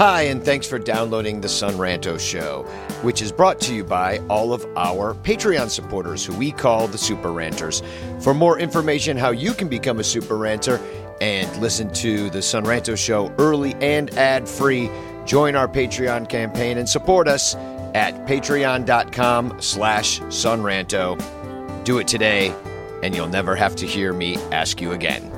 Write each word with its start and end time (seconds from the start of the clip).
Hi, 0.00 0.22
and 0.22 0.42
thanks 0.42 0.66
for 0.66 0.78
downloading 0.78 1.42
the 1.42 1.48
Son 1.50 1.74
Ranto 1.74 2.18
Show, 2.18 2.62
which 3.02 3.20
is 3.20 3.30
brought 3.30 3.60
to 3.60 3.74
you 3.74 3.84
by 3.84 4.16
all 4.30 4.54
of 4.54 4.64
our 4.74 5.12
Patreon 5.12 5.68
supporters, 5.68 6.24
who 6.24 6.34
we 6.36 6.52
call 6.52 6.88
the 6.88 6.96
Super 6.96 7.30
Ranters. 7.30 7.82
For 8.20 8.32
more 8.32 8.58
information 8.58 9.18
how 9.18 9.32
you 9.32 9.52
can 9.52 9.68
become 9.68 10.00
a 10.00 10.02
Super 10.02 10.38
Ranter 10.38 10.80
and 11.20 11.54
listen 11.60 11.92
to 11.92 12.30
the 12.30 12.40
Son 12.40 12.64
Ranto 12.64 12.96
Show 12.96 13.30
early 13.36 13.74
and 13.82 14.08
ad-free, 14.16 14.90
join 15.26 15.54
our 15.54 15.68
Patreon 15.68 16.30
campaign 16.30 16.78
and 16.78 16.88
support 16.88 17.28
us 17.28 17.54
at 17.94 18.26
patreon.com 18.26 19.60
slash 19.60 20.20
sonranto. 20.20 21.84
Do 21.84 21.98
it 21.98 22.08
today, 22.08 22.54
and 23.02 23.14
you'll 23.14 23.28
never 23.28 23.54
have 23.54 23.76
to 23.76 23.86
hear 23.86 24.14
me 24.14 24.36
ask 24.50 24.80
you 24.80 24.92
again. 24.92 25.30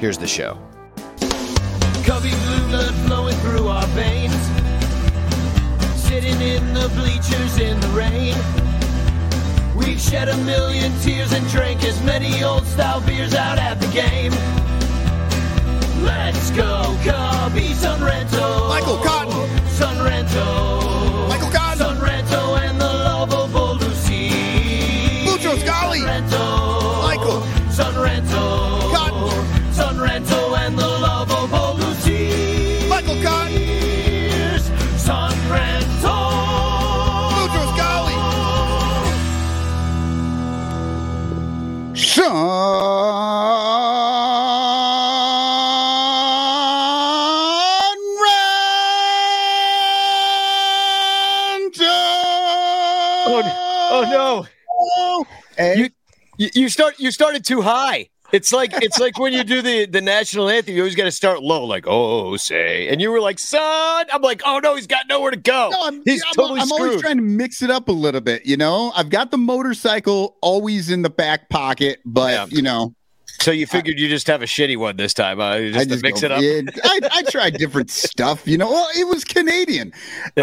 Here's 0.00 0.18
the 0.18 0.26
show. 0.26 0.58
Cubby 2.04 2.28
blue 2.28 2.68
blood 2.68 2.94
flowing 3.06 3.36
through 3.36 3.68
our 3.68 3.86
veins. 3.88 4.34
Sitting 5.96 6.38
in 6.38 6.74
the 6.74 6.90
bleachers 6.96 7.58
in 7.58 7.80
the 7.80 7.88
rain. 7.88 8.36
We've 9.74 9.98
shed 9.98 10.28
a 10.28 10.36
million 10.44 10.92
tears 11.00 11.32
and 11.32 11.46
drank 11.48 11.82
as 11.82 12.02
many 12.02 12.44
old 12.44 12.66
style 12.66 13.00
beers 13.00 13.34
out 13.34 13.58
at 13.58 13.80
the 13.80 13.86
game. 13.88 14.32
Let's 16.04 16.50
go, 16.50 16.94
Cubby 17.04 17.72
Son 17.72 17.98
Ranto. 18.00 18.68
Michael 18.68 18.98
Cotton. 18.98 19.68
Son 19.68 19.96
Ranto. 19.96 20.83
Oh, 42.26 43.28
oh 53.90 54.04
no. 54.10 54.46
You 55.76 55.90
you 56.38 56.68
start 56.68 56.98
you 56.98 57.10
started 57.10 57.44
too 57.44 57.60
high. 57.60 58.08
It's 58.32 58.52
like 58.52 58.72
it's 58.82 58.98
like 58.98 59.18
when 59.18 59.32
you 59.32 59.44
do 59.44 59.62
the 59.62 59.86
the 59.86 60.00
national 60.00 60.48
anthem, 60.48 60.74
you 60.74 60.80
always 60.82 60.96
got 60.96 61.04
to 61.04 61.10
start 61.12 61.42
low, 61.42 61.64
like 61.64 61.84
oh 61.86 62.36
say, 62.36 62.88
and 62.88 63.00
you 63.00 63.10
were 63.10 63.20
like 63.20 63.38
son. 63.38 64.06
I'm 64.12 64.22
like 64.22 64.42
oh 64.44 64.58
no, 64.62 64.74
he's 64.76 64.86
got 64.86 65.06
nowhere 65.08 65.30
to 65.30 65.36
go. 65.36 65.70
no, 65.72 65.86
I'm, 65.86 66.02
he's 66.04 66.22
I'm, 66.24 66.32
totally 66.34 66.60
I'm 66.60 66.72
always 66.72 67.00
trying 67.00 67.16
to 67.18 67.22
mix 67.22 67.62
it 67.62 67.70
up 67.70 67.88
a 67.88 67.92
little 67.92 68.20
bit. 68.20 68.44
You 68.46 68.56
know, 68.56 68.92
I've 68.96 69.10
got 69.10 69.30
the 69.30 69.38
motorcycle 69.38 70.36
always 70.42 70.90
in 70.90 71.02
the 71.02 71.10
back 71.10 71.48
pocket, 71.48 72.00
but 72.04 72.32
Yeah. 72.32 72.46
you 72.56 72.62
know, 72.62 72.94
so 73.40 73.50
you 73.50 73.66
figured 73.66 73.98
you 73.98 74.08
just 74.08 74.26
have 74.26 74.42
a 74.42 74.46
shitty 74.46 74.76
one 74.76 74.96
this 74.96 75.12
time, 75.14 75.40
uh, 75.40 75.58
just, 75.58 75.78
I 75.78 75.84
to 75.84 75.90
just 75.90 76.02
mix 76.02 76.20
go, 76.20 76.26
it 76.26 76.32
up. 76.32 76.42
yeah, 76.42 76.62
I, 76.84 77.00
I 77.12 77.22
tried 77.30 77.54
different 77.58 77.90
stuff. 77.92 78.46
You 78.46 78.58
know, 78.58 78.70
well, 78.70 78.88
it 78.96 79.06
was 79.06 79.24
Canadian. 79.24 79.92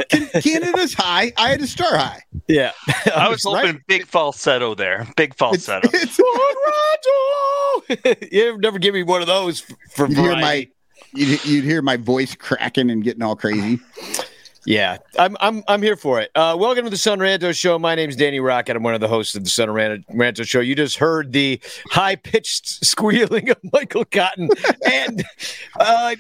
Can, 0.10 0.28
Canada's 0.42 0.94
high. 0.94 1.32
I 1.38 1.50
had 1.50 1.62
a 1.62 1.68
star 1.68 1.98
high. 1.98 2.22
Yeah, 2.48 2.72
I 3.16 3.30
was 3.30 3.44
Right? 3.52 3.66
hoping 3.68 3.84
big 3.88 4.06
falsetto 4.06 4.76
there. 4.76 5.08
Big 5.18 5.36
falsetto. 5.36 5.90
It's, 5.94 6.18
falsetto. 6.18 8.10
it's, 8.10 8.32
you 8.32 8.58
never 8.60 8.80
give 8.80 8.94
me 8.94 9.04
one 9.04 9.22
of 9.22 9.28
those 9.28 9.62
f- 9.70 9.76
for 9.92 10.08
you'd 10.08 10.18
hear 10.18 10.36
my 10.36 10.68
you'd, 11.14 11.44
you'd 11.46 11.64
hear 11.64 11.82
my 11.82 11.98
voice 11.98 12.36
cracking 12.36 12.90
and 12.92 13.04
getting 13.04 13.22
all 13.24 13.36
crazy. 13.36 13.80
Yeah, 14.66 14.98
I'm 15.18 15.36
I'm 15.40 15.64
I'm 15.68 15.82
here 15.82 15.96
for 15.96 16.20
it. 16.20 16.30
Uh, 16.36 16.56
welcome 16.60 16.84
to 16.84 16.92
the 16.92 16.98
Son 16.98 17.18
Ranto 17.18 17.58
Show. 17.58 17.80
My 17.80 17.96
name's 17.96 18.16
Danny 18.16 18.38
Rockett. 18.40 18.76
I'm 18.76 18.84
one 18.84 18.94
of 18.94 19.02
the 19.02 19.08
hosts 19.08 19.36
of 19.36 19.44
the 19.44 19.50
Son 19.50 19.72
Ran- 19.72 20.06
Ranto 20.12 20.46
Show. 20.48 20.60
You 20.60 20.76
just 20.76 20.98
heard 20.98 21.32
the 21.32 21.60
high 21.90 22.16
pitched 22.16 22.86
squealing 22.86 23.50
of 23.50 23.58
Michael 23.74 24.06
Cotton, 24.06 24.50
and 24.86 25.24
uh, 25.80 26.16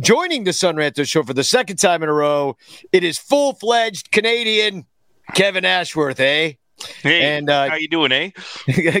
joining 0.00 0.44
the 0.44 0.54
Son 0.54 0.76
Ranto 0.76 1.06
Show 1.06 1.22
for 1.22 1.34
the 1.34 1.44
second 1.44 1.76
time 1.76 2.02
in 2.02 2.08
a 2.08 2.14
row, 2.14 2.56
it 2.92 3.04
is 3.04 3.18
full 3.18 3.52
fledged 3.54 4.10
Canadian 4.10 4.86
Kevin 5.34 5.66
Ashworth. 5.66 6.18
Eh? 6.18 6.54
Hey, 7.02 7.36
And, 7.36 7.50
uh, 7.50 7.68
how 7.70 7.76
you 7.76 7.88
doing, 7.88 8.12
eh? 8.12 8.30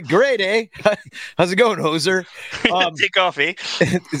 Great, 0.08 0.40
eh? 0.40 0.66
How's 1.38 1.52
it 1.52 1.56
going, 1.56 1.78
Hoser? 1.78 2.24
Um, 2.70 2.94
Take 2.98 3.16
off, 3.16 3.38
eh? 3.38 3.54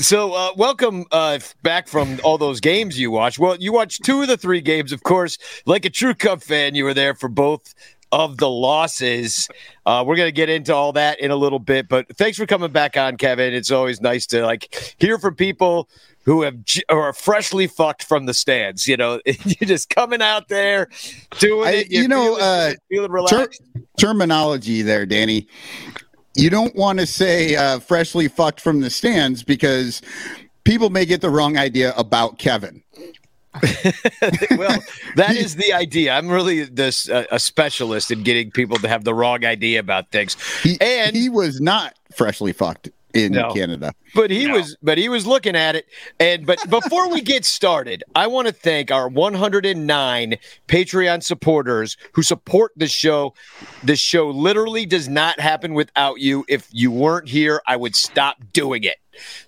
So, 0.00 0.32
uh, 0.34 0.50
welcome 0.56 1.04
uh, 1.12 1.38
back 1.62 1.88
from 1.88 2.20
all 2.24 2.38
those 2.38 2.60
games 2.60 2.98
you 2.98 3.10
watched. 3.10 3.38
Well, 3.38 3.56
you 3.58 3.72
watched 3.72 4.04
two 4.04 4.22
of 4.22 4.28
the 4.28 4.36
three 4.36 4.60
games, 4.60 4.92
of 4.92 5.02
course. 5.02 5.38
Like 5.66 5.84
a 5.84 5.90
true 5.90 6.14
Cub 6.14 6.42
fan, 6.42 6.74
you 6.74 6.84
were 6.84 6.94
there 6.94 7.14
for 7.14 7.28
both 7.28 7.74
of 8.12 8.36
the 8.36 8.48
losses. 8.48 9.48
Uh, 9.86 10.04
we're 10.06 10.16
going 10.16 10.28
to 10.28 10.32
get 10.32 10.50
into 10.50 10.74
all 10.74 10.92
that 10.92 11.18
in 11.18 11.30
a 11.30 11.36
little 11.36 11.58
bit, 11.58 11.88
but 11.88 12.14
thanks 12.16 12.36
for 12.36 12.46
coming 12.46 12.70
back 12.70 12.96
on, 12.96 13.16
Kevin. 13.16 13.54
It's 13.54 13.70
always 13.70 14.00
nice 14.00 14.26
to 14.26 14.44
like 14.44 14.94
hear 14.98 15.18
from 15.18 15.34
people 15.34 15.88
who 16.24 16.42
have 16.42 16.56
are 16.88 17.12
freshly 17.12 17.66
fucked 17.66 18.04
from 18.04 18.26
the 18.26 18.34
stands. 18.34 18.86
You 18.88 18.96
know, 18.96 19.20
you're 19.26 19.68
just 19.68 19.90
coming 19.90 20.22
out 20.22 20.48
there 20.48 20.88
doing 21.38 21.68
I- 21.68 21.72
it. 21.72 21.90
you 21.90 22.08
know, 22.08 22.36
feeling, 22.36 22.42
uh, 22.42 22.72
feeling 22.88 23.26
Ter- 23.28 23.48
terminology 23.98 24.82
there, 24.82 25.06
Danny. 25.06 25.46
You 26.34 26.48
don't 26.48 26.74
want 26.74 26.98
to 26.98 27.06
say 27.06 27.56
uh, 27.56 27.78
freshly 27.80 28.26
fucked 28.28 28.60
from 28.60 28.80
the 28.80 28.88
stands 28.88 29.42
because 29.42 30.00
people 30.64 30.88
may 30.88 31.04
get 31.04 31.20
the 31.20 31.28
wrong 31.28 31.58
idea 31.58 31.92
about 31.96 32.38
Kevin. 32.38 32.82
well, 34.52 34.78
that 35.16 35.36
is 35.36 35.56
the 35.56 35.74
idea. 35.74 36.12
I'm 36.14 36.28
really 36.30 36.64
this 36.64 37.10
uh, 37.10 37.24
a 37.30 37.38
specialist 37.38 38.10
in 38.10 38.22
getting 38.22 38.50
people 38.50 38.78
to 38.78 38.88
have 38.88 39.04
the 39.04 39.12
wrong 39.12 39.44
idea 39.44 39.78
about 39.78 40.10
things. 40.10 40.36
He, 40.62 40.80
And- 40.80 41.14
he 41.14 41.28
was 41.28 41.60
not 41.60 41.94
freshly 42.16 42.52
fucked 42.54 42.88
in 43.14 43.32
No. 43.32 43.52
Canada. 43.52 43.92
But 44.14 44.30
he 44.30 44.46
No. 44.46 44.54
was 44.54 44.76
but 44.82 44.98
he 44.98 45.08
was 45.08 45.26
looking 45.26 45.56
at 45.56 45.76
it 45.76 45.86
and 46.20 46.46
but 46.46 46.58
before 46.68 47.08
we 47.10 47.20
get 47.20 47.44
started, 47.44 48.04
I 48.14 48.26
want 48.26 48.46
to 48.48 48.52
thank 48.52 48.90
our 48.90 49.08
109 49.08 50.36
Patreon 50.68 51.22
supporters 51.22 51.96
who 52.12 52.22
support 52.22 52.72
the 52.76 52.88
show. 52.88 53.34
The 53.82 53.96
show 53.96 54.28
literally 54.30 54.86
does 54.86 55.08
not 55.08 55.40
happen 55.40 55.74
without 55.74 56.20
you. 56.20 56.44
If 56.48 56.68
you 56.72 56.90
weren't 56.90 57.28
here, 57.28 57.62
I 57.66 57.76
would 57.76 57.96
stop 57.96 58.36
doing 58.52 58.84
it. 58.84 58.96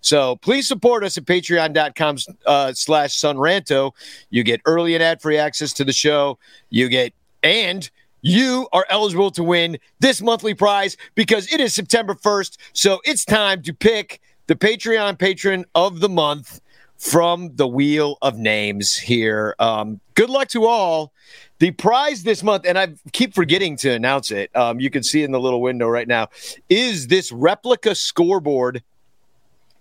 So 0.03 0.37
please 0.37 0.69
support 0.69 1.05
us 1.05 1.17
at 1.17 1.25
patreon.com 1.25 2.19
uh, 2.45 2.73
slash 2.75 3.19
sonranto. 3.19 3.93
You 4.31 4.45
get 4.45 4.61
early 4.67 4.95
and 4.95 5.03
ad-free 5.03 5.39
access 5.39 5.73
to 5.75 5.85
the 5.85 5.93
show. 5.93 6.39
You 6.69 6.89
get 6.89 7.15
and 7.43 7.91
you 8.25 8.67
are 8.73 8.87
eligible 8.89 9.31
to 9.31 9.45
win 9.45 9.79
this 10.01 10.23
monthly 10.23 10.55
prize 10.55 10.97
because 11.15 11.53
it 11.53 11.61
is 11.61 11.75
September 11.75 12.15
1st. 12.15 12.57
So 12.73 13.01
it's 13.05 13.25
time 13.25 13.63
to 13.63 13.75
pick 13.75 14.21
the 14.47 14.57
Patreon 14.57 15.19
patron 15.19 15.67
of 15.75 16.01
the 16.01 16.09
month 16.09 16.63
from 16.97 17.55
the 17.57 17.69
Wheel 17.69 18.17
of 18.23 18.39
Names 18.39 18.97
here. 18.97 19.55
Um, 19.59 20.01
good 20.15 20.31
luck 20.31 20.49
to 20.49 20.65
all. 20.65 21.13
The 21.59 21.73
prize 21.73 22.23
this 22.23 22.43
month, 22.43 22.65
and 22.67 22.79
I 22.79 22.95
keep 23.13 23.35
forgetting 23.35 23.77
to 23.79 23.91
announce 23.91 24.31
it, 24.31 24.51
um, 24.57 24.81
you 24.81 24.89
can 24.89 25.03
see 25.03 25.23
in 25.23 25.31
the 25.31 25.41
little 25.41 25.61
window 25.61 25.87
right 25.87 26.09
now, 26.09 26.29
is 26.71 27.09
this 27.09 27.31
replica 27.31 27.95
scoreboard 27.95 28.83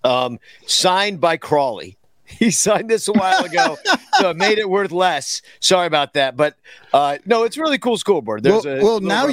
um, 0.04 0.38
signed 0.68 1.22
by 1.22 1.38
Crawly. 1.38 1.98
He 2.40 2.52
signed 2.52 2.90
this 2.90 3.08
a 3.08 3.14
while 3.14 3.44
ago, 3.46 3.78
so 4.20 4.32
it 4.32 4.38
made 4.38 4.58
it 4.58 4.70
worth 4.70 4.92
less. 4.92 5.42
Sorry 5.60 5.86
about 5.88 6.14
that, 6.14 6.36
but 6.36 6.56
uh, 6.94 7.18
no, 7.26 7.44
it's 7.44 7.58
a 7.58 7.62
really 7.62 7.78
cool 7.78 7.98
scoreboard. 7.98 8.44
Well, 8.44 8.62
There's 8.62 8.82
a 8.82 8.84
well 8.84 9.00
now, 9.02 9.30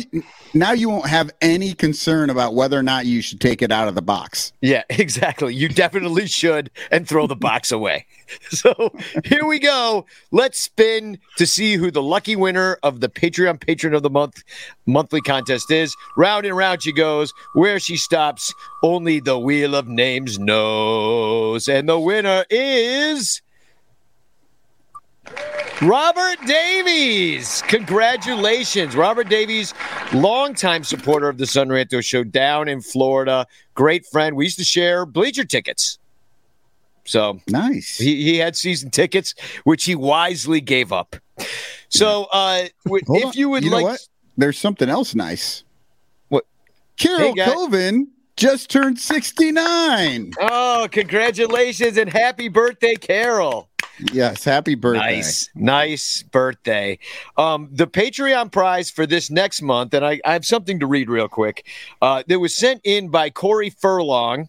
now 0.54 0.72
you 0.72 0.90
won't 0.90 1.06
have 1.06 1.30
any 1.40 1.72
concern 1.72 2.30
about 2.30 2.54
whether 2.54 2.78
or 2.78 2.82
not 2.82 3.06
you 3.06 3.22
should 3.22 3.40
take 3.40 3.62
it 3.62 3.72
out 3.72 3.88
of 3.88 3.94
the 3.94 4.02
box. 4.02 4.52
yeah, 4.60 4.82
exactly. 4.90 5.54
You 5.54 5.68
definitely 5.68 6.26
should 6.26 6.70
and 6.90 7.08
throw 7.08 7.26
the 7.26 7.36
box 7.36 7.72
away. 7.72 8.06
So 8.50 8.92
here 9.24 9.46
we 9.46 9.58
go. 9.58 10.06
Let's 10.30 10.60
spin 10.60 11.18
to 11.36 11.46
see 11.46 11.76
who 11.76 11.90
the 11.90 12.02
lucky 12.02 12.36
winner 12.36 12.78
of 12.82 13.00
the 13.00 13.08
Patreon 13.08 13.60
Patron 13.60 13.94
of 13.94 14.02
the 14.02 14.10
Month 14.10 14.42
monthly 14.86 15.20
contest 15.20 15.70
is. 15.70 15.94
Round 16.16 16.44
and 16.44 16.56
round 16.56 16.82
she 16.82 16.92
goes. 16.92 17.32
Where 17.54 17.78
she 17.78 17.96
stops, 17.96 18.52
only 18.82 19.20
the 19.20 19.38
Wheel 19.38 19.74
of 19.74 19.88
Names 19.88 20.38
knows. 20.38 21.68
And 21.68 21.88
the 21.88 21.98
winner 21.98 22.44
is. 22.50 23.40
Robert 25.82 26.38
Davies. 26.46 27.62
Congratulations. 27.62 28.94
Robert 28.94 29.30
Davies, 29.30 29.72
longtime 30.12 30.84
supporter 30.84 31.28
of 31.28 31.38
the 31.38 31.46
Son 31.46 31.68
Ranto 31.68 32.04
Show 32.04 32.22
down 32.22 32.68
in 32.68 32.82
Florida. 32.82 33.46
Great 33.74 34.04
friend. 34.04 34.36
We 34.36 34.44
used 34.44 34.58
to 34.58 34.64
share 34.64 35.06
bleacher 35.06 35.44
tickets. 35.44 35.99
So 37.04 37.40
Nice. 37.48 37.96
he, 37.98 38.22
he 38.22 38.38
had 38.38 38.56
season 38.56 38.90
tickets, 38.90 39.34
which 39.64 39.84
he 39.84 39.94
wisely 39.94 40.60
gave 40.60 40.92
up. 40.92 41.16
So 41.88 42.26
uh, 42.32 42.64
if 42.86 43.24
on. 43.26 43.32
you 43.34 43.48
would 43.50 43.64
know 43.64 43.70
like. 43.70 43.84
what? 43.84 44.00
There's 44.36 44.58
something 44.58 44.88
else 44.88 45.14
nice. 45.14 45.64
What? 46.28 46.44
Carol 46.96 47.34
Hey, 47.34 47.44
Coven 47.44 48.08
just 48.36 48.70
turned 48.70 48.98
69. 48.98 50.32
Oh, 50.40 50.88
congratulations 50.90 51.96
and 51.98 52.10
happy 52.10 52.48
birthday, 52.48 52.94
Carol. 52.94 53.68
Yes, 54.12 54.44
happy 54.44 54.76
birthday. 54.76 55.16
Nice, 55.16 55.50
nice 55.54 56.22
birthday. 56.22 56.98
Um, 57.36 57.68
the 57.70 57.86
Patreon 57.86 58.50
prize 58.50 58.90
for 58.90 59.04
this 59.04 59.30
next 59.30 59.60
month, 59.60 59.92
and 59.92 60.06
I, 60.06 60.20
I 60.24 60.32
have 60.32 60.46
something 60.46 60.80
to 60.80 60.86
read 60.86 61.10
real 61.10 61.28
quick. 61.28 61.66
Uh, 62.00 62.22
that 62.28 62.38
was 62.38 62.56
sent 62.56 62.80
in 62.84 63.08
by 63.10 63.28
Corey 63.28 63.68
Furlong, 63.68 64.48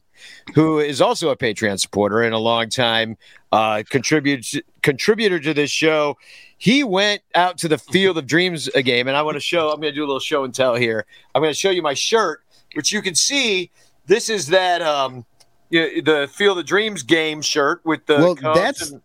who 0.56 0.80
is 0.80 1.02
also 1.02 1.30
a 1.30 1.36
Patreon 1.38 1.80
supporter 1.80 2.22
and 2.22 2.34
a 2.34 2.38
long 2.38 2.70
time 2.70 3.18
uh, 3.52 3.84
contributor 3.90 5.40
to 5.40 5.54
this 5.54 5.72
show. 5.72 6.18
He 6.58 6.84
went 6.84 7.22
out 7.34 7.58
to 7.60 7.68
the 7.68 7.78
Field 7.78 8.18
of 8.18 8.28
Dreams 8.28 8.70
game, 8.84 9.08
and 9.08 9.18
I 9.18 9.22
want 9.24 9.36
to 9.36 9.40
show. 9.42 9.70
I'm 9.70 9.82
going 9.82 9.92
to 9.94 9.96
do 9.96 10.04
a 10.04 10.08
little 10.08 10.20
show 10.20 10.44
and 10.44 10.54
tell 10.54 10.76
here. 10.76 11.06
I'm 11.34 11.42
going 11.42 11.52
to 11.54 11.58
show 11.60 11.72
you 11.72 11.82
my 11.82 11.96
shirt, 11.96 12.44
which 12.76 12.92
you 12.92 13.02
can 13.02 13.16
see. 13.16 13.72
This 14.06 14.30
is 14.30 14.48
that 14.48 14.82
um, 14.82 15.26
you 15.70 16.02
the 16.02 16.30
Field 16.32 16.60
of 16.60 16.66
Dreams 16.66 17.02
game 17.04 17.42
shirt 17.42 17.82
with 17.84 18.06
the 18.06 18.18
Well, 18.18 18.36
that's- 18.36 18.92
and- 18.92 19.02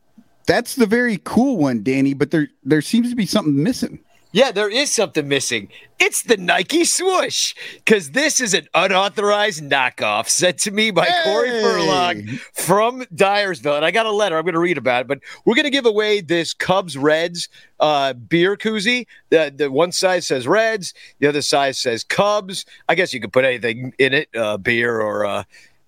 That's 0.46 0.76
the 0.76 0.86
very 0.86 1.19
cool 1.24 1.56
one, 1.56 1.82
Danny, 1.82 2.14
but 2.14 2.30
there 2.30 2.48
there 2.62 2.82
seems 2.82 3.10
to 3.10 3.16
be 3.16 3.26
something 3.26 3.60
missing. 3.62 3.98
Yeah, 4.36 4.52
there 4.52 4.68
is 4.68 4.92
something 4.92 5.26
missing. 5.26 5.70
It's 5.98 6.24
the 6.24 6.36
Nike 6.36 6.84
swoosh 6.84 7.54
because 7.76 8.10
this 8.10 8.38
is 8.38 8.52
an 8.52 8.68
unauthorized 8.74 9.62
knockoff 9.62 10.28
sent 10.28 10.58
to 10.58 10.70
me 10.70 10.90
by 10.90 11.08
Corey 11.24 11.48
Hey! 11.48 11.62
Furlong 11.62 12.26
from 12.52 13.00
Dyersville. 13.14 13.76
And 13.76 13.84
I 13.86 13.90
got 13.90 14.04
a 14.04 14.10
letter. 14.10 14.36
I'm 14.36 14.42
going 14.42 14.52
to 14.52 14.60
read 14.60 14.76
about 14.76 15.00
it, 15.00 15.06
but 15.06 15.20
we're 15.46 15.54
going 15.54 15.64
to 15.64 15.70
give 15.70 15.86
away 15.86 16.20
this 16.20 16.52
Cubs 16.52 16.98
Reds 16.98 17.48
uh, 17.80 18.12
beer 18.12 18.58
koozie. 18.58 19.06
The, 19.30 19.54
the 19.56 19.70
one 19.70 19.90
side 19.90 20.22
says 20.22 20.46
Reds, 20.46 20.92
the 21.18 21.28
other 21.28 21.40
side 21.40 21.74
says 21.74 22.04
Cubs. 22.04 22.66
I 22.90 22.94
guess 22.94 23.14
you 23.14 23.22
could 23.22 23.32
put 23.32 23.46
anything 23.46 23.94
in 23.96 24.12
it 24.12 24.28
uh, 24.36 24.58
beer 24.58 25.00
or 25.00 25.24
uh, 25.24 25.44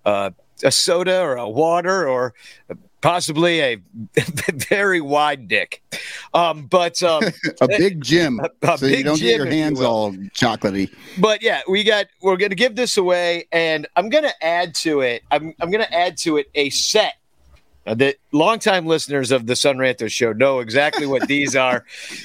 uh, 0.06 0.30
a 0.64 0.72
soda 0.72 1.20
or 1.20 1.36
a 1.36 1.46
water 1.46 2.08
or 2.08 2.32
possibly 3.00 3.60
a 3.60 3.76
very 4.68 5.00
wide 5.00 5.48
dick. 5.48 5.82
Um, 6.34 6.66
but. 6.66 7.02
Um, 7.02 7.22
A 7.60 7.68
big 7.68 8.02
gym, 8.02 8.40
A- 8.40 8.50
a 8.72 8.78
so 8.78 8.86
you 8.86 9.02
don't 9.02 9.18
get 9.18 9.36
your 9.36 9.46
if 9.46 9.52
you 9.52 9.60
hands 9.60 9.80
all 9.80 10.12
chocolatey. 10.12 10.92
but 11.18 11.42
yeah, 11.42 11.62
we 11.68 11.82
got 11.84 12.06
we're 12.22 12.36
gonna 12.36 12.54
give 12.54 12.76
this 12.76 12.96
away, 12.96 13.46
and 13.52 13.86
I'm 13.96 14.08
gonna 14.08 14.32
add 14.42 14.74
to 14.76 15.00
it. 15.00 15.22
I'm 15.30 15.54
I'm 15.60 15.70
gonna 15.70 15.88
add 15.90 16.16
to 16.18 16.36
it 16.36 16.48
a 16.54 16.70
set. 16.70 17.14
Uh, 17.86 17.94
that 17.94 18.16
longtime 18.32 18.86
listeners 18.86 19.30
of 19.32 19.46
the 19.46 19.56
Son 19.56 19.76
Ranto 19.78 20.10
show 20.10 20.32
know 20.32 20.58
exactly 20.60 21.06
what 21.06 21.26
these 21.26 21.56
are. 21.56 21.84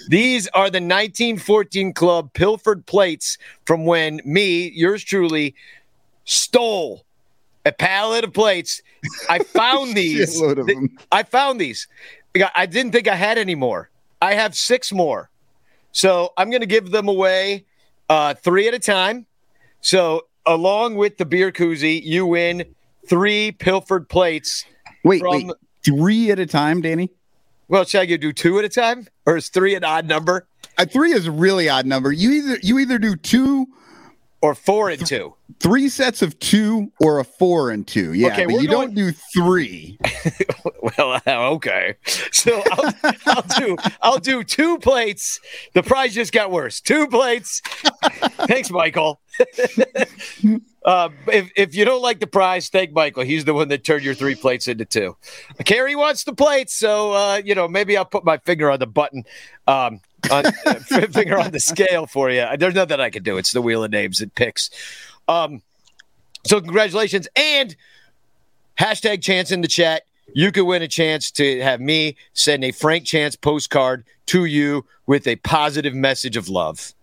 These 0.10 0.48
are 0.50 0.70
the 0.70 0.82
1914 0.82 1.94
Club 1.94 2.34
Pilfered 2.34 2.86
plates 2.86 3.38
from 3.66 3.86
when 3.86 4.20
me, 4.26 4.70
yours 4.76 5.04
truly, 5.04 5.56
stole 6.26 7.06
a 7.66 7.72
pallet 7.72 8.24
of 8.24 8.34
plates. 8.34 8.82
I 9.30 9.40
found 9.40 9.94
these. 9.96 10.42
I 11.12 11.24
found 11.24 11.60
these. 11.60 11.88
I 12.56 12.66
didn't 12.66 12.92
think 12.92 13.08
I 13.08 13.16
had 13.16 13.38
any 13.38 13.56
more. 13.56 13.90
I 14.22 14.34
have 14.34 14.56
six 14.56 14.92
more. 14.92 15.30
So 15.92 16.34
I'm 16.38 16.50
going 16.50 16.62
to 16.62 16.68
give 16.68 16.92
them 16.92 17.08
away 17.08 17.66
uh, 18.10 18.34
three 18.34 18.68
at 18.68 18.74
a 18.74 18.80
time. 18.80 19.26
So 19.82 20.28
along 20.46 20.96
with 20.96 21.18
the 21.18 21.26
beer 21.26 21.52
koozie, 21.52 22.02
you 22.04 22.26
win 22.26 22.66
three 23.08 23.52
pilfered 23.52 24.10
plates. 24.10 24.66
Wait, 25.04 25.20
From- 25.20 25.48
wait, 25.48 25.56
three 25.86 26.32
at 26.32 26.40
a 26.40 26.46
time, 26.46 26.82
Danny. 26.82 27.10
Well, 27.68 27.86
shall 27.86 28.02
I 28.02 28.06
do 28.06 28.34
two 28.34 28.60
at 28.60 28.66
a 28.66 28.70
time, 28.70 29.08
or 29.26 29.38
is 29.38 29.50
three 29.50 29.74
an 29.74 29.84
odd 29.84 30.06
number, 30.06 30.46
A 30.78 30.86
three 30.86 31.12
is 31.12 31.28
a 31.28 31.32
really 31.32 31.70
odd 31.70 31.86
number. 31.86 32.12
You 32.12 32.32
either 32.32 32.58
you 32.62 32.78
either 32.80 33.00
do 33.00 33.16
two, 33.16 33.68
or 34.44 34.54
four 34.54 34.90
and 34.90 35.06
two? 35.06 35.34
three 35.60 35.88
sets 35.88 36.22
of 36.22 36.38
two, 36.40 36.92
or 37.00 37.20
a 37.20 37.24
four 37.24 37.72
and 37.72 37.88
two. 37.88 38.14
Yeah, 38.14 38.28
Okay, 38.34 38.46
but 38.46 38.62
you 38.62 38.68
going- 38.68 38.94
don't 38.94 38.96
do 38.96 39.12
three. 39.12 39.98
Well, 40.98 41.22
okay. 41.28 41.96
So 42.32 42.62
I'll, 42.72 42.94
I'll 43.26 43.42
do 43.58 43.78
I'll 44.02 44.20
do 44.20 44.44
two 44.44 44.78
plates. 44.80 45.40
The 45.74 45.82
prize 45.82 46.14
just 46.14 46.32
got 46.34 46.52
worse. 46.52 46.82
Two 46.82 47.08
plates. 47.08 47.62
Thanks, 48.48 48.70
Michael. 48.70 49.22
uh, 50.86 51.10
if 51.28 51.52
if 51.56 51.76
you 51.76 51.86
don't 51.86 52.02
like 52.02 52.20
the 52.20 52.28
prize, 52.28 52.70
thank 52.70 52.92
Michael. 52.92 53.24
He's 53.24 53.46
the 53.46 53.54
one 53.54 53.70
that 53.70 53.84
turned 53.84 54.04
your 54.04 54.14
three 54.14 54.36
plates 54.36 54.68
into 54.68 54.86
two. 54.86 55.16
Carrie 55.66 55.96
wants 55.96 56.26
the 56.26 56.34
plates, 56.34 56.74
so 56.74 57.14
uh, 57.14 57.42
you 57.44 57.56
know 57.56 57.68
maybe 57.68 57.96
I'll 57.98 58.06
put 58.06 58.26
my 58.26 58.38
finger 58.40 58.70
on 58.70 58.80
the 58.80 58.88
button, 58.88 59.24
um, 59.68 60.02
on, 60.32 60.44
finger 61.12 61.40
on 61.40 61.52
the 61.52 61.60
scale 61.60 62.06
for 62.08 62.30
you. 62.30 62.46
There's 62.58 62.76
nothing 62.76 63.00
I 63.00 63.10
can 63.10 63.24
do. 63.24 63.38
It's 63.38 63.52
the 63.52 63.62
wheel 63.62 63.84
of 63.84 63.92
names 63.92 64.22
it 64.22 64.36
picks. 64.36 64.70
Um, 65.28 65.62
so 66.46 66.60
congratulations 66.60 67.28
and 67.36 67.76
hashtag 68.80 69.22
chance 69.22 69.52
in 69.52 69.62
the 69.62 69.68
chat. 69.68 70.04
You 70.34 70.52
could 70.52 70.64
win 70.66 70.82
a 70.82 70.88
chance 70.88 71.32
to 71.32 71.62
have 71.62 71.80
me 71.80 72.16
send 72.34 72.64
a 72.64 72.72
Frank 72.72 73.06
Chance 73.06 73.36
postcard 73.36 74.06
to 74.28 74.46
you 74.46 74.86
with 75.06 75.28
a 75.28 75.36
positive 75.38 75.94
message 75.94 76.38
of 76.38 76.50
love. 76.50 76.94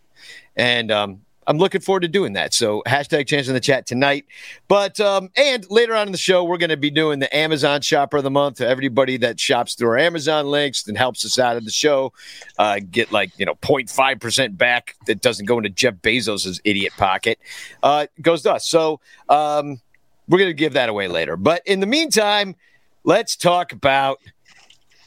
And 0.56 0.90
um, 0.90 1.20
I'm 1.50 1.58
looking 1.58 1.81
forward 1.81 2.02
to 2.02 2.08
doing 2.08 2.35
that. 2.35 2.55
So 2.55 2.81
hashtag 2.87 3.26
chance 3.26 3.49
in 3.49 3.55
the 3.55 3.61
chat 3.61 3.85
tonight. 3.85 4.25
But 4.69 5.00
um, 5.00 5.31
and 5.37 5.69
later 5.69 5.97
on 5.97 6.06
in 6.06 6.12
the 6.12 6.19
show, 6.19 6.44
we're 6.44 6.58
going 6.58 6.70
to 6.70 6.76
be 6.76 6.93
doing 6.93 7.19
the 7.19 7.37
Amazon 7.37 7.81
Shopper 7.81 8.19
of 8.19 8.23
the 8.23 8.31
Month. 8.31 8.61
Everybody 8.61 9.17
that 9.17 9.41
shops 9.41 9.75
through 9.75 9.89
our 9.89 9.98
Amazon 9.98 10.46
links 10.46 10.86
and 10.86 10.96
helps 10.96 11.25
us 11.25 11.41
out 11.41 11.56
of 11.56 11.65
the 11.65 11.72
show 11.72 12.13
uh, 12.60 12.79
get 12.89 13.10
like 13.10 13.36
you 13.36 13.44
know 13.44 13.56
0.5 13.56 14.20
percent 14.20 14.56
back 14.56 14.94
that 15.06 15.22
doesn't 15.22 15.46
go 15.46 15.58
into 15.58 15.70
Jeff 15.70 15.94
Bezos's 15.94 16.60
idiot 16.63 16.93
pocket. 16.96 17.41
Uh, 17.82 18.06
goes 18.22 18.43
to 18.43 18.53
us. 18.53 18.69
So 18.69 19.01
um, 19.29 19.81
we're 20.29 20.39
going 20.39 20.51
to 20.51 20.55
give 20.55 20.75
that 20.75 20.89
away 20.89 21.08
later. 21.08 21.36
But 21.36 21.63
in 21.67 21.81
the 21.81 21.86
meantime, 21.86 22.55
let's 23.03 23.34
talk 23.34 23.72
about 23.72 24.20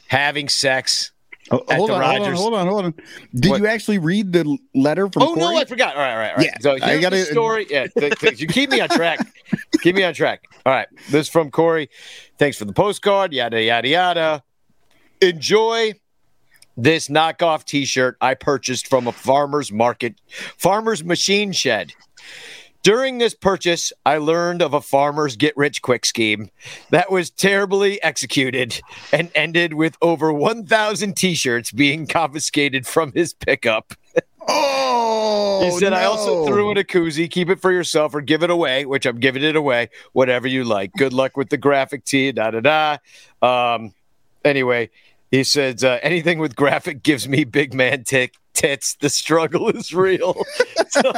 having 0.08 0.50
sex. 0.50 1.10
Oh, 1.50 1.62
hold, 1.68 1.90
on, 1.90 2.02
hold 2.02 2.22
on, 2.26 2.34
hold 2.34 2.54
on, 2.54 2.66
hold 2.66 2.84
on. 2.86 2.94
Did 3.34 3.50
What? 3.50 3.60
you 3.60 3.66
actually 3.66 3.98
read 3.98 4.32
the 4.32 4.56
letter 4.74 5.08
from? 5.10 5.22
Oh 5.24 5.34
no, 5.34 5.54
I 5.56 5.66
forgot. 5.66 5.94
All 5.94 6.00
right, 6.00 6.12
all 6.12 6.16
right, 6.18 6.30
all 6.30 6.36
right. 6.36 6.46
Yeah, 6.46 6.56
so 6.60 6.72
I 6.82 7.00
gotta- 7.00 7.16
the 7.16 7.24
story. 7.24 7.66
Yeah, 7.68 7.86
th- 7.88 8.18
th- 8.18 8.40
you 8.40 8.46
keep 8.46 8.70
me 8.70 8.80
on 8.80 8.88
track. 8.88 9.18
keep 9.82 9.94
me 9.94 10.02
on 10.04 10.14
track. 10.14 10.44
All 10.64 10.72
right, 10.72 10.88
this 11.10 11.26
is 11.26 11.28
from 11.28 11.50
Corey. 11.50 11.90
Thanks 12.38 12.56
for 12.56 12.64
the 12.64 12.72
postcard. 12.72 13.34
Yada 13.34 13.62
yada 13.62 13.88
yada. 13.88 14.42
Enjoy 15.20 15.92
this 16.76 17.08
knockoff 17.08 17.64
T-shirt 17.64 18.16
I 18.20 18.34
purchased 18.34 18.88
from 18.88 19.06
a 19.06 19.12
farmer's 19.12 19.70
market, 19.70 20.20
farmer's 20.56 21.04
machine 21.04 21.52
shed. 21.52 21.92
During 22.84 23.16
this 23.16 23.34
purchase, 23.34 23.94
I 24.04 24.18
learned 24.18 24.60
of 24.60 24.74
a 24.74 24.80
farmer's 24.82 25.36
get 25.36 25.56
rich 25.56 25.80
quick 25.80 26.04
scheme 26.04 26.50
that 26.90 27.10
was 27.10 27.30
terribly 27.30 28.00
executed 28.02 28.78
and 29.10 29.30
ended 29.34 29.72
with 29.72 29.96
over 30.02 30.30
1,000 30.30 31.16
t 31.16 31.34
shirts 31.34 31.72
being 31.72 32.06
confiscated 32.06 32.86
from 32.86 33.10
his 33.12 33.32
pickup. 33.32 33.94
Oh, 34.46 35.62
He 35.64 35.70
said, 35.80 35.94
I 35.94 36.04
also 36.04 36.44
threw 36.46 36.70
in 36.72 36.76
a 36.76 36.84
koozie. 36.84 37.30
Keep 37.30 37.48
it 37.48 37.60
for 37.62 37.72
yourself 37.72 38.14
or 38.14 38.20
give 38.20 38.42
it 38.42 38.50
away, 38.50 38.84
which 38.84 39.06
I'm 39.06 39.18
giving 39.18 39.42
it 39.42 39.56
away, 39.56 39.88
whatever 40.12 40.46
you 40.46 40.64
like. 40.64 40.92
Good 40.92 41.14
luck 41.14 41.38
with 41.38 41.48
the 41.48 41.56
graphic 41.56 42.04
tee, 42.04 42.32
da 42.32 42.50
da 42.50 42.98
da. 43.40 43.74
Um, 43.74 43.94
anyway, 44.44 44.90
he 45.34 45.42
says, 45.44 45.82
uh, 45.82 45.98
anything 46.02 46.38
with 46.38 46.54
graphic 46.54 47.02
gives 47.02 47.28
me 47.28 47.42
big 47.44 47.74
man 47.74 48.04
tick. 48.04 48.34
Tits, 48.52 48.94
the 49.00 49.08
struggle 49.10 49.68
is 49.68 49.92
real. 49.92 50.44
so, 50.88 51.12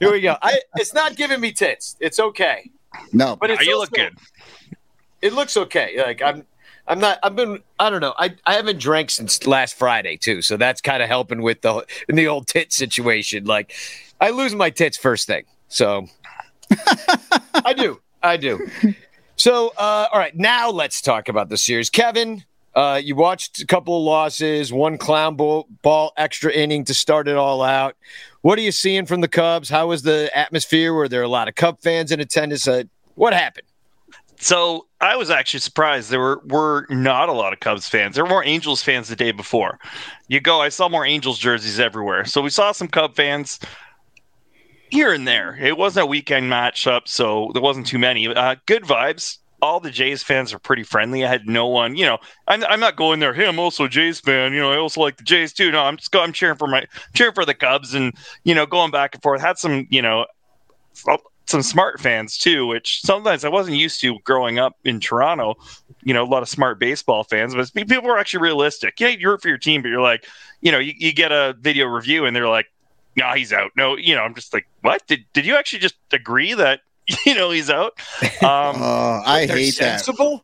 here 0.00 0.10
we 0.10 0.20
go. 0.20 0.36
I, 0.42 0.58
it's 0.74 0.92
not 0.92 1.14
giving 1.14 1.40
me 1.40 1.52
tits. 1.52 1.94
It's 2.00 2.18
okay, 2.18 2.68
No, 3.12 3.36
but 3.36 3.50
it's 3.50 3.64
you 3.64 3.74
also- 3.74 3.82
look 3.82 3.92
good. 3.92 4.18
It 5.22 5.32
looks 5.34 5.56
okay. 5.56 6.02
Like 6.04 6.20
I'm, 6.20 6.44
I'm 6.88 6.98
not. 6.98 7.18
I've 7.22 7.36
been. 7.36 7.60
I 7.78 7.90
don't 7.90 8.00
know. 8.00 8.12
I 8.18 8.34
I 8.44 8.54
haven't 8.54 8.78
drank 8.78 9.10
since 9.10 9.46
last 9.46 9.74
Friday 9.76 10.16
too, 10.16 10.42
so 10.42 10.56
that's 10.56 10.80
kind 10.82 11.00
of 11.02 11.08
helping 11.08 11.40
with 11.40 11.62
the 11.62 11.86
in 12.08 12.16
the 12.16 12.26
old 12.26 12.46
tit 12.48 12.72
situation. 12.72 13.44
Like, 13.44 13.72
I 14.20 14.30
lose 14.30 14.54
my 14.54 14.68
tits 14.68 14.98
first 14.98 15.26
thing, 15.26 15.44
so 15.68 16.08
I 17.64 17.72
do. 17.72 18.00
I 18.22 18.36
do. 18.36 18.68
So, 19.36 19.68
uh, 19.78 20.08
all 20.12 20.18
right, 20.18 20.36
now 20.36 20.70
let's 20.70 21.00
talk 21.00 21.28
about 21.28 21.48
the 21.48 21.56
series, 21.56 21.88
Kevin. 21.88 22.44
Uh, 22.74 23.00
you 23.02 23.14
watched 23.14 23.60
a 23.60 23.66
couple 23.66 23.96
of 23.96 24.02
losses, 24.02 24.72
one 24.72 24.98
clown 24.98 25.36
ball, 25.36 25.66
ball 25.82 26.12
extra 26.16 26.52
inning 26.52 26.84
to 26.84 26.94
start 26.94 27.28
it 27.28 27.36
all 27.36 27.62
out. 27.62 27.96
What 28.42 28.58
are 28.58 28.62
you 28.62 28.72
seeing 28.72 29.06
from 29.06 29.20
the 29.20 29.28
Cubs? 29.28 29.68
How 29.68 29.86
was 29.86 30.02
the 30.02 30.30
atmosphere? 30.34 30.92
Were 30.92 31.08
there 31.08 31.22
a 31.22 31.28
lot 31.28 31.48
of 31.48 31.54
Cub 31.54 31.80
fans 31.80 32.10
in 32.10 32.20
attendance? 32.20 32.66
Uh, 32.66 32.84
what 33.14 33.32
happened? 33.32 33.66
So 34.40 34.86
I 35.00 35.16
was 35.16 35.30
actually 35.30 35.60
surprised. 35.60 36.10
There 36.10 36.20
were 36.20 36.42
were 36.46 36.86
not 36.90 37.28
a 37.28 37.32
lot 37.32 37.52
of 37.52 37.60
Cubs 37.60 37.88
fans. 37.88 38.16
There 38.16 38.24
were 38.24 38.30
more 38.30 38.44
Angels 38.44 38.82
fans 38.82 39.08
the 39.08 39.16
day 39.16 39.32
before. 39.32 39.78
You 40.28 40.40
go, 40.40 40.60
I 40.60 40.68
saw 40.68 40.88
more 40.88 41.06
Angels 41.06 41.38
jerseys 41.38 41.78
everywhere. 41.78 42.24
So 42.24 42.42
we 42.42 42.50
saw 42.50 42.72
some 42.72 42.88
Cub 42.88 43.14
fans 43.14 43.60
here 44.90 45.12
and 45.12 45.26
there. 45.26 45.56
It 45.60 45.78
wasn't 45.78 46.04
a 46.04 46.06
weekend 46.06 46.50
matchup, 46.50 47.02
so 47.06 47.50
there 47.54 47.62
wasn't 47.62 47.86
too 47.86 47.98
many. 47.98 48.28
Uh, 48.28 48.56
good 48.66 48.82
vibes. 48.82 49.38
All 49.64 49.80
the 49.80 49.90
Jays 49.90 50.22
fans 50.22 50.52
are 50.52 50.58
pretty 50.58 50.82
friendly. 50.82 51.24
I 51.24 51.28
had 51.28 51.48
no 51.48 51.66
one, 51.66 51.96
you 51.96 52.04
know. 52.04 52.18
I'm, 52.46 52.62
I'm 52.64 52.80
not 52.80 52.96
going 52.96 53.20
there. 53.20 53.32
Hey, 53.32 53.48
I'm 53.48 53.58
also 53.58 53.84
a 53.84 53.88
Jays 53.88 54.20
fan. 54.20 54.52
You 54.52 54.60
know, 54.60 54.70
I 54.70 54.76
also 54.76 55.00
like 55.00 55.16
the 55.16 55.24
Jays 55.24 55.54
too. 55.54 55.70
No, 55.70 55.80
I'm 55.80 55.96
just 55.96 56.14
I'm 56.14 56.34
cheering 56.34 56.58
for 56.58 56.68
my 56.68 56.86
cheering 57.14 57.32
for 57.32 57.46
the 57.46 57.54
Cubs 57.54 57.94
and 57.94 58.12
you 58.44 58.54
know 58.54 58.66
going 58.66 58.90
back 58.90 59.14
and 59.14 59.22
forth. 59.22 59.40
Had 59.40 59.56
some, 59.56 59.86
you 59.88 60.02
know, 60.02 60.26
some 61.46 61.62
smart 61.62 61.98
fans 61.98 62.36
too, 62.36 62.66
which 62.66 63.00
sometimes 63.00 63.42
I 63.42 63.48
wasn't 63.48 63.78
used 63.78 64.02
to 64.02 64.18
growing 64.24 64.58
up 64.58 64.76
in 64.84 65.00
Toronto. 65.00 65.54
You 66.02 66.12
know, 66.12 66.24
a 66.24 66.28
lot 66.28 66.42
of 66.42 66.50
smart 66.50 66.78
baseball 66.78 67.24
fans, 67.24 67.54
but 67.54 67.72
people 67.72 68.02
were 68.02 68.18
actually 68.18 68.42
realistic. 68.42 69.00
Yeah, 69.00 69.08
you 69.08 69.30
root 69.30 69.40
for 69.40 69.48
your 69.48 69.56
team, 69.56 69.80
but 69.80 69.88
you're 69.88 70.02
like, 70.02 70.26
you 70.60 70.72
know, 70.72 70.78
you, 70.78 70.92
you 70.98 71.14
get 71.14 71.32
a 71.32 71.56
video 71.58 71.86
review 71.86 72.26
and 72.26 72.36
they're 72.36 72.48
like, 72.48 72.66
no, 73.16 73.32
he's 73.32 73.54
out. 73.54 73.70
No, 73.78 73.96
you 73.96 74.14
know, 74.14 74.20
I'm 74.20 74.34
just 74.34 74.52
like, 74.52 74.66
what? 74.82 75.06
Did 75.06 75.24
did 75.32 75.46
you 75.46 75.56
actually 75.56 75.78
just 75.78 75.96
agree 76.12 76.52
that 76.52 76.80
you 77.26 77.34
know 77.34 77.50
he's 77.50 77.70
out? 77.70 77.98
Um, 78.42 78.82
Uh, 78.82 79.22
I 79.24 79.46
They're 79.46 79.56
hate 79.56 79.78
that. 79.78 80.06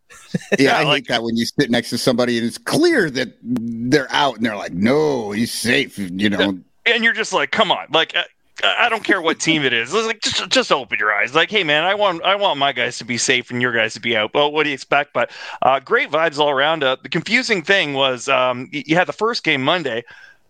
Yeah, 0.59 0.71
Yeah, 0.71 0.79
I 0.79 0.85
like- 0.85 0.95
hate 1.05 1.09
that 1.09 1.23
when 1.23 1.37
you 1.37 1.45
sit 1.45 1.71
next 1.71 1.91
to 1.91 1.99
somebody 1.99 2.39
and 2.39 2.47
it's 2.47 2.59
clear 2.59 3.11
that 3.11 3.37
they're 3.43 4.11
out 4.11 4.37
and 4.37 4.47
they're 4.47 4.57
like, 4.57 4.73
"No, 4.73 5.33
he's 5.33 5.53
safe." 5.53 5.99
You 5.99 6.31
know, 6.31 6.59
and 6.87 7.05
you're 7.05 7.13
just 7.13 7.33
like, 7.33 7.51
come 7.51 7.71
on, 7.73 7.87
like. 7.93 8.15
I, 8.17 8.25
I 8.63 8.89
don't 8.91 9.03
care 9.03 9.23
what 9.23 9.41
team 9.41 9.63
it 9.63 9.73
is. 9.73 9.95
It's 9.95 10.07
like 10.07 10.21
just 10.21 10.51
just 10.51 10.71
open 10.71 10.99
your 10.99 11.11
eyes. 11.15 11.35
Like, 11.35 11.51
hey 11.51 11.65
man, 11.65 11.85
I 11.85 11.95
want 11.95 12.23
I 12.25 12.37
want 12.37 12.59
my 12.59 12.73
guys 12.73 12.99
to 12.99 13.07
be 13.07 13.17
safe 13.17 13.51
and 13.51 13.63
your 13.63 13.73
guys 13.73 13.95
to 13.95 14.01
be 14.01 14.15
out. 14.15 14.35
Well, 14.35 14.53
what 14.53 14.65
do 14.65 14.69
you 14.69 14.75
expect? 14.75 15.15
But 15.15 15.31
uh, 15.63 15.81
great 15.81 16.11
vibes 16.11 16.39
all 16.39 16.51
around. 16.51 16.85
Uh, 16.85 16.97
the 17.03 17.09
confusing 17.09 17.63
thing 17.63 17.95
was 17.95 18.29
um, 18.29 18.69
you 18.71 18.97
had 18.97 19.09
the 19.09 19.15
first 19.15 19.45
game 19.45 19.63
Monday. 19.63 20.05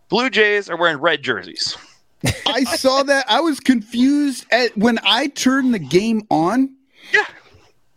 Blue 0.08 0.28
Jays 0.28 0.68
are 0.68 0.76
wearing 0.76 0.96
red 0.98 1.22
jerseys. 1.22 1.76
I 2.46 2.64
saw 2.64 3.02
that. 3.04 3.24
I 3.28 3.40
was 3.40 3.60
confused 3.60 4.46
at 4.50 4.76
when 4.76 4.98
I 5.02 5.28
turned 5.28 5.72
the 5.74 5.78
game 5.78 6.22
on. 6.30 6.74
Yeah. 7.12 7.24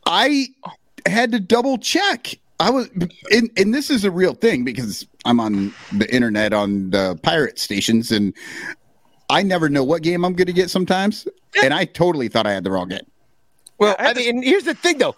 I 0.06 0.48
had 1.06 1.32
to 1.32 1.39
double 1.39 1.77
check. 1.77 2.36
I 2.60 2.70
was, 2.70 2.89
and, 3.32 3.50
and 3.58 3.74
this 3.74 3.89
is 3.89 4.06
a 4.06 4.12
real 4.12 4.34
thing 4.34 4.63
because 4.63 5.06
I'm 5.25 5.39
on 5.39 5.74
the 5.92 6.13
internet 6.13 6.53
on 6.53 6.92
the 6.92 7.20
pirate 7.24 7.60
stations, 7.60 8.12
and 8.12 8.34
I 9.30 9.44
never 9.44 9.68
know 9.70 9.84
what 9.84 10.01
game 10.03 10.24
I'm 10.24 10.34
going 10.34 10.48
to 10.48 10.53
get 10.53 10.70
sometimes. 10.70 11.27
And 11.62 11.74
I 11.74 11.86
totally 11.86 12.30
thought 12.30 12.48
I 12.48 12.53
had 12.53 12.63
the 12.63 12.72
wrong 12.72 12.89
game. 12.89 13.06
Well, 13.80 13.96
I 14.00 14.03
I 14.03 14.08
had 14.08 14.18
mean, 14.18 14.30
and 14.36 14.44
here's 14.44 14.63
the 14.63 14.75
thing 14.75 14.98
though. 15.00 15.15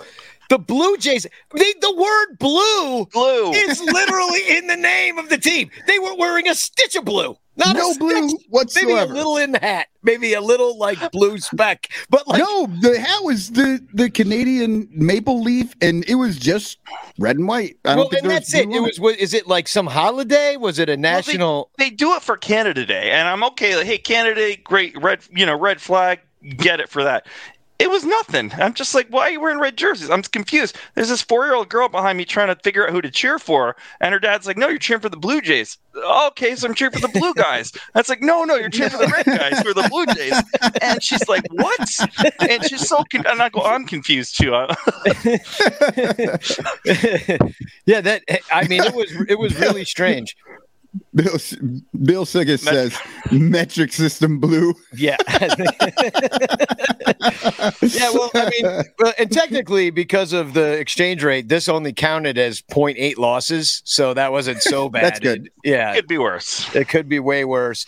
The 0.50 0.60
Blue 0.60 0.96
Jays, 0.98 1.26
they, 1.56 1.74
the 1.82 1.96
word 1.96 2.38
blue 2.40 3.06
Blue. 3.08 3.52
is 3.52 3.82
literally 3.82 4.58
in 4.58 4.68
the 4.68 4.78
name 4.78 5.18
of 5.18 5.30
the 5.30 5.38
team. 5.38 5.72
They 5.88 5.98
were 6.00 6.16
wearing 6.16 6.48
a 6.48 6.56
stitch 6.56 6.96
of 6.96 7.04
blue. 7.06 7.36
Not 7.58 7.76
no 7.76 7.92
a 7.92 7.96
blue 7.98 8.30
stitch, 8.30 8.42
whatsoever. 8.50 8.88
Maybe 8.88 9.12
a 9.12 9.14
little 9.14 9.38
in 9.38 9.52
the 9.54 9.60
hat, 9.60 9.88
maybe 10.04 10.34
a 10.34 10.42
little 10.42 10.78
like 10.78 11.12
blue 11.12 11.38
speck, 11.38 11.90
but 12.10 12.28
like 12.28 12.40
no, 12.40 12.68
the 12.82 13.00
hat 13.00 13.24
was 13.24 13.52
the 13.52 13.86
the 13.94 14.10
Canadian 14.10 14.90
maple 14.92 15.42
leaf, 15.42 15.74
and 15.82 16.04
it 16.10 16.16
was 16.16 16.38
just 16.38 16.78
red 17.18 17.38
and 17.38 17.48
white. 17.48 17.78
I 17.86 17.90
don't 17.90 17.98
well, 17.98 18.10
think 18.10 18.24
and 18.24 18.32
that's 18.32 18.54
it. 18.54 18.70
It 18.70 18.80
was. 18.82 19.00
what- 19.00 19.18
Is 19.20 19.34
it 19.34 19.48
like 19.48 19.68
some 19.68 19.88
holiday? 19.88 20.58
Was 20.58 20.80
it 20.80 20.90
a 20.90 20.98
national? 20.98 21.72
they 21.78 21.90
do 21.90 22.14
it 22.16 22.22
for 22.22 22.36
Canada 22.36 22.86
Day, 22.86 23.12
and 23.12 23.28
I'm 23.28 23.44
okay. 23.46 23.76
Like, 23.78 23.86
hey, 23.86 23.98
Canada 23.98 24.36
Day, 24.36 24.58
great, 24.58 25.02
red, 25.02 25.20
you 25.32 25.46
know, 25.46 25.58
red 25.58 25.80
flag, 25.80 26.20
get 26.58 26.80
it 26.80 26.90
for 26.90 27.04
that. 27.04 27.26
It 27.78 27.90
was 27.90 28.06
nothing. 28.06 28.52
I'm 28.54 28.74
just 28.74 28.96
like, 28.96 29.08
why 29.10 29.24
are 29.24 29.32
you 29.32 29.42
wearing 29.42 29.60
red 29.60 29.76
jerseys? 29.78 30.10
I'm 30.10 30.22
confused. 30.22 30.78
There's 30.96 31.10
this 31.10 31.22
four 31.22 31.46
year 31.46 31.56
old 31.56 31.68
girl 31.68 31.90
behind 31.90 32.18
me 32.18 32.24
trying 32.24 32.48
to 32.48 32.56
figure 32.64 32.88
out 32.88 32.94
who 32.94 33.02
to 33.02 33.12
cheer 33.12 33.38
for, 33.38 33.76
and 34.00 34.14
her 34.14 34.20
dad's 34.20 34.48
like, 34.48 34.58
no, 34.58 34.70
you're 34.70 34.78
cheering 34.78 35.02
for 35.02 35.10
the 35.10 35.18
Blue 35.18 35.42
Jays. 35.42 35.78
Okay, 35.98 36.56
so 36.56 36.68
I'm 36.68 36.74
cheering 36.74 36.94
for 36.94 37.00
the 37.00 37.08
blue 37.20 37.34
guys. 37.38 37.72
That's 37.94 38.10
like, 38.10 38.22
no, 38.22 38.44
no, 38.44 38.56
you're 38.56 38.70
cheering 38.70 38.92
for 38.92 38.98
the 38.98 39.08
red 39.08 39.26
guys 39.26 39.60
who 39.60 39.70
are 39.70 39.74
the 39.74 39.88
Blue 39.90 40.06
Jays. 40.08 40.34
And 40.82 41.02
she's 41.04 41.28
like, 41.28 41.44
what? 41.52 41.90
And 42.50 42.64
she's 42.66 42.88
so, 42.88 43.04
con- 43.12 43.26
and 43.28 43.42
I 43.42 43.50
go, 43.50 43.62
I'm 43.62 43.86
confused 43.86 44.38
too. 44.38 44.54
Yeah, 47.86 48.02
that. 48.02 48.24
I 48.52 48.68
mean, 48.68 48.84
it 48.84 48.94
was. 48.94 49.12
It 49.30 49.38
was 49.38 49.56
really 49.60 49.86
strange. 49.86 50.36
Bill 51.14 51.38
Bill 52.04 52.26
Siggis 52.26 52.60
says 52.60 52.98
metric 53.32 53.92
system 53.94 54.40
blue. 54.40 54.74
Yeah. 54.94 55.18
yeah, 57.82 58.12
well, 58.14 58.30
I 58.34 58.50
mean, 58.50 58.84
well, 59.00 59.14
and 59.18 59.32
technically, 59.32 59.90
because 59.90 60.34
of 60.34 60.54
the 60.54 60.74
exchange 60.74 61.24
rate, 61.24 61.48
this 61.50 61.68
only 61.70 61.94
counted 61.94 62.38
as 62.38 62.62
0.8 62.62 63.18
losses, 63.18 63.82
so 63.86 64.14
that 64.14 64.32
wasn't 64.32 64.62
so 64.62 64.90
bad. 64.90 65.04
That's 65.04 65.20
good. 65.20 65.48
It- 65.48 65.54
yeah, 65.64 65.92
It 65.92 65.96
could 65.96 66.08
be 66.08 66.18
worse. 66.18 66.74
it 66.76 66.88
could 66.90 67.10
be 67.10 67.20
way 67.20 67.46
worse. 67.46 67.86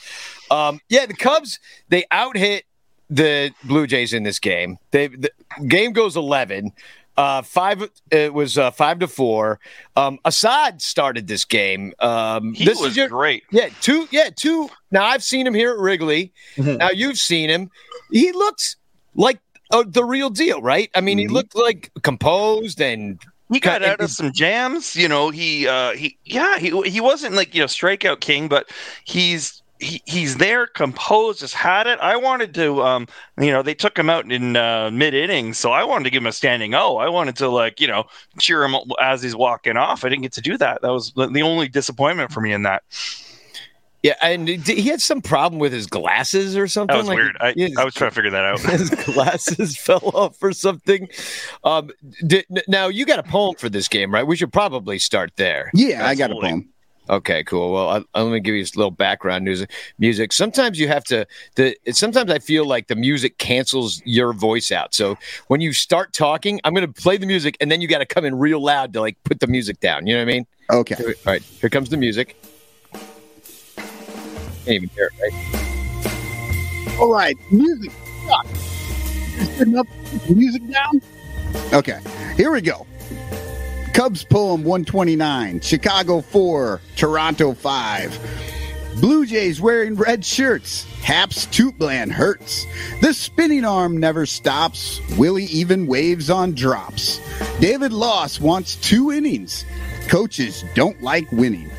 Um, 0.49 0.79
yeah, 0.89 1.05
the 1.05 1.13
Cubs 1.13 1.59
they 1.89 2.05
out 2.11 2.37
hit 2.37 2.63
the 3.09 3.51
Blue 3.63 3.87
Jays 3.87 4.13
in 4.13 4.23
this 4.23 4.39
game. 4.39 4.77
They 4.91 5.07
the 5.07 5.31
game 5.67 5.93
goes 5.93 6.15
11. 6.17 6.71
Uh, 7.17 7.41
five. 7.41 7.89
It 8.11 8.31
was 8.33 8.57
uh, 8.59 8.69
five 8.71 8.99
to 8.99 9.07
four. 9.07 9.59
Um, 9.95 10.19
Assad 10.23 10.81
started 10.83 11.25
this 11.27 11.45
game. 11.45 11.93
Um, 11.99 12.53
He 12.53 12.63
this 12.65 12.79
was 12.79 12.91
is 12.91 12.97
your, 12.97 13.09
great. 13.09 13.43
yeah, 13.51 13.69
two. 13.81 14.07
Yeah, 14.11 14.29
two. 14.35 14.69
Now 14.91 15.05
I've 15.05 15.23
seen 15.23 15.47
him 15.47 15.55
here 15.55 15.71
at 15.71 15.79
Wrigley. 15.79 16.31
Mhm. 16.57 16.77
Now 16.77 16.91
you've 16.91 17.17
seen 17.17 17.49
him. 17.49 17.71
He 18.11 18.31
looks 18.31 18.75
like 19.15 19.39
uh, 19.71 19.83
the 19.87 20.03
real 20.05 20.29
deal, 20.29 20.61
right? 20.61 20.89
I 20.95 21.01
mean, 21.01 21.17
he 21.17 21.25
Mhm. 21.27 21.31
looked 21.31 21.55
like 21.55 21.91
composed 22.03 22.79
and 22.79 23.19
He 23.51 23.59
got 23.59 23.81
out 23.83 23.99
of 24.01 24.11
some 24.11 24.31
jams. 24.33 24.95
You 24.95 25.07
know, 25.07 25.29
he 25.31 25.67
uh 25.67 25.93
he 25.93 26.17
yeah, 26.23 26.59
he 26.59 26.69
he 26.83 27.01
wasn't 27.01 27.33
like, 27.33 27.55
you 27.55 27.61
know, 27.61 27.65
strikeout 27.67 28.19
king, 28.19 28.47
but 28.47 28.69
he's 29.05 29.56
he, 29.79 30.01
he's 30.05 30.37
there, 30.37 30.67
composed, 30.67 31.41
has 31.41 31.53
had 31.53 31.87
it. 31.87 31.99
I 31.99 32.15
wanted 32.15 32.53
to, 32.55 32.81
um, 32.81 33.07
you 33.39 33.51
know, 33.51 33.61
they 33.61 33.73
took 33.73 33.97
him 33.97 34.09
out 34.09 34.31
in 34.31 34.55
uh, 34.55 34.89
mid 34.91 35.13
innings, 35.13 35.57
so 35.57 35.71
I 35.71 35.83
wanted 35.83 36.05
to 36.05 36.09
give 36.09 36.23
him 36.23 36.27
a 36.27 36.31
standing 36.31 36.73
O. 36.73 36.97
I 36.97 37.09
wanted 37.09 37.35
to 37.37 37.49
like, 37.49 37.79
you 37.79 37.87
know, 37.87 38.05
cheer 38.39 38.63
him 38.63 38.75
as 38.99 39.21
he's 39.21 39.35
walking 39.35 39.77
off. 39.77 40.03
I 40.03 40.09
didn't 40.09 40.23
get 40.23 40.33
to 40.33 40.41
do 40.41 40.57
that. 40.57 40.81
That 40.81 40.91
was 40.91 41.11
the 41.13 41.27
the 41.27 41.41
only 41.41 41.67
disappointment 41.67 42.31
for 42.31 42.41
me 42.41 42.53
in 42.53 42.63
that. 42.63 42.83
yeah, 44.03 44.15
and 44.21 44.47
he 44.47 44.87
had 44.89 45.01
some 45.01 45.21
problem 45.21 45.59
with 45.59 45.73
his 45.73 45.85
glasses 45.85 46.57
or 46.57 46.67
something. 46.67 46.95
That 46.95 46.99
was 46.99 47.07
like, 47.07 47.17
weird. 47.17 47.37
I, 47.39 47.53
yeah, 47.55 47.69
I 47.77 47.83
was 47.83 47.93
trying 47.93 48.11
to 48.11 48.15
figure 48.15 48.31
that 48.31 48.45
out. 48.45 48.59
his 48.59 48.89
glasses 49.05 49.77
fell 49.81 50.11
off 50.13 50.41
or 50.41 50.53
something. 50.53 51.09
Um, 51.63 51.91
did, 52.25 52.45
now 52.67 52.87
you 52.87 53.05
got 53.05 53.19
a 53.19 53.23
poem 53.23 53.55
for 53.55 53.69
this 53.69 53.87
game, 53.87 54.13
right? 54.13 54.25
We 54.25 54.35
should 54.35 54.53
probably 54.53 54.97
start 54.97 55.33
there. 55.35 55.69
Yeah, 55.73 56.07
I 56.07 56.15
got 56.15 56.31
a 56.31 56.35
poem. 56.35 56.69
Okay, 57.09 57.43
cool. 57.43 57.71
Well, 57.71 57.89
I, 57.89 57.95
I'm 58.13 58.29
going 58.29 58.33
to 58.33 58.39
give 58.39 58.55
you 58.55 58.63
a 58.63 58.71
little 58.77 58.91
background 58.91 59.45
news, 59.45 59.65
music. 59.97 60.33
Sometimes 60.33 60.79
you 60.79 60.87
have 60.87 61.03
to. 61.05 61.25
The 61.55 61.77
sometimes 61.91 62.31
I 62.31 62.39
feel 62.39 62.65
like 62.65 62.87
the 62.87 62.95
music 62.95 63.37
cancels 63.37 64.01
your 64.05 64.33
voice 64.33 64.71
out. 64.71 64.93
So 64.93 65.17
when 65.47 65.61
you 65.61 65.73
start 65.73 66.13
talking, 66.13 66.59
I'm 66.63 66.73
going 66.73 66.85
to 66.85 67.01
play 67.01 67.17
the 67.17 67.25
music, 67.25 67.55
and 67.61 67.71
then 67.71 67.81
you 67.81 67.87
got 67.87 67.99
to 67.99 68.05
come 68.05 68.25
in 68.25 68.35
real 68.35 68.61
loud 68.61 68.93
to 68.93 69.01
like 69.01 69.17
put 69.23 69.39
the 69.39 69.47
music 69.47 69.79
down. 69.79 70.05
You 70.05 70.15
know 70.15 70.19
what 70.19 70.29
I 70.29 70.33
mean? 70.33 70.47
Okay. 70.69 70.95
All 70.95 71.13
right, 71.25 71.41
here 71.41 71.69
comes 71.69 71.89
the 71.89 71.97
music. 71.97 72.35
Can't 74.65 74.67
even 74.67 74.89
hear 74.89 75.09
it, 75.17 75.31
right? 75.31 76.99
All 76.99 77.13
right, 77.13 77.37
music. 77.51 77.91
Just 79.37 79.61
enough 79.61 79.87
music 80.29 80.69
down. 80.69 81.01
Okay, 81.71 81.99
here 82.35 82.51
we 82.51 82.59
go. 82.59 82.85
Cubs 83.97 84.23
poem 84.23 84.63
129, 84.63 85.59
Chicago 85.61 86.21
4, 86.21 86.79
Toronto 86.95 87.55
5. 87.55 88.99
Blue 89.01 89.25
Jays 89.25 89.59
wearing 89.59 89.95
red 89.95 90.23
shirts. 90.23 90.83
Happ's 91.01 91.47
TOOTBLAN 91.47 92.11
hurts. 92.11 92.67
The 93.01 93.11
spinning 93.11 93.65
arm 93.65 93.97
never 93.97 94.27
stops. 94.27 95.01
Willie 95.17 95.45
even 95.45 95.87
waves 95.87 96.29
on 96.29 96.53
drops. 96.53 97.19
David 97.59 97.91
Loss 97.91 98.39
wants 98.39 98.75
two 98.75 99.11
innings. 99.11 99.65
Coaches 100.07 100.63
don't 100.75 101.01
like 101.01 101.31
winning. 101.31 101.71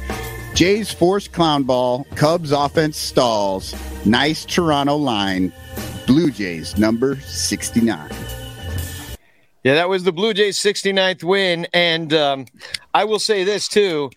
Jays 0.54 0.92
force 0.92 1.28
clown 1.28 1.62
ball. 1.62 2.04
Cubs 2.16 2.50
offense 2.50 2.96
stalls. 2.96 3.76
Nice 4.04 4.44
Toronto 4.44 4.96
line. 4.96 5.52
Blue 6.04 6.32
Jays 6.32 6.76
number 6.76 7.14
69. 7.20 8.10
Yeah, 9.64 9.74
that 9.74 9.88
was 9.88 10.04
the 10.04 10.12
Blue 10.12 10.32
Jays' 10.34 10.58
69th 10.58 11.24
win. 11.24 11.66
And 11.72 12.12
um, 12.14 12.46
I 12.94 13.04
will 13.04 13.18
say 13.18 13.44
this 13.44 13.68
too. 13.68 14.10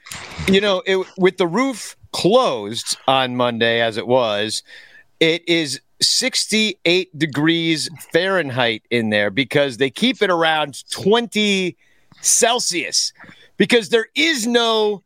You 0.48 0.62
know, 0.62 0.84
it, 0.86 1.06
with 1.18 1.38
the 1.38 1.48
roof 1.48 1.96
closed 2.12 2.98
on 3.08 3.36
Monday 3.36 3.82
as 3.82 3.98
it 3.98 4.08
was, 4.08 4.64
it 5.20 5.48
is 5.48 5.82
68 6.02 7.18
degrees 7.18 7.90
Fahrenheit 8.12 8.84
in 8.90 9.10
there 9.10 9.30
because 9.30 9.78
they 9.78 9.90
keep 9.90 10.22
it 10.22 10.30
around 10.30 10.84
20 10.90 11.76
Celsius 12.22 13.14
because 13.58 13.90
there 13.90 14.08
is 14.16 14.48
no 14.48 15.04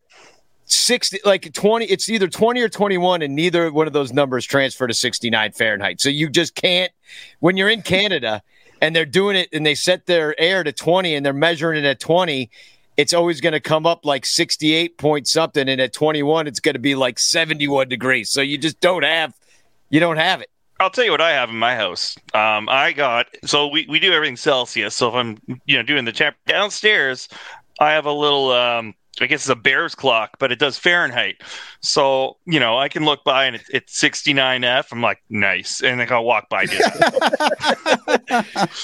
60 0.68 1.20
like 1.25 1.54
20 1.54 1.86
it's 1.86 2.10
either 2.10 2.27
20 2.27 2.62
or 2.62 2.70
21 2.70 3.22
and 3.22 3.36
neither 3.36 3.72
one 3.72 3.86
of 3.86 3.94
those 3.94 4.12
numbers 4.12 4.46
transfer 4.46 4.88
to 4.88 4.94
69 4.94 5.51
Fahrenheit. 5.51 6.01
So 6.01 6.10
you 6.10 6.30
just 6.30 6.56
can't 6.56 6.92
when 7.39 7.58
you're 7.58 7.70
in 7.70 7.82
Canada 7.82 8.42
and 8.86 8.96
they're 8.96 9.04
doing 9.04 9.36
it 9.36 9.50
and 9.51 9.65
they 9.65 9.74
set 9.74 10.06
their 10.06 10.39
air 10.39 10.63
to 10.63 10.72
20 10.72 11.15
and 11.15 11.25
they're 11.25 11.34
measuring 11.34 11.84
it 11.84 11.88
at 11.88 12.00
20 12.00 12.51
it's 12.98 13.13
always 13.13 13.42
going 13.42 13.54
to 13.54 13.60
come 13.60 13.88
up 13.88 14.06
like 14.06 14.27
68 14.27 15.00
point 15.00 15.27
something 15.27 15.68
and 15.68 15.82
at 15.82 15.92
21 15.92 16.46
it's 16.46 16.60
going 16.60 16.74
to 16.74 16.80
be 16.80 16.94
like 16.94 17.18
71 17.18 17.89
degrees 17.89 18.30
so 18.30 18.42
you 18.42 18.60
just 18.60 18.80
don't 18.80 19.04
have 19.04 19.34
you 19.89 20.00
don't 20.00 20.18
have 20.18 20.42
it 20.42 20.50
I'll 20.80 20.92
tell 20.92 21.04
you 21.06 21.12
what 21.12 21.22
I 21.22 21.32
have 21.32 21.50
in 21.50 21.56
my 21.56 21.74
house. 21.74 22.18
Um, 22.34 22.68
I 22.68 22.92
got 22.92 23.27
so 23.46 23.68
we, 23.68 23.86
we 23.88 23.98
do 24.01 24.12
everything 24.12 24.36
Celsius. 24.36 24.94
So 24.94 25.08
if 25.08 25.15
I'm 25.15 25.38
you 25.65 25.77
know 25.77 25.84
doing 25.84 26.04
the 26.04 26.12
champ 26.12 26.36
downstairs, 26.48 27.30
I 27.80 27.92
have 27.92 28.06
a 28.06 28.12
little 28.12 28.51
um, 28.51 28.94
I 29.24 29.28
guess 29.28 29.42
it's 29.42 29.50
a 29.50 29.56
bear's 29.56 29.96
clock, 29.96 30.38
but 30.40 30.52
it 30.52 30.60
does 30.60 30.78
Fahrenheit. 30.78 31.42
So, 31.82 32.38
you 32.46 32.60
know, 32.60 32.78
I 32.78 32.90
can 32.90 33.06
look 33.06 33.24
by 33.24 33.46
and 33.46 33.56
it's, 33.56 33.70
it's 33.70 34.02
69F. 34.02 34.92
I'm 34.92 35.02
like, 35.02 35.24
nice. 35.30 35.82
And 35.82 36.00
then 36.00 36.12
I'll 36.12 36.26
walk 36.26 36.50
by. 36.50 36.66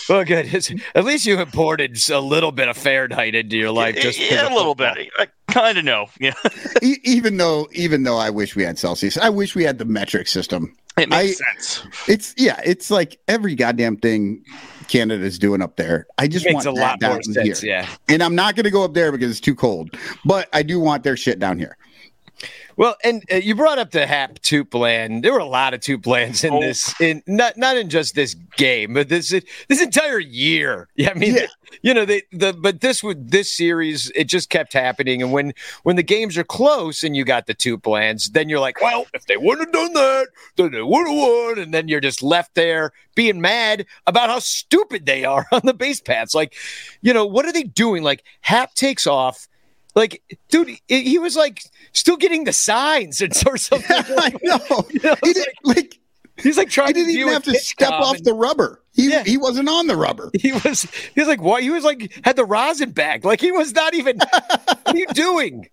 well, 0.10 0.24
good. 0.24 0.54
It's, 0.54 0.72
at 0.96 1.04
least 1.04 1.26
you 1.26 1.40
imported 1.40 1.98
a 2.10 2.20
little 2.22 2.52
bit 2.52 2.70
of 2.70 2.78
Fahrenheit 2.78 3.36
into 3.36 3.58
your 3.58 3.72
life. 3.72 3.96
Just 3.96 4.20
yeah, 4.20 4.52
a 4.52 4.56
little 4.56 4.76
bit. 4.76 5.10
I 5.18 5.28
kind 5.50 5.78
of 5.78 5.84
know. 5.84 6.08
Yeah. 6.20 6.34
even 6.82 7.38
though, 7.38 7.68
even 7.74 8.04
though 8.04 8.18
I 8.18 8.30
wish 8.30 8.56
we 8.56 8.64
had 8.64 8.80
Celsius, 8.80 9.18
I 9.18 9.30
wish 9.30 9.56
we 9.56 9.64
had 9.64 9.78
the 9.80 9.86
metric 9.86 10.28
system. 10.28 10.76
It 10.98 11.10
makes 11.10 11.42
I, 11.42 11.54
sense. 11.54 11.88
It's 12.08 12.34
yeah, 12.38 12.60
it's 12.66 12.92
like 12.92 13.18
every 13.28 13.56
goddamn 13.56 13.98
thing 13.98 14.44
Canada's 14.92 15.40
doing 15.40 15.62
up 15.62 15.78
there. 15.78 16.06
I 16.18 16.28
just 16.28 16.46
Makes 16.46 16.54
want 16.54 16.68
a 16.68 16.72
lot 16.74 17.00
down 17.00 17.14
more 17.14 17.24
sense, 17.24 17.62
here. 17.62 17.70
yeah. 17.82 17.88
And 18.10 18.22
I'm 18.22 18.36
not 18.36 18.58
going 18.58 18.66
to 18.66 18.70
go 18.70 18.84
up 18.84 18.94
there 18.94 19.10
because 19.14 19.32
it's 19.32 19.40
too 19.40 19.56
cold. 19.56 19.96
But 20.26 20.50
I 20.52 20.64
do 20.64 20.82
want 20.82 21.04
their 21.04 21.16
shit 21.16 21.40
down 21.40 21.58
here. 21.58 21.78
Well, 22.82 22.96
and 23.04 23.24
uh, 23.32 23.36
you 23.36 23.54
brought 23.54 23.78
up 23.78 23.92
the 23.92 24.08
Happ 24.08 24.40
TOOTBLAN. 24.40 25.22
There 25.22 25.32
were 25.32 25.38
a 25.38 25.46
lot 25.46 25.76
of 25.76 25.82
TOOTBLANs 25.82 26.44
in 26.44 26.52
Oh. 26.52 26.62
this, 26.62 27.00
in 27.00 27.22
not 27.28 27.56
not 27.56 27.78
in 27.78 27.92
just 27.92 28.16
this 28.16 28.34
game, 28.58 28.96
but 28.96 29.08
this 29.08 29.30
this 29.70 29.80
entire 29.80 30.18
year. 30.18 30.88
Yeah, 30.96 31.12
I 31.12 31.14
mean, 31.14 31.36
Yeah. 31.36 31.46
you 31.84 31.94
know, 31.94 32.06
they 32.06 32.24
the 32.32 32.54
but 32.54 32.82
this 32.82 33.04
would 33.04 33.30
this 33.30 33.54
series 33.54 34.12
it 34.16 34.24
just 34.24 34.50
kept 34.50 34.74
happening, 34.74 35.22
and 35.22 35.32
when 35.32 35.54
when 35.84 35.96
the 35.96 36.02
games 36.02 36.40
are 36.40 36.44
close 36.44 37.04
and 37.04 37.16
you 37.16 37.24
got 37.24 37.46
the 37.46 37.54
TOOTBLANs, 37.54 38.32
then 38.32 38.50
you're 38.50 38.60
like, 38.60 38.82
well, 38.82 39.06
if 39.14 39.28
they 39.28 39.38
wouldn't 39.38 39.68
have 39.68 39.74
done 39.74 39.94
that, 39.94 40.28
then 40.56 40.72
they 40.72 40.82
would 40.82 41.08
have 41.08 41.16
won, 41.16 41.60
and 41.60 41.72
then 41.76 41.88
you're 41.88 42.02
just 42.02 42.24
left 42.24 42.56
there 42.56 42.94
being 43.14 43.42
mad 43.42 43.86
about 44.08 44.32
how 44.32 44.40
stupid 44.40 45.06
they 45.06 45.24
are 45.24 45.46
on 45.52 45.62
the 45.66 45.76
base 45.76 46.02
paths. 46.02 46.34
Like, 46.34 46.56
you 47.04 47.14
know, 47.14 47.28
what 47.28 47.46
are 47.46 47.54
they 47.54 47.62
doing? 47.64 48.02
Like, 48.02 48.24
Happ 48.42 48.74
takes 48.74 49.06
off. 49.06 49.48
Like, 49.96 50.22
dude, 50.50 50.78
he, 50.88 51.04
he 51.04 51.20
was 51.20 51.36
like 51.36 51.64
still 51.94 52.18
getting 52.18 52.46
the 52.46 52.54
signs 52.54 53.22
and 53.22 53.36
something. 53.36 53.82
I 53.90 54.34
know. 54.42 54.60
You 54.92 55.00
know, 55.04 55.16
He 55.24 55.30
it's 55.30 55.40
didn't, 55.40 55.56
like 55.64 55.98
He's 56.38 56.58
like 56.58 56.70
trying 56.70 56.88
he 56.88 56.94
didn't 56.94 57.12
even 57.12 57.34
have 57.34 57.44
to 57.44 57.54
step 57.56 57.92
off 57.92 58.16
and 58.18 58.26
the 58.26 58.34
rubber. 58.34 58.82
He 58.94 59.10
Yeah. 59.12 59.24
he 59.24 59.38
wasn't 59.38 59.70
on 59.70 59.88
the 59.88 59.96
rubber. 59.96 60.32
He 60.40 60.52
was 60.54 60.84
he 60.84 61.20
was 61.22 61.28
like 61.28 61.42
what? 61.42 61.62
He 61.62 61.70
was 61.70 61.84
like 61.84 62.12
had 62.24 62.36
the 62.36 62.46
rosin 62.46 62.92
bag. 62.92 63.26
Like 63.26 63.42
he 63.42 63.52
was 63.52 63.74
not 63.74 63.94
even. 63.94 64.18
what 64.18 64.80
are 64.88 64.98
you 64.98 65.08
doing? 65.08 65.68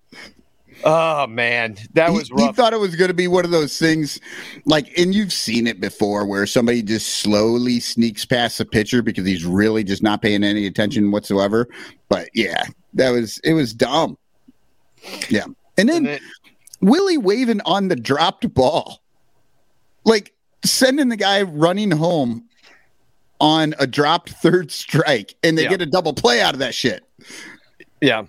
Oh 0.84 1.26
man, 1.26 1.76
that 1.94 2.12
was 2.12 2.28
he, 2.28 2.46
he 2.46 2.52
thought 2.52 2.72
it 2.72 2.78
was 2.78 2.94
going 2.94 3.08
to 3.08 3.14
be 3.14 3.26
one 3.26 3.44
of 3.44 3.50
those 3.50 3.78
things, 3.80 4.20
like, 4.64 4.96
and 4.96 5.12
you've 5.12 5.32
seen 5.32 5.66
it 5.66 5.80
before, 5.80 6.25
where 6.25 6.46
somebody 6.46 6.82
just 6.82 7.16
slowly 7.18 7.80
sneaks 7.80 8.25
past 8.25 8.58
the 8.58 8.64
pitcher 8.64 9.02
because 9.02 9.26
he's 9.26 9.44
really 9.44 9.82
just 9.82 10.04
not 10.04 10.22
paying 10.22 10.44
any 10.44 10.66
attention 10.66 11.10
whatsoever. 11.10 11.66
But 12.08 12.28
yeah, 12.32 12.62
that 12.95 13.11
was 13.11 13.38
it 13.45 13.52
was 13.54 13.73
dumb. 13.75 14.16
Yeah, 15.28 15.45
and 15.76 15.88
then 15.88 15.97
And 15.99 16.07
then- 16.07 16.21
Willie 16.80 17.18
waving 17.18 17.61
on 17.64 17.88
the 17.88 17.96
dropped 17.96 18.53
ball, 18.55 19.01
like 20.05 20.33
sending 20.64 21.09
the 21.09 21.16
guy 21.16 21.42
running 21.42 21.90
home 21.90 22.44
on 23.40 23.74
a 23.79 23.87
dropped 23.87 24.31
third 24.31 24.70
strike, 24.70 25.35
and 25.42 25.57
they 25.59 25.64
Yeah. 25.64 25.70
get 25.70 25.83
a 25.83 25.87
double 25.87 26.12
play 26.12 26.40
out 26.40 26.55
of 26.55 26.61
that 26.61 26.74
shit. 26.74 27.05
yeah, 28.01 28.24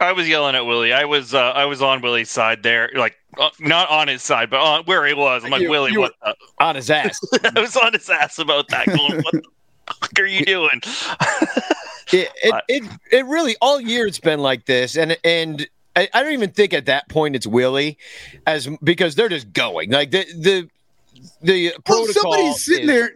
I 0.00 0.12
was 0.12 0.28
yelling 0.28 0.54
at 0.54 0.64
Willie. 0.66 0.92
I 0.92 1.04
was 1.04 1.34
uh, 1.34 1.50
I 1.50 1.64
was 1.64 1.82
on 1.82 2.00
Willie's 2.02 2.30
side 2.30 2.62
there, 2.62 2.90
like 2.94 3.16
uh, 3.38 3.50
not 3.60 3.88
on 3.90 4.08
his 4.08 4.22
side, 4.22 4.48
but 4.50 4.60
on 4.60 4.84
where 4.84 5.04
he 5.06 5.14
was. 5.14 5.44
I'm 5.44 5.50
like, 5.50 5.62
You- 5.62 5.70
Willie, 5.70 5.92
you 5.92 6.00
what? 6.00 6.12
The? 6.24 6.34
on 6.60 6.74
his 6.76 6.90
ass. 6.90 7.18
I 7.56 7.60
was 7.60 7.76
on 7.76 7.92
his 7.92 8.08
ass 8.10 8.38
about 8.38 8.68
that. 8.68 8.86
Going, 8.86 9.22
what 9.22 9.32
the 9.32 9.42
fuck 10.00 10.18
are 10.18 10.24
you 10.26 10.44
doing? 10.44 10.80
It, 12.12 12.30
it, 12.42 12.54
it 12.68 12.82
it 13.12 13.26
really 13.26 13.56
all 13.60 13.80
year 13.80 14.06
it's 14.06 14.20
been 14.20 14.40
like 14.40 14.64
this, 14.66 14.96
and 14.96 15.16
and 15.24 15.66
I, 15.96 16.08
I 16.14 16.22
don't 16.22 16.32
even 16.32 16.50
think 16.50 16.72
at 16.72 16.86
that 16.86 17.08
point 17.08 17.36
it's 17.36 17.46
Willie, 17.46 17.98
as 18.46 18.68
because 18.82 19.14
they're 19.14 19.28
just 19.28 19.52
going 19.52 19.90
like 19.90 20.10
the 20.10 20.24
the 20.34 20.68
the 21.42 21.72
Well, 21.88 22.04
protocol. 22.04 22.22
somebody's 22.32 22.64
sitting 22.64 22.88
is- 22.88 22.88
there. 22.88 23.12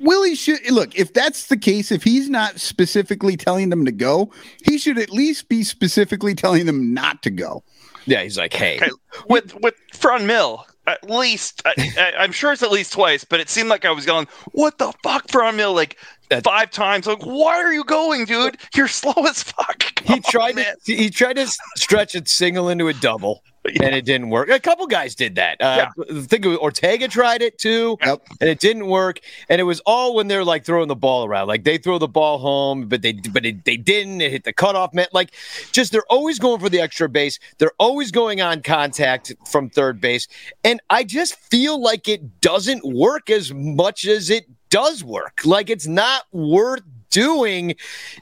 Willie 0.00 0.34
should 0.34 0.68
look. 0.70 0.98
If 0.98 1.12
that's 1.12 1.46
the 1.48 1.56
case, 1.56 1.92
if 1.92 2.02
he's 2.02 2.28
not 2.30 2.58
specifically 2.58 3.36
telling 3.36 3.68
them 3.70 3.84
to 3.84 3.92
go, 3.92 4.30
he 4.64 4.78
should 4.78 4.98
at 4.98 5.10
least 5.10 5.48
be 5.48 5.62
specifically 5.62 6.34
telling 6.34 6.66
them 6.66 6.92
not 6.94 7.22
to 7.22 7.30
go. 7.30 7.62
Yeah, 8.06 8.22
he's 8.22 8.36
like, 8.36 8.52
hey, 8.52 8.76
Okay, 8.78 8.90
with 9.28 9.54
with 9.62 9.74
Franmil, 9.92 10.64
at 10.86 11.08
least 11.08 11.62
I, 11.64 11.74
I, 11.98 12.12
I'm 12.18 12.32
sure 12.32 12.52
it's 12.52 12.62
at 12.62 12.70
least 12.70 12.92
twice, 12.92 13.24
but 13.24 13.40
it 13.40 13.48
seemed 13.48 13.68
like 13.68 13.84
I 13.84 13.90
was 13.90 14.06
going, 14.06 14.26
"What 14.52 14.78
the 14.78 14.92
fuck, 15.02 15.26
Franmil?" 15.28 15.74
Like 15.74 15.96
five 16.42 16.70
times. 16.70 17.06
Like, 17.06 17.24
why 17.24 17.56
are 17.56 17.72
you 17.72 17.84
going, 17.84 18.24
dude? 18.24 18.58
You're 18.74 18.88
slow 18.88 19.26
as 19.26 19.42
fuck. 19.42 19.98
he 20.04 20.20
tried 20.20 20.58
on, 20.58 20.64
to 20.64 20.96
he 20.96 21.10
tried 21.10 21.36
to 21.36 21.46
stretch 21.76 22.14
a 22.14 22.26
single 22.26 22.68
into 22.68 22.88
a 22.88 22.94
double. 22.94 23.42
And 23.80 23.94
it 23.94 24.04
didn't 24.04 24.28
work. 24.28 24.50
A 24.50 24.60
couple 24.60 24.86
guys 24.86 25.14
did 25.14 25.36
that. 25.36 25.60
Uh, 25.60 25.86
I 25.98 26.20
think 26.22 26.44
it 26.44 26.58
Ortega 26.58 27.08
tried 27.08 27.40
it 27.40 27.58
too, 27.58 27.96
Yep. 28.04 28.22
and 28.40 28.50
it 28.50 28.60
didn't 28.60 28.86
work. 28.88 29.20
And 29.48 29.58
it 29.60 29.64
was 29.64 29.80
all 29.86 30.14
when 30.14 30.28
they're 30.28 30.44
like 30.44 30.64
throwing 30.66 30.88
the 30.88 30.94
ball 30.96 31.24
around. 31.24 31.48
Like 31.48 31.64
they 31.64 31.78
throw 31.78 31.98
the 31.98 32.08
ball 32.08 32.38
home, 32.38 32.88
but 32.88 33.00
they 33.02 33.14
but 33.14 33.46
it, 33.46 33.64
they 33.64 33.76
didn't. 33.78 34.20
It 34.20 34.30
hit 34.32 34.44
the 34.44 34.52
cutoff 34.52 34.92
man. 34.92 35.06
Like 35.12 35.32
just 35.72 35.92
they're 35.92 36.04
always 36.10 36.38
going 36.38 36.60
for 36.60 36.68
the 36.68 36.80
extra 36.80 37.08
base. 37.08 37.38
They're 37.58 37.72
always 37.78 38.10
going 38.10 38.42
on 38.42 38.62
contact 38.62 39.32
from 39.50 39.70
third 39.70 40.00
base. 40.00 40.28
And 40.62 40.80
I 40.90 41.04
just 41.04 41.34
feel 41.36 41.80
like 41.80 42.06
it 42.06 42.40
doesn't 42.42 42.84
work 42.84 43.30
as 43.30 43.52
much 43.54 44.06
as 44.06 44.28
it 44.28 44.44
does 44.68 45.02
work. 45.02 45.40
Like 45.44 45.70
it's 45.70 45.86
not 45.86 46.24
worth 46.32 46.82
doing, 47.14 47.76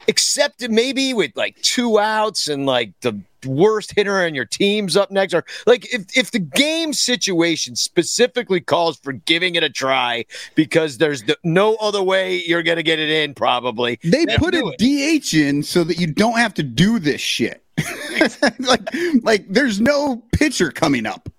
except 0.07 0.69
maybe 0.69 1.15
with 1.15 1.31
like 1.35 1.59
two 1.63 1.99
outs 1.99 2.47
and 2.47 2.67
like 2.67 2.93
the 3.01 3.19
worst 3.43 3.91
hitter 3.95 4.23
on 4.23 4.35
your 4.35 4.45
team's 4.45 4.95
up 4.95 5.09
next, 5.09 5.33
or 5.33 5.43
like 5.65 5.91
if 5.91 6.05
if 6.15 6.29
the 6.29 6.39
game 6.39 6.93
situation 6.93 7.75
specifically 7.75 8.61
calls 8.61 8.97
for 8.97 9.11
giving 9.11 9.55
it 9.55 9.63
a 9.63 9.69
try 9.69 10.23
because 10.53 10.99
there's 10.99 11.23
the, 11.23 11.35
no 11.43 11.75
other 11.75 12.03
way 12.03 12.43
you're 12.45 12.63
gonna 12.63 12.83
get 12.83 12.99
it 12.99 13.09
in, 13.09 13.33
probably. 13.33 13.99
They 14.03 14.25
put 14.37 14.53
a 14.53 14.73
it. 14.77 15.23
DH 15.23 15.33
in 15.33 15.63
so 15.63 15.83
that 15.83 15.99
you 15.99 16.07
don't 16.07 16.37
have 16.37 16.53
to 16.53 16.63
do 16.63 16.99
this 16.99 17.19
shit. 17.19 17.63
like, 18.59 18.87
like 19.23 19.45
there's 19.49 19.81
no 19.81 20.23
pitcher 20.33 20.69
coming 20.71 21.07
up. 21.07 21.29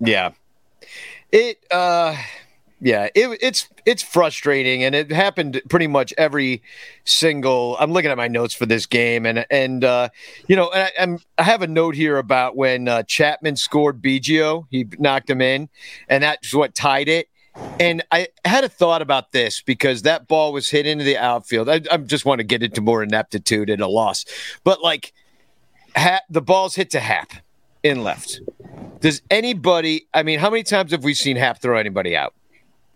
Yeah. 0.00 0.32
It 1.32 1.64
uh 1.70 2.14
yeah, 2.80 3.08
it, 3.14 3.38
it's 3.40 3.68
it's 3.86 4.02
frustrating 4.02 4.84
and 4.84 4.94
it 4.94 5.10
happened 5.10 5.62
pretty 5.68 5.86
much 5.86 6.12
every 6.18 6.62
single 7.04 7.76
I'm 7.80 7.92
looking 7.92 8.10
at 8.10 8.18
my 8.18 8.28
notes 8.28 8.52
for 8.52 8.66
this 8.66 8.84
game 8.84 9.24
and 9.24 9.46
and 9.50 9.82
uh 9.82 10.10
you 10.46 10.56
know, 10.56 10.70
I, 10.72 10.90
I'm 10.98 11.18
I 11.38 11.42
have 11.44 11.62
a 11.62 11.66
note 11.66 11.94
here 11.94 12.18
about 12.18 12.54
when 12.54 12.86
uh, 12.86 13.02
Chapman 13.04 13.56
scored 13.56 14.02
Biggio, 14.02 14.66
he 14.70 14.86
knocked 14.98 15.30
him 15.30 15.40
in 15.40 15.70
and 16.08 16.22
that's 16.22 16.52
what 16.52 16.74
tied 16.74 17.08
it. 17.08 17.28
And 17.80 18.04
I 18.12 18.28
had 18.44 18.64
a 18.64 18.68
thought 18.68 19.00
about 19.00 19.32
this 19.32 19.62
because 19.62 20.02
that 20.02 20.28
ball 20.28 20.52
was 20.52 20.68
hit 20.68 20.86
into 20.86 21.04
the 21.04 21.16
outfield. 21.16 21.70
I, 21.70 21.80
I 21.90 21.96
just 21.96 22.26
want 22.26 22.40
to 22.40 22.44
get 22.44 22.62
into 22.62 22.82
more 22.82 23.02
ineptitude 23.02 23.70
and 23.70 23.80
a 23.80 23.88
loss. 23.88 24.26
But 24.62 24.82
like 24.82 25.14
ha- 25.96 26.20
the 26.28 26.42
ball's 26.42 26.74
hit 26.74 26.90
to 26.90 27.00
Happ 27.00 27.32
in 27.82 28.02
left. 28.04 28.40
Does 29.00 29.22
anybody? 29.30 30.06
I 30.12 30.22
mean, 30.22 30.38
how 30.38 30.50
many 30.50 30.62
times 30.62 30.90
have 30.90 31.04
we 31.04 31.14
seen 31.14 31.36
Happ 31.36 31.62
throw 31.62 31.78
anybody 31.78 32.14
out? 32.14 32.34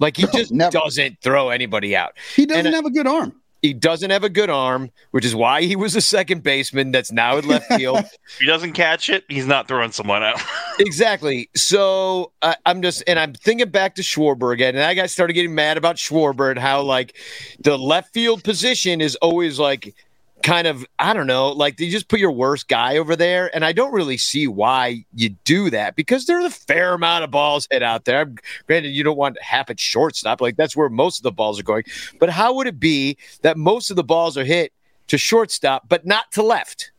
Like 0.00 0.16
he 0.16 0.24
No, 0.24 0.30
just 0.32 0.52
never. 0.52 0.70
doesn't 0.72 1.18
throw 1.22 1.50
anybody 1.50 1.94
out. 1.94 2.16
He 2.34 2.46
doesn't 2.46 2.66
And, 2.66 2.74
have 2.74 2.84
a 2.86 2.90
good 2.90 3.06
arm. 3.06 3.34
He 3.62 3.74
doesn't 3.74 4.08
have 4.08 4.24
a 4.24 4.30
good 4.30 4.48
arm, 4.48 4.90
which 5.10 5.26
is 5.26 5.34
why 5.34 5.60
he 5.62 5.76
was 5.76 5.94
a 5.94 6.00
second 6.00 6.42
baseman 6.42 6.92
that's 6.92 7.12
now 7.12 7.36
at 7.36 7.44
left 7.44 7.70
field. 7.74 8.02
he 8.40 8.46
doesn't 8.46 8.72
catch 8.72 9.10
it, 9.10 9.24
he's 9.28 9.46
not 9.46 9.68
throwing 9.68 9.92
someone 9.92 10.22
out. 10.22 10.40
exactly. 10.78 11.50
So 11.54 12.32
uh, 12.40 12.54
I'm 12.64 12.80
just, 12.80 13.02
and 13.06 13.18
I'm 13.18 13.34
thinking 13.34 13.68
back 13.68 13.96
to 13.96 14.02
Schwarber 14.02 14.54
again, 14.54 14.76
and 14.76 14.84
I 14.84 14.94
got 14.94 15.10
started 15.10 15.34
getting 15.34 15.54
mad 15.54 15.76
about 15.76 15.96
Schwarber 15.96 16.48
and 16.50 16.58
how 16.58 16.80
like 16.80 17.16
the 17.58 17.76
left 17.76 18.14
field 18.14 18.42
position 18.44 19.02
is 19.02 19.14
always 19.16 19.58
like 19.58 19.94
kind 20.42 20.66
of 20.66 20.84
I 20.98 21.12
don't 21.12 21.26
know, 21.26 21.50
like 21.50 21.76
they 21.76 21.88
just 21.88 22.08
put 22.08 22.20
your 22.20 22.32
worst 22.32 22.68
guy 22.68 22.96
over 22.96 23.16
there, 23.16 23.54
and 23.54 23.64
I 23.64 23.72
don't 23.72 23.92
really 23.92 24.16
see 24.16 24.46
why 24.46 25.04
you 25.14 25.30
do 25.44 25.70
that 25.70 25.96
because 25.96 26.26
there's 26.26 26.44
a 26.44 26.50
fair 26.50 26.94
amount 26.94 27.24
of 27.24 27.30
balls 27.30 27.66
hit 27.70 27.82
out 27.82 28.04
there. 28.04 28.32
Granted, 28.66 28.90
you 28.90 29.04
don't 29.04 29.16
want 29.16 29.40
half 29.40 29.70
at 29.70 29.80
shortstop, 29.80 30.40
like 30.40 30.56
that's 30.56 30.76
where 30.76 30.88
most 30.88 31.18
of 31.18 31.22
the 31.22 31.32
balls 31.32 31.60
are 31.60 31.64
going. 31.64 31.84
But 32.18 32.30
how 32.30 32.54
would 32.54 32.66
it 32.66 32.80
be 32.80 33.16
that 33.42 33.56
most 33.56 33.90
of 33.90 33.96
the 33.96 34.04
balls 34.04 34.36
are 34.36 34.44
hit 34.44 34.72
to 35.08 35.18
shortstop, 35.18 35.88
but 35.88 36.06
not 36.06 36.30
to 36.32 36.42
left? 36.42 36.92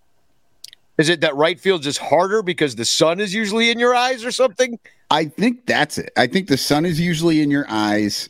Is 0.98 1.10
it 1.10 1.22
that 1.22 1.36
right 1.36 1.60
field 1.60 1.82
just 1.82 1.98
harder 1.98 2.44
because 2.44 2.76
the 2.76 2.86
sun 2.86 3.20
is 3.20 3.34
usually 3.34 3.72
in 3.72 3.80
your 3.80 3.96
eyes 3.96 4.24
or 4.24 4.32
something? 4.32 4.78
I 5.10 5.26
think 5.26 5.66
that's 5.66 5.98
it. 5.98 6.12
I 6.16 6.28
think 6.28 6.48
the 6.48 6.58
sun 6.58 6.86
is 6.86 7.00
usually 7.00 7.42
in 7.42 7.50
your 7.50 7.66
eyes, 7.68 8.30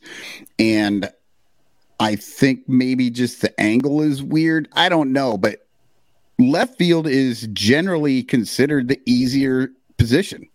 and 0.57 1.11
I 2.01 2.15
think 2.15 2.67
maybe 2.67 3.11
just 3.11 3.41
the 3.41 3.61
angle 3.61 4.01
is 4.01 4.23
weird. 4.23 4.67
I 4.73 4.89
don't 4.89 5.13
know, 5.13 5.37
but 5.37 5.67
left 6.39 6.79
field 6.79 7.05
is 7.05 7.47
generally 7.53 8.23
considered 8.23 8.87
the 8.87 8.99
easier 9.05 9.69
position. 9.99 10.49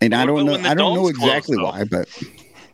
And 0.00 0.14
I 0.14 0.24
don't 0.24 0.46
know 0.46 0.54
I 0.54 0.72
don't 0.72 0.94
know 0.94 1.08
exactly 1.08 1.58
why, 1.58 1.84
but 1.84 2.08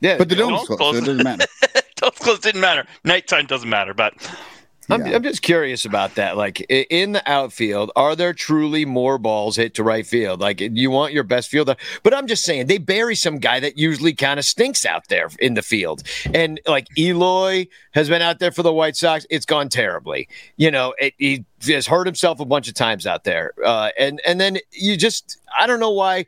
yeah, 0.01 0.17
but 0.17 0.29
the 0.29 0.37
dome's 0.37 0.65
closed, 0.65 0.79
close, 0.79 0.97
so 0.97 1.03
it 1.03 1.07
doesn't 1.07 1.25
matter. 1.25 1.47
dome's 1.97 2.19
closed 2.19 2.43
didn't 2.43 2.61
matter. 2.61 2.87
Nighttime 3.03 3.47
doesn't 3.47 3.69
matter, 3.69 3.95
but 3.95 4.15
I'm, 4.15 4.52
yeah. 4.89 5.15
I'm 5.15 5.23
just 5.23 5.43
curious 5.43 5.85
about 5.85 6.17
that. 6.17 6.37
Like 6.37 6.61
in 6.69 7.13
the 7.13 7.31
outfield, 7.31 7.91
are 7.97 8.17
there 8.17 8.33
truly 8.33 8.85
more 8.85 9.19
balls 9.19 9.57
hit 9.57 9.75
to 9.75 9.85
right 9.85 10.07
field? 10.07 10.41
Like 10.41 10.61
you 10.61 10.91
want 10.91 11.13
your 11.13 11.25
best 11.25 11.51
fielder, 11.51 11.77
but 12.03 12.15
I'm 12.15 12.27
just 12.27 12.45
saying 12.45 12.67
they 12.67 12.79
bury 12.79 13.15
some 13.15 13.39
guy 13.39 13.61
that 13.61 13.79
usually 13.79 14.13
kind 14.13 14.39
of 14.39 14.45
stinks 14.45 14.85
out 14.85 15.09
there 15.09 15.31
in 15.39 15.55
the 15.55 15.63
field. 15.63 16.03
And 16.35 16.61
like 16.67 16.89
Eloy 16.99 17.67
has 17.93 18.09
been 18.09 18.23
out 18.23 18.39
there 18.39 18.53
for 18.53 18.63
the 18.63 18.73
White 18.73 18.97
Sox, 18.97 19.27
it's 19.31 19.47
gone 19.47 19.69
terribly. 19.69 20.29
You 20.57 20.71
know, 20.71 20.95
it, 20.99 21.15
he 21.19 21.45
has 21.69 21.87
hurt 21.87 22.07
himself 22.07 22.41
a 22.41 22.45
bunch 22.45 22.69
of 22.69 22.75
times 22.75 23.07
out 23.07 23.25
there. 23.25 23.53
Uh, 23.65 23.91
and 23.99 24.21
and 24.27 24.41
then 24.41 24.59
you 24.73 24.97
just 24.97 25.39
I 25.57 25.67
don't 25.67 25.81
know 25.81 25.91
why 25.91 26.27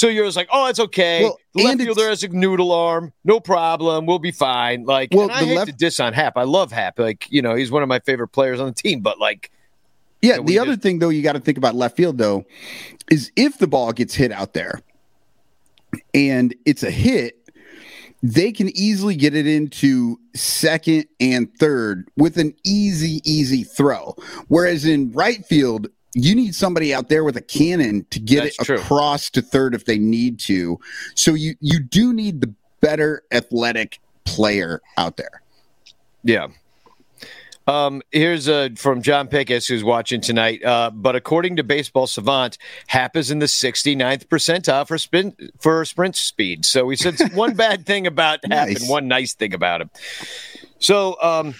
so 0.00 0.08
you're 0.08 0.24
just 0.24 0.36
like, 0.38 0.48
oh, 0.50 0.66
it's 0.68 0.80
okay. 0.80 1.24
Well, 1.24 1.38
the 1.52 1.62
left 1.62 1.78
fielder 1.82 2.08
has 2.08 2.22
a 2.22 2.28
noodle 2.28 2.72
arm, 2.72 3.12
no 3.22 3.38
problem. 3.38 4.06
We'll 4.06 4.18
be 4.18 4.32
fine. 4.32 4.84
Like, 4.86 5.10
well, 5.12 5.30
I 5.30 5.44
hate 5.44 5.54
left- 5.54 5.70
to 5.72 5.76
diss 5.76 6.00
on 6.00 6.14
Happ. 6.14 6.38
I 6.38 6.44
love 6.44 6.72
Happ. 6.72 6.98
Like, 6.98 7.26
you 7.30 7.42
know, 7.42 7.54
he's 7.54 7.70
one 7.70 7.82
of 7.82 7.88
my 7.90 7.98
favorite 7.98 8.28
players 8.28 8.60
on 8.60 8.66
the 8.68 8.72
team. 8.72 9.00
But 9.00 9.18
like, 9.18 9.50
yeah, 10.22 10.38
the 10.40 10.58
other 10.58 10.70
just- 10.70 10.80
thing 10.80 11.00
though, 11.00 11.10
you 11.10 11.22
got 11.22 11.34
to 11.34 11.40
think 11.40 11.58
about 11.58 11.74
left 11.74 11.98
field 11.98 12.16
though, 12.16 12.46
is 13.10 13.30
if 13.36 13.58
the 13.58 13.66
ball 13.66 13.92
gets 13.92 14.14
hit 14.14 14.32
out 14.32 14.54
there, 14.54 14.80
and 16.14 16.54
it's 16.64 16.82
a 16.82 16.90
hit, 16.90 17.36
they 18.22 18.52
can 18.52 18.74
easily 18.74 19.16
get 19.16 19.36
it 19.36 19.46
into 19.46 20.18
second 20.34 21.04
and 21.20 21.54
third 21.58 22.08
with 22.16 22.38
an 22.38 22.54
easy, 22.64 23.20
easy 23.30 23.64
throw. 23.64 24.16
Whereas 24.48 24.86
in 24.86 25.12
right 25.12 25.44
field, 25.44 25.88
you 26.14 26.34
need 26.34 26.54
somebody 26.54 26.92
out 26.92 27.08
there 27.08 27.24
with 27.24 27.36
a 27.36 27.42
cannon 27.42 28.06
to 28.10 28.18
get 28.20 28.44
That's 28.44 28.58
it 28.60 28.64
true. 28.64 28.76
across 28.78 29.30
to 29.30 29.42
third 29.42 29.74
if 29.74 29.84
they 29.84 29.98
need 29.98 30.38
to. 30.40 30.78
So 31.14 31.34
you 31.34 31.54
you 31.60 31.80
do 31.80 32.12
need 32.12 32.40
the 32.40 32.52
better 32.80 33.22
athletic 33.30 34.00
player 34.24 34.80
out 34.96 35.16
there. 35.16 35.42
Yeah. 36.24 36.48
Um, 37.66 38.02
here's 38.10 38.48
a 38.48 38.70
from 38.70 39.00
John 39.00 39.28
Pickus 39.28 39.68
who's 39.68 39.84
watching 39.84 40.20
tonight. 40.20 40.64
Uh, 40.64 40.90
but 40.92 41.14
according 41.14 41.56
to 41.56 41.62
Baseball 41.62 42.08
Savant, 42.08 42.58
Happ 42.88 43.16
is 43.16 43.30
in 43.30 43.38
the 43.38 43.46
69th 43.46 44.26
percentile 44.26 44.88
for 44.88 44.98
sprint 44.98 45.38
for 45.60 45.84
sprint 45.84 46.16
speed. 46.16 46.64
So 46.64 46.88
he 46.88 46.96
said 46.96 47.16
one 47.34 47.54
bad 47.54 47.86
thing 47.86 48.08
about 48.08 48.40
Happ 48.44 48.68
nice. 48.68 48.80
and 48.80 48.90
one 48.90 49.06
nice 49.06 49.34
thing 49.34 49.54
about 49.54 49.82
him. 49.82 49.90
So 50.80 51.16
um, 51.22 51.54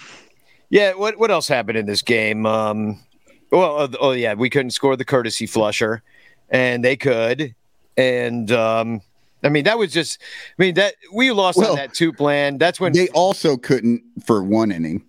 yeah, 0.69 0.93
what 0.93 1.17
what 1.17 1.31
else 1.31 1.47
happened 1.47 1.77
in 1.77 1.85
this 1.85 2.01
game? 2.01 2.45
Um, 2.45 2.99
well, 3.51 3.81
oh, 3.81 3.89
oh 3.99 4.11
yeah, 4.11 4.33
we 4.33 4.49
couldn't 4.49 4.71
score 4.71 4.95
the 4.95 5.05
courtesy 5.05 5.45
flusher, 5.45 6.01
and 6.49 6.83
they 6.83 6.95
could, 6.95 7.53
and 7.97 8.51
um, 8.51 9.01
I 9.43 9.49
mean 9.49 9.65
that 9.65 9.77
was 9.77 9.91
just, 9.91 10.19
I 10.57 10.63
mean 10.63 10.75
that 10.75 10.95
we 11.13 11.31
lost 11.31 11.57
well, 11.57 11.71
on 11.71 11.75
that 11.77 11.93
TOOTBLAN. 11.93 12.59
That's 12.59 12.79
when 12.79 12.93
they 12.93 13.09
also 13.09 13.57
couldn't 13.57 14.03
for 14.25 14.43
one 14.43 14.71
inning. 14.71 15.03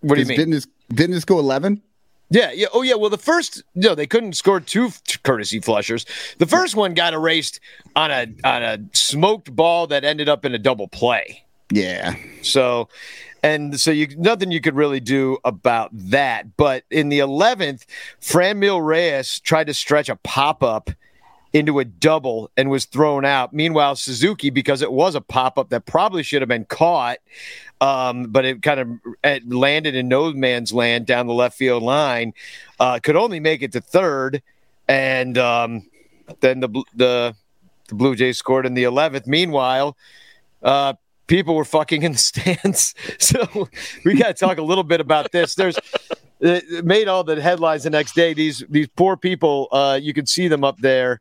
What 0.00 0.14
do 0.14 0.22
you 0.22 0.26
mean? 0.26 0.38
Didn't 0.38 0.52
this 0.52 0.66
didn't 0.90 1.14
this 1.14 1.24
go 1.24 1.38
eleven? 1.38 1.82
Yeah, 2.30 2.52
yeah. 2.52 2.66
Oh, 2.74 2.82
yeah. 2.82 2.94
Well, 2.94 3.08
the 3.10 3.16
first 3.16 3.62
no, 3.74 3.94
they 3.94 4.06
couldn't 4.06 4.34
score 4.34 4.60
two 4.60 4.90
courtesy 5.22 5.60
flushers. 5.60 6.04
The 6.36 6.46
first 6.46 6.76
one 6.76 6.92
got 6.94 7.14
erased 7.14 7.60
on 7.96 8.10
a 8.10 8.26
on 8.44 8.62
a 8.62 8.78
smoked 8.92 9.54
ball 9.54 9.86
that 9.86 10.04
ended 10.04 10.28
up 10.28 10.44
in 10.44 10.54
a 10.54 10.58
double 10.58 10.88
play. 10.88 11.44
Yeah. 11.70 12.16
So, 12.42 12.88
and 13.42 13.78
so 13.78 13.90
you 13.90 14.08
nothing 14.16 14.50
you 14.50 14.60
could 14.60 14.74
really 14.74 15.00
do 15.00 15.38
about 15.44 15.90
that. 15.92 16.56
But 16.56 16.84
in 16.90 17.08
the 17.08 17.20
11th, 17.20 17.84
Franmil 18.20 18.84
Reyes 18.84 19.40
tried 19.40 19.68
to 19.68 19.74
stretch 19.74 20.08
a 20.08 20.16
pop 20.16 20.62
up 20.62 20.90
into 21.52 21.78
a 21.78 21.84
double 21.84 22.50
and 22.56 22.70
was 22.70 22.84
thrown 22.84 23.24
out. 23.24 23.52
Meanwhile, 23.52 23.96
Suzuki, 23.96 24.50
because 24.50 24.82
it 24.82 24.92
was 24.92 25.14
a 25.14 25.20
pop 25.20 25.58
up 25.58 25.70
that 25.70 25.86
probably 25.86 26.22
should 26.22 26.42
have 26.42 26.48
been 26.48 26.66
caught, 26.66 27.18
um, 27.80 28.24
but 28.24 28.44
it 28.44 28.62
kind 28.62 28.80
of 28.80 28.88
it 29.24 29.48
landed 29.48 29.94
in 29.94 30.08
no 30.08 30.32
man's 30.32 30.72
land 30.72 31.06
down 31.06 31.26
the 31.26 31.32
left 31.32 31.56
field 31.56 31.82
line, 31.82 32.34
uh, 32.80 32.98
could 33.02 33.16
only 33.16 33.40
make 33.40 33.62
it 33.62 33.72
to 33.72 33.80
third. 33.80 34.42
And 34.88 35.38
um, 35.38 35.88
then 36.40 36.60
the, 36.60 36.68
the, 36.94 37.34
the 37.88 37.94
Blue 37.94 38.14
Jays 38.14 38.38
scored 38.38 38.66
in 38.66 38.74
the 38.74 38.84
11th. 38.84 39.26
Meanwhile, 39.26 39.96
uh, 40.62 40.94
people 41.28 41.54
were 41.54 41.64
fucking 41.64 42.02
in 42.02 42.12
the 42.12 42.18
stands. 42.18 42.94
So 43.18 43.68
we 44.04 44.14
got 44.14 44.28
to 44.28 44.34
talk 44.34 44.58
a 44.58 44.62
little 44.62 44.84
bit 44.84 45.00
about 45.00 45.30
this. 45.30 45.54
There's 45.54 45.78
it 46.40 46.84
made 46.84 47.08
all 47.08 47.24
the 47.24 47.40
headlines 47.40 47.84
the 47.84 47.90
next 47.90 48.14
day. 48.14 48.34
These 48.34 48.64
these 48.68 48.88
poor 48.88 49.16
people, 49.16 49.68
uh, 49.72 49.98
you 50.00 50.12
can 50.12 50.26
see 50.26 50.48
them 50.48 50.64
up 50.64 50.78
there. 50.78 51.20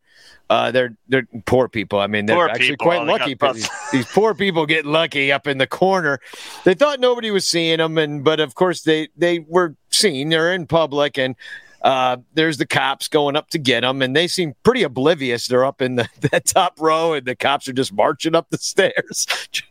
Uh, 0.49 0.71
they're 0.71 0.95
they're 1.09 1.27
poor 1.45 1.67
people. 1.67 1.99
I 1.99 2.07
mean, 2.07 2.25
they're 2.25 2.37
poor 2.37 2.49
actually 2.49 2.69
people. 2.69 2.85
quite 2.85 3.03
lucky. 3.05 3.35
These, 3.53 3.69
these 3.91 4.05
poor 4.05 4.33
people 4.33 4.65
get 4.65 4.85
lucky 4.85 5.31
up 5.31 5.47
in 5.47 5.57
the 5.57 5.67
corner. 5.67 6.19
They 6.63 6.73
thought 6.73 6.99
nobody 6.99 7.31
was 7.31 7.47
seeing 7.47 7.79
them, 7.79 7.97
and 7.97 8.23
but 8.23 8.39
of 8.39 8.55
course 8.55 8.83
they 8.83 9.09
they 9.17 9.39
were 9.39 9.75
seen. 9.89 10.29
They're 10.29 10.53
in 10.53 10.67
public, 10.67 11.17
and 11.17 11.35
uh, 11.81 12.17
there's 12.33 12.57
the 12.57 12.65
cops 12.65 13.07
going 13.07 13.35
up 13.35 13.49
to 13.49 13.57
get 13.57 13.81
them, 13.81 14.01
and 14.01 14.15
they 14.15 14.27
seem 14.27 14.55
pretty 14.63 14.83
oblivious. 14.83 15.47
They're 15.47 15.65
up 15.65 15.81
in 15.81 15.95
the 15.95 16.07
that 16.31 16.45
top 16.45 16.79
row, 16.79 17.13
and 17.13 17.25
the 17.25 17.35
cops 17.35 17.67
are 17.67 17.73
just 17.73 17.93
marching 17.93 18.35
up 18.35 18.49
the 18.49 18.57
stairs. 18.57 19.27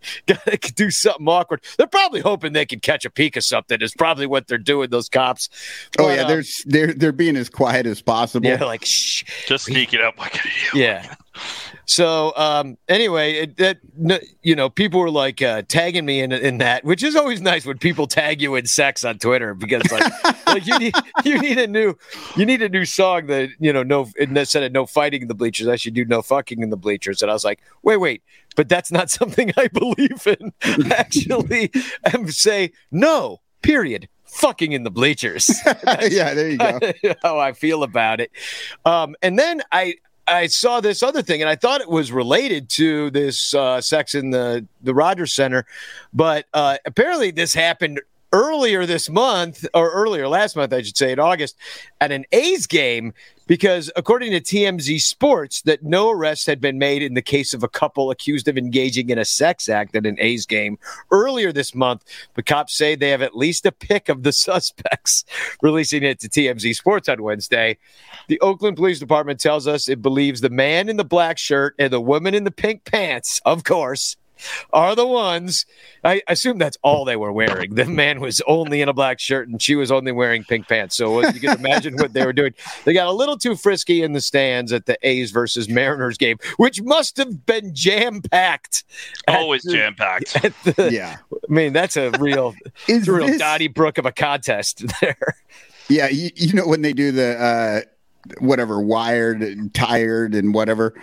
Gotta 0.27 0.57
do 0.75 0.91
something 0.91 1.27
awkward. 1.29 1.65
They're 1.79 1.87
probably 1.87 2.21
hoping 2.21 2.53
they 2.53 2.67
can 2.67 2.81
catch 2.81 3.05
a 3.05 3.11
peek 3.11 3.37
of 3.37 3.45
something. 3.45 3.81
Is 3.81 3.95
probably 3.95 4.27
what 4.27 4.47
they're 4.47 4.59
doing. 4.59 4.91
Those 4.91 5.09
cops. 5.09 5.49
But, 5.97 6.05
oh 6.05 6.15
yeah, 6.15 6.23
um, 6.23 6.29
they're 6.29 6.45
they're 6.67 6.95
they're 6.95 7.13
being 7.13 7.37
as 7.37 7.49
quiet 7.49 7.87
as 7.87 8.03
possible. 8.03 8.47
Yeah, 8.47 8.65
like 8.65 8.85
shh. 8.85 9.25
Just 9.47 9.67
sneaking 9.67 10.01
up 10.01 10.19
like 10.19 10.39
yeah. 10.75 11.15
So 11.87 12.33
um, 12.37 12.77
anyway, 12.89 13.33
it, 13.35 13.57
that 13.57 13.79
you 14.43 14.57
know, 14.57 14.69
people 14.69 15.01
were 15.01 15.11
like 15.11 15.41
uh, 15.41 15.63
tagging 15.69 16.05
me 16.05 16.21
in 16.21 16.33
in 16.33 16.59
that, 16.59 16.85
which 16.85 17.03
is 17.03 17.15
always 17.15 17.41
nice 17.41 17.65
when 17.65 17.79
people 17.79 18.07
tag 18.07 18.43
you 18.43 18.55
in 18.57 18.67
sex 18.67 19.05
on 19.05 19.19
Twitter 19.19 19.55
because 19.55 19.83
like, 19.91 20.13
like 20.47 20.67
you 20.67 20.79
need 20.79 20.95
you 21.25 21.41
need 21.41 21.59
a 21.59 21.67
new 21.67 21.97
you 22.37 22.45
need 22.45 22.63
a 22.63 22.69
new 22.69 22.85
song 22.85 23.27
that 23.27 23.51
you 23.61 23.73
know 23.73 23.83
no 23.83 24.11
it 24.17 24.49
said 24.49 24.63
it 24.63 24.73
no 24.73 24.85
fighting 24.87 25.23
in 25.23 25.29
the 25.29 25.35
bleachers. 25.35 25.69
I 25.69 25.77
should 25.77 25.95
do 25.95 26.05
no 26.05 26.23
fucking 26.23 26.61
in 26.61 26.71
the 26.71 26.77
bleachers, 26.77 27.23
and 27.23 27.31
I 27.31 27.35
was 27.35 27.45
like, 27.45 27.61
wait, 27.83 27.99
wait, 27.99 28.23
but 28.57 28.69
that's 28.69 28.91
not 28.91 29.11
something 29.19 29.53
I 29.57 29.69
believe 29.69 30.27
in. 30.27 30.53
Actually, 30.93 31.71
and 32.05 32.33
say 32.33 32.73
no. 32.91 33.41
Period 33.63 34.09
fucking 34.27 34.73
in 34.73 34.85
the 34.85 34.91
bleachers. 34.91 35.51
yeah, 35.65 36.35
there 36.35 36.51
you 36.51 36.59
go. 36.59 36.79
how 37.23 37.39
I 37.39 37.53
feel 37.53 37.83
about 37.83 38.21
it. 38.21 38.31
Um, 38.85 39.17
and 39.23 39.39
then 39.39 39.63
I 39.73 39.95
I 40.29 40.47
saw 40.47 40.81
this 40.81 41.03
other 41.03 41.23
thing, 41.23 41.41
and 41.41 41.49
I 41.49 41.57
thought 41.57 41.81
it 41.81 41.89
was 41.89 42.11
related 42.11 42.69
to 42.71 43.11
this 43.11 43.55
uh, 43.55 43.81
sex 43.81 44.15
in 44.15 44.31
the 44.31 44.67
the 44.83 44.95
Rogers 44.95 45.33
Center, 45.33 45.67
but 46.13 46.47
uh, 46.53 46.79
apparently 46.85 47.31
this 47.31 47.55
happened 47.55 48.01
earlier 48.33 48.87
this 48.87 49.09
month, 49.09 49.67
or 49.75 49.91
earlier 49.91 50.29
last 50.29 50.57
month, 50.57 50.73
I 50.73 50.83
should 50.83 50.97
say, 50.97 51.13
in 51.13 51.19
August, 51.19 51.57
at 52.01 52.13
an 52.13 52.25
A's 52.33 52.67
game 52.67 53.13
because 53.47 53.91
according 53.97 54.33
to 54.33 54.41
TMZ 54.41 55.01
Sports, 55.01 55.63
that 55.63 55.83
no 55.83 56.11
arrests 56.11 56.47
had 56.47 56.61
been 56.61 56.79
made 56.79 57.03
in 57.03 57.15
the 57.15 57.23
case 57.23 57.55
of 57.55 57.63
a 57.63 57.69
couple 57.69 58.11
accused 58.11 58.49
of 58.49 58.59
engaging 58.59 59.11
in 59.11 59.19
a 59.19 59.25
sex 59.25 59.69
act 59.69 59.95
at 59.95 60.07
an 60.07 60.17
A's 60.19 60.47
game 60.47 60.79
earlier 61.11 61.53
this 61.53 61.75
month. 61.75 62.05
But 62.35 62.47
cops 62.47 62.75
say 62.75 62.95
they 62.95 63.11
have 63.11 63.23
at 63.23 63.37
least 63.37 63.67
a 63.67 63.73
pic 63.73 64.09
of 64.09 64.23
the 64.23 64.33
suspects, 64.47 65.25
releasing 65.63 66.03
it 66.03 66.21
to 66.21 66.29
TMZ 66.29 66.75
Sports 66.75 67.09
on 67.09 67.23
Wednesday. 67.23 67.79
The 68.29 68.41
Oakland 68.41 68.77
Police 68.77 68.99
Department 68.99 69.41
tells 69.41 69.67
us 69.67 69.89
it 69.89 70.03
believes 70.03 70.41
the 70.41 70.51
man 70.51 70.89
in 70.89 70.97
the 70.97 71.05
black 71.05 71.39
shirt 71.39 71.75
and 71.79 71.93
the 71.93 72.01
woman 72.01 72.35
in 72.35 72.45
the 72.45 72.51
pink 72.51 72.85
pants, 72.85 73.41
of 73.45 73.65
course, 73.65 74.17
are 74.73 74.95
the 74.95 75.07
ones. 75.07 75.67
I 76.05 76.23
assume 76.29 76.59
that's 76.59 76.77
all 76.83 77.05
they 77.05 77.17
were 77.17 77.33
wearing. 77.33 77.75
The 77.75 77.85
man 77.87 78.21
was 78.21 78.41
only 78.47 78.81
in 78.81 78.89
a 78.89 78.93
black 78.93 79.19
shirt 79.19 79.49
and 79.49 79.61
she 79.61 79.75
was 79.75 79.91
only 79.91 80.13
wearing 80.13 80.45
pink 80.45 80.69
pants. 80.69 80.97
So 80.97 81.21
you 81.29 81.41
can 81.41 81.59
imagine 81.59 81.97
what 81.97 82.13
they 82.13 82.25
were 82.25 82.33
doing. 82.33 82.55
They 82.85 82.93
got 82.93 83.07
a 83.09 83.13
little 83.13 83.37
too 83.37 83.57
frisky 83.57 84.03
in 84.03 84.13
the 84.13 84.21
stands 84.21 84.73
at 84.73 84.87
the 84.87 84.99
A's 85.03 85.31
versus 85.31 85.69
Mariners 85.69 86.17
game, 86.19 86.39
which 86.57 86.81
must 86.83 87.17
have 87.17 87.45
been 87.47 87.75
jam 87.75 88.23
packed. 88.23 88.85
Always 89.29 89.65
jam 89.65 89.95
packed. 89.95 90.37
Yeah. 90.79 91.17
I 91.33 91.53
mean, 91.53 91.73
that's 91.73 91.97
a 91.97 92.11
real, 92.21 92.55
it's 92.89 93.09
a 93.09 93.13
real 93.13 93.27
this- 93.27 93.39
Donnybrook 93.39 93.99
of 93.99 94.07
a 94.07 94.13
contest 94.13 94.85
there. 95.01 95.37
Yeah, 95.89 96.09
you, 96.09 96.31
you 96.35 96.53
know 96.53 96.67
when 96.67 96.83
they 96.83 96.93
do 96.93 97.13
the 97.13 97.41
uh 97.41 97.81
whatever 98.41 98.81
wired 98.81 99.41
and 99.41 99.73
tired 99.73 100.35
and 100.35 100.53
whatever, 100.53 101.01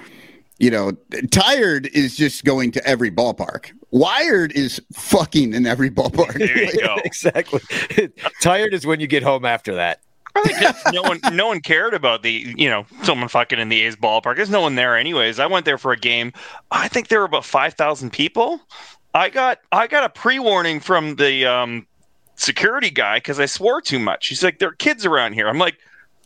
you 0.60 0.70
know, 0.70 0.92
tired 1.32 1.88
is 1.88 2.16
just 2.16 2.46
going 2.46 2.72
to 2.72 2.88
every 2.88 3.12
ballpark. 3.12 3.72
Wired 3.92 4.52
is 4.54 4.82
fucking 4.94 5.54
in 5.54 5.66
every 5.66 5.90
ballpark. 5.90 6.38
There 6.38 6.64
you 6.64 6.80
go. 6.80 6.96
exactly. 7.06 7.62
Tired 8.42 8.74
is 8.74 8.86
when 8.86 9.00
you 9.00 9.08
get 9.08 9.24
home 9.24 9.46
after 9.46 9.76
that. 9.76 10.00
Probably 10.34 10.54
just 10.54 10.92
no 10.92 11.04
one 11.04 11.20
no 11.32 11.48
one 11.48 11.62
cared 11.62 11.94
about 11.94 12.24
the 12.24 12.54
you 12.58 12.68
know 12.68 12.88
someone 13.04 13.28
fucking 13.28 13.60
in 13.60 13.70
the 13.70 13.82
A's 13.84 13.96
ballpark. 13.96 14.38
There's 14.38 14.50
no 14.50 14.62
one 14.62 14.74
there 14.74 14.98
anyways. 14.98 15.38
I 15.38 15.46
went 15.46 15.66
there 15.66 15.78
for 15.78 15.92
a 15.92 15.98
game. 15.98 16.34
I 16.72 16.88
think 16.88 17.10
there 17.10 17.20
were 17.20 17.26
about 17.26 17.46
five 17.46 17.76
thousand 17.76 18.12
people. 18.14 18.60
I 19.14 19.30
got 19.30 19.60
I 19.72 19.86
got 19.86 20.04
a 20.04 20.10
pre 20.10 20.40
warning 20.40 20.80
from 20.80 21.18
the 21.18 21.46
um, 21.46 21.86
security 22.36 22.90
guy 22.90 23.18
because 23.18 23.40
I 23.40 23.46
swore 23.46 23.80
too 23.80 24.00
much. 24.00 24.28
He's 24.28 24.44
like, 24.44 24.58
"There 24.58 24.70
are 24.70 24.76
kids 24.76 25.06
around 25.06 25.34
here." 25.34 25.48
I'm 25.48 25.60
like, 25.60 25.78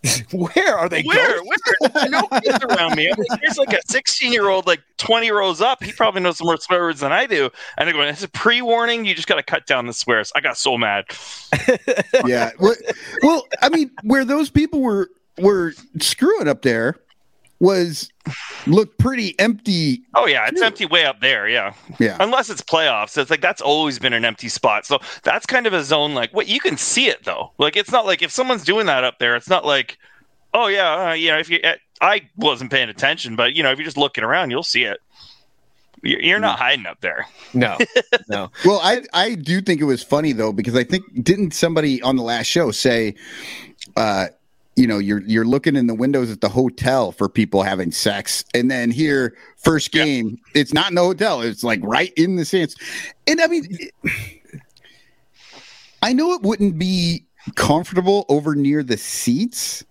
Where 0.31 0.77
are 0.77 0.89
they 0.89 1.03
"Where? 1.03 1.39
going? 1.39 1.47
Where? 1.47 2.09
No 2.09 2.27
kids 2.39 2.63
around 2.63 2.95
me." 2.95 3.09
I'm 3.09 3.17
like, 3.29 3.41
"There's 3.41 3.57
like 3.57 3.73
a 3.73 3.81
16 3.87 4.31
year 4.31 4.49
old, 4.49 4.67
like 4.67 4.81
20 4.97 5.31
rows 5.31 5.61
up. 5.61 5.83
He 5.83 5.91
probably 5.91 6.21
knows 6.21 6.41
more 6.41 6.57
swear 6.57 6.81
words 6.81 6.99
than 6.99 7.11
I 7.11 7.25
do." 7.25 7.49
And 7.77 7.87
they're 7.87 7.93
going, 7.93 8.07
"It's 8.07 8.23
a 8.23 8.29
pre 8.29 8.61
warning. 8.61 9.05
You 9.05 9.15
just 9.15 9.27
got 9.27 9.35
to 9.35 9.43
cut 9.43 9.65
down 9.65 9.87
the 9.87 9.93
swears." 9.93 10.31
I 10.35 10.41
got 10.41 10.57
so 10.57 10.77
mad. 10.77 11.05
yeah. 12.25 12.51
Well, 12.59 12.75
well, 13.23 13.47
I 13.61 13.69
mean, 13.69 13.91
where 14.03 14.25
those 14.25 14.49
people 14.49 14.81
were 14.81 15.09
were 15.39 15.73
screwing 15.99 16.47
up 16.47 16.61
there 16.61 16.95
was 17.59 18.11
looked 18.67 18.99
pretty 18.99 19.37
empty. 19.39 20.01
Oh 20.13 20.27
yeah, 20.27 20.47
it's 20.47 20.61
empty 20.61 20.85
way 20.85 21.05
up 21.05 21.21
there. 21.21 21.47
Yeah. 21.47 21.73
Yeah. 21.99 22.17
unless 22.19 22.49
it's 22.49 22.61
playoffs 22.61 23.17
it's 23.17 23.31
like 23.31 23.41
that's 23.41 23.61
always 23.61 23.97
been 23.97 24.13
an 24.13 24.23
empty 24.25 24.49
spot 24.49 24.85
so 24.85 24.99
that's 25.23 25.45
kind 25.45 25.65
of 25.65 25.73
a 25.73 25.83
zone 25.83 26.13
like 26.13 26.31
what 26.33 26.47
you 26.47 26.59
can 26.59 26.77
see 26.77 27.07
it 27.07 27.23
though 27.23 27.51
like 27.57 27.75
it's 27.75 27.91
not 27.91 28.05
like 28.05 28.21
if 28.21 28.29
someone's 28.29 28.63
doing 28.63 28.85
that 28.85 29.03
up 29.03 29.17
there 29.19 29.35
it's 29.35 29.49
not 29.49 29.65
like 29.65 29.97
oh 30.53 30.67
yeah 30.67 31.09
uh, 31.09 31.13
you 31.13 31.29
know 31.29 31.39
if 31.39 31.49
you 31.49 31.59
i 32.01 32.21
wasn't 32.35 32.69
paying 32.69 32.89
attention 32.89 33.35
but 33.35 33.53
you 33.53 33.63
know 33.63 33.71
if 33.71 33.79
you're 33.79 33.85
just 33.85 33.97
looking 33.97 34.23
around 34.23 34.51
you'll 34.51 34.61
see 34.61 34.83
it 34.83 34.99
you're, 36.03 36.21
you're 36.21 36.39
not 36.39 36.59
hiding 36.59 36.85
up 36.85 36.99
there 37.01 37.25
No, 37.53 37.77
no. 38.29 38.51
Well, 38.65 38.79
I 38.83 39.01
I 39.13 39.33
do 39.35 39.61
think 39.61 39.81
it 39.81 39.85
was 39.85 40.03
funny 40.03 40.31
though 40.33 40.53
because 40.53 40.75
I 40.75 40.83
think 40.83 41.03
didn't 41.23 41.51
somebody 41.53 42.01
on 42.03 42.15
the 42.17 42.23
last 42.23 42.45
show 42.45 42.69
say, 42.71 43.15
uh, 43.95 44.27
you 44.77 44.87
know, 44.87 44.99
you're 44.99 45.21
you're 45.23 45.43
looking 45.45 45.75
in 45.75 45.87
the 45.87 45.93
windows 45.95 46.31
at 46.31 46.39
the 46.39 46.47
hotel 46.49 47.11
for 47.11 47.27
people 47.27 47.63
having 47.63 47.91
sex, 47.91 48.45
and 48.53 48.71
then 48.71 48.91
here 48.91 49.35
first 49.57 49.93
Yeah. 49.93 50.05
game, 50.05 50.39
it's 50.53 50.71
not 50.71 50.89
in 50.89 50.95
the 50.95 51.01
hotel, 51.03 51.41
it's 51.41 51.63
like 51.63 51.79
right 51.83 52.13
in 52.15 52.35
the 52.37 52.45
stands, 52.45 52.75
and 53.27 53.41
I 53.41 53.47
mean, 53.47 53.67
it- 53.71 53.91
I 56.03 56.13
know 56.13 56.33
it 56.33 56.43
wouldn't 56.43 56.77
be 56.77 57.25
comfortable 57.55 58.25
over 58.29 58.55
near 58.55 58.83
the 58.83 58.97
seats, 58.97 59.83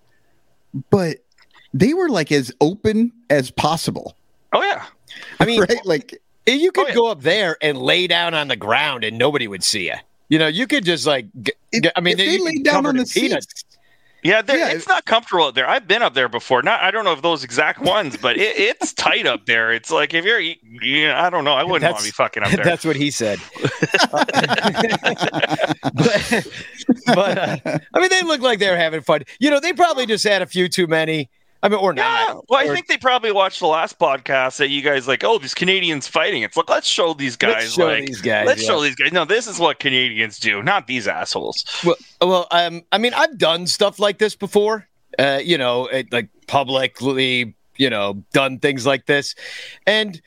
but 0.90 1.18
they 1.74 1.92
were 1.94 2.08
like 2.08 2.30
as 2.30 2.52
open 2.60 3.12
as 3.28 3.50
possible, 3.50 4.16
oh 4.52 4.62
yeah 4.62 4.84
I 5.40 5.46
mean, 5.46 5.60
right? 5.60 5.84
Like 5.84 6.20
you 6.46 6.70
could 6.70 6.84
Oh, 6.86 6.88
yeah. 6.88 6.94
go 6.94 7.06
up 7.08 7.22
there 7.22 7.56
and 7.60 7.76
lay 7.78 8.06
down 8.06 8.34
on 8.34 8.48
the 8.48 8.56
ground 8.56 9.02
and 9.02 9.18
nobody 9.18 9.48
would 9.48 9.64
see 9.64 9.86
you. 9.86 9.94
You 10.28 10.38
know, 10.38 10.46
you 10.48 10.66
could 10.66 10.84
just 10.84 11.06
like, 11.06 11.26
g- 11.42 11.52
If- 11.72 11.84
mean, 12.02 12.12
if 12.12 12.18
they 12.18 12.32
you 12.34 12.44
laid 12.44 12.64
down 12.64 12.84
on 12.86 12.96
the 12.96 13.04
peanuts. 13.04 13.46
seats. 13.48 13.64
Yeah, 14.26 14.42
there, 14.42 14.58
Yeah. 14.58 14.68
it's 14.70 14.88
not 14.88 15.04
comfortable 15.04 15.44
up 15.44 15.54
there 15.54 15.68
i've 15.68 15.86
been 15.88 16.02
up 16.02 16.14
there 16.14 16.28
before 16.28 16.62
not 16.62 16.80
i 16.82 16.90
don't 16.90 17.04
know 17.04 17.12
if 17.12 17.22
those 17.22 17.44
exact 17.44 17.80
ones 17.80 18.16
but 18.16 18.36
it, 18.36 18.56
it's 18.58 18.92
tight 18.92 19.26
up 19.26 19.46
there 19.46 19.72
it's 19.72 19.90
like 19.90 20.12
if 20.14 20.24
you're 20.24 20.40
you 20.40 21.10
i 21.12 21.30
don't 21.30 21.44
know 21.44 21.54
i 21.54 21.62
wouldn't 21.62 21.90
want 21.90 21.98
to 21.98 22.04
be 22.04 22.10
fucking 22.10 22.42
up 22.42 22.50
there 22.56 22.64
That's 22.64 22.84
what 22.84 22.96
he 22.96 23.10
said. 23.10 23.38
but 25.94 26.46
but 27.06 27.38
uh, 27.38 27.78
I 27.94 28.00
mean, 28.00 28.08
they 28.10 28.22
look 28.22 28.40
like 28.40 28.58
they're 28.58 28.76
having 28.76 29.00
fun. 29.02 29.22
You 29.38 29.50
know, 29.50 29.60
they 29.60 29.72
probably 29.72 30.06
just 30.06 30.24
had 30.24 30.42
a 30.42 30.46
few 30.46 30.68
too 30.68 30.86
many. 30.86 31.30
I 31.62 31.68
mean, 31.68 31.78
or 31.78 31.94
Yeah, 31.96 32.26
not. 32.28 32.44
well, 32.48 32.60
I 32.60 32.68
Or- 32.68 32.74
think 32.74 32.86
they 32.86 32.96
probably 32.98 33.32
watched 33.32 33.60
the 33.60 33.66
last 33.66 33.98
podcast 33.98 34.58
that 34.58 34.68
you 34.68 34.82
guys 34.82 35.08
like. 35.08 35.24
Oh, 35.24 35.38
these 35.38 35.54
Canadians 35.54 36.06
fighting. 36.06 36.42
It's 36.42 36.56
like 36.56 36.68
let's 36.68 36.86
show 36.86 37.14
these 37.14 37.36
guys. 37.36 37.54
Let's 37.54 37.74
show 37.74 37.86
like, 37.86 38.06
these 38.06 38.20
guys. 38.20 38.46
let's 38.46 38.62
yeah. 38.62 38.68
show 38.68 38.80
these 38.82 38.94
guys. 38.94 39.12
No, 39.12 39.24
this 39.24 39.46
is 39.46 39.58
what 39.58 39.78
Canadians 39.78 40.38
do, 40.38 40.62
not 40.62 40.86
these 40.86 41.08
assholes. 41.08 41.64
Well, 41.84 41.96
well, 42.20 42.46
um, 42.50 42.82
I 42.92 42.98
mean, 42.98 43.14
I've 43.14 43.38
done 43.38 43.66
stuff 43.66 43.98
like 43.98 44.18
this 44.18 44.36
before. 44.36 44.86
Uh, 45.18 45.40
you 45.42 45.56
know, 45.56 45.86
it, 45.86 46.12
like 46.12 46.28
publicly, 46.46 47.54
you 47.76 47.88
know, 47.90 48.22
done 48.32 48.58
things 48.58 48.84
like 48.84 49.06
this, 49.06 49.34
and 49.86 50.20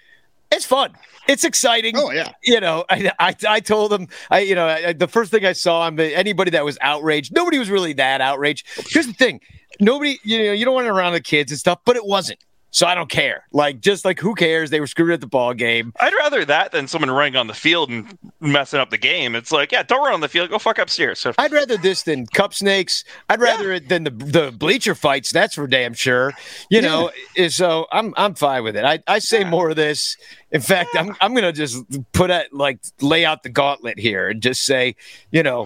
it's 0.52 0.65
fun. 0.65 0.94
It's 1.28 1.44
exciting. 1.44 1.94
Oh 1.96 2.12
yeah. 2.12 2.32
You 2.44 2.60
know, 2.60 2.86
I, 2.89 3.12
I, 3.20 3.36
I 3.48 3.60
told 3.60 3.92
them, 3.92 4.08
I, 4.32 4.39
you 4.39 4.56
know, 4.56 4.65
I, 4.65 4.94
the 4.94 5.08
first 5.08 5.30
thing 5.32 5.46
I 5.46 5.54
saw 5.54 5.88
him, 5.88 6.00
anybody 6.00 6.50
that 6.52 6.65
was 6.65 6.78
outraged, 6.82 7.36
nobody 7.36 7.60
was 7.60 7.70
really 7.70 7.94
that 7.94 8.20
outraged. 8.20 8.65
Here's 8.89 9.06
the 9.06 9.13
thing, 9.13 9.42
nobody, 9.80 10.20
you 10.24 10.38
know, 10.46 10.52
you 10.54 10.65
don't 10.65 10.74
want 10.74 10.86
to 10.88 10.92
around 10.92 11.13
the 11.13 11.22
kids 11.22 11.52
and 11.52 11.60
stuff, 11.60 11.80
but 11.86 11.96
it 11.96 12.06
wasn't. 12.06 12.39
So 12.72 12.86
I 12.86 12.94
don't 12.94 13.10
care. 13.10 13.46
Like, 13.52 13.80
just 13.80 14.06
like 14.06 14.20
who 14.20 14.36
cares? 14.36 14.70
They 14.70 14.80
were 14.80 14.86
screwed 14.86 15.10
at 15.10 15.22
the 15.22 15.28
ball 15.28 15.56
game. 15.56 15.92
I'd 16.00 16.13
rather 16.20 16.46
that 16.46 16.72
than 16.72 16.88
someone 16.88 17.10
running 17.10 17.36
on 17.36 17.48
the 17.48 17.56
field 17.56 17.89
and 17.89 18.15
messing 18.39 18.80
up 18.80 18.92
the 18.92 18.98
game. 19.00 19.36
It's 19.36 19.52
like, 19.52 19.72
yeah, 19.72 19.82
don't 19.82 20.04
run 20.06 20.13
on 20.13 20.20
the 20.22 20.28
field. 20.28 20.52
Go 20.52 20.60
fuck 20.60 20.78
upstairs. 20.78 21.20
So, 21.20 21.34
I'd 21.39 21.52
rather 21.52 21.78
this 21.78 22.04
than 22.04 22.28
cup 22.28 22.54
snakes. 22.54 23.04
I'd 23.28 23.39
rather 23.39 23.72
it 23.72 23.89
than 23.89 24.04
the 24.04 24.12
the 24.12 24.52
bleacher 24.52 24.94
fights. 24.94 25.32
That's 25.32 25.56
for 25.56 25.65
damn 25.65 25.96
sure. 25.96 26.32
You 26.70 26.84
know, 26.84 27.10
is- 27.36 27.60
eh, 27.60 27.63
so 27.63 27.88
I'm 27.92 28.13
I'm 28.15 28.36
fine 28.36 28.63
with 28.63 28.76
it. 28.78 28.86
I, 28.86 29.00
I 29.08 29.18
say 29.18 29.44
more 29.44 29.72
of 29.72 29.76
this. 29.76 30.15
In 30.52 30.62
fact, 30.62 30.96
I'm 30.96 31.15
I'm 31.22 31.34
gonna 31.34 31.52
just 31.52 31.84
put 32.12 32.30
it 32.30 32.54
like 32.54 32.82
lay 33.02 33.26
out 33.26 33.42
the 33.42 33.50
gauntlet 33.50 33.98
here 33.98 34.30
and 34.30 34.44
just 34.44 34.62
say, 34.63 34.96
you 35.32 35.42
know, 35.42 35.65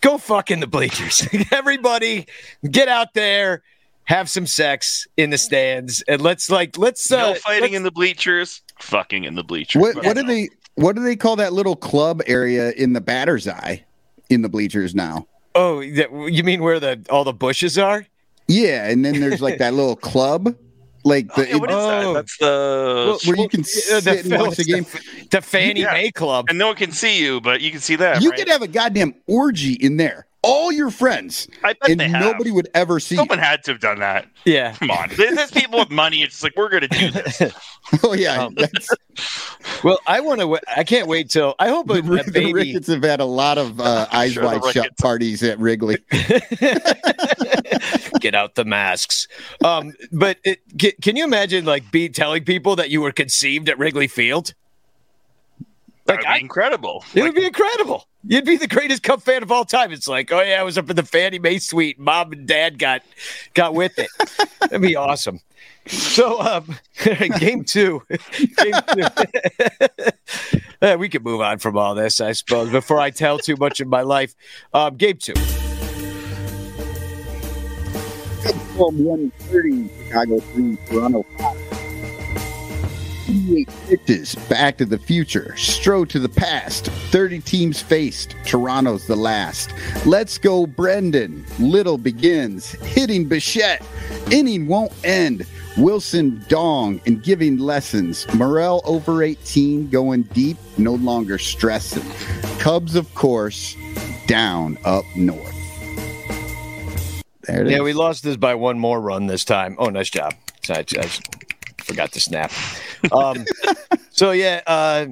go 0.00 0.18
fuck 0.18 0.50
in 0.50 0.60
the 0.60 0.66
bleachers. 0.66 1.26
Everybody, 1.50 2.26
get 2.70 2.88
out 2.88 3.14
there, 3.14 3.62
have 4.04 4.28
some 4.28 4.46
sex 4.46 5.06
in 5.16 5.30
the 5.30 5.38
stands, 5.38 6.02
and 6.02 6.20
let's 6.20 6.50
like 6.50 6.76
let's 6.78 7.10
uh, 7.10 7.32
no 7.32 7.34
fighting 7.34 7.62
let's- 7.62 7.74
in 7.74 7.82
the 7.82 7.90
bleachers. 7.92 8.62
Fucking 8.80 9.24
in 9.24 9.34
the 9.34 9.44
bleachers. 9.44 9.80
What 9.80 10.04
what 10.04 10.16
do 10.16 10.22
they 10.24 10.48
what 10.74 10.96
do 10.96 11.02
they 11.02 11.16
call 11.16 11.36
that 11.36 11.52
little 11.52 11.76
club 11.76 12.20
area 12.26 12.72
in 12.72 12.92
the 12.92 13.00
batter's 13.00 13.46
eye 13.46 13.84
in 14.30 14.42
the 14.42 14.48
bleachers 14.48 14.94
now? 14.94 15.26
Oh, 15.54 15.80
that- 15.92 16.10
you 16.32 16.42
mean 16.42 16.62
where 16.62 16.80
the 16.80 17.04
all 17.10 17.24
the 17.24 17.32
bushes 17.32 17.78
are? 17.78 18.06
Yeah, 18.48 18.88
and 18.88 19.04
then 19.04 19.20
there's 19.20 19.40
like 19.40 19.58
that 19.58 19.72
little 19.72 19.96
club, 19.96 20.54
like 21.04 21.28
Oh, 21.36 21.42
the 21.42 21.48
yeah, 21.48 21.56
what 21.56 21.70
is 21.70 21.76
that? 21.76 22.04
Oh. 22.04 22.14
That's 22.14 22.36
the 22.38 23.20
where 23.30 23.36
you 23.38 23.48
can 23.48 23.60
Uh, 23.60 23.64
sit 23.64 24.24
and 24.26 24.40
watch 24.40 24.56
the 24.56 24.64
game. 24.64 24.86
the 25.30 25.40
Fannie 25.40 25.80
Yeah. 25.82 25.92
Mae 25.92 26.10
Club. 26.10 26.46
and 26.48 26.58
no 26.58 26.68
one 26.68 26.76
can 26.76 26.92
see 26.92 27.20
you, 27.22 27.40
but 27.40 27.60
you 27.60 27.70
can 27.70 27.80
see 27.80 27.96
them. 27.96 28.20
You 28.22 28.30
right? 28.30 28.38
could 28.38 28.48
have 28.48 28.62
a 28.62 28.68
goddamn 28.68 29.14
orgy 29.26 29.74
in 29.74 29.96
there, 29.96 30.26
all 30.42 30.72
your 30.72 30.90
friends, 30.90 31.48
I 31.62 31.74
bet 31.74 31.90
and 31.90 32.00
they 32.00 32.08
have. 32.08 32.20
nobody 32.22 32.50
would 32.50 32.68
ever 32.74 33.00
see. 33.00 33.14
you. 33.14 33.18
Someone 33.20 33.38
had 33.38 33.62
to 33.64 33.72
have 33.72 33.80
done 33.80 34.00
that. 34.00 34.26
Yeah. 34.44 34.72
Come 34.74 34.90
on, 34.90 35.08
There- 35.16 35.34
there's 35.34 35.50
people 35.50 35.78
with 35.78 35.90
money. 35.90 36.22
It's 36.22 36.42
like 36.42 36.52
we're 36.56 36.68
gonna 36.70 36.88
do 36.88 37.10
this. 37.10 37.42
Oh 38.02 38.14
yeah, 38.14 38.44
Um, 38.44 38.54
that's, 38.54 38.88
Well, 39.84 39.98
I 40.06 40.20
want 40.20 40.40
to. 40.40 40.58
I 40.74 40.84
can't 40.84 41.06
wait 41.06 41.28
till. 41.28 41.54
I 41.58 41.68
hope 41.68 41.90
a, 41.90 42.00
the, 42.00 42.20
a 42.20 42.24
the 42.24 42.30
baby. 42.32 42.52
Ricketts 42.54 42.88
have 42.88 43.02
had 43.02 43.20
a 43.20 43.26
lot 43.26 43.58
of 43.58 43.78
uh, 43.78 44.06
eyes 44.10 44.32
Sure, 44.34 44.42
the 44.50 44.58
wide 44.58 44.72
shut 44.72 44.96
parties 44.96 45.42
at 45.42 45.58
Wrigley. 45.58 45.98
Get 48.24 48.34
out 48.34 48.54
the 48.54 48.64
masks. 48.64 49.28
Um, 49.62 49.92
but 50.10 50.38
it, 50.44 50.60
can, 50.78 50.92
can 51.02 51.14
you 51.14 51.24
imagine 51.24 51.66
like 51.66 51.92
be 51.92 52.08
telling 52.08 52.42
people 52.42 52.74
that 52.76 52.88
you 52.88 53.02
were 53.02 53.12
conceived 53.12 53.68
at 53.68 53.78
Wrigley 53.78 54.08
Field? 54.08 54.54
That'd 56.06 56.22
be 56.22 56.26
I, 56.26 56.36
incredible. 56.38 57.04
it 57.14 57.20
Like, 57.20 57.24
would 57.24 57.34
be 57.34 57.44
incredible. 57.46 58.08
You'd 58.26 58.46
be 58.46 58.56
the 58.56 58.66
greatest 58.66 59.02
Cup 59.02 59.20
fan 59.20 59.42
of 59.42 59.52
all 59.52 59.66
time. 59.66 59.92
It's 59.92 60.08
like, 60.08 60.32
oh 60.32 60.40
yeah, 60.40 60.58
I 60.58 60.62
was 60.62 60.78
up 60.78 60.88
in 60.88 60.96
the 60.96 61.02
Fannie 61.02 61.38
Mae 61.38 61.58
suite. 61.58 61.98
Mom 61.98 62.32
and 62.32 62.48
Dad 62.48 62.78
got 62.78 63.02
got 63.52 63.74
with 63.74 63.98
it. 63.98 64.08
That'd 64.60 64.80
be 64.80 64.96
awesome. 64.96 65.40
So, 65.86 66.40
um, 66.40 66.78
game 67.38 67.62
two. 67.62 68.00
game 68.56 68.72
two. 70.80 70.96
We 70.98 71.10
can 71.10 71.22
move 71.22 71.42
on 71.42 71.58
from 71.58 71.76
all 71.76 71.94
this, 71.94 72.22
I 72.22 72.32
suppose, 72.32 72.70
before 72.70 73.00
I 73.00 73.10
tell 73.10 73.38
too 73.38 73.56
much 73.56 73.80
of 73.80 73.88
my 73.88 74.00
life. 74.00 74.34
Um, 74.72 74.96
game 74.96 75.18
two. 75.18 75.34
From 78.76 79.04
130, 79.04 79.88
Chicago 80.06 80.40
3, 80.40 80.76
Toronto 80.88 81.24
5. 81.38 81.74
28 83.26 83.68
pitches, 83.88 84.34
Back 84.48 84.78
to 84.78 84.84
the 84.84 84.98
Future, 84.98 85.54
Stro 85.56 86.08
to 86.08 86.18
the 86.18 86.28
Past, 86.28 86.86
30 86.86 87.40
teams 87.40 87.80
faced, 87.80 88.34
Toronto's 88.44 89.06
the 89.06 89.16
last. 89.16 89.72
Let's 90.04 90.38
go, 90.38 90.66
Brendan. 90.66 91.46
Little 91.58 91.98
begins, 91.98 92.72
hitting 92.72 93.26
Bichette. 93.28 93.86
Inning 94.30 94.66
won't 94.66 94.92
end. 95.04 95.46
Wilson 95.76 96.44
Dong 96.48 97.00
and 97.06 97.22
giving 97.22 97.58
lessons. 97.58 98.26
Morel 98.34 98.82
over 98.84 99.22
18 99.22 99.88
going 99.88 100.22
deep, 100.22 100.56
no 100.78 100.94
longer 100.94 101.38
stressing. 101.38 102.04
Cubs, 102.58 102.96
of 102.96 103.12
course, 103.14 103.76
down 104.26 104.78
up 104.84 105.04
north. 105.16 105.63
There 107.46 107.62
it 107.64 107.70
Yeah, 107.70 107.76
is. 107.78 107.82
we 107.82 107.92
lost 107.92 108.22
this 108.24 108.36
by 108.36 108.54
one 108.54 108.78
more 108.78 109.00
run 109.00 109.26
this 109.26 109.44
time. 109.44 109.76
Oh, 109.78 109.88
nice 109.90 110.10
job. 110.10 110.34
I, 110.68 110.84
I 110.98 111.06
forgot 111.82 112.12
to 112.12 112.20
snap. 112.20 112.50
Um, 113.12 113.44
so 114.10 114.30
yeah, 114.32 114.62
uh, 114.66 115.06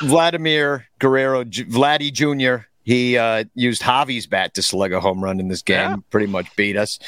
Vladimir 0.00 0.86
Guerrero, 0.98 1.44
J- 1.44 1.64
Vladdy 1.64 2.12
Jr. 2.12 2.64
He 2.82 3.16
uh, 3.18 3.44
used 3.54 3.82
Javi's 3.82 4.26
bat 4.26 4.54
to 4.54 4.62
slug 4.62 4.92
a 4.92 5.00
home 5.00 5.22
run 5.22 5.38
in 5.38 5.48
this 5.48 5.62
game. 5.62 5.76
Yeah. 5.78 5.96
Pretty 6.10 6.26
much 6.26 6.54
beat 6.56 6.76
us. 6.76 6.98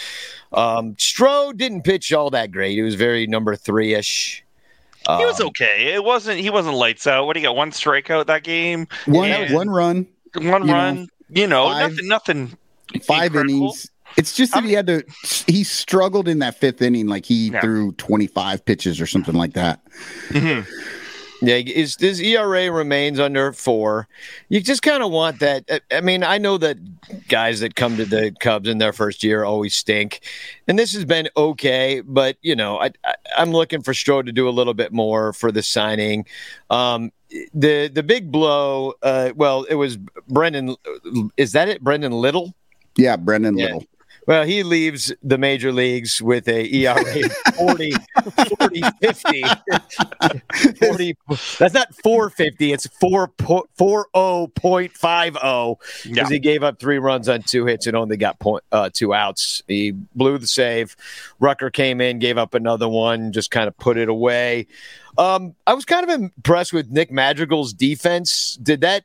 Um, 0.53 0.95
Stro 0.97 1.57
didn't 1.57 1.83
pitch 1.83 2.13
all 2.13 2.31
that 2.31 2.53
great. 2.53 2.73
He 2.73 2.83
was 2.83 2.95
very 2.95 3.27
number 3.27 3.57
three 3.57 3.95
ish. 3.95 4.45
He 5.19 5.25
was 5.25 5.41
Um, 5.41 5.49
okay. 5.49 5.93
It 5.95 6.05
wasn't. 6.05 6.39
He 6.39 6.51
wasn't 6.51 6.77
lights 6.77 7.07
out. 7.07 7.27
What 7.27 7.35
do 7.35 7.41
you 7.41 7.47
got? 7.47 7.57
One 7.57 7.71
strikeout 7.73 8.27
that 8.27 8.45
game. 8.45 8.87
one, 9.07 9.29
and 9.31 9.53
one 9.55 9.69
run, 9.69 10.07
One 10.35 10.45
You 10.63 10.67
know, 10.69 10.73
run. 10.73 11.09
you 11.31 11.47
know, 11.49 11.65
five- 11.69 11.99
nothing. 12.03 12.09
Nothing. 12.09 12.59
five 13.03 13.27
incredible. 13.35 13.55
innings. 13.55 13.91
It's 14.17 14.35
just 14.37 14.53
that 14.53 14.65
I 14.65 14.67
he 14.67 14.73
had 14.75 14.87
to. 14.89 15.05
He 15.47 15.65
struggled 15.65 16.29
in 16.29 16.39
that 16.41 16.59
fifth 16.59 16.83
inning, 16.83 17.07
like 17.07 17.25
he 17.27 17.51
Yeah. 17.51 17.61
threw 17.61 17.93
25 17.93 18.65
pitches 18.65 19.01
or 19.01 19.07
something 19.07 19.35
like 19.35 19.55
that. 19.55 19.81
Mhm. 20.29 20.67
Yeah, 21.45 21.57
his, 21.59 21.97
his 21.99 22.21
ERA 22.21 22.71
remains 22.71 23.19
under 23.19 23.53
four. 23.53 24.07
You 24.49 24.61
just 24.61 24.83
kind 24.83 25.03
of 25.03 25.11
want 25.11 25.41
that. 25.41 25.65
I- 25.69 25.97
I 25.97 26.01
mean, 26.01 26.23
I 26.23 26.39
know 26.39 26.57
that 26.59 26.77
guys 27.27 27.59
that 27.61 27.75
come 27.75 27.97
to 27.97 28.05
the 28.05 28.33
Cubs 28.39 28.69
in 28.69 28.79
their 28.79 28.93
first 28.93 29.25
year 29.25 29.43
always 29.43 29.75
stink, 29.75 30.21
and 30.69 30.79
this 30.79 30.95
has 30.95 31.05
been 31.05 31.29
okay. 31.37 32.01
But 32.01 32.37
you 32.43 32.55
know, 32.55 32.79
I, 32.79 32.93
I, 33.05 33.15
I'm 33.37 33.51
looking 33.51 33.83
for 33.83 33.93
Stro 33.93 34.25
to 34.25 34.31
do 34.31 34.49
a 34.49 34.51
little 34.55 34.75
bit 34.75 34.93
more 34.93 35.33
for 35.33 35.51
the 35.51 35.65
signing. 35.65 36.27
Um, 36.71 37.11
the 37.53 37.89
the 37.93 38.05
big 38.05 38.31
blow. 38.31 38.93
Uh, 39.03 39.31
well, 39.35 39.65
it 39.65 39.75
was 39.75 39.97
Brendan. 40.29 40.77
Is 41.37 41.51
that 41.53 41.69
it? 41.69 41.83
Brendan 41.83 42.13
Little. 42.13 42.55
Yeah, 42.97 43.17
Brendan 43.17 43.59
Yeah. 43.59 43.65
Little. 43.65 43.85
Well, 44.27 44.45
he 44.45 44.63
leaves 44.63 45.13
the 45.23 45.37
major 45.37 45.73
leagues 45.73 46.23
with 46.23 46.47
a 46.49 46.73
ERA 46.73 47.01
of 47.01 47.33
40, 47.57 47.91
40 48.59 48.83
50. 49.01 49.43
40, 50.79 51.17
that's 51.59 51.75
not 51.75 51.95
450, 52.03 52.73
it's 52.73 52.87
4 53.01 53.29
po- 53.29 53.67
40.50 53.79 55.77
Yeah. 56.05 56.13
because 56.15 56.31
he 56.31 56.39
gave 56.39 56.63
up 56.63 56.79
three 56.79 56.99
runs 56.99 57.29
on 57.29 57.43
two 57.43 57.67
hits 57.67 57.87
and 57.87 57.97
only 57.97 58.17
got 58.17 58.39
point, 58.39 58.65
uh, 58.73 58.91
two 58.93 59.13
outs. 59.15 59.63
He 59.67 59.91
blew 59.91 60.39
the 60.39 60.47
save. 60.47 60.97
Rucker 61.41 61.71
came 61.71 62.01
in, 62.01 62.19
gave 62.19 62.39
up 62.39 62.55
another 62.55 62.89
one, 62.89 63.33
just 63.33 63.51
kind 63.51 63.69
of 63.69 63.77
put 63.77 63.97
it 63.97 64.09
away. 64.09 64.67
Um, 65.19 65.55
I 65.67 65.75
was 65.75 65.85
kind 65.85 66.09
of 66.09 66.11
impressed 66.21 66.73
with 66.73 66.91
Nick 66.91 67.11
Madrigal's 67.11 67.73
defense. 67.73 68.57
Did 68.63 68.81
that 68.83 69.05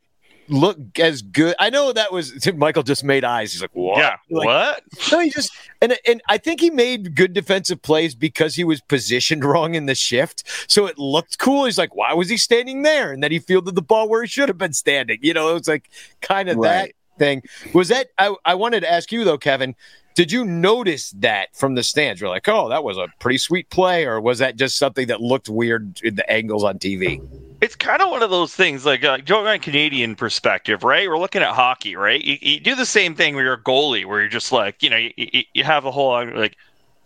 look 0.50 1.00
as 1.00 1.22
good? 1.22 1.56
I 1.60 1.70
know 1.70 1.92
that 1.94 2.12
was 2.12 2.48
Michael 2.56 2.84
just 2.84 3.04
made 3.04 3.24
eyes. 3.24 3.54
He's 3.54 3.62
like, 3.62 3.72
what? 3.74 3.98
Yeah. 3.98 4.18
Like, 4.30 4.46
what? 4.46 4.84
no, 5.12 5.20
he 5.20 5.30
just 5.30 5.52
and 5.82 5.98
and 6.08 6.22
I 6.30 6.38
think 6.38 6.60
he 6.60 6.70
made 6.70 7.16
good 7.16 7.34
defensive 7.34 7.82
plays 7.82 8.16
because 8.16 8.56
he 8.56 8.64
was 8.64 8.82
positioned 8.82 9.44
wrong 9.46 9.76
in 9.76 9.86
the 9.86 9.96
shift, 9.96 10.44
so 10.68 10.86
it 10.86 10.98
looked 10.98 11.40
cool. 11.40 11.66
He's 11.66 11.78
like, 11.78 11.96
why 11.96 12.14
was 12.14 12.30
he 12.30 12.38
standing 12.38 12.84
there? 12.84 13.12
And 13.12 13.22
then 13.24 13.32
he 13.32 13.40
fielded 13.40 13.76
the 13.76 13.82
ball 13.82 14.10
where 14.10 14.22
he 14.22 14.28
should 14.28 14.50
have 14.50 14.58
been 14.58 14.74
standing. 14.74 15.20
You 15.22 15.34
know, 15.34 15.52
it 15.52 15.54
was 15.54 15.68
like 15.68 15.90
kind 16.22 16.50
of 16.50 16.62
that 16.62 16.92
thing. 17.18 17.44
Was 17.74 17.90
that? 17.90 18.08
I, 18.18 18.36
I 18.46 18.56
wanted 18.56 18.82
to 18.82 18.92
ask 18.92 19.12
you 19.12 19.24
though, 19.24 19.38
Kevin. 19.38 19.76
Did 20.16 20.32
you 20.32 20.44
notice 20.46 21.12
that 21.20 21.56
from 21.56 21.76
the 21.76 21.84
stands? 21.84 22.20
You're 22.20 22.32
like, 22.32 22.48
oh, 22.48 22.70
that 22.70 22.84
was 22.84 22.98
a 22.98 23.08
pretty 23.20 23.38
sweet 23.38 23.70
play, 23.70 24.04
or 24.04 24.20
was 24.20 24.40
that 24.40 24.56
just 24.56 24.80
something 24.80 25.06
that 25.10 25.22
looked 25.22 25.48
weird 25.48 26.02
in 26.02 26.16
the 26.16 26.28
angles 26.28 26.64
on 26.64 26.80
TV? 26.80 27.22
It's 27.60 27.76
kind 27.76 28.02
of 28.02 28.10
one 28.12 28.22
of 28.22 28.30
those 28.30 28.54
things, 28.54 28.86
like 28.86 29.04
uh, 29.04 29.17
going 29.17 29.48
on 29.48 29.60
Canadian 29.60 30.15
perspective, 30.15 30.84
right? 30.84 31.08
We're 31.08 31.17
looking 31.17 31.41
at 31.41 31.54
hockey, 31.54 31.96
right? 31.96 32.24
You, 32.24 32.38
you 32.39 32.60
do 32.60 32.76
the 32.76 32.86
same 32.86 33.15
thing 33.15 33.34
where 33.34 33.43
you're 33.43 33.54
a 33.54 33.62
goalie, 33.62 34.06
where 34.06 34.20
you're 34.20 34.30
just 34.30 34.52
like, 34.52 34.84
you 34.84 34.89
know, 34.89 34.98
you, 34.98 35.12
you, 35.17 35.43
you 35.54 35.63
have 35.63 35.86
a 35.86 35.91
whole 35.91 36.24
like, 36.36 36.56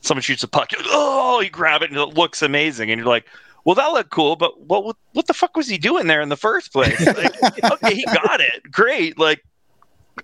someone 0.02 0.22
shoots 0.22 0.44
a 0.44 0.48
puck, 0.48 0.72
like, 0.78 0.86
oh, 0.90 1.40
you 1.40 1.50
grab 1.50 1.82
it 1.82 1.90
and 1.90 2.00
it 2.00 2.18
looks 2.18 2.42
amazing, 2.42 2.92
and 2.92 3.00
you're 3.00 3.08
like, 3.08 3.26
well, 3.64 3.76
that 3.76 3.88
looked 3.88 4.10
cool, 4.10 4.36
but 4.36 4.60
what 4.62 4.84
what, 4.84 4.98
what 5.14 5.28
the 5.28 5.34
fuck 5.34 5.56
was 5.56 5.68
he 5.68 5.78
doing 5.78 6.08
there 6.08 6.22
in 6.22 6.30
the 6.30 6.38
first 6.38 6.74
place? 6.74 7.00
Like, 7.06 7.72
okay, 7.72 7.96
he 7.96 8.06
got 8.06 8.42
it, 8.42 8.70
great, 8.72 9.18
like 9.18 9.44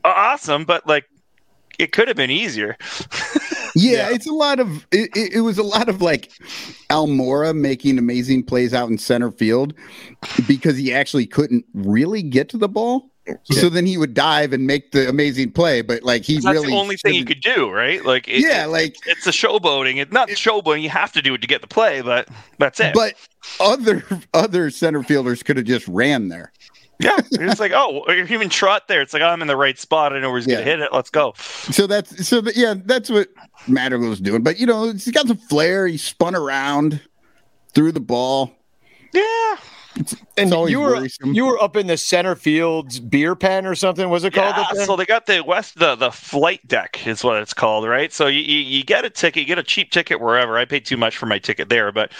awesome, 0.03 0.65
but 0.65 0.87
like 0.87 1.05
it 1.79 1.91
could 1.91 2.07
have 2.07 2.17
been 2.17 2.31
easier. 2.31 2.77
Yeah, 3.77 4.09
it's 4.11 4.27
a 4.27 4.33
lot 4.33 4.59
of 4.59 4.85
it, 4.91 5.09
it, 5.15 5.33
it 5.35 5.41
was 5.41 5.57
a 5.57 5.63
lot 5.63 5.89
of 5.89 6.01
like 6.01 6.31
Almora 6.89 7.55
making 7.55 7.97
amazing 7.97 8.43
plays 8.43 8.73
out 8.73 8.89
in 8.89 8.97
center 8.97 9.31
field 9.31 9.73
because 10.47 10.77
he 10.77 10.93
actually 10.93 11.25
couldn't 11.25 11.65
really 11.73 12.23
get 12.23 12.49
to 12.49 12.57
the 12.57 12.69
ball. 12.69 13.11
So 13.43 13.67
then 13.67 13.85
he 13.85 13.97
would 13.97 14.13
dive 14.13 14.53
and 14.53 14.65
make 14.65 14.91
the 14.91 15.09
amazing 15.09 15.51
play, 15.51 15.81
but 15.81 16.03
like 16.03 16.23
he 16.23 16.35
That's 16.35 16.45
really 16.45 16.67
the 16.67 16.75
only 16.75 16.95
thing 16.95 17.13
he 17.13 17.25
could 17.25 17.41
do, 17.41 17.69
right? 17.69 18.03
Like, 18.05 18.27
it, 18.27 18.39
yeah, 18.39 18.65
like 18.65 18.95
it's 19.05 19.27
a 19.27 19.31
showboating. 19.31 19.97
It's 19.97 20.13
not 20.13 20.29
showboating. 20.29 20.81
You 20.81 20.89
have 20.89 21.11
to 21.13 21.21
do 21.21 21.33
it 21.33 21.41
to 21.41 21.47
get 21.47 21.59
the 21.61 21.67
play, 21.67 22.01
but 22.01 22.29
that's 22.57 22.79
it. 22.79 22.93
but 22.93 23.15
other 23.59 24.03
other 24.33 24.69
center 24.69 25.03
fielders 25.03 25.43
could 25.43 25.57
have 25.57 25.65
just 25.65 25.87
ran 25.89 26.29
there. 26.29 26.51
Yeah, 26.99 27.17
it's 27.31 27.59
like, 27.59 27.71
oh, 27.75 28.03
or 28.07 28.13
even 28.15 28.49
Trot 28.49 28.87
there. 28.87 29.01
It's 29.01 29.13
like, 29.13 29.21
oh, 29.21 29.27
I'm 29.27 29.41
in 29.41 29.47
the 29.47 29.55
right 29.57 29.77
spot. 29.77 30.13
I 30.13 30.19
know 30.19 30.29
where 30.29 30.39
he's 30.39 30.47
Yeah. 30.47 30.55
gonna 30.55 30.65
hit 30.65 30.79
it. 30.79 30.89
Let's 30.91 31.09
go. 31.09 31.33
So 31.37 31.85
that's 31.87 32.27
so 32.27 32.41
that 32.41 32.55
yeah, 32.55 32.73
that's 32.85 33.09
what 33.09 33.27
Madrigal 33.67 34.09
was 34.09 34.19
doing. 34.19 34.41
But 34.43 34.59
you 34.59 34.65
know, 34.65 34.85
he's 34.91 35.11
got 35.11 35.27
some 35.27 35.37
flair. 35.37 35.87
He 35.87 35.97
spun 35.97 36.35
around, 36.35 37.01
threw 37.73 37.91
the 37.91 37.99
ball. 37.99 38.53
Yeah, 39.13 39.55
And 40.37 40.53
always 40.53 40.71
you 40.71 40.79
were 40.81 40.95
worrisome. 40.95 41.33
you 41.33 41.45
were 41.45 41.61
up 41.63 41.75
in 41.77 41.87
the 41.87 41.95
center 41.97 42.35
field's 42.35 42.99
beer 42.99 43.35
pen 43.35 43.65
or 43.65 43.73
something. 43.73 44.09
Was 44.09 44.23
it 44.25 44.33
called? 44.33 44.55
yeah. 44.75 44.83
So 44.85 44.95
they 44.95 45.05
got 45.05 45.25
the 45.27 45.41
west, 45.43 45.79
the 45.79 45.95
the 45.95 46.11
flight 46.11 46.67
deck 46.67 47.07
is 47.07 47.23
what 47.23 47.41
it's 47.41 47.53
called, 47.53 47.87
right? 47.87 48.11
So 48.11 48.27
you, 48.27 48.41
you 48.41 48.59
you 48.59 48.83
get 48.83 49.05
a 49.05 49.09
ticket, 49.09 49.41
you 49.41 49.47
get 49.47 49.57
a 49.59 49.63
cheap 49.63 49.91
ticket 49.91 50.19
wherever. 50.19 50.57
I 50.57 50.65
paid 50.65 50.85
too 50.85 50.97
much 50.97 51.15
for 51.17 51.25
my 51.25 51.39
ticket 51.39 51.69
there, 51.69 51.91
but 51.91 52.11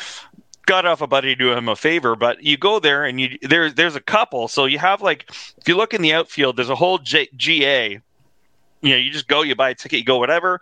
got 0.68 0.86
off 0.86 1.02
a 1.02 1.08
buddy 1.08 1.30
to 1.30 1.36
do 1.36 1.52
him 1.52 1.68
a 1.68 1.76
favor. 1.76 2.16
But 2.16 2.44
you 2.44 2.58
go 2.58 2.80
there 2.80 3.06
and 3.06 3.20
you 3.20 3.40
there's 3.42 3.74
there's 3.74 3.96
a 3.96 4.02
couple. 4.02 4.48
So 4.48 4.66
you 4.66 4.78
have 4.78 5.02
like 5.02 5.26
if 5.58 5.68
you 5.68 5.76
look 5.76 5.96
in 5.96 6.04
the 6.04 6.14
outfield, 6.14 6.56
there's 6.56 6.70
a 6.70 6.76
whole 6.76 7.00
J, 7.00 7.28
GA. 7.36 8.00
You 8.82 8.90
know, 8.92 8.98
you 8.98 9.10
just 9.10 9.28
go, 9.28 9.42
you 9.42 9.56
buy 9.56 9.72
a 9.72 9.76
ticket, 9.76 10.00
you 10.00 10.06
go 10.06 10.20
whatever. 10.20 10.62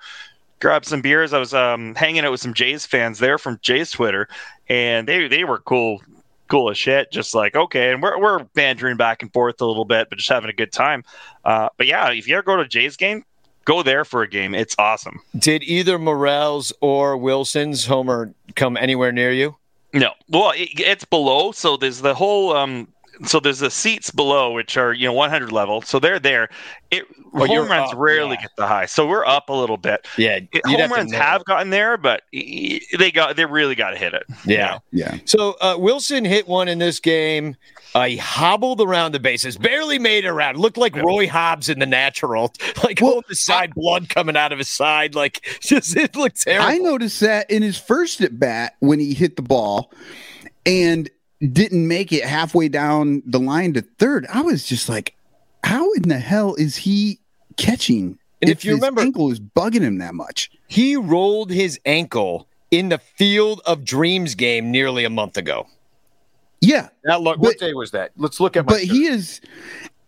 Grab 0.62 0.86
some 0.86 1.02
beers. 1.02 1.34
I 1.34 1.40
was 1.40 1.54
um, 1.54 1.96
hanging 1.96 2.24
out 2.24 2.32
with 2.32 2.40
some 2.40 2.54
Jays 2.54 2.86
fans 2.86 3.20
there 3.20 3.38
from 3.38 3.60
Jays 3.62 3.92
Twitter, 3.92 4.30
and 4.70 5.06
they 5.06 5.28
they 5.28 5.44
were 5.44 5.60
cool, 5.60 6.02
cool 6.48 6.70
as 6.70 6.78
shit. 6.78 7.12
Just 7.12 7.36
like 7.36 7.56
okay, 7.56 7.92
and 7.92 8.02
we're 8.02 8.18
we're 8.18 8.44
bantering 8.54 8.96
back 8.96 9.22
and 9.22 9.34
forth 9.34 9.60
a 9.60 9.66
little 9.66 9.84
bit, 9.84 10.08
but 10.10 10.18
just 10.18 10.30
having 10.30 10.50
a 10.50 10.54
good 10.54 10.72
time. 10.72 11.04
Uh, 11.44 11.68
but 11.78 11.88
yeah, 11.88 12.10
if 12.12 12.28
you 12.28 12.36
ever 12.36 12.44
go 12.44 12.56
to 12.56 12.62
a 12.62 12.68
Jays 12.68 12.96
game, 12.96 13.26
go 13.66 13.84
there 13.84 14.06
for 14.06 14.22
a 14.22 14.30
game. 14.30 14.56
It's 14.56 14.76
awesome. 14.80 15.20
Did 15.38 15.62
either 15.64 16.00
Morel's 16.00 16.72
or 16.80 17.18
Willson's 17.18 17.86
homer 17.86 18.34
come 18.56 18.78
anywhere 18.78 19.12
near 19.12 19.34
you? 19.34 19.58
No, 19.96 20.12
well, 20.28 20.52
it, 20.52 20.70
it's 20.76 21.06
below. 21.06 21.54
So 21.54 21.78
there's 21.78 22.02
the 22.02 22.14
whole. 22.14 22.56
Um, 22.56 22.90
so 23.24 23.40
there's 23.40 23.60
the 23.60 23.72
seats 23.72 24.12
below, 24.12 24.52
which 24.52 24.78
are 24.78 24.94
you 24.94 25.06
know 25.06 25.14
100 25.14 25.52
level. 25.52 25.82
So 25.82 26.00
they're 26.00 26.20
there. 26.20 26.50
It 26.92 27.06
Oh, 27.38 27.46
home 27.46 27.68
runs 27.68 27.92
up, 27.92 27.98
rarely 27.98 28.36
yeah. 28.36 28.42
get 28.44 28.52
the 28.56 28.66
high. 28.66 28.86
So 28.86 29.06
we're 29.06 29.26
up 29.26 29.50
a 29.50 29.54
little 29.54 29.76
bit. 29.76 30.08
Yeah, 30.18 30.40
It, 30.54 30.66
home 30.66 30.90
runs 30.90 31.14
have 31.14 31.44
gotten 31.44 31.70
there, 31.70 31.98
but 31.98 32.22
they 32.32 33.12
got 33.14 33.36
they 33.36 33.46
really 33.46 33.76
got 33.76 33.90
to 33.90 33.98
hit 33.98 34.14
it. 34.14 34.24
Yeah. 34.46 34.80
Yeah. 34.92 35.18
So 35.26 35.56
uh, 35.60 35.76
Willson 35.76 36.26
hit 36.26 36.48
one 36.48 36.70
in 36.70 36.80
this 36.80 37.00
game. 37.02 37.58
Uh, 37.94 38.06
he 38.06 38.18
hobbled 38.18 38.80
around 38.82 39.14
the 39.14 39.20
bases, 39.20 39.58
barely 39.58 40.00
made 40.00 40.24
it 40.26 40.30
around. 40.30 40.58
Looked 40.58 40.78
like 40.78 40.96
Roy 40.96 41.28
Hobbs 41.28 41.70
in 41.70 41.80
the 41.80 41.86
natural, 41.86 42.54
like 42.84 43.00
Well, 43.02 43.12
holding 43.14 43.28
the 43.30 43.36
side, 43.36 43.74
blood 43.76 44.08
coming 44.10 44.38
out 44.38 44.52
of 44.52 44.58
his 44.58 44.70
side. 44.70 45.14
Like 45.16 45.46
just 45.62 45.96
it 45.98 46.16
looked 46.16 46.42
terrible. 46.42 46.68
I 46.70 46.78
noticed 46.78 47.20
that 47.20 47.50
in 47.52 47.64
his 47.64 47.78
first 47.78 48.22
at 48.22 48.40
bat 48.40 48.76
when 48.80 49.00
he 49.00 49.14
hit 49.14 49.36
the 49.36 49.42
ball 49.42 49.92
and 50.66 51.10
didn't 51.42 51.88
make 51.88 52.12
it 52.12 52.24
halfway 52.24 52.68
down 52.70 53.22
the 53.26 53.40
line 53.40 53.74
to 53.74 53.82
third. 53.82 54.26
I 54.32 54.42
was 54.42 54.66
just 54.66 54.88
like, 54.90 55.16
how 55.64 55.92
in 55.94 56.04
the 56.04 56.20
hell 56.20 56.56
is 56.56 56.76
he 56.76 57.20
catching? 57.58 58.18
And 58.42 58.52
if 58.52 58.64
you 58.66 58.72
his 58.72 58.80
remember- 58.82 59.02
ankle 59.02 59.32
is 59.32 59.40
bugging 59.40 59.82
him 59.82 59.98
that 60.00 60.14
much. 60.16 60.52
He 60.68 60.96
rolled 60.96 61.52
his 61.52 61.80
ankle 61.86 62.48
in 62.72 62.90
the 62.90 62.98
Field 62.98 63.62
of 63.66 63.84
Dreams 63.86 64.36
game 64.36 64.72
nearly 64.72 65.04
a 65.06 65.10
month 65.10 65.38
ago. 65.38 65.68
Yeah, 66.62 66.90
That 67.04 67.22
look. 67.22 67.38
But- 67.38 67.44
what 67.44 67.60
day 67.60 67.74
was 67.74 67.92
that? 67.92 68.12
Let's 68.18 68.40
look 68.40 68.56
at. 68.58 68.66
My 68.66 68.74
but 68.74 68.82
he 68.82 69.06
is. 69.06 69.42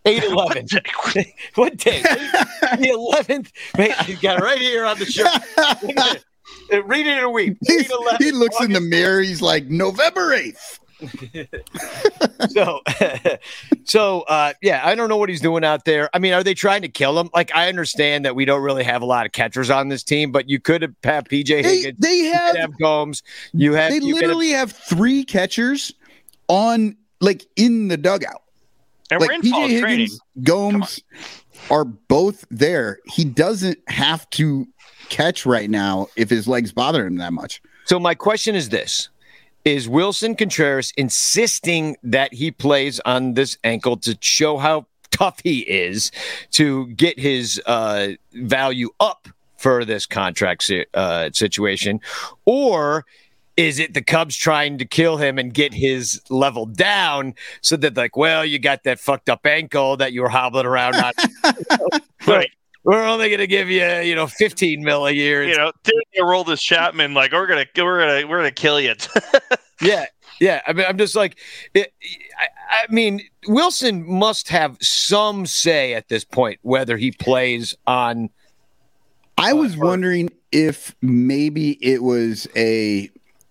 eight 0.06 0.24
eleven. 0.24 0.66
what 1.54 1.76
day? 1.76 2.00
the 2.02 2.90
eleventh. 2.92 3.52
I 3.76 4.18
got 4.20 4.38
it 4.40 4.42
right 4.42 4.58
here 4.58 4.84
on 4.84 4.98
the 4.98 5.04
shirt. 5.06 5.28
Read 6.86 7.06
it 7.06 7.18
in 7.18 7.24
a 7.24 7.30
week. 7.30 7.56
he 8.18 8.32
looks 8.32 8.60
in 8.60 8.72
the 8.72 8.80
mirror. 8.80 9.20
He's 9.20 9.40
like 9.42 9.66
November 9.66 10.32
eighth. 10.32 10.80
so, 12.50 12.80
so 13.84 14.20
uh, 14.22 14.52
yeah, 14.62 14.82
I 14.84 14.94
don't 14.94 15.08
know 15.08 15.16
what 15.16 15.28
he's 15.28 15.40
doing 15.40 15.64
out 15.64 15.84
there. 15.84 16.10
I 16.12 16.18
mean, 16.18 16.32
are 16.32 16.42
they 16.42 16.54
trying 16.54 16.82
to 16.82 16.88
kill 16.88 17.18
him? 17.18 17.30
Like, 17.34 17.54
I 17.54 17.68
understand 17.68 18.24
that 18.24 18.34
we 18.34 18.44
don't 18.44 18.62
really 18.62 18.84
have 18.84 19.02
a 19.02 19.06
lot 19.06 19.26
of 19.26 19.32
catchers 19.32 19.70
on 19.70 19.88
this 19.88 20.02
team, 20.02 20.32
but 20.32 20.48
you 20.48 20.60
could 20.60 20.82
have 21.04 21.24
PJ 21.24 21.46
They, 21.46 21.62
Higgins, 21.62 21.98
they 21.98 22.16
you 22.16 22.32
have 22.32 22.56
have 22.56 22.78
Gomes, 22.78 23.22
you 23.52 23.74
have 23.74 23.90
they 23.90 23.96
you 23.96 24.14
could 24.14 24.22
have- 24.22 24.22
literally 24.22 24.50
have 24.50 24.72
three 24.72 25.24
catchers 25.24 25.92
on 26.48 26.96
like 27.20 27.46
in 27.56 27.88
the 27.88 27.96
dugout. 27.96 28.42
And 29.10 29.20
like 29.20 29.28
we're 29.30 29.34
in 29.36 29.42
PJ 29.42 29.50
fall 29.50 29.80
training. 29.80 30.08
Gomes 30.42 31.00
are 31.70 31.84
both 31.84 32.44
there. 32.50 32.98
He 33.06 33.24
doesn't 33.24 33.78
have 33.88 34.28
to 34.30 34.66
catch 35.08 35.46
right 35.46 35.70
now 35.70 36.08
if 36.16 36.28
his 36.28 36.46
legs 36.46 36.72
bother 36.72 37.06
him 37.06 37.16
that 37.16 37.32
much. 37.32 37.62
So 37.86 37.98
my 37.98 38.14
question 38.14 38.54
is 38.54 38.68
this: 38.68 39.08
Is 39.64 39.88
Willson 39.88 40.36
Contreras 40.36 40.92
insisting 40.96 41.96
that 42.02 42.32
he 42.32 42.50
plays 42.50 43.00
on 43.00 43.34
this 43.34 43.58
ankle 43.64 43.96
to 43.98 44.16
show 44.20 44.56
how 44.56 44.86
tough 45.10 45.40
he 45.44 45.60
is 45.60 46.10
to 46.52 46.86
get 46.88 47.18
his 47.18 47.60
uh, 47.66 48.08
value 48.32 48.90
up 49.00 49.28
for 49.56 49.84
this 49.84 50.06
contract 50.06 50.70
uh, 50.94 51.30
situation, 51.32 52.00
or? 52.44 53.04
Is 53.56 53.80
it 53.80 53.92
the 53.92 54.02
Cubs 54.02 54.36
trying 54.36 54.78
to 54.78 54.84
kill 54.84 55.16
him 55.16 55.36
and 55.36 55.52
get 55.52 55.74
his 55.74 56.22
level 56.30 56.64
down 56.64 57.34
so 57.60 57.74
that, 57.78 57.96
like, 57.96 58.16
well, 58.16 58.44
you 58.44 58.60
got 58.60 58.84
that 58.84 59.00
fucked 59.00 59.28
up 59.28 59.44
ankle 59.44 59.96
that 59.96 60.12
you 60.12 60.22
were 60.22 60.28
hobbling 60.28 60.64
around 60.64 60.94
on? 60.94 61.12
Right. 62.26 62.50
We're 62.88 63.04
only 63.04 63.28
going 63.28 63.40
to 63.40 63.46
give 63.46 63.68
you, 63.68 63.84
you 64.00 64.14
know, 64.14 64.26
15 64.26 64.82
mil 64.82 65.06
a 65.06 65.10
year. 65.10 65.44
You 65.44 65.58
know, 65.58 65.72
they 65.84 66.22
roll 66.22 66.42
this 66.42 66.62
Chapman 66.62 67.12
like 67.12 67.32
we're 67.32 67.46
gonna 67.46 67.66
we're 67.76 68.00
gonna 68.00 68.26
we're 68.26 68.38
gonna 68.38 68.50
kill 68.50 68.80
you. 68.80 68.94
Yeah, 69.80 70.06
yeah. 70.40 70.62
I 70.66 70.72
mean, 70.72 70.86
I'm 70.88 70.98
just 70.98 71.14
like, 71.14 71.38
it, 71.72 71.92
I, 72.40 72.46
I 72.72 72.92
mean, 72.92 73.20
Willson 73.46 74.04
must 74.06 74.48
have 74.48 74.76
some 74.80 75.46
say 75.46 75.94
at 75.94 76.08
this 76.08 76.24
point 76.24 76.58
whether 76.62 76.96
he 76.96 77.12
plays 77.12 77.76
on. 77.86 78.30
I 79.36 79.52
was 79.52 79.76
or- 79.76 79.84
wondering 79.84 80.30
if 80.50 80.96
maybe 81.00 81.72
it 81.80 82.02
was 82.02 82.48
a 82.56 83.08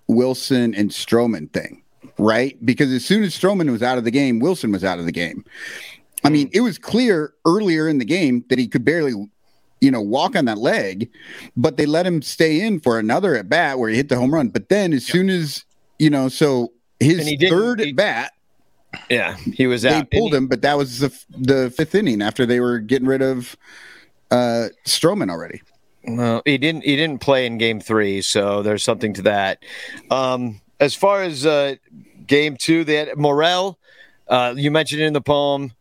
Willson 0.10 0.78
and 0.78 0.90
Stroman 0.90 1.50
thing, 1.54 1.84
right? 2.18 2.58
Because 2.66 2.92
as 2.92 3.06
soon 3.06 3.24
as 3.24 3.38
Stroman 3.38 3.72
was 3.72 3.82
out 3.82 3.98
of 3.98 4.04
the 4.04 4.12
game, 4.12 4.42
Willson 4.42 4.74
was 4.74 4.84
out 4.84 5.00
of 5.00 5.06
the 5.06 5.14
game. 5.14 5.46
I 6.28 6.30
mean, 6.30 6.50
it 6.54 6.62
was 6.62 6.78
clear 6.78 7.34
earlier 7.46 7.88
in 7.88 7.98
the 7.98 8.06
game 8.06 8.44
that 8.50 8.60
he 8.60 8.68
could 8.68 8.86
barely, 8.86 9.14
you 9.82 9.92
know, 9.92 10.02
walk 10.02 10.36
on 10.36 10.46
that 10.46 10.58
leg, 10.58 11.10
but 11.56 11.78
they 11.78 11.86
let 11.86 12.06
him 12.06 12.22
stay 12.22 12.62
in 12.62 12.80
for 12.80 13.00
another 13.00 13.36
at 13.36 13.50
bat 13.50 13.80
where 13.80 13.90
he 13.90 13.96
hit 13.96 14.10
the 14.10 14.18
home 14.18 14.34
run. 14.34 14.50
But 14.50 14.70
then 14.70 14.94
as 14.94 15.06
soon 15.06 15.30
as, 15.30 15.66
you 16.00 16.10
know, 16.10 16.30
so 16.30 16.74
his 17.00 17.34
third 17.50 17.82
at 17.82 17.96
bat, 17.96 18.34
Yeah, 19.10 19.36
he 19.36 19.68
was 19.68 19.82
they 19.84 20.04
pulled 20.12 20.34
him, 20.34 20.48
but 20.48 20.62
that 20.62 20.78
was 20.78 21.00
the, 21.00 21.24
the 21.30 21.72
fifth 21.72 21.94
inning 21.96 22.22
after 22.22 22.46
they 22.46 22.60
were 22.60 22.80
getting 22.80 23.08
rid 23.08 23.22
of 23.22 23.56
uh 24.32 24.70
Stroman 24.86 25.30
already. 25.30 25.62
Well, 26.08 26.42
he 26.46 26.58
didn't. 26.58 26.84
He 26.84 26.96
didn't 26.96 27.20
play 27.20 27.46
in 27.46 27.58
Game 27.58 27.82
Three, 27.82 28.22
so 28.22 28.64
there's 28.64 28.84
something 28.84 29.14
to 29.16 29.22
that. 29.24 29.64
Um, 30.10 30.62
as 30.80 30.96
far 30.96 31.22
as 31.22 31.46
uh, 31.46 31.76
Game 32.26 32.56
Two, 32.56 32.86
they 32.86 32.96
had 32.96 33.18
Morel. 33.18 33.78
Uh, 34.28 34.54
you 34.56 34.72
mentioned 34.72 35.02
it 35.02 35.06
in 35.06 35.14
the 35.14 35.22
poem. 35.22 35.74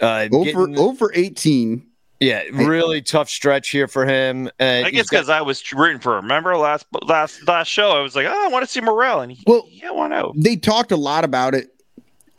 Uh, 0.00 0.28
Over 0.32 0.66
getting- 0.66 0.78
over 0.78 1.10
18 1.14 1.84
yeah, 2.20 2.42
really 2.52 3.00
tough 3.00 3.28
stretch 3.28 3.68
here 3.70 3.86
for 3.86 4.04
him. 4.04 4.50
And 4.58 4.84
I 4.84 4.90
guess 4.90 5.08
because 5.08 5.28
I 5.28 5.40
was 5.42 5.62
rooting 5.72 6.00
for 6.00 6.16
him. 6.18 6.24
Remember 6.24 6.56
last 6.56 6.84
last 7.02 7.46
last 7.46 7.68
show, 7.68 7.90
I 7.92 8.00
was 8.00 8.16
like, 8.16 8.26
oh, 8.28 8.44
I 8.46 8.48
want 8.48 8.64
to 8.64 8.70
see 8.70 8.80
Morel, 8.80 9.20
and 9.20 9.30
he, 9.30 9.42
Well- 9.46 9.66
he 9.70 9.82
won 9.88 10.12
out. 10.12 10.32
they 10.36 10.56
talked 10.56 10.90
a 10.90 10.96
lot 10.96 11.24
about 11.24 11.54
it 11.54 11.72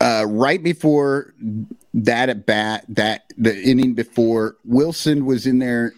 uh, 0.00 0.26
right 0.28 0.62
before 0.62 1.32
that 1.94 2.28
at 2.28 2.44
bat, 2.46 2.84
that 2.88 3.24
the 3.38 3.58
inning 3.62 3.94
before 3.94 4.56
Willson 4.68 5.24
was 5.24 5.46
in 5.46 5.58
there 5.60 5.92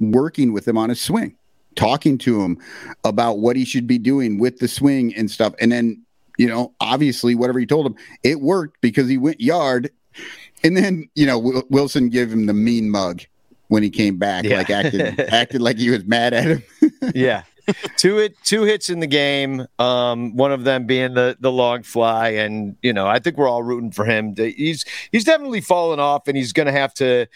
working 0.00 0.52
with 0.52 0.66
him 0.68 0.78
on 0.78 0.88
his 0.88 1.00
swing, 1.00 1.34
talking 1.74 2.18
to 2.18 2.40
him 2.42 2.58
about 3.04 3.40
what 3.40 3.56
he 3.56 3.64
should 3.64 3.86
be 3.88 3.98
doing 3.98 4.38
with 4.38 4.58
the 4.60 4.68
swing 4.68 5.12
and 5.16 5.28
stuff. 5.30 5.54
And 5.60 5.72
then, 5.72 6.02
you 6.38 6.46
know, 6.46 6.72
obviously, 6.80 7.34
whatever 7.34 7.58
he 7.58 7.66
told 7.66 7.84
him, 7.86 7.96
it 8.22 8.40
worked 8.40 8.80
because 8.80 9.08
he 9.08 9.18
went 9.18 9.40
yard. 9.40 9.90
And 10.64 10.76
then, 10.76 11.08
you 11.14 11.26
know, 11.26 11.38
Wil- 11.38 11.62
Willson 11.70 12.10
gave 12.10 12.32
him 12.32 12.46
the 12.46 12.54
mean 12.54 12.90
mug 12.90 13.22
when 13.68 13.82
he 13.82 13.90
came 13.90 14.16
back, 14.16 14.44
Yeah. 14.44 14.58
like 14.58 14.70
acted 14.70 15.20
acted 15.32 15.60
like 15.60 15.78
he 15.78 15.90
was 15.90 16.04
mad 16.04 16.32
at 16.34 16.44
him. 16.44 16.62
yeah. 17.14 17.42
two 17.96 18.16
hit 18.16 18.36
two 18.44 18.62
hits 18.62 18.90
in 18.90 19.00
the 19.00 19.06
game. 19.06 19.66
Um, 19.78 20.36
one 20.36 20.52
of 20.52 20.64
them 20.64 20.86
being 20.86 21.14
the 21.14 21.36
the 21.40 21.52
long 21.52 21.82
fly, 21.82 22.30
and 22.30 22.76
you 22.82 22.92
know 22.92 23.06
I 23.06 23.18
think 23.18 23.36
we're 23.36 23.48
all 23.48 23.62
rooting 23.62 23.90
for 23.90 24.04
him. 24.04 24.34
He's 24.36 24.84
he's 25.12 25.24
definitely 25.24 25.60
fallen 25.60 26.00
off, 26.00 26.28
and 26.28 26.36
he's 26.36 26.52
going 26.52 26.66
to 26.66 26.72
have 26.72 26.94
to 26.94 27.26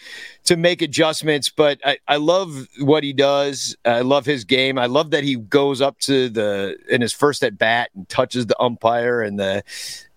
to 0.45 0.57
make 0.57 0.81
adjustments. 0.81 1.49
But 1.49 1.79
I, 1.85 1.97
I 2.07 2.17
love 2.17 2.67
what 2.79 3.03
he 3.03 3.13
does. 3.13 3.75
I 3.85 4.01
love 4.01 4.25
his 4.25 4.43
game. 4.43 4.77
I 4.77 4.85
love 4.85 5.11
that 5.11 5.23
he 5.23 5.35
goes 5.35 5.81
up 5.81 5.99
to 5.99 6.29
the 6.29 6.77
in 6.89 7.01
his 7.01 7.13
first 7.13 7.43
at 7.43 7.57
bat 7.57 7.89
and 7.95 8.07
touches 8.09 8.47
the 8.47 8.61
umpire 8.61 9.21
and 9.21 9.39
the 9.39 9.63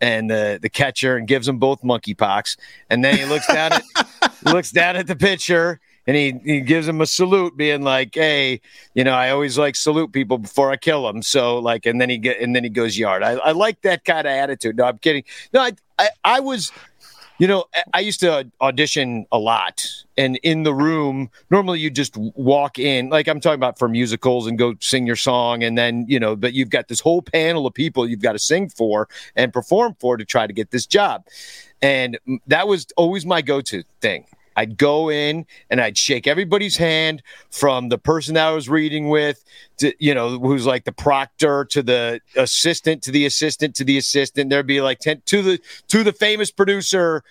and 0.00 0.30
the 0.30 0.58
the 0.60 0.68
catcher 0.68 1.16
and 1.16 1.26
gives 1.26 1.46
them 1.46 1.58
both 1.58 1.82
monkeypox, 1.82 2.56
and 2.90 3.04
then 3.04 3.16
he 3.16 3.24
looks 3.24 3.46
down 3.46 3.72
at 3.72 3.82
looks 4.44 4.70
down 4.70 4.96
at 4.96 5.06
the 5.06 5.16
pitcher. 5.16 5.80
And 6.06 6.16
he, 6.16 6.38
he 6.44 6.60
gives 6.60 6.86
him 6.86 7.00
a 7.00 7.06
salute, 7.06 7.56
being 7.56 7.82
like, 7.82 8.14
"Hey, 8.14 8.60
you 8.94 9.02
know, 9.02 9.12
I 9.12 9.30
always 9.30 9.58
like 9.58 9.74
salute 9.74 10.12
people 10.12 10.38
before 10.38 10.70
I 10.70 10.76
kill 10.76 11.04
them." 11.06 11.22
So 11.22 11.58
like, 11.58 11.84
and 11.84 12.00
then 12.00 12.08
he 12.10 12.18
get 12.18 12.40
and 12.40 12.54
then 12.54 12.62
he 12.62 12.70
goes 12.70 12.96
yard. 12.96 13.22
I, 13.24 13.32
I 13.32 13.50
like 13.52 13.82
that 13.82 14.04
kind 14.04 14.26
of 14.26 14.30
attitude. 14.32 14.76
No, 14.76 14.84
I'm 14.84 14.98
kidding. 14.98 15.24
No, 15.52 15.60
I, 15.62 15.72
I 15.98 16.08
I 16.24 16.40
was, 16.40 16.70
you 17.38 17.48
know, 17.48 17.64
I- 17.92 18.00
used 18.00 18.20
to 18.20 18.48
audition 18.60 19.26
a 19.32 19.38
lot, 19.38 19.84
and 20.16 20.36
in 20.44 20.62
the 20.62 20.72
room, 20.72 21.28
normally 21.50 21.80
you 21.80 21.90
just 21.90 22.16
walk 22.16 22.78
in, 22.78 23.08
like 23.08 23.26
I'm 23.26 23.40
talking 23.40 23.58
about 23.58 23.76
for 23.76 23.88
musicals, 23.88 24.46
and 24.46 24.56
go 24.56 24.74
sing 24.80 25.08
your 25.08 25.16
song, 25.16 25.64
and 25.64 25.76
then 25.76 26.04
you 26.08 26.20
know, 26.20 26.36
but 26.36 26.52
you've 26.54 26.70
got 26.70 26.86
this 26.86 27.00
whole 27.00 27.20
panel 27.20 27.66
of 27.66 27.74
people 27.74 28.08
you've 28.08 28.22
got 28.22 28.32
to 28.32 28.38
sing 28.38 28.68
for 28.68 29.08
and 29.34 29.52
perform 29.52 29.96
for 29.98 30.16
to 30.16 30.24
try 30.24 30.46
to 30.46 30.52
get 30.52 30.70
this 30.70 30.86
job, 30.86 31.24
and 31.82 32.16
that 32.46 32.68
was 32.68 32.86
always 32.96 33.26
my 33.26 33.42
go-to 33.42 33.82
thing. 34.00 34.24
I'd 34.56 34.76
go 34.78 35.10
in 35.10 35.46
and 35.70 35.80
I'd 35.80 35.96
shake 35.96 36.26
everybody's 36.26 36.76
hand 36.76 37.22
from 37.50 37.90
the 37.90 37.98
person 37.98 38.34
that 38.34 38.48
I 38.48 38.52
was 38.52 38.68
reading 38.68 39.08
with 39.08 39.44
to, 39.78 39.92
you 39.98 40.14
know, 40.14 40.38
who's 40.38 40.66
like 40.66 40.84
the 40.84 40.92
proctor 40.92 41.64
to 41.66 41.82
the 41.82 42.20
assistant 42.36 43.02
to 43.02 43.10
the 43.10 43.26
assistant 43.26 43.74
to 43.76 43.84
the 43.84 43.98
assistant. 43.98 44.50
There'd 44.50 44.66
be 44.66 44.80
like 44.80 44.98
10 45.00 45.22
to 45.26 45.42
the, 45.42 45.60
to 45.88 46.02
the 46.02 46.12
famous 46.12 46.50
producer, 46.50 47.22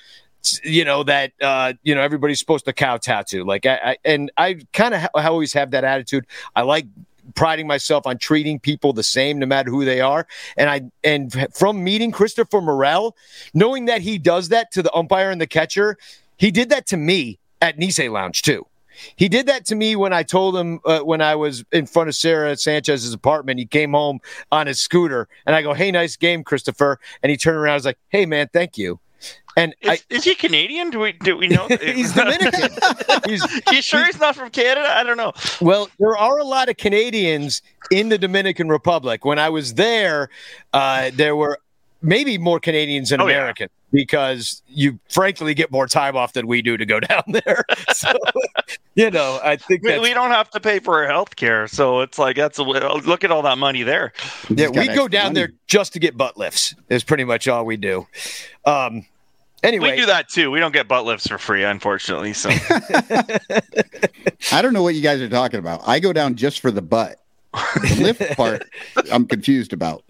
you 0.64 0.86
know, 0.86 1.04
that, 1.04 1.34
uh, 1.42 1.74
you 1.84 1.96
know, 1.96 2.02
everybody's 2.02 2.40
supposed 2.40 2.66
to 2.66 2.74
kowtow 2.74 3.24
to 3.24 3.44
like, 3.44 3.66
I, 3.66 3.76
I 3.76 3.98
and 4.06 4.32
I 4.38 4.60
kind 4.74 4.94
of 4.94 5.02
ha- 5.02 5.10
always 5.16 5.54
have 5.54 5.72
that 5.72 5.84
attitude. 5.84 6.28
I 6.56 6.62
like 6.62 6.86
priding 7.34 7.66
myself 7.66 8.06
on 8.06 8.18
treating 8.18 8.60
people 8.60 8.94
the 8.94 9.04
same 9.04 9.40
no 9.40 9.46
matter 9.46 9.72
who 9.72 9.84
they 9.84 10.00
are 10.00 10.28
and 10.58 10.70
i 10.70 10.82
and 11.04 11.50
from 11.56 11.84
meeting 11.84 12.12
christopher 12.12 12.62
morel 12.62 13.16
knowing 13.54 13.86
that 13.86 14.02
he 14.02 14.20
does 14.20 14.50
that 14.50 14.72
to 14.72 14.84
the 14.84 14.94
umpire 14.94 15.32
and 15.32 15.42
the 15.42 15.48
catcher 15.48 15.98
he 16.38 16.52
did 16.52 16.70
that 16.70 16.88
to 16.88 16.98
me 16.98 17.40
at 17.62 17.78
Nisei 17.78 18.12
Lounge 18.12 18.42
too. 18.42 18.66
He 19.16 19.28
did 19.28 19.48
that 19.48 19.66
to 19.66 19.76
me 19.76 19.96
when 19.96 20.14
I 20.14 20.24
told 20.24 20.56
him 20.56 20.80
uh, 20.86 21.00
when 21.02 21.22
I 21.22 21.36
was 21.36 21.66
in 21.72 21.86
front 21.86 22.10
of 22.10 22.16
Sarah 22.16 22.56
Sanchez's 22.56 23.14
apartment. 23.14 23.60
He 23.60 23.66
came 23.66 23.92
home 23.92 24.20
on 24.52 24.68
his 24.68 24.80
scooter, 24.80 25.28
and 25.46 25.56
I 25.56 25.62
go, 25.62 25.74
"Hey, 25.74 25.92
nice 25.92 26.16
game, 26.16 26.44
Christopher." 26.44 27.00
And 27.22 27.30
he 27.30 27.38
turned 27.38 27.58
around, 27.58 27.72
I 27.72 27.76
was 27.76 27.86
like, 27.86 28.00
"Hey, 28.10 28.26
man, 28.26 28.50
thank 28.54 28.78
you." 28.78 29.00
And 29.58 29.74
I, 29.86 29.94
Is, 29.94 30.06
is 30.10 30.24
he 30.26 30.36
Canadian? 30.36 30.90
Do 30.90 31.00
we 31.00 31.14
do 31.14 31.38
we 31.38 31.48
know? 31.48 31.68
he's 31.82 32.14
Dominican. 32.14 32.70
he's 33.26 33.44
you 33.72 33.82
sure 33.82 34.06
he's 34.06 34.20
not 34.20 34.36
from 34.36 34.50
Canada? 34.50 34.88
I 34.90 35.04
don't 35.04 35.18
know. 35.18 35.32
Well, 35.62 35.90
there 35.98 36.18
are 36.18 36.40
a 36.40 36.44
lot 36.44 36.68
of 36.68 36.76
Canadians 36.76 37.62
in 37.90 38.10
the 38.10 38.18
Dominican 38.18 38.68
Republic. 38.68 39.24
When 39.24 39.40
I 39.40 39.50
was 39.50 39.76
there, 39.76 40.30
uh, 40.74 41.12
there 41.14 41.36
were 41.36 41.60
maybe 42.06 42.38
more 42.38 42.60
Canadians 42.60 43.10
than 43.10 43.22
Oh, 43.22 43.28
yeah. 43.28 43.36
American 43.36 43.70
because 43.92 44.62
you 44.68 45.00
frankly 45.10 45.54
get 45.54 45.72
more 45.72 45.88
time 45.88 46.18
off 46.18 46.34
than 46.34 46.48
we 46.48 46.62
do 46.62 46.76
to 46.78 46.86
go 46.86 47.00
down 47.12 47.24
there. 47.28 47.64
So, 47.94 48.12
you 48.96 49.10
know, 49.10 49.40
I 49.44 49.56
think 49.56 49.84
We, 49.84 50.00
we 50.00 50.14
don't 50.14 50.32
have 50.32 50.50
to 50.52 50.60
pay 50.60 50.80
for 50.80 51.02
our 51.04 51.08
health 51.10 51.36
care, 51.36 51.68
so 51.68 52.02
it's 52.02 52.20
like 52.20 52.36
that's 52.36 52.58
a, 52.58 52.64
look 52.64 53.24
at 53.24 53.32
all 53.32 53.42
that 53.44 53.58
money 53.58 53.84
there. 53.84 54.14
yeah, 54.50 54.68
we 54.70 54.88
go 54.88 55.08
down 55.08 55.26
money. 55.28 55.36
there 55.36 55.50
just 55.68 55.94
to 55.94 56.00
get 56.00 56.18
butt 56.18 56.38
lifts. 56.38 56.76
Is 56.90 57.04
pretty 57.04 57.24
much 57.24 57.48
all 57.48 57.66
we 57.66 57.78
do. 57.78 58.06
Um, 58.66 59.06
anyway, 59.64 59.92
We 59.92 59.98
do 59.98 60.06
that 60.08 60.30
too. 60.30 60.52
We 60.52 60.60
don't 60.60 60.74
get 60.74 60.88
butt 60.88 61.06
lifts 61.06 61.28
for 61.28 61.38
free, 61.38 61.64
unfortunately. 61.64 62.34
So 62.34 62.50
I 64.52 64.62
don't 64.62 64.74
know 64.74 64.84
what 64.84 64.96
you 64.96 65.02
guys 65.02 65.22
are 65.22 65.30
talking 65.30 65.60
about. 65.60 65.82
I 65.88 66.00
go 66.00 66.14
down 66.14 66.36
just 66.36 66.60
for 66.60 66.72
the 66.72 66.82
butt. 66.82 67.20
The 67.54 67.98
lift 68.02 68.22
part, 68.38 68.64
I'm 69.12 69.26
confused 69.26 69.74
about. 69.74 70.04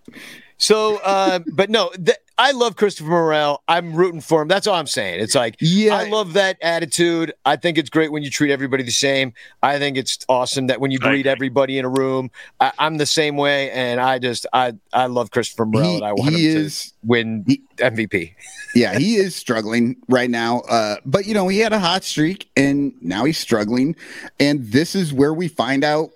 So, 0.58 0.98
uh, 1.04 1.40
but 1.54 1.70
no, 1.70 1.90
th- 1.90 2.18
I 2.38 2.52
love 2.52 2.76
Christopher 2.76 3.10
Morel. 3.10 3.62
I'm 3.68 3.94
rooting 3.94 4.20
for 4.22 4.42
him. 4.42 4.48
That's 4.48 4.68
all 4.68 4.76
I'm 4.76 4.88
saying. 4.88 5.20
It's 5.22 5.36
like 5.36 5.56
Yeah. 5.60 5.96
I 5.96 6.10
love 6.10 6.34
that 6.34 6.58
attitude. 6.62 7.34
I 7.46 7.56
think 7.56 7.78
it's 7.78 7.90
great 7.90 8.12
when 8.12 8.24
you 8.24 8.30
treat 8.30 8.52
everybody 8.52 8.84
the 8.84 8.92
same. 8.92 9.34
I 9.64 9.80
think 9.80 9.98
it's 9.98 10.20
awesome 10.30 10.68
that 10.68 10.80
when 10.82 10.92
you 10.92 11.00
greet 11.00 11.28
everybody 11.28 11.78
in 11.78 11.86
a 11.86 11.90
room. 11.90 12.32
I, 12.60 12.72
I'm 12.80 12.98
the 12.98 13.06
same 13.06 13.36
way, 13.38 13.70
and 13.72 14.00
I 14.00 14.20
just 14.20 14.46
I 14.54 14.74
I 14.94 15.06
love 15.08 15.32
Christopher 15.32 15.66
Morel, 15.66 15.90
He, 15.90 15.96
and 15.96 16.06
I 16.06 16.14
want 16.14 16.36
he 16.36 16.50
him 16.52 16.58
is 16.58 16.84
to 16.86 16.92
win 17.04 17.44
he- 17.48 17.62
MVP. 17.78 18.34
yeah, 18.76 18.98
he 18.98 19.16
is 19.16 19.36
struggling 19.36 19.96
right 20.10 20.30
now. 20.30 20.60
Uh, 20.62 20.98
but 21.06 21.26
you 21.26 21.34
know, 21.34 21.48
he 21.50 21.60
had 21.60 21.74
a 21.74 21.80
hot 21.80 22.04
streak 22.04 22.50
and 22.58 22.94
now 23.02 23.24
he's 23.26 23.38
struggling. 23.38 23.96
And 24.40 24.66
this 24.72 24.96
is 24.96 25.14
where 25.14 25.34
we 25.34 25.48
find 25.48 25.84
out, 25.84 26.12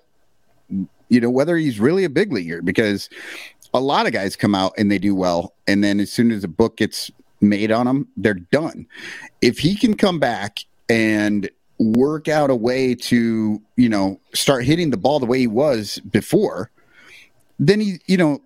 you 1.08 1.20
know, 1.20 1.30
whether 1.30 1.56
he's 1.56 1.80
really 1.80 2.04
a 2.04 2.10
big 2.10 2.32
leaguer 2.32 2.62
because 2.62 3.08
a 3.74 3.80
lot 3.80 4.06
of 4.06 4.12
guys 4.12 4.36
come 4.36 4.54
out 4.54 4.72
and 4.78 4.90
they 4.90 4.98
do 4.98 5.14
well. 5.14 5.54
And 5.66 5.82
then 5.84 6.00
as 6.00 6.10
soon 6.12 6.30
as 6.30 6.44
a 6.44 6.48
book 6.48 6.76
gets 6.78 7.10
made 7.40 7.70
on 7.70 7.86
them, 7.86 8.08
they're 8.16 8.34
done. 8.34 8.86
If 9.40 9.58
he 9.58 9.76
can 9.76 9.96
come 9.96 10.18
back 10.18 10.58
and 10.88 11.48
work 11.78 12.28
out 12.28 12.50
a 12.50 12.54
way 12.54 12.94
to, 12.94 13.60
you 13.76 13.88
know, 13.88 14.20
start 14.34 14.64
hitting 14.64 14.90
the 14.90 14.96
ball 14.96 15.18
the 15.20 15.26
way 15.26 15.38
he 15.38 15.46
was 15.46 15.98
before, 16.10 16.70
then 17.58 17.80
he, 17.80 17.98
you 18.06 18.16
know, 18.16 18.40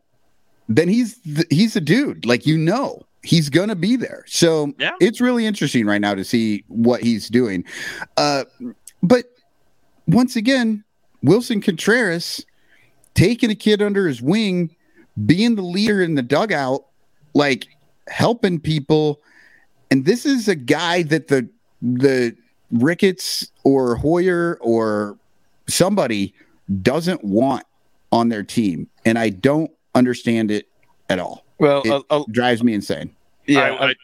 then 0.68 0.89
he's 0.89 1.16
the, 1.22 1.45
he's 1.51 1.75
a 1.77 1.81
dude. 1.81 2.25
Like 2.27 2.47
you 2.47 2.57
know, 2.57 3.03
he's 3.22 3.49
gonna 3.49 3.75
be 3.77 3.97
there. 3.97 4.25
So 4.27 4.72
Yeah. 4.79 4.93
it's 5.01 5.20
really 5.20 5.47
interesting 5.47 5.87
right 5.87 6.01
now 6.01 6.14
to 6.14 6.25
see 6.25 6.64
what 6.68 7.03
he's 7.03 7.29
doing. 7.29 7.64
Uh, 8.16 8.45
but 9.03 9.27
once 10.07 10.37
again, 10.37 10.85
Willson 11.25 11.62
Contreras 11.62 12.45
taking 13.14 13.51
a 13.51 13.55
kid 13.55 13.81
under 13.83 14.07
his 14.07 14.20
wing, 14.22 14.75
being 15.27 15.55
the 15.55 15.62
leader 15.62 16.03
in 16.03 16.15
the 16.15 16.23
dugout, 16.23 16.85
like 17.35 17.67
helping 18.09 18.59
people. 18.61 19.21
And 19.91 20.05
this 20.05 20.27
is 20.27 20.49
a 20.49 20.55
guy 20.55 21.03
that 21.05 21.29
the 21.29 21.49
the 21.83 22.37
Ricketts 22.71 23.51
or 23.62 23.97
Hoyer 23.97 24.59
or 24.61 25.19
somebody 25.69 26.35
doesn't 26.83 27.23
want 27.23 27.65
on 28.11 28.29
their 28.29 28.43
team, 28.43 28.89
and 29.05 29.19
I 29.19 29.29
don't 29.29 29.71
understand 29.95 30.51
it 30.51 30.69
at 31.09 31.19
all. 31.19 31.45
Well, 31.59 31.83
It 31.85 32.05
uh, 32.11 32.25
drives 32.31 32.62
me 32.62 32.75
insane. 32.75 33.15
yeah. 33.47 33.61
I, 33.61 33.91
I, 33.91 33.95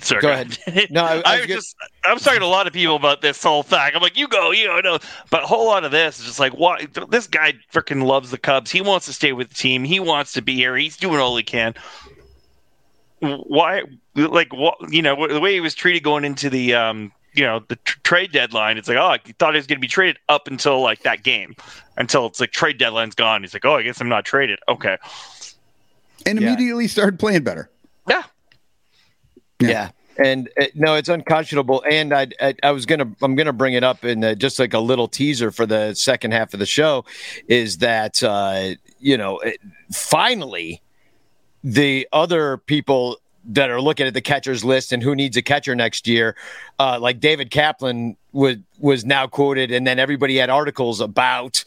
sorry, 0.00 0.20
Go 0.22 0.28
go 0.28 0.32
ahead. 0.32 0.58
ahead. 0.66 0.88
No, 0.90 1.04
I- 1.04 1.06
I 1.06 1.22
I, 1.24 1.32
was 1.32 1.40
was 1.40 1.46
good- 1.46 1.54
just 1.54 1.76
I 2.04 2.12
was 2.14 2.22
talking 2.22 2.40
to 2.40 2.46
a 2.46 2.48
lot 2.48 2.66
of 2.66 2.72
people 2.72 2.96
about 2.96 3.20
this 3.22 3.42
whole 3.42 3.62
thing. 3.62 3.78
I'm 3.94 4.02
like, 4.02 4.16
you 4.18 4.28
go, 4.28 4.50
you 4.50 4.66
know, 4.66 4.80
no. 4.80 4.98
But 5.30 5.44
a 5.44 5.46
whole 5.46 5.66
lot 5.66 5.84
of 5.84 5.90
this 5.92 6.18
is 6.20 6.26
just 6.26 6.40
like, 6.40 6.52
why? 6.52 6.86
This 7.08 7.26
guy 7.26 7.54
freaking 7.72 8.02
loves 8.04 8.30
the 8.30 8.38
Cubs. 8.38 8.70
He 8.70 8.80
wants 8.80 9.06
to 9.06 9.12
stay 9.12 9.32
with 9.32 9.48
the 9.48 9.54
team. 9.54 9.84
He 9.84 10.00
wants 10.00 10.32
to 10.32 10.42
be 10.42 10.54
here. 10.54 10.76
He's 10.76 10.96
doing 10.96 11.18
all 11.20 11.36
he 11.36 11.42
can. 11.42 11.74
Why? 13.20 13.82
Like, 14.14 14.52
what? 14.52 14.76
You 14.92 15.02
know, 15.02 15.26
the 15.26 15.40
way 15.40 15.54
he 15.54 15.60
was 15.60 15.74
treated 15.74 16.02
going 16.02 16.24
into 16.24 16.50
the 16.50 16.74
um, 16.74 17.10
you 17.32 17.42
know, 17.44 17.60
the 17.68 17.76
tr- 17.76 17.98
trade 18.04 18.32
deadline. 18.32 18.76
It's 18.76 18.88
like, 18.88 18.98
oh, 18.98 19.16
he 19.24 19.32
thought 19.34 19.54
he 19.54 19.58
was 19.58 19.66
going 19.66 19.78
to 19.78 19.80
be 19.80 19.88
traded 19.88 20.18
up 20.28 20.46
until 20.46 20.80
like 20.82 21.02
that 21.04 21.22
game, 21.22 21.54
until 21.96 22.26
it's 22.26 22.38
like 22.40 22.50
trade 22.50 22.78
deadline's 22.78 23.14
gone. 23.14 23.42
He's 23.42 23.54
like, 23.54 23.64
oh, 23.64 23.76
I 23.76 23.82
guess 23.82 24.00
I'm 24.00 24.08
not 24.10 24.24
traded. 24.26 24.58
Okay, 24.68 24.98
And 26.26 26.38
Yeah. 26.40 26.48
immediately 26.48 26.86
started 26.86 27.18
playing 27.18 27.44
better. 27.44 27.70
yeah. 28.08 28.24
Yeah. 29.68 29.90
And 30.16 30.48
uh, 30.60 30.66
no, 30.74 30.94
it's 30.94 31.08
unconscionable. 31.08 31.82
And 31.90 32.14
I, 32.14 32.28
I, 32.40 32.54
I 32.62 32.70
was 32.70 32.86
gonna, 32.86 33.10
I'm 33.20 33.34
gonna 33.34 33.52
bring 33.52 33.74
it 33.74 33.82
up 33.82 34.04
in 34.04 34.22
uh, 34.22 34.34
just 34.34 34.58
like 34.58 34.72
a 34.72 34.78
little 34.78 35.08
teaser 35.08 35.50
for 35.50 35.66
the 35.66 35.94
second 35.94 36.32
half 36.32 36.54
of 36.54 36.60
the 36.60 36.66
show, 36.66 37.04
is 37.48 37.78
that 37.78 38.22
uh, 38.22 38.74
you 39.00 39.16
know, 39.16 39.38
it, 39.40 39.58
finally, 39.92 40.80
the 41.64 42.06
other 42.12 42.58
people 42.58 43.18
that 43.46 43.70
are 43.70 43.80
looking 43.80 44.06
at 44.06 44.14
the 44.14 44.20
catchers 44.20 44.64
list 44.64 44.92
and 44.92 45.02
who 45.02 45.14
needs 45.14 45.36
a 45.36 45.42
catcher 45.42 45.74
next 45.74 46.06
year, 46.06 46.36
uh, 46.78 46.98
like 47.00 47.20
David 47.20 47.50
Kaplan 47.50 48.16
was 48.32 48.56
was 48.78 49.04
now 49.04 49.26
quoted, 49.26 49.72
and 49.72 49.86
then 49.86 49.98
everybody 49.98 50.36
had 50.36 50.48
articles 50.48 51.00
about 51.00 51.64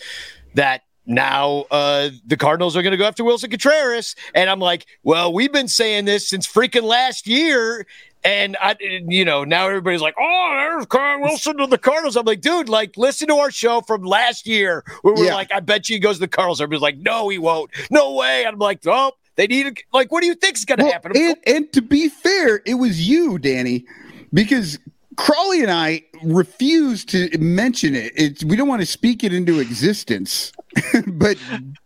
that 0.54 0.84
now 1.08 1.66
uh, 1.72 2.10
the 2.26 2.38
Cardinals 2.38 2.76
are 2.78 2.84
going 2.84 2.92
to 2.92 2.98
go 2.98 3.06
after 3.06 3.24
Willson 3.24 3.50
Contreras. 3.50 4.16
And 4.36 4.50
I'm 4.50 4.60
like, 4.60 4.86
well, 5.04 5.34
we've 5.34 5.52
been 5.52 5.68
saying 5.68 6.06
this 6.06 6.28
since 6.30 6.46
freaking 6.48 6.84
last 6.84 7.26
year. 7.26 7.88
And 8.24 8.58
I, 8.60 8.76
you 8.80 9.24
know, 9.24 9.44
now 9.46 9.68
everybody's 9.68 10.02
like, 10.02 10.16
"Oh, 10.20 10.54
there's 10.58 10.86
Carl 10.88 11.22
Wilson 11.22 11.58
to 11.58 11.68
the 11.68 11.78
Cardinals." 11.78 12.18
I'm 12.18 12.26
like, 12.26 12.42
dude, 12.42 12.68
like, 12.68 12.98
listen 12.98 13.28
to 13.30 13.36
our 13.36 13.52
show 13.52 13.80
from 13.82 14.02
last 14.04 14.46
year 14.48 14.84
where 15.04 15.14
we're 15.14 15.26
Yeah. 15.28 15.36
like, 15.36 15.52
"I 15.54 15.60
bet 15.62 15.88
you 15.88 15.96
he 15.96 16.00
goes 16.00 16.16
to 16.16 16.22
the 16.22 16.28
Cardinals." 16.28 16.60
Everybody's 16.60 16.82
like, 16.82 16.98
"No, 16.98 17.30
he 17.30 17.38
won't. 17.38 17.70
No 17.92 18.14
way." 18.16 18.46
I'm 18.46 18.58
like, 18.58 18.80
"Oh, 18.86 19.12
they 19.36 19.48
need 19.48 19.68
a, 19.68 19.74
like, 19.94 20.12
what 20.12 20.22
do 20.22 20.28
you 20.28 20.34
think's 20.34 20.66
going 20.66 20.80
to 20.80 20.86
Well, 20.86 20.92
happen?" 20.94 21.12
and, 21.16 21.36
and 21.46 21.74
to 21.74 21.82
be 21.82 22.10
fair, 22.10 22.62
it 22.66 22.74
was 22.74 23.08
you, 23.08 23.38
Danny, 23.38 23.86
because 24.34 24.78
Crawley 25.18 25.64
and 25.64 25.72
I 25.72 26.04
refuse 26.24 27.04
to 27.06 27.36
mention 27.40 27.96
it. 27.96 28.14
It's, 28.16 28.44
we 28.44 28.56
don't 28.56 28.68
want 28.68 28.82
to 28.82 28.86
speak 28.86 29.24
it 29.24 29.34
into 29.34 29.60
existence. 29.60 30.54
but 31.08 31.38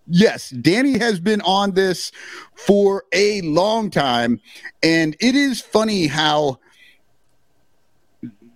yes, 0.08 0.50
Danny 0.50 1.00
has 1.00 1.20
been 1.20 1.42
on 1.42 1.72
this 1.72 2.12
for 2.56 3.06
a 3.14 3.42
long 3.42 3.90
time. 3.90 4.40
And 4.84 5.16
it 5.20 5.36
is 5.36 5.62
funny 5.62 6.08
how 6.08 6.60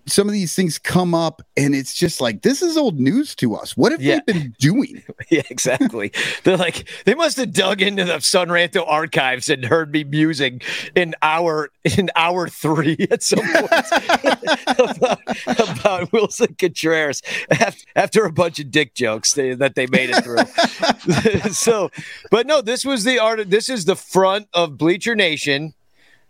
some 0.07 0.27
of 0.27 0.33
these 0.33 0.53
things 0.53 0.77
come 0.77 1.13
up 1.15 1.41
and 1.57 1.73
it's 1.73 1.93
just 1.95 2.21
like 2.21 2.41
this 2.43 2.61
is 2.61 2.77
old 2.77 2.99
news 2.99 3.33
to 3.35 3.55
us. 3.55 3.75
What 3.75 3.91
have 3.91 4.01
Yeah. 4.01 4.19
they 4.27 4.33
been 4.33 4.55
doing? 4.59 5.03
Yeah, 5.31 5.41
exactly. 5.49 6.11
They're 6.43 6.55
like 6.57 6.87
they 7.05 7.15
must 7.15 7.37
have 7.37 7.51
dug 7.51 7.81
into 7.81 8.03
the 8.05 8.19
Son 8.19 8.49
Ranto 8.49 8.83
archives 8.87 9.49
and 9.49 9.65
heard 9.65 9.91
me 9.91 10.03
musing 10.03 10.61
in 10.95 11.15
hour 11.23 11.71
in 11.97 12.11
hour 12.15 12.47
three 12.47 12.95
at 13.11 13.23
some 13.23 13.39
point 13.39 13.65
about, 14.77 15.19
about 15.57 16.11
Willson 16.11 16.55
Contreras 16.59 17.21
after, 17.49 17.83
after 17.95 18.25
a 18.25 18.31
bunch 18.31 18.59
of 18.59 18.69
dick 18.69 18.93
jokes 18.93 19.33
they, 19.33 19.55
that 19.55 19.73
they 19.75 19.87
made 19.87 20.11
it 20.13 20.23
through. 20.23 21.51
so, 21.51 21.89
but 22.29 22.45
no, 22.45 22.61
this 22.61 22.85
was 22.85 23.03
the 23.03 23.17
art. 23.19 23.49
This 23.49 23.69
is 23.69 23.85
the 23.85 23.95
front 23.95 24.47
of 24.53 24.77
Bleacher 24.77 25.15
Nation. 25.15 25.73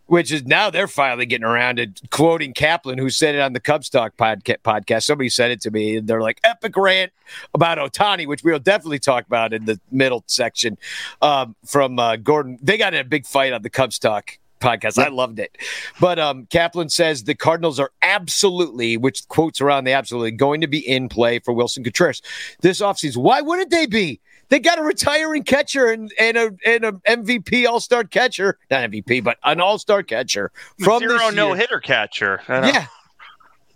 Which 0.07 0.31
is 0.31 0.45
now 0.45 0.69
they're 0.69 0.87
finally 0.87 1.25
getting 1.25 1.45
around 1.45 1.77
to 1.77 1.87
quoting 2.11 2.53
Kaplan, 2.53 2.99
who 2.99 3.09
said 3.09 3.33
it 3.33 3.41
on 3.41 3.53
the 3.53 3.59
Cubs 3.59 3.89
Talk 3.89 4.15
podca- 4.17 4.59
podcast. 4.63 5.03
Somebody 5.03 5.29
said 5.29 5.49
it 5.49 5.61
to 5.61 5.71
me, 5.71 5.97
and 5.97 6.07
they're 6.07 6.21
like, 6.21 6.39
epic 6.43 6.77
rant 6.77 7.11
about 7.53 7.79
Ohtani, 7.79 8.27
which 8.27 8.43
we'll 8.43 8.59
definitely 8.59 8.99
talk 8.99 9.25
about 9.25 9.51
in 9.51 9.65
the 9.65 9.79
middle 9.91 10.23
section 10.27 10.77
um, 11.21 11.55
from 11.65 11.97
uh, 11.97 12.17
Gordon. 12.17 12.59
They 12.61 12.77
got 12.77 12.93
in 12.93 12.99
a 12.99 13.03
big 13.03 13.25
fight 13.25 13.51
on 13.51 13.63
the 13.63 13.69
Cubs 13.69 13.97
Talk 13.97 14.37
podcast. 14.59 15.03
I 15.03 15.09
loved 15.09 15.39
it. 15.39 15.57
But 15.99 16.19
um, 16.19 16.47
Kaplan 16.47 16.89
says 16.89 17.23
the 17.23 17.35
Cardinals 17.35 17.79
are 17.79 17.91
absolutely, 18.01 18.97
which 18.97 19.27
quotes 19.27 19.61
around 19.61 19.83
the 19.85 19.91
absolutely, 19.91 20.31
going 20.31 20.61
to 20.61 20.67
be 20.67 20.79
in 20.79 21.09
play 21.09 21.39
for 21.39 21.53
Willson 21.53 21.83
Contreras 21.83 22.21
this 22.61 22.81
offseason. 22.81 23.17
Why 23.17 23.41
wouldn't 23.41 23.69
they 23.69 23.85
be? 23.85 24.19
They 24.49 24.59
got 24.59 24.77
a 24.79 24.83
retiring 24.83 25.43
catcher 25.43 25.87
and, 25.91 26.11
and 26.19 26.37
a 26.37 26.51
and 26.65 26.85
a 26.85 26.91
MVP 26.91 27.67
All 27.67 27.79
Star 27.79 28.03
catcher, 28.03 28.57
not 28.69 28.89
MVP, 28.89 29.23
but 29.23 29.37
an 29.43 29.59
All 29.59 29.77
Star 29.79 30.03
catcher 30.03 30.51
from 30.83 30.99
Zero 30.99 31.17
this 31.17 31.33
no 31.33 31.53
hitter 31.53 31.79
catcher. 31.79 32.41
Yeah, 32.47 32.85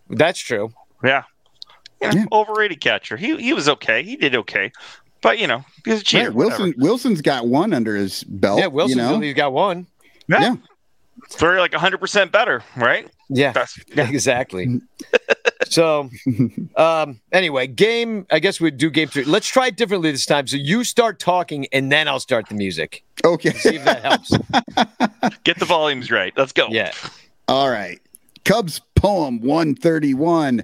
that's 0.10 0.40
true. 0.40 0.72
Yeah. 1.04 1.24
You 2.02 2.08
know, 2.08 2.14
Yeah. 2.14 2.26
Overrated 2.32 2.82
catcher. 2.82 3.18
He 3.18 3.36
he 3.38 3.54
was 3.54 3.68
okay. 3.68 4.04
He 4.04 4.16
did 4.16 4.36
okay. 4.36 4.72
But 5.22 5.40
you 5.40 5.48
know, 5.48 5.66
he 5.84 5.92
was 5.92 6.02
a 6.02 6.04
cheater. 6.04 6.32
Right, 6.32 6.36
Willson 6.36 6.60
whatever. 6.60 6.74
Willson's 6.78 7.22
got 7.22 7.48
one 7.48 7.74
under 7.74 7.96
his 7.96 8.24
belt. 8.24 8.60
yeah, 8.60 8.68
Willson's 8.68 8.96
you 8.96 9.02
know? 9.02 9.20
he's 9.20 9.34
got 9.34 9.52
one. 9.52 9.86
Yeah. 10.28 10.42
Yeah. 10.42 10.56
It's 11.26 11.36
very 11.36 11.60
like 11.60 11.74
hundred 11.74 11.98
percent 11.98 12.32
better, 12.32 12.64
right? 12.78 13.10
Yeah, 13.28 13.52
That's 13.52 13.78
exactly. 13.90 14.80
so, 15.66 16.10
um, 16.76 17.20
anyway, 17.32 17.68
game. 17.68 18.26
I 18.32 18.40
guess 18.40 18.62
we'd 18.62 18.78
do 18.78 18.90
game 18.90 19.08
three. 19.10 19.24
Let's 19.24 19.48
try 19.48 19.68
it 19.68 19.78
differently 19.78 20.12
this 20.12 20.26
time. 20.26 20.48
So 20.48 20.58
you 20.58 20.84
start 20.84 21.20
talking, 21.20 21.68
and 21.72 21.92
then 21.92 22.08
I'll 22.08 22.20
start 22.20 22.48
the 22.48 22.56
music. 22.56 23.04
Okay. 23.26 23.52
See 23.52 23.76
if 23.76 23.84
that 23.86 24.04
helps. 24.04 24.32
get 25.44 25.60
the 25.60 25.66
volumes 25.66 26.12
right. 26.12 26.34
Let's 26.38 26.54
go. 26.54 26.68
Yeah. 26.70 26.92
All 27.48 27.70
right. 27.70 28.00
Cubs 28.46 28.82
poem 28.96 29.42
131, 29.42 30.64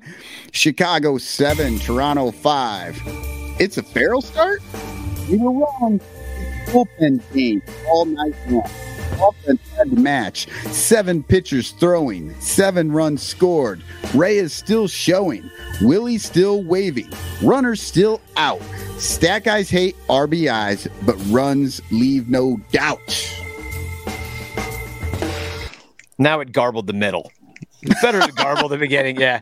Chicago 0.52 1.18
7, 1.18 1.80
Toronto 1.80 2.32
5. 2.32 3.02
It's 3.60 3.78
a 3.78 3.84
Farrell 3.84 4.22
start? 4.22 4.62
You 5.28 5.40
were 5.40 5.52
wrong. 5.52 6.00
It's 6.76 6.92
bullpen 7.00 7.34
game 7.34 7.62
all 7.88 8.06
night 8.06 8.36
long. 8.50 8.70
Offense 9.22 9.62
had 9.78 9.92
to 9.92 9.96
match. 9.96 10.50
Seven 10.72 11.24
pitchers 11.24 11.72
throwing, 11.72 12.38
seven 12.42 12.92
runs 12.92 13.24
scored. 13.24 13.82
Ray 14.14 14.38
is 14.38 14.52
still 14.52 14.88
showing. 14.90 15.50
Willie 15.82 16.18
still 16.18 16.64
waving. 16.64 17.10
Runners 17.42 17.82
still 17.82 18.20
out. 18.36 18.62
Stat 18.98 19.46
guys 19.46 19.70
hate 19.70 19.96
RBIs, 20.10 20.90
but 21.06 21.16
runs 21.28 21.82
leave 21.92 22.30
no 22.30 22.58
doubt. 22.72 23.00
Now 26.18 26.42
it 26.42 26.52
garbled 26.52 26.88
the 26.88 26.94
middle. 26.94 27.32
Better 28.02 28.20
to 28.20 28.32
garble 28.32 28.68
the 28.68 28.78
beginning. 28.78 29.20
Yeah. 29.20 29.42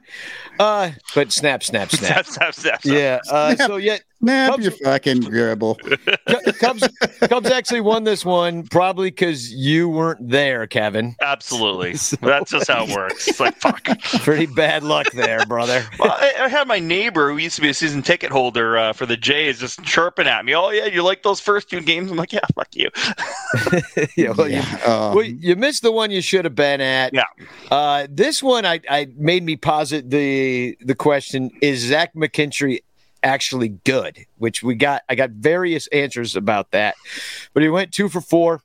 Uh, 0.59 0.91
but 1.15 1.31
snap, 1.31 1.63
snap, 1.63 1.89
snap. 1.89 2.25
Snap, 2.25 2.25
snap, 2.25 2.53
snap, 2.53 2.81
snap. 2.81 2.95
Yeah. 2.95 3.19
Uh, 3.29 3.55
so 3.55 3.77
yeah, 3.77 3.97
Snap 4.23 4.51
Cubs- 4.51 4.63
your 4.63 4.71
fucking 4.71 5.19
dribble. 5.21 5.75
Cu- 6.27 6.53
Cubs, 6.53 6.87
Cubs 7.21 7.49
actually 7.51 7.81
won 7.81 8.03
this 8.05 8.23
one 8.23 8.63
probably 8.67 9.09
because 9.09 9.51
you 9.53 9.89
weren't 9.89 10.29
there, 10.29 10.65
Kevin. 10.67 11.15
Absolutely. 11.21 11.95
So- 12.03 12.17
That's 12.21 12.51
just 12.51 12.69
how 12.69 12.85
it 12.85 12.95
works. 12.95 13.27
It's 13.27 13.39
like 13.39 13.55
fuck. 13.57 13.83
Pretty 14.21 14.45
bad 14.45 14.83
luck 14.83 15.11
there, 15.11 15.45
brother. 15.45 15.85
Well, 15.99 16.11
I, 16.11 16.33
I 16.41 16.47
had 16.47 16.67
my 16.67 16.79
neighbor 16.79 17.29
who 17.31 17.37
used 17.37 17.55
to 17.57 17.61
be 17.61 17.69
a 17.69 17.73
season 17.73 18.01
ticket 18.01 18.31
holder 18.31 18.77
uh, 18.77 18.93
for 18.93 19.05
the 19.05 19.15
Jays 19.17 19.59
just 19.59 19.83
chirping 19.83 20.27
at 20.27 20.43
me. 20.45 20.53
Oh 20.55 20.69
yeah, 20.69 20.85
you 20.85 21.03
like 21.03 21.23
those 21.23 21.39
first 21.39 21.69
two 21.69 21.81
games? 21.81 22.11
I'm 22.11 22.17
like, 22.17 22.33
yeah, 22.33 22.39
fuck 22.55 22.67
you. 22.75 22.89
yeah, 24.15 24.31
well, 24.31 24.49
you, 24.49 24.59
um, 24.85 25.15
well, 25.15 25.23
you 25.23 25.55
missed 25.55 25.81
the 25.83 25.91
one 25.91 26.11
you 26.11 26.21
should 26.21 26.45
have 26.45 26.55
been 26.55 26.81
at. 26.81 27.13
Yeah. 27.13 27.23
Uh, 27.71 28.07
this 28.09 28.41
one, 28.43 28.65
I, 28.65 28.79
I 28.89 29.07
made 29.15 29.43
me 29.43 29.55
posit 29.55 30.09
the 30.09 30.77
the 30.81 30.95
question: 30.95 31.51
Is 31.61 31.79
Zach 31.81 32.13
McKinstry 32.15 32.79
actually 33.23 33.69
good? 33.69 34.25
Which 34.37 34.61
we 34.61 34.75
got. 34.75 35.03
I 35.09 35.15
got 35.15 35.31
various 35.31 35.87
answers 35.87 36.35
about 36.35 36.71
that, 36.71 36.95
but 37.53 37.63
he 37.63 37.69
went 37.69 37.91
two 37.91 38.09
for 38.09 38.21
four. 38.21 38.61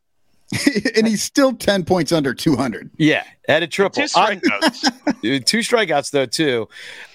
and 0.97 1.07
he's 1.07 1.23
still 1.23 1.53
10 1.53 1.85
points 1.85 2.11
under 2.11 2.33
200. 2.33 2.91
Yeah, 2.97 3.25
at 3.49 3.63
a 3.63 3.67
triple. 3.67 4.03
Two 4.03 4.09
strikeouts. 4.09 5.21
two 5.45 5.59
strikeouts 5.59 6.11
though 6.11 6.25
too. 6.25 6.69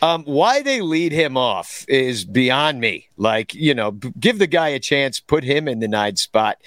Um, 0.04 0.24
why 0.26 0.62
they 0.62 0.82
lead 0.82 1.12
him 1.12 1.36
off 1.36 1.84
is 1.88 2.26
beyond 2.26 2.80
me. 2.80 3.08
Like 3.18 3.56
you 3.56 3.74
know, 3.74 3.92
give 3.92 4.38
the 4.38 4.46
guy 4.46 4.70
a 4.70 4.80
chance, 4.80 5.20
put 5.20 5.44
him 5.44 5.68
in 5.68 5.80
the 5.80 5.88
nine 5.88 6.16
spot. 6.16 6.60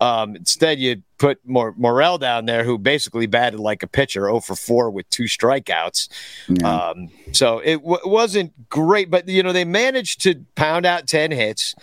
Um, 0.00 0.36
instead, 0.36 0.78
you 0.78 1.02
put 1.18 1.40
Mor- 1.44 1.74
Morel 1.76 2.18
down 2.18 2.46
there, 2.46 2.62
who 2.62 2.78
basically 2.78 3.26
batted 3.26 3.58
like 3.58 3.82
a 3.82 3.88
pitcher, 3.88 4.22
0 4.22 4.40
for 4.40 4.54
four 4.54 4.90
with 4.90 5.08
two 5.10 5.24
strikeouts. 5.24 6.08
Yeah. 6.48 6.90
Um, 6.90 7.08
so 7.32 7.58
it 7.58 7.76
w- 7.76 8.00
wasn't 8.04 8.68
great, 8.68 9.10
but 9.10 9.28
you 9.28 9.42
know 9.42 9.52
they 9.52 9.64
managed 9.64 10.20
to 10.22 10.44
pound 10.54 10.86
out 10.86 11.08
ten 11.08 11.32
hits. 11.32 11.74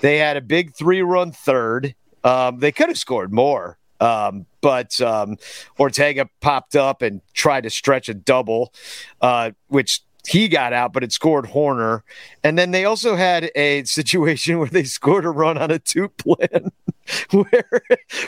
They 0.00 0.16
had 0.16 0.38
a 0.38 0.42
big 0.42 0.74
three-run 0.74 1.32
third. 1.32 1.94
Um, 2.24 2.60
they 2.60 2.70
could 2.70 2.88
have 2.88 2.98
scored 2.98 3.32
more, 3.32 3.78
um, 4.02 4.46
but 4.60 5.00
um, 5.00 5.36
Ortega 5.78 6.28
popped 6.40 6.74
up 6.76 7.02
and 7.02 7.20
tried 7.34 7.62
to 7.62 7.70
stretch 7.70 8.08
a 8.08 8.14
double, 8.14 8.72
uh, 9.20 9.52
which 9.68 10.00
he 10.26 10.48
got 10.48 10.72
out, 10.72 10.92
but 10.92 11.02
it 11.02 11.12
scored 11.12 11.46
Hoerner. 11.46 12.02
And 12.44 12.58
then 12.58 12.70
they 12.70 12.84
also 12.84 13.16
had 13.16 13.50
a 13.54 13.84
situation 14.00 14.58
where 14.58 14.68
they 14.68 14.84
scored 14.84 15.24
a 15.24 15.30
run 15.30 15.56
on 15.58 15.70
a 15.70 15.78
TOOTBLAN, 15.78 16.70
where, 17.32 17.82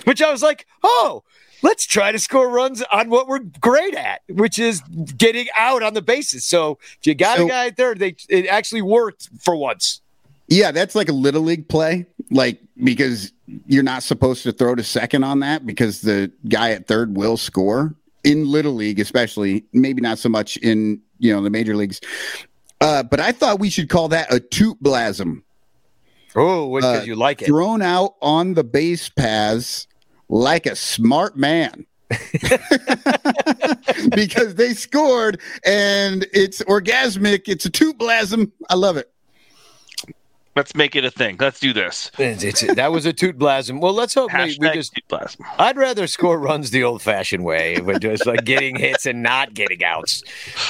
which 0.05 0.23
I 0.23 0.31
was 0.31 0.43
like, 0.43 0.67
oh. 0.83 1.23
Let's 1.63 1.87
try 1.87 2.13
to 2.13 2.19
score 2.19 2.51
runs 2.51 2.83
on 2.93 3.09
what 3.09 3.27
we're 3.27 3.39
great 3.39 3.95
at, 3.95 4.21
which 4.29 4.59
is 4.59 4.83
getting 5.17 5.47
out 5.57 5.83
on 5.83 5.95
the 5.95 6.03
bases. 6.03 6.45
So 6.45 6.79
if 7.01 7.07
you 7.07 7.15
got 7.15 7.39
So- 7.39 7.47
a 7.47 7.49
guy 7.49 7.67
at 7.69 7.77
third, 7.79 8.01
they 8.01 8.17
it 8.29 8.47
actually 8.49 8.83
worked 8.83 9.31
for 9.41 9.57
once. 9.57 10.03
Yeah, 10.47 10.73
that's 10.73 10.95
like 10.95 11.09
a 11.09 11.13
little 11.15 11.41
league 11.41 11.67
play, 11.67 12.05
like 12.31 12.61
because 12.77 13.33
you're 13.67 13.83
not 13.83 14.03
supposed 14.03 14.43
to 14.45 14.53
throw 14.53 14.75
to 14.75 14.83
second 14.83 15.23
on 15.25 15.41
that 15.41 15.67
because 15.67 16.01
the 16.01 16.33
guy 16.49 16.71
at 16.73 16.87
third 16.87 17.17
will 17.17 17.37
score 17.37 17.95
in 18.25 18.51
little 18.51 18.73
league, 18.75 18.99
especially 19.01 19.65
maybe 19.73 20.01
not 20.01 20.19
so 20.19 20.29
much 20.29 20.57
in 20.59 21.01
you 21.19 21.33
know 21.35 21.43
the 21.43 21.51
major 21.51 21.77
leagues. 21.77 22.01
Uh, 22.81 23.03
but 23.03 23.21
I 23.21 23.33
thought 23.33 23.61
we 23.61 23.71
should 23.71 23.89
call 23.89 24.09
that 24.09 24.33
a 24.33 24.41
toot 24.41 24.79
blasm, 24.83 25.43
Oh, 26.37 26.75
because 26.75 27.03
Uh, 27.03 27.05
you 27.05 27.17
like 27.17 27.43
it. 27.43 27.47
thrown 27.47 27.81
out 27.83 28.15
on 28.21 28.55
the 28.55 28.65
base 28.65 29.09
paths 29.09 29.87
like 30.29 30.67
a 30.67 30.75
smart 30.77 31.37
man. 31.37 31.87
because 34.15 34.55
they 34.57 34.75
scored 34.75 35.41
and 35.65 36.27
it's 36.33 36.63
orgasmic. 36.63 37.43
It's 37.47 37.65
a 37.65 37.71
toot 37.71 37.99
blasm. 37.99 38.53
I 38.69 38.75
love 38.75 38.97
it. 38.97 39.11
Let's 40.57 40.75
make 40.75 40.95
it 40.95 41.05
a 41.05 41.11
thing. 41.11 41.37
Let's 41.41 41.59
do 41.59 41.73
this. 41.73 42.11
It's- 42.19 42.45
it's- 42.45 42.77
that 42.77 42.93
was 42.93 43.07
a 43.07 43.13
toot 43.13 43.37
blasm. 43.39 43.81
Well, 43.81 43.93
let's 43.93 44.15
hope 44.15 44.33
we, 44.33 44.39
Hashtag 44.39 44.59
we 44.61 44.71
just. 44.73 44.93
blast. 45.09 45.39
I'd 45.59 45.77
rather 45.77 46.07
score 46.07 46.39
runs 46.39 46.71
the 46.71 46.85
old-fashioned 46.85 47.45
way, 47.45 47.81
but 47.81 48.01
just 48.01 48.25
like 48.27 48.45
getting 48.45 48.77
hits 48.77 49.05
and 49.07 49.23
not 49.23 49.55
getting 49.55 49.83
outs. 49.83 50.23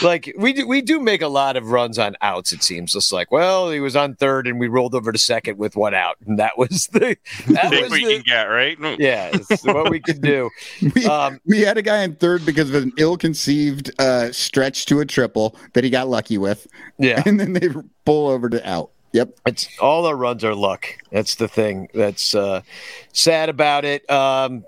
Like 0.03 0.33
we 0.39 0.53
do, 0.55 0.67
we 0.67 0.81
do 0.81 1.01
make 1.01 1.21
a 1.23 1.29
lot 1.29 1.57
of 1.57 1.71
runs 1.71 1.99
on 1.99 2.17
outs. 2.23 2.53
It 2.53 2.63
seems 2.63 2.93
just 2.95 3.13
like, 3.13 3.31
well, 3.31 3.71
he 3.71 3.81
was 3.81 3.95
on 3.95 4.15
third 4.15 4.47
and 4.47 4.59
we 4.59 4.69
rolled 4.69 4.95
over 4.95 5.13
to 5.13 5.19
second 5.19 5.59
with 5.59 5.77
one 5.77 5.95
out, 5.95 6.17
and 6.27 6.39
that 6.39 6.57
was 6.57 6.89
the 6.93 7.17
that 7.49 7.71
was 7.71 7.91
we 7.91 8.05
the 8.05 8.13
can 8.15 8.23
get 8.23 8.43
right. 8.45 8.79
yeah, 8.99 9.31
it's 9.35 9.65
what 9.65 9.91
we 9.91 10.01
could 10.01 10.21
do. 10.23 10.51
We, 10.95 11.07
Um, 11.07 11.41
we 11.47 11.61
had 11.61 11.77
a 11.79 11.83
guy 11.83 12.03
in 12.03 12.15
third 12.17 12.45
because 12.47 12.69
of 12.71 12.83
an 12.83 12.93
ill-conceived 12.99 13.91
uh, 14.01 14.33
stretch 14.33 14.87
to 14.87 15.01
a 15.01 15.07
triple 15.07 15.57
that 15.73 15.85
he 15.85 15.91
got 15.91 16.09
lucky 16.09 16.39
with, 16.39 16.67
Yeah, 16.99 17.23
and 17.27 17.39
then 17.41 17.53
they 17.55 17.69
pull 18.05 18.29
over 18.29 18.49
to 18.49 18.67
out. 18.69 18.91
Yep. 19.15 19.39
It's 19.47 19.69
all 19.79 20.07
our 20.07 20.17
runs 20.17 20.43
are 20.43 20.57
luck. 20.57 20.87
That's 21.13 21.37
the 21.37 21.47
thing 21.47 21.89
that's 21.95 22.35
uh, 22.35 22.63
sad 23.13 23.49
about 23.49 23.85
it. 23.85 24.09
Um, 24.11 24.65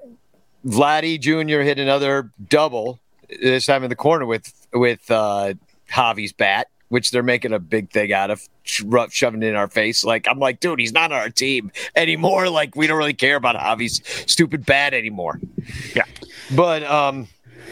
Vladdy 0.65 1.21
Jr. 1.21 1.63
hit 1.63 1.81
another 1.81 2.31
double 2.49 3.01
this 3.29 3.67
time 3.67 3.83
in 3.83 3.91
the 3.91 3.97
corner 3.97 4.25
with 4.25 4.53
with 4.73 5.11
uh, 5.11 5.55
Javi's 5.91 6.33
bat, 6.33 6.69
which 6.91 7.11
they're 7.11 7.25
making 7.25 7.53
a 7.53 7.59
big 7.59 7.91
thing 7.91 8.13
out 8.13 8.31
of, 8.31 8.41
sho- 8.63 9.09
shoving 9.11 9.43
it 9.43 9.49
in 9.49 9.57
our 9.57 9.67
face. 9.67 10.05
Like 10.05 10.29
I'm 10.29 10.39
like, 10.39 10.61
dude, 10.61 10.79
he's 10.79 10.93
not 10.93 11.11
on 11.11 11.19
our 11.19 11.29
team 11.31 11.73
anymore. 11.97 12.49
Like 12.49 12.77
we 12.77 12.87
don't 12.87 12.99
really 12.99 13.15
care 13.15 13.35
about 13.35 13.57
Javi's 13.57 14.01
stupid 14.31 14.65
bat 14.65 14.95
anymore. 14.95 15.41
Yeah. 15.93 16.05
but 16.55 16.85
um, 16.85 17.27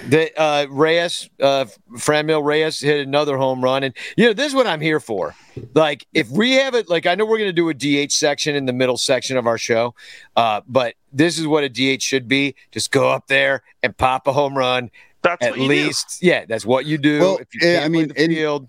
the 0.09 0.31
uh, 0.41 0.67
Reyes, 0.71 1.29
uh, 1.41 1.67
Franmil 1.93 2.45
Reyes 2.45 2.81
hit 2.81 3.07
another 3.07 3.37
home 3.37 3.63
run, 3.63 3.83
and 3.85 3.95
you 4.17 4.27
know 4.27 4.33
this 4.33 4.49
is 4.49 4.55
what 4.55 4.67
I'm 4.67 4.81
here 4.81 5.01
for. 5.01 5.35
Like 5.75 6.07
if 6.15 6.29
we 6.31 6.53
have 6.53 6.75
it, 6.75 6.89
like 6.89 7.07
I 7.07 7.15
know 7.15 7.25
we're 7.25 7.39
going 7.39 7.53
to 7.53 7.53
do 7.53 7.69
a 7.69 7.75
DH 8.07 8.13
section 8.13 8.55
in 8.55 8.67
the 8.67 8.73
middle 8.73 8.97
section 8.97 9.37
of 9.37 9.47
our 9.47 9.59
show, 9.59 9.95
uh, 10.37 10.61
but 10.69 10.95
this 11.13 11.39
is 11.39 11.47
what 11.47 11.65
a 11.65 11.69
DH 11.69 12.03
should 12.03 12.29
be. 12.29 12.55
Just 12.73 12.91
go 12.91 13.09
up 13.11 13.27
there 13.29 13.63
and 13.83 13.97
pop 13.97 14.27
a 14.27 14.33
home 14.33 14.57
run. 14.57 14.91
That's 15.23 15.45
At 15.47 15.53
what 15.53 15.61
you 15.61 15.69
least, 15.69 16.19
yeah, 16.23 16.45
that's 16.45 16.67
what 16.67 16.85
you 16.87 16.99
do. 16.99 17.21
Well, 17.21 17.39
if 17.39 17.49
you 17.55 17.77
I 17.79 17.89
mean, 17.89 18.09
the 18.09 18.23
in- 18.25 18.31
field, 18.31 18.69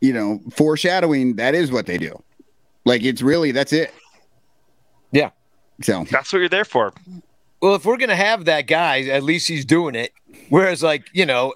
You 0.00 0.12
know, 0.12 0.40
foreshadowing. 0.50 1.36
That 1.36 1.54
is 1.54 1.70
what 1.70 1.86
they 1.86 1.98
do. 1.98 2.22
Like 2.84 3.02
it's 3.02 3.20
really 3.20 3.52
that's 3.52 3.72
it. 3.72 3.92
Yeah. 5.12 5.30
So. 5.82 6.04
That's 6.10 6.32
what 6.32 6.38
you're 6.40 6.48
there 6.48 6.64
for. 6.64 6.92
Well, 7.60 7.74
if 7.74 7.84
we're 7.84 7.96
going 7.96 8.08
to 8.10 8.16
have 8.16 8.44
that 8.46 8.66
guy, 8.66 9.02
at 9.02 9.22
least 9.22 9.48
he's 9.48 9.64
doing 9.64 9.94
it. 9.94 10.12
Whereas, 10.48 10.82
like 10.82 11.04
you 11.12 11.26
know, 11.26 11.54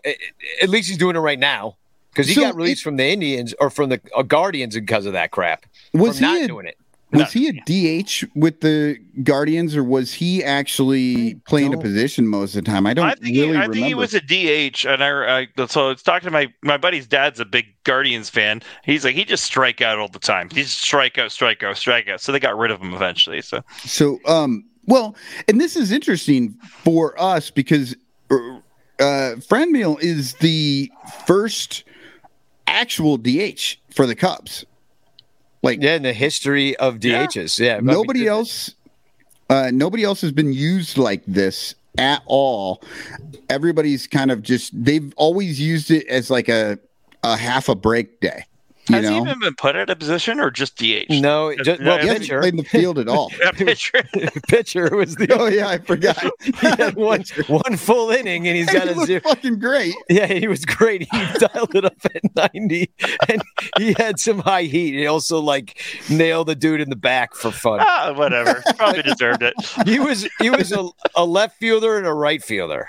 at 0.63 0.69
least 0.69 0.89
he's 0.89 0.99
doing 0.99 1.17
it 1.17 1.21
right 1.21 1.39
now 1.39 1.77
because 2.11 2.29
he 2.29 2.35
So 2.35 2.43
got 2.43 2.55
released 2.57 2.83
from 2.83 2.97
the 2.97 3.07
Indians 3.07 3.55
or 3.61 3.71
from 3.71 3.89
the 3.91 4.01
uh, 4.17 4.23
Guardians 4.23 4.75
because 4.75 5.07
of 5.07 5.13
that 5.15 5.31
crap. 5.31 5.67
was 5.93 6.19
from 6.19 6.27
he 6.29 6.33
not 6.35 6.43
a, 6.43 6.47
doing 6.49 6.67
it? 6.67 6.77
was 7.13 7.31
he 7.33 7.49
a 7.49 7.53
DH 7.53 8.25
with 8.35 8.61
the 8.63 8.97
Guardians 9.23 9.77
or 9.77 9.85
was 9.85 10.15
he 10.15 10.43
actually 10.43 11.35
playing 11.47 11.75
a 11.75 11.79
position 11.79 12.27
most 12.27 12.57
of 12.57 12.65
the 12.65 12.71
time? 12.71 12.87
I 12.87 12.95
don't 12.95 13.05
I 13.07 13.15
think 13.15 13.37
really 13.37 13.37
he, 13.37 13.43
I 13.43 13.67
remember. 13.67 13.73
think 13.75 13.87
he 13.87 13.95
was 13.95 14.15
a 14.15 14.21
DH, 14.21 14.87
and 14.87 15.05
I, 15.05 15.41
I 15.43 15.67
so 15.67 15.91
it's 15.91 16.03
talking 16.03 16.27
to 16.27 16.31
my 16.31 16.53
my 16.63 16.79
buddy's 16.79 17.07
dad's 17.07 17.39
a 17.39 17.45
big 17.45 17.67
Guardians 17.85 18.31
fan. 18.31 18.63
He's 18.85 19.05
like 19.05 19.15
he 19.15 19.25
just 19.27 19.45
strike 19.45 19.83
out 19.83 19.99
all 19.99 20.09
the 20.09 20.19
time. 20.19 20.49
He's 20.51 20.73
strike 20.73 21.19
out, 21.19 21.33
strike 21.33 21.63
out, 21.63 21.77
strike 21.77 22.09
out. 22.09 22.21
So 22.23 22.33
they 22.33 22.41
got 22.41 22.57
rid 22.57 22.71
of 22.71 22.81
him 22.81 22.95
eventually. 22.95 23.43
So 23.43 23.63
So, 23.85 24.19
um, 24.27 24.65
well, 24.87 25.14
and 25.49 25.61
this 25.61 25.76
is 25.76 25.93
interesting 25.93 26.51
for 26.85 27.20
us 27.20 27.51
because 27.51 27.95
uh, 28.30 28.37
Franmil 28.99 30.01
is 30.01 30.35
the 30.35 30.91
first 31.26 31.85
actual 32.66 33.16
DH 33.16 33.76
for 33.91 34.07
the 34.07 34.14
Cubs. 34.14 34.64
Like 35.62 35.80
Yeah, 35.80 35.95
in 35.95 36.03
the 36.03 36.12
history 36.12 36.76
of 36.76 37.05
Yeah. 37.05 37.26
DHs. 37.26 37.59
Yeah, 37.59 37.76
I 37.76 37.80
mean, 37.80 37.87
nobody 37.87 38.26
else, 38.26 38.74
uh, 39.49 39.70
nobody 39.72 40.03
else 40.03 40.20
has 40.22 40.33
been 40.33 40.53
used 40.53 40.99
like 40.99 41.22
this 41.26 41.74
at 41.99 42.22
all. 42.26 42.83
Everybody's 43.49 44.07
kind 44.07 44.30
of 44.30 44.43
just 44.43 44.72
they've 44.85 45.12
always 45.16 45.61
used 45.61 45.91
it 45.91 46.07
as 46.09 46.30
like 46.30 46.49
a 46.49 46.78
a 47.22 47.37
half 47.37 47.68
a 47.68 47.74
break 47.74 48.18
day. 48.20 48.45
You 48.89 48.97
has 48.97 49.09
he 49.09 49.16
even 49.16 49.39
been 49.39 49.55
put 49.55 49.76
at 49.76 49.89
a 49.91 49.95
position 49.97 50.41
or 50.41 50.51
just 50.51 50.76
DH? 50.76 51.07
No, 51.09 51.55
just, 51.62 51.80
well, 51.80 51.97
Yeah, 51.99 52.03
he 52.03 52.09
hasn't 52.09 52.20
pitcher. 52.22 52.41
played 52.41 52.53
in 52.55 52.57
the 52.57 52.64
field 52.64 52.99
at 52.99 53.07
all. 53.09 53.30
Yeah, 53.41 53.53
pitcher. 53.53 54.03
pitcher 54.49 54.97
was 54.97 55.14
the 55.16 55.28
oh 55.39 55.47
yeah, 55.47 55.68
I 55.68 55.78
forgot. 55.78 56.18
he 56.43 56.53
had 56.66 56.97
one 56.97 57.24
one 57.47 57.76
full 57.76 58.11
inning 58.11 58.49
and 58.49 58.57
he's 58.57 58.66
got 58.72 58.89
he 58.89 59.01
a 59.01 59.07
zero. 59.07 59.20
fucking 59.20 59.59
great. 59.61 59.95
Yeah, 60.09 60.26
he 60.26 60.49
was 60.49 60.64
great. 60.64 61.03
He 61.03 61.18
dialed 61.39 61.74
it 61.76 61.85
up 61.85 61.95
at 62.05 62.53
90 62.55 62.91
and 63.28 63.43
he 63.78 63.93
had 63.97 64.18
some 64.18 64.41
high 64.41 64.64
heat. 64.64 64.95
He 64.95 65.07
also 65.07 65.39
like 65.41 65.80
nailed 66.11 66.49
the 66.49 66.55
dude 66.57 66.80
in 66.80 66.91
the 66.91 66.97
back 66.97 67.35
for 67.35 67.51
fun. 67.53 67.78
ah, 67.80 68.12
whatever. 68.16 68.62
Probably 68.76 69.03
deserved 69.03 69.43
it. 69.43 69.55
He 69.87 70.01
was 70.01 70.28
he 70.41 70.51
was 70.51 70.72
a, 70.72 70.89
a 71.14 71.24
left 71.24 71.59
fielder 71.59 71.97
and 71.99 72.07
a 72.07 72.12
right 72.12 72.43
fielder. 72.43 72.89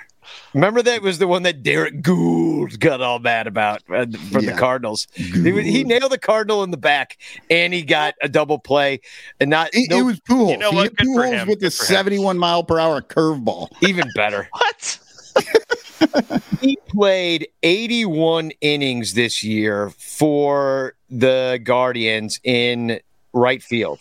Remember 0.54 0.82
that 0.82 1.02
was 1.02 1.18
the 1.20 1.28
one 1.28 1.44
that 1.44 1.64
Derek 1.64 2.02
Gould 2.02 2.80
got 2.80 3.02
all 3.02 3.20
mad 3.20 3.48
about 3.48 3.82
uh, 3.90 4.06
for 4.32 4.42
the 4.42 4.56
Cardinals. 4.58 5.08
He, 5.14 5.24
he 5.64 5.84
nailed 5.84 6.12
the 6.12 6.18
Cardinal 6.18 6.64
in 6.64 6.72
the 6.72 6.78
back, 6.78 7.18
and 7.50 7.74
he 7.74 7.82
got 7.84 8.16
a 8.22 8.30
double 8.30 8.60
play, 8.60 9.02
and 9.40 9.50
not 9.50 9.70
It, 9.74 9.90
no- 9.90 10.00
it 10.00 10.04
was 10.04 10.20
Pujols. 10.22 10.50
You 10.52 10.58
know 10.58 10.70
he 10.72 10.76
what? 10.76 10.84
hit 10.98 11.08
Pujols 11.08 11.48
with 11.48 11.60
the 11.60 11.66
Good 11.68 11.74
for 11.74 11.84
him. 11.84 11.88
71 11.96 12.38
mile 12.38 12.64
per 12.64 12.80
hour 12.80 13.02
curveball. 13.02 13.70
even 13.82 14.08
better. 14.16 14.50
What? 14.60 15.00
he 16.62 16.78
played 16.90 17.48
81 17.64 18.52
innings 18.62 19.16
this 19.16 19.44
year 19.44 19.90
for 19.98 20.94
the 21.10 21.60
Guardians 21.64 22.40
in 22.44 23.00
right 23.34 23.64
field. 23.64 24.00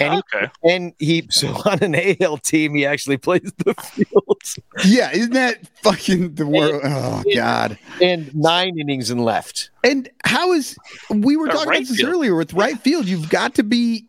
And 0.00 0.14
he, 0.14 0.18
Okay. 0.34 0.50
and 0.64 0.92
he 0.98 1.26
so 1.30 1.48
on 1.64 1.78
an 1.82 1.94
AL 2.20 2.38
team, 2.38 2.74
he 2.74 2.84
actually 2.84 3.16
plays 3.16 3.52
the 3.64 3.74
field 3.74 4.38
Yeah, 4.84 5.10
isn't 5.12 5.32
that 5.32 5.66
fucking 5.82 6.34
the 6.34 6.46
world? 6.46 6.80
Oh 6.84 7.22
God! 7.34 7.78
and 8.02 8.34
nine 8.34 8.78
innings 8.78 9.10
and 9.10 9.24
left. 9.24 9.70
And 9.84 10.08
how 10.24 10.52
is 10.52 10.76
we 11.10 11.36
were 11.36 11.46
talking 11.48 11.68
right 11.68 11.78
about 11.78 11.88
this 11.88 11.96
field. 11.98 12.10
earlier 12.12 12.34
with 12.34 12.52
right 12.54 12.78
field? 12.80 13.06
You've 13.06 13.30
got 13.30 13.54
to 13.56 13.62
be 13.62 14.06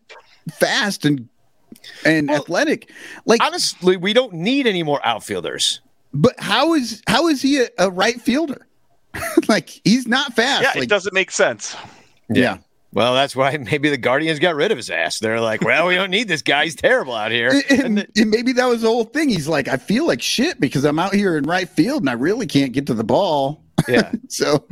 fast 0.52 1.06
and 1.06 1.28
and 2.06 2.28
Well, 2.30 2.42
athletic. 2.42 2.92
Like, 3.26 3.42
Honestly, 3.44 3.98
we 3.98 4.14
don't 4.14 4.34
need 4.34 4.68
any 4.68 4.84
more 4.84 5.00
outfielders. 5.06 5.80
but 6.14 6.34
how 6.40 6.74
is 6.74 7.02
how 7.08 7.28
is 7.28 7.42
he 7.42 7.62
a, 7.62 7.68
a 7.80 7.90
right 7.92 8.20
fielder? 8.22 8.66
like 9.48 9.70
he's 9.84 10.08
not 10.08 10.34
fast. 10.34 10.64
Yeah, 10.64 10.72
like, 10.76 10.84
it 10.84 10.90
doesn't 10.90 11.14
make 11.14 11.32
sense. 11.32 11.76
yeah. 12.30 12.58
Well, 12.94 13.14
that's 13.14 13.36
why 13.36 13.56
maybe 13.72 13.90
the 13.90 13.98
Guardians 13.98 14.40
got 14.40 14.56
rid 14.56 14.72
of 14.72 14.78
his 14.78 14.90
ass. 14.90 15.20
They're 15.20 15.42
like, 15.42 15.62
well, 15.62 15.88
we 15.88 15.96
don't 15.96 16.12
need 16.12 16.28
this 16.28 16.42
guy. 16.42 16.64
He's 16.66 16.76
terrible 16.76 17.14
out 17.14 17.32
here. 17.32 17.50
And, 17.70 17.80
And 17.82 17.98
the- 18.00 18.08
and 18.22 18.30
maybe 18.32 18.54
that 18.54 18.66
was 18.68 18.82
the 18.82 18.88
whole 18.88 19.04
thing. 19.04 19.30
He's 19.30 19.48
like, 19.48 19.68
I 19.68 19.78
feel 19.78 20.08
like 20.08 20.22
shit 20.22 20.60
because 20.60 20.84
I'm 20.86 21.00
out 21.00 21.14
here 21.14 21.38
in 21.38 21.44
right 21.46 21.68
field 21.70 22.02
and 22.02 22.10
I 22.10 22.14
really 22.14 22.48
can't 22.48 22.72
get 22.72 22.88
to 22.88 22.94
the 22.94 23.04
ball. 23.04 23.62
yeah. 23.88 24.12
So 24.30 24.66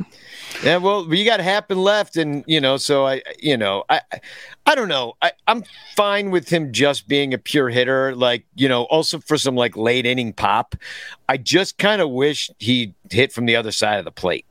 Yeah, 0.64 0.78
well, 0.78 1.12
you 1.14 1.24
got 1.24 1.38
Happ 1.40 1.70
in 1.70 1.78
left, 1.78 2.16
and 2.16 2.42
you 2.46 2.60
know, 2.60 2.76
so 2.76 3.06
I, 3.06 3.22
you 3.38 3.56
know, 3.56 3.84
I, 3.88 4.00
I- 4.12 4.20
I 4.68 4.74
don't 4.74 4.88
know. 4.88 5.12
I, 5.22 5.30
I'm 5.46 5.62
fine 5.94 6.32
with 6.32 6.48
him 6.48 6.72
just 6.72 7.06
being 7.06 7.32
a 7.32 7.38
pure 7.38 7.68
hitter, 7.68 8.16
like 8.16 8.46
you 8.56 8.68
know, 8.68 8.82
also 8.84 9.20
for 9.20 9.38
some 9.38 9.54
like 9.54 9.76
late 9.76 10.06
inning 10.06 10.32
pop. 10.32 10.74
I 11.28 11.36
just 11.36 11.78
kind 11.78 12.02
of 12.02 12.10
wish 12.10 12.50
he 12.58 12.92
hit 13.12 13.32
from 13.32 13.46
the 13.46 13.54
other 13.54 13.70
side 13.70 14.00
of 14.00 14.04
the 14.04 14.10
plate. 14.10 14.44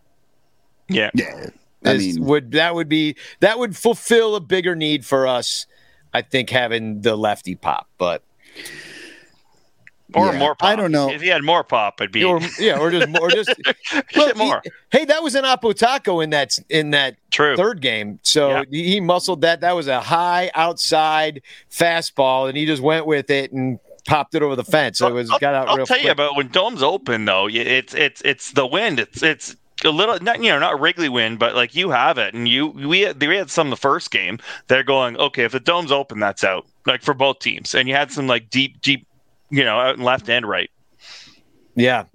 Yeah. 0.88 1.10
yeah, 1.16 1.48
I 1.86 1.98
mean, 1.98 2.24
would 2.26 2.52
that 2.52 2.76
would 2.76 2.90
be 2.90 3.16
that 3.40 3.60
would 3.60 3.76
fulfill 3.76 4.36
a 4.36 4.40
bigger 4.42 4.76
need 4.76 5.06
for 5.06 5.28
us? 5.28 5.66
I 6.14 6.22
think 6.22 6.50
having 6.50 7.02
the 7.02 7.16
lefty 7.16 7.56
pop, 7.56 7.88
but 7.98 8.24
Or 10.14 10.28
Yeah, 10.32 10.40
more 10.40 10.56
pop. 10.56 10.70
I 10.70 10.76
don't 10.76 10.92
know. 10.92 11.10
If 11.10 11.22
he 11.22 11.28
had 11.28 11.44
more 11.44 11.64
pop, 11.64 12.00
it'd 12.00 12.12
be 12.12 12.24
or 12.24 12.40
yeah, 12.60 12.78
or 12.80 12.90
just 12.92 13.08
or 13.20 13.30
just 13.32 13.50
well, 14.16 14.34
more. 14.36 14.62
he- 14.64 14.72
hey, 15.00 15.06
that 15.06 15.22
was 15.24 15.36
an 15.36 15.44
oppo 15.44 15.74
taco 15.76 16.22
in 16.22 16.30
that 16.30 16.52
in 16.70 16.92
that 16.92 17.18
True. 17.32 17.58
third 17.58 17.82
game. 17.82 18.20
So 18.24 18.50
Yeah. 18.50 18.64
he 18.72 18.84
he 18.94 19.00
muscled 19.02 19.42
that. 19.42 19.62
That 19.62 19.76
was 19.76 19.88
a 19.88 20.00
high 20.00 20.52
outside 20.56 21.42
fastball, 21.72 22.48
and 22.48 22.56
he 22.58 22.66
just 22.66 22.82
went 22.82 23.06
with 23.08 23.30
it 23.30 23.52
and 23.52 23.80
popped 24.08 24.36
it 24.36 24.44
over 24.44 24.56
the 24.56 24.64
fence. 24.64 25.00
So 25.00 25.08
it 25.08 25.14
was 25.14 25.30
I'll, 25.32 25.40
got 25.40 25.54
out 25.56 25.64
real. 25.66 25.70
I'll 25.72 25.78
real 25.78 25.86
tell 25.88 26.00
you 26.00 26.12
about 26.12 26.38
when 26.38 26.48
dome's 26.50 26.84
open 26.84 27.26
though. 27.26 27.48
It's 27.50 27.94
it's 27.94 28.22
it's 28.22 28.52
the 28.52 28.66
wind. 28.68 29.00
It's 29.00 29.22
it's 29.22 29.56
a 29.86 29.90
little 29.92 30.20
not 30.20 30.42
you 30.44 30.50
know 30.50 30.60
not 30.60 30.80
Wrigley 30.80 31.10
win, 31.10 31.38
but 31.38 31.56
like 31.56 31.76
you 31.76 31.90
have 31.92 32.18
it, 32.18 32.34
and 32.34 32.48
you 32.48 32.68
we 32.68 33.02
had, 33.02 33.22
we 33.22 33.36
had 33.36 33.50
some 33.50 33.70
the 33.70 33.78
first 33.78 34.12
game. 34.12 34.40
They're 34.68 34.84
going 34.84 35.16
okay 35.18 35.44
if 35.44 35.52
the 35.54 35.60
dome's 35.60 35.92
open, 35.92 36.20
that's 36.20 36.44
out. 36.44 36.66
Like 36.86 37.02
for 37.02 37.14
both 37.14 37.40
teams, 37.40 37.74
and 37.76 37.88
you 37.88 37.96
had 37.96 38.12
some 38.12 38.28
like 38.28 38.50
deep 38.50 38.82
deep, 38.82 39.08
you 39.50 39.64
know, 39.64 39.80
out 39.80 39.96
in 39.98 40.04
left 40.04 40.30
and 40.30 40.46
right. 40.48 40.70
Yeah. 41.76 42.06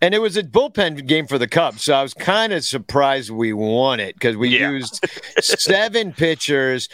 And 0.00 0.12
it 0.12 0.18
was 0.18 0.36
a 0.36 0.42
bullpen 0.42 1.06
game 1.06 1.26
for 1.28 1.38
the 1.38 1.46
Cubs. 1.46 1.84
So 1.84 1.94
I 1.94 2.02
was 2.02 2.14
kind 2.14 2.52
of 2.52 2.64
surprised 2.64 3.30
we 3.30 3.52
won 3.52 4.00
it 4.00 4.14
because 4.14 4.36
we 4.36 4.48
Yeah. 4.48 4.70
used 4.72 5.04
seven 5.40 6.12
pitchers. 6.16 6.88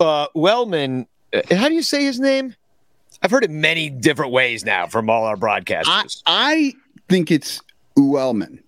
Uh, 0.00 0.26
Wellman, 0.34 1.06
uh, 1.34 1.42
how 1.54 1.68
do 1.68 1.74
you 1.74 1.82
say 1.82 2.02
his 2.04 2.18
name? 2.18 2.54
I've 3.22 3.30
heard 3.30 3.44
it 3.44 3.50
many 3.50 3.90
different 3.90 4.32
ways 4.32 4.64
now 4.64 4.86
from 4.86 5.10
all 5.10 5.24
our 5.24 5.36
I, 5.36 5.38
broadcasters. 5.38 6.22
I 6.26 6.72
think 7.10 7.30
it's 7.30 7.60
Uelmen. 7.98 8.60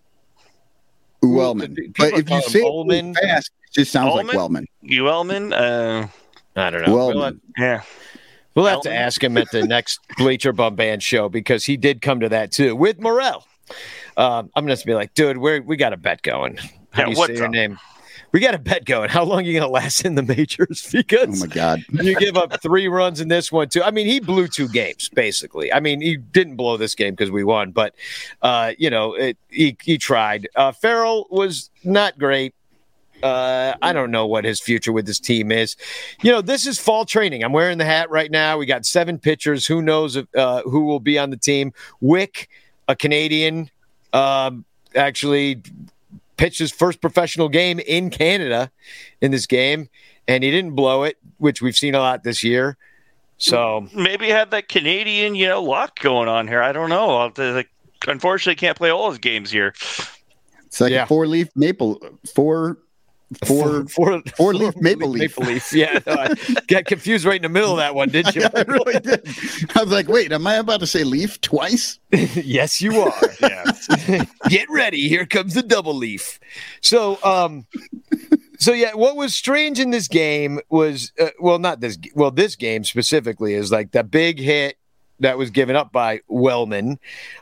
Uelmen. 1.29 1.97
But 1.97 2.13
if 2.15 2.31
you 2.31 2.43
say 2.43 2.61
it 2.61 2.65
Ullman. 2.65 3.07
really 3.07 3.15
fast, 3.15 3.51
it 3.67 3.73
just 3.73 3.93
sounds 3.93 4.15
like 4.15 4.27
Ullman? 4.35 4.37
Wellman. 4.37 4.67
Uelmen, 4.85 5.53
uh, 5.53 6.09
I 6.57 6.71
don't 6.71 6.83
know. 6.83 6.95
We'll 6.95 7.09
Wellman. 7.09 7.41
have, 7.57 7.59
yeah, 7.59 7.83
we'll 8.55 8.67
have 8.67 8.83
to 8.83 8.93
ask 8.95 9.23
him 9.23 9.37
at 9.37 9.51
the 9.51 9.67
next 9.67 10.01
Bleacher 10.17 10.53
Bum 10.53 10.75
Band 10.77 11.03
show 11.03 11.29
because 11.29 11.65
he 11.65 11.77
did 11.77 12.03
come 12.03 12.21
to 12.21 12.29
that 12.31 12.53
too 12.53 12.75
with 12.75 12.99
Morel. 13.01 13.47
Um, 14.17 14.51
I'm 14.57 14.67
just 14.67 14.85
be 14.87 14.95
like, 14.95 15.15
dude, 15.15 15.37
we 15.39 15.61
we 15.61 15.77
got 15.77 15.93
a 15.93 15.97
bet 15.97 16.23
going. 16.23 16.57
How 16.57 17.03
Yeah, 17.03 17.05
do 17.05 17.11
you 17.13 17.17
what's 17.19 17.33
say 17.35 17.39
your 17.39 17.49
name? 17.49 17.79
We 18.33 18.41
got 18.41 18.55
a 18.55 18.59
bet 18.59 18.85
going. 18.85 19.09
How 19.09 19.25
long 19.25 19.39
are 19.39 19.43
you 19.43 19.59
gonna 19.59 19.71
last 19.73 20.05
in 20.05 20.15
the 20.15 20.23
majors? 20.23 20.87
Because 20.93 21.43
Oh 21.43 21.47
my 21.47 21.53
God. 21.55 21.85
you 21.91 22.15
give 22.17 22.37
up 22.37 22.61
three 22.61 22.89
runs 22.89 23.21
in 23.21 23.29
this 23.29 23.51
one 23.51 23.69
too. 23.69 23.83
I 23.83 23.91
mean, 23.91 24.07
he 24.07 24.21
blew 24.21 24.49
two 24.49 24.69
games 24.69 25.09
basically. 25.09 25.73
I 25.73 25.81
mean, 25.81 26.01
he 26.01 26.17
didn't 26.17 26.57
blow 26.57 26.77
this 26.77 26.95
game 26.95 27.15
because 27.15 27.31
we 27.31 27.45
won, 27.45 27.71
but 27.73 27.95
uh, 28.43 28.73
you 28.79 28.91
know, 28.91 29.15
it, 29.15 29.39
he 29.49 29.77
he 29.83 29.97
tried. 29.99 30.49
Uh, 30.55 30.73
Farrell 30.73 31.27
was 31.31 31.71
not 31.85 32.19
great. 32.19 32.55
Uh, 33.23 33.75
I 33.83 33.93
don't 33.93 34.11
know 34.13 34.27
what 34.27 34.45
his 34.45 34.61
future 34.61 34.93
with 34.93 35.07
this 35.07 35.19
team 35.19 35.51
is. 35.51 35.75
You 36.23 36.31
know, 36.31 36.41
this 36.41 36.67
is 36.67 36.79
fall 36.79 37.05
training. 37.05 37.43
I'm 37.43 37.53
wearing 37.53 37.79
the 37.79 37.85
hat 37.85 38.11
right 38.11 38.31
now. 38.31 38.59
We 38.59 38.67
got 38.67 38.87
seven 38.87 39.19
pitchers. 39.19 39.67
Who 39.67 39.83
knows 39.83 40.15
if, 40.15 40.27
uh, 40.37 40.63
who 40.63 40.85
will 40.85 41.01
be 41.01 41.19
on 41.19 41.31
the 41.31 41.37
team? 41.37 41.73
Wick, 42.01 42.49
a 42.87 42.95
Canadian, 42.95 43.71
um, 44.13 44.65
actually 44.95 45.63
pitched 46.39 46.59
his 46.59 46.73
first 46.73 47.03
professional 47.03 47.51
game 47.51 47.79
in 47.81 48.09
Canada 48.09 48.71
in 49.21 49.31
this 49.31 49.47
game, 49.47 49.91
and 50.27 50.43
he 50.43 50.51
didn't 50.51 50.75
blow 50.75 51.03
it, 51.03 51.19
which 51.37 51.61
we've 51.61 51.77
seen 51.77 51.95
a 51.95 51.99
lot 52.01 52.23
this 52.23 52.43
year. 52.43 52.79
So 53.37 53.87
maybe 53.95 54.25
he 54.27 54.31
had 54.31 54.51
that 54.53 54.69
Canadian 54.69 55.35
you 55.35 55.47
know 55.49 55.63
luck 55.63 55.99
going 56.01 56.29
on 56.29 56.49
here. 56.49 56.63
I 56.63 56.73
don't 56.73 56.89
know. 56.89 57.11
I'll 57.11 57.23
have 57.25 57.35
to, 57.35 57.53
like, 57.53 57.69
unfortunately, 58.07 58.57
can't 58.57 58.77
play 58.77 58.91
all 58.91 59.11
his 59.11 59.19
games 59.19 59.51
here. 59.51 59.75
It's 60.67 60.81
like 60.81 60.93
Yeah. 60.93 61.05
a 61.05 61.07
four 61.07 61.27
leaf 61.27 61.49
maple, 61.55 62.01
four, 62.35 62.79
four, 63.45 63.87
four, 63.87 64.23
four 64.37 64.55
leaf 64.55 64.75
maple 64.77 65.09
leaf. 65.09 65.39
Maple 65.39 65.53
leaf. 65.53 65.73
Yeah, 65.73 66.01
no, 66.07 66.15
I 66.15 66.35
got 66.67 66.87
confused 66.87 67.25
right 67.25 67.37
in 67.37 67.43
the 67.43 67.49
middle 67.49 67.73
of 67.73 67.77
that 67.79 67.95
one, 67.95 68.09
didn't 68.09 68.35
you? 68.37 68.43
I 68.43 68.63
really 68.63 69.01
did. 69.01 69.27
I 69.77 69.83
was 69.83 69.93
like, 69.93 70.09
wait, 70.09 70.33
am 70.33 70.47
I 70.47 70.55
about 70.55 70.81
to 70.81 70.87
say 70.87 71.05
leaf 71.05 71.41
twice? 71.41 71.99
yes, 72.13 72.81
you 72.81 73.01
are. 73.01 73.15
Yeah. 73.41 74.25
Get 74.49 74.69
ready. 74.71 75.09
Here 75.09 75.27
comes 75.27 75.55
the 75.55 75.63
double 75.63 75.95
leaf. 75.95 76.41
So, 76.81 77.19
um, 77.23 77.67
so 78.59 78.73
yeah, 78.73 78.95
what 78.95 79.17
was 79.17 79.35
strange 79.35 79.79
in 79.79 79.91
this 79.91 80.09
game 80.09 80.61
was, 80.69 81.13
uh, 81.21 81.31
well, 81.39 81.59
not 81.59 81.81
this, 81.81 81.99
well, 82.15 82.31
this 82.31 82.57
game 82.57 82.85
specifically 82.85 83.55
is 83.55 83.71
like 83.71 83.93
the 83.93 84.05
big 84.05 84.39
hit 84.39 84.77
that 85.21 85.37
was 85.37 85.51
given 85.51 85.77
up 85.77 85.93
by 85.93 86.21
Wellman, 86.29 86.99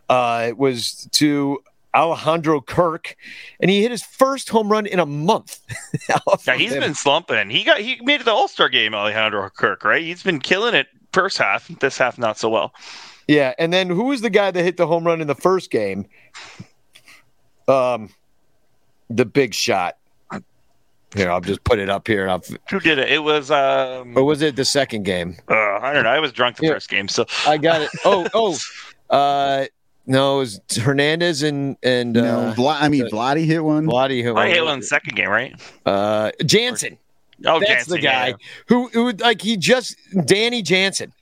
uh, 0.09 0.53
was 0.57 1.09
to 1.13 1.59
Alejandro 1.97 2.61
Kirk, 2.61 3.17
and 3.59 3.71
he 3.71 3.83
hit 3.83 3.91
his 3.91 4.03
first 4.05 4.49
home 4.51 4.71
run 4.71 4.87
in 4.87 4.99
a 5.01 5.07
month. 5.07 5.61
Yeah, 6.47 6.55
he's 6.57 6.73
been 6.75 6.95
slumping. 6.95 7.51
He 7.51 7.65
got 7.65 7.79
he 7.79 7.99
made 8.03 8.21
it 8.21 8.25
the 8.25 8.31
All 8.33 8.47
Star 8.49 8.69
game, 8.69 8.95
Alejandro 8.95 9.49
Kirk. 9.51 9.85
Right? 9.85 10.03
He's 10.05 10.23
been 10.23 10.39
killing 10.39 10.75
it 10.75 10.87
first 11.13 11.39
half. 11.39 11.67
This 11.81 11.99
half 11.99 12.17
not 12.19 12.39
so 12.39 12.49
well. 12.49 12.73
Yeah, 13.27 13.55
and 13.59 13.73
then 13.73 13.89
who 13.91 14.05
was 14.05 14.21
the 14.21 14.31
guy 14.31 14.51
that 14.53 14.63
hit 14.63 14.77
the 14.77 14.87
home 14.87 15.05
run 15.05 15.21
in 15.21 15.27
the 15.27 15.35
first 15.35 15.71
game? 15.73 16.07
Um, 17.67 18.11
the 19.11 19.25
big 19.25 19.55
shot. 19.55 19.97
Here, 21.17 21.31
I'll 21.31 21.41
just 21.41 21.65
put 21.65 21.79
it 21.79 21.89
up 21.89 22.07
here. 22.07 22.29
I'll, 22.29 22.43
Who 22.71 22.79
did 22.81 22.99
it? 22.99 23.11
It 23.11 23.21
was 23.23 23.51
um. 23.51 24.17
or 24.17 24.25
was 24.25 24.43
it 24.43 24.55
the 24.57 24.65
second 24.65 25.05
game? 25.05 25.37
uh, 25.49 25.55
I 25.81 25.93
don't 25.93 26.05
know. 26.05 26.11
I 26.11 26.21
was 26.21 26.31
drunk 26.33 26.57
the 26.59 26.67
Yeah. 26.67 26.73
first 26.75 26.91
game, 26.91 27.09
so 27.09 27.25
I 27.47 27.59
got 27.59 27.81
it. 27.83 27.91
Oh, 28.05 28.29
oh, 28.35 28.59
uh, 29.11 29.67
no, 30.07 30.37
it 30.37 30.39
was 30.39 30.61
Hernandez 30.81 31.43
and 31.43 31.77
and 31.83 32.13
no, 32.15 32.41
uh, 32.41 32.55
Vla- 32.55 32.81
I 32.81 32.89
mean, 32.89 33.07
Vladdy 33.07 33.45
hit 33.45 33.63
one. 33.65 33.87
Vladdy. 33.87 34.23
Who, 34.23 34.37
I 34.37 34.49
hit 34.49 34.65
one 34.65 34.83
second 34.83 35.17
game, 35.17 35.29
right? 35.29 35.55
Uh, 35.85 36.31
Jansen. 36.45 36.99
Oh, 37.45 37.59
That's 37.59 37.71
Jansen, 37.71 37.91
the 37.93 37.99
guy 38.01 38.29
yeah. 38.29 38.35
who, 38.69 38.89
who 38.89 39.13
like 39.13 39.43
he 39.43 39.57
just 39.57 39.97
Danny 40.25 40.63
Jansen, 40.63 41.13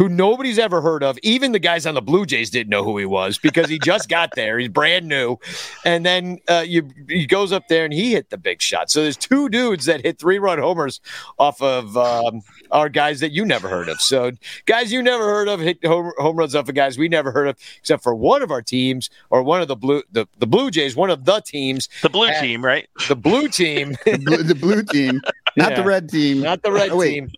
who 0.00 0.08
nobody's 0.08 0.58
ever 0.58 0.80
heard 0.80 1.02
of. 1.02 1.18
Even 1.22 1.52
the 1.52 1.58
guys 1.58 1.84
on 1.84 1.92
the 1.92 2.00
Blue 2.00 2.24
Jays 2.24 2.48
didn't 2.48 2.70
know 2.70 2.82
who 2.82 2.96
he 2.96 3.04
was 3.04 3.36
because 3.36 3.68
he 3.68 3.78
just 3.78 4.08
got 4.08 4.30
there. 4.34 4.58
He's 4.58 4.70
brand 4.70 5.06
new, 5.06 5.36
and 5.84 6.06
then 6.06 6.38
uh, 6.48 6.64
you 6.66 6.88
he 7.06 7.26
goes 7.26 7.52
up 7.52 7.68
there 7.68 7.84
and 7.84 7.92
he 7.92 8.12
hit 8.12 8.30
the 8.30 8.38
big 8.38 8.62
shot. 8.62 8.90
So 8.90 9.02
there's 9.02 9.18
two 9.18 9.50
dudes 9.50 9.84
that 9.84 10.00
hit 10.00 10.18
three 10.18 10.38
run 10.38 10.58
homers 10.58 11.02
off 11.38 11.60
of 11.60 11.98
um, 11.98 12.40
our 12.70 12.88
guys 12.88 13.20
that 13.20 13.32
you 13.32 13.44
never 13.44 13.68
heard 13.68 13.90
of. 13.90 14.00
So 14.00 14.30
guys 14.64 14.90
you 14.90 15.02
never 15.02 15.24
heard 15.24 15.48
of 15.48 15.60
hit 15.60 15.84
home, 15.84 16.12
home 16.16 16.36
runs 16.36 16.54
off 16.54 16.66
of 16.70 16.74
guys 16.74 16.96
we 16.96 17.08
never 17.10 17.30
heard 17.30 17.48
of, 17.48 17.58
except 17.78 18.02
for 18.02 18.14
one 18.14 18.40
of 18.40 18.50
our 18.50 18.62
teams 18.62 19.10
or 19.28 19.42
one 19.42 19.60
of 19.60 19.68
the 19.68 19.76
blue 19.76 20.02
the, 20.10 20.26
the 20.38 20.46
Blue 20.46 20.70
Jays, 20.70 20.96
one 20.96 21.10
of 21.10 21.26
the 21.26 21.40
teams, 21.40 21.90
The 22.00 22.08
blue 22.08 22.30
team, 22.40 22.64
right? 22.64 22.88
the 23.08 23.16
blue 23.16 23.48
team, 23.48 23.90
the, 24.06 24.16
blue, 24.16 24.42
the 24.44 24.54
blue 24.54 24.82
team, 24.82 25.20
not 25.58 25.76
the 25.76 25.84
red 25.84 26.08
team. 26.08 26.40
not 26.40 26.62
the 26.62 26.72
red 26.72 26.88
Oh, 26.88 26.96
wait. 26.96 27.12
team. 27.12 27.30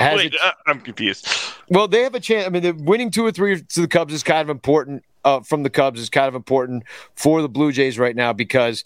Has 0.00 0.16
Wait, 0.16 0.34
a 0.34 0.48
uh, 0.48 0.52
I'm 0.66 0.80
confused. 0.80 1.24
Well, 1.68 1.88
they 1.88 2.02
have 2.02 2.14
a 2.14 2.20
chance. 2.20 2.46
I 2.46 2.50
mean, 2.50 2.62
the 2.62 2.72
winning 2.72 3.10
two 3.10 3.24
or 3.24 3.32
three 3.32 3.60
to 3.60 3.80
the 3.80 3.88
Cubs 3.88 4.12
is 4.14 4.22
kind 4.22 4.40
of 4.40 4.50
important. 4.50 5.04
Uh, 5.24 5.40
from 5.40 5.62
the 5.62 5.70
Cubs 5.70 6.00
is 6.00 6.10
kind 6.10 6.28
of 6.28 6.34
important 6.34 6.84
for 7.14 7.40
the 7.40 7.48
Blue 7.48 7.72
Jays 7.72 7.98
right 7.98 8.14
now 8.14 8.34
because 8.34 8.84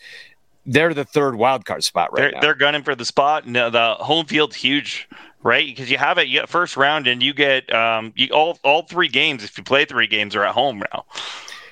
they're 0.64 0.94
the 0.94 1.04
third 1.04 1.34
wild 1.34 1.64
card 1.64 1.82
spot 1.82 2.12
right 2.12 2.20
they're 2.20 2.30
now. 2.30 2.40
they're 2.40 2.54
gunning 2.54 2.82
for 2.82 2.94
the 2.94 3.04
spot. 3.04 3.44
uh, 3.56 3.70
the 3.70 3.94
home 3.94 4.26
field's 4.26 4.54
huge, 4.54 5.08
right? 5.42 5.66
Because 5.66 5.90
you 5.90 5.98
have 5.98 6.18
it. 6.18 6.28
You 6.28 6.40
get 6.40 6.48
first 6.48 6.76
round, 6.76 7.08
and 7.08 7.22
you 7.22 7.34
get 7.34 7.72
um 7.74 8.12
you, 8.14 8.28
all 8.28 8.58
all 8.62 8.82
three 8.82 9.08
games. 9.08 9.42
If 9.42 9.58
you 9.58 9.64
play 9.64 9.84
three 9.84 10.06
games, 10.06 10.36
are 10.36 10.44
at 10.44 10.54
home 10.54 10.78
now. 10.92 11.04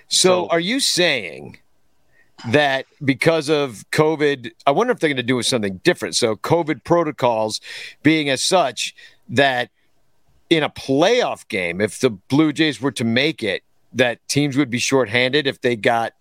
so, 0.08 0.46
so- 0.46 0.48
are 0.48 0.60
you 0.60 0.80
saying 0.80 1.58
that 2.48 2.86
because 3.04 3.48
of 3.48 3.84
COVID, 3.92 4.50
I 4.66 4.70
wonder 4.70 4.92
if 4.92 4.98
they're 5.00 5.08
going 5.08 5.16
to 5.16 5.22
do 5.22 5.42
something 5.42 5.80
different. 5.84 6.16
So, 6.16 6.36
COVID 6.36 6.84
protocols 6.84 7.60
being 8.02 8.28
as 8.28 8.42
such 8.42 8.94
that 9.28 9.70
in 10.50 10.62
a 10.62 10.70
playoff 10.70 11.46
game, 11.48 11.80
if 11.80 12.00
the 12.00 12.10
Blue 12.10 12.52
Jays 12.52 12.80
were 12.80 12.92
to 12.92 13.04
make 13.04 13.42
it, 13.42 13.62
that 13.92 14.26
teams 14.28 14.56
would 14.56 14.70
be 14.70 14.78
shorthanded 14.78 15.46
if 15.46 15.60
they 15.60 15.76
got 15.76 16.12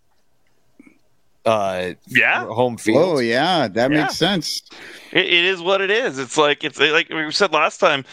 uh 1.46 1.94
Yeah. 2.08 2.46
home 2.46 2.78
field. 2.78 2.98
Oh 3.18 3.20
yeah, 3.20 3.68
that 3.68 3.92
Yeah. 3.92 4.02
makes 4.04 4.16
sense. 4.18 4.64
It, 5.12 5.26
it 5.26 5.46
is 5.46 5.62
what 5.62 5.82
it 5.82 5.92
is. 5.92 6.18
It's 6.18 6.38
like 6.38 6.64
it's 6.64 6.80
like 6.80 7.10
we 7.10 7.32
said 7.32 7.54
last 7.54 7.78
time. 7.80 8.04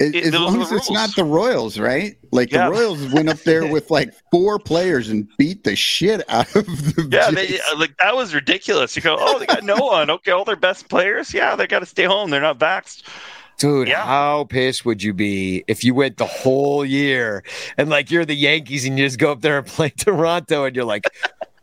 As, 0.00 0.10
It- 0.14 0.26
as 0.26 0.34
long 0.34 0.60
as 0.62 0.70
it's 0.70 0.90
not 0.90 1.14
the 1.16 1.24
Royals, 1.24 1.78
right? 1.78 2.16
Like 2.30 2.52
Yeah. 2.52 2.66
the 2.66 2.72
Royals 2.72 3.12
went 3.12 3.28
up 3.30 3.38
there 3.40 3.66
with 3.72 3.90
like 3.90 4.12
four 4.30 4.58
players 4.58 5.08
and 5.08 5.26
beat 5.38 5.64
the 5.64 5.74
shit 5.74 6.22
out 6.28 6.54
of 6.54 6.66
the 6.66 7.08
Yeah, 7.10 7.30
they, 7.30 7.58
like 7.76 7.96
that 7.98 8.14
was 8.14 8.34
ridiculous. 8.34 8.94
You 8.94 9.02
go, 9.02 9.16
oh, 9.18 9.38
they 9.38 9.46
got 9.46 9.64
no 9.64 9.76
one. 9.78 10.10
Okay, 10.10 10.30
all 10.30 10.44
their 10.44 10.54
best 10.56 10.88
players. 10.88 11.32
Yeah, 11.32 11.56
they 11.56 11.66
got 11.66 11.78
to 11.80 11.86
stay 11.86 12.04
home. 12.04 12.30
They're 12.30 12.40
not 12.42 12.58
vaxxed. 12.58 13.02
Dude, 13.58 13.88
Yeah. 13.88 14.04
how 14.04 14.44
pissed 14.44 14.84
would 14.86 15.02
you 15.02 15.12
be 15.12 15.64
if 15.66 15.82
you 15.84 15.92
went 15.94 16.16
the 16.16 16.26
whole 16.26 16.84
year 16.84 17.42
and 17.76 17.88
like 17.90 18.10
you're 18.10 18.24
the 18.24 18.34
Yankees 18.34 18.84
and 18.86 18.98
you 18.98 19.04
just 19.06 19.18
go 19.18 19.32
up 19.32 19.40
there 19.40 19.58
and 19.58 19.66
play 19.66 19.90
Toronto 19.96 20.64
and 20.64 20.76
you're 20.76 20.84
like, 20.84 21.04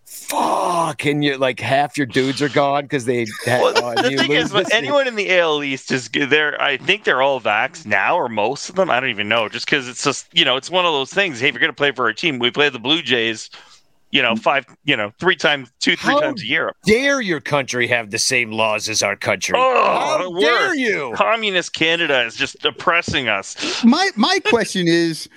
fuck, 0.03 1.05
and 1.05 1.23
you're 1.23 1.37
like 1.37 1.59
half 1.59 1.97
your 1.97 2.05
dudes 2.07 2.41
are 2.41 2.49
gone 2.49 2.83
because 2.83 3.05
they 3.05 3.25
had, 3.45 3.61
Well, 3.61 3.73
oh, 3.77 4.01
the 4.01 4.11
you 4.11 4.17
thing 4.17 4.31
lose 4.31 4.53
is, 4.53 4.69
anyone 4.71 5.07
in 5.07 5.15
the 5.15 5.37
AL 5.37 5.63
East 5.63 5.91
is 5.91 6.09
they're. 6.09 6.61
I 6.61 6.77
think 6.77 7.03
they're 7.03 7.21
all 7.21 7.39
vaxxed 7.39 7.85
now, 7.85 8.15
or 8.17 8.27
most 8.29 8.69
of 8.69 8.75
them. 8.75 8.89
I 8.89 8.99
don't 8.99 9.09
even 9.09 9.29
know. 9.29 9.47
Just 9.49 9.65
because 9.65 9.87
it's 9.87 10.03
just 10.03 10.27
you 10.33 10.45
know, 10.45 10.55
it's 10.57 10.69
one 10.69 10.85
of 10.85 10.93
those 10.93 11.13
things. 11.13 11.39
Hey, 11.39 11.47
if 11.47 11.53
you're 11.53 11.59
going 11.59 11.69
to 11.71 11.75
play 11.75 11.91
for 11.91 12.07
a 12.07 12.15
team, 12.15 12.39
we 12.39 12.51
play 12.51 12.69
the 12.69 12.79
Blue 12.79 13.01
Jays. 13.01 13.49
You 14.15 14.21
know, 14.21 14.37
five, 14.37 14.65
you 14.85 14.95
know, 14.95 15.11
three 15.19 15.35
times, 15.35 15.71
two, 15.81 15.97
three 15.97 16.13
How 16.13 16.21
times 16.21 16.41
a 16.41 16.45
year. 16.45 16.71
dare 16.85 17.19
your 17.19 17.41
country 17.41 17.85
have 17.87 18.11
the 18.11 18.17
same 18.17 18.49
laws 18.49 18.87
as 18.87 19.03
our 19.03 19.17
country? 19.17 19.55
Oh, 19.57 19.83
how 19.83 20.39
dare 20.39 20.67
worst. 20.69 20.79
you? 20.79 21.11
Communist 21.15 21.73
Canada 21.73 22.21
is 22.23 22.37
just 22.37 22.63
oppressing 22.63 23.27
us. 23.27 23.83
My 23.83 24.09
my 24.15 24.39
question 24.45 24.87
is, 24.87 25.27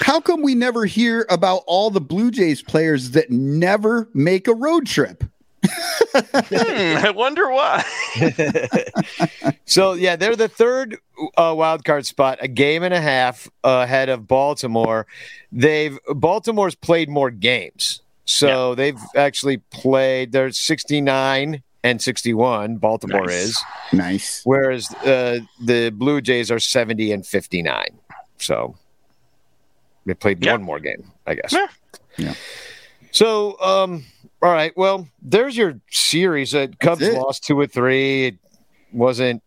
how 0.00 0.18
come 0.18 0.40
we 0.40 0.54
never 0.54 0.86
hear 0.86 1.26
about 1.28 1.62
all 1.66 1.90
the 1.90 2.00
Blue 2.00 2.30
Jays 2.30 2.62
players 2.62 3.10
that 3.10 3.30
never 3.30 4.08
make 4.14 4.48
a 4.48 4.54
road 4.54 4.86
trip? 4.86 5.24
Hmm, 5.64 7.04
I 7.06 7.12
wonder 7.14 7.50
why. 7.50 7.84
So 9.64 9.94
yeah, 9.94 10.16
they're 10.16 10.36
the 10.36 10.48
third 10.48 10.98
uh, 11.38 11.54
wild 11.56 11.84
card 11.84 12.04
spot, 12.04 12.38
a 12.42 12.48
game 12.48 12.82
and 12.82 12.92
a 12.92 13.00
half 13.00 13.48
ahead 13.64 14.10
of 14.10 14.26
Baltimore. 14.28 15.06
They've 15.50 15.98
Baltimore's 16.14 16.74
played 16.74 17.08
more 17.08 17.30
games, 17.30 18.02
so 18.24 18.74
they've 18.74 18.98
actually 19.16 19.58
played. 19.58 20.32
They're 20.32 20.50
sixty 20.52 21.00
nine 21.00 21.62
and 21.82 22.00
sixty 22.00 22.34
one. 22.34 22.76
Baltimore 22.76 23.26
Nice. 23.26 23.32
is, 23.34 23.62
Nice. 23.92 24.40
whereas 24.44 24.92
uh, 25.04 25.40
the 25.60 25.90
Blue 25.90 26.20
Jays 26.20 26.50
are 26.50 26.58
seventy 26.60 27.12
and 27.12 27.26
fifty 27.26 27.62
nine. 27.62 27.98
So 28.38 28.76
they 30.06 30.14
played 30.14 30.44
Yeah. 30.44 30.52
one 30.52 30.62
more 30.62 30.80
game, 30.80 31.10
I 31.26 31.34
guess. 31.34 31.52
Yeah. 31.52 31.66
Yeah. 32.16 32.34
So, 33.12 33.60
um, 33.60 34.04
all 34.42 34.52
right. 34.52 34.72
Well, 34.76 35.06
there's 35.20 35.56
your 35.56 35.78
series. 35.90 36.54
Uh, 36.54 36.68
Cubs 36.80 37.02
it. 37.02 37.14
lost 37.14 37.44
two 37.44 37.58
or 37.58 37.66
three. 37.66 38.26
It 38.28 38.38
wasn't 38.92 39.42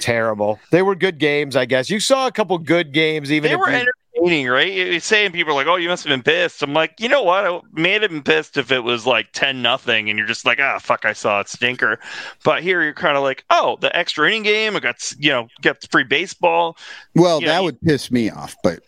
terrible. 0.00 0.58
They 0.70 0.82
were 0.82 0.94
good 0.94 1.18
games, 1.18 1.56
I 1.56 1.64
guess. 1.66 1.90
You 1.90 2.00
saw 2.00 2.26
a 2.26 2.32
couple 2.32 2.56
good 2.58 2.92
games, 2.92 3.30
even 3.30 3.50
They 3.50 3.54
if 3.54 3.60
were 3.60 3.70
you- 3.70 3.92
entertaining, 4.26 4.48
right? 4.48 4.72
You're 4.72 5.00
saying 5.00 5.32
people 5.32 5.52
are 5.52 5.56
like, 5.56 5.66
"Oh, 5.66 5.76
you 5.76 5.88
must 5.88 6.04
have 6.04 6.10
been 6.10 6.22
pissed." 6.22 6.62
I'm 6.62 6.72
like, 6.72 6.94
you 7.00 7.08
know 7.08 7.22
what? 7.22 7.44
I 7.46 7.60
may 7.72 7.92
have 7.92 8.02
been 8.10 8.22
pissed 8.22 8.56
if 8.56 8.70
it 8.72 8.80
was 8.80 9.06
like 9.06 9.28
ten 9.32 9.62
nothing, 9.62 10.08
and 10.08 10.18
you're 10.18 10.26
just 10.28 10.44
like, 10.46 10.58
"Ah, 10.60 10.78
fuck, 10.78 11.04
I 11.04 11.12
saw 11.12 11.40
it 11.40 11.48
stinker." 11.48 11.98
But 12.44 12.62
here 12.62 12.82
you're 12.82 12.94
kind 12.94 13.16
of 13.16 13.22
like, 13.22 13.44
"Oh, 13.50 13.76
the 13.80 13.94
extra 13.96 14.28
inning 14.28 14.42
game. 14.42 14.76
I 14.76 14.80
got 14.80 15.12
you 15.18 15.30
know, 15.30 15.48
got 15.60 15.76
free 15.90 16.04
baseball." 16.04 16.76
Well, 17.14 17.40
Yeah, 17.42 17.48
that 17.48 17.58
you- 17.58 17.64
would 17.64 17.80
piss 17.80 18.10
me 18.10 18.30
off, 18.30 18.54
but 18.62 18.80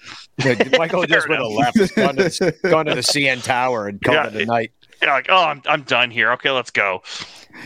Michael 0.78 1.02
just 1.06 1.28
would 1.28 1.38
have 1.38 1.46
left, 1.48 1.94
gone 1.96 2.16
to, 2.16 2.24
the, 2.24 2.58
gone 2.70 2.86
to 2.86 2.94
the 2.94 3.00
CN 3.02 3.42
Tower 3.42 3.88
and 3.88 4.00
called 4.02 4.16
Yeah, 4.16 4.26
it 4.28 4.42
a 4.42 4.46
night. 4.46 4.72
You're 5.02 5.10
like, 5.10 5.26
"Oh, 5.28 5.44
I'm 5.44 5.62
I'm 5.66 5.82
done 5.82 6.10
here. 6.10 6.32
Okay, 6.32 6.50
let's 6.50 6.70
go." 6.70 7.02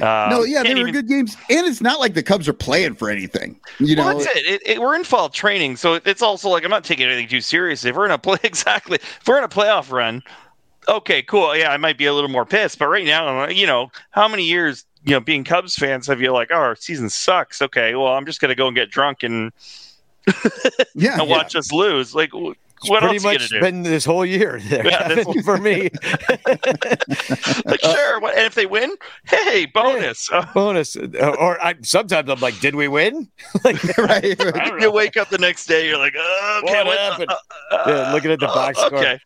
Um, 0.00 0.30
no, 0.30 0.42
yeah, 0.42 0.62
they 0.62 0.74
were 0.74 0.80
even- 0.82 0.92
good 0.92 1.08
games, 1.08 1.36
and 1.48 1.66
it's 1.66 1.80
not 1.80 1.98
like 1.98 2.14
the 2.14 2.22
Cubs 2.22 2.46
are 2.48 2.52
playing 2.52 2.94
for 2.94 3.08
anything. 3.10 3.58
You 3.78 3.96
know, 3.96 4.18
that's 4.18 4.36
it. 4.36 4.46
It, 4.46 4.62
it. 4.66 4.80
We're 4.80 4.94
in 4.94 5.04
fall 5.04 5.28
training, 5.28 5.76
so 5.76 5.94
it's 5.94 6.22
also 6.22 6.48
like 6.50 6.64
I'm 6.64 6.70
not 6.70 6.84
taking 6.84 7.06
anything 7.06 7.28
too 7.28 7.40
seriously. 7.40 7.90
If 7.90 7.96
we're 7.96 8.04
in 8.04 8.10
a 8.10 8.18
play, 8.18 8.38
exactly. 8.44 8.96
If 8.96 9.26
we're 9.26 9.38
in 9.38 9.44
a 9.44 9.48
playoff 9.48 9.90
run, 9.90 10.22
okay, 10.88 11.22
cool. 11.22 11.56
Yeah, 11.56 11.72
I 11.72 11.76
might 11.76 11.96
be 11.98 12.06
a 12.06 12.14
little 12.14 12.30
more 12.30 12.44
pissed, 12.44 12.78
but 12.78 12.88
right 12.88 13.06
now, 13.06 13.48
you 13.48 13.66
know, 13.66 13.90
how 14.10 14.28
many 14.28 14.44
years, 14.44 14.84
you 15.04 15.12
know, 15.12 15.20
being 15.20 15.44
Cubs 15.44 15.74
fans 15.74 16.06
have 16.06 16.20
you 16.20 16.32
like, 16.32 16.48
oh, 16.50 16.56
our 16.56 16.76
season 16.76 17.08
sucks. 17.08 17.62
Okay, 17.62 17.94
well, 17.94 18.08
I'm 18.08 18.26
just 18.26 18.40
gonna 18.40 18.54
go 18.54 18.66
and 18.66 18.76
get 18.76 18.90
drunk 18.90 19.22
and, 19.22 19.52
yeah, 20.94 21.20
and 21.20 21.30
watch 21.30 21.56
us 21.56 21.72
lose. 21.72 22.14
Like, 22.14 22.30
It's 22.80 22.90
what 22.90 23.00
pretty 23.00 23.16
else 23.16 23.24
much 23.24 23.50
been 23.60 23.82
this 23.82 24.04
whole 24.04 24.24
year 24.24 24.60
there, 24.68 24.86
Yeah, 24.86 25.08
this 25.14 25.26
Kevin, 25.26 25.42
for 25.42 25.58
me. 25.58 25.90
like, 27.64 27.80
sure. 27.80 28.20
What, 28.20 28.36
and 28.36 28.46
if 28.46 28.54
they 28.54 28.66
win, 28.66 28.94
hey, 29.24 29.66
bonus. 29.66 30.30
Uh, 30.30 30.46
Bonus. 30.54 30.96
Or 30.96 31.62
I, 31.62 31.74
sometimes 31.82 32.28
I'm 32.30 32.40
like, 32.40 32.58
did 32.60 32.74
we 32.74 32.88
win? 32.88 33.28
like, 33.64 33.98
right. 33.98 34.38
You 34.80 34.90
wake 34.92 35.16
up 35.16 35.28
the 35.28 35.38
next 35.38 35.66
day, 35.66 35.88
you're 35.88 35.98
like, 35.98 36.14
oh, 36.16 36.60
okay, 36.64 36.84
What 36.84 36.98
happened? 36.98 37.30
uh, 37.70 37.82
Yeah, 37.86 38.12
looking 38.12 38.30
at 38.30 38.40
the 38.40 38.48
uh, 38.48 38.54
box 38.54 38.78
score. 38.80 39.18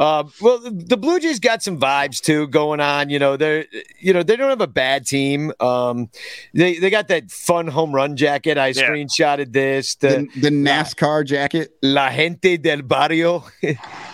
Okay, 0.00 0.04
Um, 0.20 0.32
well, 0.40 0.58
the, 0.58 0.70
the 0.70 0.96
Blue 0.96 1.20
Jays 1.20 1.40
got 1.40 1.62
some 1.62 1.78
vibes 1.78 2.20
too 2.20 2.48
going 2.48 2.80
on. 2.80 3.10
You 3.10 3.18
know, 3.18 3.36
they're 3.36 3.66
you 3.98 4.12
know 4.12 4.22
they 4.22 4.36
don't 4.36 4.48
have 4.50 4.60
a 4.60 4.66
bad 4.66 5.06
team. 5.06 5.52
Um, 5.60 6.08
they 6.54 6.78
they 6.78 6.90
got 6.90 7.08
that 7.08 7.30
fun 7.30 7.66
home 7.68 7.94
run 7.94 8.16
jacket. 8.16 8.56
I 8.58 8.68
Yeah. 8.68 8.88
screenshotted 8.88 9.52
this. 9.52 9.96
The 9.96 10.26
The, 10.34 10.40
the 10.40 10.50
NASCAR 10.50 11.24
jacket. 11.26 11.70
La 11.82 12.10
Gente 12.10 12.56
del 12.56 12.82
Barrio. 12.82 13.44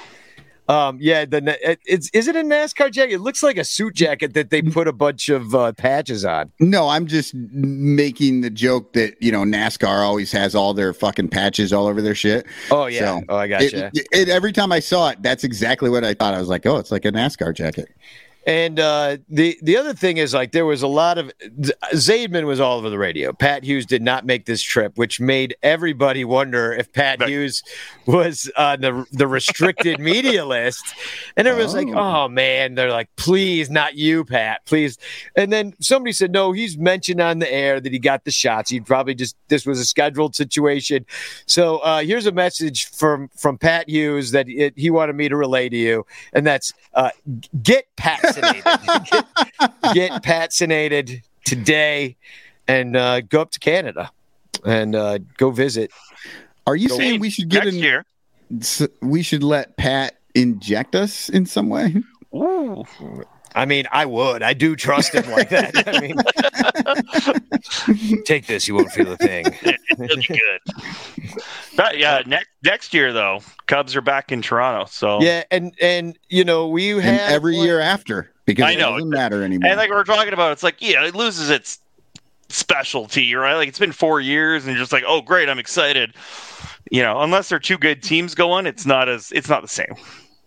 um, 0.68 0.98
yeah, 1.00 1.24
the 1.24 1.56
it- 1.62 1.80
it's 1.86 2.10
is 2.10 2.28
it 2.28 2.36
a 2.36 2.40
NASCAR 2.42 2.90
jacket? 2.90 3.14
It 3.14 3.20
looks 3.20 3.42
like 3.42 3.56
a 3.56 3.64
suit 3.64 3.94
jacket 3.94 4.34
that 4.34 4.50
they 4.50 4.62
put 4.62 4.88
a 4.88 4.92
bunch 4.92 5.28
of 5.28 5.54
uh, 5.54 5.72
patches 5.72 6.24
on. 6.24 6.52
No, 6.60 6.88
I'm 6.88 7.06
just 7.06 7.34
making 7.34 8.40
the 8.40 8.50
joke 8.50 8.92
that 8.94 9.20
you 9.22 9.30
know 9.32 9.42
NASCAR 9.42 10.04
always 10.04 10.32
has 10.32 10.54
all 10.54 10.74
their 10.74 10.92
fucking 10.92 11.28
patches 11.28 11.72
all 11.72 11.86
over 11.86 12.02
their 12.02 12.14
shit. 12.14 12.46
Oh 12.70 12.86
yeah. 12.86 13.18
So, 13.18 13.22
oh, 13.28 13.36
I 13.36 13.44
It, 13.46 13.48
gotcha. 13.72 13.90
it- 13.94 14.28
every 14.28 14.52
time 14.52 14.72
I 14.72 14.80
saw 14.80 15.10
it, 15.10 15.22
that's 15.22 15.44
exactly 15.44 15.90
what 15.90 16.04
I 16.04 16.14
thought. 16.14 16.34
I 16.34 16.38
was 16.38 16.48
like, 16.48 16.66
oh, 16.66 16.76
it's 16.78 16.90
like 16.90 17.04
a 17.04 17.12
NASCAR 17.12 17.54
jacket. 17.54 17.88
And 18.46 18.78
uh, 18.78 19.16
the 19.28 19.58
the 19.60 19.76
other 19.76 19.92
thing 19.92 20.18
is 20.18 20.32
like 20.32 20.52
there 20.52 20.64
was 20.64 20.82
a 20.82 20.86
lot 20.86 21.18
of 21.18 21.32
Zaidman 21.92 22.46
was 22.46 22.60
all 22.60 22.78
over 22.78 22.88
the 22.88 22.98
radio. 22.98 23.32
Pat 23.32 23.64
Hughes 23.64 23.84
did 23.86 24.02
not 24.02 24.24
make 24.24 24.46
this 24.46 24.62
trip, 24.62 24.96
which 24.96 25.18
made 25.20 25.56
everybody 25.64 26.24
wonder 26.24 26.72
if 26.72 26.92
Pat 26.92 27.18
Right. 27.20 27.28
Hughes 27.28 27.62
was 28.06 28.48
on 28.56 28.82
the 28.82 29.04
the 29.10 29.26
restricted 29.26 29.98
media 29.98 30.44
list. 30.46 30.84
And 31.36 31.48
everyone's 31.48 31.74
like, 31.74 31.88
Oh. 31.88 32.24
"Oh 32.26 32.28
man!" 32.28 32.76
They're 32.76 32.90
like, 32.92 33.08
"Please, 33.16 33.68
not 33.68 33.96
you, 33.96 34.24
Pat, 34.24 34.64
please." 34.64 34.96
And 35.34 35.52
then 35.52 35.74
somebody 35.80 36.12
said, 36.12 36.30
"No, 36.30 36.52
he's 36.52 36.78
mentioned 36.78 37.20
on 37.20 37.40
the 37.40 37.52
air 37.52 37.80
that 37.80 37.92
he 37.92 37.98
got 37.98 38.24
the 38.24 38.30
shots. 38.30 38.70
He 38.70 38.78
probably 38.80 39.16
just 39.16 39.36
this 39.48 39.66
was 39.66 39.80
a 39.80 39.84
scheduled 39.84 40.36
situation." 40.36 41.04
So 41.46 41.78
uh, 41.78 42.02
here's 42.02 42.26
a 42.26 42.32
message 42.32 42.86
from 42.90 43.28
from 43.36 43.58
Pat 43.58 43.88
Hughes 43.88 44.30
that 44.30 44.48
it, 44.48 44.74
he 44.76 44.88
wanted 44.90 45.16
me 45.16 45.28
to 45.28 45.36
relay 45.36 45.68
to 45.68 45.76
you, 45.76 46.06
and 46.32 46.46
that's 46.46 46.72
uh, 46.94 47.10
get 47.60 47.86
vaccinated. 48.40 49.04
get, 49.10 49.94
get 49.94 50.24
vaccinated 50.24 51.22
today 51.44 52.16
and 52.68 52.96
uh, 52.96 53.20
go 53.20 53.40
up 53.40 53.50
to 53.52 53.58
Canada 53.58 54.10
and 54.64 54.94
uh, 54.94 55.18
go 55.36 55.50
visit. 55.50 55.90
Are 56.66 56.76
you 56.76 56.88
Go 56.88 56.96
saying 56.96 57.20
we 57.20 57.30
should 57.30 57.48
get 57.48 57.64
next 57.64 57.76
in? 57.76 57.82
year. 57.82 58.04
We 59.00 59.22
should 59.22 59.42
let 59.42 59.76
Pat 59.76 60.16
inject 60.34 60.94
us 60.94 61.28
in 61.28 61.46
some 61.46 61.68
way. 61.68 61.94
Ooh. 62.34 62.84
I 63.56 63.64
mean, 63.64 63.86
I 63.90 64.04
would. 64.06 64.42
I 64.42 64.52
do 64.52 64.76
trust 64.76 65.14
him 65.14 65.28
like 65.32 65.48
that. 65.48 65.88
I 65.88 66.00
mean, 66.00 66.16
take 68.24 68.46
this, 68.46 68.68
you 68.68 68.74
won't 68.74 68.92
feel 68.92 69.10
a 69.10 69.16
thing. 69.16 69.46
It'll 69.62 70.16
be 70.18 70.26
good. 70.28 70.60
But 71.74 71.98
yeah, 71.98 72.22
next 72.26 72.48
next 72.62 72.94
year 72.94 73.12
though, 73.12 73.40
Cubs 73.66 73.96
are 73.96 74.00
back 74.02 74.30
in 74.30 74.42
Toronto. 74.42 74.84
So 74.90 75.20
Yeah, 75.22 75.42
and 75.50 75.74
and 75.80 76.18
you 76.28 76.44
know 76.44 76.68
we 76.68 76.92
And 76.92 77.00
had 77.02 77.32
every 77.32 77.56
year 77.56 77.80
after 77.80 78.30
because 78.44 78.66
I 78.66 78.72
it 78.72 78.78
know. 78.78 78.92
doesn't 78.92 79.08
matter 79.10 79.42
anymore. 79.42 79.70
and 79.70 79.78
like 79.78 79.90
we're 79.90 80.04
talking 80.04 80.32
about, 80.34 80.52
it's 80.52 80.62
like 80.62 80.76
yeah, 80.80 81.04
it 81.04 81.14
loses 81.14 81.48
its 81.50 81.78
specialty, 82.48 83.34
right? 83.34 83.54
Like 83.54 83.68
it's 83.68 83.78
been 83.78 83.92
four 83.92 84.20
years, 84.20 84.64
and 84.64 84.72
you're 84.74 84.82
just 84.82 84.92
like, 84.92 85.04
oh 85.06 85.22
great, 85.22 85.48
I'm 85.48 85.58
excited. 85.58 86.14
You 86.90 87.02
know, 87.02 87.20
unless 87.22 87.48
there 87.48 87.56
are 87.56 87.60
two 87.60 87.78
good 87.78 88.02
teams 88.02 88.34
going, 88.34 88.66
it's 88.66 88.84
not 88.86 89.08
as 89.08 89.32
it's 89.32 89.48
not 89.48 89.62
the 89.62 89.68
same. 89.68 89.94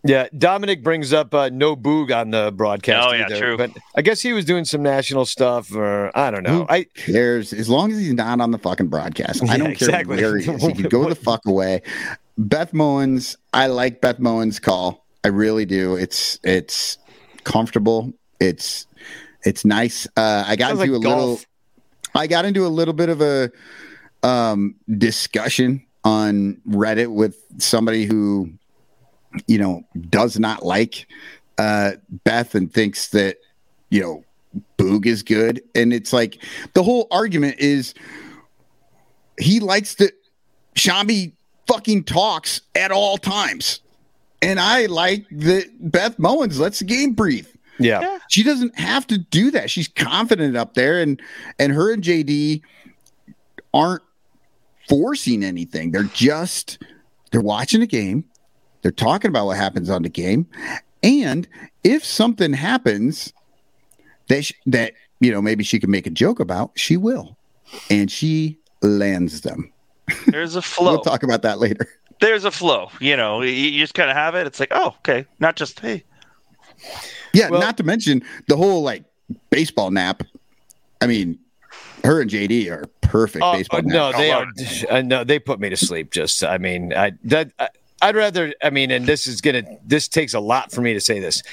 Yeah, 0.04 0.28
Dominic 0.38 0.82
brings 0.82 1.12
up 1.12 1.34
uh, 1.34 1.50
no 1.52 1.76
boog 1.76 2.16
on 2.16 2.32
the 2.32 2.54
broadcast. 2.56 3.08
Oh, 3.08 3.14
yeah, 3.14 3.26
either, 3.26 3.38
true. 3.38 3.58
But 3.58 3.72
I 3.96 4.02
guess 4.02 4.22
he 4.22 4.32
was 4.32 4.46
doing 4.46 4.64
some 4.64 4.82
national 4.82 5.26
stuff, 5.26 5.76
or 5.76 6.18
I 6.18 6.32
don't 6.32 6.44
know. 6.44 6.60
Who 6.60 6.66
I 6.70 6.86
cares 6.86 7.52
as 7.52 7.70
long 7.70 7.92
as 7.92 8.00
he's 8.00 8.14
not 8.14 8.40
on 8.40 8.52
the 8.52 8.58
fucking 8.58 8.88
broadcast. 8.88 9.44
Yeah, 9.50 9.54
I 9.54 9.58
don't 9.58 9.76
care 9.76 9.90
exactly. 9.90 10.22
where 10.22 10.38
he 10.38 10.50
is. 10.50 10.62
He 10.62 10.74
can 10.74 10.90
go 10.90 11.10
the 11.10 11.16
fuck 11.30 11.46
away. 11.46 11.82
Beth 12.38 12.72
Mowins, 12.72 13.36
I 13.52 13.68
like 13.68 14.00
Beth 14.00 14.20
Mowins' 14.20 14.62
call. 14.62 15.06
I 15.24 15.30
really 15.30 15.66
do. 15.66 15.96
It's 15.96 16.40
it's 16.44 16.98
comfortable. 17.44 18.14
It's 18.40 18.86
it's 19.44 19.66
nice. 19.66 20.08
Uh, 20.16 20.44
I 20.48 20.56
got 20.56 20.70
Sounds 20.70 20.82
into 20.82 20.94
like 20.98 21.06
a 21.06 21.10
little. 21.10 21.40
I 22.16 22.28
got 22.28 22.46
into 22.46 22.66
a 22.66 22.70
little 22.70 22.94
bit 22.94 23.10
of 23.10 23.22
a 23.22 23.52
um, 24.24 24.76
discussion 24.98 25.86
on 26.04 26.62
Reddit 26.68 27.12
with 27.12 27.38
somebody 27.58 28.06
who, 28.06 28.52
you 29.48 29.58
know, 29.58 29.84
does 30.10 30.40
not 30.40 30.64
like 30.64 31.08
uh, 31.58 31.92
Beth 32.24 32.56
and 32.56 32.74
thinks 32.74 33.10
that, 33.10 33.38
you 33.90 34.02
know, 34.02 34.24
Boog 34.78 35.06
is 35.06 35.24
good. 35.24 35.62
And 35.76 35.94
it's 35.94 36.12
like 36.14 36.44
the 36.74 36.84
whole 36.84 37.08
argument 37.12 37.60
is 37.60 37.94
he 39.40 39.60
likes 39.60 39.96
that 39.96 40.14
Sciambi 40.76 41.34
fucking 41.68 42.04
talks 42.06 42.62
at 42.76 42.92
all 42.92 43.18
times. 43.18 43.82
And 44.42 44.60
I 44.60 44.86
like 44.88 45.26
that 45.32 45.66
Beth 45.80 46.18
Mowins 46.18 46.60
lets 46.60 46.80
the 46.80 46.86
game 46.86 47.12
breathe 47.14 47.48
Yeah. 47.78 48.20
she 48.30 48.42
doesn't 48.44 48.78
have 48.80 49.06
to 49.08 49.18
do 49.18 49.52
that. 49.52 49.70
She's 49.70 49.88
confident 49.90 50.56
up 50.56 50.74
there, 50.76 51.02
and 51.02 51.22
and 51.60 51.74
her 51.74 51.92
and 51.92 52.02
JD 52.02 52.62
aren't 53.74 54.02
forcing 54.88 55.44
anything. 55.44 55.92
They're 55.92 56.04
just 56.04 56.82
they're 57.32 57.42
watching 57.42 57.82
the 57.82 57.88
game. 57.88 58.24
They're 58.82 58.92
talking 58.92 59.30
about 59.30 59.46
what 59.46 59.58
happens 59.58 59.90
on 59.90 60.04
the 60.04 60.10
game, 60.10 60.48
and 61.04 61.48
if 61.84 62.04
something 62.06 62.54
happens 62.54 63.34
that 64.28 64.46
sh- 64.46 64.54
that 64.68 64.94
you 65.20 65.32
know 65.32 65.42
maybe 65.42 65.64
she 65.64 65.80
can 65.80 65.92
make 65.92 66.08
a 66.08 66.12
joke 66.12 66.40
about, 66.40 66.72
she 66.76 66.96
will, 66.98 67.38
and 67.90 68.10
she 68.10 68.58
lands 68.82 69.42
them. 69.42 69.72
There's 70.28 70.56
a 70.56 70.62
flow. 70.64 70.94
We'll 70.94 71.02
talk 71.02 71.24
about 71.24 71.42
that 71.42 71.60
later. 71.60 71.88
There's 72.22 72.46
a 72.46 72.52
flow. 72.52 72.90
You 73.00 73.16
know, 73.18 73.42
you, 73.42 73.52
you 73.52 73.80
just 73.80 73.94
kind 73.94 74.10
of 74.10 74.16
have 74.16 74.36
it. 74.36 74.46
It's 74.48 74.60
like, 74.60 74.72
oh, 74.72 74.88
okay, 75.00 75.26
not 75.40 75.56
just 75.56 75.80
hey. 75.80 76.04
Yeah, 77.34 77.50
Well- 77.50 77.60
not 77.62 77.78
to 77.78 77.84
mention 77.84 78.24
the 78.48 78.56
whole 78.56 78.82
like 78.84 79.04
baseball 79.50 79.92
nap. 79.92 80.24
I 81.02 81.08
mean, 81.08 81.40
her 82.04 82.22
and 82.22 82.30
JD 82.30 82.70
are 82.72 82.86
perfect 83.02 83.44
Oh, 83.44 83.54
baseball. 83.54 83.80
oh, 83.80 83.88
no, 83.88 84.10
nap. 84.12 84.18
they 84.20 84.32
Oh, 84.34 84.40
are. 84.40 84.48
Uh, 84.98 85.02
no, 85.02 85.24
they 85.24 85.40
put 85.40 85.60
me 85.60 85.70
to 85.70 85.78
sleep. 85.78 86.12
Just, 86.12 86.44
I 86.44 86.58
mean, 86.58 86.94
I 86.94 87.12
that 87.26 87.52
I, 87.60 87.70
I'd 88.02 88.16
rather. 88.16 88.54
I 88.64 88.70
mean, 88.70 88.92
and 88.92 89.06
this 89.06 89.28
is 89.28 89.42
gonna. 89.42 89.64
This 89.86 90.08
takes 90.08 90.34
a 90.34 90.40
lot 90.40 90.72
for 90.72 90.82
me 90.82 90.94
to 90.94 91.02
say 91.02 91.20
this. 91.20 91.44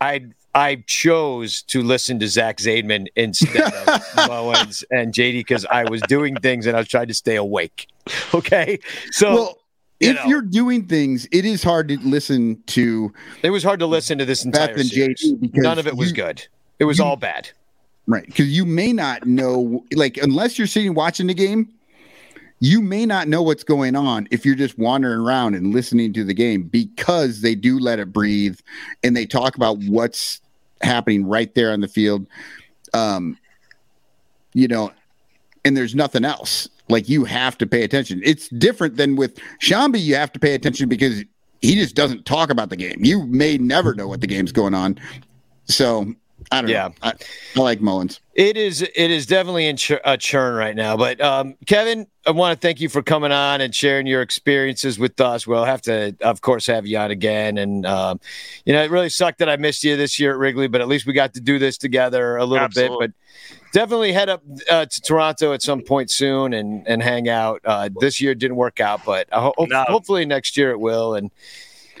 I 0.00 0.26
I 0.54 0.84
chose 0.86 1.62
to 1.62 1.82
listen 1.82 2.18
to 2.20 2.28
Zach 2.28 2.58
Zaidman 2.58 3.06
instead 3.16 3.72
of 3.88 4.02
Bowens 4.28 4.84
and 4.90 5.12
JD 5.12 5.32
because 5.34 5.64
I 5.66 5.84
was 5.84 6.00
doing 6.02 6.36
things 6.36 6.66
and 6.66 6.76
I 6.76 6.80
was 6.80 6.88
trying 6.88 7.08
to 7.08 7.14
stay 7.14 7.36
awake. 7.36 7.88
Okay, 8.34 8.78
so 9.12 9.34
well, 9.34 9.58
you 10.00 10.10
if 10.10 10.16
know. 10.16 10.24
you're 10.26 10.42
doing 10.42 10.86
things, 10.86 11.26
it 11.32 11.44
is 11.44 11.62
hard 11.62 11.88
to 11.88 11.98
listen 12.00 12.62
to 12.66 13.12
it 13.42 13.50
was 13.50 13.62
hard 13.62 13.80
to 13.80 13.86
listen 13.86 14.18
to 14.18 14.24
this 14.24 14.44
entire 14.44 14.68
Beth 14.68 14.76
and 14.80 14.86
series. 14.86 15.24
JD 15.24 15.40
because 15.40 15.62
None 15.62 15.78
of 15.78 15.86
it 15.86 15.96
was 15.96 16.10
you- 16.10 16.16
good. 16.16 16.46
It 16.80 16.84
was 16.84 16.98
you- 16.98 17.04
all 17.04 17.16
bad. 17.16 17.48
right 18.06 18.26
because 18.26 18.48
you 18.50 18.64
may 18.66 18.92
not 18.92 19.24
know, 19.26 19.84
like, 19.94 20.18
unless 20.18 20.58
you're 20.58 20.66
sitting 20.66 20.92
watching 20.94 21.28
the 21.28 21.34
game, 21.34 21.72
you 22.60 22.80
may 22.80 23.04
not 23.04 23.28
know 23.28 23.42
what's 23.42 23.64
going 23.64 23.96
on 23.96 24.28
if 24.30 24.46
you're 24.46 24.54
just 24.54 24.78
wandering 24.78 25.20
around 25.20 25.54
and 25.54 25.74
listening 25.74 26.12
to 26.14 26.24
the 26.24 26.34
game 26.34 26.62
because 26.62 27.40
they 27.40 27.54
do 27.54 27.78
let 27.78 27.98
it 27.98 28.12
breathe 28.12 28.58
and 29.02 29.16
they 29.16 29.26
talk 29.26 29.56
about 29.56 29.78
what's 29.88 30.40
happening 30.80 31.26
right 31.26 31.54
there 31.54 31.72
on 31.72 31.80
the 31.80 31.88
field. 31.88 32.26
Um, 32.92 33.36
you 34.52 34.68
know, 34.68 34.92
and 35.64 35.76
there's 35.76 35.94
nothing 35.94 36.24
else. 36.24 36.68
Like 36.88 37.08
you 37.08 37.24
have 37.24 37.58
to 37.58 37.66
pay 37.66 37.82
attention. 37.82 38.20
It's 38.24 38.48
different 38.48 38.96
than 38.96 39.16
with 39.16 39.38
Sciambi. 39.60 40.00
You 40.00 40.14
have 40.16 40.32
to 40.32 40.38
pay 40.38 40.54
attention 40.54 40.88
because 40.88 41.24
he 41.60 41.74
just 41.74 41.94
doesn't 41.94 42.26
talk 42.26 42.50
about 42.50 42.68
the 42.70 42.76
game. 42.76 42.98
You 43.00 43.26
may 43.26 43.58
never 43.58 43.94
know 43.94 44.06
what 44.06 44.20
the 44.20 44.26
game's 44.26 44.52
going 44.52 44.74
on. 44.74 44.98
So 45.64 46.14
I 46.52 46.60
don't 46.60 46.70
Yeah. 46.70 46.88
know. 46.88 46.94
I, 47.02 47.12
I 47.56 47.60
like 47.60 47.80
Mowins. 47.80 48.20
It 48.34 48.56
is. 48.56 48.82
It 48.82 49.10
is 49.10 49.26
definitely 49.26 49.66
in 49.68 49.76
chur- 49.76 50.00
a 50.04 50.16
churn 50.16 50.54
right 50.56 50.74
now. 50.74 50.96
But 50.96 51.20
um, 51.20 51.54
Kevin, 51.66 52.06
I 52.26 52.32
want 52.32 52.60
to 52.60 52.66
thank 52.66 52.80
you 52.80 52.88
for 52.88 53.00
coming 53.02 53.30
on 53.30 53.60
and 53.60 53.72
sharing 53.74 54.06
your 54.08 54.22
experiences 54.22 54.98
with 54.98 55.20
us. 55.20 55.46
We'll 55.46 55.64
have 55.64 55.80
to, 55.82 56.16
of 56.20 56.40
course, 56.40 56.66
have 56.66 56.84
you 56.86 56.98
on 56.98 57.10
again. 57.12 57.58
And 57.58 57.86
um, 57.86 58.20
you 58.64 58.72
know, 58.72 58.82
it 58.82 58.90
really 58.90 59.08
sucked 59.08 59.38
that 59.38 59.48
I 59.48 59.56
missed 59.56 59.84
you 59.84 59.96
this 59.96 60.18
year 60.18 60.32
at 60.32 60.38
Wrigley, 60.38 60.66
but 60.66 60.80
at 60.80 60.88
least 60.88 61.06
we 61.06 61.12
got 61.12 61.34
to 61.34 61.40
do 61.40 61.58
this 61.60 61.78
together 61.78 62.36
a 62.36 62.44
little 62.44 62.64
Absolutely. 62.64 63.06
bit. 63.08 63.14
But 63.62 63.72
definitely 63.72 64.12
head 64.12 64.28
up 64.28 64.42
uh, 64.68 64.86
to 64.86 65.00
Toronto 65.00 65.52
at 65.52 65.62
some 65.62 65.82
point 65.82 66.10
soon 66.10 66.52
and 66.54 66.86
and 66.88 67.02
hang 67.04 67.28
out. 67.28 67.60
Uh, 67.64 67.88
this 68.00 68.20
year 68.20 68.34
didn't 68.34 68.56
work 68.56 68.80
out, 68.80 69.04
but 69.06 69.28
ho- 69.32 69.54
No. 69.60 69.84
hopefully 69.84 70.24
next 70.26 70.56
year 70.56 70.72
it 70.72 70.80
will. 70.80 71.14
And 71.14 71.30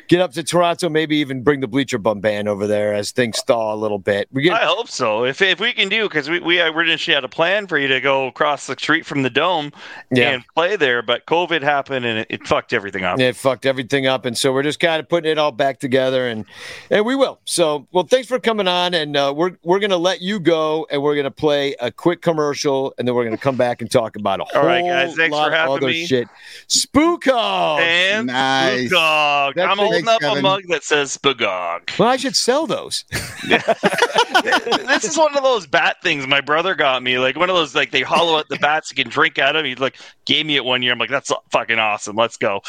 get 0.08 0.20
up 0.20 0.32
to 0.32 0.42
Toronto, 0.42 0.88
maybe 0.88 1.16
even 1.18 1.42
bring 1.42 1.60
the 1.60 1.66
Bleacher 1.68 1.98
Bum 1.98 2.20
band 2.20 2.48
over 2.48 2.66
there 2.66 2.94
as 2.94 3.10
things 3.12 3.40
thaw 3.46 3.74
a 3.74 3.76
little 3.76 3.98
bit. 3.98 4.28
We 4.32 4.42
get 4.42 4.52
I 4.54 4.64
hope 4.64 4.88
so. 4.88 5.24
If 5.24 5.40
if 5.42 5.60
we 5.60 5.72
can 5.72 5.88
do, 5.88 6.04
because 6.04 6.28
we 6.30 6.40
we 6.40 6.60
originally 6.60 7.14
had 7.14 7.24
a 7.24 7.28
plan 7.28 7.66
for 7.66 7.78
you 7.78 7.88
to 7.88 8.00
go 8.00 8.26
across 8.26 8.66
the 8.66 8.74
street 8.74 9.04
from 9.06 9.22
the 9.22 9.30
dome 9.30 9.72
Yeah. 10.10 10.30
and 10.30 10.44
play 10.54 10.76
there, 10.76 11.02
but 11.02 11.26
COVID 11.26 11.62
happened 11.62 12.04
and 12.06 12.20
it, 12.20 12.26
it 12.30 12.46
fucked 12.46 12.72
everything 12.72 13.04
up. 13.04 13.18
It 13.18 13.36
fucked 13.36 13.66
everything 13.66 14.06
up, 14.06 14.24
and 14.24 14.36
so 14.36 14.52
we're 14.52 14.62
just 14.62 14.80
kind 14.80 15.00
of 15.00 15.08
putting 15.08 15.30
it 15.30 15.38
all 15.38 15.52
back 15.52 15.78
together, 15.80 16.28
and 16.28 16.44
and 16.90 17.04
we 17.06 17.14
will. 17.16 17.40
So, 17.44 17.86
well, 17.92 18.04
thanks 18.04 18.28
for 18.28 18.38
coming 18.38 18.68
on, 18.68 18.94
and 18.94 19.16
uh, 19.16 19.32
we're 19.36 19.56
we're 19.62 19.78
gonna 19.80 19.96
let 19.96 20.20
you 20.20 20.38
go, 20.40 20.86
and 20.90 21.02
we're 21.02 21.16
gonna 21.16 21.30
play 21.30 21.74
a 21.80 21.90
quick 21.90 22.22
commercial, 22.22 22.94
and 22.98 23.06
then 23.08 23.14
we're 23.14 23.24
gonna 23.24 23.36
come 23.36 23.56
back 23.56 23.80
and 23.82 23.90
talk 23.90 24.16
about 24.16 24.40
a 24.40 24.44
whole 24.44 24.62
All 24.62 24.66
right, 24.68 24.84
guys, 24.84 25.14
thanks 25.16 25.32
lot 25.32 25.46
for 25.48 25.52
of 25.52 25.58
having 25.58 25.76
other 25.76 25.86
me. 25.88 26.06
shit. 26.06 26.28
Spooko. 26.68 27.78
And 27.80 28.26
Nice. 28.28 28.90
Spugog. 28.92 29.54
That's 29.54 29.70
I'm 29.70 29.76
the- 29.78 29.84
holding 30.02 30.04
Thanks, 30.06 30.24
up 30.24 30.36
a 30.38 30.42
mug 30.42 30.62
that 30.68 30.82
says 30.84 31.16
Spugog. 31.16 31.98
well, 31.98 32.08
I 32.08 32.16
should 32.16 32.36
sell 32.36 32.66
those. 32.66 33.04
this 33.46 35.04
is 35.04 35.16
one 35.16 35.36
of 35.36 35.42
those 35.42 35.66
bat 35.66 35.96
things 36.02 36.26
my 36.26 36.40
brother 36.40 36.74
got 36.74 37.02
me. 37.02 37.18
Like 37.18 37.36
one 37.36 37.50
of 37.50 37.56
those, 37.56 37.74
like 37.74 37.90
they 37.90 38.02
hollow 38.02 38.38
out 38.38 38.48
the 38.48 38.56
bats 38.58 38.90
you 38.90 38.96
can 39.02 39.10
drink 39.10 39.38
out 39.38 39.56
of. 39.56 39.64
He 39.64 39.74
like 39.74 39.96
gave 40.24 40.46
me 40.46 40.56
it 40.56 40.64
one 40.64 40.82
year. 40.82 40.92
I'm 40.92 40.98
like, 40.98 41.10
that's 41.10 41.32
fucking 41.50 41.78
awesome. 41.78 42.16
Let's 42.16 42.36
go. 42.36 42.60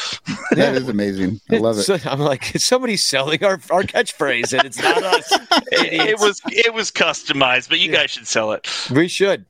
That 0.52 0.74
is 0.76 0.88
amazing. 0.88 1.40
I 1.50 1.56
love 1.58 1.78
it. 1.78 1.82
So- 1.82 1.98
I'm 2.04 2.20
like, 2.20 2.44
somebody's 2.56 3.02
selling 3.04 3.42
our, 3.44 3.60
our 3.70 3.82
catchphrase, 3.82 4.52
and 4.52 4.64
it's 4.64 4.78
not 4.80 5.02
us. 5.02 5.30
It, 5.72 6.08
it 6.10 6.18
was 6.20 6.40
it 6.46 6.72
was 6.74 6.90
customized, 6.90 7.68
but 7.68 7.78
you 7.78 7.90
Yeah. 7.90 7.98
guys 8.02 8.10
should 8.10 8.26
sell 8.26 8.52
it. 8.52 8.68
We 8.90 9.08
should. 9.08 9.44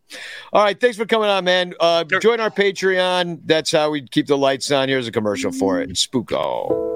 All 0.53 0.63
right. 0.63 0.79
Thanks 0.81 0.97
for 0.97 1.07
coming 1.07 1.29
on, 1.29 1.45
man. 1.45 1.75
Uh, 1.81 2.05
Sure. 2.09 2.21
join 2.21 2.41
our 2.41 2.51
Patreon. 2.51 3.41
That's 3.45 3.73
how 3.73 3.91
we 3.91 4.07
keep 4.07 4.27
the 4.27 4.39
lights 4.39 4.71
on. 4.71 4.89
Here's 4.89 5.09
a 5.09 5.13
commercial 5.13 5.51
for 5.53 5.81
it. 5.81 5.91
Spooko. 5.91 6.96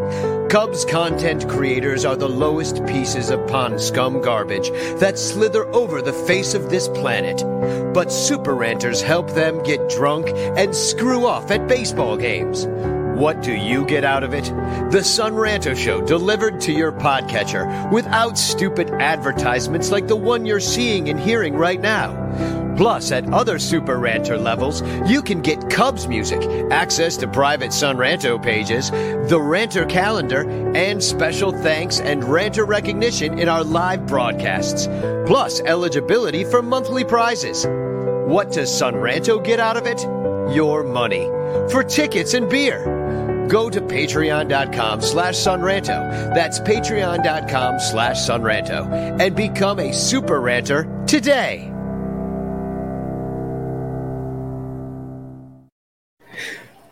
Cubs 0.51 0.83
content 0.83 1.47
creators 1.47 2.03
are 2.03 2.17
the 2.17 2.27
lowest 2.27 2.85
pieces 2.85 3.29
of 3.29 3.47
pond 3.47 3.79
scum 3.79 4.19
garbage 4.19 4.69
that 4.99 5.17
slither 5.17 5.65
over 5.73 6.01
the 6.01 6.11
face 6.11 6.53
of 6.53 6.69
this 6.69 6.89
planet. 6.89 7.41
But 7.93 8.11
super 8.11 8.53
ranters 8.53 9.01
help 9.01 9.29
them 9.31 9.63
get 9.63 9.87
drunk 9.87 10.27
and 10.57 10.75
screw 10.75 11.25
off 11.25 11.51
at 11.51 11.69
baseball 11.69 12.17
games. 12.17 12.67
What 13.21 13.43
do 13.43 13.53
you 13.53 13.85
get 13.85 14.03
out 14.03 14.23
of 14.23 14.33
it? 14.33 14.45
The 14.91 15.03
Son 15.03 15.33
Ranto 15.33 15.77
Show 15.77 16.03
delivered 16.03 16.59
to 16.61 16.71
your 16.71 16.91
podcatcher 16.91 17.91
without 17.91 18.35
stupid 18.35 18.89
advertisements 18.89 19.91
like 19.91 20.07
the 20.07 20.15
one 20.15 20.47
you're 20.47 20.59
seeing 20.59 21.07
and 21.07 21.19
hearing 21.19 21.53
right 21.53 21.79
now. 21.79 22.15
Plus, 22.77 23.11
at 23.11 23.31
other 23.31 23.59
Super 23.59 23.99
Ranter 23.99 24.39
levels, 24.39 24.81
you 25.07 25.21
can 25.21 25.41
get 25.41 25.69
Cubs 25.69 26.07
music, 26.07 26.41
access 26.71 27.15
to 27.17 27.27
private 27.27 27.71
Son 27.71 27.95
Ranto 27.95 28.41
pages, 28.41 28.89
the 28.89 29.39
Ranter 29.39 29.85
calendar, 29.85 30.49
and 30.75 31.03
special 31.03 31.51
thanks 31.51 31.99
and 31.99 32.23
Ranter 32.23 32.65
recognition 32.65 33.37
in 33.37 33.47
our 33.47 33.63
live 33.63 34.07
broadcasts, 34.07 34.87
plus 35.27 35.61
eligibility 35.61 36.43
for 36.43 36.63
monthly 36.63 37.03
prizes. 37.03 37.67
What 37.67 38.51
does 38.51 38.75
Son 38.75 38.95
Ranto 38.95 39.43
get 39.43 39.59
out 39.59 39.77
of 39.77 39.85
it? 39.85 40.01
Your 40.55 40.83
money. 40.83 41.27
For 41.69 41.83
tickets 41.83 42.33
and 42.33 42.49
beer. 42.49 43.00
Go 43.51 43.69
to 43.69 43.81
patreon.com 43.81 45.01
slash 45.01 45.35
sonranto. 45.35 46.33
That's 46.33 46.61
patreon.com 46.61 47.79
slash 47.81 48.17
sonranto. 48.17 49.19
And 49.19 49.35
become 49.35 49.79
a 49.79 49.93
super 49.93 50.39
ranter 50.39 50.87
today. 51.05 51.69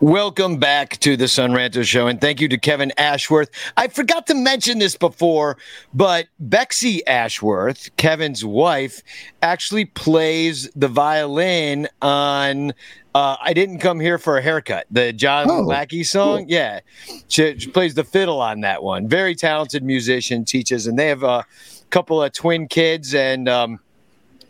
Welcome 0.01 0.57
back 0.59 0.97
to 0.99 1.17
the 1.17 1.27
Son 1.27 1.51
Ranto 1.51 1.83
Show, 1.83 2.07
and 2.07 2.21
thank 2.21 2.39
you 2.39 2.47
to 2.47 2.57
Kevin 2.57 2.93
Ashworth. 2.97 3.49
I 3.75 3.89
forgot 3.89 4.27
to 4.27 4.33
mention 4.33 4.79
this 4.79 4.95
before, 4.95 5.57
but 5.93 6.27
Bexy 6.39 7.05
Ashworth, 7.05 7.89
Kevin's 7.97 8.45
wife, 8.45 9.03
actually 9.41 9.83
plays 9.83 10.69
the 10.73 10.87
violin 10.87 11.89
on 12.01 12.71
uh, 13.13 13.35
"I 13.41 13.51
Didn't 13.51 13.79
Come 13.79 13.99
Here 13.99 14.17
for 14.17 14.37
a 14.37 14.41
Haircut," 14.41 14.85
the 14.89 15.11
John 15.11 15.51
Oh, 15.51 15.63
Lackey 15.63 16.05
song. 16.05 16.43
cool. 16.43 16.45
Yeah, 16.47 16.79
she, 17.27 17.59
she 17.59 17.69
plays 17.69 17.93
the 17.95 18.05
fiddle 18.05 18.39
on 18.39 18.61
that 18.61 18.81
one. 18.81 19.09
Very 19.09 19.35
talented 19.35 19.83
musician, 19.83 20.45
teaches, 20.45 20.87
and 20.87 20.97
they 20.97 21.07
have 21.09 21.23
a 21.23 21.45
couple 21.89 22.23
of 22.23 22.31
twin 22.31 22.69
kids, 22.69 23.13
and 23.13 23.49
um, 23.49 23.81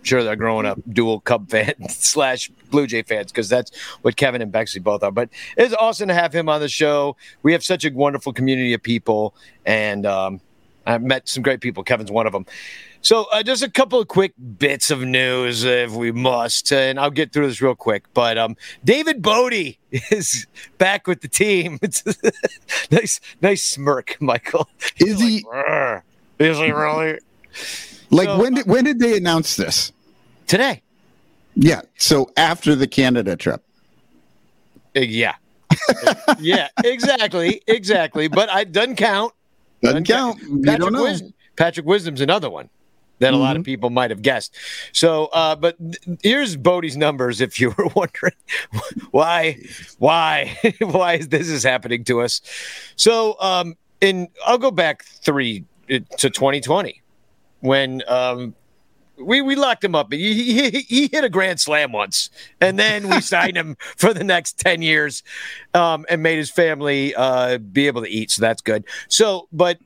sure 0.03 0.23
they're 0.23 0.35
growing 0.35 0.65
up 0.65 0.79
dual 0.89 1.19
Cub 1.21 1.49
fans 1.49 1.75
slash 1.97 2.49
Blue 2.71 2.87
Jay 2.87 3.01
fans 3.01 3.31
because 3.31 3.49
that's 3.49 3.75
what 4.01 4.15
Kevin 4.15 4.41
and 4.41 4.51
Bexley 4.51 4.81
both 4.81 5.03
are. 5.03 5.11
But 5.11 5.29
it's 5.57 5.73
awesome 5.75 6.07
to 6.07 6.13
have 6.13 6.33
him 6.33 6.49
on 6.49 6.61
the 6.61 6.69
show. 6.69 7.15
We 7.43 7.51
have 7.53 7.63
such 7.63 7.85
a 7.85 7.91
wonderful 7.91 8.33
community 8.33 8.73
of 8.73 8.81
people, 8.81 9.33
and 9.65 10.05
um, 10.05 10.41
I've 10.85 11.03
met 11.03 11.27
some 11.27 11.43
great 11.43 11.61
people. 11.61 11.83
Kevin's 11.83 12.11
one 12.11 12.25
of 12.27 12.33
them. 12.33 12.45
So 13.01 13.27
uh, 13.31 13.43
just 13.43 13.63
a 13.63 13.69
couple 13.69 13.99
of 13.99 14.09
quick 14.09 14.33
bits 14.57 14.91
of 14.91 15.01
news, 15.01 15.63
if 15.63 15.91
we 15.91 16.11
must, 16.11 16.73
and 16.73 16.99
I'll 16.99 17.11
get 17.11 17.31
through 17.31 17.47
this 17.47 17.61
real 17.61 17.75
quick. 17.75 18.03
But 18.13 18.37
um, 18.37 18.57
David 18.83 19.21
Bote 19.21 19.53
is 19.91 20.47
back 20.77 21.07
with 21.07 21.21
the 21.21 21.27
team. 21.27 21.79
It's 21.89 22.03
nice, 22.91 23.19
nice 23.41 23.63
smirk, 23.63 24.17
Michael. 24.19 24.67
Is 24.97 25.21
he 25.21 25.41
Brr. 25.41 26.03
Is 26.39 26.57
he 26.57 26.71
really 26.71 27.19
like 28.11 28.27
So- 28.27 28.39
when 28.39 28.53
did 28.55 28.67
when 28.67 28.83
did 28.85 28.99
they 28.99 29.17
announce 29.17 29.55
this? 29.55 29.91
today? 30.47 30.81
Yeah, 31.55 31.81
so 31.97 32.31
after 32.37 32.73
the 32.75 32.87
Canada 32.87 33.35
trip. 33.35 33.61
Uh, 34.95 35.01
yeah. 35.01 35.35
yeah, 36.39 36.69
exactly, 36.83 37.61
exactly. 37.67 38.27
But 38.27 38.49
it 38.59 38.71
doesn't 38.71 38.95
count. 38.95 39.33
Doesn't 39.83 40.07
Doesn't 40.07 40.39
count. 40.39 40.41
You 40.41 40.61
Patrick, 40.63 40.91
know. 40.91 41.17
Patrick 41.55 41.85
Wisdom's 41.85 42.21
another 42.21 42.49
one 42.49 42.69
that 43.19 43.33
a 43.33 43.37
lot 43.37 43.55
of 43.57 43.63
people 43.63 43.89
might 43.89 44.09
have 44.09 44.21
guessed. 44.21 44.55
So, 44.93 45.25
uh, 45.27 45.55
but 45.55 45.77
th- 45.77 46.17
here's 46.23 46.55
Bote's 46.55 46.95
numbers. 46.95 47.41
If 47.41 47.59
you 47.59 47.73
were 47.77 47.87
wondering 47.95 48.33
why, 49.11 49.57
why, 49.99 50.57
why 50.79 51.15
is 51.15 51.27
this 51.27 51.49
is 51.49 51.63
happening 51.63 52.03
to 52.05 52.21
us? 52.21 52.41
So, 52.95 53.35
um, 53.41 53.75
in 54.01 54.27
I'll 54.45 54.57
go 54.57 54.71
back 54.71 55.03
three 55.03 55.65
uh, 55.91 55.99
to 56.17 56.29
2020 56.29 57.01
when 57.61 58.01
um, 58.07 58.55
we 59.17 59.41
we 59.41 59.55
locked 59.55 59.83
him 59.83 59.95
up. 59.95 60.11
He, 60.11 60.69
he, 60.69 60.69
he 60.81 61.09
hit 61.11 61.23
a 61.23 61.29
grand 61.29 61.59
slam 61.59 61.91
once, 61.91 62.29
and 62.61 62.79
then 62.79 63.09
we 63.09 63.21
signed 63.21 63.57
him 63.57 63.75
for 63.97 64.13
the 64.13 64.23
next 64.23 64.57
ten 64.59 64.81
years, 64.81 65.23
um, 65.73 66.05
and 66.09 66.23
made 66.23 66.37
his 66.37 66.49
family 66.49 67.13
uh, 67.15 67.57
be 67.57 67.87
able 67.87 68.01
to 68.01 68.09
eat. 68.09 68.31
So 68.31 68.41
that's 68.41 68.61
good. 68.61 68.85
So, 69.07 69.47
but 69.51 69.77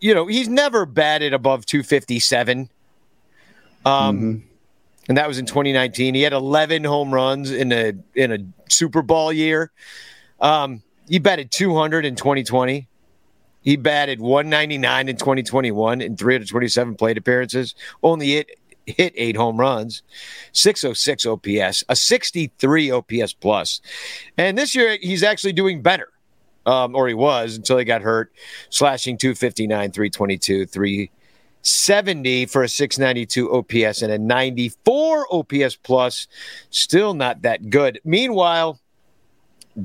you 0.00 0.14
know, 0.14 0.26
he's 0.26 0.48
never 0.48 0.84
batted 0.86 1.32
above 1.32 1.64
two 1.66 1.82
fifty 1.82 2.20
seven. 2.20 2.68
Um, 3.84 4.18
Mhm. 4.20 4.42
and 5.08 5.16
that 5.16 5.28
was 5.28 5.38
in 5.38 5.46
2019. 5.46 6.14
He 6.16 6.22
had 6.22 6.32
11 6.32 6.82
home 6.82 7.14
runs 7.14 7.52
in 7.52 7.70
a 7.72 7.92
in 8.16 8.32
a 8.32 8.38
Super 8.68 9.00
Bowl 9.00 9.32
year. 9.32 9.70
Um, 10.40 10.82
he 11.08 11.20
batted 11.20 11.52
200 11.52 12.04
in 12.04 12.16
2020. 12.16 12.88
He 13.66 13.74
batted 13.76 14.20
199 14.20 15.08
in 15.08 15.16
2021 15.16 16.00
in 16.00 16.16
327 16.16 16.94
plate 16.94 17.18
appearances. 17.18 17.74
Only 18.00 18.30
hit 18.30 18.50
hit 18.86 19.12
eight 19.16 19.36
home 19.36 19.58
runs, 19.58 20.04
606 20.52 21.26
OPS, 21.26 21.82
a 21.88 21.96
63 21.96 22.92
OPS 22.92 23.32
plus. 23.32 23.80
and 24.38 24.56
this 24.56 24.76
year 24.76 24.96
he's 25.00 25.24
actually 25.24 25.52
doing 25.52 25.82
better. 25.82 26.08
Um, 26.64 26.94
or 26.94 27.06
he 27.08 27.14
was 27.14 27.56
until 27.56 27.78
he 27.78 27.84
got 27.84 28.02
hurt, 28.02 28.32
slashing 28.70 29.18
259, 29.18 29.90
322, 29.92 30.66
370 30.66 32.46
for 32.46 32.62
a 32.64 32.68
692 32.68 33.52
OPS 33.52 34.02
and 34.02 34.12
a 34.12 34.18
94 34.18 35.26
OPS 35.32 35.76
plus. 35.76 36.26
Still 36.70 37.14
not 37.14 37.42
that 37.42 37.70
good. 37.70 38.00
Meanwhile, 38.04 38.80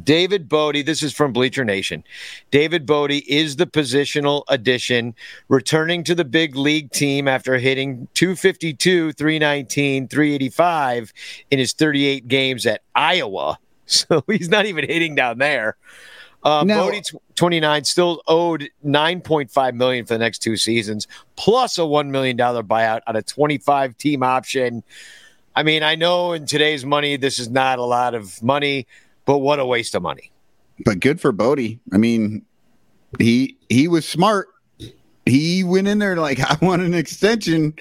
David 0.04 0.48
Bote, 0.48 0.86
this 0.86 1.04
is 1.04 1.14
from 1.14 1.34
Bleacher 1.34 1.66
Nation. 1.66 2.04
David 2.50 2.86
Bote 2.86 3.12
is 3.12 3.58
the 3.58 3.68
positional 3.68 4.44
addition, 4.48 5.14
returning 5.50 6.04
to 6.06 6.16
the 6.16 6.24
big 6.26 6.56
league 6.56 6.92
team 6.92 7.28
after 7.28 7.58
hitting 7.58 8.08
252, 8.14 9.12
319, 9.14 10.08
385 10.08 11.14
in 11.52 11.60
his 11.60 11.74
38 11.74 12.28
games 12.28 12.66
at 12.66 12.82
Iowa. 12.96 13.58
So 13.88 14.24
he's 14.28 14.48
not 14.48 14.66
even 14.68 14.88
hitting 14.88 15.16
down 15.16 15.38
there. 15.40 15.76
Uh, 16.44 16.64
Now- 16.66 16.90
Bote, 16.90 17.12
29, 17.36 17.84
still 17.84 18.22
owed 18.26 18.70
9.5 18.86 19.74
million 19.74 20.06
for 20.06 20.14
the 20.14 20.20
next 20.20 20.40
two 20.40 20.56
seasons, 20.56 21.10
plus 21.36 21.78
a 21.78 21.82
$1 21.82 22.08
million 22.08 22.38
buyout 22.38 23.02
on 23.06 23.18
a 23.18 23.22
25 23.22 23.98
team 23.98 24.24
option. 24.24 24.82
I 25.58 25.64
mean, 25.64 25.84
I 25.84 25.96
know 25.96 26.32
in 26.32 26.46
today's 26.46 26.86
money, 26.86 27.18
this 27.18 27.38
is 27.38 27.50
not 27.50 27.80
a 27.80 27.84
lot 27.84 28.16
of 28.16 28.42
money, 28.42 28.88
but 29.26 29.40
what 29.40 29.60
a 29.60 29.66
waste 29.66 29.96
of 29.96 30.02
money. 30.02 30.32
But 30.86 31.00
good 31.00 31.22
for 31.22 31.32
Bote. 31.32 31.60
I 31.94 31.98
mean, 31.98 32.44
he 33.20 33.58
he 33.70 33.88
was 33.88 34.08
smart. 34.08 34.48
He 35.26 35.64
went 35.64 35.88
in 35.88 36.00
there 36.00 36.16
like, 36.18 36.40
I 36.42 36.58
want 36.66 36.82
an 36.82 36.94
extension. 36.94 37.74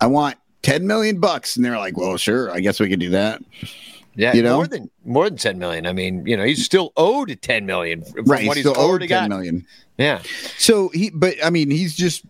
I 0.00 0.06
want 0.06 0.36
10 0.62 0.86
million 0.86 1.18
bucks. 1.20 1.56
And 1.56 1.64
they're 1.64 1.78
like, 1.78 1.96
well, 1.96 2.16
sure. 2.18 2.50
I 2.50 2.60
guess 2.60 2.78
we 2.80 2.88
could 2.88 3.00
do 3.00 3.10
that. 3.10 3.42
Yeah, 4.14 4.32
You 4.34 4.42
know? 4.42 4.56
more 4.56 4.66
than 4.66 4.90
more 5.04 5.28
than 5.28 5.38
10 5.38 5.58
million. 5.58 5.86
I 5.86 5.92
mean, 5.92 6.26
you 6.26 6.36
know, 6.36 6.44
he's 6.44 6.64
still 6.64 6.92
owed 6.96 7.36
10 7.40 7.66
million 7.66 8.02
from 8.02 8.24
Right. 8.24 8.46
what 8.46 8.56
He's 8.56 8.64
still 8.66 8.78
owed 8.78 8.88
already 8.90 9.08
10 9.08 9.22
got. 9.22 9.28
million. 9.36 9.66
Yeah. 9.98 10.22
So 10.58 10.88
he, 10.90 11.10
but 11.10 11.34
I 11.44 11.50
mean, 11.50 11.70
he's 11.70 11.94
just, 11.96 12.24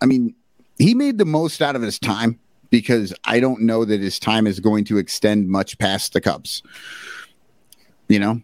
I 0.00 0.06
mean, 0.06 0.34
he 0.78 0.94
made 0.94 1.18
the 1.18 1.24
most 1.24 1.62
out 1.62 1.76
of 1.76 1.82
his 1.82 1.98
time 1.98 2.38
because 2.70 3.12
I 3.24 3.38
don't 3.40 3.62
know 3.62 3.84
that 3.84 4.00
his 4.00 4.18
time 4.18 4.46
is 4.46 4.58
going 4.60 4.84
to 4.86 4.98
extend 4.98 5.48
much 5.48 5.78
past 5.78 6.12
the 6.12 6.20
Cubs. 6.20 6.62
You 8.10 8.18
know, 8.18 8.42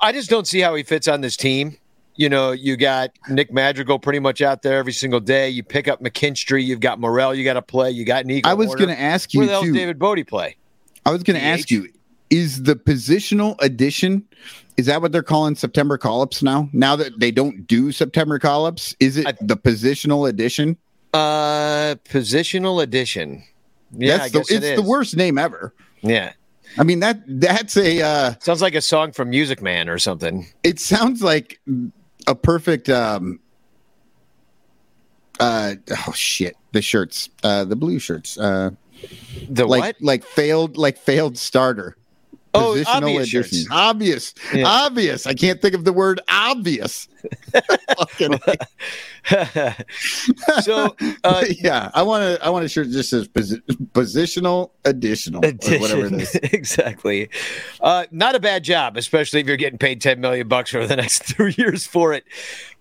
I 0.00 0.12
just 0.12 0.30
don't 0.30 0.46
see 0.46 0.60
how 0.60 0.74
he 0.74 0.82
fits 0.82 1.06
on 1.06 1.20
this 1.20 1.36
team. 1.36 1.76
You 2.16 2.30
know, 2.30 2.52
you 2.52 2.76
got 2.76 3.10
Nick 3.28 3.52
Madrigal 3.52 3.98
pretty 3.98 4.20
much 4.20 4.40
out 4.40 4.62
there 4.62 4.78
every 4.78 4.92
single 4.92 5.20
day. 5.20 5.50
You 5.50 5.62
pick 5.62 5.86
up 5.86 6.00
McKinstry, 6.00 6.64
you've 6.64 6.80
got 6.80 6.98
Morel, 6.98 7.34
you 7.34 7.44
got 7.44 7.54
to 7.54 7.62
play. 7.62 7.90
You 7.90 8.06
got 8.06 8.24
Nico. 8.24 8.48
I 8.48 8.54
was 8.54 8.74
going 8.74 8.88
to 8.88 8.98
ask 8.98 9.32
Where 9.34 9.44
you 9.44 9.48
the 9.48 9.52
hell. 9.52 9.72
David 9.72 9.98
Bote 9.98 10.26
play? 10.26 10.56
I 11.04 11.10
was 11.10 11.22
going 11.22 11.38
to 11.38 11.44
ask 11.44 11.70
you: 11.70 11.88
Is 12.30 12.62
the 12.62 12.74
positional 12.74 13.56
addition? 13.60 14.26
Is 14.78 14.86
that 14.86 15.02
what 15.02 15.12
they're 15.12 15.22
calling 15.22 15.56
September 15.56 15.98
call-ups 15.98 16.42
now? 16.42 16.70
Now 16.72 16.96
that 16.96 17.20
they 17.20 17.30
don't 17.30 17.66
do 17.66 17.92
September 17.92 18.38
call-ups, 18.38 18.96
is 18.98 19.18
it 19.18 19.26
I- 19.26 19.34
the 19.42 19.58
positional 19.58 20.26
addition? 20.26 20.78
Uh, 21.12 21.96
positional 22.04 22.82
addition. 22.82 23.44
Yeah, 23.92 24.28
the, 24.28 24.40
it's 24.48 24.80
the 24.80 24.86
worst 24.86 25.16
name 25.16 25.36
ever. 25.36 25.74
Yeah, 26.00 26.32
I 26.78 26.84
mean 26.84 27.00
that 27.00 27.20
that's 27.26 27.76
a. 27.76 28.02
Uh, 28.02 28.34
sounds 28.40 28.62
like 28.62 28.74
a 28.74 28.80
song 28.80 29.12
from 29.12 29.30
Music 29.30 29.60
Man 29.62 29.88
or 29.88 29.98
something. 29.98 30.46
it 30.62 30.78
sounds 30.80 31.22
like 31.22 31.60
a 32.26 32.34
perfect. 32.34 32.88
Um, 32.88 33.40
uh 35.38 35.74
oh 36.06 36.12
shit 36.12 36.54
the 36.72 36.82
shirts 36.82 37.30
uh 37.44 37.64
the 37.64 37.74
blue 37.74 37.98
shirts 37.98 38.36
uh 38.36 38.68
The 39.48 39.64
like 39.64 39.80
what? 39.80 39.96
like 40.02 40.22
failed 40.22 40.76
like 40.76 40.98
failed 40.98 41.38
starter 41.38 41.96
Oh, 42.52 42.82
obvious 42.86 43.28
addition. 43.28 43.42
shirts. 43.58 43.66
obvious 43.70 44.34
Yeah. 44.52 44.64
obvious 44.66 45.24
i 45.26 45.34
can't 45.34 45.62
think 45.62 45.74
of 45.74 45.84
the 45.84 45.92
word 45.92 46.20
obvious 46.28 47.06
Fucking- 47.98 48.40
so, 50.62 50.96
uh, 51.24 51.44
yeah 51.60 51.90
i 51.94 52.02
want 52.02 52.22
to 52.22 52.44
i 52.44 52.50
want 52.50 52.64
a 52.64 52.68
shirt 52.68 52.86
that 52.88 52.92
just 52.92 53.10
says 53.10 53.28
posi- 53.28 53.60
positional 53.92 54.70
additional 54.84 55.44
or 55.44 55.78
whatever 55.78 56.06
it 56.06 56.12
is 56.14 56.34
exactly. 56.42 57.28
Uh, 57.80 58.06
not 58.10 58.34
a 58.34 58.40
bad 58.40 58.64
job, 58.64 58.96
especially 58.96 59.40
if 59.40 59.46
you're 59.46 59.56
getting 59.56 59.78
paid 59.78 60.00
10 60.00 60.20
million 60.20 60.48
bucks 60.48 60.70
for 60.70 60.86
the 60.86 60.96
next 60.96 61.22
three 61.24 61.54
years 61.58 61.86
for 61.86 62.12
it. 62.12 62.24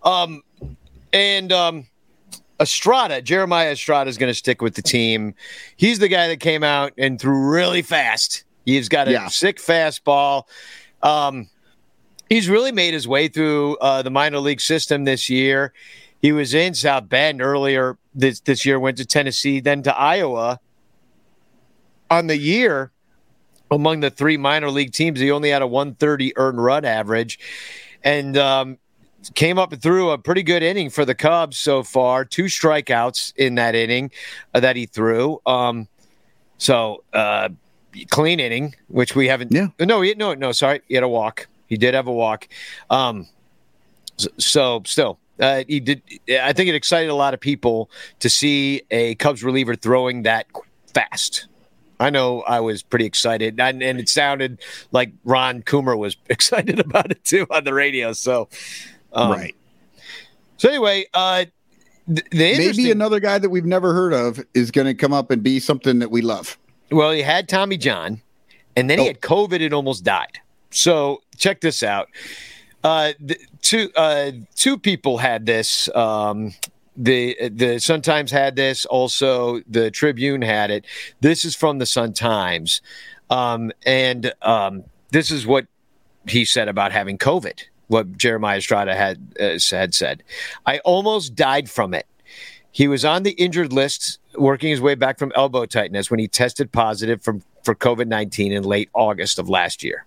Um, 0.04 0.42
and 1.14 1.52
um, 1.52 1.88
Estrada, 2.60 3.22
Jeremiah 3.22 3.72
Estrada 3.72 4.10
is 4.10 4.18
going 4.18 4.30
to 4.30 4.34
stick 4.34 4.62
with 4.62 4.76
the 4.76 4.82
team. 4.82 5.34
He's 5.76 6.00
the 6.00 6.08
guy 6.08 6.28
that 6.28 6.40
came 6.40 6.64
out 6.64 6.94
and 6.98 7.20
threw 7.20 7.50
really 7.52 7.82
fast. 7.82 8.44
He's 8.74 8.90
got 8.90 9.08
a 9.08 9.12
Yeah. 9.12 9.28
sick 9.28 9.58
fastball. 9.58 10.44
Um, 11.02 11.50
he's 12.30 12.50
really 12.50 12.72
made 12.72 12.94
his 12.94 13.08
way 13.08 13.28
through 13.28 13.78
uh, 13.78 14.02
the 14.02 14.10
minor 14.12 14.40
league 14.40 14.62
system 14.62 15.04
this 15.06 15.30
year. 15.30 15.74
He 16.22 16.32
was 16.32 16.54
in 16.54 16.74
South 16.74 17.08
Bend 17.08 17.42
earlier 17.42 17.98
this 18.14 18.42
this 18.42 18.66
year. 18.66 18.80
Went 18.80 18.98
to 18.98 19.06
Tennessee, 19.06 19.60
then 19.62 19.84
to 19.84 19.98
Iowa. 19.98 20.60
On 22.12 22.28
the 22.28 22.38
year, 22.38 22.92
among 23.72 24.00
the 24.02 24.10
three 24.10 24.36
minor 24.36 24.70
league 24.72 24.92
teams, 24.92 25.20
he 25.20 25.32
only 25.32 25.50
had 25.50 25.62
a 25.62 25.68
130 25.68 26.34
earned 26.38 26.62
run 26.64 26.84
average. 26.86 27.40
and 28.04 28.38
um, 28.38 28.78
came 29.36 29.60
up 29.60 29.74
and 29.74 29.82
threw 29.82 30.10
a 30.12 30.18
pretty 30.18 30.42
good 30.42 30.64
inning 30.64 30.90
for 30.90 31.04
the 31.04 31.14
Cubs 31.14 31.58
so 31.60 31.84
far. 31.84 32.24
Two 32.24 32.46
strikeouts 32.46 33.34
in 33.36 33.56
that 33.56 33.76
inning 33.76 34.12
uh, 34.54 34.60
that 34.62 34.76
he 34.78 34.86
threw. 34.86 35.42
Um, 35.46 35.88
so 36.58 37.04
uh, 37.14 37.50
clean 38.10 38.40
inning, 38.40 38.76
which 38.88 39.16
we 39.16 39.28
haven't. 39.28 39.52
Yeah. 39.52 39.68
No, 39.80 40.02
he, 40.02 40.14
no, 40.16 40.34
no. 40.34 40.52
Sorry, 40.52 40.82
he 40.88 40.96
had 40.96 41.04
a 41.04 41.08
walk. 41.08 41.48
He 41.68 41.78
did 41.78 41.94
have 41.94 42.08
a 42.08 42.14
walk. 42.14 42.48
Um, 42.90 43.28
so 44.38 44.82
still, 44.86 45.20
uh, 45.40 45.64
he 45.68 45.80
did. 45.80 46.02
I 46.30 46.54
think 46.54 46.70
it 46.70 46.76
excited 46.76 47.10
a 47.10 47.16
lot 47.16 47.34
of 47.34 47.40
people 47.40 47.90
to 48.20 48.30
see 48.30 48.82
a 48.92 49.16
Cubs 49.16 49.44
reliever 49.44 49.76
throwing 49.76 50.24
that 50.24 50.48
fast. 50.94 51.48
I 52.02 52.10
know 52.10 52.42
I 52.42 52.62
was 52.62 52.82
pretty 52.82 53.06
excited, 53.06 53.60
and, 53.60 53.84
and 53.84 54.00
it 54.00 54.08
sounded 54.08 54.60
like 54.92 55.12
Ron 55.26 55.64
Coomer 55.64 55.98
was 55.98 56.16
excited 56.30 56.80
about 56.80 57.12
it 57.12 57.24
too 57.24 57.46
on 57.50 57.64
the 57.64 57.74
radio. 57.74 58.14
So, 58.14 58.50
um, 59.14 59.32
right. 59.32 59.56
So 60.58 60.70
anyway, 60.70 61.06
uh, 61.14 61.46
the, 62.08 62.24
the 62.32 62.58
Maybe 62.58 62.92
another 62.92 63.20
guy 63.20 63.38
that 63.38 63.50
we've 63.50 63.66
never 63.66 63.94
heard 63.94 64.14
of 64.14 64.44
is 64.54 64.72
going 64.72 64.88
to 64.88 64.94
come 64.94 65.14
up 65.14 65.32
and 65.32 65.44
be 65.44 65.60
something 65.60 66.00
that 66.00 66.12
we 66.12 66.22
love. 66.22 66.58
Well, 66.92 67.12
he 67.12 67.22
had 67.22 67.48
Tommy 67.48 67.78
John, 67.78 68.22
and 68.76 68.90
then 68.90 69.00
he 69.00 69.06
Oh. 69.06 69.08
had 69.08 69.22
COVID 69.22 69.64
and 69.64 69.74
almost 69.74 70.04
died. 70.04 70.40
So 70.72 71.22
check 71.38 71.62
this 71.62 71.84
out. 71.84 72.10
Uh, 72.84 73.14
the, 73.20 73.38
two 73.62 73.92
uh, 73.96 74.32
two 74.56 74.78
people 74.78 75.18
had 75.18 75.46
this. 75.46 75.94
Um, 75.96 76.54
the 76.96 77.38
the 77.50 77.80
Sun 77.80 78.02
Times 78.02 78.32
had 78.32 78.56
this. 78.56 78.86
Also, 78.86 79.62
the 79.68 79.92
Tribune 79.92 80.42
had 80.42 80.72
it. 80.72 80.86
This 81.22 81.46
is 81.46 81.56
from 81.56 81.80
the 81.80 81.86
Sun 81.86 82.14
Times, 82.14 82.82
um, 83.30 83.72
and 83.86 84.34
um, 84.42 84.84
this 85.12 85.32
is 85.32 85.46
what 85.46 85.68
he 86.28 86.46
said 86.46 86.68
about 86.68 86.92
having 86.92 87.18
COVID. 87.18 87.64
What 87.88 88.18
Jeremiah 88.18 88.58
Estrada 88.58 88.96
had 88.96 89.20
uh, 89.40 89.58
had 89.72 89.94
said. 89.94 90.24
I 90.66 90.80
almost 90.80 91.36
died 91.36 91.70
from 91.70 91.94
it. 91.94 92.06
He 92.72 92.88
was 92.88 93.04
on 93.04 93.24
the 93.24 93.32
injured 93.32 93.74
list, 93.74 94.20
working 94.36 94.70
his 94.70 94.82
way 94.82 94.96
back 94.96 95.18
from 95.18 95.32
elbow 95.36 95.66
tightness 95.66 96.12
when 96.12 96.20
he 96.20 96.28
tested 96.28 96.72
positive 96.72 97.22
from, 97.22 97.42
for 97.64 97.76
COVID 97.76 98.08
19 98.08 98.52
in 98.52 98.64
late 98.64 98.90
August 98.94 99.40
of 99.40 99.50
last 99.50 99.84
year. 99.84 100.06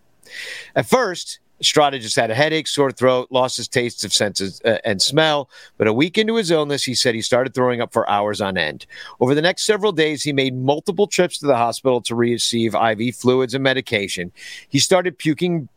At 0.75 0.87
first, 0.87 1.41
Estrada 1.63 2.01
just 2.01 2.17
had 2.17 2.31
a 2.31 2.35
headache, 2.35 2.67
sore 2.67 2.91
throat, 2.91 3.29
lost 3.31 3.57
his 3.57 3.69
taste 3.69 4.05
of 4.05 4.13
senses 4.13 4.61
uh, 4.65 4.79
and 4.85 5.01
smell. 5.01 5.49
But 5.79 5.87
a 5.87 5.93
week 5.93 6.19
into 6.19 6.35
his 6.35 6.51
illness, 6.51 6.83
he 6.83 6.95
said 6.95 7.15
he 7.15 7.23
started 7.23 7.55
throwing 7.55 7.81
up 7.81 7.93
for 7.93 8.09
hours 8.11 8.41
on 8.41 8.59
end. 8.59 8.85
Over 9.21 9.35
the 9.35 9.43
next 9.43 9.63
several 9.65 9.93
days, 9.93 10.25
he 10.25 10.33
made 10.33 10.57
multiple 10.57 11.07
trips 11.07 11.39
to 11.39 11.47
the 11.47 11.57
hospital 11.57 12.01
to 12.03 12.17
receive 12.17 12.75
IV 12.75 13.15
fluids 13.15 13.55
and 13.55 13.63
medication. 13.63 14.33
He 14.69 14.81
started 14.81 15.19
puking 15.19 15.69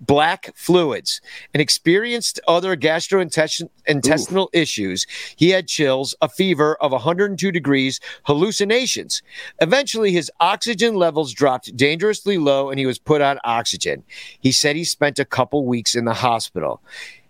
black 0.00 0.50
fluids 0.54 1.20
and 1.54 1.60
experienced 1.60 2.40
other 2.48 2.76
gastrointestinal 2.76 4.48
issues. 4.52 5.06
He 5.36 5.50
had 5.50 5.68
chills, 5.68 6.14
a 6.20 6.28
fever 6.28 6.76
of 6.76 6.92
102 6.92 7.52
degrees, 7.52 8.00
hallucinations. 8.24 9.22
Eventually, 9.60 10.12
his 10.12 10.30
oxygen 10.40 10.94
levels 10.94 11.32
dropped 11.32 11.76
dangerously 11.76 12.38
low 12.38 12.70
and 12.70 12.78
he 12.78 12.86
was 12.86 12.98
put 12.98 13.20
on 13.20 13.38
oxygen. 13.44 14.02
He 14.40 14.52
said 14.52 14.76
he 14.76 14.84
spent 14.84 15.18
a 15.18 15.24
couple 15.24 15.64
weeks 15.64 15.94
in 15.94 16.04
the 16.04 16.14
hospital. 16.14 16.80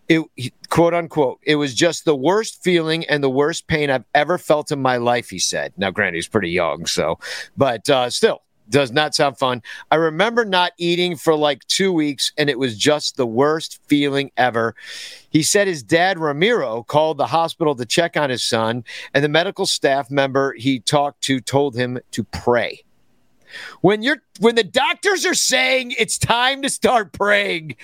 It, 0.09 0.25
quote 0.69 0.95
unquote, 0.95 1.39
it 1.43 1.57
was 1.57 1.75
just 1.75 2.05
the 2.05 2.17
worst 2.17 2.63
feeling 2.63 3.05
and 3.07 3.23
the 3.23 3.31
worst 3.31 3.67
pain 3.67 3.89
I've 3.89 4.05
ever 4.15 4.37
felt 4.37 4.73
in 4.73 4.83
my 4.83 4.97
life, 4.97 5.31
he 5.31 5.39
said. 5.39 5.73
Now, 5.77 5.91
granted, 5.91 6.17
he's 6.17 6.29
pretty 6.29 6.51
young, 6.51 6.87
so, 6.87 7.19
but 7.57 7.89
uh, 7.89 8.11
still, 8.11 8.43
does 8.69 8.93
not 8.93 9.15
sound 9.15 9.39
fun. 9.39 9.63
I 9.91 9.97
remember 9.97 10.45
not 10.45 10.73
eating 10.79 11.17
for 11.17 11.35
like 11.35 11.67
two 11.67 11.93
weeks, 11.93 12.33
and 12.37 12.49
it 12.49 12.59
was 12.59 12.77
just 12.77 13.17
the 13.17 13.27
worst 13.27 13.81
feeling 13.87 14.31
ever. 14.37 14.75
He 15.31 15.43
said 15.43 15.67
his 15.67 15.83
dad, 15.83 16.19
Ramiro, 16.19 16.83
called 16.83 17.19
the 17.19 17.27
hospital 17.27 17.75
to 17.75 17.87
check 17.87 18.17
on 18.17 18.31
his 18.31 18.43
son, 18.43 18.85
and 19.15 19.23
the 19.23 19.29
medical 19.29 19.67
staff 19.67 20.11
member 20.11 20.55
he 20.55 20.81
talked 20.81 21.23
to 21.23 21.41
told 21.41 21.77
him 21.77 21.99
to 22.13 22.25
pray. 22.25 22.83
When 23.83 24.03
you're 24.03 24.23
when 24.41 24.55
the 24.55 24.65
doctors 24.65 25.27
are 25.27 25.35
saying 25.35 25.95
it's 25.99 26.17
time 26.17 26.63
to 26.63 26.71
start 26.71 27.13
praying, 27.13 27.77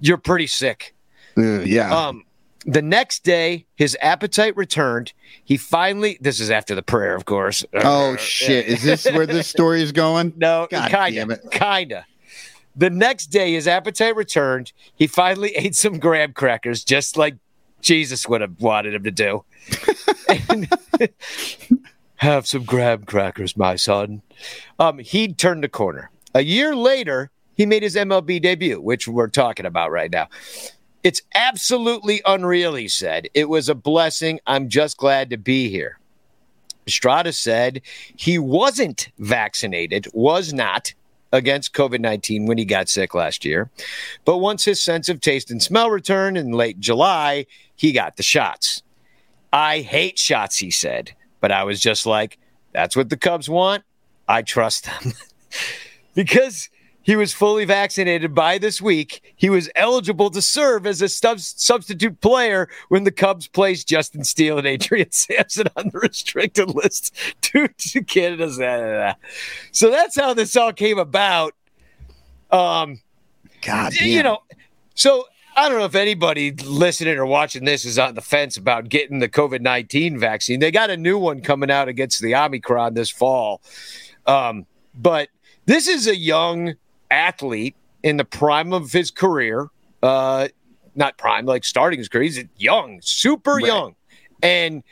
you're 0.00 0.18
pretty 0.18 0.46
sick. 0.46 0.94
Uh, 1.38 1.60
yeah. 1.60 1.94
Um, 1.94 2.25
the 2.66 2.82
next 2.82 3.22
day, 3.22 3.66
his 3.76 3.96
appetite 4.00 4.56
returned. 4.56 5.12
He 5.44 5.56
finally, 5.56 6.18
this 6.20 6.40
is 6.40 6.50
after 6.50 6.74
the 6.74 6.82
prayer, 6.82 7.14
of 7.14 7.24
course. 7.24 7.64
oh 7.74 8.16
shit! 8.16 8.66
Is 8.66 8.82
this 8.82 9.04
where 9.12 9.26
this 9.26 9.46
story 9.48 9.80
is 9.82 9.92
going? 9.92 10.32
No, 10.36 10.66
God 10.70 10.90
kinda, 10.90 11.34
it. 11.34 11.50
kind 11.52 11.92
of. 11.92 12.04
The 12.74 12.90
next 12.90 13.28
day, 13.28 13.52
his 13.52 13.66
appetite 13.66 14.16
returned. 14.16 14.72
He 14.94 15.06
finally 15.06 15.50
ate 15.56 15.74
some 15.74 15.98
graham 15.98 16.32
crackers, 16.32 16.84
just 16.84 17.16
like 17.16 17.36
Jesus 17.80 18.28
would 18.28 18.40
have 18.40 18.60
wanted 18.60 18.94
him 18.94 19.04
to 19.04 19.10
do. 19.10 19.44
And- 20.48 20.68
have 22.16 22.46
some 22.46 22.64
graham 22.64 23.04
crackers, 23.04 23.56
my 23.56 23.76
son. 23.76 24.22
Um, 24.78 24.98
he'd 24.98 25.38
turned 25.38 25.62
the 25.62 25.68
corner. 25.68 26.10
A 26.34 26.42
year 26.42 26.74
later, 26.74 27.30
he 27.54 27.66
made 27.66 27.82
his 27.82 27.94
MLB 27.94 28.40
debut, 28.42 28.80
which 28.80 29.06
we're 29.06 29.28
talking 29.28 29.66
about 29.66 29.90
right 29.90 30.10
now. 30.10 30.28
It's 31.06 31.22
absolutely 31.36 32.20
unreal, 32.26 32.74
he 32.74 32.88
said. 32.88 33.28
It 33.32 33.48
was 33.48 33.68
a 33.68 33.76
blessing. 33.76 34.40
I'm 34.44 34.68
just 34.68 34.96
glad 34.96 35.30
to 35.30 35.36
be 35.36 35.68
here. 35.68 36.00
Estrada 36.84 37.32
said 37.32 37.80
he 38.16 38.40
wasn't 38.40 39.10
vaccinated, 39.16 40.08
was 40.12 40.52
not 40.52 40.94
against 41.30 41.74
COVID 41.74 42.00
19 42.00 42.46
when 42.46 42.58
he 42.58 42.64
got 42.64 42.88
sick 42.88 43.14
last 43.14 43.44
year. 43.44 43.70
But 44.24 44.38
once 44.38 44.64
his 44.64 44.82
sense 44.82 45.08
of 45.08 45.20
taste 45.20 45.48
and 45.48 45.62
smell 45.62 45.90
returned 45.90 46.36
in 46.36 46.50
late 46.50 46.80
July, 46.80 47.46
he 47.76 47.92
got 47.92 48.16
the 48.16 48.24
shots. 48.24 48.82
I 49.52 49.82
hate 49.82 50.18
shots, 50.18 50.58
he 50.58 50.72
said. 50.72 51.12
But 51.40 51.52
I 51.52 51.62
was 51.62 51.78
just 51.78 52.06
like, 52.06 52.36
that's 52.72 52.96
what 52.96 53.10
the 53.10 53.16
Cubs 53.16 53.48
want. 53.48 53.84
I 54.26 54.42
trust 54.42 54.86
them. 54.86 55.12
because 56.16 56.68
he 57.06 57.14
was 57.14 57.32
fully 57.32 57.64
vaccinated 57.64 58.34
by 58.34 58.58
this 58.58 58.82
week, 58.82 59.32
he 59.36 59.48
was 59.48 59.70
eligible 59.76 60.28
to 60.28 60.42
serve 60.42 60.88
as 60.88 61.00
a 61.00 61.08
sub- 61.08 61.38
substitute 61.38 62.20
player 62.20 62.68
when 62.88 63.04
the 63.04 63.12
Cubs 63.12 63.46
placed 63.46 63.86
Justin 63.86 64.24
Steele 64.24 64.58
and 64.58 64.66
Adrian 64.66 65.06
Sampson 65.12 65.68
on 65.76 65.90
the 65.92 66.00
restricted 66.00 66.74
list 66.74 67.14
due 67.42 67.68
to 67.68 68.02
Canada's. 68.02 68.56
So 69.70 69.88
that's 69.88 70.18
how 70.18 70.34
this 70.34 70.56
all 70.56 70.72
came 70.72 70.98
about. 70.98 71.54
Um, 72.50 73.00
God 73.62 73.94
you 73.94 74.24
know, 74.24 74.38
so 74.96 75.26
I 75.56 75.68
don't 75.68 75.78
know 75.78 75.84
if 75.84 75.94
anybody 75.94 76.50
listening 76.50 77.18
or 77.18 77.26
watching 77.26 77.64
this 77.64 77.84
is 77.84 78.00
on 78.00 78.16
the 78.16 78.20
fence 78.20 78.56
about 78.56 78.88
getting 78.88 79.20
the 79.20 79.28
COVID 79.28 79.60
19 79.60 80.18
vaccine. 80.18 80.58
They 80.58 80.72
got 80.72 80.90
a 80.90 80.96
new 80.96 81.18
one 81.18 81.40
coming 81.40 81.70
out 81.70 81.86
against 81.86 82.20
the 82.20 82.34
Omicron 82.34 82.94
this 82.94 83.10
fall. 83.10 83.62
Um, 84.26 84.66
but 84.92 85.28
this 85.66 85.86
is 85.86 86.08
a 86.08 86.16
young 86.16 86.74
athlete 87.10 87.76
in 88.02 88.16
the 88.16 88.24
prime 88.24 88.72
of 88.72 88.92
his 88.92 89.10
career. 89.10 89.68
Uh, 90.02 90.48
not 90.94 91.18
prime, 91.18 91.44
like 91.44 91.64
starting 91.64 91.98
his 91.98 92.08
career. 92.08 92.24
He's 92.24 92.44
young, 92.56 93.00
super 93.02 93.54
Right. 93.54 93.66
young. 93.66 93.94
And 94.42 94.82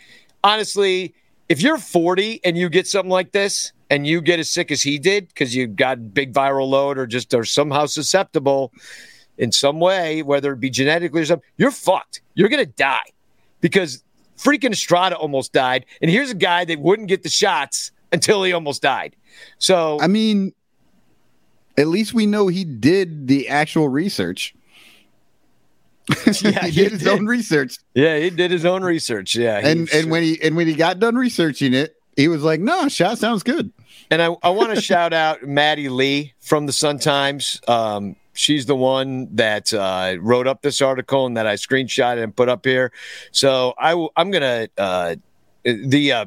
honestly, 0.43 1.15
if 1.49 1.63
you're 1.63 1.79
40 1.79 2.41
and 2.45 2.57
you 2.59 2.69
get 2.69 2.87
something 2.87 3.11
like 3.11 3.33
this 3.33 3.73
and 3.91 4.07
you 4.07 4.21
get 4.21 4.39
as 4.39 4.51
sick 4.51 4.71
as 4.71 4.83
he 4.83 4.99
did 4.99 5.29
because 5.29 5.55
you 5.55 5.67
got 5.67 6.13
big 6.15 6.33
viral 6.33 6.69
load 6.69 6.99
or 6.99 7.07
just 7.07 7.33
are 7.35 7.45
somehow 7.45 7.87
susceptible 7.87 8.73
in 9.39 9.51
some 9.53 9.81
way, 9.81 10.23
whether 10.23 10.53
it 10.53 10.61
be 10.61 10.71
genetically 10.71 11.23
or 11.23 11.25
something, 11.27 11.47
you're 11.57 11.71
fucked. 11.71 12.23
You're 12.35 12.49
going 12.49 12.65
to 12.65 12.73
die 12.73 13.11
because 13.61 14.03
freaking 14.39 14.73
Estrada 14.73 15.17
almost 15.17 15.53
died. 15.53 15.87
And 16.03 16.11
here's 16.11 16.31
a 16.31 16.35
guy 16.37 16.65
that 16.67 16.81
wouldn't 16.81 17.09
get 17.09 17.23
the 17.23 17.29
shots 17.29 17.93
until 18.13 18.43
he 18.43 18.53
almost 18.53 18.83
died. 18.83 19.17
So, 19.59 19.99
I 20.01 20.07
mean, 20.07 20.53
at 21.77 21.89
least 21.89 22.15
we 22.15 22.27
know 22.27 22.49
he 22.49 22.65
did 22.65 23.27
the 23.29 23.49
actual 23.49 23.89
research. 23.89 24.55
Yeah, 26.43 26.65
he 26.65 26.71
he 26.71 26.83
did 26.83 26.93
his 26.93 27.01
did. 27.03 27.09
own 27.09 27.27
research, 27.27 27.79
yeah, 27.95 28.19
he 28.19 28.29
did 28.31 28.51
his 28.51 28.65
own 28.67 28.83
research. 28.85 29.35
Yeah. 29.35 29.59
and 29.63 29.89
and 29.93 30.11
when 30.11 30.23
he 30.23 30.41
and 30.43 30.55
when 30.57 30.67
he 30.67 30.75
got 30.75 30.99
done 30.99 31.15
researching 31.17 31.73
it, 31.73 31.97
he 32.17 32.29
was 32.29 32.43
like, 32.43 32.61
"No, 32.61 32.89
shot 32.89 33.19
sounds 33.19 33.43
good." 33.43 33.73
And 34.11 34.21
I, 34.21 34.37
I 34.43 34.51
want 34.51 34.75
to 34.75 34.81
shout 34.83 35.15
out 35.15 35.45
Maddie 35.45 35.89
Lee 35.89 36.35
from 36.41 36.67
the 36.67 36.73
Sun 36.73 36.99
Times. 36.99 37.59
Um, 37.67 38.17
she's 38.35 38.67
the 38.67 38.77
one 38.77 39.35
that 39.37 39.73
uh, 39.73 40.17
wrote 40.21 40.47
up 40.47 40.61
this 40.61 40.83
article 40.83 41.25
and 41.25 41.39
that 41.39 41.47
I 41.47 41.55
screenshotted 41.55 42.23
and 42.23 42.37
put 42.37 42.51
up 42.51 42.67
here. 42.67 42.93
So 43.33 43.73
I, 43.79 43.91
w- 43.91 44.11
I'm 44.15 44.31
gonna 44.31 44.69
uh, 44.77 45.17
the 45.65 46.13
uh, 46.13 46.27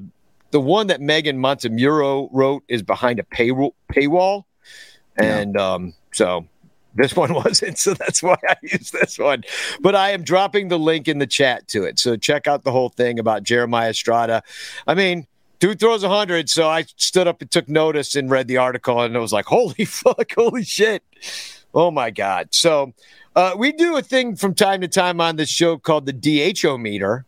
the 0.49 0.59
one 0.59 0.87
that 0.87 1.01
Meghan 1.01 1.35
Montemurro 1.37 2.29
wrote 2.31 2.63
is 2.67 2.81
behind 2.81 3.19
a 3.19 3.23
paywall 3.23 3.73
paywall, 3.93 4.45
and 5.17 5.57
um, 5.57 5.93
so 6.13 6.45
this 6.95 7.15
one 7.15 7.33
wasn't. 7.33 7.77
So 7.77 7.93
that's 7.93 8.21
why 8.23 8.37
I 8.47 8.55
used 8.61 8.93
this 8.93 9.17
one. 9.17 9.43
But 9.81 9.95
I 9.95 10.11
am 10.11 10.23
dropping 10.23 10.67
the 10.67 10.79
link 10.79 11.07
in 11.07 11.19
the 11.19 11.27
chat 11.27 11.67
to 11.69 11.83
it. 11.83 11.99
So 11.99 12.15
check 12.15 12.47
out 12.47 12.63
the 12.63 12.71
whole 12.71 12.89
thing 12.89 13.19
about 13.19 13.43
Jeremiah 13.43 13.89
Estrada. 13.89 14.43
I 14.85 14.93
mean, 14.93 15.27
dude 15.59 15.79
throws 15.79 16.03
100 16.03 16.47
so 16.51 16.69
i 16.69 16.85
stood 16.97 17.27
up 17.27 17.41
and 17.41 17.49
took 17.49 17.67
notice 17.67 18.15
and 18.15 18.29
read 18.29 18.47
the 18.47 18.57
article 18.57 19.01
and 19.01 19.15
it 19.15 19.19
was 19.19 19.33
like 19.33 19.45
holy 19.47 19.85
fuck 19.85 20.31
holy 20.35 20.63
shit 20.63 21.01
Oh 21.73 21.91
my 21.91 22.09
God. 22.09 22.49
So 22.55 22.93
uh, 23.35 23.53
we 23.55 23.71
do 23.71 23.97
a 23.97 24.01
thing 24.01 24.35
from 24.35 24.55
time 24.55 24.81
to 24.81 24.87
time 24.87 25.21
on 25.21 25.35
this 25.35 25.49
show 25.49 25.77
called 25.77 26.07
the 26.07 26.53
DHO 26.53 26.77
meter. 26.77 27.23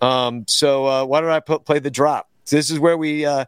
Um, 0.00 0.44
so 0.46 0.86
uh, 0.86 1.04
why 1.04 1.20
don't 1.20 1.30
I 1.30 1.40
put, 1.40 1.64
play 1.64 1.78
the 1.78 1.90
drop? 1.90 2.28
So 2.44 2.56
This 2.56 2.70
is 2.70 2.78
where 2.78 2.96
we 2.96 3.24
uh, 3.24 3.46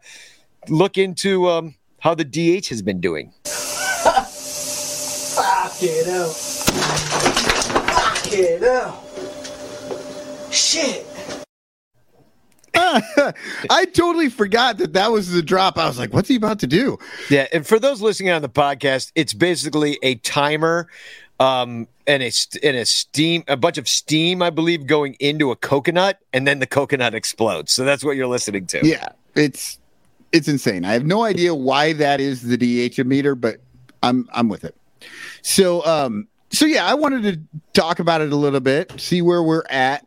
look 0.69 0.99
into 0.99 1.49
um, 1.49 1.75
how 2.01 2.15
the 2.15 2.25
DH 2.25 2.69
has 2.69 2.83
been 2.83 3.01
doing. 3.01 3.33
Fuck 5.39 5.83
it 5.83 6.09
out. 6.09 6.35
Fuck 7.87 8.33
it 8.33 8.63
out. 8.63 9.03
Shit. 10.53 11.07
I 13.71 13.85
totally 13.93 14.29
forgot 14.29 14.79
that 14.79 14.93
that 14.93 15.11
was 15.11 15.31
the 15.31 15.43
drop. 15.43 15.79
I 15.79 15.87
was 15.87 15.99
like, 15.99 16.13
what's 16.13 16.29
he 16.29 16.37
about 16.37 16.61
to 16.61 16.67
do? 16.67 16.99
Yeah, 17.29 17.47
and 17.53 17.67
for 17.67 17.79
those 17.79 18.01
listening 18.01 18.31
on 18.31 18.43
the 18.43 18.49
podcast, 18.49 19.13
it's 19.15 19.35
basically 19.35 19.99
a 20.03 20.17
timer 20.17 20.89
um 21.41 21.87
and 22.07 22.21
a 22.23 22.33
and 22.65 22.77
a 22.77 22.85
steam 22.85 23.45
a 23.47 23.57
bunch 23.57 23.79
of 23.79 23.89
steam 23.89 24.43
I 24.43 24.51
believe 24.51 24.89
going 24.89 25.15
into 25.21 25.53
a 25.53 25.57
coconut 25.57 26.19
and 26.33 26.49
then 26.49 26.59
the 26.59 26.67
coconut 26.67 27.15
explodes. 27.15 27.73
So 27.73 27.85
that's 27.85 28.05
what 28.05 28.17
you're 28.17 28.27
listening 28.27 28.67
to. 28.69 28.87
Yeah, 28.87 29.09
it's 29.37 29.79
it's 30.33 30.49
insane. 30.49 30.85
I 30.85 30.93
have 30.93 31.07
no 31.07 31.25
idea 31.25 31.55
why 31.55 31.93
that 31.95 32.21
is 32.21 32.43
the 32.43 32.57
DH 32.57 33.05
meter, 33.05 33.35
but 33.35 33.61
I'm 34.03 34.29
I'm 34.33 34.49
with 34.49 34.65
it. 34.65 34.77
So 35.43 35.85
um 35.87 36.29
so 36.51 36.67
yeah, 36.67 36.87
I 36.87 36.95
wanted 36.95 37.23
to 37.23 37.61
talk 37.79 37.99
about 37.99 38.21
it 38.21 38.33
a 38.33 38.37
little 38.37 38.61
bit, 38.61 38.99
see 39.01 39.23
where 39.23 39.43
we're 39.43 39.65
at 39.69 40.07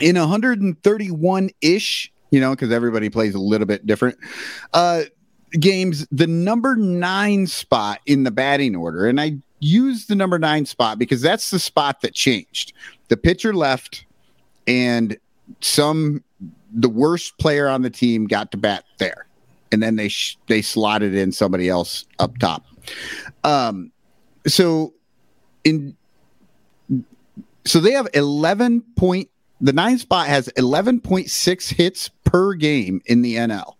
in 0.00 0.16
131 0.16 1.50
ish, 1.60 2.12
you 2.30 2.40
know, 2.40 2.50
because 2.50 2.70
everybody 2.70 3.10
plays 3.10 3.34
a 3.34 3.40
little 3.40 3.66
bit 3.66 3.86
different. 3.86 4.18
Uh 4.72 5.02
games, 5.52 6.06
the 6.10 6.26
number 6.26 6.76
nine 6.76 7.46
spot 7.46 8.00
in 8.06 8.24
the 8.24 8.30
batting 8.30 8.76
order, 8.76 9.06
and 9.06 9.20
I 9.20 9.38
use 9.60 10.06
the 10.06 10.14
number 10.14 10.38
nine 10.38 10.66
spot 10.66 10.98
because 10.98 11.22
that's 11.22 11.50
the 11.50 11.58
spot 11.58 12.00
that 12.02 12.14
changed. 12.14 12.72
The 13.08 13.16
pitcher 13.16 13.54
left, 13.54 14.04
and 14.66 15.16
some 15.60 16.22
the 16.72 16.88
worst 16.88 17.38
player 17.38 17.68
on 17.68 17.82
the 17.82 17.90
team 17.90 18.26
got 18.26 18.50
to 18.52 18.56
bat 18.56 18.84
there, 18.98 19.26
and 19.72 19.82
then 19.82 19.96
they 19.96 20.08
sh- 20.08 20.38
they 20.46 20.62
slotted 20.62 21.14
in 21.14 21.32
somebody 21.32 21.68
else 21.68 22.06
up 22.18 22.36
top. 22.38 22.64
Um, 23.44 23.92
so 24.46 24.94
in 25.64 25.96
so 27.64 27.80
they 27.80 27.92
have 27.92 28.08
eleven 28.14 28.82
point. 28.96 29.28
The 29.60 29.72
nine 29.72 29.98
spot 29.98 30.28
has 30.28 30.48
eleven 30.48 31.00
point 31.00 31.30
six 31.30 31.68
hits 31.68 32.10
per 32.24 32.54
game 32.54 33.02
in 33.06 33.22
the 33.22 33.36
NL. 33.36 33.74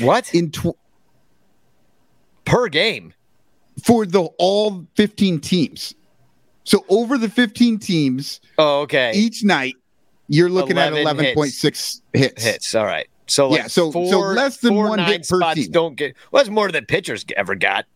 What? 0.00 0.32
In 0.34 0.50
tw- 0.50 0.76
per 2.44 2.68
game 2.68 3.12
for 3.84 4.06
the 4.06 4.22
all 4.38 4.86
15 4.96 5.40
teams. 5.40 5.94
So 6.64 6.84
over 6.88 7.16
the 7.16 7.28
15 7.28 7.78
teams, 7.78 8.40
oh 8.58 8.80
okay, 8.80 9.12
each 9.14 9.42
night 9.42 9.74
you're 10.28 10.50
looking 10.50 10.76
at 10.76 10.92
11 10.92 11.24
11.6 11.24 12.02
hits. 12.12 12.42
hits. 12.44 12.74
All 12.74 12.84
right. 12.84 13.08
So 13.28 13.48
like 13.48 13.60
Yeah, 13.60 13.66
so- 13.68 13.90
so 13.92 14.20
less 14.20 14.58
than 14.58 14.74
four 14.74 14.88
one 14.88 14.98
hit 14.98 15.28
per 15.28 15.38
spots 15.38 15.60
team. 15.60 15.70
Don't 15.70 15.96
get 15.96 16.16
well, 16.32 16.42
that's 16.42 16.50
more 16.50 16.70
than 16.72 16.84
pitchers 16.86 17.24
ever 17.36 17.54
got. 17.54 17.86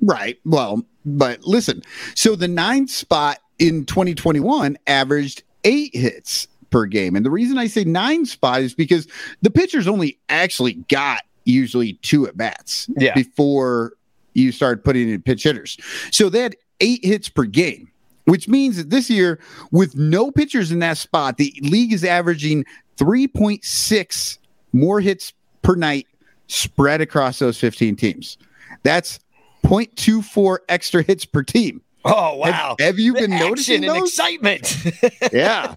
Right. 0.00 0.38
Well, 0.44 0.82
but 1.04 1.42
listen. 1.44 1.82
So 2.14 2.34
the 2.36 2.48
nine 2.48 2.88
spot 2.88 3.38
in 3.58 3.84
2021 3.86 4.76
averaged 4.86 5.42
eight 5.64 5.94
hits 5.94 6.48
per 6.70 6.86
game. 6.86 7.16
And 7.16 7.26
the 7.26 7.30
reason 7.30 7.58
I 7.58 7.66
say 7.66 7.84
nine 7.84 8.24
spot 8.24 8.62
is 8.62 8.74
because 8.74 9.06
the 9.42 9.50
pitchers 9.50 9.86
only 9.86 10.18
actually 10.28 10.74
got 10.88 11.20
usually 11.44 11.94
two 12.02 12.26
at 12.26 12.36
bats 12.36 12.88
Yeah. 12.98 13.12
before 13.14 13.92
you 14.34 14.52
start 14.52 14.84
putting 14.84 15.10
in 15.10 15.20
pitch 15.22 15.42
hitters. 15.42 15.76
So 16.12 16.28
they 16.28 16.40
had 16.40 16.56
eight 16.80 17.04
hits 17.04 17.28
per 17.28 17.44
game, 17.44 17.90
which 18.24 18.48
means 18.48 18.76
that 18.76 18.88
this 18.90 19.10
year, 19.10 19.38
with 19.72 19.96
no 19.96 20.30
pitchers 20.30 20.70
in 20.70 20.78
that 20.78 20.96
spot, 20.96 21.36
the 21.36 21.52
league 21.62 21.92
is 21.92 22.04
averaging 22.04 22.64
3.6 22.96 24.38
more 24.72 25.00
hits 25.00 25.32
per 25.62 25.74
night 25.74 26.06
spread 26.46 27.00
across 27.00 27.38
those 27.38 27.58
15 27.58 27.96
teams. 27.96 28.38
That's 28.82 29.18
0.24 29.64 30.58
extra 30.68 31.02
hits 31.02 31.24
per 31.24 31.42
team. 31.42 31.82
Oh 32.04 32.36
wow. 32.36 32.76
Have, 32.78 32.98
you 32.98 33.12
The 33.12 33.20
been 33.20 33.30
noticing 33.38 33.82
those? 33.82 34.08
excitement. 34.08 34.74
yeah. 35.32 35.74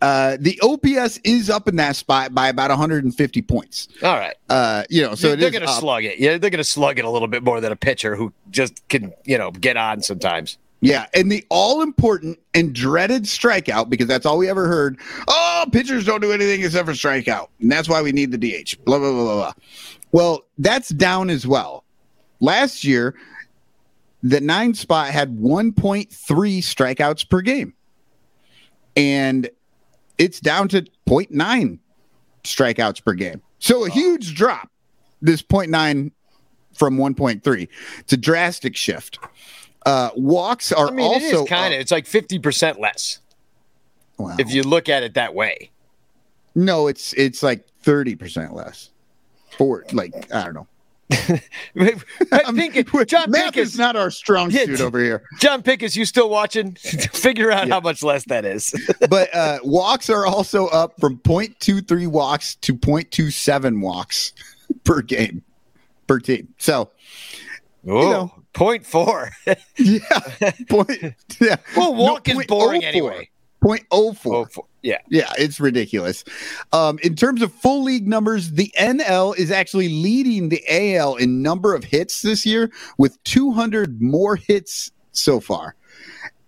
Uh, 0.00 0.36
the 0.38 0.60
OPS 0.62 1.18
is 1.24 1.50
up 1.50 1.66
in 1.68 1.76
that 1.76 1.96
spot 1.96 2.32
by 2.32 2.48
about 2.48 2.70
150 2.70 3.42
points. 3.42 3.88
All 4.02 4.16
right. 4.16 4.34
Uh, 4.48 4.84
you 4.88 5.02
know, 5.02 5.10
so 5.10 5.30
So 5.30 5.36
they're 5.36 5.50
going 5.50 5.66
to 5.66 5.72
slug 5.72 6.04
it. 6.04 6.18
Yeah, 6.20 6.38
they're 6.38 6.50
going 6.50 6.58
to 6.58 6.64
slug 6.64 6.98
it 6.98 7.04
a 7.04 7.10
little 7.10 7.26
bit 7.28 7.42
more 7.42 7.60
than 7.60 7.72
a 7.72 7.76
pitcher 7.76 8.14
who 8.14 8.32
just 8.50 8.86
can, 8.88 9.12
you 9.24 9.38
know, 9.38 9.50
get 9.50 9.76
on 9.76 10.02
sometimes. 10.02 10.56
Yeah, 10.80 11.06
and 11.12 11.30
the 11.30 11.44
all 11.48 11.82
important 11.82 12.38
and 12.54 12.72
dreaded 12.72 13.24
strikeout 13.24 13.90
because 13.90 14.06
that's 14.06 14.24
all 14.24 14.38
we 14.38 14.48
ever 14.48 14.68
heard. 14.68 14.98
Oh, 15.26 15.66
pitchers 15.72 16.04
don't 16.04 16.20
do 16.20 16.30
anything 16.30 16.62
except 16.62 16.86
for 16.86 16.92
strikeout, 16.92 17.48
and 17.60 17.70
that's 17.70 17.88
why 17.88 18.00
we 18.00 18.12
need 18.12 18.30
the 18.30 18.38
DH. 18.38 18.84
Blah 18.84 18.98
blah 18.98 19.10
blah 19.10 19.24
blah. 19.24 19.34
blah. 19.34 19.52
Well, 20.12 20.44
that's 20.58 20.90
down 20.90 21.30
as 21.30 21.46
well. 21.46 21.84
Last 22.40 22.84
year, 22.84 23.16
the 24.22 24.40
nine 24.40 24.74
spot 24.74 25.08
had 25.10 25.36
1.3 25.38 26.08
strikeouts 26.08 27.28
per 27.28 27.40
game, 27.40 27.74
and 28.96 29.50
it's 30.16 30.38
down 30.38 30.68
to 30.68 30.82
0.9 31.08 31.78
strikeouts 32.44 33.04
per 33.04 33.14
game. 33.14 33.42
So 33.58 33.84
a 33.84 33.90
huge 33.90 34.34
drop. 34.34 34.70
This 35.20 35.42
0.9 35.42 36.12
from 36.74 36.96
1.3. 36.96 37.68
It's 37.98 38.12
a 38.12 38.16
drastic 38.16 38.76
shift. 38.76 39.18
Uh, 39.88 40.10
walks 40.16 40.70
are 40.72 40.88
I 40.88 40.90
mean, 40.90 41.04
also 41.06 41.44
kind 41.46 41.72
of, 41.74 41.80
it's 41.80 41.90
like 41.90 42.04
50% 42.04 42.78
less 42.78 43.18
Wow. 44.18 44.36
if 44.38 44.52
you 44.52 44.62
look 44.62 44.88
at 44.88 45.02
it 45.02 45.14
that 45.14 45.34
way. 45.34 45.70
No, 46.54 46.88
it's 46.88 47.12
it's 47.12 47.42
like 47.42 47.64
thirty 47.82 48.16
percent 48.16 48.52
less. 48.52 48.90
For 49.56 49.84
like 49.92 50.12
I 50.34 50.44
don't 50.44 50.54
know. 50.54 50.66
Pincus, 51.74 52.84
John 53.06 53.30
Math 53.30 53.54
Pincus, 53.54 53.68
is 53.74 53.78
not 53.78 53.94
our 53.96 54.10
strong 54.10 54.50
Yeah, 54.50 54.64
suit 54.64 54.80
over 54.80 54.98
here. 54.98 55.22
John 55.38 55.62
Pincus, 55.62 55.94
you 55.96 56.04
still 56.04 56.28
watching? 56.28 56.74
Figure 57.12 57.50
out 57.52 57.68
Yeah. 57.68 57.74
how 57.74 57.80
much 57.80 58.02
less 58.02 58.24
that 58.24 58.44
is. 58.44 58.74
But 59.08 59.32
uh, 59.34 59.58
walks 59.62 60.10
are 60.10 60.26
also 60.26 60.66
up 60.66 60.98
from 61.00 61.18
0.23 61.18 62.08
walks 62.08 62.56
to 62.56 62.74
0.27 62.74 63.80
walks 63.80 64.32
per 64.84 65.00
game 65.00 65.42
per 66.06 66.18
team. 66.18 66.48
So 66.58 66.90
Oh, 67.86 68.10
know. 68.10 68.37
Point 68.52 68.84
four. 68.86 69.30
yeah, 69.76 70.00
point 70.68 70.90
yeah. 71.40 71.56
well, 71.76 71.94
walk 71.94 72.26
No, 72.28 72.40
is 72.40 72.46
boring 72.46 72.82
0.04. 72.82 72.84
anyway. 72.84 73.30
0.04. 73.62 73.84
Oh, 73.90 74.12
four. 74.44 74.64
Yeah. 74.82 74.98
Yeah, 75.08 75.30
it's 75.36 75.58
ridiculous. 75.58 76.22
Um, 76.72 76.98
in 77.02 77.16
terms 77.16 77.42
of 77.42 77.52
full 77.52 77.82
league 77.82 78.06
numbers, 78.06 78.52
the 78.52 78.72
NL 78.78 79.36
is 79.36 79.50
actually 79.50 79.88
leading 79.88 80.48
the 80.48 80.62
AL 80.68 81.16
in 81.16 81.42
number 81.42 81.74
of 81.74 81.82
hits 81.82 82.22
this 82.22 82.46
year 82.46 82.70
with 82.98 83.22
200 83.24 84.00
more 84.00 84.36
hits 84.36 84.92
so 85.12 85.40
far. 85.40 85.74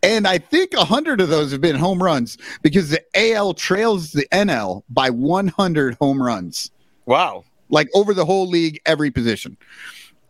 And 0.02 0.26
I 0.26 0.38
think 0.38 0.74
100 0.74 1.20
of 1.20 1.28
those 1.28 1.50
have 1.52 1.60
been 1.60 1.76
home 1.76 2.02
runs 2.02 2.38
because 2.62 2.90
the 2.90 3.02
AL 3.14 3.54
trails 3.54 4.12
the 4.12 4.26
NL 4.32 4.82
by 4.88 5.10
100 5.10 5.94
home 6.00 6.22
runs, 6.22 6.70
Wow. 7.06 7.44
like 7.70 7.88
over 7.92 8.14
the 8.14 8.24
whole 8.24 8.46
league, 8.48 8.80
every 8.86 9.10
position. 9.10 9.56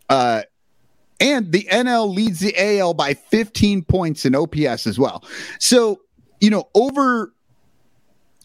Uh, 0.08 0.42
and 1.20 1.52
the 1.52 1.68
NL 1.70 2.12
leads 2.12 2.40
the 2.40 2.54
AL 2.56 2.94
by 2.94 3.14
15 3.14 3.84
points 3.84 4.24
in 4.24 4.34
OPS 4.34 4.86
as 4.86 4.98
well. 4.98 5.24
So, 5.58 6.00
you 6.40 6.50
know, 6.50 6.68
over 6.74 7.32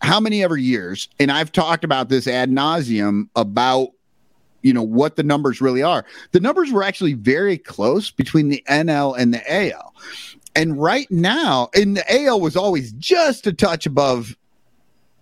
how 0.02 0.20
many 0.20 0.44
ever 0.44 0.58
years, 0.58 1.08
and 1.20 1.32
I've 1.32 1.52
talked 1.52 1.84
about 1.84 2.10
this 2.10 2.28
ad 2.28 2.52
nauseum 2.52 3.30
about 3.36 3.90
you 4.62 4.74
know 4.74 4.84
what 4.84 5.16
the 5.16 5.24
numbers 5.24 5.62
really 5.62 5.84
are. 5.84 6.06
The 6.32 6.40
numbers 6.40 6.72
were 6.72 6.84
actually 6.84 7.14
very 7.14 7.58
close 7.58 8.10
between 8.10 8.50
the 8.50 8.64
NL 8.68 9.18
and 9.18 9.34
the 9.34 9.72
AL. 9.74 9.94
And 10.56 10.82
right 10.82 11.10
now, 11.12 11.70
and 11.76 11.98
the 11.98 12.24
AL 12.26 12.42
was 12.42 12.56
always 12.56 12.92
just 12.94 13.46
a 13.48 13.54
touch 13.54 13.86
above 13.86 14.36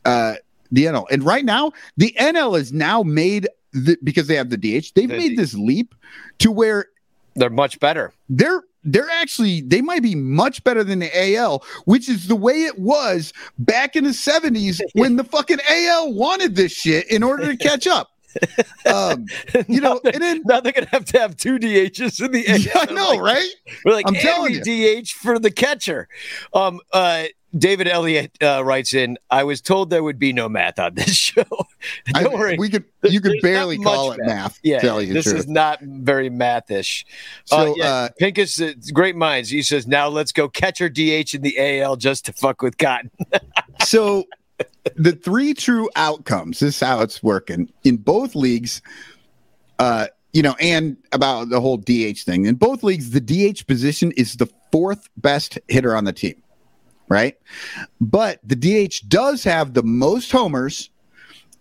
uh 0.05 0.35
the 0.71 0.85
NL. 0.85 1.05
And 1.11 1.23
right 1.23 1.45
now, 1.45 1.71
the 1.97 2.15
NL 2.19 2.57
has 2.57 2.73
now 2.73 3.03
made 3.03 3.47
the, 3.73 3.97
because 4.03 4.27
they 4.27 4.35
have 4.35 4.49
the 4.49 4.57
DH, 4.57 4.93
they've 4.95 5.09
The 5.09 5.17
made 5.17 5.29
D- 5.29 5.35
this 5.35 5.53
leap 5.53 5.93
to 6.39 6.51
where 6.51 6.87
They're 7.35 7.49
much 7.49 7.79
better. 7.79 8.13
they're 8.29 8.63
they're 8.85 9.09
actually 9.09 9.61
they 9.61 9.81
might 9.81 10.03
be 10.03 10.13
much 10.13 10.63
better 10.63 10.83
than 10.83 10.99
the 10.99 11.35
AL, 11.35 11.63
which 11.85 12.09
is 12.09 12.27
the 12.27 12.35
way 12.35 12.63
it 12.63 12.77
was 12.77 13.31
back 13.57 13.95
in 13.95 14.03
the 14.03 14.09
70s 14.09 14.81
when 14.93 15.15
the 15.15 15.23
fucking 15.23 15.59
AL 15.69 16.13
wanted 16.13 16.55
this 16.55 16.73
shit 16.73 17.09
in 17.09 17.23
order 17.23 17.47
to 17.47 17.55
catch 17.57 17.87
up. 17.87 18.09
Um, 18.91 19.25
you 19.67 19.79
know, 19.79 19.93
now, 19.93 19.99
they're, 20.03 20.13
and 20.13 20.21
then 20.23 20.41
now 20.45 20.59
they're 20.59 20.71
gonna 20.73 20.87
have 20.91 21.05
to 21.05 21.19
have 21.19 21.37
two 21.37 21.59
DHs 21.59 22.23
in 22.25 22.31
the 22.31 22.41
yeah, 22.47 22.85
I 22.89 22.91
know, 22.91 23.09
Like, 23.11 23.21
right? 23.21 23.49
We're 23.85 23.93
like, 23.93 24.07
I'm 24.07 24.15
I'm 24.15 24.21
telling 24.21 24.53
you. 24.65 25.01
DH 25.03 25.09
for 25.11 25.39
the 25.39 25.51
catcher. 25.51 26.07
Um, 26.53 26.79
uh, 26.91 27.25
David 27.57 27.87
Elliott 27.87 28.35
uh, 28.41 28.63
writes 28.63 28.93
in, 28.93 29.17
I 29.29 29.43
was 29.43 29.61
told 29.61 29.89
there 29.89 30.03
would 30.03 30.17
be 30.17 30.33
no 30.33 30.49
math 30.49 30.79
on 30.79 30.95
this 30.95 31.15
show. 31.15 31.45
Don't 32.07 32.33
worry. 32.33 32.57
we 32.57 32.69
could 32.69 32.85
you 33.03 33.21
could 33.21 33.39
barely 33.41 33.77
call 33.77 34.11
it 34.11 34.19
math. 34.23 34.59
Yeah, 34.63 34.99
you 34.99 35.07
the 35.07 35.13
this 35.13 35.27
is 35.27 35.47
not 35.47 35.79
very 35.81 36.29
mathish. 36.29 37.05
So, 37.45 37.57
uh, 37.57 37.73
yeah, 37.75 37.85
uh, 37.85 38.09
Pincus, 38.17 38.59
uh, 38.59 38.73
great 38.93 39.15
minds. 39.15 39.49
He 39.49 39.61
says, 39.61 39.85
now 39.87 40.07
let's 40.07 40.31
go 40.31 40.49
catcher 40.49 40.89
DH 40.89 41.35
in 41.35 41.41
the 41.41 41.81
AL 41.81 41.97
just 41.97 42.25
to 42.25 42.33
fuck 42.33 42.61
with 42.61 42.77
Cotton. 42.77 43.11
so 43.83 44.25
the 44.95 45.13
three 45.13 45.53
true 45.53 45.89
outcomes 45.95 46.59
this 46.59 46.75
is 46.75 46.79
how 46.79 47.01
it's 47.01 47.23
working 47.23 47.71
in 47.83 47.97
both 47.97 48.35
leagues 48.35 48.81
uh 49.79 50.07
you 50.33 50.41
know 50.41 50.55
and 50.59 50.97
about 51.11 51.49
the 51.49 51.59
whole 51.59 51.77
dh 51.77 52.19
thing 52.19 52.45
in 52.45 52.55
both 52.55 52.83
leagues 52.83 53.11
the 53.11 53.21
dh 53.21 53.65
position 53.65 54.11
is 54.17 54.35
the 54.37 54.47
fourth 54.71 55.09
best 55.17 55.57
hitter 55.67 55.95
on 55.95 56.03
the 56.03 56.13
team 56.13 56.42
right? 57.09 57.37
But 58.01 58.39
the 58.43 58.55
dh 58.55 59.07
does 59.07 59.43
have 59.43 59.73
the 59.73 59.83
most 59.83 60.31
homers 60.31 60.89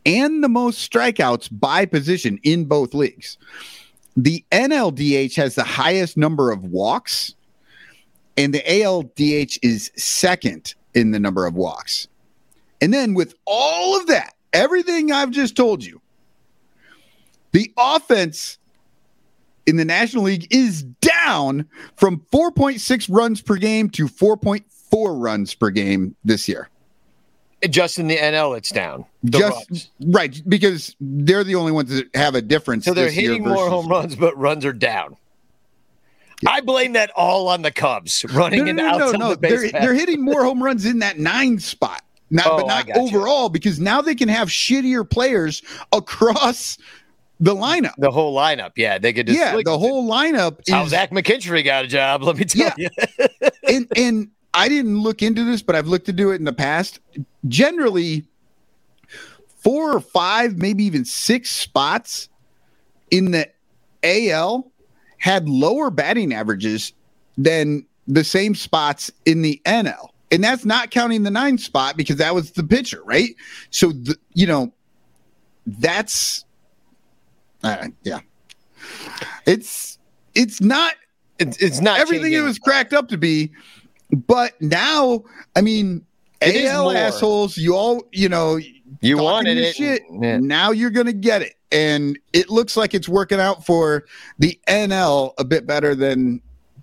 and 0.05 0.43
the 0.43 0.48
most 0.48 0.90
strikeouts 0.90 1.48
by 1.52 1.86
position 1.86 2.39
in 2.43 2.64
both 2.64 2.94
leagues. 2.94 3.39
The 4.16 4.44
nldh 4.52 5.35
has 5.36 5.55
the 5.55 5.64
highest 5.64 6.16
number 6.16 6.51
of 6.51 6.64
walks 6.64 7.35
and 8.36 8.55
the 8.55 8.60
aldh 8.60 9.59
is 9.62 9.90
second 9.97 10.74
in 10.94 11.10
the 11.10 11.20
number 11.20 11.47
of 11.47 11.55
walks. 11.55 12.09
And 12.81 12.93
then 12.93 13.14
with 13.14 13.35
all 13.44 13.98
of 13.98 14.06
that, 14.09 14.35
everything 14.52 15.12
I've 15.12 15.31
just 15.31 15.56
told 15.56 15.85
you, 15.85 16.01
the 17.52 17.70
offense 17.78 18.59
in 19.66 19.77
the 19.77 19.85
National 19.85 20.24
League 20.24 20.48
is 20.51 20.82
down 20.82 21.69
from 21.97 22.24
4.6 22.32 23.06
runs 23.10 23.40
per 23.40 23.56
game 23.56 23.89
to 23.90 24.09
4.4 24.93 25.23
runs 25.23 25.55
per 25.55 25.70
game 25.70 26.14
this 26.24 26.48
year. 26.48 26.69
just 27.70 27.98
in 27.98 28.09
the 28.09 28.16
NL, 28.16 28.56
it's 28.56 28.70
down. 28.70 29.05
The 29.23 29.39
Just 29.39 29.70
runs. 29.70 29.90
right 30.06 30.43
because 30.48 30.97
they're 31.01 31.44
the 31.44 31.55
only 31.55 31.73
ones 31.73 31.90
that 31.90 32.09
have 32.14 32.35
a 32.35 32.43
difference. 32.43 32.85
So 32.85 32.93
they're 32.94 33.10
hitting 33.10 33.43
more 33.44 33.69
home 33.70 33.89
runs, 33.89 34.16
but 34.16 34.36
runs 34.36 34.64
are 34.64 34.73
down. 34.73 35.16
I 36.44 36.60
blame 36.60 36.94
that 36.94 37.12
all 37.14 37.48
on 37.48 37.62
the 37.62 37.70
Cubs 37.70 38.24
running 38.32 38.59
No, 38.59 38.64
no, 38.64 38.70
and 38.70 38.77
no, 38.78 38.98
no, 38.98 39.05
outside 39.05 39.19
no. 39.20 39.35
the 39.35 39.36
They're, 39.36 39.70
they're 39.70 39.94
hitting 39.94 40.24
more 40.24 40.43
home 40.44 40.60
runs 40.62 40.85
in 40.85 40.98
that 40.98 41.19
nine 41.19 41.60
spot. 41.60 42.02
Not, 42.31 42.47
Oh, 42.48 42.56
but 42.56 42.66
not 42.66 42.86
got 42.86 42.97
you. 42.97 43.02
overall 43.02 43.48
because 43.48 43.78
now 43.78 44.01
they 44.02 44.14
can 44.16 44.28
have 44.28 44.48
shittier 44.48 45.09
players 45.09 45.62
across 45.93 46.78
the 47.39 47.55
lineup. 47.55 47.93
the 47.98 48.10
whole 48.10 48.35
lineup. 48.36 48.70
Yeah, 48.74 48.98
they 48.98 49.12
could 49.12 49.27
just 49.28 49.39
yeah, 49.39 49.55
like, 49.55 49.66
the 49.66 49.78
whole 49.78 50.09
lineup 50.10 50.56
that's 50.56 50.70
how 50.70 50.82
is 50.85 50.90
Zach 50.90 51.10
McKinstry 51.10 51.62
got 51.64 51.85
a 51.85 51.89
job. 51.89 52.23
Let 52.24 52.36
me 52.39 52.44
tell 52.44 52.73
Yeah. 52.77 52.89
you. 53.19 53.28
and 53.69 53.86
and 53.94 54.28
I 54.54 54.68
didn't 54.68 54.98
look 54.98 55.22
into 55.22 55.44
this, 55.44 55.62
but 55.62 55.74
I've 55.74 55.88
looked 55.88 56.08
into 56.08 56.30
it 56.30 56.36
in 56.36 56.44
the 56.44 56.52
past. 56.52 57.00
Generally, 57.48 58.24
four 59.62 59.92
or 59.92 60.00
five, 60.00 60.58
maybe 60.58 60.84
even 60.84 61.04
six 61.04 61.50
spots 61.50 62.28
in 63.10 63.30
the 63.30 63.48
AL 64.02 64.70
had 65.18 65.48
lower 65.48 65.90
batting 65.90 66.34
averages 66.34 66.92
than 67.38 67.86
the 68.06 68.24
same 68.24 68.54
spots 68.54 69.10
in 69.24 69.42
the 69.42 69.60
NL. 69.64 70.08
And 70.30 70.42
that's 70.42 70.64
not 70.64 70.90
counting 70.90 71.22
the 71.22 71.30
nine 71.30 71.58
spot 71.58 71.96
because 71.96 72.16
that 72.16 72.34
was 72.34 72.52
the 72.52 72.64
pitcher, 72.64 73.02
right? 73.04 73.34
So, 73.70 73.92
the, 73.92 74.16
you 74.34 74.46
know, 74.46 74.72
that's, 75.66 76.44
uh, 77.62 77.88
yeah. 78.02 78.20
It's, 79.46 79.98
it's 80.34 80.60
not 80.60 80.94
It's, 81.38 81.56
it's 81.58 81.80
not 81.80 82.00
everything 82.00 82.32
it 82.32 82.40
was 82.40 82.58
cracked 82.58 82.92
up 82.92 83.08
to 83.08 83.18
be. 83.18 83.50
But 84.12 84.60
now, 84.60 85.24
I 85.56 85.62
mean, 85.62 86.05
It 86.40 86.66
AL 86.66 86.90
assholes, 86.93 87.56
you 87.56 87.74
all, 87.74 88.02
you 88.12 88.28
know, 88.28 88.59
You 89.01 89.18
wanted 89.18 89.59
it. 89.59 89.74
Shit. 89.74 90.02
Yeah. 90.10 90.39
Now 90.39 90.70
you're 90.70 90.90
gonna 90.90 91.12
get 91.12 91.43
it, 91.43 91.55
and 91.70 92.18
it 92.32 92.51
looks 92.51 92.76
like 92.76 92.94
it's 92.94 93.09
working 93.09 93.40
out 93.40 93.64
for 93.64 94.05
the 94.39 94.59
NL 94.68 95.34
a 95.39 95.44
bit 95.44 95.66
better 95.66 95.94
than 95.94 96.40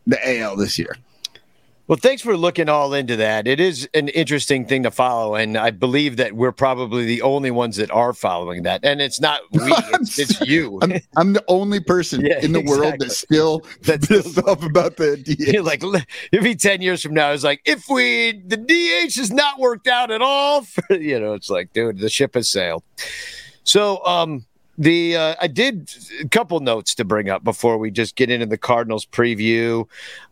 the 0.07 0.39
AL 0.39 0.57
this 0.57 0.80
year. 0.80 0.97
Well, 1.90 1.98
thanks 1.98 2.22
for 2.22 2.38
looking 2.38 2.70
all 2.70 2.94
into 2.94 3.16
that. 3.16 3.48
It 3.48 3.60
is 3.60 3.90
an 3.95 4.10
interesting 4.10 4.64
thing 4.64 4.84
to 4.84 4.91
follow, 4.91 5.34
and 5.34 5.57
I 5.57 5.72
believe 5.72 6.18
that 6.18 6.34
we're 6.34 6.52
probably 6.52 7.03
the 7.03 7.24
only 7.24 7.49
ones 7.49 7.78
that 7.78 7.90
are 7.90 8.14
following 8.14 8.61
that. 8.61 8.82
And 8.86 9.02
it's 9.02 9.20
not 9.20 9.41
we; 9.52 9.61
it's, 9.66 10.20
it's 10.20 10.40
you. 10.41 10.78
I'm, 10.84 10.99
I'm 11.18 11.34
the 11.34 11.44
only 11.48 11.80
person 11.80 12.24
Yeah, 12.24 12.41
in 12.44 12.52
the 12.52 12.61
world 12.61 12.99
that 12.99 13.11
still 13.11 13.64
That's 13.82 14.06
pissed 14.06 14.38
off 14.38 14.64
about 14.64 14.98
the 14.98 15.18
DH. 15.18 15.52
You're 15.52 15.64
like 15.64 15.82
if 16.32 16.45
he 16.45 16.53
ten 16.53 16.84
years 16.84 17.02
from 17.02 17.16
now 17.16 17.32
is 17.32 17.44
like, 17.44 17.64
if 17.66 17.90
we 17.90 18.40
the 18.45 18.57
DH 18.57 19.16
has 19.16 19.32
not 19.32 19.57
worked 19.57 19.88
out 19.88 20.11
at 20.11 20.22
all, 20.22 20.61
for, 20.61 20.94
you 20.94 21.20
know, 21.20 21.34
it's 21.34 21.49
like, 21.49 21.74
dude, 21.74 21.98
the 21.98 22.10
ship 22.10 22.36
has 22.36 22.49
sailed. 22.49 22.84
So, 23.64 24.06
um, 24.06 24.45
the 24.80 25.15
uh, 25.18 25.35
I 25.41 25.47
did 25.47 25.93
a 26.22 26.27
couple 26.30 26.61
notes 26.61 26.95
to 26.95 27.03
bring 27.03 27.30
up 27.30 27.43
before 27.43 27.77
we 27.77 27.91
just 27.91 28.15
get 28.15 28.30
into 28.30 28.45
the 28.45 28.57
Cardinals 28.57 29.06
preview. 29.06 29.85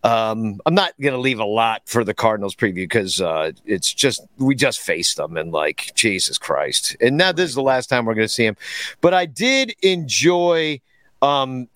Um, 0.03 0.61
I'm 0.65 0.73
not 0.73 0.93
going 1.01 1.13
to 1.13 1.19
leave 1.19 1.39
a 1.39 1.45
lot 1.45 1.81
for 1.85 2.05
the 2.05 2.13
Cardinals 2.13 2.55
preview 2.55 2.75
because 2.75 3.19
uh, 3.19 3.51
it's 3.65 3.93
just 3.93 4.25
we 4.37 4.55
just 4.55 4.79
faced 4.79 5.17
them 5.17 5.35
and 5.35 5.51
like 5.51 5.91
Jesus 5.95 6.37
Christ, 6.37 6.95
and 7.01 7.17
now 7.17 7.33
this 7.33 7.49
is 7.49 7.55
the 7.55 7.61
last 7.61 7.87
time 7.87 8.05
we're 8.05 8.15
going 8.15 8.27
to 8.27 8.33
see 8.33 8.45
him. 8.45 8.55
But 9.01 9.13
I 9.13 9.25
did 9.25 9.75
enjoy 9.81 10.79
um, 11.21 11.67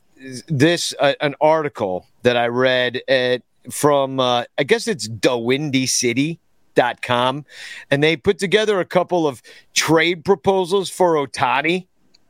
this 0.48 0.93
uh, 0.98 1.15
an 1.19 1.35
article 1.41 2.07
that 2.23 2.38
I 2.38 2.48
read 2.48 3.02
at, 3.10 3.41
from 3.69 4.22
uh, 4.22 4.45
I 4.57 4.64
guess 4.64 4.88
it's 4.88 5.10
thewindycity.com 5.10 7.45
and 7.91 8.02
they 8.02 8.15
put 8.15 8.39
together 8.39 8.80
a 8.80 8.85
couple 8.85 9.27
of 9.27 9.41
trade 9.73 10.23
proposals 10.23 10.89
for 10.89 11.15
Ohtani 11.15 11.88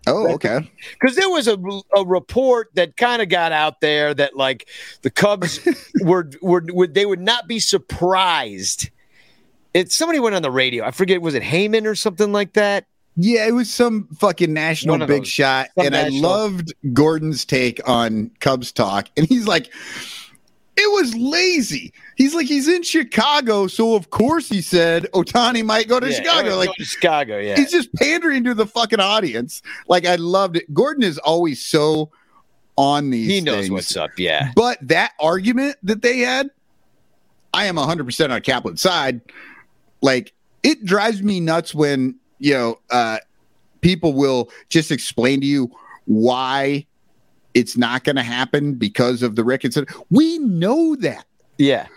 Oh, 0.08 0.28
okay. 0.34 0.70
because 0.94 1.16
there 1.16 1.30
was 1.30 1.48
a, 1.48 1.58
a 1.96 2.04
report 2.04 2.70
that 2.74 2.98
kind 2.98 3.22
of 3.22 3.30
got 3.30 3.52
out 3.52 3.82
there 3.82 4.14
that 4.16 4.36
like 4.36 4.68
the 5.04 5.12
Cubs 5.12 5.60
were, 6.02 6.30
were 6.42 6.64
would 6.70 6.94
they 6.94 7.06
would 7.06 7.22
not 7.22 7.48
be 7.48 7.60
surprised. 7.60 8.90
It 9.74 9.92
somebody 9.92 10.20
went 10.20 10.36
on 10.36 10.42
the 10.42 10.52
radio. 10.52 10.86
I 10.86 10.92
forget 10.92 11.22
was 11.22 11.36
it 11.36 11.44
Heyman 11.44 11.86
or 11.86 11.96
something 11.96 12.32
like 12.32 12.54
that. 12.54 12.86
Yeah, 13.18 13.46
it 13.46 13.52
was 13.52 13.70
some 13.70 14.08
fucking 14.20 14.54
national 14.54 14.98
big 15.00 15.08
those. 15.08 15.28
shot. 15.28 15.68
Some 15.78 15.88
and 15.88 15.96
I 15.96 16.08
loved 16.10 16.74
Gordon's 16.94 17.46
take 17.46 17.80
on 17.88 18.32
Cubs 18.40 18.72
talk. 18.72 19.10
And 19.18 19.28
he's 19.28 19.48
like, 19.48 19.70
it 20.78 20.92
was 20.94 21.14
lazy. 21.16 21.94
He's 22.22 22.36
like, 22.36 22.46
he's 22.46 22.68
in 22.68 22.84
Chicago. 22.84 23.66
So, 23.66 23.96
of 23.96 24.12
course, 24.12 24.48
he 24.48 24.62
said 24.62 25.08
Ohtani 25.14 25.66
might 25.66 25.88
go 25.88 26.00
to 26.00 26.08
Yeah, 26.08 26.18
Chicago. 26.18 26.56
Like, 26.56 26.72
to 26.76 26.86
Chicago, 26.86 27.40
yeah. 27.40 27.56
he's 27.56 27.72
just 27.72 27.92
pandering 27.96 28.44
to 28.44 28.54
the 28.54 28.68
fucking 28.68 29.00
audience. 29.00 29.64
Like, 29.88 30.06
I 30.06 30.18
loved 30.18 30.58
it. 30.58 30.72
Gordon 30.72 31.02
is 31.02 31.18
always 31.18 31.66
so 31.66 32.12
on 32.78 33.10
these 33.10 33.28
He 33.28 33.42
knows 33.42 33.62
things. 33.62 33.72
what's 33.72 33.98
up, 33.98 34.12
yeah. 34.20 34.52
But 34.56 34.78
that 34.88 35.14
argument 35.20 35.78
that 35.82 36.04
they 36.04 36.20
had, 36.20 36.52
I 37.56 37.66
am 37.66 37.76
100% 37.78 38.30
on 38.30 38.42
Kaplan's 38.42 38.82
side. 38.82 39.22
Like, 40.04 40.32
it 40.62 40.86
drives 40.86 41.24
me 41.24 41.40
nuts 41.40 41.74
when, 41.74 42.20
you 42.38 42.54
know, 42.54 42.80
uh, 42.92 43.18
people 43.82 44.14
will 44.14 44.52
just 44.70 44.92
explain 44.92 45.42
to 45.42 45.48
you 45.48 45.72
why 46.06 46.86
it's 47.56 47.76
not 47.78 48.04
going 48.04 48.16
to 48.18 48.22
happen 48.22 48.76
because 48.76 49.24
of 49.24 49.36
the 49.36 49.44
Ricketts. 49.44 49.76
We 50.12 50.38
know 50.38 50.96
that. 50.98 51.26
Yeah. 51.58 51.88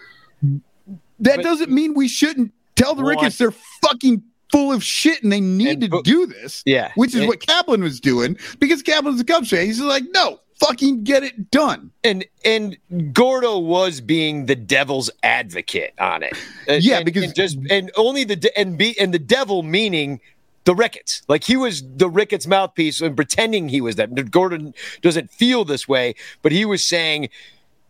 That 1.21 1.37
But- 1.37 1.43
doesn't 1.45 1.71
mean 1.71 1.95
we 1.95 2.09
shouldn't 2.09 2.53
tell 2.77 2.95
the 2.95 3.03
What? 3.03 3.17
Ricketts 3.17 3.39
they're 3.39 3.55
fucking 3.83 4.23
full 4.51 4.73
of 4.73 4.85
shit 4.85 5.23
and 5.23 5.33
they 5.33 5.41
need 5.41 5.69
And 5.69 5.81
to 5.83 5.89
bu- 5.89 6.03
do 6.03 6.27
this. 6.27 6.63
Yeah. 6.67 6.93
Which 6.95 7.15
is 7.15 7.23
It- 7.23 7.27
what 7.29 7.45
Kaplan 7.45 7.83
was 7.83 8.01
doing 8.01 8.37
because 8.59 8.83
Kaplan's 8.83 9.21
a 9.21 9.25
Cubs 9.25 9.51
fan. 9.51 9.67
He's 9.67 9.81
like, 9.81 10.05
no, 10.13 10.41
fucking 10.61 11.03
get 11.05 11.23
it 11.25 11.51
done. 11.51 11.91
and 12.05 12.25
and 12.45 12.77
Gordo 13.13 13.59
was 13.59 14.01
being 14.01 14.47
the 14.47 14.55
devil's 14.55 15.11
advocate 15.23 15.95
on 15.99 16.23
it. 16.23 16.35
Uh, 16.69 16.75
Yeah, 16.81 16.97
and- 16.97 17.05
because- 17.05 17.25
and 17.25 17.35
just 17.35 17.59
and 17.71 17.91
only 17.97 18.25
the 18.25 18.37
de- 18.37 18.59
and 18.59 18.77
be 18.79 18.99
and 18.99 19.13
the 19.15 19.19
devil 19.19 19.63
meaning 19.63 20.21
the 20.65 20.75
Ricketts. 20.75 21.23
Like 21.29 21.45
he 21.45 21.57
was 21.57 21.83
the 21.97 22.09
Ricketts 22.09 22.47
mouthpiece 22.47 23.01
and 23.03 23.15
pretending 23.17 23.69
he 23.69 23.81
was 23.83 23.97
that. 23.97 24.31
Gordon 24.31 24.73
doesn't 25.03 25.31
feel 25.31 25.65
this 25.65 25.87
way, 25.89 26.15
but 26.43 26.53
he 26.53 26.65
was 26.65 26.83
saying, 26.85 27.29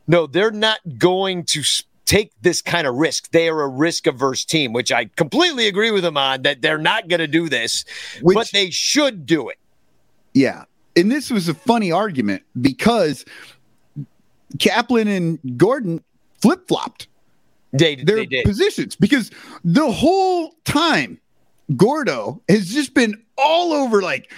no, 0.09 0.27
they're 0.27 0.51
not 0.51 0.81
going 0.99 1.45
to 1.45 1.61
s- 1.61 1.83
take 2.07 2.33
this 2.43 2.61
kind 2.63 2.87
of 2.87 2.95
risk. 2.97 3.31
They 3.31 3.49
are 3.49 3.63
a 3.63 3.69
risk 3.69 4.07
averse 4.07 4.45
team, 4.45 4.73
which 4.73 4.93
I 4.93 5.07
completely 5.17 5.67
agree 5.69 5.91
with 5.91 6.03
them 6.03 6.17
on 6.17 6.43
that 6.43 6.61
they're 6.63 6.79
not 6.79 7.09
going 7.09 7.21
to 7.21 7.27
do 7.27 7.49
this, 7.49 7.85
Which- 8.23 8.35
but 8.35 8.51
they 8.53 8.71
should 8.71 9.25
do 9.27 9.49
it. 9.49 9.59
Yeah. 10.35 10.65
And 10.97 11.11
this 11.11 11.31
was 11.31 11.49
a 11.49 11.55
funny 11.55 11.91
argument 11.91 12.43
because 12.61 13.25
Kaplan 14.59 15.09
and 15.09 15.39
Gordon 15.57 16.03
flip 16.41 16.69
flopped 16.69 17.09
their 17.73 17.97
they 17.97 18.27
did. 18.27 18.45
positions 18.45 18.95
because 18.95 19.31
the 19.65 19.91
whole 19.91 20.55
time 20.65 21.19
Gordo 21.77 22.41
has 22.49 22.69
just 22.69 22.95
been 22.95 23.21
all 23.37 23.73
over 23.73 24.01
like, 24.03 24.31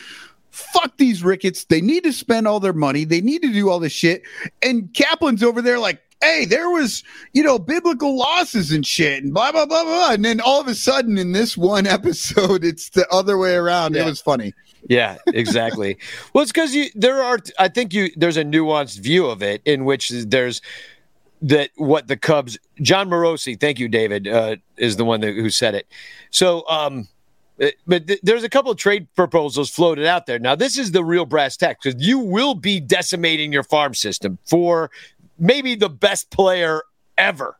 fuck 0.56 0.96
these 0.96 1.22
Ricketts. 1.22 1.64
They 1.64 1.80
need 1.80 2.04
to 2.04 2.12
spend 2.12 2.48
all 2.48 2.60
their 2.60 2.72
money. 2.72 3.04
They 3.04 3.20
need 3.20 3.42
to 3.42 3.52
do 3.52 3.68
all 3.68 3.78
this 3.78 3.92
shit. 3.92 4.22
And 4.62 4.92
Kaplan's 4.92 5.42
over 5.42 5.60
there 5.60 5.78
like, 5.78 6.00
hey, 6.22 6.46
there 6.46 6.70
was, 6.70 7.04
you 7.34 7.42
know, 7.42 7.58
biblical 7.58 8.16
losses 8.16 8.72
and 8.72 8.86
shit 8.86 9.22
and 9.22 9.34
blah, 9.34 9.52
blah, 9.52 9.66
blah, 9.66 9.84
blah. 9.84 10.12
And 10.12 10.24
then 10.24 10.40
all 10.40 10.60
of 10.60 10.66
a 10.66 10.74
sudden 10.74 11.18
in 11.18 11.32
this 11.32 11.56
one 11.56 11.86
episode, 11.86 12.64
it's 12.64 12.90
the 12.90 13.06
other 13.10 13.36
way 13.36 13.54
around. 13.54 13.94
Yeah. 13.94 14.02
It 14.02 14.06
was 14.06 14.20
funny. 14.20 14.54
Yeah, 14.88 15.18
exactly. 15.26 15.98
well, 16.32 16.42
it's 16.42 16.52
because 16.52 16.74
you 16.74 16.86
there 16.94 17.20
are. 17.20 17.38
I 17.58 17.66
think 17.66 17.92
you 17.92 18.08
there's 18.14 18.36
a 18.36 18.44
nuanced 18.44 19.00
view 19.00 19.26
of 19.26 19.42
it 19.42 19.60
in 19.64 19.84
which 19.84 20.10
there's 20.10 20.62
that 21.42 21.70
what 21.74 22.06
the 22.06 22.16
Cubs. 22.16 22.56
Jon 22.80 23.10
Morosi, 23.10 23.58
thank 23.58 23.80
you, 23.80 23.88
David, 23.88 24.28
uh, 24.28 24.56
is 24.76 24.96
the 24.96 25.04
one 25.04 25.22
that, 25.22 25.34
who 25.34 25.50
said 25.50 25.74
it. 25.74 25.88
So, 26.30 26.64
um, 26.68 27.08
but 27.86 28.06
th- 28.06 28.20
there's 28.22 28.44
a 28.44 28.48
couple 28.48 28.70
of 28.70 28.76
trade 28.76 29.06
proposals 29.14 29.70
floated 29.70 30.06
out 30.06 30.26
there. 30.26 30.38
Now, 30.38 30.54
this 30.54 30.76
is 30.76 30.92
the 30.92 31.04
real 31.04 31.24
brass 31.24 31.56
tacks 31.56 31.84
because 31.84 32.06
you 32.06 32.18
will 32.18 32.54
be 32.54 32.80
decimating 32.80 33.52
your 33.52 33.62
farm 33.62 33.94
system 33.94 34.38
for 34.44 34.90
maybe 35.38 35.74
the 35.74 35.88
best 35.88 36.30
player 36.30 36.82
ever 37.16 37.56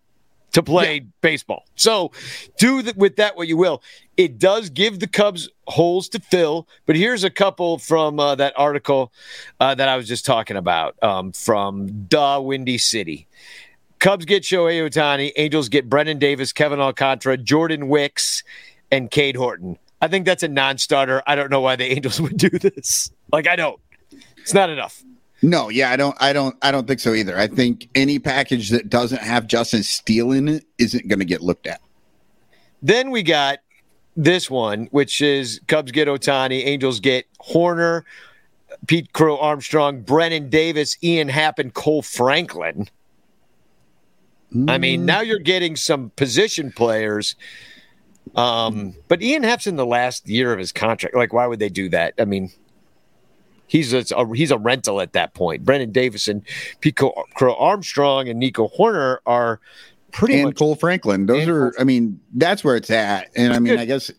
to 0.52 0.62
play 0.62 1.04
baseball. 1.20 1.66
So 1.74 2.12
do 2.56 2.82
th- 2.82 2.96
with 2.96 3.16
that 3.16 3.36
what 3.36 3.46
you 3.46 3.58
will. 3.58 3.82
It 4.16 4.38
does 4.38 4.70
give 4.70 5.00
the 5.00 5.06
Cubs 5.06 5.50
holes 5.66 6.08
to 6.10 6.18
fill, 6.18 6.66
but 6.86 6.96
here's 6.96 7.24
a 7.24 7.30
couple 7.30 7.78
from 7.78 8.18
uh, 8.18 8.34
that 8.36 8.54
article 8.56 9.12
uh, 9.60 9.74
that 9.74 9.88
I 9.88 9.96
was 9.98 10.08
just 10.08 10.24
talking 10.24 10.56
about 10.56 10.96
um, 11.02 11.32
from 11.32 12.06
Da 12.08 12.40
Windy 12.40 12.78
City. 12.78 13.26
Cubs 13.98 14.24
get 14.24 14.44
Shohei 14.44 14.88
Ohtani, 14.88 15.32
Angels 15.36 15.68
get 15.68 15.90
Brennen 15.90 16.18
Davis, 16.18 16.52
Kevin 16.54 16.80
Alcantara, 16.80 17.36
Jordan 17.36 17.88
Wicks, 17.88 18.42
and 18.90 19.10
Cade 19.10 19.36
Horton. 19.36 19.78
I 20.00 20.08
think 20.08 20.26
that's 20.26 20.42
a 20.42 20.48
non-starter. 20.48 21.22
I 21.26 21.34
don't 21.34 21.50
know 21.50 21.60
why 21.60 21.76
the 21.76 21.84
Angels 21.84 22.20
would 22.22 22.36
do 22.36 22.50
this. 22.50 23.10
Like 23.32 23.46
I 23.46 23.56
don't. 23.56 23.80
It's 24.38 24.54
not 24.54 24.70
enough. 24.70 25.02
No, 25.42 25.68
yeah, 25.68 25.90
I 25.90 25.96
don't, 25.96 26.16
I 26.18 26.32
don't, 26.32 26.56
I 26.62 26.70
don't 26.70 26.86
think 26.88 27.00
so 27.00 27.12
either. 27.12 27.38
I 27.38 27.46
think 27.46 27.88
any 27.94 28.18
package 28.18 28.70
that 28.70 28.88
doesn't 28.88 29.20
have 29.20 29.46
Justin 29.46 29.82
Steele 29.82 30.32
in 30.32 30.48
it 30.48 30.64
isn't 30.78 31.08
going 31.08 31.18
to 31.18 31.26
get 31.26 31.42
looked 31.42 31.66
at. 31.66 31.80
Then 32.80 33.10
we 33.10 33.22
got 33.22 33.58
this 34.16 34.50
one, 34.50 34.86
which 34.92 35.20
is 35.20 35.60
Cubs 35.66 35.92
get 35.92 36.08
Ohtani, 36.08 36.64
Angels 36.64 37.00
get 37.00 37.26
Hoerner, 37.40 38.04
Pete 38.86 39.12
Crow 39.12 39.38
Armstrong, 39.38 40.00
Brennen 40.00 40.48
Davis, 40.48 40.96
Ian 41.02 41.28
Happ, 41.28 41.58
and 41.58 41.74
Cole 41.74 42.02
Franklin. 42.02 42.88
I 44.68 44.78
mean, 44.78 45.00
hmm. 45.00 45.06
now 45.06 45.20
you're 45.20 45.38
getting 45.38 45.76
some 45.76 46.10
position 46.16 46.72
players. 46.72 47.34
Um, 48.34 48.94
but 49.08 49.22
Ian 49.22 49.42
Happ's 49.42 49.66
in 49.66 49.76
the 49.76 49.86
last 49.86 50.28
year 50.28 50.52
of 50.52 50.58
his 50.58 50.72
contract. 50.72 51.14
Like, 51.14 51.32
why 51.32 51.46
would 51.46 51.58
they 51.58 51.68
do 51.68 51.88
that? 51.90 52.14
I 52.18 52.24
mean, 52.24 52.50
he's 53.66 53.94
a, 53.94 54.04
he's 54.34 54.50
a 54.50 54.58
rental 54.58 55.00
at 55.00 55.12
that 55.12 55.34
point. 55.34 55.64
Brendan 55.64 55.92
Davis 55.92 56.28
and 56.28 56.42
Pete 56.80 56.96
Crow 56.96 57.54
Armstrong 57.58 58.28
and 58.28 58.38
Nico 58.38 58.68
Hoerner 58.68 59.18
are 59.26 59.60
pretty 60.12 60.34
and 60.34 60.44
much 60.44 60.56
Cole 60.56 60.74
Franklin. 60.74 61.26
Those 61.26 61.48
are, 61.48 61.74
I 61.78 61.84
mean, 61.84 62.20
that's 62.34 62.64
where 62.64 62.76
it's 62.76 62.90
at. 62.90 63.30
And 63.36 63.52
I 63.52 63.58
mean, 63.58 63.74
Good. 63.74 63.80
I 63.80 63.84
guess 63.84 64.10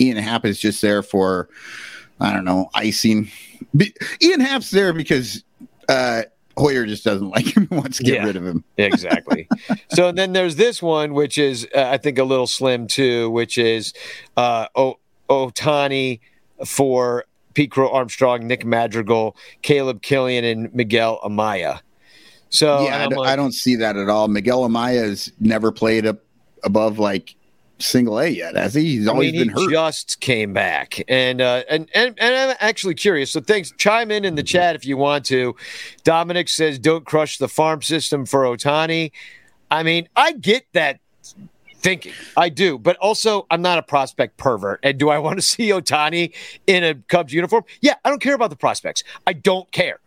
Ian 0.00 0.16
Happ 0.16 0.44
is 0.44 0.58
just 0.58 0.80
there 0.82 1.02
for, 1.02 1.48
I 2.18 2.32
don't 2.32 2.44
know, 2.44 2.70
icing. 2.74 3.30
Be- 3.76 3.94
Ian 4.22 4.40
Happ's 4.40 4.70
there 4.70 4.92
because 4.92 5.44
uh, 5.88 6.22
Hoyer 6.58 6.84
just 6.86 7.04
doesn't 7.04 7.28
like 7.30 7.56
him 7.56 7.66
and 7.70 7.80
wants 7.82 7.98
to 7.98 8.04
get 8.04 8.14
Yeah. 8.14 8.24
rid 8.26 8.36
of 8.36 8.44
him. 8.46 8.64
exactly. 8.76 9.48
so 9.92 10.12
then 10.12 10.32
there's 10.32 10.56
this 10.56 10.82
one, 10.82 11.14
which 11.14 11.38
is 11.38 11.66
uh, 11.74 11.82
I 11.82 11.96
think 11.96 12.18
a 12.18 12.24
little 12.24 12.46
slim 12.46 12.86
too, 12.86 13.30
which 13.30 13.56
is 13.58 13.92
uh, 14.36 14.66
o- 14.74 14.98
Ohtani 15.28 16.20
for 16.66 17.24
Pete 17.54 17.70
Crow 17.70 17.90
Armstrong, 17.90 18.46
Nick 18.46 18.64
Madrigal, 18.64 19.36
Caleb 19.62 20.02
Killian, 20.02 20.44
and 20.44 20.74
Miguel 20.74 21.20
Amaya. 21.24 21.80
So 22.48 22.82
yeah, 22.84 23.04
I 23.04 23.08
don't, 23.08 23.18
like, 23.18 23.28
I 23.28 23.36
don't 23.36 23.52
see 23.52 23.76
that 23.76 23.96
at 23.96 24.08
all. 24.08 24.28
Miguel 24.28 24.68
Amaya 24.68 25.02
has 25.08 25.32
never 25.40 25.70
played 25.72 26.04
up 26.04 26.18
above 26.64 26.98
like 26.98 27.36
single 27.80 28.18
A 28.18 28.28
yet, 28.28 28.56
has 28.56 28.74
he? 28.74 28.96
He's 28.96 29.08
I 29.08 29.12
always 29.12 29.32
mean, 29.32 29.48
been 29.48 29.56
he 29.56 29.64
hurt. 29.64 29.70
just 29.70 30.20
came 30.20 30.52
back, 30.52 31.02
and, 31.08 31.40
uh, 31.40 31.62
and 31.68 31.88
and 31.94 32.14
and 32.18 32.34
I'm 32.34 32.56
actually 32.60 32.94
curious. 32.94 33.30
So, 33.30 33.40
thanks. 33.40 33.72
Chime 33.78 34.10
in 34.10 34.24
in 34.24 34.34
the 34.34 34.42
chat 34.42 34.74
if 34.76 34.84
you 34.84 34.96
want 34.96 35.24
to. 35.26 35.56
Dominic 36.04 36.48
says, 36.48 36.78
"Don't 36.78 37.04
crush 37.04 37.38
the 37.38 37.48
farm 37.48 37.82
system 37.82 38.26
for 38.26 38.44
Ohtani." 38.44 39.12
I 39.70 39.82
mean, 39.82 40.08
I 40.16 40.32
get 40.32 40.66
that 40.72 41.00
thinking, 41.80 42.12
I 42.36 42.48
do, 42.48 42.78
but 42.78 42.96
also 42.96 43.46
I'm 43.50 43.62
not 43.62 43.78
a 43.78 43.82
prospect 43.82 44.36
pervert. 44.36 44.80
And 44.82 44.98
do 44.98 45.08
I 45.10 45.18
want 45.18 45.38
to 45.38 45.42
see 45.46 45.70
Ohtani 45.70 46.32
in 46.66 46.84
a 46.84 46.94
Cubs 46.94 47.32
uniform? 47.32 47.64
Yeah, 47.80 47.94
I 48.04 48.10
don't 48.10 48.20
care 48.20 48.34
about 48.34 48.50
the 48.50 48.56
prospects. 48.56 49.02
I 49.26 49.32
don't 49.32 49.70
care. 49.72 50.00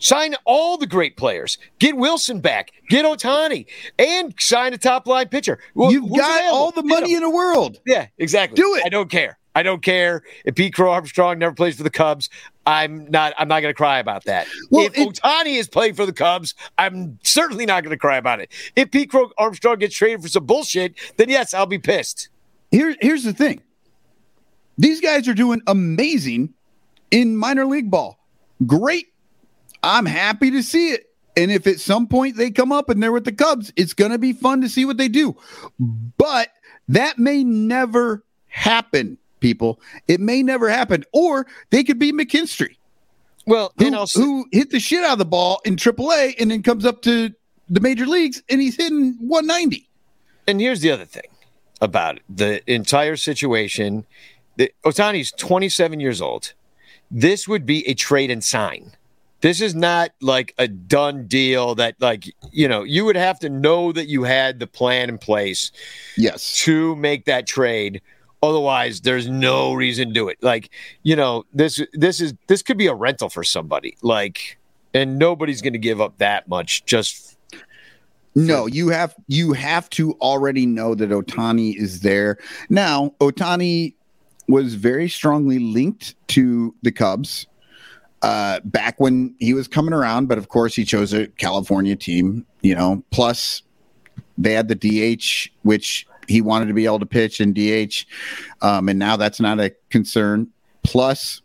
Sign 0.00 0.34
all 0.44 0.76
the 0.76 0.86
great 0.86 1.16
players. 1.16 1.58
Get 1.78 1.94
Willson 1.94 2.40
back. 2.40 2.72
Get 2.88 3.04
Ohtani, 3.04 3.66
and 3.98 4.34
sign 4.40 4.72
a 4.74 4.78
top 4.78 5.06
line 5.06 5.28
pitcher. 5.28 5.60
Who- 5.74 5.92
You've 5.92 6.10
got 6.10 6.40
available? 6.40 6.58
all 6.58 6.70
the 6.72 6.82
money 6.82 7.14
in 7.14 7.20
the 7.20 7.30
world. 7.30 7.78
Yeah, 7.86 8.06
exactly. 8.18 8.56
Do 8.56 8.74
it. 8.76 8.82
I 8.84 8.88
don't 8.88 9.10
care. 9.10 9.38
I 9.54 9.62
don't 9.64 9.82
care 9.82 10.22
if 10.44 10.54
Pete 10.54 10.72
Crow 10.74 10.92
Armstrong 10.92 11.38
never 11.40 11.52
plays 11.54 11.76
for 11.76 11.82
the 11.82 11.90
Cubs. 11.90 12.30
I'm 12.66 13.10
not. 13.10 13.34
I'm 13.36 13.48
not 13.48 13.60
going 13.60 13.74
to 13.74 13.76
cry 13.76 13.98
about 13.98 14.24
that. 14.24 14.46
Well, 14.70 14.86
if 14.86 14.96
it- 14.96 15.06
Ohtani 15.08 15.58
is 15.58 15.68
playing 15.68 15.94
for 15.94 16.06
the 16.06 16.12
Cubs, 16.12 16.54
I'm 16.78 17.18
certainly 17.24 17.66
not 17.66 17.82
going 17.82 17.90
to 17.94 17.98
cry 17.98 18.16
about 18.16 18.40
it. 18.40 18.50
If 18.76 18.90
Pete 18.92 19.10
Crow 19.10 19.30
Armstrong 19.38 19.78
gets 19.78 19.94
traded 19.96 20.22
for 20.22 20.28
some 20.28 20.46
bullshit, 20.46 20.94
then 21.16 21.28
yes, 21.28 21.52
I'll 21.52 21.66
be 21.66 21.78
pissed. 21.78 22.28
Here, 22.70 22.94
here's 23.00 23.24
the 23.24 23.32
thing. 23.32 23.60
These 24.78 25.00
guys 25.00 25.28
are 25.28 25.34
doing 25.34 25.60
amazing 25.66 26.54
in 27.10 27.36
minor 27.36 27.66
league 27.66 27.90
ball. 27.90 28.18
Great. 28.66 29.09
I'm 29.82 30.06
happy 30.06 30.50
to 30.50 30.62
see 30.62 30.90
it. 30.90 31.06
And 31.36 31.50
if 31.50 31.66
at 31.66 31.80
some 31.80 32.06
point 32.06 32.36
they 32.36 32.50
come 32.50 32.72
up 32.72 32.90
and 32.90 33.02
they're 33.02 33.12
with 33.12 33.24
the 33.24 33.32
Cubs, 33.32 33.72
it's 33.76 33.94
going 33.94 34.10
to 34.10 34.18
be 34.18 34.32
fun 34.32 34.60
to 34.62 34.68
see 34.68 34.84
what 34.84 34.96
they 34.96 35.08
do. 35.08 35.36
But 35.78 36.48
that 36.88 37.18
may 37.18 37.44
never 37.44 38.24
happen, 38.48 39.16
people. 39.38 39.80
It 40.08 40.20
may 40.20 40.42
never 40.42 40.68
happen. 40.68 41.04
Or 41.12 41.46
they 41.70 41.84
could 41.84 41.98
be 41.98 42.12
McKinstry, 42.12 42.76
Well, 43.46 43.72
who, 43.78 43.94
I'll 43.94 44.06
who 44.14 44.46
hit 44.52 44.70
the 44.70 44.80
shit 44.80 45.04
out 45.04 45.12
of 45.12 45.18
the 45.18 45.24
ball 45.24 45.60
in 45.64 45.76
AAA 45.76 46.34
and 46.40 46.50
then 46.50 46.62
comes 46.62 46.84
up 46.84 47.00
to 47.02 47.30
the 47.68 47.80
major 47.80 48.06
leagues 48.06 48.42
and 48.48 48.60
he's 48.60 48.76
hitting 48.76 49.16
190. 49.20 49.88
and 50.48 50.60
here's 50.60 50.80
the 50.80 50.90
other 50.90 51.04
thing 51.04 51.28
about 51.80 52.16
it. 52.16 52.22
the 52.28 52.70
entire 52.72 53.16
situation. 53.16 54.04
The, 54.56 54.72
Ohtani's 54.84 55.30
27 55.32 56.00
years 56.00 56.20
old. 56.20 56.52
This 57.10 57.46
would 57.48 57.64
be 57.64 57.86
a 57.88 57.94
trade 57.94 58.30
and 58.32 58.42
sign. 58.44 58.92
This 59.40 59.60
is 59.60 59.74
not 59.74 60.10
like 60.20 60.54
a 60.58 60.68
done 60.68 61.26
deal 61.26 61.74
that, 61.76 61.94
like, 62.00 62.24
you 62.52 62.68
know, 62.68 62.82
you 62.82 63.04
would 63.04 63.16
have 63.16 63.38
to 63.40 63.48
know 63.48 63.90
that 63.92 64.06
you 64.06 64.24
had 64.24 64.58
the 64.60 64.66
plan 64.66 65.08
in 65.08 65.18
place 65.18 65.72
Yes. 66.16 66.58
to 66.64 66.94
make 66.96 67.24
that 67.24 67.46
trade. 67.46 68.02
Otherwise, 68.42 69.00
there's 69.02 69.28
no 69.28 69.72
reason 69.74 70.08
to 70.08 70.14
do 70.14 70.28
it. 70.28 70.38
Like, 70.42 70.70
you 71.02 71.16
know, 71.16 71.44
this 71.52 71.80
this 71.92 72.20
is 72.20 72.34
this 72.46 72.62
could 72.62 72.78
be 72.78 72.86
a 72.86 72.94
rental 72.94 73.28
for 73.28 73.44
somebody. 73.44 73.96
Like, 74.02 74.58
and 74.94 75.18
nobody's 75.18 75.60
going 75.62 75.74
to 75.74 75.78
give 75.78 76.00
up 76.00 76.18
that 76.18 76.48
much 76.48 76.84
just 76.86 77.36
No, 78.34 78.66
you 78.66 78.88
have 78.90 79.14
you 79.26 79.52
have 79.54 79.90
to 79.90 80.12
already 80.20 80.64
know 80.64 80.94
that 80.94 81.10
Ohtani 81.10 81.76
is 81.76 82.00
there. 82.00 82.38
Now, 82.68 83.12
Ohtani 83.20 83.94
was 84.48 84.74
very 84.74 85.08
strongly 85.08 85.58
linked 85.58 86.14
to 86.28 86.74
the 86.82 86.90
Cubs 86.92 87.46
uh 88.22 88.60
back 88.64 89.00
when 89.00 89.34
he 89.38 89.54
was 89.54 89.66
coming 89.68 89.94
around, 89.94 90.26
but 90.28 90.38
of 90.38 90.48
course 90.48 90.74
he 90.74 90.84
chose 90.84 91.12
a 91.12 91.26
California 91.28 91.96
team, 91.96 92.44
you 92.62 92.74
know. 92.74 93.02
Plus 93.10 93.62
they 94.36 94.52
had 94.52 94.68
the 94.68 94.74
DH 94.74 95.50
which 95.62 96.06
he 96.28 96.40
wanted 96.40 96.66
to 96.66 96.74
be 96.74 96.84
able 96.84 96.98
to 96.98 97.06
pitch 97.06 97.40
in 97.40 97.52
DH. 97.52 98.04
Um 98.62 98.88
and 98.88 98.98
now 98.98 99.16
that's 99.16 99.40
not 99.40 99.58
a 99.60 99.70
concern. 99.90 100.48
Plus 100.82 101.42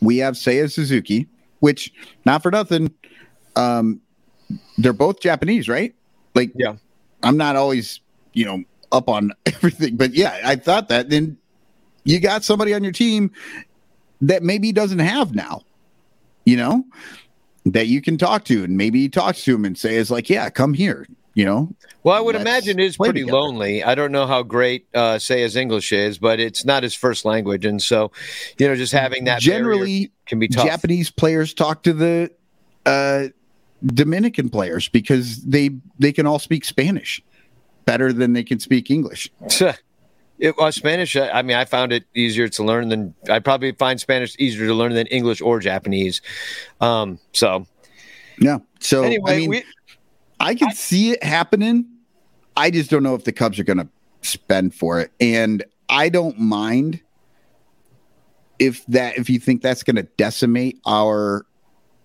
we 0.00 0.18
have 0.18 0.34
Seiya 0.34 0.70
Suzuki, 0.70 1.26
which 1.60 1.92
not 2.24 2.42
for 2.42 2.50
nothing 2.50 2.92
um 3.56 4.00
they're 4.78 4.92
both 4.92 5.20
Japanese, 5.20 5.68
right? 5.68 5.94
Like, 6.34 6.52
Yeah. 6.54 6.76
I'm 7.22 7.36
not 7.36 7.56
always, 7.56 8.00
you 8.32 8.44
know, 8.44 8.64
up 8.90 9.08
on 9.08 9.32
everything, 9.46 9.96
but 9.96 10.12
yeah, 10.14 10.40
I 10.44 10.56
thought 10.56 10.88
that. 10.88 11.08
Then 11.08 11.36
you 12.04 12.18
got 12.20 12.42
somebody 12.44 12.74
on 12.74 12.82
your 12.82 12.92
team 12.92 13.30
that 14.22 14.42
maybe 14.42 14.68
he 14.68 14.72
doesn't 14.72 15.00
have 15.00 15.34
now, 15.34 15.62
you 16.46 16.56
know, 16.56 16.84
that 17.66 17.88
you 17.88 18.00
can 18.00 18.16
talk 18.16 18.44
to, 18.46 18.64
and 18.64 18.76
maybe 18.76 19.00
he 19.00 19.08
talks 19.08 19.44
to 19.44 19.54
him 19.54 19.64
and 19.64 19.76
says 19.76 20.10
like, 20.10 20.30
"Yeah, 20.30 20.48
come 20.48 20.74
here," 20.74 21.06
you 21.34 21.44
know. 21.44 21.74
Well, 22.02 22.16
I 22.16 22.20
would 22.20 22.34
imagine 22.34 22.80
it's 22.80 22.96
pretty 22.96 23.20
together. 23.20 23.38
lonely. 23.38 23.84
I 23.84 23.94
don't 23.94 24.12
know 24.12 24.26
how 24.26 24.42
great 24.42 24.86
uh, 24.94 25.18
say 25.18 25.42
his 25.42 25.56
English 25.56 25.92
is, 25.92 26.18
but 26.18 26.40
it's 26.40 26.64
not 26.64 26.82
his 26.82 26.94
first 26.94 27.24
language, 27.24 27.64
and 27.64 27.82
so 27.82 28.10
you 28.58 28.66
know, 28.66 28.76
just 28.76 28.92
having 28.92 29.24
that 29.24 29.40
Generally, 29.40 30.10
can 30.26 30.38
be 30.38 30.48
tough. 30.48 30.66
Japanese 30.66 31.10
players 31.10 31.52
talk 31.52 31.82
to 31.82 31.92
the 31.92 32.30
uh, 32.86 33.28
Dominican 33.84 34.48
players 34.48 34.88
because 34.88 35.42
they 35.42 35.70
they 35.98 36.12
can 36.12 36.26
all 36.26 36.38
speak 36.38 36.64
Spanish 36.64 37.22
better 37.84 38.12
than 38.12 38.32
they 38.32 38.44
can 38.44 38.60
speak 38.60 38.90
English. 38.90 39.30
It, 40.42 40.58
uh, 40.58 40.72
Spanish. 40.72 41.14
I 41.16 41.30
I 41.30 41.42
mean, 41.42 41.56
I 41.56 41.64
found 41.64 41.92
it 41.92 42.04
easier 42.16 42.48
to 42.48 42.64
learn 42.64 42.88
than 42.88 43.14
I 43.30 43.38
probably 43.38 43.70
find 43.72 44.00
Spanish 44.00 44.34
easier 44.40 44.66
to 44.66 44.74
learn 44.74 44.92
than 44.92 45.06
English 45.06 45.40
or 45.40 45.60
Japanese. 45.60 46.20
Um, 46.80 47.20
so 47.32 47.64
Yeah. 48.40 48.58
So 48.80 49.04
anyway, 49.04 49.32
I 49.32 49.36
mean, 49.36 49.50
we, 49.50 49.64
I 50.40 50.56
can 50.56 50.72
see 50.72 51.12
it 51.12 51.22
happening. 51.22 51.86
I 52.56 52.70
just 52.70 52.90
don't 52.90 53.04
know 53.04 53.14
if 53.14 53.22
the 53.22 53.32
Cubs 53.32 53.58
are 53.60 53.64
going 53.64 53.78
to 53.78 53.88
spend 54.22 54.74
for 54.74 55.00
it, 55.00 55.12
and 55.20 55.64
I 55.88 56.08
don't 56.08 56.38
mind 56.40 57.00
if 58.58 58.84
that 58.86 59.16
if 59.16 59.30
you 59.30 59.38
think 59.38 59.62
that's 59.62 59.84
going 59.84 59.96
to 59.96 60.02
decimate 60.16 60.80
our 60.86 61.46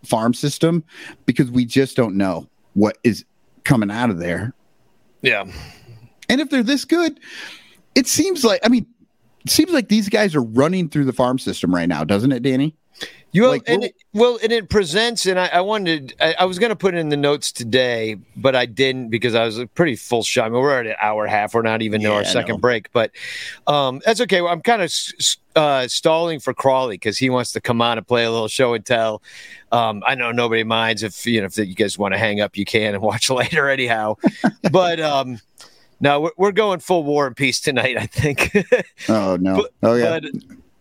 farm 0.05 0.35
system 0.35 0.83
because 1.25 1.49
we 1.49 1.65
just 1.65 1.95
don't 1.97 2.15
know 2.15 2.47
what 2.73 2.99
is 3.03 3.25
coming 3.63 3.89
out 3.89 4.11
of 4.11 4.19
there. 4.19 4.53
yeah, 5.23 5.45
And 6.29 6.39
if 6.39 6.49
they're 6.51 6.63
this 6.63 6.85
good, 6.85 7.19
it 7.97 8.07
seems 8.07 8.45
like 8.45 8.61
I 8.63 8.69
mean, 8.69 8.85
it 9.43 9.51
seems 9.51 9.71
like 9.71 9.89
these 9.89 10.07
guys 10.07 10.35
are 10.35 10.43
running 10.43 10.87
through 10.87 11.05
the 11.05 11.13
farm 11.13 11.39
system 11.39 11.73
right 11.73 11.89
now, 11.89 12.03
doesn't 12.03 12.31
it, 12.31 12.43
Danny? 12.43 12.75
You 13.31 13.47
Like, 13.49 13.63
and 13.67 13.83
it, 13.83 13.95
well, 14.13 14.39
and 14.41 14.51
it 14.51 14.69
presents, 14.69 15.25
and 15.25 15.39
I, 15.39 15.47
I 15.47 15.61
wanted, 15.61 16.15
I, 16.19 16.35
I 16.39 16.45
was 16.45 16.57
going 16.57 16.69
to 16.69 16.75
put 16.75 16.95
in 16.95 17.09
the 17.09 17.17
notes 17.17 17.51
today, 17.51 18.15
but 18.35 18.55
I 18.55 18.65
didn't 18.65 19.09
because 19.09 19.35
I 19.35 19.45
was 19.45 19.59
a 19.59 19.67
pretty 19.67 19.95
full 19.95 20.23
shot. 20.23 20.45
I 20.45 20.49
mean, 20.49 20.61
we're 20.61 20.79
at 20.79 20.87
an 20.87 20.95
hour 21.01 21.25
and 21.25 21.33
a 21.33 21.35
half. 21.37 21.53
We're 21.53 21.61
not 21.61 21.81
even 21.81 22.01
in 22.01 22.09
Yeah, 22.09 22.15
our 22.15 22.25
second 22.25 22.61
break, 22.61 22.91
but 22.93 23.11
um, 23.67 24.01
that's 24.05 24.21
okay. 24.21 24.39
I'm 24.39 24.61
kind 24.61 24.81
of 24.81 24.91
uh, 25.55 25.87
stalling 25.87 26.39
for 26.39 26.53
Crawly 26.53 26.95
because 26.95 27.17
he 27.17 27.29
wants 27.29 27.51
to 27.51 27.61
come 27.61 27.81
on 27.81 27.97
and 27.97 28.07
play 28.07 28.23
a 28.23 28.31
little 28.31 28.47
show 28.47 28.73
and 28.73 28.85
tell. 28.85 29.21
Um, 29.71 30.03
I 30.07 30.15
know 30.15 30.31
nobody 30.31 30.63
minds 30.63 31.03
if 31.03 31.25
you 31.27 31.41
know 31.41 31.47
if 31.47 31.57
you 31.57 31.75
guys 31.75 31.97
want 31.97 32.13
to 32.13 32.17
hang 32.17 32.39
up, 32.39 32.57
you 32.57 32.65
can 32.65 32.95
and 32.95 33.03
watch 33.03 33.29
later 33.29 33.69
anyhow. 33.69 34.15
but 34.71 34.99
um, 34.99 35.39
no, 35.99 36.21
we're, 36.21 36.31
we're 36.37 36.51
going 36.51 36.79
full 36.79 37.03
war 37.03 37.27
and 37.27 37.35
peace 37.35 37.59
tonight. 37.59 37.97
I 37.97 38.05
think. 38.05 38.51
Oh 39.09 39.37
no. 39.39 39.57
But- 39.57 39.73
oh 39.83 39.95
yeah. 39.95 40.19
But 40.19 40.31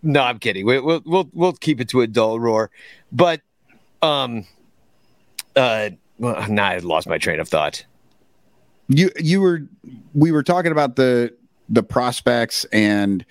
no, 0.02 0.22
I'm 0.22 0.38
kidding. 0.38 0.66
We, 0.66 0.78
we'll 0.80 1.02
we'll 1.04 1.28
we'll 1.32 1.52
keep 1.52 1.80
it 1.80 1.88
to 1.90 2.00
a 2.02 2.06
dull 2.06 2.38
roar. 2.38 2.70
But 3.12 3.40
um, 4.02 4.46
uh, 5.56 5.90
well, 6.18 6.48
now 6.48 6.66
I 6.66 6.78
lost 6.78 7.08
my 7.08 7.18
train 7.18 7.40
of 7.40 7.48
thought. 7.48 7.84
you 8.88 9.10
you 9.18 9.40
were 9.40 9.62
we 10.14 10.30
were 10.32 10.42
talking 10.42 10.70
about 10.72 10.96
the 10.96 11.34
the 11.68 11.82
prospects 11.82 12.64
and 12.66 13.24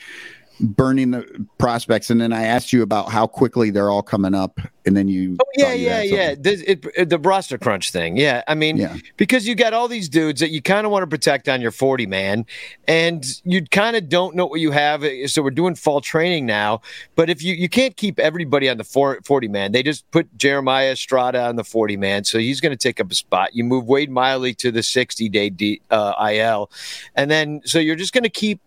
burning 0.59 1.11
the 1.11 1.45
prospects 1.57 2.09
and 2.09 2.19
then 2.21 2.31
i 2.31 2.43
asked 2.45 2.71
you 2.71 2.81
about 2.81 3.09
how 3.09 3.27
quickly 3.27 3.69
they're 3.71 3.89
all 3.89 4.01
coming 4.03 4.33
up 4.33 4.59
and 4.85 4.95
then 4.95 5.07
you 5.07 5.35
Oh 5.41 5.45
yeah, 5.57 5.73
you 5.73 5.85
yeah, 5.87 6.01
yeah. 6.03 6.35
This, 6.37 6.61
it, 6.61 6.85
it- 6.95 7.09
the 7.09 7.17
roster 7.17 7.57
crunch 7.57 7.89
thing. 7.91 8.17
Yeah, 8.17 8.43
I 8.47 8.53
mean, 8.53 8.77
Yeah. 8.77 8.97
because 9.17 9.47
you 9.47 9.55
got 9.55 9.73
all 9.73 9.87
these 9.87 10.07
dudes 10.07 10.41
that 10.41 10.51
you 10.51 10.61
kind 10.61 10.85
of 10.85 10.91
want 10.91 11.01
to 11.01 11.07
protect 11.07 11.49
on 11.49 11.59
your 11.59 11.71
40 11.71 12.05
man, 12.05 12.45
and 12.87 13.25
you 13.45 13.65
kind 13.65 13.95
of 13.95 14.09
don't 14.09 14.35
know 14.35 14.45
what 14.45 14.59
you 14.59 14.69
have. 14.71 15.03
So 15.25 15.41
we're 15.41 15.49
doing 15.49 15.73
fall 15.73 16.01
training 16.01 16.45
now, 16.45 16.81
but 17.15 17.31
if 17.31 17.41
you 17.41 17.55
you 17.55 17.67
can't 17.67 17.97
keep 17.97 18.19
everybody 18.19 18.69
on 18.69 18.77
the 18.77 18.83
40 18.83 19.47
man, 19.47 19.71
they 19.71 19.81
just 19.81 20.09
put 20.11 20.27
Jeremiah 20.37 20.91
Estrada 20.91 21.43
on 21.47 21.55
the 21.55 21.63
40 21.63 21.97
man, 21.97 22.23
so 22.23 22.37
he's 22.37 22.61
going 22.61 22.71
to 22.73 22.77
take 22.77 22.99
up 22.99 23.11
a 23.11 23.15
spot. 23.15 23.55
You 23.55 23.63
move 23.63 23.87
Wade 23.87 24.11
Miley 24.11 24.53
to 24.55 24.71
the 24.71 24.83
60 24.83 25.29
day 25.29 25.49
D, 25.49 25.81
uh, 25.89 26.13
IL, 26.31 26.69
and 27.15 27.31
then 27.31 27.61
so 27.65 27.79
you're 27.79 27.95
just 27.95 28.13
going 28.13 28.23
to 28.23 28.29
keep. 28.29 28.61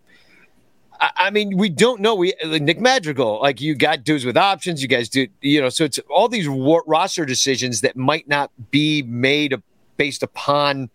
I 0.99 1.11
I 1.17 1.29
mean, 1.29 1.57
we 1.57 1.69
don't 1.69 2.01
know. 2.01 2.15
We 2.15 2.33
like 2.45 2.61
Nick 2.61 2.79
Madrigal, 2.79 3.39
like 3.41 3.61
you 3.61 3.75
got 3.75 4.03
dudes 4.03 4.25
with 4.25 4.37
options. 4.37 4.81
You 4.81 4.87
guys 4.87 5.09
do, 5.09 5.27
you 5.41 5.61
know. 5.61 5.69
So 5.69 5.83
it's 5.85 5.99
all 6.09 6.27
these 6.27 6.49
wa- 6.49 6.81
roster 6.85 7.25
decisions 7.25 7.81
that 7.81 7.95
might 7.95 8.27
not 8.27 8.51
be 8.71 9.01
made 9.03 9.55
based 9.97 10.23
upon 10.23 10.89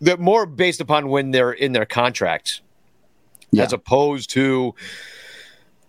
that 0.00 0.20
more 0.20 0.46
based 0.46 0.80
upon 0.80 1.08
when 1.08 1.30
they're 1.30 1.52
in 1.52 1.72
their 1.72 1.86
contracts, 1.86 2.60
Yeah. 3.50 3.64
as 3.64 3.72
opposed 3.72 4.30
to, 4.30 4.74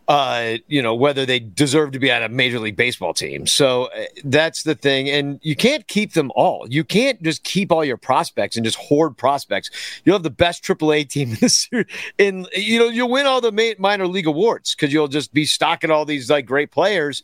uh, 0.08 0.58
you 0.68 0.82
know, 0.82 0.96
whether 0.96 1.26
they 1.26 1.40
deserve 1.40 1.92
to 1.92 2.00
be 2.00 2.10
on 2.10 2.24
a 2.24 2.30
major 2.30 2.60
league 2.60 2.78
baseball 2.78 3.14
team. 3.14 3.46
So 3.46 3.86
uh, 3.86 4.06
that's 4.24 4.64
the 4.64 4.74
thing, 4.74 5.10
and 5.10 5.40
you 5.44 5.56
can't 5.56 5.86
keep 5.88 6.14
them 6.14 6.32
all. 6.34 6.66
You 6.70 6.86
can't 6.86 7.22
just 7.22 7.44
keep 7.44 7.74
all 7.74 7.84
your 7.84 7.98
prospects 7.98 8.56
and 8.56 8.64
just 8.64 8.78
hoard 8.78 9.18
prospects. 9.18 9.70
You'll 10.06 10.16
have 10.16 10.24
the 10.24 10.30
best 10.30 10.64
AAA 10.64 11.10
team 11.10 11.30
in 11.32 11.38
the 11.42 11.50
series, 11.50 11.88
in 12.18 12.48
you 12.56 12.80
know 12.80 12.88
you'll 12.88 13.12
win 13.12 13.26
all 13.26 13.42
the 13.42 13.52
ma- 13.52 13.80
minor 13.80 14.08
league 14.08 14.28
awards 14.28 14.76
because 14.76 14.94
you'll 14.94 15.10
just 15.10 15.34
be 15.34 15.46
stocking 15.46 15.92
all 15.92 16.06
these 16.06 16.30
like 16.30 16.46
great 16.46 16.72
players. 16.72 17.22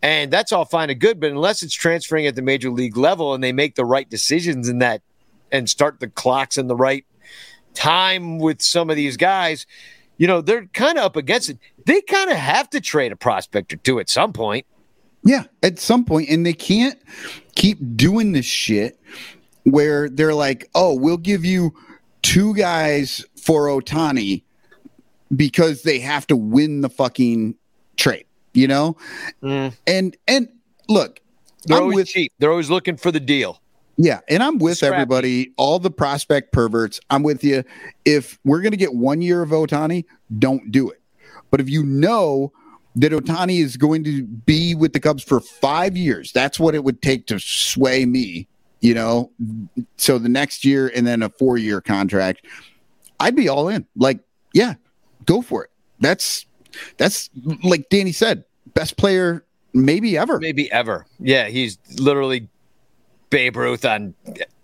And 0.00 0.30
that's 0.30 0.52
all 0.52 0.64
fine 0.64 0.90
and 0.90 1.00
good, 1.00 1.18
but 1.18 1.30
unless 1.30 1.64
it's 1.64 1.74
transferring 1.74 2.26
at 2.26 2.36
the 2.36 2.42
major 2.42 2.70
league 2.70 2.96
level 2.96 3.34
and 3.34 3.42
they 3.42 3.52
make 3.52 3.74
the 3.74 3.84
right 3.84 4.08
decisions 4.08 4.68
in 4.68 4.78
that 4.78 5.02
and 5.50 5.68
start 5.68 5.98
the 5.98 6.06
clocks 6.06 6.56
in 6.56 6.68
the 6.68 6.76
right 6.76 7.04
time 7.74 8.38
with 8.38 8.62
some 8.62 8.90
of 8.90 8.96
these 8.96 9.16
guys, 9.16 9.66
you 10.18 10.26
know, 10.26 10.40
they're 10.40 10.66
kind 10.66 10.98
of 10.98 11.04
up 11.04 11.16
against 11.16 11.48
it. 11.48 11.58
They 11.86 12.00
kind 12.02 12.30
of 12.30 12.36
have 12.36 12.68
to 12.70 12.80
trade 12.80 13.12
a 13.12 13.16
prospect 13.16 13.72
or 13.72 13.76
two 13.76 13.98
at 13.98 14.10
some 14.10 14.32
point. 14.32 14.66
yeah 15.24 15.44
at 15.62 15.78
some 15.78 16.04
point 16.04 16.28
and 16.28 16.44
they 16.46 16.52
can't 16.52 16.98
keep 17.54 17.78
doing 17.96 18.32
this 18.32 18.46
shit 18.46 18.98
where 19.64 20.08
they're 20.08 20.34
like 20.34 20.68
oh 20.74 20.94
we'll 20.94 21.16
give 21.16 21.44
you 21.44 21.74
two 22.22 22.54
guys 22.54 23.24
for 23.40 23.66
Ohtani 23.66 24.42
because 25.34 25.82
they 25.82 25.98
have 25.98 26.26
to 26.28 26.36
win 26.36 26.82
the 26.82 26.88
fucking 26.88 27.56
trade 27.96 28.26
you 28.54 28.68
know 28.68 28.96
mm. 29.42 29.74
and 29.86 30.16
and 30.26 30.48
look 30.88 31.20
They're 31.64 31.76
I'm 31.76 31.82
always 31.84 31.96
with 31.96 32.08
cheap. 32.08 32.32
They're 32.38 32.50
always 32.50 32.70
looking 32.70 32.96
for 32.96 33.10
the 33.12 33.20
deal. 33.20 33.60
Yeah, 34.00 34.20
and 34.28 34.44
I'm 34.44 34.58
with 34.58 34.78
Scrappy. 34.78 34.94
everybody, 34.94 35.52
all 35.56 35.80
the 35.80 35.90
prospect 35.90 36.52
perverts. 36.52 37.00
I'm 37.10 37.24
with 37.24 37.42
you. 37.42 37.64
If 38.04 38.38
we're 38.44 38.60
going 38.60 38.70
to 38.70 38.78
get 38.78 38.94
one 38.94 39.20
year 39.20 39.42
of 39.42 39.50
Ohtani, 39.50 40.04
don't 40.38 40.70
do 40.70 40.88
it. 40.88 41.02
But 41.50 41.60
if 41.60 41.68
you 41.68 41.82
know 41.82 42.52
that 42.94 43.10
Ohtani 43.10 43.58
is 43.58 43.76
going 43.76 44.04
to 44.04 44.22
be 44.22 44.76
with 44.76 44.92
the 44.92 45.00
Cubs 45.00 45.24
for 45.24 45.40
five 45.40 45.96
years, 45.96 46.30
that's 46.30 46.60
what 46.60 46.76
it 46.76 46.84
would 46.84 47.02
take 47.02 47.26
to 47.26 47.40
sway 47.40 48.06
me, 48.06 48.46
you 48.80 48.94
know? 48.94 49.32
So 49.96 50.18
the 50.18 50.28
next 50.28 50.64
year 50.64 50.92
and 50.94 51.04
then 51.04 51.20
a 51.22 51.28
four 51.28 51.58
year 51.58 51.80
contract, 51.80 52.46
I'd 53.18 53.34
be 53.34 53.48
all 53.48 53.68
in. 53.68 53.84
Like, 53.96 54.20
yeah, 54.54 54.74
go 55.24 55.42
for 55.42 55.64
it. 55.64 55.70
That's, 55.98 56.46
that's 56.98 57.30
like 57.64 57.88
Danny 57.88 58.12
said, 58.12 58.44
best 58.74 58.96
player 58.96 59.44
maybe 59.74 60.16
ever. 60.16 60.38
Maybe 60.38 60.70
ever. 60.70 61.04
Yeah, 61.18 61.48
he's 61.48 61.78
literally 61.98 62.48
Babe 63.30 63.56
Ruth 63.56 63.84
on 63.84 64.14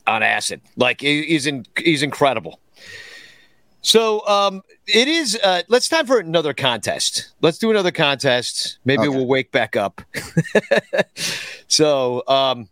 on 0.07 0.23
acid. 0.23 0.61
Like 0.77 1.01
he's 1.01 1.47
in, 1.47 1.65
he's 1.79 2.03
incredible. 2.03 2.61
So 3.81 4.27
um, 4.27 4.63
it 4.87 5.09
is. 5.09 5.39
Uh, 5.43 5.63
let's 5.69 5.89
time 5.89 6.07
for 6.07 6.19
another 6.19 6.55
contest. 6.55 7.33
Let's 7.43 7.59
do 7.59 7.71
another 7.71 7.91
contest. 7.91 8.79
Maybe 8.85 9.01
Okay. 9.03 9.09
we'll 9.11 9.27
wake 9.27 9.53
back 9.53 9.77
up. 9.77 10.01
so 11.69 12.23
um, 12.27 12.69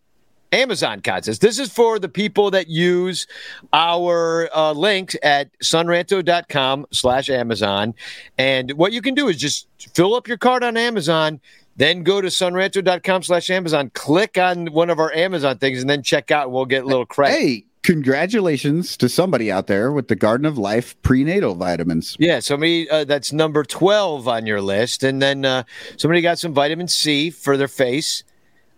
Amazon 0.52 1.00
contest. 1.00 1.40
This 1.40 1.58
is 1.58 1.70
for 1.72 1.98
the 1.98 2.08
people 2.08 2.50
that 2.52 2.68
use 2.68 3.26
our 3.72 4.48
uh, 4.54 4.72
link 4.72 5.16
at 5.22 5.50
sonranto.com 5.60 6.86
slash 6.92 7.28
Amazon. 7.30 7.94
And 8.38 8.72
what 8.72 8.92
you 8.92 9.02
can 9.02 9.14
do 9.14 9.28
is 9.28 9.36
just 9.36 9.66
fill 9.94 10.14
up 10.14 10.28
your 10.28 10.38
card 10.38 10.62
on 10.64 10.76
Amazon, 10.76 11.40
then 11.76 12.02
go 12.02 12.20
to 12.20 12.28
sonranto.com 12.28 13.22
slash 13.22 13.50
Amazon, 13.50 13.90
click 13.94 14.38
on 14.38 14.66
one 14.66 14.90
of 14.90 14.98
our 14.98 15.12
Amazon 15.12 15.58
things, 15.58 15.80
and 15.80 15.88
then 15.88 16.02
check 16.02 16.30
out. 16.30 16.50
We'll 16.50 16.66
get 16.66 16.84
a 16.84 16.86
little 16.86 17.06
credit. 17.06 17.38
Hey, 17.38 17.64
congratulations 17.82 18.96
to 18.98 19.08
somebody 19.08 19.50
out 19.50 19.66
there 19.66 19.90
with 19.92 20.08
the 20.08 20.16
Garden 20.16 20.46
of 20.46 20.58
Life 20.58 21.00
prenatal 21.02 21.54
vitamins. 21.54 22.16
Yeah, 22.18 22.40
somebody 22.40 22.88
uh, 22.90 23.04
that's 23.04 23.32
number 23.32 23.64
12 23.64 24.28
on 24.28 24.46
your 24.46 24.60
list. 24.60 25.02
And 25.02 25.20
then 25.22 25.44
uh, 25.44 25.64
somebody 25.96 26.20
got 26.20 26.38
some 26.38 26.52
vitamin 26.52 26.88
C 26.88 27.30
for 27.30 27.56
their 27.56 27.68
face. 27.68 28.24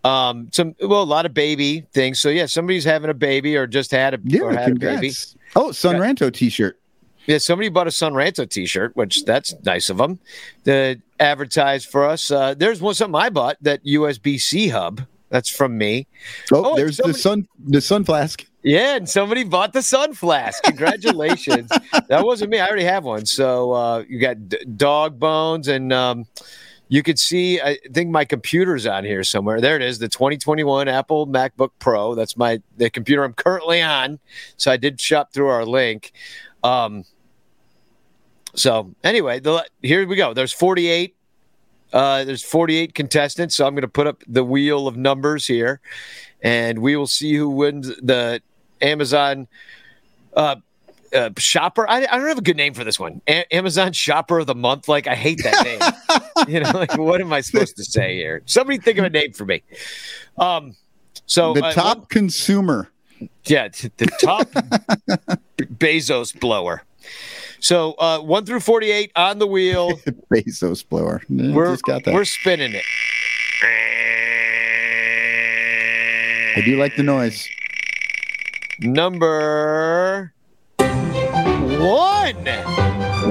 Um, 0.05 0.51
some, 0.53 0.75
well, 0.81 1.03
a 1.03 1.05
lot 1.05 1.25
of 1.25 1.33
baby 1.33 1.87
things. 1.93 2.21
So, 2.21 2.29
yeah, 2.29 2.47
somebody's 2.47 2.85
having 2.85 3.09
a 3.11 3.15
baby 3.15 3.57
or 3.57 3.67
just 3.67 3.91
had 3.91 4.15
a, 4.15 4.19
or 4.19 4.53
Yeah, 4.53 4.61
had 4.61 4.73
a 4.73 4.75
baby. 4.75 5.13
Oh, 5.57 5.73
Son 5.73 5.97
Ranto 5.97 6.33
t-shirt. 6.33 6.79
Yeah, 7.27 7.39
somebody 7.39 7.69
bought 7.71 7.87
a 7.87 7.91
Son 7.91 8.13
Ranto 8.13 8.49
T-shirt, 8.49 8.95
which 8.97 9.25
that's 9.25 9.55
nice 9.65 9.89
of 9.91 9.97
them 9.97 10.19
to 10.65 10.97
advertise 11.21 11.85
for 11.85 12.05
us. 12.07 12.31
Uh, 12.31 12.55
there's 12.55 12.81
one 12.83 12.95
something 12.95 13.19
I 13.21 13.31
bought 13.31 13.57
that 13.63 13.85
USB 13.85 14.39
C 14.41 14.69
hub. 14.69 15.03
That's 15.31 15.49
from 15.49 15.77
me. 15.79 16.07
Oh, 16.53 16.73
Oh, 16.73 16.77
there's 16.77 16.97
somebody- 16.99 17.13
the 17.15 17.19
sun 17.19 17.49
the 17.67 17.81
sun 17.81 18.05
flask. 18.05 18.45
Yeah, 18.63 18.97
and 18.97 19.07
somebody 19.09 19.45
bought 19.45 19.75
the 19.75 19.83
Sun 19.83 20.15
Flask. 20.15 20.63
Congratulations! 20.63 21.69
that 22.09 22.25
wasn't 22.25 22.51
me. 22.51 22.59
I 22.61 22.67
already 22.67 22.85
have 22.85 23.05
one. 23.05 23.27
So 23.27 23.73
uh, 23.73 24.05
you 24.09 24.19
got 24.19 24.49
d- 24.49 24.57
dog 24.77 25.19
bones, 25.19 25.69
and 25.69 25.93
um, 25.93 26.25
you 26.89 27.03
could 27.03 27.19
see. 27.19 27.61
I 27.61 27.77
think 27.93 28.09
my 28.09 28.25
computer's 28.25 28.87
on 28.87 29.05
here 29.05 29.23
somewhere. 29.23 29.61
There 29.61 29.77
it 29.77 29.83
is, 29.83 29.99
the 29.99 30.09
2021 30.09 30.89
Apple 30.89 31.27
MacBook 31.27 31.73
Pro. 31.79 32.15
That's 32.15 32.39
my 32.39 32.63
the 32.79 32.89
computer 32.89 33.23
I'm 33.23 33.35
currently 33.35 33.83
on. 33.83 34.19
So 34.57 34.73
I 34.73 34.79
did 34.79 34.99
shop 34.99 35.35
through 35.35 35.49
our 35.49 35.67
link. 35.67 36.13
Um, 36.63 37.05
so 38.55 38.95
anyway, 39.03 39.41
the, 39.41 39.67
here 39.83 40.07
we 40.07 40.17
go. 40.17 40.35
There's 40.35 40.53
48. 40.53 41.17
Uh, 41.93 42.25
there's 42.25 42.43
48 42.43 42.95
contestants. 42.95 43.55
So 43.55 43.67
I'm 43.67 43.75
going 43.75 43.83
to 43.83 43.89
put 43.89 44.07
up 44.07 44.23
the 44.27 44.45
wheel 44.45 44.89
of 44.89 44.97
numbers 44.97 45.47
here, 45.47 45.81
and 46.43 46.81
we 46.81 46.97
will 46.97 47.07
see 47.07 47.35
who 47.35 47.49
wins 47.49 47.89
the 48.03 48.43
Amazon 48.81 49.47
uh, 50.37 50.57
uh, 51.15 51.31
shopper. 51.39 51.89
I, 51.89 51.99
I 51.99 52.19
don't 52.19 52.27
have 52.27 52.39
a 52.39 52.43
good 52.43 52.57
name 52.57 52.75
for 52.75 52.83
this 52.83 52.99
one. 52.99 53.21
A- 53.29 53.55
Amazon 53.55 53.93
shopper 53.93 54.41
of 54.41 54.47
the 54.47 54.55
month. 54.55 54.89
Like 54.89 55.07
I 55.07 55.15
hate 55.15 55.41
that 55.45 55.65
name. 55.65 56.49
you 56.49 56.61
know, 56.61 56.71
like 56.73 56.97
what 56.99 57.21
am 57.21 57.33
I 57.33 57.41
supposed 57.41 57.77
to 57.77 57.85
say 57.85 58.17
here? 58.17 58.43
Somebody 58.47 58.79
think 58.79 58.99
of 58.99 59.05
a 59.05 59.11
name 59.11 59.33
for 59.33 59.45
me. 59.45 59.63
Um, 60.39 60.75
so 61.27 61.55
the 61.55 61.65
uh, 61.67 61.73
top 61.73 61.99
one- 61.99 62.07
consumer. 62.07 62.91
yeah, 63.45 63.69
the 63.69 64.07
top 64.21 64.49
Bezos 65.59 66.39
blower. 66.39 66.83
So 67.65 67.93
uh, 67.95 68.19
one 68.21 68.45
through 68.45 68.61
forty-eight 68.61 69.11
on 69.17 69.39
the 69.39 69.47
wheel. 69.47 69.93
Bezos 70.33 70.87
blower. 70.87 71.23
We're 71.31 71.71
Just 71.73 71.85
got 71.85 72.05
that. 72.05 72.13
we're 72.13 72.27
spinning 72.27 72.75
it. 72.75 72.85
I 76.57 76.61
do 76.63 76.77
like 76.77 76.95
the 76.97 77.03
noise. 77.03 77.49
Number 78.81 80.35
one. 80.79 82.45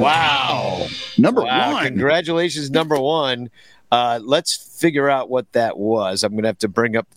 Wow. 0.02 0.88
Number 1.20 1.44
Wow, 1.44 1.74
one. 1.74 1.86
Congratulations, 1.86 2.72
number 2.72 3.00
one. 3.00 3.52
Uh, 3.92 4.20
let's 4.24 4.56
figure 4.80 5.12
out 5.12 5.30
what 5.30 5.52
that 5.52 5.78
was. 5.78 6.24
I'm 6.24 6.32
going 6.32 6.42
to 6.42 6.50
have 6.50 6.58
to 6.60 6.68
bring 6.68 6.96
up 6.96 7.08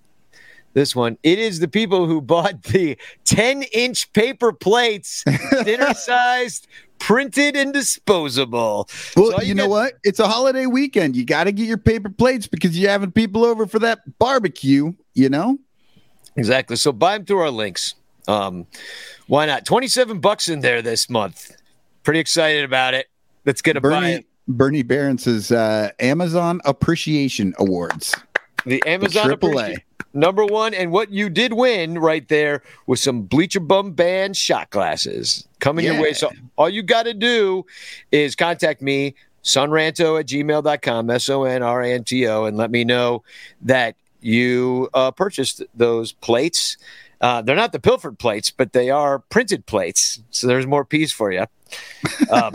this 0.74 0.94
one. 0.94 1.16
It 1.22 1.38
is 1.38 1.60
the 1.60 1.68
people 1.68 2.06
who 2.06 2.20
bought 2.20 2.62
the 2.64 2.98
10 3.24 3.62
inch 3.72 4.12
paper 4.12 4.52
plates, 4.52 5.24
dinner 5.64 5.94
sized, 5.94 6.68
printed, 6.98 7.56
and 7.56 7.72
disposable. 7.72 8.88
Well, 9.16 9.32
So 9.32 9.42
you, 9.42 9.54
know 9.54 9.68
what? 9.68 9.94
It's 10.02 10.18
a 10.18 10.28
holiday 10.28 10.66
weekend. 10.66 11.16
You 11.16 11.24
got 11.24 11.44
to 11.44 11.52
get 11.52 11.66
your 11.66 11.78
paper 11.78 12.08
plates 12.08 12.46
because 12.46 12.78
you're 12.78 12.90
having 12.90 13.12
people 13.12 13.44
over 13.44 13.66
for 13.66 13.78
that 13.80 14.18
barbecue. 14.18 14.92
You 15.14 15.28
know, 15.28 15.58
Exactly. 16.36 16.76
So 16.76 16.92
buy 16.92 17.16
them 17.16 17.26
through 17.26 17.40
our 17.40 17.50
links. 17.50 17.94
Um, 18.28 18.66
why 19.26 19.46
not? 19.46 19.64
27 19.64 20.20
bucks 20.20 20.48
in 20.48 20.60
there 20.60 20.82
this 20.82 21.08
month. 21.08 21.56
Pretty 22.02 22.20
excited 22.20 22.64
about 22.64 22.94
it. 22.94 23.06
Let's 23.44 23.62
get 23.62 23.76
a 23.76 23.80
buy 23.80 23.88
Bernie 23.88 24.12
it. 24.12 24.26
Bernie 24.48 24.82
Barron 24.82 25.18
uh, 25.50 25.90
Amazon 25.98 26.60
Appreciation 26.64 27.54
Awards. 27.58 28.14
The 28.64 28.82
Amazon 28.86 29.26
Triple 29.26 29.50
appreci- 29.50 29.76
A. 29.76 29.84
number 30.16 30.44
one, 30.44 30.74
and 30.74 30.90
what 30.90 31.10
you 31.10 31.28
did 31.28 31.52
win 31.52 31.98
right 31.98 32.26
there 32.28 32.62
was 32.86 33.02
some 33.02 33.22
Bleacher 33.22 33.60
Bum 33.60 33.92
Band 33.92 34.36
shot 34.36 34.70
glasses 34.70 35.46
coming 35.60 35.84
your 35.84 36.00
way. 36.00 36.12
So 36.12 36.30
all 36.56 36.68
you 36.68 36.82
got 36.82 37.04
to 37.04 37.14
do 37.14 37.64
is 38.10 38.34
contact 38.34 38.82
me, 38.82 39.14
sonranto 39.44 40.18
at 40.18 40.26
gmail.com, 40.26 41.10
S 41.10 41.28
O 41.28 41.44
N 41.44 41.62
R 41.62 41.82
A 41.82 41.92
N 41.92 42.04
T 42.04 42.26
O, 42.26 42.44
and 42.44 42.56
let 42.56 42.70
me 42.70 42.84
know 42.84 43.22
that 43.62 43.94
you 44.20 44.88
uh, 44.94 45.10
purchased 45.10 45.62
those 45.74 46.12
plates. 46.12 46.76
Uh, 47.20 47.42
they're 47.42 47.56
not 47.56 47.72
the 47.72 47.78
pilfered 47.78 48.18
plates, 48.18 48.50
but 48.50 48.72
they 48.72 48.90
are 48.90 49.20
printed 49.20 49.66
plates. 49.66 50.20
So 50.30 50.46
there's 50.46 50.66
more 50.66 50.84
P's 50.84 51.12
for 51.12 51.32
you. 51.32 51.46
Um, 52.30 52.54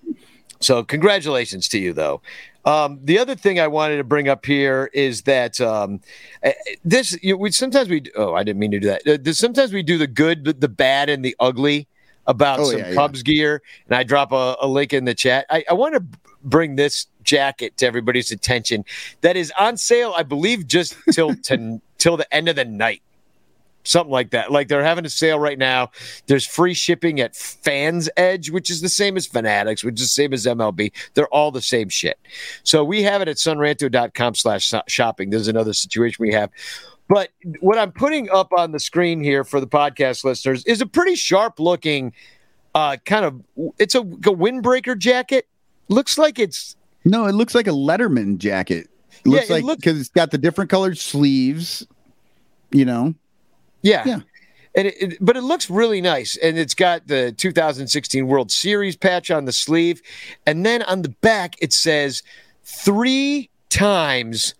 so 0.60 0.84
congratulations 0.84 1.68
to 1.68 1.78
you, 1.78 1.92
though. 1.92 2.20
Um, 2.68 2.98
the 3.02 3.18
other 3.18 3.34
thing 3.34 3.58
I 3.58 3.66
wanted 3.66 3.96
to 3.96 4.04
bring 4.04 4.28
up 4.28 4.44
here 4.44 4.90
is 4.92 5.22
that 5.22 5.58
um, 5.58 6.00
eh, 6.42 6.52
this 6.84 7.18
you, 7.22 7.38
we 7.38 7.50
sometimes 7.50 7.88
we 7.88 8.02
oh 8.14 8.34
I 8.34 8.44
didn't 8.44 8.58
mean 8.58 8.72
to 8.72 8.80
do 8.80 8.88
that. 8.88 9.26
Uh, 9.26 9.32
sometimes 9.32 9.72
we 9.72 9.82
do 9.82 9.96
the 9.96 10.06
good, 10.06 10.44
the, 10.44 10.68
bad, 10.68 11.08
and 11.08 11.24
the 11.24 11.34
ugly 11.40 11.88
about 12.26 12.60
Oh, 12.60 12.64
some 12.64 12.80
yeah, 12.80 12.88
yeah. 12.90 12.94
Cubs 12.94 13.22
gear, 13.22 13.62
and 13.86 13.96
I 13.96 14.02
drop 14.02 14.32
a, 14.32 14.56
a 14.60 14.68
link 14.68 14.92
in 14.92 15.06
the 15.06 15.14
chat. 15.14 15.46
I, 15.48 15.64
I 15.70 15.72
want 15.72 15.94
to 15.94 16.04
bring 16.44 16.76
this 16.76 17.06
jacket 17.22 17.78
to 17.78 17.86
everybody's 17.86 18.30
attention 18.30 18.84
that 19.22 19.34
is 19.34 19.50
on 19.58 19.78
sale, 19.78 20.12
I 20.14 20.22
believe, 20.22 20.66
just 20.66 20.94
till 21.12 21.34
to, 21.44 21.80
till 21.96 22.18
the 22.18 22.34
end 22.34 22.50
of 22.50 22.56
the 22.56 22.66
night. 22.66 23.00
Something 23.84 24.10
like 24.12 24.30
that. 24.30 24.50
Like 24.52 24.68
they're 24.68 24.84
having 24.84 25.06
a 25.06 25.08
sale 25.08 25.38
right 25.38 25.58
now. 25.58 25.90
There's 26.26 26.46
free 26.46 26.74
shipping 26.74 27.20
at 27.20 27.34
Fans 27.34 28.10
Edge, 28.18 28.50
which 28.50 28.70
is 28.70 28.82
the 28.82 28.88
same 28.88 29.16
as 29.16 29.26
Fanatics, 29.26 29.82
which 29.82 29.94
is 30.00 30.06
the 30.08 30.12
same 30.12 30.34
as 30.34 30.44
MLB. 30.44 30.92
They're 31.14 31.28
all 31.28 31.50
the 31.50 31.62
same 31.62 31.88
shit. 31.88 32.18
So 32.64 32.84
we 32.84 33.02
have 33.04 33.22
it 33.22 33.28
at 33.28 33.36
sonranto.com 33.36 34.34
slash 34.34 34.72
shopping. 34.88 35.30
There's 35.30 35.48
another 35.48 35.72
situation 35.72 36.22
we 36.22 36.32
have. 36.34 36.50
But 37.08 37.30
what 37.60 37.78
I'm 37.78 37.92
putting 37.92 38.28
up 38.28 38.52
on 38.52 38.72
the 38.72 38.80
screen 38.80 39.22
here 39.22 39.42
for 39.42 39.58
the 39.60 39.66
podcast 39.66 40.22
listeners 40.24 40.62
is 40.66 40.82
a 40.82 40.86
pretty 40.86 41.14
sharp 41.14 41.58
looking 41.58 42.12
uh, 42.74 42.98
kind 43.06 43.24
of 43.24 43.42
it's 43.78 43.94
a, 43.94 44.00
a 44.00 44.02
windbreaker 44.04 44.98
jacket. 44.98 45.48
Looks 45.88 46.18
like 46.18 46.38
it's 46.38 46.76
No, 47.06 47.24
it 47.24 47.32
looks 47.32 47.54
like 47.54 47.66
a 47.66 47.70
Letterman 47.70 48.36
jacket. 48.36 48.88
It 49.10 49.20
Yeah, 49.24 49.32
looks 49.32 49.48
it 49.48 49.52
like 49.54 49.64
look- 49.64 49.78
because 49.80 49.98
it's 49.98 50.10
got 50.10 50.30
the 50.30 50.36
different 50.36 50.68
colored 50.68 50.98
sleeves. 50.98 51.86
You 52.70 52.84
know, 52.84 53.14
Yeah. 53.82 54.02
Yeah. 54.06 54.20
And 54.74 54.88
it, 54.88 55.02
it- 55.02 55.18
but 55.20 55.36
it 55.36 55.42
looks 55.42 55.70
really 55.70 56.00
nice. 56.00 56.36
And 56.36 56.58
it's 56.58 56.74
got 56.74 57.06
the 57.06 57.32
2016 57.32 58.26
World 58.26 58.50
Series 58.50 58.96
patch 58.96 59.30
on 59.30 59.44
the 59.44 59.52
sleeve. 59.52 60.02
And 60.46 60.64
then 60.64 60.82
on 60.82 61.02
the 61.02 61.08
back, 61.08 61.56
it 61.60 61.72
says 61.72 62.22
three 62.64 63.50
times 63.70 64.54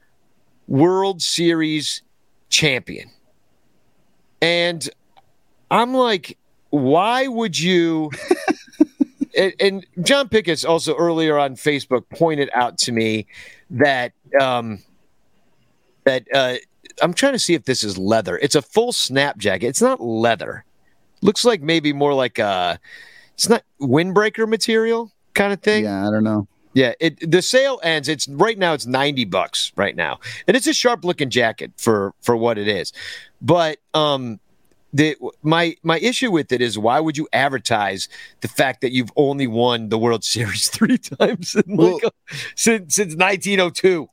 World 0.67 1.23
Series 1.23 2.03
champion. 2.51 3.11
And 4.41 4.89
I'm 5.71 5.95
like, 5.95 6.39
why 6.71 7.27
would 7.27 7.59
you? 7.59 8.11
and, 9.37 9.53
and 9.61 9.87
John 10.03 10.29
Pickett's 10.29 10.65
also 10.65 10.95
earlier 10.97 11.39
on 11.39 11.57
Facebook 11.57 12.09
pointed 12.11 12.51
out 12.53 12.79
to 12.79 12.93
me 12.93 13.27
that 13.71 14.13
um, 14.41 14.79
that 16.05 16.25
uh, 16.33 16.55
I'm 17.03 17.15
trying 17.15 17.33
to 17.35 17.39
see 17.39 17.55
if 17.55 17.65
this 17.65 17.83
is 17.85 17.97
leather. 17.99 18.39
It's 18.39 18.55
a 18.55 18.63
full 18.63 18.93
snap 18.93 19.39
jacket. 19.39 19.67
It's 19.69 19.83
not 19.83 20.01
leather. 20.01 20.65
Looks 21.23 21.45
like 21.45 21.61
maybe 21.63 21.93
more 21.93 22.15
like 22.15 22.39
a. 22.39 22.79
It's 23.35 23.49
not 23.49 23.63
windbreaker 23.81 24.49
material 24.49 25.13
kind 25.35 25.53
of 25.53 25.61
thing. 25.61 25.85
yeah, 25.85 26.07
I 26.07 26.11
don't 26.11 26.25
know. 26.25 26.47
Yeah, 26.75 26.93
it 27.01 27.31
the 27.31 27.43
sale 27.43 27.81
ends. 27.83 28.09
It's 28.09 28.29
right 28.29 28.59
now. 28.59 28.73
It's 28.73 28.87
ninety 28.87 29.25
bucks 29.25 29.73
right 29.77 29.97
now, 29.97 30.21
and 30.47 30.57
it's 30.57 30.67
a 30.67 30.73
sharp 30.73 31.05
looking 31.05 31.31
jacket 31.31 31.73
for 31.77 32.15
for 32.21 32.37
what 32.37 32.59
it 32.59 32.69
is. 32.69 32.93
But 33.41 33.79
um, 33.95 34.39
the 34.93 35.17
my 35.43 35.77
my 35.83 35.99
issue 35.99 36.31
with 36.31 36.53
it 36.53 36.61
is 36.61 36.79
why 36.79 37.01
would 37.01 37.17
you 37.17 37.27
advertise 37.33 38.09
the 38.43 38.49
fact 38.49 38.81
that 38.83 38.93
you've 38.93 39.11
only 39.17 39.47
won 39.47 39.89
the 39.89 39.99
World 39.99 40.23
Series 40.25 40.69
three 40.71 40.99
times 40.99 41.55
in 41.57 41.77
like 41.77 42.03
Well- 42.03 42.13
since 42.55 42.95
since 42.95 43.15
nineteen 43.17 43.59
oh 43.61 43.71
two 43.71 44.09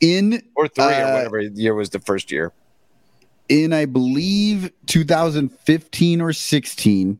In 0.00 0.42
or 0.54 0.68
three 0.68 0.84
or 0.84 0.88
Uh, 0.88 1.12
whatever 1.12 1.40
year 1.40 1.74
was 1.74 1.90
the 1.90 1.98
first 2.00 2.30
year. 2.30 2.52
in 3.48 3.72
I 3.72 3.86
believe 3.86 4.70
2015 4.86 6.20
or 6.20 6.32
16, 6.32 7.18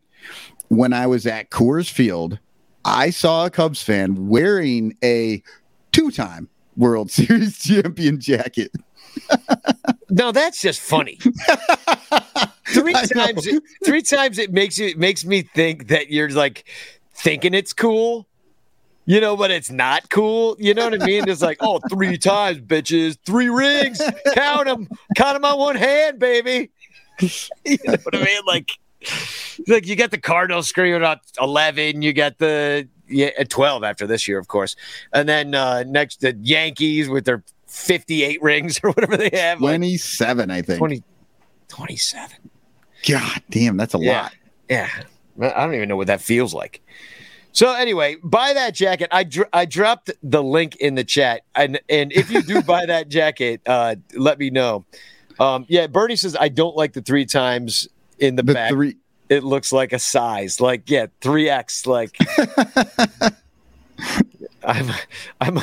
when 0.68 0.92
I 0.92 1.06
was 1.06 1.26
at 1.26 1.50
Coors 1.50 1.90
Field, 1.90 2.38
I 2.84 3.10
saw 3.10 3.46
a 3.46 3.50
Cubs 3.50 3.82
fan 3.82 4.28
wearing 4.28 4.94
a 5.02 5.42
two-time 5.92 6.48
World 6.76 7.10
Series 7.18 7.58
champion 7.58 8.20
jacket. 8.20 8.70
No, 10.10 10.32
that's 10.32 10.60
just 10.60 10.80
funny. 10.80 11.16
three 12.68 12.94
I 12.94 13.06
times, 13.06 13.46
it, 13.46 13.62
three 13.84 14.02
times 14.02 14.38
it 14.38 14.52
makes 14.52 14.78
you 14.78 14.86
it 14.86 14.98
makes 14.98 15.24
me 15.24 15.42
think 15.42 15.88
that 15.88 16.10
you're 16.10 16.28
like 16.30 16.68
thinking 17.14 17.54
it's 17.54 17.72
cool, 17.72 18.26
you 19.08 19.20
know, 19.20 19.36
but 19.36 19.50
it's 19.50 19.70
not 19.70 20.10
cool. 20.10 20.54
You 20.58 20.74
know 20.74 20.84
what 20.90 21.02
I 21.02 21.04
mean? 21.06 21.28
It's 21.28 21.40
like, 21.42 21.56
oh, 21.60 21.80
three 21.88 22.18
times, 22.32 22.58
bitches, 22.60 23.18
three 23.24 23.48
rings, 23.48 24.00
count 24.34 24.66
them, 24.66 24.86
count 25.16 25.34
them 25.34 25.44
on 25.44 25.58
one 25.58 25.76
hand, 25.76 26.18
baby. 26.18 26.70
you 27.64 27.78
know 27.84 27.96
what 28.04 28.14
I 28.14 28.22
mean? 28.24 28.42
Like, 28.46 28.70
like 29.66 29.86
you 29.86 29.96
got 29.96 30.10
the 30.10 30.18
Cardinals 30.18 30.68
screaming 30.68 31.02
out 31.02 31.18
eleven, 31.40 32.02
you 32.02 32.12
got 32.12 32.38
the 32.38 32.86
yeah 33.08 33.30
twelve 33.48 33.82
after 33.82 34.06
this 34.06 34.28
year, 34.28 34.38
of 34.38 34.48
course, 34.48 34.76
and 35.12 35.28
then 35.28 35.54
uh 35.54 35.84
next 35.86 36.20
the 36.20 36.36
Yankees 36.42 37.08
with 37.08 37.24
their 37.24 37.42
fifty-eight 37.66 38.42
rings 38.42 38.78
or 38.84 38.90
whatever 38.90 39.16
they 39.16 39.30
have. 39.32 39.60
like, 39.60 39.70
27, 39.78 40.50
I 40.50 40.62
think. 40.62 40.78
20, 40.78 41.02
27. 41.68 42.36
God 43.08 43.42
damn, 43.50 43.76
that's 43.76 43.94
a 43.94 43.98
Yeah. 43.98 44.22
lot. 44.22 44.32
Yeah. 44.68 44.88
I 45.40 45.64
don't 45.64 45.74
even 45.74 45.88
know 45.88 45.96
what 45.96 46.08
that 46.08 46.20
feels 46.20 46.52
like. 46.52 46.80
So 47.52 47.72
anyway, 47.74 48.16
buy 48.22 48.52
that 48.54 48.74
jacket. 48.74 49.08
I 49.10 49.24
dr- 49.24 49.48
I 49.52 49.64
dropped 49.64 50.10
the 50.22 50.42
link 50.42 50.76
in 50.76 50.94
the 50.94 51.04
chat, 51.04 51.42
and 51.54 51.80
and 51.88 52.12
if 52.12 52.30
you 52.30 52.42
do 52.42 52.62
buy 52.74 52.86
that 52.86 53.08
jacket, 53.08 53.60
uh, 53.66 53.96
let 54.14 54.38
me 54.38 54.50
know. 54.50 54.84
Um, 55.40 55.64
yeah, 55.68 55.86
Bernie 55.86 56.16
says 56.16 56.36
I 56.38 56.48
don't 56.48 56.76
like 56.76 56.92
the 56.92 57.02
three 57.02 57.26
times 57.26 57.88
in 58.18 58.36
the, 58.36 58.42
The 58.42 58.54
back. 58.54 58.70
three. 58.70 58.96
It 59.28 59.44
looks 59.44 59.72
like 59.72 59.92
a 59.92 59.98
size, 59.98 60.60
like 60.60 60.88
yeah, 60.88 61.06
three 61.20 61.48
X. 61.50 61.86
Like 61.86 62.16
I'm 64.64 64.90
I'm 65.40 65.58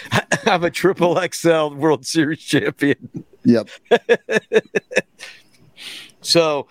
I'm 0.46 0.64
a 0.64 0.70
triple 0.70 1.20
XL 1.32 1.74
World 1.74 2.06
Series 2.06 2.40
champion. 2.40 3.24
Yep. 3.44 3.68
So 6.20 6.66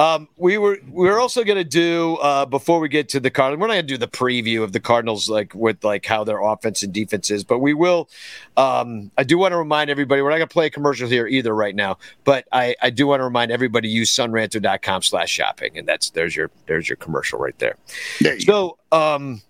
um, 0.00 0.28
we 0.38 0.56
were 0.56 0.78
we 0.90 1.08
were 1.08 1.20
also 1.20 1.44
going 1.44 1.58
to 1.58 1.64
do 1.64 2.16
uh, 2.22 2.46
before 2.46 2.80
we 2.80 2.88
get 2.88 3.10
to 3.10 3.20
the 3.20 3.30
Cardinals. 3.30 3.60
We're 3.60 3.66
not 3.66 3.74
going 3.74 3.86
to 3.86 3.92
do 3.92 3.98
the 3.98 4.08
preview 4.08 4.62
of 4.62 4.72
the 4.72 4.80
Cardinals 4.80 5.28
like 5.28 5.54
with 5.54 5.84
like 5.84 6.06
how 6.06 6.24
their 6.24 6.40
offense 6.40 6.82
and 6.82 6.90
defense 6.90 7.30
is, 7.30 7.44
but 7.44 7.58
we 7.58 7.74
will. 7.74 8.08
Um, 8.56 9.10
I 9.18 9.24
do 9.24 9.36
want 9.36 9.52
to 9.52 9.58
remind 9.58 9.90
everybody 9.90 10.22
we're 10.22 10.30
not 10.30 10.38
going 10.38 10.48
to 10.48 10.52
play 10.52 10.66
a 10.66 10.70
commercial 10.70 11.06
here 11.06 11.26
either 11.26 11.54
right 11.54 11.74
now, 11.74 11.98
but 12.24 12.48
I, 12.50 12.76
I 12.80 12.88
do 12.88 13.06
want 13.06 13.20
to 13.20 13.24
remind 13.24 13.52
everybody 13.52 13.90
use 13.90 14.10
sonranto.com 14.10 15.02
slash 15.02 15.28
shopping, 15.28 15.76
and 15.76 15.86
that's 15.86 16.08
there's 16.08 16.34
your 16.34 16.50
there's 16.64 16.88
your 16.88 16.96
commercial 16.96 17.38
right 17.38 17.58
there. 17.58 17.76
There 18.22 18.36
you 18.36 18.40
So 18.40 18.78
um, 18.92 19.42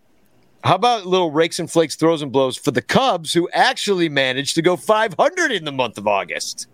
how 0.65 0.75
about 0.75 1.07
little 1.07 1.31
rakes 1.31 1.61
and 1.61 1.71
flakes, 1.71 1.95
throws 1.95 2.23
and 2.23 2.33
blows 2.33 2.57
for 2.57 2.73
the 2.73 2.83
Cubs, 2.83 3.33
who 3.33 3.49
actually 3.53 4.09
managed 4.09 4.57
to 4.57 4.63
go 4.63 4.75
500 4.77 5.53
in 5.53 5.65
the 5.65 5.71
month 5.71 5.97
of 5.97 6.09
August? 6.09 6.67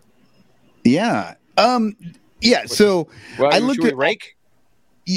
Yeah. 0.82 1.34
Um. 1.58 1.94
Yeah. 2.40 2.66
So 2.66 3.08
Well, 3.38 3.52
I 3.52 3.58
looked 3.58 3.84
at- 3.84 3.96
rake. 3.96 4.36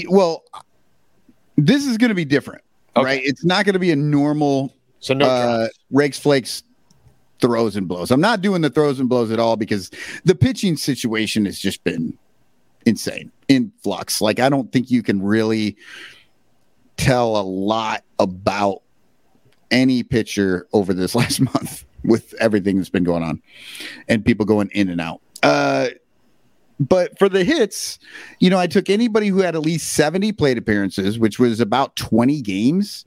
well, 0.08 0.44
this 1.58 1.86
is 1.86 1.98
going 1.98 2.10
to 2.10 2.16
be 2.16 2.26
different, 2.26 2.64
Okay. 2.96 3.06
right? 3.06 3.22
It's 3.24 3.44
not 3.44 3.66
going 3.66 3.74
to 3.74 3.80
be 3.80 3.92
a 3.92 3.96
normal 3.96 4.74
So 5.00 5.14
no 5.14 5.26
uh, 5.26 5.68
rakes, 5.92 6.20
flakes, 6.20 6.64
throws 7.42 7.76
and 7.76 7.88
blows. 7.88 8.12
I'm 8.12 8.22
not 8.22 8.42
doing 8.42 8.62
the 8.62 8.70
throws 8.70 9.00
and 9.00 9.08
blows 9.10 9.32
at 9.32 9.40
all 9.40 9.56
because 9.56 9.92
the 10.26 10.36
pitching 10.36 10.76
situation 10.78 11.46
has 11.46 11.58
just 11.60 11.84
been 11.84 12.18
insane 12.86 13.32
in 13.48 13.72
flux. 13.82 14.22
Like 14.22 14.40
I 14.40 14.50
don't 14.50 14.72
think 14.72 14.92
you 14.92 15.02
can 15.04 15.22
really 15.22 15.76
tell 16.98 17.38
a 17.38 17.44
lot 17.44 18.04
about 18.20 18.82
any 19.72 20.04
pitcher 20.04 20.68
over 20.74 20.94
this 20.94 21.16
last 21.16 21.40
month 21.40 21.86
with 22.04 22.34
everything 22.36 22.78
that's 22.78 22.90
been 22.90 23.04
going 23.04 23.24
on 23.24 23.42
and 24.08 24.24
people 24.24 24.46
going 24.46 24.70
in 24.74 24.90
and 24.90 25.00
out. 25.02 25.22
Uh, 25.44 25.88
but 26.80 27.18
for 27.20 27.28
the 27.28 27.44
hits, 27.44 28.00
you 28.40 28.50
know, 28.50 28.58
I 28.58 28.68
took 28.68 28.90
anybody 28.90 29.28
who 29.28 29.40
had 29.40 29.56
at 29.56 29.62
least 29.62 29.94
70 29.94 30.32
plate 30.34 30.58
appearances, 30.58 31.20
which 31.20 31.38
was 31.38 31.60
about 31.60 31.96
20 31.96 32.42
games 32.42 33.06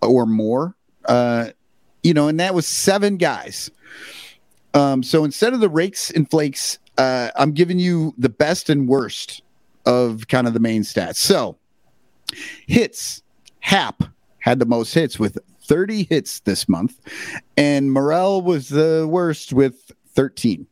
or 0.00 0.26
more. 0.26 0.74
Uh, 1.04 1.50
you 2.02 2.14
know, 2.14 2.28
and 2.28 2.40
that 2.40 2.54
was 2.54 2.66
seven 2.66 3.16
guys. 3.16 3.70
Um, 4.74 5.02
so 5.02 5.24
instead 5.24 5.52
of 5.52 5.60
the 5.60 5.68
rakes 5.68 6.10
and 6.10 6.28
flakes, 6.28 6.78
uh, 6.98 7.30
I'm 7.36 7.52
giving 7.52 7.78
you 7.78 8.14
the 8.16 8.28
best 8.28 8.70
and 8.70 8.88
worst 8.88 9.42
of 9.84 10.28
kind 10.28 10.46
of 10.46 10.54
the 10.54 10.60
main 10.60 10.82
stats. 10.82 11.16
So 11.16 11.58
hits, 12.66 13.22
Happ 13.60 14.02
had 14.38 14.58
the 14.58 14.66
most 14.66 14.94
hits 14.94 15.18
with 15.18 15.38
30 15.62 16.04
hits 16.04 16.40
this 16.40 16.68
month, 16.68 17.00
and 17.56 17.92
Morel 17.92 18.40
was 18.40 18.68
the 18.68 19.06
worst 19.10 19.52
with 19.52 19.90
13. 20.14 20.66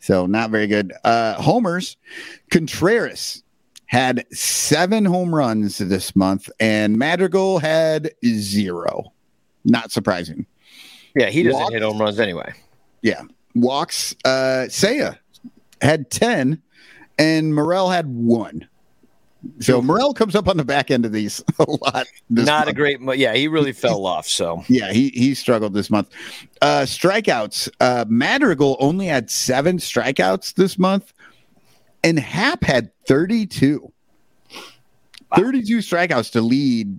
So 0.00 0.26
not 0.26 0.50
very 0.50 0.66
good. 0.66 0.92
Uh, 1.04 1.34
homers, 1.34 1.96
Contreras 2.50 3.42
had 3.86 4.24
seven 4.32 5.04
home 5.04 5.34
runs 5.34 5.78
this 5.78 6.14
month, 6.16 6.48
and 6.58 6.96
Madrigal 6.98 7.58
had 7.58 8.10
zero. 8.24 9.12
Not 9.64 9.90
surprising. 9.90 10.46
Yeah, 11.14 11.26
he 11.28 11.42
doesn't 11.42 11.60
Walk- 11.60 11.72
hit 11.72 11.82
home 11.82 12.00
runs 12.00 12.18
anyway. 12.20 12.52
Yeah. 13.02 13.22
Walks, 13.54 14.14
uh, 14.24 14.66
Seiya 14.68 15.18
had 15.82 16.10
10, 16.10 16.62
and 17.18 17.54
Morel 17.54 17.90
had 17.90 18.06
one. 18.06 18.68
So 19.60 19.82
Morel 19.82 20.14
comes 20.14 20.34
up 20.34 20.48
on 20.48 20.56
the 20.56 20.64
back 20.64 20.90
end 20.90 21.04
of 21.04 21.12
these 21.12 21.42
a 21.58 21.70
lot. 21.70 22.06
Not 22.28 22.68
a 22.68 22.72
great, 22.72 23.00
yeah, 23.18 23.34
he 23.34 23.48
really 23.48 23.72
fell 23.72 24.06
off. 24.06 24.26
So 24.26 24.64
Yeah, 24.68 24.92
he 24.92 25.10
he 25.10 25.34
struggled 25.34 25.74
this 25.74 25.90
month. 25.90 26.08
Uh 26.62 26.82
strikeouts. 26.82 27.68
Uh 27.80 28.04
Madrigal 28.08 28.76
only 28.80 29.06
had 29.06 29.30
seven 29.30 29.78
strikeouts 29.78 30.54
this 30.54 30.78
month, 30.78 31.12
and 32.04 32.18
Happ 32.18 32.64
had 32.64 32.90
32. 33.06 33.92
32 35.36 35.78
strikeouts 35.78 36.32
to 36.32 36.40
lead. 36.40 36.98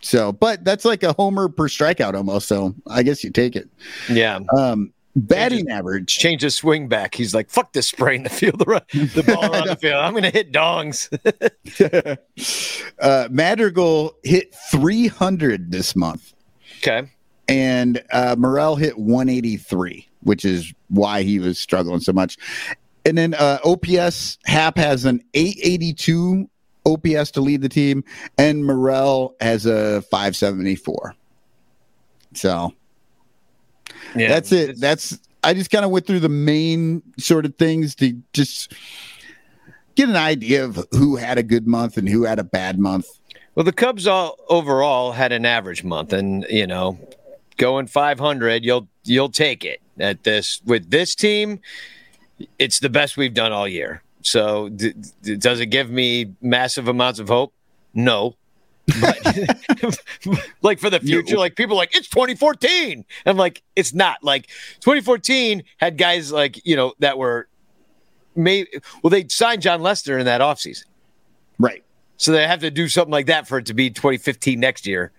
So, 0.00 0.30
but 0.32 0.64
that's 0.64 0.84
like 0.84 1.02
a 1.02 1.12
homer 1.12 1.48
per 1.48 1.68
strikeout 1.68 2.14
almost. 2.14 2.46
So 2.48 2.74
I 2.86 3.02
guess 3.02 3.24
you 3.24 3.30
take 3.30 3.56
it. 3.56 3.68
yeah, 4.08 4.38
Um 4.56 4.92
batting 5.20 5.70
average. 5.70 6.16
change 6.16 6.42
his 6.42 6.54
swing 6.54 6.88
back. 6.88 7.14
He's 7.14 7.34
like, 7.34 7.50
"Fuck 7.50 7.72
this 7.72 7.88
spray 7.88 8.16
in 8.16 8.22
the 8.22 8.30
field, 8.30 8.58
the, 8.60 8.82
the 9.14 9.22
ball 9.26 9.52
around 9.52 9.68
the 9.68 9.76
field. 9.76 9.96
I'm 9.96 10.14
gonna 10.14 10.30
hit 10.30 10.52
dongs." 10.52 11.08
uh 13.00 13.28
Madrigal 13.30 14.16
hit 14.22 14.54
300 14.70 15.70
this 15.70 15.94
month. 15.96 16.34
okay, 16.78 17.08
and 17.48 18.02
uh, 18.12 18.36
Morel 18.38 18.76
hit 18.76 18.98
183, 18.98 20.06
which 20.22 20.44
is 20.44 20.72
why 20.88 21.22
he 21.22 21.38
was 21.38 21.58
struggling 21.58 22.00
so 22.00 22.12
much. 22.12 22.36
And 23.04 23.16
then 23.16 23.34
uh, 23.34 23.58
OPS, 23.64 24.38
Happ 24.44 24.76
has 24.76 25.06
an 25.06 25.22
882 25.32 26.48
OPS 26.84 27.30
to 27.32 27.40
lead 27.40 27.62
the 27.62 27.68
team, 27.68 28.04
and 28.36 28.64
Morel 28.66 29.34
has 29.40 29.64
a 29.64 30.02
574. 30.02 31.14
So 32.34 32.72
yeah, 34.16 34.28
that's 34.28 34.52
it. 34.52 34.80
That's 34.80 35.18
I 35.42 35.54
just 35.54 35.70
kind 35.70 35.84
of 35.84 35.90
went 35.90 36.06
through 36.06 36.20
the 36.20 36.28
main 36.28 37.02
sort 37.18 37.44
of 37.44 37.56
things 37.56 37.94
to 37.96 38.14
just 38.32 38.72
get 39.94 40.08
an 40.08 40.16
idea 40.16 40.64
of 40.64 40.84
who 40.92 41.16
had 41.16 41.38
a 41.38 41.42
good 41.42 41.66
month 41.66 41.96
and 41.96 42.08
who 42.08 42.24
had 42.24 42.38
a 42.38 42.44
bad 42.44 42.78
month. 42.78 43.06
Well, 43.54 43.64
the 43.64 43.72
Cubs 43.72 44.06
all 44.06 44.38
overall 44.48 45.12
had 45.12 45.32
an 45.32 45.44
average 45.44 45.82
month, 45.82 46.12
and 46.12 46.46
you 46.48 46.66
know, 46.66 46.98
going 47.56 47.86
500, 47.86 48.64
you'll 48.64 48.88
you'll 49.04 49.30
take 49.30 49.64
it 49.64 49.80
at 49.98 50.22
this 50.24 50.60
with 50.64 50.90
this 50.90 51.14
team. 51.14 51.60
It's 52.58 52.78
the 52.78 52.88
best 52.88 53.16
we've 53.16 53.34
done 53.34 53.50
all 53.52 53.66
year. 53.66 54.02
So, 54.22 54.68
d- 54.68 54.94
d- 55.22 55.36
does 55.36 55.58
it 55.60 55.66
give 55.66 55.90
me 55.90 56.34
massive 56.40 56.86
amounts 56.86 57.18
of 57.18 57.28
hope? 57.28 57.52
No. 57.94 58.36
But 59.00 59.98
like 60.62 60.78
for 60.78 60.90
the 60.90 61.00
future, 61.00 61.36
like 61.36 61.56
people 61.56 61.76
are 61.76 61.78
like 61.78 61.94
it's 61.94 62.08
2014. 62.08 63.04
I'm 63.26 63.36
like 63.36 63.62
it's 63.76 63.94
not. 63.94 64.22
Like 64.22 64.48
2014 64.80 65.62
had 65.76 65.98
guys 65.98 66.32
like 66.32 66.64
you 66.66 66.76
know 66.76 66.94
that 66.98 67.18
were 67.18 67.48
maybe 68.34 68.68
well 69.02 69.10
they 69.10 69.28
signed 69.28 69.62
Jon 69.62 69.82
Lester 69.82 70.18
in 70.18 70.26
that 70.26 70.40
offseason. 70.40 70.84
Right. 71.58 71.84
So 72.16 72.32
they 72.32 72.46
have 72.46 72.60
to 72.60 72.70
do 72.70 72.88
something 72.88 73.12
like 73.12 73.26
that 73.26 73.46
for 73.46 73.58
it 73.58 73.66
to 73.66 73.74
be 73.74 73.90
2015 73.90 74.58
next 74.58 74.86
year. 74.86 75.12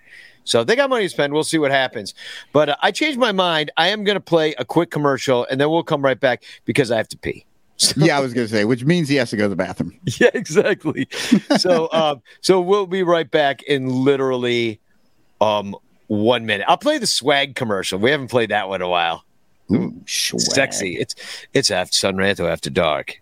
So 0.44 0.64
they 0.64 0.76
got 0.76 0.90
money 0.90 1.04
to 1.04 1.10
spend. 1.10 1.32
We'll 1.32 1.44
see 1.44 1.60
what 1.60 1.72
happens. 1.72 2.14
But 2.54 2.70
uh, 2.70 2.76
I 2.82 2.92
changed 2.92 3.20
my 3.20 3.32
mind. 3.32 3.72
I 3.78 3.90
am 3.90 4.04
going 4.04 4.16
to 4.16 4.22
play 4.22 4.56
a 4.58 4.66
quick 4.66 4.90
commercial 4.90 5.46
and 5.50 5.62
then 5.62 5.70
we'll 5.70 5.84
come 5.84 6.02
right 6.02 6.20
back 6.20 6.44
because 6.66 6.92
I 6.92 6.98
have 6.98 7.08
to 7.10 7.18
pee. 7.18 7.46
Yeah, 7.96 8.18
I 8.18 8.20
was 8.20 8.34
going 8.34 8.48
to 8.48 8.54
say, 8.54 8.66
which 8.66 8.84
means 8.84 9.08
he 9.08 9.16
has 9.16 9.30
to 9.30 9.38
go 9.38 9.44
to 9.44 9.50
the 9.50 9.56
bathroom. 9.56 9.98
yeah, 10.20 10.30
exactly. 10.34 11.08
So 11.58 11.90
um, 11.94 12.22
so 12.42 12.60
we'll 12.62 12.88
be 12.88 13.04
right 13.04 13.30
back 13.30 13.64
in 13.64 13.88
literally 13.88 14.80
um 15.42 15.76
one 16.08 16.46
minute. 16.46 16.66
I'll 16.68 16.78
play 16.78 16.98
the 16.98 17.08
swag 17.08 17.56
commercial. 17.56 18.00
We 18.00 18.12
haven't 18.12 18.30
played 18.30 18.50
that 18.50 18.68
one 18.68 18.82
in 18.82 18.86
a 18.86 18.90
while. 18.90 19.24
Ooh. 19.72 20.02
Sexy. 20.08 20.98
It's 20.98 21.16
it's 21.54 21.72
after 21.72 21.96
Son 21.96 22.16
Ranto 22.16 22.52
after 22.52 22.70
dark. 22.70 23.22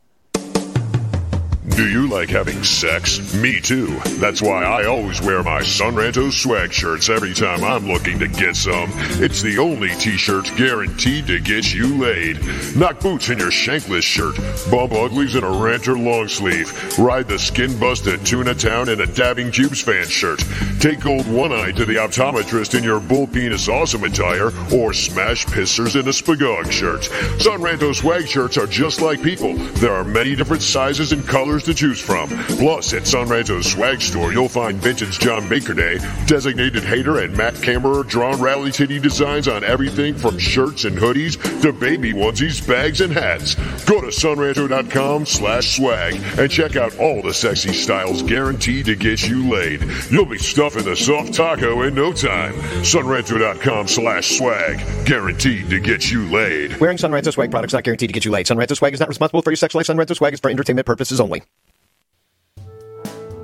Do 1.69 1.87
you 1.87 2.07
like 2.07 2.29
having 2.29 2.63
sex? 2.63 3.33
Me 3.35 3.59
too. 3.59 3.99
That's 4.19 4.41
why 4.41 4.63
I 4.63 4.85
always 4.85 5.21
wear 5.21 5.43
my 5.43 5.61
Son 5.61 5.95
Ranto 5.95 6.31
swag 6.31 6.71
shirts 6.71 7.09
every 7.09 7.33
time 7.33 7.63
I'm 7.63 7.87
looking 7.87 8.17
to 8.19 8.27
get 8.27 8.55
some. 8.55 8.89
It's 9.21 9.41
the 9.41 9.57
only 9.57 9.89
t-shirt 9.89 10.49
guaranteed 10.55 11.27
to 11.27 11.39
get 11.41 11.73
you 11.73 11.97
laid. 11.97 12.39
Knock 12.75 13.01
boots 13.01 13.29
in 13.29 13.37
your 13.37 13.51
shankless 13.51 14.05
shirt. 14.05 14.37
Bump 14.71 14.93
uglies 14.93 15.35
in 15.35 15.43
a 15.43 15.49
ranter 15.49 15.97
long 15.97 16.29
sleeve. 16.29 16.97
Ride 16.97 17.27
the 17.27 17.37
skin 17.37 17.77
busted 17.77 18.25
tuna 18.25 18.55
town 18.55 18.87
in 18.89 19.01
a 19.01 19.05
dabbing 19.05 19.51
cubes 19.51 19.81
fan 19.81 20.07
shirt. 20.07 20.43
Take 20.79 21.01
gold 21.01 21.29
one 21.29 21.51
eye 21.51 21.73
to 21.73 21.85
the 21.85 21.95
optometrist 21.95 22.77
in 22.77 22.83
your 22.83 23.01
bull 23.01 23.27
penis 23.27 23.67
awesome 23.67 24.05
attire 24.05 24.51
or 24.73 24.93
smash 24.93 25.45
pissers 25.45 25.99
in 25.99 26.07
a 26.07 26.11
spagog 26.11 26.71
shirt. 26.71 27.03
Son 27.41 27.59
Ranto 27.59 27.93
swag 27.93 28.25
shirts 28.27 28.57
are 28.57 28.67
just 28.67 29.01
like 29.01 29.21
people. 29.21 29.53
There 29.53 29.93
are 29.93 30.05
many 30.05 30.35
different 30.35 30.63
sizes 30.63 31.11
and 31.11 31.27
colors 31.27 31.56
to 31.63 31.73
choose 31.73 31.99
from. 31.99 32.29
Plus, 32.57 32.93
at 32.93 33.07
Son 33.07 33.27
Ranto's 33.27 33.71
swag 33.71 34.01
store, 34.01 34.33
you'll 34.33 34.49
find 34.49 34.77
vintage 34.77 35.19
John 35.19 35.47
Baker 35.49 35.73
Day, 35.73 35.99
designated 36.25 36.83
hater, 36.83 37.19
and 37.19 37.35
Matt 37.35 37.55
Cameron 37.61 38.07
drawn 38.07 38.39
rally 38.41 38.71
titty 38.71 38.99
designs 38.99 39.47
on 39.47 39.63
everything 39.63 40.15
from 40.15 40.37
shirts 40.37 40.85
and 40.85 40.97
hoodies 40.97 41.61
to 41.61 41.73
baby 41.73 42.13
onesies, 42.13 42.65
bags, 42.67 43.01
and 43.01 43.13
hats. 43.13 43.55
Go 43.85 44.01
to 44.01 44.07
sonranto.com 44.07 45.25
slash 45.25 45.77
swag 45.77 46.15
and 46.37 46.49
check 46.49 46.75
out 46.75 46.97
all 46.99 47.21
the 47.21 47.33
sexy 47.33 47.73
styles 47.73 48.21
guaranteed 48.21 48.85
to 48.85 48.95
get 48.95 49.27
you 49.27 49.49
laid. 49.49 49.83
You'll 50.09 50.25
be 50.25 50.37
stuffing 50.37 50.83
the 50.83 50.95
soft 50.95 51.33
taco 51.33 51.83
in 51.83 51.95
no 51.95 52.13
time. 52.13 52.53
Sonranto.com 52.83 53.87
slash 53.87 54.37
swag, 54.37 55.05
guaranteed 55.05 55.69
to 55.69 55.79
get 55.79 56.11
you 56.11 56.29
laid. 56.29 56.77
Wearing 56.79 56.97
Son 56.97 57.11
Ranto 57.11 57.31
swag 57.33 57.51
products 57.51 57.73
not 57.73 57.83
guaranteed 57.83 58.09
to 58.09 58.13
get 58.13 58.25
you 58.25 58.31
laid. 58.31 58.47
Son 58.47 58.57
Ranto 58.57 58.75
swag 58.75 58.93
is 58.93 58.99
not 58.99 59.09
responsible 59.09 59.41
for 59.41 59.51
your 59.51 59.57
sex 59.57 59.75
life. 59.75 59.85
Son 59.85 59.97
Ranto 59.97 60.15
swag 60.15 60.33
is 60.33 60.39
for 60.39 60.49
entertainment 60.49 60.85
purposes 60.85 61.19
only. 61.19 61.43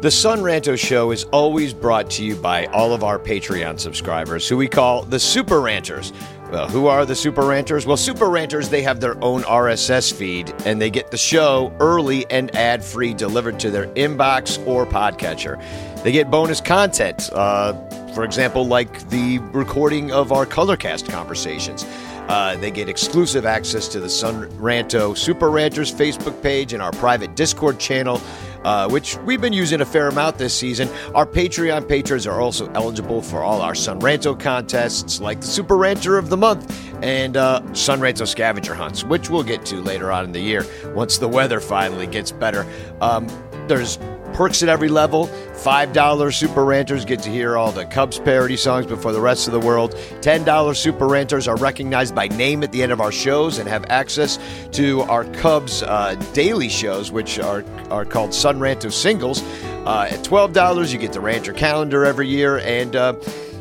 The 0.03 0.11
Sun 0.11 0.39
Ranto 0.39 0.77
Show 0.77 1.11
is 1.11 1.23
always 1.31 1.73
brought 1.73 2.09
to 2.11 2.25
you 2.25 2.35
by 2.35 2.65
all 2.65 2.93
of 2.93 3.05
our 3.05 3.17
Patreon 3.17 3.79
subscribers, 3.79 4.49
who 4.49 4.57
we 4.57 4.67
call 4.67 5.03
the 5.03 5.17
Super 5.17 5.61
Ranters. 5.61 6.11
Well, 6.51 6.67
who 6.67 6.87
are 6.87 7.05
the 7.05 7.15
Super 7.15 7.45
Ranters? 7.45 7.85
Well, 7.85 7.95
Super 7.95 8.29
Ranters, 8.29 8.67
they 8.67 8.81
have 8.81 8.99
their 8.99 9.15
own 9.23 9.43
RSS 9.43 10.11
feed 10.11 10.53
and 10.65 10.81
they 10.81 10.89
get 10.89 11.09
the 11.09 11.17
show 11.17 11.73
early 11.79 12.29
and 12.29 12.53
ad 12.53 12.83
free 12.83 13.13
delivered 13.13 13.61
to 13.61 13.71
their 13.71 13.87
inbox 13.93 14.63
or 14.67 14.85
podcatcher. 14.85 15.57
They 16.03 16.11
get 16.11 16.29
bonus 16.29 16.59
content, 16.59 17.29
uh, 17.31 17.73
for 18.13 18.25
example, 18.25 18.67
like 18.67 19.09
the 19.09 19.39
recording 19.53 20.11
of 20.11 20.33
our 20.33 20.45
Colorcast 20.45 21.09
conversations. 21.09 21.85
Uh, 22.27 22.55
they 22.57 22.71
get 22.71 22.89
exclusive 22.89 23.45
access 23.45 23.87
to 23.89 23.99
the 23.99 24.09
Sun 24.09 24.49
Ranto 24.51 25.17
Super 25.17 25.49
Ranters 25.51 25.93
Facebook 25.93 26.41
page 26.41 26.73
and 26.73 26.81
our 26.81 26.91
private 26.91 27.35
Discord 27.35 27.79
channel 27.79 28.21
uh, 28.63 28.89
which 28.89 29.17
we've 29.19 29.41
been 29.41 29.53
using 29.53 29.81
a 29.81 29.85
fair 29.85 30.07
amount 30.07 30.37
this 30.37 30.57
season. 30.57 30.89
Our 31.13 31.25
Patreon 31.25 31.87
patrons 31.87 32.25
are 32.27 32.39
also 32.39 32.71
eligible 32.71 33.21
for 33.21 33.43
all 33.43 33.61
our 33.61 33.75
Sun 33.75 33.99
Ranto 33.99 34.39
contests, 34.39 35.19
like 35.19 35.41
the 35.41 35.47
Super 35.47 35.77
Ranter 35.77 36.17
of 36.17 36.29
the 36.29 36.37
Month 36.37 36.79
and 37.03 37.37
uh, 37.37 37.61
Sun 37.73 37.99
Ranto 37.99 38.27
scavenger 38.27 38.73
hunts, 38.73 39.03
which 39.03 39.29
we'll 39.29 39.43
get 39.43 39.65
to 39.67 39.81
later 39.81 40.11
on 40.11 40.25
in 40.25 40.31
the 40.31 40.39
year 40.39 40.65
once 40.93 41.17
the 41.17 41.27
weather 41.27 41.59
finally 41.59 42.07
gets 42.07 42.31
better. 42.31 42.65
Um, 43.01 43.27
there's 43.67 43.97
perks 44.33 44.63
at 44.63 44.69
every 44.69 44.89
level. 44.89 45.27
$5 45.27 46.33
Super 46.33 46.65
Ranters 46.65 47.05
get 47.05 47.21
to 47.21 47.29
hear 47.29 47.57
all 47.57 47.71
the 47.71 47.85
Cubs 47.85 48.19
parody 48.19 48.57
songs 48.57 48.85
before 48.85 49.11
the 49.13 49.21
rest 49.21 49.47
of 49.47 49.53
the 49.53 49.59
world. 49.59 49.93
$10 50.21 50.75
Super 50.75 51.07
Ranters 51.07 51.47
are 51.47 51.55
recognized 51.57 52.13
by 52.13 52.27
name 52.27 52.63
at 52.63 52.71
the 52.71 52.83
end 52.83 52.91
of 52.91 52.99
our 52.99 53.11
shows 53.11 53.59
and 53.59 53.69
have 53.69 53.85
access 53.89 54.39
to 54.71 55.01
our 55.03 55.25
Cubs 55.25 55.83
uh, 55.83 56.15
daily 56.33 56.69
shows, 56.69 57.11
which 57.11 57.39
are, 57.39 57.63
are 57.89 58.05
called 58.05 58.33
Sun 58.33 58.59
Ranto 58.59 58.91
Singles. 58.91 59.41
Uh, 59.85 60.07
at 60.09 60.19
$12, 60.19 60.91
you 60.91 60.99
get 60.99 61.13
the 61.13 61.19
Ranter 61.19 61.53
calendar 61.53 62.05
every 62.05 62.27
year 62.27 62.59
and 62.59 62.95
uh, 62.95 63.13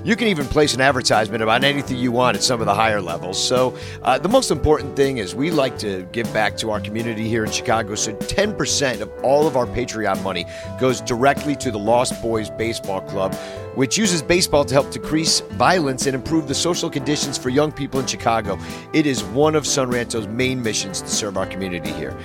you 0.04 0.16
can 0.16 0.28
even 0.28 0.46
place 0.46 0.74
an 0.74 0.80
advertisement 0.80 1.42
about 1.42 1.62
anything 1.62 1.96
you 1.96 2.10
want 2.10 2.36
at 2.36 2.42
some 2.42 2.60
of 2.60 2.66
the 2.66 2.74
higher 2.74 3.00
levels. 3.00 3.42
So, 3.42 3.76
uh, 4.02 4.18
the 4.18 4.28
most 4.28 4.50
important 4.50 4.96
thing 4.96 5.18
is 5.18 5.34
we 5.34 5.50
like 5.50 5.78
to 5.78 6.02
give 6.12 6.32
back 6.32 6.56
to 6.58 6.70
our 6.70 6.80
community 6.80 7.28
here 7.28 7.44
in 7.44 7.50
Chicago. 7.50 7.94
So, 7.94 8.12
10% 8.14 9.00
of 9.00 9.10
all 9.22 9.46
of 9.46 9.56
our 9.56 9.66
Patreon 9.66 10.22
money 10.22 10.46
goes 10.80 11.00
directly 11.00 11.54
to 11.56 11.70
the 11.70 11.78
Lost 11.78 12.20
Boys 12.20 12.50
Baseball 12.50 13.00
Club, 13.02 13.36
which 13.74 13.96
uses 13.96 14.22
baseball 14.22 14.64
to 14.64 14.74
help 14.74 14.90
decrease 14.90 15.40
violence 15.40 16.06
and 16.06 16.14
improve 16.14 16.48
the 16.48 16.54
social 16.54 16.90
conditions 16.90 17.38
for 17.38 17.48
young 17.48 17.72
people 17.72 18.00
in 18.00 18.06
Chicago. 18.06 18.58
It 18.92 19.06
is 19.06 19.22
one 19.24 19.54
of 19.54 19.66
Sun 19.66 19.90
Ranto's 19.90 20.26
main 20.28 20.62
missions 20.62 21.00
to 21.02 21.08
serve 21.08 21.36
our 21.36 21.46
community 21.46 21.92
here. 21.92 22.16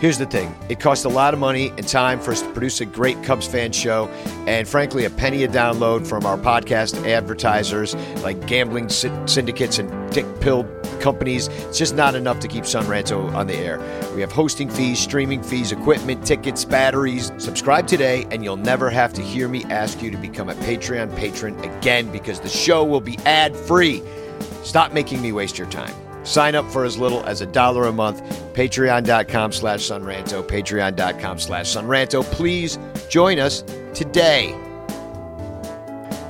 Here's 0.00 0.18
the 0.18 0.26
thing 0.26 0.54
it 0.68 0.80
costs 0.80 1.04
a 1.04 1.08
lot 1.08 1.34
of 1.34 1.40
money 1.40 1.70
and 1.76 1.86
time 1.86 2.20
for 2.20 2.32
us 2.32 2.40
to 2.42 2.50
produce 2.52 2.80
a 2.80 2.86
great 2.86 3.22
Cubs 3.22 3.46
fan 3.46 3.72
show, 3.72 4.08
and 4.46 4.66
frankly, 4.66 5.04
a 5.04 5.10
penny 5.10 5.44
a 5.44 5.48
download 5.48 6.06
from 6.06 6.24
our 6.24 6.38
podcast 6.38 7.06
advertisers 7.06 7.94
like 8.22 8.46
gambling 8.46 8.88
syndicates 8.88 9.78
and 9.78 10.12
dick 10.12 10.26
pill 10.40 10.64
companies. 11.00 11.48
It's 11.48 11.78
just 11.78 11.94
not 11.94 12.14
enough 12.14 12.40
to 12.40 12.48
keep 12.48 12.66
Sun 12.66 12.84
Ranto 12.84 13.32
on 13.34 13.46
the 13.46 13.56
air. 13.56 13.78
We 14.14 14.20
have 14.20 14.32
hosting 14.32 14.70
fees, 14.70 14.98
streaming 14.98 15.42
fees, 15.42 15.72
equipment, 15.72 16.24
tickets, 16.24 16.64
batteries. 16.64 17.32
Subscribe 17.38 17.86
today, 17.86 18.26
and 18.30 18.44
you'll 18.44 18.56
never 18.56 18.90
have 18.90 19.12
to 19.14 19.22
hear 19.22 19.48
me 19.48 19.64
ask 19.64 20.02
you 20.02 20.10
to 20.10 20.16
become 20.16 20.48
a 20.48 20.54
Patreon 20.54 21.14
patron 21.16 21.58
again 21.64 22.10
because 22.12 22.40
the 22.40 22.48
show 22.48 22.84
will 22.84 23.00
be 23.00 23.18
ad 23.26 23.56
free. 23.56 24.02
Stop 24.62 24.92
making 24.92 25.20
me 25.22 25.32
waste 25.32 25.58
your 25.58 25.68
time. 25.68 25.94
Sign 26.22 26.54
up 26.54 26.70
for 26.70 26.84
as 26.84 26.98
little 26.98 27.24
as 27.24 27.40
a 27.40 27.46
dollar 27.46 27.86
a 27.86 27.92
month. 27.92 28.22
Patreon.com 28.54 29.52
slash 29.52 29.80
Sonranto. 29.80 30.46
Patreon.com 30.46 31.38
slash 31.38 31.74
Sonranto. 31.74 32.22
Please 32.24 32.78
join 33.08 33.38
us 33.38 33.62
today. 33.94 34.54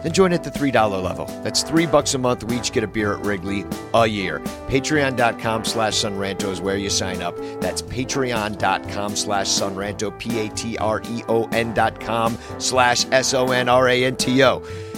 Then 0.02 0.12
join 0.12 0.32
at 0.32 0.44
the 0.44 0.50
$3 0.50 1.02
level. 1.02 1.26
That's 1.42 1.62
three 1.62 1.86
bucks 1.86 2.14
a 2.14 2.18
month. 2.18 2.44
We 2.44 2.58
each 2.58 2.72
get 2.72 2.84
a 2.84 2.86
beer 2.88 3.14
at 3.14 3.24
Wrigley 3.24 3.64
a 3.94 4.06
year. 4.06 4.40
Patreon.com 4.68 5.64
slash 5.64 5.94
Sonranto 5.94 6.50
is 6.50 6.60
where 6.60 6.76
you 6.76 6.90
sign 6.90 7.22
up. 7.22 7.36
That's 7.60 7.82
patreon.com 7.82 9.16
slash 9.16 9.46
Sonranto, 9.48 10.18
P-A-T-R-E-O-N 10.18 11.74
dot 11.74 12.00
com 12.00 12.38
slash 12.58 13.06
S-O-N-R-A-N-T-O. 13.10 14.89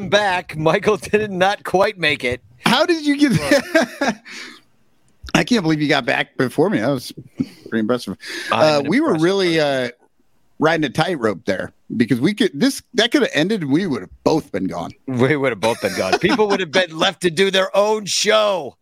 Am 0.00 0.08
back. 0.08 0.56
Michael 0.56 0.96
did 0.96 1.30
not 1.30 1.62
quite 1.62 1.98
make 1.98 2.24
it. 2.24 2.40
How 2.64 2.86
did 2.86 3.04
you 3.04 3.18
get 3.18 3.32
that? 3.32 4.22
I 5.34 5.44
can't 5.44 5.62
believe 5.62 5.82
you 5.82 5.88
got 5.88 6.06
back 6.06 6.38
before 6.38 6.70
me. 6.70 6.78
That 6.78 6.88
was 6.88 7.12
pretty 7.36 7.80
impressive. 7.80 8.16
Uh, 8.50 8.82
we 8.86 9.00
were 9.00 9.18
really 9.18 9.60
uh, 9.60 9.90
riding 10.58 10.84
a 10.84 10.88
tightrope 10.88 11.44
there 11.44 11.72
because 11.94 12.18
we 12.18 12.32
could 12.32 12.50
this 12.54 12.82
that 12.94 13.12
could 13.12 13.22
have 13.22 13.30
ended 13.34 13.62
and 13.62 13.70
we 13.70 13.86
would 13.86 14.00
have 14.00 14.24
both 14.24 14.50
been 14.52 14.66
gone. 14.66 14.92
We 15.06 15.36
would 15.36 15.52
have 15.52 15.60
both 15.60 15.82
been 15.82 15.96
gone. 15.96 16.18
People 16.18 16.48
would 16.48 16.60
have 16.60 16.72
been 16.72 16.96
left 16.96 17.20
to 17.22 17.30
do 17.30 17.50
their 17.50 17.74
own 17.76 18.06
show. 18.06 18.76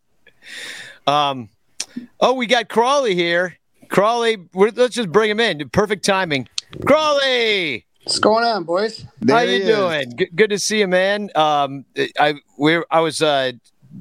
Um, 1.09 1.49
oh, 2.21 2.35
we 2.35 2.47
got 2.47 2.69
Crawly 2.69 3.17
here. 3.17 3.59
Crawly, 3.89 4.37
let's 4.55 4.95
just 4.95 5.11
bring 5.11 5.31
him 5.31 5.41
in. 5.41 5.69
Perfect 5.71 6.05
timing. 6.05 6.49
Crawly. 6.87 7.87
What's 8.09 8.21
going 8.21 8.43
on, 8.43 8.65
boys? 8.65 9.05
There 9.21 9.37
How 9.37 9.43
you 9.43 9.67
doing? 9.67 10.17
Good, 10.17 10.35
good, 10.35 10.49
to 10.49 10.59
see 10.59 10.79
you, 10.79 10.89
man. 10.89 11.29
Um, 11.35 11.85
I 12.19 12.37
we 12.57 12.83
I 12.91 13.01
was 13.01 13.21
uh, 13.21 13.53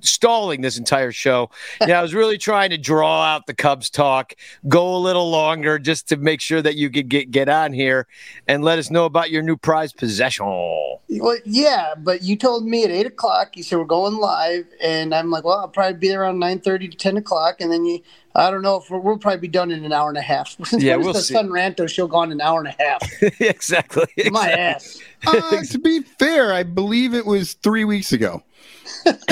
stalling 0.02 0.62
this 0.62 0.78
entire 0.78 1.12
show. 1.12 1.50
Yeah, 1.86 2.00
I 2.00 2.02
was 2.02 2.14
really 2.14 2.38
trying 2.38 2.70
to 2.72 2.78
draw 2.78 3.24
out 3.24 3.48
the 3.48 3.54
Cubs 3.54 3.90
talk, 3.90 4.34
go 4.68 4.96
a 4.96 5.00
little 5.00 5.30
longer, 5.30 5.80
just 5.80 6.08
to 6.10 6.18
make 6.18 6.42
sure 6.42 6.62
that 6.62 6.76
you 6.76 6.90
could 6.90 7.10
get 7.10 7.32
get 7.32 7.50
on 7.50 7.74
here 7.74 8.08
and 8.48 8.64
let 8.64 8.80
us 8.80 8.90
know 8.90 9.06
about 9.06 9.32
your 9.32 9.42
new 9.42 9.58
prize 9.58 9.94
possession. 9.94 10.46
Well, 10.46 11.38
yeah, 11.46 11.94
but 11.98 12.24
you 12.24 12.36
told 12.36 12.66
me 12.66 12.84
at 12.84 12.92
eight 12.92 13.06
o'clock. 13.06 13.58
You 13.58 13.64
said 13.64 13.80
we're 13.80 13.86
going 13.86 14.18
live, 14.18 14.66
and 14.82 15.14
I'm 15.14 15.32
like, 15.32 15.44
well, 15.44 15.60
I'll 15.60 15.68
probably 15.68 15.98
be 15.98 16.10
there 16.10 16.22
around 16.22 16.40
nine 16.40 16.60
thirty 16.60 16.88
to 16.88 16.98
ten 16.98 17.18
o'clock, 17.18 17.62
and 17.62 17.72
then 17.72 17.86
you 17.86 18.02
I 18.38 18.52
don't 18.52 18.62
know 18.62 18.76
if 18.76 18.90
we 18.92 19.00
will 19.00 19.18
probably 19.18 19.40
be 19.40 19.48
done 19.48 19.72
in 19.72 19.84
an 19.84 19.92
hour 19.92 20.10
and 20.10 20.18
a 20.18 20.22
half. 20.22 20.56
Since 20.66 20.84
yeah, 20.84 20.96
we'll 20.96 21.14
the 21.14 21.22
see. 21.22 21.34
Sun 21.34 21.50
Ranto 21.50 21.90
show 21.90 22.08
gone 22.08 22.32
an 22.32 22.40
hour 22.40 22.60
and 22.60 22.68
a 22.68 22.76
half? 22.84 23.02
exactly, 23.42 24.06
exactly. 24.18 24.30
My 24.30 24.52
ass. 24.52 25.00
Uh, 25.26 25.64
to 25.64 25.80
be 25.80 26.02
fair, 26.02 26.54
I 26.54 26.62
believe 26.64 27.16
it 27.16 27.26
was 27.26 27.54
three 27.54 27.84
weeks 27.84 28.14
ago. 28.14 28.44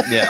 Yeah, 0.10 0.30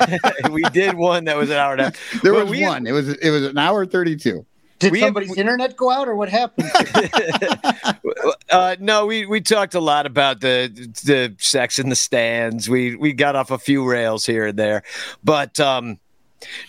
we 0.50 0.62
did 0.72 0.94
one 0.94 1.24
that 1.24 1.36
was 1.36 1.50
an 1.50 1.56
hour 1.56 1.72
and 1.72 1.80
a 1.80 1.84
half. 1.84 2.22
There 2.22 2.32
well, 2.32 2.46
was 2.46 2.60
one. 2.60 2.86
Had... 2.86 2.88
It 2.88 2.92
was 2.92 3.08
it 3.08 3.30
was 3.30 3.42
an 3.44 3.58
hour 3.58 3.86
thirty 3.86 4.16
two. 4.16 4.46
Did 4.78 4.92
we 4.92 5.00
somebody's 5.00 5.30
have, 5.30 5.38
internet 5.38 5.76
go 5.76 5.90
out, 5.90 6.06
or 6.06 6.16
what 6.16 6.28
happened? 6.28 6.70
uh, 8.50 8.76
no, 8.78 9.06
we 9.06 9.24
we 9.24 9.40
talked 9.40 9.74
a 9.74 9.80
lot 9.80 10.04
about 10.04 10.40
the 10.40 10.68
the 11.04 11.34
sex 11.38 11.78
in 11.78 11.88
the 11.88 11.96
stands. 11.96 12.68
We 12.68 12.94
we 12.94 13.12
got 13.14 13.36
off 13.36 13.50
a 13.50 13.58
few 13.58 13.88
rails 13.88 14.26
here 14.26 14.48
and 14.48 14.58
there, 14.58 14.82
but 15.24 15.58
um, 15.60 15.98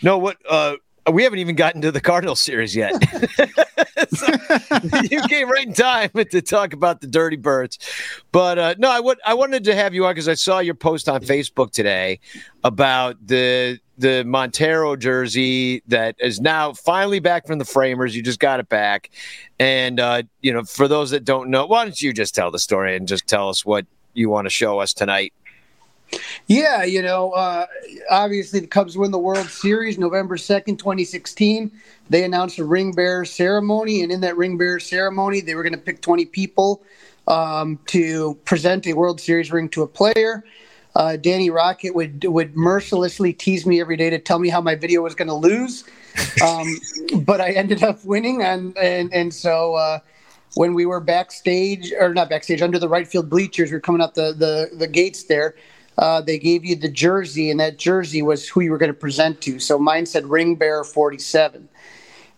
no, 0.01 0.17
what 0.17 0.37
uh, 0.49 0.75
we 1.11 1.23
haven't 1.23 1.39
even 1.39 1.55
gotten 1.55 1.81
to 1.81 1.91
the 1.91 2.01
Cardinal 2.01 2.35
series 2.35 2.75
yet. 2.75 2.93
so, 4.09 4.27
you 5.09 5.21
came 5.23 5.49
right 5.49 5.67
in 5.67 5.73
time 5.73 6.09
to 6.31 6.41
talk 6.41 6.73
about 6.73 7.01
the 7.01 7.07
Dirty 7.07 7.35
Birds, 7.35 7.79
but 8.31 8.59
uh, 8.59 8.75
no, 8.77 8.89
I 8.89 8.99
would 8.99 9.19
I 9.25 9.33
wanted 9.33 9.63
to 9.65 9.75
have 9.75 9.93
you 9.93 10.05
on 10.05 10.13
because 10.13 10.27
I 10.27 10.33
saw 10.33 10.59
your 10.59 10.75
post 10.75 11.07
on 11.09 11.21
Facebook 11.21 11.71
today 11.71 12.19
about 12.63 13.15
the 13.25 13.79
the 13.97 14.23
Montero 14.25 14.95
jersey 14.95 15.81
that 15.87 16.15
is 16.19 16.39
now 16.39 16.73
finally 16.73 17.19
back 17.19 17.47
from 17.47 17.59
the 17.59 17.65
framers. 17.65 18.15
You 18.15 18.21
just 18.21 18.39
got 18.39 18.59
it 18.59 18.69
back, 18.69 19.09
and 19.59 19.99
uh, 19.99 20.23
you 20.41 20.53
know, 20.53 20.63
for 20.63 20.87
those 20.87 21.11
that 21.11 21.23
don't 21.23 21.49
know, 21.49 21.65
why 21.65 21.83
don't 21.83 22.01
you 22.01 22.13
just 22.13 22.35
tell 22.35 22.51
the 22.51 22.59
story 22.59 22.95
and 22.95 23.07
just 23.07 23.27
tell 23.27 23.49
us 23.49 23.65
what 23.65 23.85
you 24.13 24.29
want 24.29 24.45
to 24.45 24.49
show 24.51 24.79
us 24.79 24.93
tonight? 24.93 25.33
Yeah, 26.47 26.83
you 26.83 27.01
know, 27.01 27.31
uh, 27.31 27.65
obviously 28.09 28.61
the 28.61 28.67
Cubs 28.67 28.97
win 28.97 29.11
the 29.11 29.19
World 29.19 29.49
Series 29.49 29.97
November 29.97 30.37
2nd, 30.37 30.79
2016. 30.79 31.71
They 32.09 32.23
announced 32.23 32.57
a 32.57 32.65
ring 32.65 32.93
bearer 32.93 33.25
ceremony, 33.25 34.01
and 34.01 34.11
in 34.11 34.21
that 34.21 34.37
ring 34.37 34.57
bearer 34.57 34.79
ceremony, 34.79 35.41
they 35.41 35.55
were 35.55 35.63
going 35.63 35.73
to 35.73 35.79
pick 35.79 36.01
20 36.01 36.25
people 36.25 36.81
um, 37.27 37.79
to 37.87 38.35
present 38.45 38.87
a 38.87 38.93
World 38.93 39.19
Series 39.19 39.51
ring 39.51 39.67
to 39.69 39.83
a 39.83 39.87
player. 39.87 40.45
Uh, 40.95 41.17
Danny 41.17 41.49
Rockett 41.49 41.93
would 41.93 42.23
would 42.23 42.55
mercilessly 42.55 43.31
tease 43.31 43.65
me 43.65 43.79
every 43.79 43.97
day 43.97 44.09
to 44.09 44.17
tell 44.17 44.39
me 44.39 44.49
how 44.49 44.61
my 44.61 44.73
video 44.73 45.03
was 45.03 45.13
going 45.13 45.27
to 45.27 45.33
lose, 45.33 45.83
um, 46.43 46.65
but 47.23 47.39
I 47.39 47.51
ended 47.51 47.83
up 47.83 48.03
winning, 48.03 48.41
and 48.41 48.75
and 48.77 49.13
and 49.13 49.31
so 49.31 49.75
uh, 49.75 49.99
when 50.55 50.73
we 50.73 50.87
were 50.87 50.99
backstage 50.99 51.91
or 51.99 52.13
not 52.13 52.29
backstage 52.29 52.63
under 52.63 52.79
the 52.79 52.89
right 52.89 53.07
field 53.07 53.29
bleachers, 53.29 53.69
we 53.69 53.77
are 53.77 53.81
coming 53.81 54.01
out 54.01 54.15
the 54.15 54.33
the 54.33 54.75
the 54.75 54.87
gates 54.87 55.23
there 55.25 55.53
uh, 55.97 56.21
they 56.21 56.37
gave 56.37 56.63
you 56.63 56.75
the 56.75 56.89
jersey, 56.89 57.49
and 57.49 57.59
that 57.59 57.77
jersey 57.77 58.21
was 58.21 58.47
who 58.47 58.61
you 58.61 58.71
were 58.71 58.77
going 58.77 58.93
to 58.93 58.99
present 58.99 59.41
to. 59.41 59.59
So 59.59 59.79
mine 59.79 60.05
said 60.05 60.27
Ring 60.27 60.55
Bearer 60.55 60.83
47. 60.83 61.67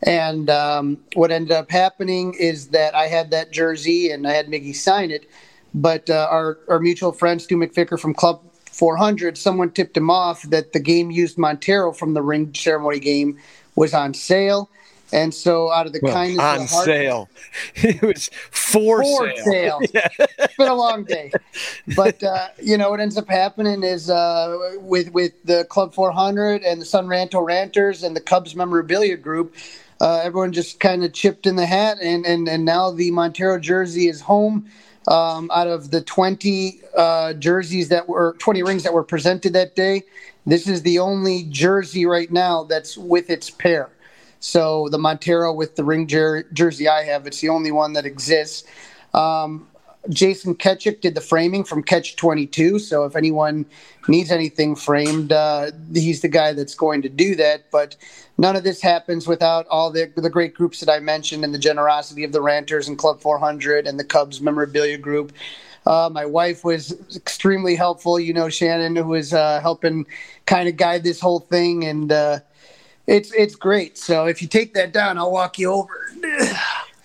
And 0.03 0.49
um, 0.49 0.97
what 1.15 1.31
ended 1.31 1.51
up 1.51 1.69
happening 1.69 2.33
is 2.33 2.69
that 2.69 2.95
I 2.95 3.07
had 3.07 3.31
that 3.31 3.51
jersey 3.51 4.11
and 4.11 4.25
I 4.25 4.31
had 4.31 4.47
Miggy 4.47 4.73
sign 4.73 5.11
it. 5.11 5.29
But 5.73 6.09
uh, 6.09 6.27
our, 6.31 6.57
our 6.69 6.79
mutual 6.79 7.11
friend, 7.11 7.41
Stu 7.41 7.57
McVicker 7.57 7.99
from 7.99 8.13
Club 8.13 8.41
400, 8.71 9.37
someone 9.37 9.71
tipped 9.71 9.97
him 9.97 10.09
off 10.09 10.43
that 10.43 10.71
the 10.71 10.79
game 10.79 11.11
used 11.11 11.37
Montero 11.37 11.91
from 11.91 12.13
the 12.13 12.21
ring 12.21 12.53
ceremony 12.53 12.99
game 12.99 13.37
was 13.75 13.93
on 13.93 14.13
sale. 14.13 14.69
And 15.11 15.33
so, 15.33 15.71
out 15.71 15.87
of 15.87 15.93
the 15.93 15.99
Well, 16.01 16.13
kindness 16.13 16.39
on 16.43 16.55
of 16.55 16.61
the 16.61 16.67
heart, 16.67 16.85
sale. 16.85 17.29
it 17.75 18.01
was 18.01 18.29
for, 18.51 19.03
for 19.03 19.33
sale. 19.35 19.43
sale. 19.45 19.79
it's 20.39 20.55
been 20.55 20.67
a 20.67 20.75
long 20.75 21.03
day, 21.03 21.31
but 21.95 22.21
uh, 22.23 22.49
you 22.61 22.77
know 22.77 22.91
what 22.91 22.99
ends 22.99 23.17
up 23.17 23.27
happening 23.27 23.83
is 23.83 24.09
uh, 24.09 24.75
with 24.79 25.11
with 25.11 25.33
the 25.45 25.65
Club 25.65 25.93
400 25.93 26.61
and 26.63 26.79
the 26.79 26.85
Sun 26.85 27.07
Ranto 27.07 27.43
Ranters 27.43 28.03
and 28.03 28.15
the 28.15 28.21
Cubs 28.21 28.55
memorabilia 28.55 29.17
group. 29.17 29.55
Uh, 30.01 30.21
everyone 30.23 30.53
just 30.53 30.79
kind 30.79 31.03
of 31.03 31.11
chipped 31.11 31.45
in 31.45 31.55
the 31.55 31.65
hat, 31.65 31.97
and, 32.01 32.25
and 32.25 32.47
and 32.47 32.63
now 32.63 32.91
the 32.91 33.09
Montero 33.11 33.59
jersey 33.59 34.07
is 34.07 34.21
home. 34.21 34.65
Um, 35.07 35.49
out 35.51 35.67
of 35.67 35.89
the 35.89 36.01
20 36.01 36.81
uh, 36.95 37.33
jerseys 37.33 37.89
that 37.89 38.07
were 38.07 38.35
20 38.37 38.61
rings 38.61 38.83
that 38.83 38.93
were 38.93 39.03
presented 39.03 39.53
that 39.53 39.75
day, 39.75 40.03
this 40.45 40.67
is 40.67 40.83
the 40.83 40.99
only 40.99 41.45
jersey 41.49 42.05
right 42.05 42.31
now 42.31 42.63
that's 42.65 42.95
with 42.95 43.31
its 43.31 43.49
pair. 43.49 43.89
So 44.39 44.87
the 44.89 44.97
Montero 44.97 45.53
with 45.53 45.75
the 45.75 45.83
ring 45.83 46.07
jer- 46.07 46.43
jersey 46.53 46.87
I 46.87 47.03
have, 47.03 47.27
it's 47.27 47.41
the 47.41 47.49
only 47.49 47.71
one 47.71 47.93
that 47.93 48.05
exists. 48.05 48.67
Um, 49.13 49.67
Jason 50.07 50.55
Kechik 50.55 51.01
did 51.01 51.13
the 51.13 51.21
framing 51.21 51.63
from 51.63 51.83
Catch 51.83 52.15
22. 52.15 52.79
So 52.79 53.03
if 53.03 53.15
anyone 53.15 53.65
needs 54.07 54.31
anything 54.31 54.75
framed, 54.75 55.31
uh, 55.31 55.71
he's 55.93 56.21
the 56.21 56.29
guy 56.29 56.53
that's 56.53 56.73
going 56.73 57.01
to 57.01 57.09
do 57.09 57.35
that. 57.35 57.69
But 57.69 57.97
none 58.37 58.55
of 58.55 58.63
this 58.63 58.81
happens 58.81 59.27
without 59.27 59.67
all 59.67 59.91
the, 59.91 60.11
the 60.15 60.29
great 60.29 60.53
groups 60.53 60.79
that 60.79 60.89
I 60.89 60.99
mentioned 60.99 61.43
and 61.43 61.53
the 61.53 61.59
generosity 61.59 62.23
of 62.23 62.31
the 62.31 62.41
Ranters 62.41 62.87
and 62.87 62.97
Club 62.97 63.19
400 63.19 63.87
and 63.87 63.99
the 63.99 64.05
Cubs 64.05 64.39
memorabilia 64.39 64.97
group. 64.97 65.33
Uh, 65.85 66.09
my 66.11 66.25
wife 66.25 66.63
was 66.63 66.95
extremely 67.15 67.75
helpful. 67.75 68.19
You 68.19 68.33
know, 68.33 68.47
Shannon, 68.47 68.95
who 68.95 69.05
was 69.05 69.33
uh, 69.33 69.59
helping 69.59 70.05
kind 70.45 70.69
of 70.69 70.77
guide 70.77 71.03
this 71.03 71.19
whole 71.19 71.39
thing. 71.39 71.83
And, 71.83 72.11
uh, 72.11 72.39
it's 73.09 73.33
it's 73.33 73.55
great. 73.55 73.97
So 73.97 74.25
if 74.27 74.41
you 74.41 74.47
take 74.47 74.73
that 74.75 74.93
down, 74.93 75.17
I'll 75.17 75.31
walk 75.31 75.59
you 75.59 75.71
over. 75.71 76.11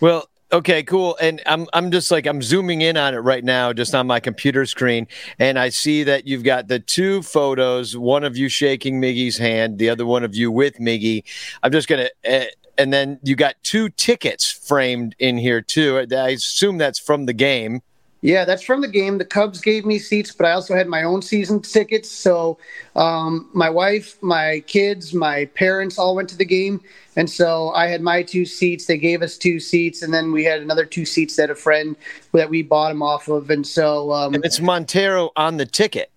Well, 0.01 0.29
okay, 0.53 0.83
cool. 0.83 1.17
And 1.19 1.41
I'm 1.47 1.67
I'm 1.73 1.91
just 1.91 2.11
like 2.11 2.27
I'm 2.27 2.43
zooming 2.43 2.83
in 2.83 2.97
on 2.97 3.15
it 3.15 3.19
right 3.19 3.45
now, 3.45 3.73
just 3.73 3.95
on 3.95 4.07
my 4.07 4.21
computer 4.21 4.67
screen, 4.67 5.07
and 5.39 5.59
I 5.59 5.71
see 5.71 6.03
that 6.03 6.27
you've 6.27 6.43
got 6.43 6.69
the 6.69 6.81
two 6.81 7.23
photos, 7.23 7.97
one 7.97 8.25
of 8.25 8.37
you 8.37 8.49
shaking 8.51 9.01
Miggy's 9.01 9.39
hand, 9.39 9.79
the 9.79 9.89
other 9.89 10.05
one 10.05 10.25
of 10.25 10.35
you 10.35 10.51
with 10.51 10.75
Miggy. 10.79 11.23
I'm 11.63 11.73
just 11.73 11.89
gonna. 11.89 12.11
Uh, 12.29 12.45
and 12.77 12.93
then 12.93 13.21
you 13.23 13.37
got 13.37 13.55
two 13.63 13.89
tickets 13.89 14.51
framed 14.51 15.15
in 15.21 15.39
here 15.39 15.63
too. 15.63 16.05
I 16.13 16.31
assume 16.31 16.77
that's 16.77 16.99
from 16.99 17.27
the 17.27 17.33
game. 17.33 17.81
Yeah, 18.25 18.47
that's 18.47 18.63
from 18.63 18.81
the 18.81 18.89
game. 18.89 19.19
The 19.19 19.27
Cubs 19.27 19.61
gave 19.61 19.85
me 19.85 19.99
seats, 19.99 20.33
but 20.33 20.47
I 20.47 20.53
also 20.53 20.75
had 20.75 20.89
my 20.89 21.03
own 21.03 21.21
season 21.21 21.61
tickets. 21.61 22.11
So 22.11 22.57
um, 22.97 23.51
my 23.53 23.69
wife, 23.69 24.17
my 24.23 24.61
kids, 24.67 25.13
my 25.13 25.45
parents 25.55 25.99
all 25.99 26.17
went 26.17 26.31
to 26.31 26.37
the 26.39 26.47
game. 26.47 26.81
And 27.17 27.29
so 27.29 27.69
I 27.73 27.87
had 27.89 28.01
my 28.01 28.23
two 28.23 28.47
seats. 28.47 28.87
They 28.87 28.97
gave 28.97 29.21
us 29.21 29.37
two 29.37 29.61
seats. 29.61 30.01
And 30.01 30.15
then 30.15 30.33
we 30.33 30.43
had 30.43 30.63
another 30.63 30.87
two 30.87 31.05
seats 31.05 31.37
that 31.37 31.51
a 31.51 31.55
friend 31.55 31.97
that 32.33 32.49
we 32.49 32.63
bought 32.63 32.89
them 32.89 33.03
off 33.03 33.29
of. 33.29 33.51
And 33.51 33.67
so 33.67 34.11
um, 34.15 34.33
And 34.33 34.43
it's 34.43 34.59
Montero 34.59 35.31
on 35.37 35.59
the 35.59 35.67
ticket. 35.67 36.11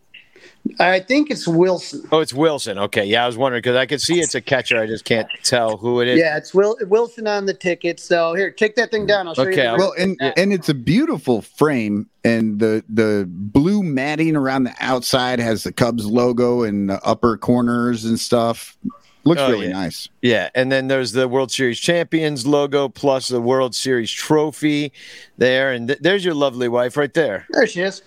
I 0.79 0.99
think 0.99 1.29
it's 1.31 1.47
Willson. 1.47 2.07
Oh, 2.11 2.19
it's 2.19 2.33
Willson. 2.33 2.77
Okay, 2.77 3.05
yeah, 3.05 3.23
I 3.23 3.27
was 3.27 3.37
wondering 3.37 3.59
because 3.61 3.75
I 3.75 3.85
could 3.85 4.01
see 4.01 4.19
it's 4.19 4.35
a 4.35 4.41
catcher. 4.41 4.79
I 4.79 4.85
just 4.87 5.05
can't 5.05 5.27
tell 5.43 5.77
who 5.77 6.01
it 6.01 6.07
is. 6.07 6.19
Yeah, 6.19 6.37
it's 6.37 6.53
Will, 6.53 6.75
Willson 6.83 7.27
on 7.27 7.45
the 7.45 7.53
ticket. 7.53 7.99
So 7.99 8.33
here, 8.33 8.51
take 8.51 8.75
that 8.75 8.91
thing 8.91 9.05
down. 9.05 9.27
I'll 9.27 9.33
show 9.35 9.43
Okay, 9.43 9.65
you. 9.65 9.71
the- 9.71 9.77
Well, 9.77 9.93
and 9.97 10.19
and 10.37 10.53
it's 10.53 10.69
a 10.69 10.73
beautiful 10.73 11.41
frame, 11.41 12.09
and 12.23 12.59
the 12.59 12.83
the 12.89 13.25
blue 13.29 13.83
matting 13.83 14.35
around 14.35 14.63
the 14.65 14.75
outside 14.79 15.39
has 15.39 15.63
the 15.63 15.71
Cubs 15.71 16.05
logo 16.05 16.63
in 16.63 16.87
the 16.87 17.03
upper 17.03 17.37
corners 17.37 18.05
and 18.05 18.19
stuff. 18.19 18.77
Looks 19.23 19.41
Oh, 19.41 19.49
really 19.51 19.67
yeah. 19.67 19.73
nice. 19.73 20.07
Yeah, 20.21 20.49
and 20.55 20.71
then 20.71 20.87
there's 20.87 21.11
the 21.11 21.27
World 21.27 21.51
Series 21.51 21.79
champions 21.79 22.47
logo 22.47 22.87
plus 22.87 23.27
the 23.27 23.41
World 23.41 23.75
Series 23.75 24.09
trophy 24.09 24.93
there, 25.37 25.73
and 25.73 25.89
th- 25.89 25.99
there's 26.01 26.23
your 26.23 26.33
lovely 26.33 26.69
wife 26.69 26.95
right 26.95 27.13
there. 27.13 27.45
There 27.49 27.67
she 27.67 27.81
is. 27.81 28.01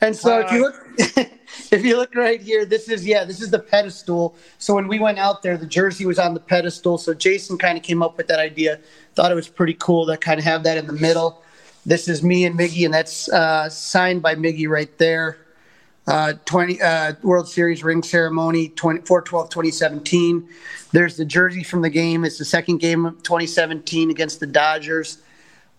And 0.00 0.14
so 0.14 0.40
if 0.40 0.52
you 0.52 0.62
look 0.62 0.84
if 1.70 1.84
you 1.84 1.96
look 1.96 2.14
right 2.14 2.40
here, 2.40 2.64
this 2.64 2.88
is 2.88 3.06
yeah, 3.06 3.24
this 3.24 3.40
is 3.40 3.50
the 3.50 3.58
pedestal. 3.58 4.36
So 4.58 4.74
when 4.74 4.88
we 4.88 4.98
went 4.98 5.18
out 5.18 5.42
there, 5.42 5.56
the 5.56 5.66
jersey 5.66 6.06
was 6.06 6.18
on 6.18 6.34
the 6.34 6.40
pedestal. 6.40 6.98
So 6.98 7.14
Jason 7.14 7.58
kind 7.58 7.76
of 7.76 7.84
came 7.84 8.02
up 8.02 8.16
with 8.16 8.28
that 8.28 8.38
idea. 8.38 8.80
Thought 9.14 9.32
it 9.32 9.34
was 9.34 9.48
pretty 9.48 9.74
cool 9.74 10.06
to 10.06 10.16
kind 10.16 10.38
of 10.38 10.44
have 10.44 10.62
that 10.64 10.78
in 10.78 10.86
the 10.86 10.92
middle. 10.92 11.42
This 11.86 12.08
is 12.08 12.22
me 12.22 12.44
and 12.44 12.58
Miggy, 12.58 12.84
and 12.84 12.92
that's 12.92 13.28
uh, 13.30 13.68
signed 13.68 14.22
by 14.22 14.34
Miggy 14.34 14.68
right 14.68 14.96
there. 14.98 15.38
Uh, 16.06 16.32
20 16.46 16.80
uh, 16.80 17.12
World 17.22 17.48
Series 17.48 17.84
ring 17.84 18.02
ceremony 18.02 18.70
20, 18.70 19.02
412 19.02 19.50
2017. 19.50 20.48
There's 20.92 21.18
the 21.18 21.24
jersey 21.24 21.62
from 21.62 21.82
the 21.82 21.90
game. 21.90 22.24
It's 22.24 22.38
the 22.38 22.46
second 22.46 22.78
game 22.78 23.04
of 23.04 23.22
2017 23.22 24.10
against 24.10 24.40
the 24.40 24.46
Dodgers 24.46 25.18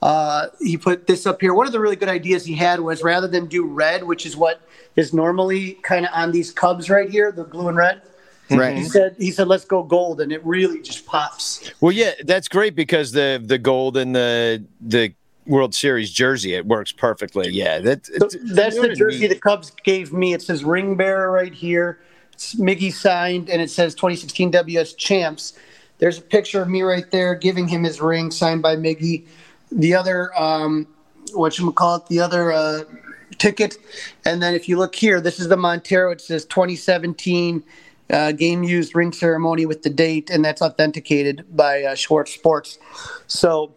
uh, 0.02 0.48
he 0.60 0.78
put 0.78 1.08
this 1.08 1.26
up 1.26 1.42
here. 1.42 1.54
One 1.54 1.66
of 1.66 1.74
the 1.74 1.80
really 1.80 1.96
good 1.96 2.10
ideas 2.10 2.46
he 2.46 2.56
had 2.56 2.80
was 2.80 3.04
rather 3.04 3.28
than 3.28 3.48
do 3.48 3.66
red, 3.66 4.04
which 4.04 4.26
is 4.26 4.38
what 4.38 4.62
is 4.96 5.14
normally 5.14 5.74
kind 5.82 6.06
of 6.06 6.12
on 6.14 6.32
these 6.32 6.52
Cubs 6.52 6.90
right 6.90 7.10
here, 7.10 7.32
the 7.32 7.44
blue 7.44 7.68
and 7.68 7.78
red. 7.78 8.02
Right. 8.50 8.78
He 8.78 8.84
said 8.84 9.16
he 9.20 9.30
said 9.30 9.48
let's 9.48 9.66
go 9.66 9.84
gold, 9.84 10.22
and 10.22 10.32
it 10.32 10.44
really 10.44 10.82
just 10.82 11.06
pops. 11.06 11.72
Well, 11.82 11.92
yeah, 11.92 12.14
that's 12.24 12.48
great 12.48 12.76
because 12.76 13.12
the 13.12 13.42
the 13.44 13.60
gold 13.60 13.96
and 13.96 14.16
the 14.16 14.64
the 14.82 15.14
World 15.46 15.76
Series 15.76 16.12
jersey 16.12 16.56
it 16.56 16.66
works 16.66 16.92
perfectly. 16.92 17.50
Yeah, 17.50 17.80
that, 17.80 18.06
So 18.06 18.28
that's 18.54 18.80
the 18.80 18.96
jersey 18.96 19.28
the 19.28 19.36
Cubs 19.36 19.72
gave 19.84 20.14
me. 20.14 20.34
It 20.34 20.42
says 20.42 20.64
ring 20.64 20.96
bearer 20.96 21.32
right 21.32 21.54
here. 21.54 22.00
It's 22.34 22.56
Miggy 22.56 22.92
signed, 22.92 23.50
and 23.50 23.62
it 23.62 23.70
says 23.70 23.94
2016 23.96 24.52
WS 24.52 24.94
champs. 24.94 25.54
There's 26.00 26.18
a 26.18 26.22
picture 26.22 26.62
of 26.62 26.70
me 26.70 26.82
right 26.82 27.10
there 27.12 27.36
giving 27.36 27.68
him 27.68 27.84
his 27.84 28.02
ring 28.02 28.32
signed 28.32 28.62
by 28.62 28.78
Miggy. 28.78 29.28
The 29.72 29.94
other, 29.94 30.38
um, 30.40 30.88
what 31.34 31.58
you 31.58 31.72
call 31.72 31.98
it, 31.98 32.08
the 32.08 32.20
other 32.20 32.52
uh, 32.52 32.84
ticket. 33.38 33.78
And 34.26 34.42
then 34.42 34.54
if 34.54 34.68
you 34.68 34.78
look 34.78 34.96
here, 34.96 35.22
this 35.22 35.40
is 35.40 35.48
the 35.48 35.58
Montero. 35.58 36.12
It 36.12 36.22
says 36.22 36.46
2017 36.46 37.64
uh, 38.10 38.32
game 38.32 38.64
used 38.64 38.96
ring 38.96 39.12
ceremony 39.12 39.66
with 39.66 39.84
the 39.84 39.90
date, 39.90 40.30
and 40.30 40.44
that's 40.44 40.62
authenticated 40.62 41.46
by 41.56 41.84
uh, 41.84 41.96
Schwartz 41.96 42.34
Sports. 42.34 42.80
So 43.28 43.76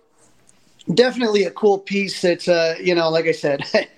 definitely 0.92 1.44
a 1.44 1.50
cool 1.50 1.78
piece. 1.78 2.24
It's 2.24 2.48
uh, 2.48 2.76
you 2.80 2.94
know, 2.94 3.10
like 3.10 3.26
I 3.26 3.32
said, 3.32 3.64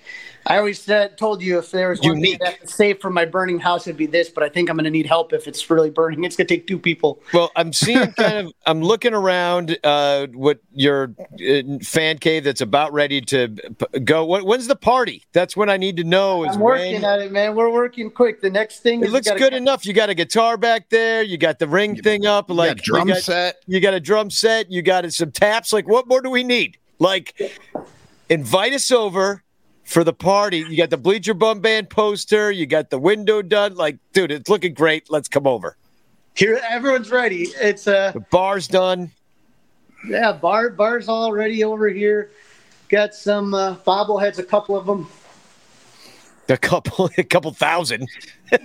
I 0.47 0.57
always 0.59 0.79
said, 0.79 1.17
told 1.17 1.41
you 1.41 1.57
if 1.57 1.71
there 1.71 1.89
was 1.89 1.99
one 2.01 2.17
Unique. 2.17 2.37
thing 2.39 2.47
I 2.47 2.51
could 2.51 2.69
save 2.69 2.99
from 3.01 3.13
my 3.15 3.25
burning 3.25 3.57
house, 3.57 3.87
it'd 3.87 3.97
be 3.97 4.05
this. 4.05 4.29
But 4.29 4.43
I 4.43 4.49
think 4.49 4.69
I'm 4.69 4.75
going 4.75 4.83
to 4.83 4.91
need 4.91 5.07
help 5.07 5.33
if 5.33 5.47
it's 5.47 5.67
really 5.71 5.89
burning. 5.89 6.23
It's 6.23 6.35
going 6.35 6.45
to 6.47 6.53
take 6.55 6.67
two 6.67 6.77
people. 6.77 7.21
Well, 7.33 7.51
I'm 7.55 7.73
seeing 7.73 8.11
kind 8.13 8.47
of. 8.47 8.53
I'm 8.67 8.81
looking 8.83 9.13
around 9.15 9.77
uh, 9.83 10.27
what 10.33 10.59
your 10.71 11.15
uh, 11.19 11.61
fan 11.83 12.19
cave 12.19 12.43
that's 12.43 12.61
about 12.61 12.93
ready 12.93 13.21
to 13.21 13.47
p- 13.49 13.99
go. 14.01 14.23
What, 14.25 14.45
when's 14.45 14.67
the 14.67 14.75
party? 14.75 15.23
That's 15.33 15.57
when 15.57 15.69
I 15.69 15.77
need 15.77 15.97
to 15.97 16.03
know. 16.03 16.43
Is 16.43 16.55
I'm 16.55 16.61
working 16.61 16.93
when. 17.01 17.05
at 17.05 17.19
it, 17.21 17.31
man. 17.31 17.55
We're 17.55 17.71
working 17.71 18.11
quick. 18.11 18.41
The 18.41 18.49
next 18.51 18.81
thing 18.81 19.01
It 19.01 19.07
is 19.07 19.13
looks 19.13 19.25
we 19.25 19.31
gotta- 19.31 19.39
good 19.39 19.53
enough. 19.53 19.85
You 19.85 19.93
got 19.93 20.09
a 20.09 20.15
guitar 20.15 20.57
back 20.57 20.89
there. 20.89 21.23
You 21.23 21.37
got 21.37 21.57
the 21.57 21.67
ring 21.67 21.95
thing 21.95 22.25
up. 22.27 22.49
You 22.49 22.55
Like 22.55 22.77
got 22.77 22.83
drum 22.83 23.07
you 23.07 23.13
got, 23.15 23.23
set. 23.23 23.55
You 23.65 23.79
got 23.79 23.93
a 23.95 23.99
drum 23.99 24.29
set. 24.29 24.71
You 24.71 24.83
got 24.83 25.11
some 25.11 25.31
taps. 25.31 25.73
Like 25.73 25.87
what 25.87 26.07
more 26.07 26.21
do 26.21 26.29
we 26.29 26.43
need? 26.43 26.77
Like 26.99 27.33
invite 28.29 28.73
us 28.73 28.91
over 28.91 29.43
for 29.85 30.03
the 30.03 30.13
party. 30.13 30.57
You 30.57 30.75
got 30.77 30.89
the 30.89 30.97
Bleacher 30.97 31.33
Bum 31.33 31.61
Band 31.61 31.89
poster. 31.89 32.51
You 32.51 32.65
got 32.65 32.89
the 32.89 32.99
window 32.99 33.41
done. 33.41 33.75
Like, 33.75 33.97
dude, 34.13 34.31
it's 34.31 34.49
looking 34.49 34.73
great. 34.73 35.09
Let's 35.09 35.27
come 35.29 35.47
over. 35.47 35.77
Here, 36.35 36.59
everyone's 36.69 37.11
ready. 37.11 37.43
It's 37.61 37.87
uh, 37.87 38.11
The 38.11 38.19
bar's 38.19 38.67
done. 38.67 39.11
yeah, 40.09 40.33
bar 40.33 40.69
bars 40.71 41.07
all 41.07 41.31
ready 41.31 41.63
over 41.63 41.87
here. 41.87 42.31
Got 42.89 43.15
some 43.15 43.53
uh, 43.53 43.75
bobbleheads, 43.77 44.37
a 44.39 44.43
couple 44.43 44.75
of 44.75 44.85
them. 44.85 45.07
A 46.49 46.57
couple, 46.57 47.09
a 47.17 47.23
couple 47.23 47.51
thousand. 47.53 48.07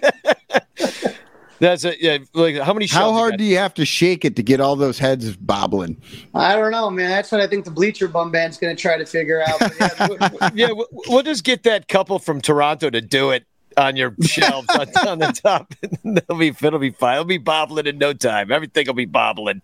That's 1.61 1.85
a 1.85 2.03
yeah. 2.03 2.19
Like 2.33 2.57
how 2.57 2.73
many? 2.73 2.87
How 2.87 3.01
shells 3.01 3.13
you 3.13 3.19
hard 3.19 3.37
do 3.37 3.45
you 3.45 3.59
have 3.59 3.75
to 3.75 3.85
shake 3.85 4.25
it 4.25 4.35
to 4.37 4.43
get 4.43 4.61
all 4.61 4.77
those 4.77 4.99
heads 4.99 5.37
bobbling? 5.37 6.01
I 6.35 6.57
don't 6.57 6.73
know, 6.73 6.89
man. 6.91 7.11
That's 7.11 7.31
what 7.31 7.43
I 7.43 7.47
think 7.47 7.67
the 7.67 7.71
Bleacher 7.71 8.09
Bum 8.09 8.31
Band's 8.31 8.57
going 8.57 8.75
to 8.75 8.81
try 8.81 8.97
to 8.97 9.05
figure 9.05 9.43
out. 9.47 9.61
But 9.61 9.77
yeah, 9.79 10.51
yeah, 10.55 10.73
we'll, 10.73 10.89
we'll 11.07 11.23
just 11.23 11.45
get 11.45 11.63
that 11.65 11.87
couple 11.87 12.19
from 12.19 12.41
Toronto 12.41 12.89
to 12.89 13.03
do 13.03 13.31
it 13.31 13.45
on 13.77 13.97
your 13.97 14.15
shelves 14.23 14.69
on, 14.71 14.89
on 15.07 15.19
the 15.19 15.33
top. 15.33 15.75
it'll 15.83 16.39
be 16.39 16.49
it'll 16.49 16.79
be 16.79 16.91
fine. 16.91 17.15
It'll 17.15 17.25
be 17.25 17.39
bobbling 17.39 17.87
in 17.87 17.99
no 17.99 18.15
time. 18.15 18.51
Everything 18.51 18.87
will 18.87 18.95
be 18.95 19.05
bobbling. 19.05 19.61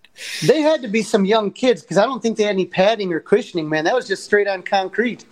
They 0.47 0.61
had 0.61 0.83
to 0.83 0.89
be 0.89 1.03
some 1.03 1.25
young 1.25 1.51
kids 1.51 1.83
because 1.83 1.97
I 1.97 2.05
don't 2.05 2.23
think 2.23 2.37
they 2.37 2.45
had 2.45 2.51
any 2.51 2.67
padding 2.67 3.13
or 3.13 3.21
cushioning, 3.21 3.69
man. 3.69 3.85
That 3.85 3.95
was 3.95 4.07
just 4.07 4.25
straight 4.25 4.49
on 4.49 4.63
concrete. 4.63 5.25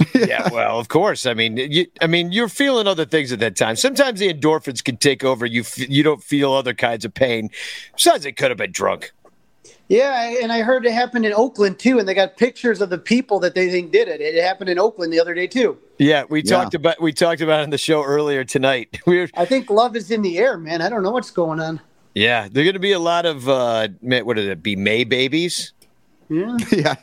Yeah, 0.14 0.48
well, 0.52 0.78
of 0.78 0.88
course. 0.88 1.26
I 1.26 1.34
mean, 1.34 1.56
you, 1.56 1.86
I 2.00 2.06
mean, 2.06 2.30
you're 2.32 2.48
feeling 2.48 2.86
other 2.86 3.04
things 3.04 3.32
at 3.32 3.38
that 3.40 3.56
time. 3.56 3.76
Sometimes 3.76 4.20
the 4.20 4.32
endorphins 4.32 4.82
can 4.84 4.96
take 4.96 5.24
over. 5.24 5.46
You 5.46 5.62
f- 5.62 5.78
you 5.90 6.02
don't 6.02 6.22
feel 6.22 6.52
other 6.52 6.74
kinds 6.74 7.04
of 7.04 7.12
pain. 7.14 7.50
Besides, 7.96 8.24
it 8.26 8.36
could 8.36 8.50
have 8.50 8.58
been 8.58 8.72
drunk. 8.72 9.12
Yeah, 9.88 10.36
and 10.42 10.52
I 10.52 10.62
heard 10.62 10.86
it 10.86 10.92
happened 10.92 11.26
in 11.26 11.32
Oakland 11.32 11.78
too, 11.80 11.98
and 11.98 12.06
they 12.08 12.14
got 12.14 12.36
pictures 12.36 12.80
of 12.80 12.90
the 12.90 12.98
people 12.98 13.40
that 13.40 13.54
they 13.56 13.68
think 13.70 13.90
did 13.92 14.06
it. 14.08 14.20
It 14.20 14.40
happened 14.42 14.70
in 14.70 14.78
Oakland 14.78 15.12
the 15.12 15.18
other 15.20 15.34
day 15.34 15.46
too. 15.48 15.76
Yeah, 15.98 16.24
we 16.30 16.42
Yeah. 16.42 16.50
talked 16.56 16.74
about 16.74 17.00
we 17.00 17.12
talked 17.12 17.40
about 17.40 17.60
it 17.60 17.64
on 17.64 17.70
the 17.70 17.78
show 17.78 18.02
earlier 18.04 18.44
tonight. 18.44 19.00
We 19.06 19.18
were, 19.20 19.28
I 19.34 19.44
think 19.46 19.68
love 19.68 19.96
is 19.96 20.10
in 20.10 20.22
the 20.22 20.38
air, 20.38 20.56
man. 20.58 20.80
I 20.80 20.88
don't 20.88 21.02
know 21.02 21.10
what's 21.10 21.30
going 21.32 21.60
on. 21.60 21.80
yeah, 22.14 22.48
there're 22.50 22.64
going 22.64 22.74
to 22.74 22.78
be 22.80 22.92
a 22.92 22.98
lot 23.00 23.26
of 23.26 23.48
uh, 23.48 23.88
what 24.00 24.26
would 24.26 24.38
it 24.38 24.62
be? 24.62 24.76
May 24.76 25.04
babies? 25.04 25.72
Yeah. 26.28 26.56
yeah. 26.70 26.94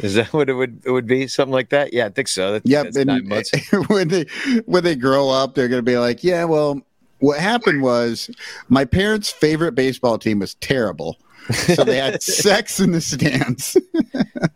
Is 0.00 0.14
that 0.14 0.32
what 0.32 0.48
it 0.48 0.54
would 0.54 0.82
it 0.84 0.90
would 0.90 1.06
be? 1.06 1.26
Something 1.26 1.52
like 1.52 1.70
that? 1.70 1.92
Yeah, 1.92 2.06
I 2.06 2.08
think 2.08 2.28
so. 2.28 2.52
That's, 2.52 2.68
Yep. 2.68 2.86
And 2.96 3.06
nine 3.06 3.28
months. 3.28 3.50
when 3.88 4.08
they 4.08 4.26
when 4.66 4.84
they 4.84 4.96
grow 4.96 5.30
up, 5.30 5.54
they're 5.54 5.68
going 5.68 5.84
to 5.84 5.90
be 5.90 5.98
like, 5.98 6.24
yeah, 6.24 6.44
well, 6.44 6.80
what 7.20 7.38
happened 7.40 7.82
was 7.82 8.30
my 8.68 8.84
parents' 8.84 9.30
favorite 9.30 9.72
baseball 9.72 10.18
team 10.18 10.40
was 10.40 10.54
terrible, 10.56 11.16
so 11.52 11.84
they 11.84 11.96
had 11.96 12.22
sex 12.22 12.80
in 12.80 12.92
the 12.92 13.00
stands. 13.00 13.76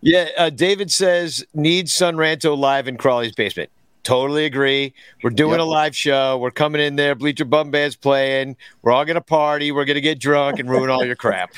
Yeah, 0.01 0.29
uh, 0.39 0.51
David 0.51 0.93
says 0.93 1.45
needs 1.55 1.93
Sun 1.93 2.17
Ranto 2.17 2.57
live 2.57 2.87
in 2.87 2.97
Crawly's 2.97 3.35
basement. 3.35 3.69
Totally 4.05 4.47
agree. 4.47 4.95
We're 5.23 5.31
doing 5.31 5.59
Yep. 5.59 5.61
a 5.61 5.65
live 5.65 5.95
show. 5.97 6.39
We're 6.39 6.51
coming 6.51 6.81
in 6.81 6.97
there. 6.97 7.15
Bleacher 7.15 7.45
Bum 7.45 7.71
Band's 7.71 7.95
playing. 7.97 8.57
We're 8.81 8.93
all 8.93 9.05
gonna 9.05 9.21
party. 9.21 9.71
We're 9.71 9.85
gonna 9.85 10.01
get 10.01 10.19
drunk 10.19 10.59
and 10.59 10.71
ruin 10.71 10.89
all 10.89 11.05
your 11.05 11.17
crap. 11.17 11.53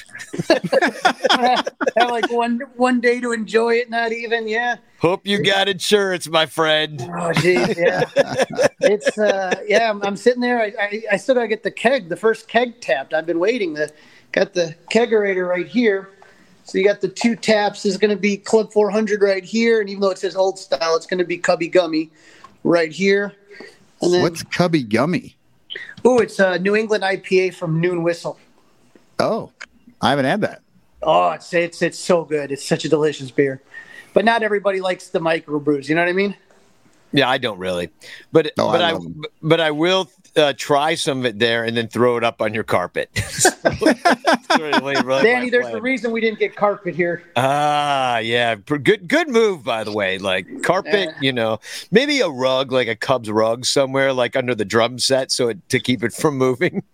Have 1.31 2.11
like 2.11 2.31
one 2.33 2.61
one 2.77 3.01
day 3.01 3.21
to 3.21 3.33
enjoy 3.33 3.75
it, 3.75 3.89
not 3.91 4.13
even. 4.13 4.49
Yeah. 4.49 4.77
Hope 4.99 5.27
you 5.27 5.43
got 5.43 5.69
insurance, 5.69 6.29
my 6.29 6.45
friend. 6.47 7.09
Oh, 7.19 7.33
geez, 7.35 7.79
yeah. 7.79 8.05
it's 8.81 9.17
uh, 9.17 9.55
yeah. 9.67 9.89
I'm, 9.91 10.03
I'm 10.03 10.17
sitting 10.17 10.41
there. 10.41 10.61
I, 10.61 10.73
I 10.79 11.03
I 11.13 11.17
still 11.19 11.35
gotta 11.37 11.49
get 11.49 11.63
the 11.63 11.71
keg, 11.71 12.09
the 12.09 12.17
first 12.17 12.49
keg 12.49 12.81
tapped. 12.81 13.15
I've 13.15 13.27
been 13.27 13.39
waiting. 13.39 13.75
The 13.75 13.93
got 14.33 14.55
the 14.55 14.75
kegerator 14.91 15.49
right 15.49 15.67
here. 15.69 16.11
So 16.71 16.79
you 16.79 16.85
got 16.85 17.01
the 17.01 17.09
two 17.09 17.35
taps. 17.35 17.83
This 17.83 17.95
is 17.95 17.99
gonna 17.99 18.15
be 18.15 18.37
Club 18.37 18.73
400 18.73 19.21
right 19.23 19.43
here, 19.43 19.81
and 19.81 19.91
even 19.91 20.03
though 20.03 20.11
it 20.11 20.19
says 20.19 20.37
old 20.37 20.57
style, 20.57 20.95
it's 20.95 21.05
gonna 21.05 21.25
be 21.25 21.37
Cubby 21.37 21.67
Gummy 21.67 22.11
right 22.63 22.93
here. 22.93 23.35
And 24.01 24.15
then 24.15 24.23
What's 24.23 24.45
Cubby 24.45 24.85
Gummy? 24.85 25.35
oh, 26.05 26.21
it's 26.21 26.39
a 26.39 26.61
New 26.61 26.77
England 26.77 27.03
IPA 27.03 27.55
from 27.55 27.81
Noon 27.81 28.05
Whistle. 28.05 28.39
Oh, 29.19 29.51
I 30.01 30.11
haven't 30.11 30.27
had 30.27 30.43
that. 30.43 30.63
Oh, 31.03 31.31
it's 31.31 31.53
it's 31.53 31.83
it's 31.83 31.99
so 31.99 32.25
good. 32.25 32.53
It's 32.53 32.65
such 32.65 32.85
a 32.85 32.89
delicious 32.89 33.33
beer. 33.33 33.61
But 34.15 34.25
not 34.25 34.45
everybody 34.45 34.81
likes 34.81 35.09
the 35.09 35.19
microbrews. 35.19 35.89
You 35.89 35.97
know 35.97 36.03
what 36.03 36.09
I 36.09 36.13
mean? 36.13 36.37
Yeah, 37.13 37.29
I 37.29 37.39
don't 37.39 37.59
really, 37.59 37.91
but 38.31 38.53
Oh, 38.57 38.71
but 38.71 38.81
I 38.81 38.93
I, 38.93 38.99
but 39.43 39.61
I 39.61 39.73
will 39.73 40.09
uh, 40.37 40.53
try 40.57 40.95
some 40.95 41.21
of 41.21 41.27
it 41.27 41.39
there 41.39 41.65
and 41.65 41.77
then 41.77 41.89
throw 41.89 42.17
it 42.17 42.25
up 42.25 42.41
on 42.41 42.55
your 42.55 42.65
carpet. 42.65 43.11
That's 43.15 43.47
really- 44.59 45.01
really 45.03 45.23
Danny, 45.23 45.51
there's 45.51 45.67
plan. 45.67 45.77
a 45.77 45.81
reason 45.81 46.13
we 46.13 46.21
didn't 46.21 46.39
get 46.39 46.57
carpet 46.57 46.95
here. 46.95 47.23
Ah, 47.37 48.19
yeah, 48.19 48.55
good 48.57 49.09
good 49.09 49.29
move 49.29 49.65
by 49.65 49.85
the 49.85 49.93
way. 49.93 50.19
Like 50.19 50.63
carpet, 50.63 50.93
Yeah. 51.11 51.19
you 51.21 51.33
know, 51.33 51.61
maybe 51.91 52.21
a 52.21 52.29
rug, 52.29 52.73
like 52.73 52.89
a 52.89 52.97
Cubs 52.97 53.31
rug 53.31 53.65
somewhere, 53.65 54.13
like 54.13 54.37
under 54.37 54.55
the 54.55 54.65
drum 54.65 54.99
set, 54.99 55.31
so 55.31 55.49
it, 55.49 55.69
to 55.71 55.81
keep 55.81 56.03
it 56.03 56.13
from 56.13 56.37
moving. 56.37 56.83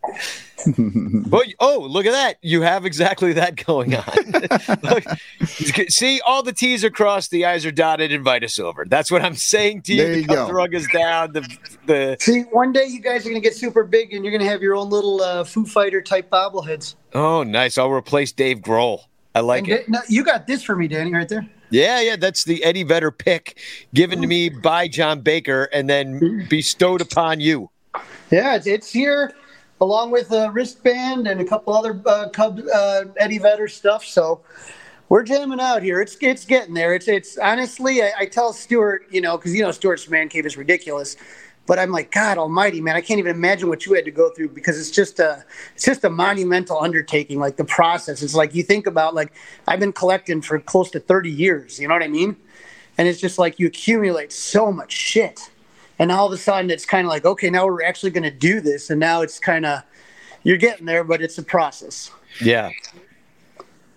but 1.29 1.47
oh, 1.61 1.87
look 1.89 2.07
at 2.07 2.13
that! 2.13 2.37
You 2.43 2.63
have 2.63 2.87
exactly 2.87 3.33
that 3.35 3.65
going 3.67 3.95
on. 3.95 4.05
Look, 4.83 5.05
see, 5.91 6.21
all 6.27 6.43
the 6.43 6.53
T's 6.53 6.83
are 6.85 6.91
crossed, 6.91 7.31
the 7.31 7.45
I's 7.45 7.67
are 7.67 7.71
dotted. 7.71 8.11
Invite 8.11 8.43
us 8.43 8.59
over. 8.59 8.85
That's 8.89 9.11
what 9.11 9.23
I'm 9.23 9.35
saying 9.35 9.83
to 9.83 9.95
you. 9.95 10.03
There 10.03 10.15
the 10.15 10.21
you 10.23 10.27
Cubs 10.27 10.51
go. 10.51 10.57
rug 10.57 10.75
is 10.75 10.89
down. 10.93 11.33
The 11.33 11.59
the 11.87 12.17
See, 12.21 12.41
one 12.53 12.73
day 12.73 12.87
you 12.87 13.01
guys 13.01 13.27
are 13.27 13.31
going 13.31 13.41
to 13.41 13.47
get 13.47 13.55
super 13.57 13.85
big 13.85 14.13
and 14.15 14.25
you're 14.25 14.33
going 14.33 14.43
to 14.43 14.49
have 14.49 14.63
your 14.63 14.75
own 14.77 14.89
little 14.89 15.21
uh, 15.21 15.45
Foo 15.45 15.67
Fighter 15.67 16.01
type 16.01 16.31
bobbleheads. 16.31 16.95
oh, 17.15 17.43
nice. 17.43 17.77
I'll 17.79 17.91
replace 17.93 18.33
Dave 18.33 18.59
Grohl. 18.61 19.01
I 19.35 19.41
like 19.41 19.65
And 19.65 19.73
it. 19.73 19.89
no, 19.89 20.01
you 20.09 20.25
got 20.25 20.47
this 20.47 20.63
for 20.63 20.75
me, 20.75 20.89
Danny, 20.89 21.13
right 21.13 21.29
there. 21.29 21.47
Yeah, 21.69 22.01
yeah, 22.01 22.17
that's 22.17 22.45
the 22.45 22.63
Eddie 22.65 22.85
Vedder 22.85 23.11
pick 23.11 23.59
given 23.93 24.23
to 24.23 24.27
me 24.27 24.49
by 24.49 24.89
John 24.89 25.21
Baker 25.21 25.65
and 25.73 25.91
then 25.91 26.47
bestowed 26.49 27.01
upon 27.03 27.41
you. 27.41 27.69
Yeah, 28.31 28.55
it's, 28.57 28.67
it's 28.67 28.91
here 28.93 29.35
along 29.81 30.11
with 30.11 30.33
a 30.33 30.51
wristband 30.51 31.27
and 31.27 31.41
a 31.41 31.45
couple 31.45 31.75
other 31.75 32.01
uh, 32.07 32.29
Cub 32.31 32.61
uh, 32.73 33.05
Eddie 33.19 33.39
Vedder 33.39 33.69
stuff. 33.69 34.05
So 34.05 34.41
we're 35.09 35.23
jamming 35.23 35.61
out 35.61 35.83
here. 35.83 36.01
It's 36.01 36.17
it's 36.21 36.45
getting 36.45 36.75
there. 36.75 36.95
It's 36.95 37.09
it's 37.09 37.39
honestly, 37.39 38.03
I, 38.03 38.13
I 38.21 38.27
tell 38.27 38.53
Stuart, 38.53 39.07
you 39.11 39.21
know, 39.21 39.37
because 39.37 39.55
you 39.55 39.63
know 39.63 39.71
Stuart's 39.71 40.09
man 40.09 40.29
cave 40.29 40.47
is 40.47 40.57
ridiculous. 40.57 41.17
But 41.67 41.81
I'm 41.81 41.91
like, 41.91 42.13
God 42.13 42.39
Almighty, 42.39 42.81
man! 42.81 42.95
I 42.95 43.01
can't 43.01 43.19
even 43.19 43.35
imagine 43.35 43.69
what 43.69 43.87
you 43.87 43.95
had 43.95 44.05
to 44.05 44.13
go 44.13 44.31
through 44.31 44.51
because 44.51 44.79
it's 44.79 44.91
just 44.91 45.19
a, 45.19 45.45
it's 45.75 45.85
just 45.85 46.05
a 46.05 46.11
monumental 46.11 46.79
undertaking. 46.79 47.41
Like 47.41 47.57
the 47.57 47.65
process, 47.65 48.23
it's 48.23 48.35
like 48.35 48.55
you 48.55 48.63
think 48.63 48.87
about, 48.87 49.15
like 49.15 49.33
I've 49.67 49.81
been 49.81 49.93
collecting 49.93 50.43
for 50.43 50.61
close 50.61 50.91
to 50.93 51.01
30 51.01 51.31
years. 51.31 51.81
You 51.81 51.89
know 51.89 51.95
what 51.95 52.05
I 52.05 52.09
mean? 52.09 52.37
And 52.99 53.09
it's 53.09 53.21
just 53.21 53.39
like 53.39 53.59
you 53.59 53.67
accumulate 53.67 54.33
so 54.33 54.71
much 54.71 54.93
shit, 54.93 55.51
and 55.99 56.13
all 56.13 56.27
of 56.27 56.33
a 56.33 56.37
sudden 56.37 56.71
it's 56.71 56.85
kind 56.85 57.07
of 57.07 57.11
like, 57.11 57.25
okay, 57.25 57.51
now 57.51 57.67
we're 57.67 57.83
actually 57.83 58.11
going 58.11 58.25
to 58.25 58.31
do 58.31 58.61
this, 58.61 58.91
and 58.91 59.01
now 59.01 59.23
it's 59.23 59.39
kind 59.39 59.67
of, 59.67 59.83
you're 60.43 60.57
getting 60.57 60.87
there, 60.87 61.05
but 61.05 61.23
it's 61.23 61.39
a 61.39 61.43
process. 61.43 62.11
Yeah. 62.41 62.71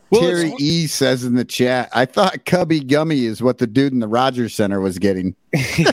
Well, 0.09 0.21
Terry 0.21 0.53
E 0.59 0.87
says 0.87 1.23
in 1.23 1.35
the 1.35 1.45
chat, 1.45 1.89
I 1.93 2.05
thought 2.05 2.45
Cubby 2.45 2.79
Gummy 2.79 3.25
is 3.25 3.43
what 3.43 3.59
the 3.59 3.67
dude 3.67 3.93
in 3.93 3.99
the 3.99 4.07
Rogers 4.07 4.55
Center 4.55 4.79
was 4.79 4.97
getting. 4.97 5.35
she 5.55 5.83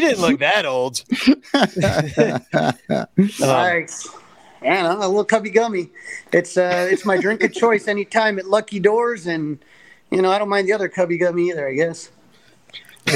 didn't 0.00 0.20
look 0.20 0.40
that 0.40 0.66
old. 0.66 1.02
Um, 1.54 3.30
Nice. 3.40 4.08
Yeah, 4.62 4.94
a 4.94 5.06
little 5.06 5.24
cubby 5.24 5.50
gummy. 5.50 5.90
It's 6.32 6.56
uh, 6.56 6.88
it's 6.90 7.04
my 7.04 7.18
drink 7.18 7.42
of 7.42 7.52
choice 7.52 7.88
anytime 7.88 8.38
at 8.38 8.46
Lucky 8.46 8.80
Doors, 8.80 9.26
and 9.26 9.58
you 10.10 10.20
know 10.20 10.30
I 10.30 10.38
don't 10.38 10.48
mind 10.48 10.68
the 10.68 10.72
other 10.72 10.88
cubby 10.88 11.18
gummy 11.18 11.50
either. 11.50 11.68
I 11.68 11.74
guess. 11.74 12.10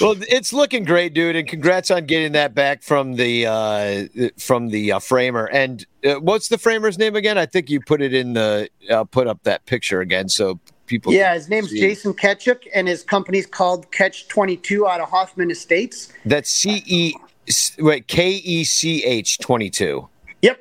well, 0.00 0.16
it's 0.28 0.52
looking 0.52 0.84
great, 0.84 1.14
dude, 1.14 1.36
and 1.36 1.46
congrats 1.46 1.92
on 1.92 2.06
getting 2.06 2.32
that 2.32 2.54
back 2.54 2.82
from 2.82 3.14
the 3.14 3.46
uh, 3.46 4.30
from 4.36 4.70
the 4.70 4.92
uh, 4.92 4.98
framer. 4.98 5.46
And 5.46 5.86
uh, 6.04 6.14
what's 6.14 6.48
the 6.48 6.58
framer's 6.58 6.98
name 6.98 7.14
again? 7.14 7.38
I 7.38 7.46
think 7.46 7.70
you 7.70 7.80
put 7.80 8.02
it 8.02 8.12
in 8.12 8.32
the 8.32 8.68
uh, 8.90 9.04
put 9.04 9.28
up 9.28 9.44
that 9.44 9.64
picture 9.66 10.00
again 10.00 10.28
so 10.28 10.58
people. 10.86 11.12
Yeah, 11.12 11.34
his 11.34 11.48
name's 11.48 11.70
see. 11.70 11.78
Jason 11.78 12.14
Kechik, 12.14 12.66
and 12.74 12.88
his 12.88 13.04
company's 13.04 13.46
called 13.46 13.92
Catch 13.92 14.26
Twenty 14.26 14.56
Two 14.56 14.88
out 14.88 15.00
of 15.00 15.08
Hoffman 15.08 15.52
Estates. 15.52 16.12
That's 16.24 16.50
C 16.50 16.82
E 16.86 17.14
wait 17.78 18.08
K 18.08 18.30
E 18.30 18.64
C 18.64 19.04
H 19.04 19.38
twenty 19.38 19.70
two. 19.70 20.08
Yep. 20.42 20.60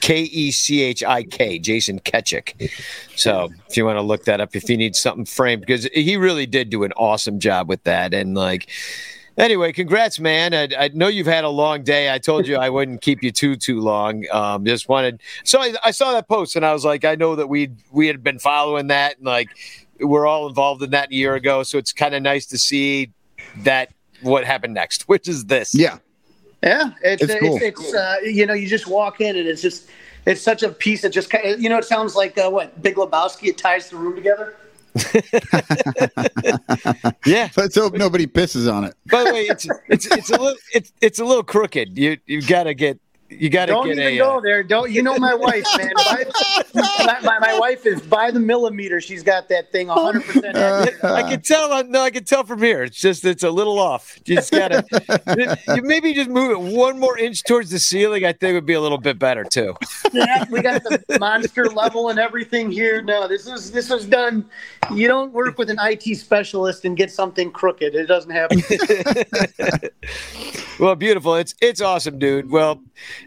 K 0.00 0.22
E 0.22 0.50
C 0.50 0.82
H 0.82 1.02
I 1.04 1.22
K, 1.22 1.58
Jason 1.58 2.00
Kechik. 2.00 2.70
So 3.16 3.50
if 3.68 3.76
you 3.76 3.84
want 3.84 3.96
to 3.98 4.02
look 4.02 4.24
that 4.24 4.40
up, 4.40 4.54
if 4.54 4.68
you 4.70 4.76
need 4.76 4.94
something 4.96 5.24
framed, 5.24 5.60
because 5.60 5.84
he 5.92 6.16
really 6.16 6.46
did 6.46 6.70
do 6.70 6.84
an 6.84 6.92
awesome 6.92 7.40
job 7.40 7.68
with 7.68 7.82
that. 7.84 8.14
And 8.14 8.34
like, 8.34 8.70
anyway, 9.36 9.72
congrats, 9.72 10.20
man. 10.20 10.54
I, 10.54 10.68
I 10.78 10.88
know 10.94 11.08
you've 11.08 11.26
had 11.26 11.44
a 11.44 11.48
long 11.48 11.82
day. 11.82 12.12
I 12.12 12.18
told 12.18 12.46
you 12.46 12.56
I 12.56 12.70
wouldn't 12.70 13.02
keep 13.02 13.22
you 13.22 13.32
too 13.32 13.56
too 13.56 13.80
long. 13.80 14.24
Um, 14.30 14.64
just 14.64 14.88
wanted. 14.88 15.20
So 15.44 15.60
I, 15.60 15.74
I 15.84 15.90
saw 15.90 16.12
that 16.12 16.28
post, 16.28 16.56
and 16.56 16.64
I 16.64 16.72
was 16.72 16.84
like, 16.84 17.04
I 17.04 17.16
know 17.16 17.36
that 17.36 17.48
we 17.48 17.70
we 17.90 18.06
had 18.06 18.22
been 18.22 18.38
following 18.38 18.86
that, 18.88 19.18
and 19.18 19.26
like 19.26 19.48
we're 20.00 20.26
all 20.26 20.48
involved 20.48 20.82
in 20.82 20.90
that 20.90 21.10
a 21.10 21.14
year 21.14 21.34
ago. 21.34 21.62
So 21.62 21.78
it's 21.78 21.92
kind 21.92 22.14
of 22.14 22.22
nice 22.22 22.46
to 22.46 22.58
see 22.58 23.12
that 23.58 23.90
what 24.22 24.44
happened 24.44 24.74
next, 24.74 25.02
which 25.08 25.28
is 25.28 25.46
this. 25.46 25.74
Yeah. 25.74 25.98
Yeah, 26.66 26.90
it's 27.02 27.22
It's 27.22 27.32
it's, 27.32 27.40
cool. 27.40 27.58
it's, 27.62 27.94
uh, 27.94 28.16
you 28.24 28.44
know 28.46 28.54
you 28.54 28.66
just 28.66 28.88
walk 28.88 29.20
in 29.20 29.36
and 29.36 29.46
it's 29.48 29.62
just 29.62 29.88
it's 30.26 30.42
such 30.42 30.64
a 30.64 30.70
piece 30.70 31.02
that 31.02 31.10
just 31.10 31.30
kind 31.30 31.46
of 31.48 31.60
you 31.60 31.68
know 31.68 31.78
it 31.78 31.84
sounds 31.84 32.16
like 32.16 32.36
uh, 32.36 32.50
what 32.50 32.82
Big 32.82 32.96
Lebowski. 32.96 33.48
It 33.48 33.58
ties 33.58 33.88
the 33.90 33.96
room 33.96 34.16
together. 34.16 34.56
Yeah. 37.26 37.48
Let's 37.56 37.74
hope 37.74 37.94
nobody 37.94 38.26
pisses 38.26 38.72
on 38.72 38.84
it. 38.84 38.94
By 39.10 39.24
the 39.24 39.32
way, 39.32 39.42
it's 39.42 39.66
it's 39.88 40.06
it's 40.06 40.30
a 40.30 40.38
little 40.40 40.56
it's 40.72 40.92
it's 41.00 41.18
a 41.18 41.24
little 41.24 41.42
crooked. 41.42 41.98
You 41.98 42.18
you 42.26 42.40
gotta 42.42 42.74
get 42.74 42.98
you 43.28 43.50
gotta 43.50 43.72
Don't 43.72 43.86
get 43.86 43.98
even 43.98 44.14
a. 44.14 44.18
go 44.18 44.38
uh, 44.38 44.40
there. 44.40 44.62
Don't 44.62 44.90
you 44.90 45.02
know 45.02 45.16
my 45.18 45.34
wife, 45.34 45.64
man? 45.76 45.92
My, 46.74 47.18
my, 47.22 47.38
my 47.38 47.58
wife 47.58 47.86
is 47.86 48.02
by 48.02 48.30
the 48.30 48.40
millimeter. 48.40 49.00
She's 49.00 49.22
got 49.22 49.48
that 49.48 49.72
thing 49.72 49.86
100 49.88 50.22
percent. 50.24 50.56
I 51.02 51.22
can 51.22 51.40
tell. 51.40 51.72
uh, 51.72 51.82
No, 51.82 52.02
I 52.02 52.10
can 52.10 52.24
tell 52.24 52.44
from 52.44 52.62
here. 52.62 52.82
It's 52.82 53.00
just 53.00 53.24
it's 53.24 53.42
a 53.44 53.50
little 53.50 53.78
off. 53.78 54.18
You 54.26 54.36
just 54.36 54.50
gotta 54.50 54.84
maybe 55.82 56.12
just 56.12 56.28
move 56.28 56.50
it 56.50 56.76
one 56.76 56.98
more 56.98 57.18
inch 57.18 57.42
towards 57.44 57.70
the 57.70 57.78
ceiling. 57.78 58.24
I 58.24 58.32
think 58.32 58.50
it 58.50 58.54
would 58.54 58.66
be 58.66 58.74
a 58.74 58.80
little 58.80 58.98
bit 58.98 59.18
better 59.18 59.44
too. 59.44 59.74
Yeah, 60.12 60.44
we 60.50 60.60
got 60.60 60.82
the 60.84 61.02
monster 61.18 61.66
level 61.66 62.10
and 62.10 62.18
everything 62.18 62.70
here. 62.70 63.00
No, 63.02 63.26
this 63.28 63.46
is 63.46 63.70
this 63.70 63.88
was 63.88 64.06
done. 64.06 64.44
You 64.92 65.08
don't 65.08 65.32
work 65.32 65.58
with 65.58 65.70
an 65.70 65.78
IT 65.80 66.16
specialist 66.16 66.84
and 66.84 66.96
get 66.96 67.10
something 67.10 67.50
crooked. 67.50 67.94
It 67.94 68.06
doesn't 68.06 68.30
happen. 68.30 68.62
Well, 70.78 70.94
beautiful. 70.94 71.36
It's 71.36 71.54
it's 71.62 71.80
awesome, 71.80 72.18
dude. 72.18 72.50
Well, 72.50 72.82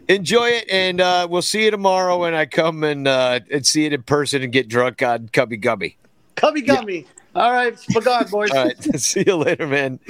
enjoy 0.08 0.50
it, 0.50 0.66
and 0.70 1.00
uh, 1.00 1.26
we'll 1.28 1.42
see 1.42 1.64
you 1.64 1.72
tomorrow 1.72 2.18
when 2.18 2.32
I 2.32 2.46
come 2.46 2.84
and 2.84 3.08
uh, 3.08 3.40
and 3.50 3.66
see 3.66 3.86
it 3.86 3.92
in 3.92 4.04
person 4.04 4.42
and 4.42 4.52
get 4.52 4.68
drunk 4.68 5.02
on 5.02 5.28
Cubby 5.28 5.56
Gummy. 5.56 5.96
Cubby 6.36 6.62
gummy. 6.62 7.06
All 7.34 7.52
right, 7.52 7.74
spagog 7.74 8.30
boys. 8.30 8.50
All 8.50 8.64
right. 8.64 8.82
See 9.00 9.24
you 9.26 9.36
later, 9.36 9.66
man. 9.66 10.00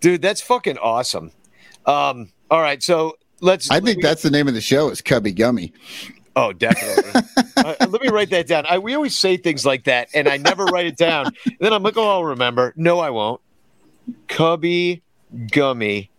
Dude, 0.00 0.20
that's 0.20 0.40
fucking 0.40 0.78
awesome. 0.78 1.30
Um, 1.86 2.32
all 2.50 2.60
right. 2.60 2.82
So 2.82 3.18
let's. 3.40 3.70
I 3.70 3.80
think 3.80 4.02
that's 4.02 4.22
the 4.22 4.30
name 4.30 4.48
of 4.48 4.54
the 4.54 4.60
show 4.60 4.88
is 4.90 5.00
Cubby 5.00 5.32
Gummy. 5.32 5.72
Oh, 6.36 6.52
definitely. 6.52 7.22
uh, 7.56 7.74
let 7.88 8.02
me 8.02 8.08
write 8.08 8.30
that 8.30 8.46
down. 8.48 8.66
I, 8.66 8.78
we 8.78 8.94
always 8.94 9.16
say 9.16 9.36
things 9.36 9.64
like 9.64 9.84
that, 9.84 10.08
and 10.14 10.28
I 10.28 10.36
never 10.36 10.64
write 10.64 10.86
it 10.86 10.96
down. 10.96 11.26
And 11.26 11.56
then 11.60 11.72
I'm 11.72 11.82
like, 11.82 11.96
oh, 11.96 12.08
I'll 12.08 12.24
remember. 12.24 12.72
No, 12.76 12.98
I 12.98 13.10
won't. 13.10 13.40
Cubby 14.28 15.02
Gummy. 15.52 16.10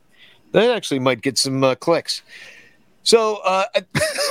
That 0.56 0.73
actually 0.73 0.99
might 0.99 1.19
get 1.19 1.38
some 1.38 1.65
uh, 1.65 1.76
clicks. 1.76 2.22
So, 3.03 3.41
uh, 3.44 3.65
all 3.76 3.82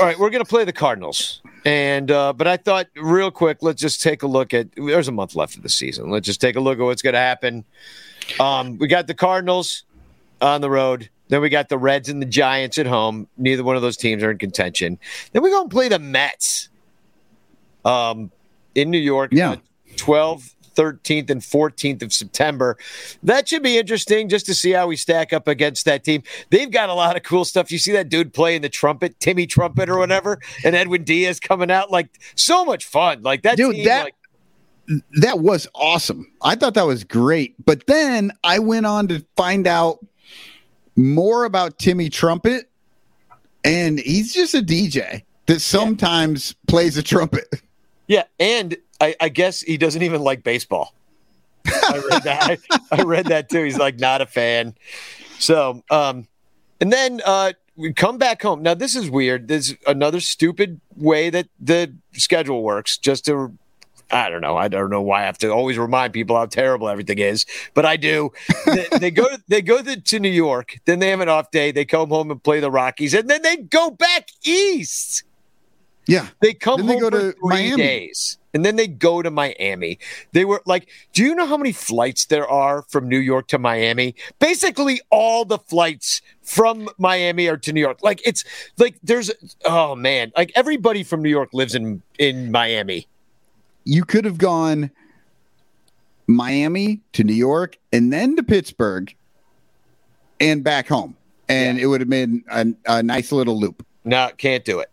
right, 0.01 0.19
we're 0.19 0.31
going 0.31 0.43
to 0.43 0.49
play 0.49 0.65
the 0.65 0.73
Cardinals. 0.73 1.43
And, 1.67 2.11
uh, 2.11 2.33
but 2.33 2.47
I 2.47 2.57
thought, 2.57 2.87
real 2.97 3.31
quick, 3.31 3.59
let's 3.61 3.79
just 3.79 4.03
take 4.03 4.23
a 4.23 4.27
look 4.27 4.55
at. 4.55 4.69
There's 4.75 5.07
a 5.07 5.13
month 5.13 5.37
left 5.37 5.55
of 5.55 5.63
the 5.63 5.69
season. 5.69 6.09
Let's 6.09 6.25
just 6.25 6.41
take 6.41 6.57
a 6.57 6.61
look 6.61 6.79
at 6.79 6.83
what's 6.83 7.03
going 7.03 7.13
to 7.13 7.19
happen. 7.19 7.63
Um, 8.41 8.79
we 8.79 8.89
got 8.89 9.07
the 9.07 9.13
Cardinals 9.13 9.85
on 10.41 10.63
the 10.63 10.71
road. 10.71 11.11
Then 11.29 11.43
we 11.43 11.51
got 11.51 11.69
the 11.69 11.77
Reds 11.77 12.09
and 12.09 12.23
the 12.23 12.27
Giants 12.27 12.79
at 12.79 12.87
home. 12.87 13.29
Neither 13.37 13.63
one 13.63 13.77
of 13.77 13.83
those 13.83 13.99
teams 13.99 14.23
are 14.23 14.31
in 14.31 14.39
contention. 14.39 14.99
Then 15.33 15.43
we 15.43 15.51
go 15.51 15.61
and 15.61 15.71
play 15.71 15.91
the 15.91 15.99
Mets 15.99 16.71
um, 17.85 18.31
in 18.75 18.91
New 18.91 18.97
York. 18.97 19.31
Yeah. 19.31 19.57
12, 19.99 20.55
13th, 20.75 21.31
and 21.31 21.41
14th 21.41 22.03
of 22.03 22.13
September. 22.13 22.77
That 23.23 23.49
should 23.49 23.63
be 23.63 23.79
interesting 23.79 24.29
just 24.29 24.47
to 24.47 24.55
see 24.55 24.73
how 24.73 24.87
we 24.87 24.97
stack 24.97 25.33
up 25.33 25.49
against 25.49 25.85
that 25.85 26.05
team. 26.05 26.23
They've 26.51 26.71
got 26.71 26.89
a 26.89 26.95
lot 26.95 27.17
of 27.17 27.23
cool 27.23 27.45
stuff. 27.45 27.71
You 27.71 27.79
see 27.79 27.93
that 27.93 28.09
dude 28.09 28.33
playing 28.35 28.63
the 28.63 28.69
trumpet, 28.69 29.19
Timmy 29.21 29.47
Trumpet 29.47 29.89
or 29.89 29.99
whatever, 29.99 30.41
and 30.65 30.75
Edwin 30.75 31.05
Diaz 31.05 31.41
coming 31.41 31.71
out. 31.71 31.91
Like, 31.91 32.09
so 32.35 32.65
much 32.65 32.85
fun. 32.85 33.23
Like, 33.23 33.43
that 33.43 33.57
Dude, 33.57 33.75
team, 33.77 33.85
that- 33.85 34.05
like, 34.05 34.15
That 35.23 35.39
was 35.41 35.67
awesome. 35.75 36.31
I 36.43 36.57
thought 36.57 36.75
that 36.75 36.87
was 36.87 37.05
great. 37.05 37.55
But 37.65 37.87
then 37.87 38.33
I 38.45 38.59
went 38.59 38.85
on 38.85 39.09
to 39.09 39.25
find 39.35 39.67
out 39.67 40.05
more 40.95 41.45
about 41.45 41.79
Timmy 41.79 42.11
Trumpet, 42.11 42.69
and 43.65 43.99
he's 43.99 44.35
just 44.35 44.55
a 44.55 44.61
DJ 44.61 45.23
that 45.47 45.61
sometimes 45.61 46.55
plays 46.67 46.97
a 46.99 47.03
trumpet. 47.03 47.47
Yeah, 48.09 48.25
and 48.39 48.77
I, 49.01 49.15
I 49.21 49.29
guess 49.29 49.61
he 49.61 49.77
doesn't 49.77 50.03
even 50.03 50.23
like 50.23 50.43
baseball. 50.43 50.95
I 51.66 52.03
read 52.11 52.23
that. 52.25 52.59
I, 52.71 52.79
I 52.93 53.03
read 53.03 53.27
that 53.27 53.49
too. 53.49 53.65
He's 53.65 53.79
like 53.79 53.99
not 53.99 54.21
a 54.21 54.27
fan. 54.27 54.75
So, 55.39 55.83
um, 55.91 56.27
and 56.81 56.93
then 56.93 57.21
uh, 57.25 57.53
we 57.77 57.93
come 57.93 58.19
back 58.19 58.43
home. 58.43 58.62
Now 58.62 58.75
this 58.75 58.95
is 58.95 59.11
weird. 59.11 59.49
There's 59.49 59.75
another 59.87 60.21
stupid 60.21 60.81
way 60.97 61.31
that 61.31 61.49
the 61.59 61.93
schedule 62.12 62.62
works. 62.62 62.99
Just 62.99 63.25
to, 63.27 63.57
I 64.11 64.29
don't 64.29 64.43
know. 64.43 64.57
I 64.57 64.69
don't 64.69 64.91
know 64.91 65.03
why 65.03 65.23
I 65.23 65.25
have 65.27 65.39
to 65.39 65.49
always 65.51 65.79
remind 65.79 66.12
people 66.12 66.37
how 66.37 66.47
terrible 66.47 66.89
everything 66.89 67.19
is, 67.19 67.47
but 67.73 67.85
I 67.87 67.97
do. 67.97 68.31
they, 68.66 68.87
they 69.01 69.11
go. 69.11 69.27
They 69.49 69.62
go 69.62 69.83
to, 69.83 70.01
to 70.01 70.21
New 70.21 70.29
York. 70.31 70.79
Then 70.85 70.99
they 70.99 71.09
have 71.09 71.21
an 71.21 71.29
off 71.29 71.51
day. 71.51 71.73
They 71.73 71.85
come 71.85 72.11
home 72.11 72.31
and 72.31 72.43
play 72.43 72.61
the 72.61 72.71
Rockies, 72.71 73.15
and 73.15 73.29
then 73.29 73.43
they 73.43 73.57
go 73.57 73.91
back 73.91 74.29
east. 74.45 75.25
Yeah. 76.07 76.29
They 76.41 76.53
come 76.53 76.79
Then 76.79 76.87
they 76.87 76.99
go 77.01 77.11
for 77.11 77.19
to 77.19 77.33
three 77.33 77.71
Miami. 77.71 77.77
days, 77.83 78.39
and 78.55 78.64
then 78.64 78.76
they 78.76 78.86
go 78.86 79.20
to 79.20 79.31
Miami. 79.31 79.98
They 80.32 80.44
were 80.44 80.62
like, 80.64 80.89
"Do 81.12 81.22
you 81.22 81.35
know 81.35 81.44
how 81.47 81.56
many 81.56 81.72
flights 81.72 82.26
there 82.26 82.48
are 82.48 82.82
from 82.82 83.09
New 83.09 83.18
York 83.18 83.48
to 83.48 83.59
Miami? 83.59 84.14
Basically, 84.39 85.01
all 85.10 85.44
the 85.44 85.59
flights 85.59 86.22
from 86.43 86.89
Miami 86.97 87.48
are 87.48 87.56
to 87.59 87.72
New 87.72 87.81
York. 87.81 87.98
Like 88.02 88.22
it's 88.24 88.44
like 88.78 88.97
there's 89.02 89.31
oh 89.64 89.94
man, 89.97 90.32
like 90.36 90.52
everybody 90.55 91.02
from 91.02 91.20
New 91.20 91.31
York 91.31 91.51
lives 91.52 91.74
in 91.74 92.01
in 92.18 92.51
Miami. 92.51 93.09
You 93.85 94.05
could 94.05 94.24
have 94.24 94.39
gone 94.39 94.90
Miami 96.26 97.01
to 97.12 97.24
New 97.24 97.35
York 97.35 97.76
and 97.93 98.12
then 98.12 98.36
to 98.36 98.43
Pittsburgh 98.43 99.14
and 100.40 100.64
back 100.64 100.89
home. 100.89 101.16
And 101.48 101.78
it 101.78 101.86
would 101.86 102.01
have 102.01 102.09
been 102.09 102.43
a, 102.51 102.66
a 102.86 103.02
nice 103.02 103.31
little 103.31 103.60
loop. 103.60 103.85
No, 104.05 104.31
can't 104.39 104.64
do 104.64 104.78
it. 104.78 104.90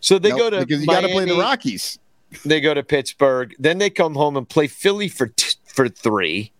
So 0.00 0.18
they 0.18 0.30
Nope, 0.30 0.38
go 0.38 0.50
to 0.50 0.58
because 0.60 0.80
you 0.80 0.86
got 0.86 1.02
to 1.02 1.08
play 1.08 1.24
the 1.24 1.38
Rockies. 1.38 1.98
They 2.42 2.60
go 2.60 2.74
to 2.74 2.82
Pittsburgh, 2.82 3.54
then 3.58 3.78
they 3.78 3.90
come 3.90 4.14
home 4.14 4.36
and 4.36 4.48
play 4.48 4.66
Philly 4.66 5.08
for 5.08 5.28
t- 5.28 5.56
for 5.66 5.88
three. 5.88 6.52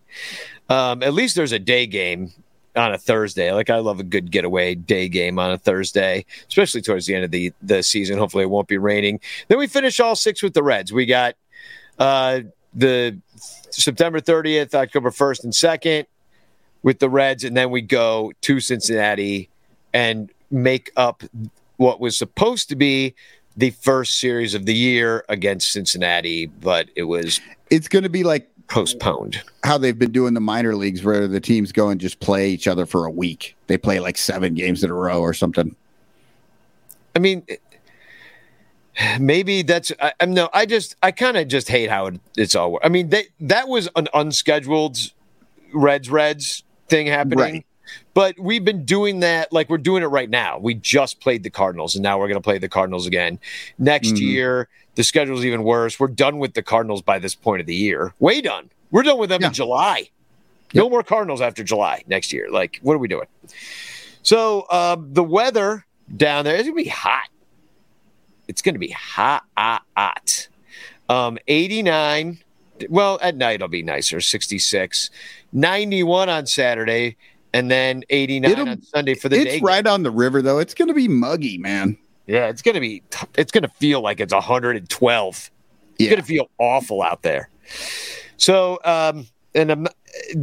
Um, 0.69 1.03
at 1.03 1.13
least 1.13 1.35
there's 1.35 1.51
a 1.51 1.59
day 1.59 1.85
game 1.85 2.31
on 2.75 2.93
a 2.93 2.97
Thursday. 2.97 3.51
Like 3.51 3.69
I 3.69 3.77
love 3.77 3.99
a 3.99 4.03
good 4.03 4.31
getaway 4.31 4.75
day 4.75 5.07
game 5.07 5.39
on 5.39 5.51
a 5.51 5.57
Thursday, 5.57 6.25
especially 6.47 6.81
towards 6.81 7.05
the 7.05 7.15
end 7.15 7.25
of 7.25 7.31
the 7.31 7.53
the 7.61 7.83
season. 7.83 8.17
Hopefully, 8.17 8.43
it 8.43 8.49
won't 8.49 8.67
be 8.67 8.77
raining. 8.77 9.19
Then 9.47 9.57
we 9.57 9.67
finish 9.67 9.99
all 9.99 10.15
six 10.15 10.41
with 10.41 10.53
the 10.53 10.63
Reds. 10.63 10.91
We 10.91 11.05
got 11.05 11.35
uh, 11.99 12.41
the 12.73 13.17
September 13.69 14.19
30th, 14.19 14.73
October 14.73 15.09
1st, 15.09 15.43
and 15.43 15.53
2nd 15.53 16.05
with 16.83 16.99
the 16.99 17.09
Reds, 17.09 17.43
and 17.43 17.55
then 17.55 17.71
we 17.71 17.81
go 17.81 18.31
to 18.41 18.59
Cincinnati 18.59 19.49
and 19.93 20.29
make 20.51 20.91
up 20.95 21.23
what 21.77 21.99
was 21.99 22.15
supposed 22.15 22.69
to 22.69 22.75
be 22.75 23.15
the 23.57 23.69
first 23.71 24.19
series 24.19 24.53
of 24.53 24.65
the 24.65 24.73
year 24.73 25.23
against 25.29 25.71
Cincinnati, 25.71 26.45
but 26.47 26.89
it 26.95 27.03
was 27.03 27.39
It's 27.69 27.87
going 27.87 28.03
to 28.03 28.09
be 28.09 28.23
like 28.23 28.49
postponed. 28.67 29.41
how 29.63 29.77
they've 29.77 29.97
been 29.97 30.11
doing 30.11 30.33
the 30.33 30.41
minor 30.41 30.75
leagues 30.75 31.03
where 31.03 31.27
the 31.27 31.39
teams 31.39 31.71
go 31.71 31.89
and 31.89 32.01
just 32.01 32.19
play 32.19 32.49
each 32.49 32.67
other 32.67 32.85
for 32.85 33.05
a 33.05 33.11
week. 33.11 33.55
They 33.67 33.77
play 33.77 33.99
like 33.99 34.17
seven 34.17 34.55
games 34.55 34.83
in 34.83 34.89
a 34.89 34.93
row 34.93 35.21
or 35.21 35.33
something. 35.33 35.75
I 37.15 37.19
mean, 37.19 37.45
maybe 39.19 39.61
that's 39.61 39.91
I, 40.01 40.13
I'm 40.19 40.33
no. 40.33 40.49
I 40.53 40.65
just 40.65 40.95
I 41.01 41.11
kind 41.11 41.37
of 41.37 41.47
just 41.47 41.69
hate 41.69 41.89
how 41.89 42.07
it, 42.07 42.19
it's 42.35 42.55
all. 42.55 42.79
I 42.83 42.89
mean, 42.89 43.09
they, 43.09 43.25
that 43.41 43.67
was 43.67 43.87
an 43.95 44.07
unscheduled 44.13 44.97
Reds 45.73 46.09
Reds 46.09 46.63
thing 46.89 47.07
happening. 47.07 47.37
Right. 47.39 47.65
But 48.13 48.39
we've 48.39 48.63
been 48.63 48.85
doing 48.85 49.19
that 49.21 49.51
like 49.51 49.69
we're 49.69 49.77
doing 49.77 50.03
it 50.03 50.07
right 50.07 50.29
now. 50.29 50.57
We 50.57 50.73
just 50.75 51.19
played 51.19 51.43
the 51.43 51.49
Cardinals 51.49 51.95
and 51.95 52.03
now 52.03 52.17
we're 52.17 52.27
going 52.27 52.39
to 52.39 52.43
play 52.43 52.57
the 52.57 52.69
Cardinals 52.69 53.05
again. 53.05 53.39
Next 53.77 54.13
Mhm. 54.13 54.19
year, 54.21 54.69
the 54.95 55.03
schedule's 55.03 55.43
even 55.45 55.63
worse. 55.63 55.99
We're 55.99 56.07
done 56.07 56.37
with 56.39 56.53
the 56.53 56.63
Cardinals 56.63 57.01
by 57.01 57.19
this 57.19 57.35
point 57.35 57.59
of 57.61 57.67
the 57.67 57.75
year. 57.75 58.13
Way 58.19 58.41
done. 58.41 58.69
We're 58.91 59.03
done 59.03 59.17
with 59.17 59.29
them 59.29 59.41
Yeah. 59.41 59.47
in 59.47 59.53
July. 59.53 60.09
No 60.73 60.89
more 60.89 61.03
Cardinals 61.03 61.41
after 61.41 61.63
July 61.63 62.03
next 62.07 62.31
year. 62.33 62.49
Like, 62.49 62.79
what 62.81 62.93
are 62.93 62.97
we 62.99 63.07
doing? 63.07 63.27
So, 64.23 64.65
um, 64.71 65.13
the 65.13 65.23
weather 65.23 65.85
down 66.15 66.45
there 66.45 66.55
is 66.55 66.63
going 66.63 66.75
to 66.77 66.83
be 66.83 66.89
hot. 66.89 67.29
It's 68.47 68.61
going 68.61 68.75
to 68.75 68.79
be 68.79 68.89
hot, 68.91 69.43
hot, 69.57 69.83
hot. 69.97 70.47
Um, 71.09 71.37
89. 71.47 72.39
Well, 72.89 73.19
at 73.21 73.35
night 73.37 73.55
it'll 73.55 73.67
be 73.67 73.83
nicer, 73.83 74.19
66. 74.21 75.09
91 75.53 76.29
on 76.29 76.45
Saturday, 76.45 77.15
and 77.55 77.71
then 77.71 78.03
89 78.09 78.51
It'll- 78.51 78.69
on 78.69 78.81
Sunday 78.81 79.15
for 79.15 79.29
the 79.29 79.37
it's 79.37 79.45
day. 79.55 79.59
right 79.61 79.85
on 79.87 80.03
the 80.03 80.11
river 80.11 80.41
though. 80.41 80.59
It's 80.59 80.73
going 80.73 80.89
to 80.89 80.93
be 80.93 81.07
muggy, 81.07 81.57
man. 81.57 81.97
Yeah, 82.27 82.47
it's 82.47 82.63
gonna 82.63 82.79
be. 82.79 83.03
It's 83.37 83.51
gonna 83.51 83.67
feel 83.79 84.01
like 84.01 84.19
it's 84.19 84.33
112. 84.33 85.35
It's 85.37 85.51
Yeah. 85.99 86.09
gonna 86.09 86.23
feel 86.23 86.49
awful 86.57 87.03
out 87.03 87.21
there. 87.21 87.49
So, 88.37 88.79
um, 88.83 89.27
and 89.53 89.69
um, 89.71 89.87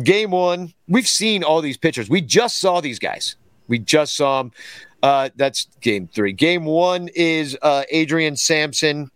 game 0.05 0.30
one, 0.30 0.72
we've 0.89 1.09
seen 1.09 1.43
all 1.43 1.60
these 1.60 1.76
pitchers. 1.76 2.09
We 2.09 2.20
just 2.20 2.60
saw 2.60 2.80
these 2.80 3.01
guys. 3.01 3.34
We 3.66 3.78
just 3.80 4.14
saw 4.16 4.43
them. 4.44 4.52
Uh, 5.02 5.30
that's 5.34 5.66
game 5.80 6.09
three. 6.14 6.32
Game 6.32 6.64
one 6.64 7.09
is 7.16 7.59
uh, 7.62 7.82
Adrian 7.90 8.36
Sampson, 8.36 9.10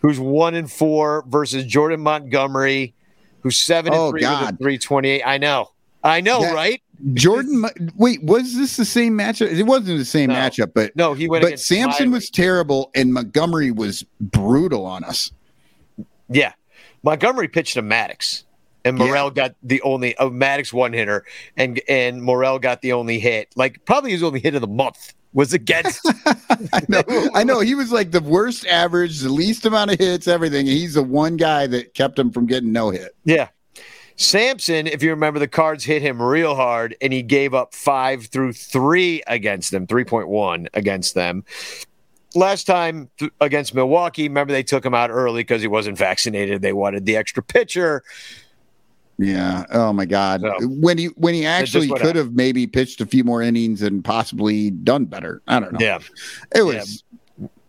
who's 0.00 0.20
one 0.20 0.54
and 0.54 0.70
four 0.70 1.24
versus 1.26 1.64
Jordan 1.64 1.98
Montgomery, 2.00 2.94
who's 3.42 3.56
seven 3.58 3.92
and 3.92 4.00
Oh, 4.00 4.10
three 4.10 4.20
with 4.20 4.28
a 4.28 4.44
God. 4.52 4.58
328. 4.58 5.22
I 5.26 5.38
know. 5.38 5.72
I 6.04 6.20
know, 6.20 6.42
That- 6.42 6.54
right? 6.54 6.80
Jordan, 7.14 7.64
wait, 7.96 8.22
was 8.22 8.56
this 8.56 8.76
the 8.76 8.84
same 8.84 9.16
matchup? 9.16 9.50
It 9.52 9.62
wasn't 9.64 9.98
the 9.98 10.04
same 10.04 10.28
No. 10.30 10.34
matchup, 10.36 10.72
but 10.74 10.94
No, 10.96 11.14
he 11.14 11.28
went 11.28 11.42
but 11.44 11.60
Sampson 11.60 12.06
Miley. 12.10 12.16
was 12.18 12.30
terrible 12.30 12.90
and 12.94 13.12
Montgomery 13.14 13.70
was 13.70 14.04
brutal 14.20 14.84
on 14.84 15.04
us. 15.04 15.30
Yeah. 16.28 16.52
Montgomery 17.02 17.48
pitched 17.48 17.74
to 17.74 17.82
Maddux. 17.82 18.44
And 18.84 18.98
Yeah. 18.98 19.06
Morel 19.06 19.30
got 19.30 19.54
the 19.62 19.80
only 19.82 20.16
uh, 20.16 20.28
Maddux 20.30 20.72
one 20.72 20.92
hitter, 20.92 21.24
and 21.56 21.80
and 21.88 22.22
Morel 22.22 22.58
got 22.58 22.80
the 22.80 22.92
only 22.92 23.18
hit. 23.18 23.48
Like 23.56 23.84
probably 23.84 24.12
his 24.12 24.22
only 24.22 24.40
hit 24.40 24.54
of 24.54 24.60
the 24.60 24.66
month 24.68 25.14
was 25.34 25.52
against. 25.52 26.00
I 26.72 26.82
know, 26.88 27.02
I 27.34 27.44
know. 27.44 27.60
He 27.60 27.74
was 27.74 27.90
like 27.92 28.12
the 28.12 28.20
worst 28.20 28.66
average, 28.66 29.18
the 29.20 29.28
least 29.30 29.66
amount 29.66 29.90
of 29.92 29.98
hits, 29.98 30.26
everything. 30.28 30.64
He's 30.66 30.94
the 30.94 31.02
one 31.02 31.36
guy 31.36 31.66
that 31.66 31.92
kept 31.94 32.18
him 32.18 32.30
from 32.30 32.46
getting 32.46 32.72
no 32.72 32.90
hit. 32.90 33.14
yeah, 33.24 33.48
Sampson. 34.18 34.86
If 34.86 35.02
you 35.02 35.10
remember, 35.10 35.38
the 35.38 35.48
Cards 35.48 35.84
hit 35.84 36.02
him 36.02 36.20
real 36.20 36.54
hard, 36.54 36.96
and 37.00 37.12
he 37.12 37.22
gave 37.22 37.54
up 37.54 37.72
five 37.74 38.26
through 38.26 38.52
three 38.52 39.22
against 39.26 39.70
them, 39.70 39.86
three 39.86 40.04
point 40.04 40.28
one 40.28 40.68
against 40.74 41.14
them. 41.14 41.44
Last 42.34 42.64
time 42.64 43.08
th- 43.18 43.30
against 43.40 43.74
Milwaukee, 43.74 44.24
remember 44.28 44.52
they 44.52 44.62
took 44.62 44.84
him 44.84 44.92
out 44.92 45.10
early 45.10 45.40
because 45.40 45.62
he 45.62 45.68
wasn't 45.68 45.96
vaccinated. 45.96 46.60
They 46.60 46.72
wanted 46.74 47.06
the 47.06 47.16
extra 47.16 47.42
pitcher. 47.42 48.02
Yeah. 49.18 49.64
Oh 49.72 49.92
my 49.92 50.04
God. 50.04 50.42
So- 50.42 50.66
when 50.66 50.98
he 50.98 51.06
when 51.16 51.32
he 51.34 51.46
actually 51.46 51.88
could 51.88 52.16
have 52.16 52.32
maybe 52.32 52.66
pitched 52.66 53.00
a 53.00 53.06
few 53.06 53.24
more 53.24 53.40
innings 53.40 53.82
and 53.82 54.04
possibly 54.04 54.70
done 54.70 55.06
better. 55.06 55.40
I 55.48 55.58
don't 55.60 55.72
know. 55.72 55.78
Yeah. 55.80 55.98
It 56.54 56.62
was. 56.62 57.02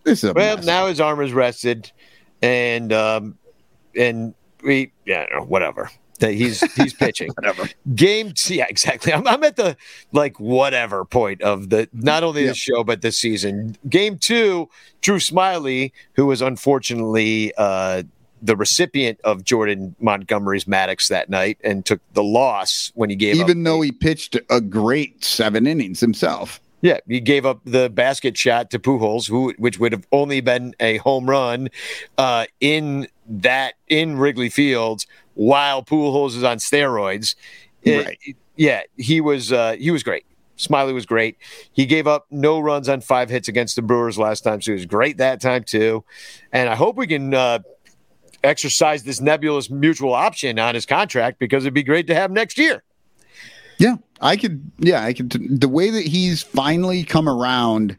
This 0.03 0.23
is 0.23 0.31
a 0.31 0.33
Well, 0.33 0.57
mess. 0.57 0.65
now 0.65 0.87
his 0.87 0.99
arm 0.99 1.21
is 1.21 1.31
rested, 1.31 1.91
and 2.41 2.91
um, 2.91 3.37
and 3.95 4.33
we 4.63 4.91
yeah, 5.05 5.21
I 5.21 5.25
don't 5.31 5.39
know, 5.41 5.45
whatever. 5.45 5.89
That 6.19 6.33
he's 6.33 6.61
he's 6.73 6.93
pitching. 6.93 7.31
Whatever. 7.35 7.69
Game, 7.95 8.33
yeah, 8.47 8.65
exactly. 8.69 9.13
I'm, 9.13 9.27
I'm 9.27 9.43
at 9.43 9.55
the 9.55 9.77
like 10.11 10.39
whatever 10.39 11.05
point 11.05 11.41
of 11.41 11.69
the 11.69 11.89
not 11.93 12.23
only 12.23 12.45
the 12.45 12.53
show 12.53 12.83
but 12.83 13.01
the 13.01 13.11
season. 13.11 13.77
Game 13.87 14.17
two, 14.17 14.69
Drew 15.01 15.17
Smyly, 15.17 15.91
who 16.13 16.25
was 16.25 16.41
unfortunately 16.41 17.53
uh, 17.57 18.03
the 18.41 18.55
recipient 18.55 19.19
of 19.23 19.43
Jordan 19.43 19.95
Montgomery's 19.99 20.65
Maddux 20.65 21.07
that 21.09 21.29
night 21.29 21.57
and 21.63 21.85
took 21.85 22.01
the 22.13 22.23
loss 22.23 22.91
when 22.95 23.09
he 23.09 23.15
gave 23.15 23.35
up 23.35 23.49
Even 23.49 23.63
though 23.63 23.81
he 23.81 23.91
pitched 23.91 24.37
a 24.49 24.61
great 24.61 25.23
seven 25.23 25.67
innings 25.67 25.99
himself. 25.99 26.59
Yeah, 26.81 26.99
he 27.07 27.19
gave 27.19 27.45
up 27.45 27.59
the 27.65 27.89
basket 27.89 28.37
shot 28.37 28.71
to 28.71 28.79
Pujols, 28.79 29.27
who 29.27 29.53
which 29.57 29.79
would 29.79 29.91
have 29.91 30.07
only 30.13 30.39
been 30.39 30.73
a 30.79 30.97
home 30.97 31.29
run 31.29 31.69
uh, 32.17 32.45
in 32.61 33.07
that 33.27 33.73
in 33.89 34.17
Wrigley 34.17 34.49
Field 34.49 35.05
while 35.39 35.81
Pujols 35.81 36.35
is 36.35 36.43
on 36.43 36.57
steroids. 36.57 37.35
It- 37.83 38.35
yeah, 38.57 38.81
he 38.97 39.21
was 39.21 39.53
uh, 39.53 39.77
he 39.79 39.89
was 39.89 40.03
great. 40.03 40.25
Smyly 40.57 40.93
was 40.93 41.05
great. 41.05 41.37
He 41.71 41.85
gave 41.85 42.05
up 42.07 42.25
no 42.29 42.59
runs 42.59 42.89
on 42.89 42.99
five 42.99 43.29
hits 43.29 43.47
against 43.47 43.77
the 43.77 43.81
Brewers 43.81 44.17
last 44.19 44.41
time, 44.41 44.61
so 44.61 44.71
he 44.71 44.75
was 44.75 44.85
great 44.85 45.15
that 45.17 45.39
time 45.39 45.63
too. 45.63 46.03
And 46.51 46.67
I 46.67 46.75
hope 46.75 46.97
we 46.97 47.07
can 47.07 47.33
uh, 47.33 47.59
exercise 48.43 49.03
this 49.03 49.21
nebulous 49.21 49.69
mutual 49.69 50.13
option 50.13 50.59
on 50.59 50.75
his 50.75 50.85
contract 50.85 51.39
because 51.39 51.63
it'd 51.63 51.73
be 51.73 51.83
great 51.83 52.07
to 52.07 52.15
have 52.15 52.31
next 52.31 52.57
year. 52.57 52.83
Yeah, 53.77 53.95
I 54.19 54.35
could. 54.35 54.69
Yeah, 54.77 55.05
I 55.05 55.13
could. 55.13 55.61
The 55.61 55.69
way 55.69 55.89
that 55.89 56.05
he's 56.05 56.43
finally 56.43 57.05
come 57.05 57.29
around, 57.29 57.95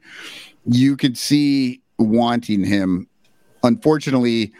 you 0.66 0.94
could 0.98 1.16
see 1.16 1.80
wanting 1.98 2.64
him. 2.64 3.08
Unfortunately, 3.62 4.52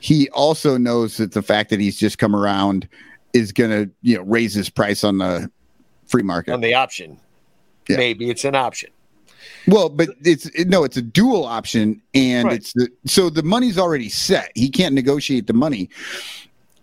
he 0.00 0.28
also 0.30 0.76
knows 0.76 1.16
that 1.16 1.32
the 1.32 1.42
fact 1.42 1.70
that 1.70 1.80
he's 1.80 1.96
just 1.98 2.18
come 2.18 2.34
around 2.36 2.88
is 3.32 3.52
going 3.52 3.70
to, 3.70 3.90
you 4.02 4.16
know, 4.16 4.22
raise 4.22 4.54
his 4.54 4.70
price 4.70 5.04
on 5.04 5.18
the 5.18 5.50
free 6.06 6.22
market. 6.22 6.52
On 6.52 6.60
the 6.60 6.74
option, 6.74 7.18
Yeah. 7.88 7.96
maybe 7.96 8.30
it's 8.30 8.44
an 8.44 8.54
option. 8.54 8.90
Well, 9.66 9.88
but 9.88 10.10
it's 10.24 10.46
it, 10.46 10.68
no, 10.68 10.84
it's 10.84 10.96
a 10.96 11.02
dual 11.02 11.44
option, 11.44 12.00
and 12.14 12.48
Right. 12.48 12.56
it's 12.56 12.72
the 12.72 12.88
so 13.06 13.28
the 13.30 13.42
money's 13.42 13.78
already 13.78 14.08
set. 14.08 14.50
He 14.54 14.68
can't 14.70 14.94
negotiate 14.94 15.46
the 15.46 15.52
money. 15.52 15.90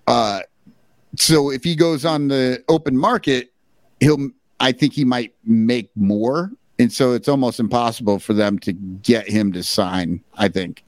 Uh, 0.08 0.42
so 1.18 1.50
if 1.52 1.64
he 1.64 1.76
goes 1.76 2.06
on 2.06 2.28
the 2.28 2.64
open 2.70 2.98
market, 2.98 3.52
he'll. 4.00 4.30
I 4.60 4.72
think 4.72 4.94
he 4.94 5.04
might 5.04 5.34
make 5.44 5.90
more, 5.96 6.50
and 6.80 6.92
so 6.92 7.12
it's 7.14 7.28
almost 7.28 7.60
impossible 7.60 8.20
for 8.20 8.34
them 8.34 8.58
to 8.60 8.72
get 8.72 9.28
him 9.30 9.52
to 9.54 9.64
sign. 9.64 10.22
I 10.36 10.48
think. 10.48 10.84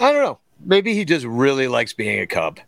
I 0.00 0.12
don't 0.12 0.22
know. 0.22 0.38
Maybe 0.64 0.94
he 0.94 1.04
just 1.04 1.26
really 1.26 1.68
likes 1.68 1.92
being 1.92 2.20
a 2.20 2.26
Cub. 2.26 2.58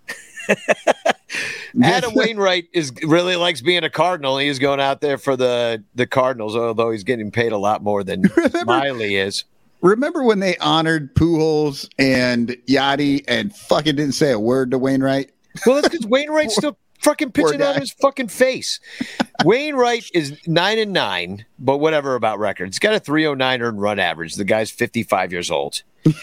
Adam 1.82 2.14
Wainwright 2.14 2.68
is 2.72 2.92
really 3.02 3.36
likes 3.36 3.60
being 3.60 3.84
a 3.84 3.90
Cardinal. 3.90 4.38
He's 4.38 4.58
going 4.58 4.80
out 4.80 5.00
there 5.00 5.18
for 5.18 5.36
the 5.36 5.84
the 5.94 6.06
Cardinals, 6.06 6.56
although 6.56 6.90
he's 6.90 7.04
getting 7.04 7.30
paid 7.30 7.52
a 7.52 7.58
lot 7.58 7.82
more 7.82 8.02
than 8.02 8.24
Miley 8.64 9.16
is. 9.16 9.44
Remember 9.80 10.24
when 10.24 10.40
they 10.40 10.56
honored 10.56 11.14
Pujols 11.14 11.88
and 11.98 12.48
Yadi 12.66 13.24
and 13.28 13.54
fucking 13.54 13.96
didn't 13.96 14.14
say 14.14 14.32
a 14.32 14.38
word 14.38 14.72
to 14.72 14.78
Wainwright? 14.78 15.30
Well, 15.64 15.76
that's 15.76 15.88
because 15.88 16.06
Wainwright's 16.06 16.56
still 16.56 16.76
fucking 16.98 17.32
Poor 17.32 17.48
pitching 17.48 17.62
out 17.62 17.74
guy. 17.74 17.80
his 17.80 17.92
fucking 17.92 18.28
face. 18.28 18.80
Wainwright 19.44 20.10
is 20.14 20.36
nine 20.46 20.78
and 20.78 20.92
nine, 20.92 21.46
but 21.58 21.78
whatever 21.78 22.14
about 22.14 22.38
records. 22.38 22.76
He's 22.76 22.80
got 22.80 22.94
a 22.94 23.00
309 23.00 23.62
earned 23.62 23.80
run 23.80 23.98
average. 23.98 24.34
The 24.34 24.44
guy's 24.44 24.70
55 24.70 25.32
years 25.32 25.50
old. 25.50 25.82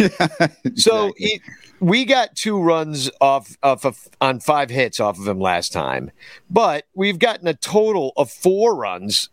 So 0.75 1.13
he, 1.17 1.41
we 1.79 2.05
got 2.05 2.35
two 2.35 2.59
runs 2.59 3.09
off, 3.21 3.55
off 3.61 3.85
of, 3.85 4.07
on 4.19 4.39
five 4.39 4.69
hits 4.69 4.99
off 4.99 5.19
of 5.19 5.27
him 5.27 5.39
last 5.39 5.71
time, 5.71 6.11
but 6.49 6.85
we've 6.95 7.19
gotten 7.19 7.47
a 7.47 7.53
total 7.53 8.13
of 8.17 8.31
four 8.31 8.75
runs 8.75 9.29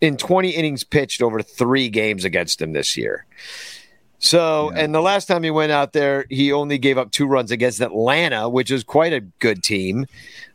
in 0.00 0.16
20 0.16 0.50
innings 0.50 0.84
pitched 0.84 1.22
over 1.22 1.42
three 1.42 1.88
games 1.88 2.24
against 2.24 2.60
him 2.62 2.72
this 2.72 2.96
year. 2.96 3.26
So, 4.18 4.70
and 4.74 4.94
the 4.94 5.00
last 5.00 5.26
time 5.26 5.42
he 5.42 5.50
went 5.50 5.72
out 5.72 5.92
there, 5.94 6.26
he 6.28 6.52
only 6.52 6.76
gave 6.76 6.98
up 6.98 7.10
two 7.10 7.26
runs 7.26 7.50
against 7.50 7.80
Atlanta, 7.80 8.48
which 8.48 8.70
is 8.70 8.84
quite 8.84 9.14
a 9.14 9.20
good 9.20 9.62
team. 9.62 10.06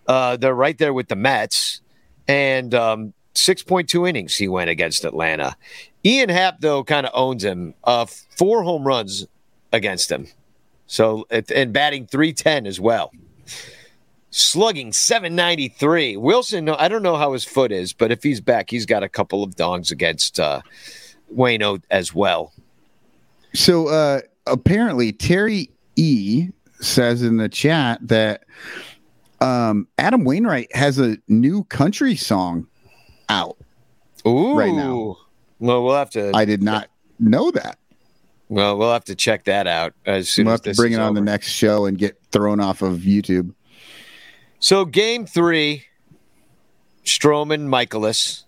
Uh, 0.08 0.38
they're 0.38 0.56
right 0.56 0.78
there 0.78 0.94
with 0.94 1.08
the 1.08 1.16
Mets, 1.16 1.82
and 2.28 2.74
um, 2.74 3.14
6.2 3.34 4.08
innings 4.08 4.36
he 4.36 4.48
went 4.48 4.70
against 4.70 5.06
Atlanta. 5.06 5.56
Ian 6.04 6.30
Happ, 6.30 6.60
though, 6.60 6.84
kind 6.84 7.06
of 7.06 7.12
owns 7.16 7.44
him. 7.44 7.74
Uh, 7.84 8.06
four 8.06 8.64
home 8.64 8.86
runs 8.86 9.26
against 9.74 10.12
him. 10.12 10.28
So, 10.88 11.26
and 11.30 11.74
batting 11.74 12.06
310 12.06 12.68
as 12.68 12.80
well. 12.80 13.12
Slugging 14.30 14.94
793. 14.94 16.16
Willson, 16.18 16.76
I 16.78 16.88
don't 16.88 17.02
know 17.02 17.16
how 17.16 17.34
his 17.34 17.44
foot 17.44 17.72
is, 17.72 17.94
but 17.94 18.12
if 18.12 18.22
he's 18.22 18.42
back, 18.42 18.70
he's 18.70 18.86
got 18.86 19.02
a 19.02 19.10
couple 19.10 19.44
of 19.44 19.56
dongs 19.56 19.92
against 19.92 20.40
uh, 20.40 20.62
Wayno 21.34 21.82
as 21.90 22.14
well. 22.14 22.54
So 23.54 23.88
uh 23.88 24.22
apparently 24.48 25.12
Terry 25.12 25.70
E 25.96 26.50
says 26.82 27.22
in 27.22 27.38
the 27.38 27.50
chat 27.50 28.00
that 28.02 28.44
um 29.42 29.88
Adam 29.98 30.24
Wainwright 30.24 30.74
has 30.76 31.00
a 31.00 31.18
new 31.28 31.64
country 31.66 32.16
song 32.16 32.68
out. 33.30 33.58
Ooh. 34.28 34.58
Right 34.58 34.74
now. 34.74 35.18
Well, 35.60 35.84
we'll 35.84 35.96
have 35.96 36.10
to. 36.12 36.32
I 36.34 36.46
did 36.46 36.62
not 36.64 36.90
know 37.20 37.52
that. 37.52 37.78
well, 38.50 38.78
we'll 38.78 38.92
have 38.94 39.06
to 39.06 39.16
check 39.16 39.46
that 39.46 39.68
out 39.68 39.94
as 40.06 40.30
soon 40.30 40.46
We'll 40.46 40.56
as 40.56 40.66
have 40.66 40.74
to 40.74 40.78
bring 40.80 40.94
it 40.94 41.00
on 41.00 41.14
the 41.14 41.22
next 41.22 41.48
show 41.50 41.86
and 41.86 41.98
get 41.98 42.20
thrown 42.32 42.60
off 42.60 42.82
of 42.82 43.00
YouTube. 43.00 43.54
So 44.60 44.86
game 44.86 45.26
three, 45.26 45.86
Stroman, 47.04 47.68
Mikolas, 47.68 48.44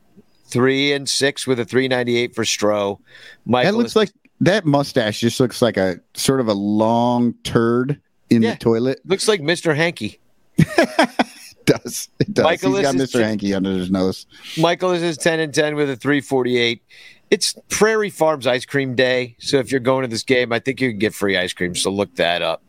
three 0.46 0.92
and 0.94 1.08
six 1.08 1.46
with 1.48 1.60
a 1.60 1.66
three 1.66 1.88
ninety 1.88 2.18
eight 2.18 2.34
for 2.36 2.44
Stro. 2.44 3.00
Mikolas, 3.48 3.64
That 3.64 3.76
looks 3.76 3.96
like 3.96 4.12
that 4.42 4.66
mustache 4.66 5.20
just 5.20 5.40
looks 5.40 5.62
like 5.62 5.78
a 5.78 6.00
sort 6.14 6.40
of 6.40 6.48
a 6.48 6.54
long 6.54 7.34
turd 7.44 8.00
in 8.30 8.42
Yeah. 8.42 8.52
the 8.54 8.58
toilet. 8.60 9.00
looks 9.06 9.28
like 9.28 9.42
Mr. 9.42 9.76
Hanky. 9.76 10.20
It 10.58 11.66
does. 11.66 12.10
It 12.20 12.34
does. 12.34 12.46
Mikolas 12.46 12.78
He's 12.78 12.82
got 12.82 12.96
Mr. 12.96 13.24
Hanky 13.24 13.54
under 13.54 13.72
his 13.72 13.92
nose. 13.92 14.26
Michael 14.58 14.92
is 14.92 15.18
ten 15.18 15.40
and 15.40 15.54
ten 15.54 15.76
with 15.76 15.90
a 15.90 15.96
three 15.96 16.22
forty 16.22 16.58
eight. 16.58 16.82
It's 17.30 17.56
Prairie 17.70 18.10
Farms 18.10 18.48
ice 18.48 18.66
cream 18.66 18.96
day, 18.96 19.36
so 19.40 19.58
if 19.58 19.72
you're 19.72 19.82
going 19.82 20.04
to 20.04 20.08
this 20.08 20.24
game, 20.24 20.54
I 20.54 20.60
think 20.60 20.80
you 20.80 20.92
can 20.92 21.00
get 21.00 21.14
free 21.14 21.38
ice 21.38 21.52
cream. 21.52 21.76
So 21.76 21.92
look 21.92 22.16
that 22.16 22.42
up. 22.42 22.64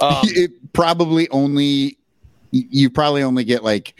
Um, 0.00 0.20
it 0.24 0.72
probably 0.72 1.28
only 1.30 1.98
you 2.50 2.88
probably 2.88 3.22
only 3.22 3.44
get 3.44 3.62
like 3.62 3.94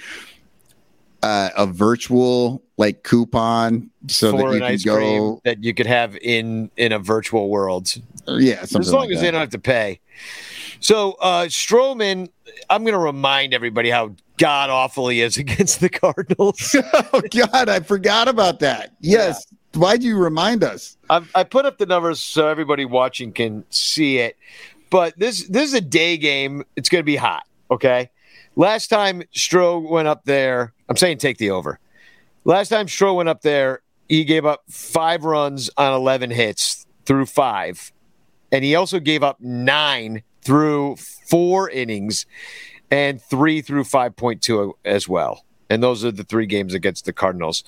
uh, 1.23 1.51
a 1.57 1.67
virtual 1.67 2.63
like 2.77 3.03
coupon 3.03 3.91
so 4.09 4.33
that 4.33 4.53
you 4.53 4.61
can 4.61 4.79
go 4.85 5.41
that 5.45 5.63
you 5.63 5.75
could 5.75 5.87
have 5.87 6.17
in 6.17 6.71
in 6.77 6.93
a 6.93 6.99
virtual 6.99 7.49
world. 7.49 7.95
yeah 8.27 8.61
as 8.63 8.73
long 8.73 9.03
like 9.03 9.11
as 9.11 9.17
that. 9.17 9.23
they 9.23 9.31
don't 9.31 9.41
have 9.41 9.51
to 9.51 9.59
pay. 9.59 10.01
So 10.85 11.13
uh 11.13 11.47
Stroman, 11.47 12.29
I'm 12.69 12.83
going 12.83 12.93
to 12.93 12.99
remind 12.99 13.55
everybody 13.55 13.89
how 13.89 14.15
god 14.37 14.69
awful 14.69 15.09
he 15.09 15.23
is 15.23 15.37
against 15.45 15.81
the 15.81 15.89
Cardinals. 15.89 16.77
oh 17.13 17.23
god 17.31 17.69
i 17.69 17.81
forgot 17.81 18.29
about 18.29 18.61
that 18.61 18.93
yes 19.01 19.47
why'd 19.75 20.03
you 20.03 20.19
remind 20.19 20.63
us 20.63 20.97
I, 21.09 21.23
I 21.35 21.45
put 21.45 21.65
up 21.65 21.79
the 21.79 21.87
numbers 21.87 22.21
so 22.21 22.49
everybody 22.49 22.85
watching 22.85 23.33
can 23.33 23.65
see 23.71 24.19
it. 24.19 24.37
But 24.91 25.19
this 25.19 25.49
this 25.49 25.65
is 25.65 25.75
a 25.75 25.81
day 25.81 26.17
game. 26.17 26.65
It's 26.77 26.89
going 26.89 27.01
to 27.01 27.07
be 27.07 27.17
hot. 27.17 27.45
Okay. 27.71 28.11
Last 28.55 28.89
time 28.89 29.23
Stro 29.35 29.89
went 29.89 30.07
up 30.07 30.25
there, 30.25 30.73
I'm 30.89 30.97
saying 30.97 31.19
take 31.19 31.39
the 31.39 31.51
over. 31.51 31.81
Last 32.45 32.69
time 32.69 32.87
Stro 32.87 33.17
went 33.17 33.29
up 33.29 33.41
there, 33.41 33.81
he 34.09 34.25
gave 34.25 34.45
up 34.45 34.63
five 34.69 35.25
runs 35.25 35.71
on 35.77 35.95
11 35.95 36.31
hits 36.31 36.87
through 37.07 37.27
five. 37.27 37.91
And 38.53 38.63
he 38.63 38.77
also 38.77 39.01
gave 39.01 39.25
up 39.25 39.41
nine 39.41 40.23
through 40.45 40.97
four 40.97 41.71
innings 41.71 42.27
and 42.91 43.21
three 43.21 43.61
through 43.63 43.85
5.2 43.85 44.73
as 44.85 45.09
well. 45.09 45.45
And 45.71 45.83
those 45.83 46.05
are 46.05 46.13
the 46.13 46.25
three 46.25 46.47
games 46.47 46.75
against 46.75 47.07
the 47.07 47.13
Cardinals. 47.13 47.65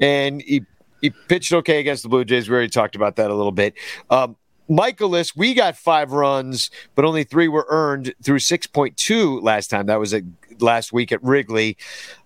And 0.00 0.42
he, 0.42 0.62
he 1.00 1.10
pitched 1.10 1.52
okay 1.52 1.80
against 1.80 2.02
the 2.02 2.08
Blue 2.08 2.24
Jays. 2.24 2.48
We 2.48 2.54
already 2.54 2.68
talked 2.68 2.94
about 2.94 3.16
that 3.16 3.30
a 3.30 3.34
little 3.34 3.52
bit. 3.52 3.74
Um, 4.10 4.36
Mikolas, 4.68 5.34
we 5.34 5.54
got 5.54 5.76
five 5.76 6.12
runs, 6.12 6.70
but 6.94 7.04
only 7.04 7.24
three 7.24 7.48
were 7.48 7.66
earned 7.70 8.14
through 8.22 8.38
6.2 8.38 9.42
last 9.42 9.68
time. 9.68 9.86
That 9.86 9.98
was 9.98 10.12
at 10.12 10.24
last 10.60 10.92
week 10.92 11.10
at 11.10 11.22
Wrigley. 11.22 11.76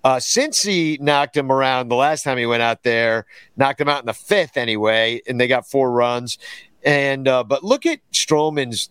Uh, 0.02 0.18
since 0.18 0.62
he 0.62 0.98
knocked 1.00 1.36
him 1.36 1.52
around 1.52 1.88
the 1.88 1.94
last 1.94 2.24
time 2.24 2.38
he 2.38 2.46
went 2.46 2.62
out 2.62 2.82
there, 2.82 3.26
knocked 3.56 3.80
him 3.80 3.88
out 3.88 4.00
in 4.00 4.06
the 4.06 4.12
fifth 4.12 4.56
anyway, 4.56 5.22
and 5.28 5.40
they 5.40 5.46
got 5.46 5.68
four 5.68 5.92
runs. 5.92 6.38
And 6.84 7.28
uh, 7.28 7.44
but 7.44 7.62
look 7.62 7.86
at 7.86 8.00
Stroman's 8.12 8.90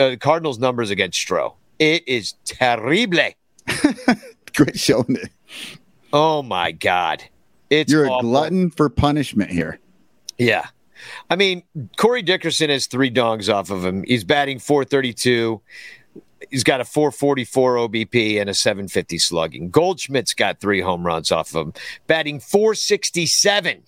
uh, 0.00 0.16
Cardinals 0.18 0.58
numbers 0.58 0.90
against 0.90 1.24
Stro. 1.24 1.54
It 1.78 2.06
is 2.08 2.34
terrible. 2.44 3.34
great 4.56 4.78
showing 4.78 5.16
it 5.16 5.30
Oh 6.12 6.42
my 6.42 6.72
god, 6.72 7.22
it's 7.68 7.92
you're 7.92 8.06
a 8.06 8.20
glutton 8.20 8.70
for 8.70 8.88
punishment 8.88 9.50
here 9.50 9.78
Yeah. 10.38 10.66
I 11.30 11.36
mean, 11.36 11.62
Corey 11.96 12.20
Dickerson 12.20 12.68
has 12.68 12.86
three 12.86 13.10
dongs 13.10 13.52
off 13.52 13.70
of 13.70 13.84
him. 13.84 14.04
He's 14.06 14.24
batting 14.24 14.58
432. 14.58 15.60
he's 16.50 16.64
got 16.64 16.80
a 16.80 16.84
444 16.84 17.76
OBP 17.76 18.40
and 18.40 18.50
a 18.50 18.54
750 18.54 19.16
slugging. 19.18 19.70
Goldschmidt's 19.70 20.34
got 20.34 20.60
three 20.60 20.80
home 20.80 21.06
runs 21.06 21.32
off 21.32 21.54
of 21.54 21.68
him, 21.68 21.72
batting 22.06 22.40
467. 22.40 23.82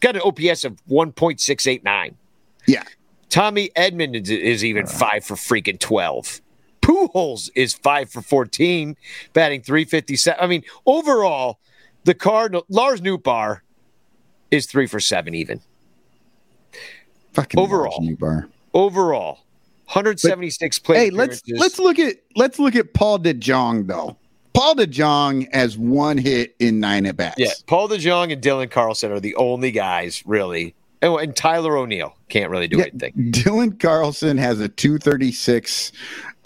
Got 0.00 0.16
an 0.16 0.22
OPS 0.22 0.64
of 0.64 0.84
1.689. 0.86 2.14
Yeah. 2.66 2.82
Tommy 3.34 3.70
Edman 3.74 4.14
is, 4.14 4.30
is 4.30 4.64
even 4.64 4.84
uh. 4.84 4.88
five 4.88 5.24
for 5.24 5.34
freaking 5.34 5.78
12. 5.80 6.40
Pujols 6.80 7.50
is 7.56 7.74
five 7.74 8.08
for 8.08 8.22
14, 8.22 8.96
batting 9.32 9.60
357. 9.60 10.38
I 10.40 10.46
mean, 10.46 10.62
overall, 10.86 11.58
the 12.04 12.14
Cardinal 12.14 12.64
Lars 12.68 13.00
Nootbaar 13.00 13.60
is 14.52 14.66
three 14.66 14.86
for 14.86 15.00
seven, 15.00 15.34
even 15.34 15.60
Fucking 17.32 17.58
Overall. 17.58 18.08
Overall. 18.72 19.40
176 19.86 20.78
plays. 20.78 20.98
Hey, 20.98 21.10
let's 21.10 21.42
let's 21.48 21.80
look 21.80 21.98
at 21.98 22.16
let's 22.36 22.60
look 22.60 22.76
at 22.76 22.94
Paul 22.94 23.18
DeJong 23.18 23.88
though. 23.88 24.16
Paul 24.52 24.76
DeJong 24.76 25.52
has 25.52 25.76
one 25.76 26.18
hit 26.18 26.54
in 26.60 26.78
nine 26.78 27.04
at 27.06 27.16
bats. 27.16 27.34
Yeah, 27.38 27.50
Paul 27.66 27.88
DeJong 27.88 28.32
and 28.32 28.40
Dylan 28.40 28.70
Carlson 28.70 29.10
are 29.10 29.20
the 29.20 29.34
only 29.34 29.72
guys 29.72 30.22
really. 30.24 30.74
Oh, 31.04 31.18
and 31.18 31.36
Tyler 31.36 31.76
O'Neill 31.76 32.16
can't 32.30 32.50
really 32.50 32.66
do 32.66 32.78
Yeah, 32.78 32.86
anything. 32.86 33.12
Dylan 33.30 33.78
Carlson 33.78 34.38
has 34.38 34.58
a 34.60 34.68
236 34.68 35.92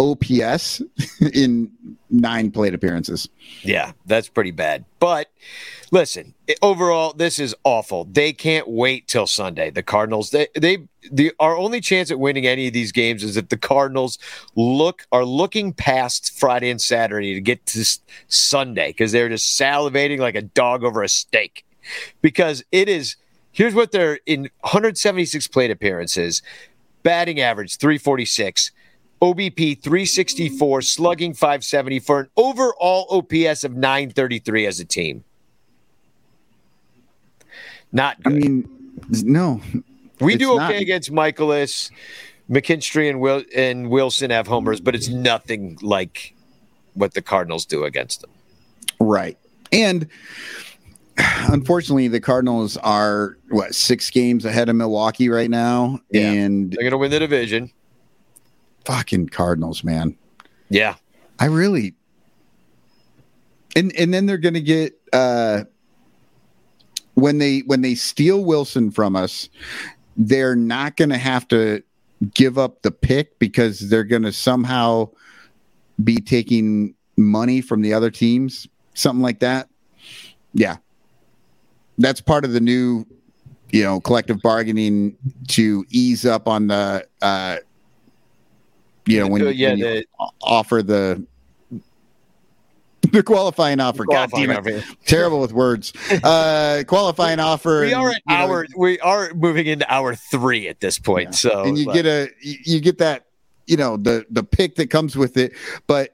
OPS 0.01 0.83
in 1.33 1.71
nine 2.11 2.51
plate 2.51 2.75
appearances. 2.75 3.29
Yeah, 3.63 3.93
that's 4.07 4.29
pretty 4.29 4.51
bad. 4.51 4.85
But 4.99 5.31
listen, 5.93 6.35
overall, 6.61 7.13
this 7.13 7.39
is 7.39 7.55
awful. 7.63 8.05
They 8.05 8.33
can't 8.33 8.69
wait 8.69 9.07
till 9.07 9.29
Sunday. 9.29 9.71
The 9.71 9.83
Cardinals, 9.83 10.31
they 10.31 10.49
they 10.59 10.89
the 11.11 11.33
our 11.39 11.57
only 11.57 11.81
chance 11.81 12.11
at 12.11 12.19
winning 12.19 12.47
any 12.47 12.67
of 12.67 12.73
these 12.73 12.91
games 12.91 13.23
is 13.23 13.37
if 13.37 13.49
the 13.49 13.57
Cardinals 13.57 14.19
look 14.57 15.07
are 15.13 15.25
looking 15.25 15.73
past 15.73 16.39
Friday 16.39 16.71
and 16.71 16.81
Saturday 16.81 17.35
to 17.35 17.41
get 17.41 17.65
to 17.67 17.85
Sunday 18.27 18.89
because 18.89 19.13
they're 19.13 19.29
just 19.29 19.59
salivating 19.59 20.19
like 20.19 20.35
a 20.35 20.43
dog 20.43 20.83
over 20.83 21.03
a 21.03 21.09
steak. 21.09 21.65
Because 22.21 22.65
it 22.73 22.89
is 22.89 23.17
here's 23.59 23.75
what 23.75 23.91
they're 23.91 24.21
in 24.25 24.43
176 24.61 25.49
plate 25.49 25.73
appearances, 25.73 26.43
batting 27.03 27.41
average 27.41 27.77
346. 27.77 28.71
OBP 29.21 29.83
364, 29.83 30.81
slugging 30.81 31.35
570 31.35 31.99
for 31.99 32.21
an 32.21 32.29
overall 32.37 33.09
OPS 33.11 33.65
of 33.65 33.75
933 33.75 34.65
as 34.65 34.79
a 34.79 34.85
team. 34.85 35.25
Not 37.91 38.17
I 38.25 38.29
mean, 38.29 38.69
no. 39.25 39.61
we 40.21 40.37
do 40.37 40.53
okay 40.53 40.75
not- 40.75 40.75
against 40.77 41.11
Mikolas, 41.11 41.91
McKinstry, 42.49 43.11
and 43.11 43.19
Will 43.19 43.43
and 43.57 43.89
Willson 43.89 44.31
have 44.31 44.47
homers, 44.47 44.81
but 44.81 44.95
it's 44.95 45.09
nothing 45.09 45.77
like 45.83 46.33
what 46.95 47.15
the 47.15 47.23
Cardinals 47.23 47.67
do 47.67 47.83
against 47.83 48.21
them. 48.21 48.31
Right. 49.01 49.37
And 49.73 50.07
unfortunately, 51.53 52.09
the 52.09 52.21
Cardinals 52.21 52.77
are 52.79 53.37
what 53.51 53.75
six 53.75 54.11
games 54.11 54.45
ahead 54.45 54.69
of 54.69 54.77
Milwaukee 54.77 55.29
right 55.29 55.51
now. 55.51 56.01
Yeah. 56.11 56.31
And 56.31 56.71
They're 56.73 56.83
going 56.83 56.93
to 56.93 56.99
win 56.99 57.11
the 57.11 57.19
division. 57.19 57.71
fucking 58.85 59.29
Cardinals, 59.29 59.83
man. 59.85 60.17
Yeah, 60.71 60.97
I 61.39 61.47
really 61.47 61.95
and 63.75 63.93
and 63.99 64.13
then 64.13 64.27
they're 64.27 64.37
gonna 64.39 64.61
get 64.61 64.99
uh 65.13 65.65
when 67.15 67.39
they 67.39 67.61
when 67.61 67.81
they 67.81 67.95
steal 67.95 68.45
Willson 68.45 68.93
from 68.95 69.17
us, 69.17 69.49
they're 70.17 70.57
not 70.57 70.97
gonna 70.97 71.17
have 71.19 71.49
to 71.49 71.83
give 72.35 72.59
up 72.59 72.83
the 72.83 72.91
pick 72.91 73.39
because 73.39 73.89
they're 73.89 74.05
gonna 74.05 74.33
somehow 74.33 75.09
be 76.03 76.17
taking 76.17 76.95
money 77.17 77.61
from 77.61 77.81
the 77.83 77.95
other 77.95 78.11
teams, 78.11 78.67
something 78.95 79.23
like 79.23 79.41
that. 79.41 79.69
Yeah. 80.53 80.77
That's 81.99 82.21
part 82.21 82.45
of 82.45 82.53
the 82.53 82.61
new, 82.61 83.05
you 83.71 83.83
know, 83.83 84.01
collective 84.01 84.41
bargaining 84.43 85.17
to 85.49 85.85
ease 85.91 86.25
up 86.25 86.47
on 86.49 86.69
the 86.69 87.07
uh 87.23 87.57
you 89.07 89.21
know 89.21 89.27
when, 89.29 89.43
Uh, 89.47 89.51
yeah, 89.51 89.71
when 89.71 89.79
you 89.79 89.85
the- 89.85 90.07
offer 90.41 90.83
the 90.83 91.25
the 93.13 93.23
qualifying 93.23 93.81
offer. 93.81 94.05
God 94.05 94.31
damn 94.35 94.51
it. 94.51 94.59
offer. 94.59 94.83
Terrible 95.07 95.41
with 95.41 95.53
words. 95.53 95.93
Uh 96.23 96.83
qualifying 96.87 97.41
offer. 97.41 97.81
we 97.83 97.93
are 97.95 98.11
at 98.11 98.17
you 98.17 98.21
know, 98.29 98.35
hour. 98.35 98.67
We 98.77 98.99
are 99.01 99.33
moving 99.35 99.67
into 99.67 99.91
hour 99.93 100.15
three 100.15 100.69
at 100.69 100.81
this 100.81 100.99
point. 100.99 101.29
Yeah. 101.29 101.31
So 101.33 101.65
and 101.65 101.79
you 101.79 101.87
like, 101.87 101.95
get 101.95 102.07
a 102.07 102.29
you 102.43 102.81
get 102.81 102.99
that 102.99 103.25
you 103.67 103.77
know 103.77 103.97
the 103.97 104.27
the 104.31 104.43
pick 104.43 104.77
that 104.77 104.91
comes 104.91 105.17
with 105.17 105.37
it 105.37 105.53
but 105.87 106.13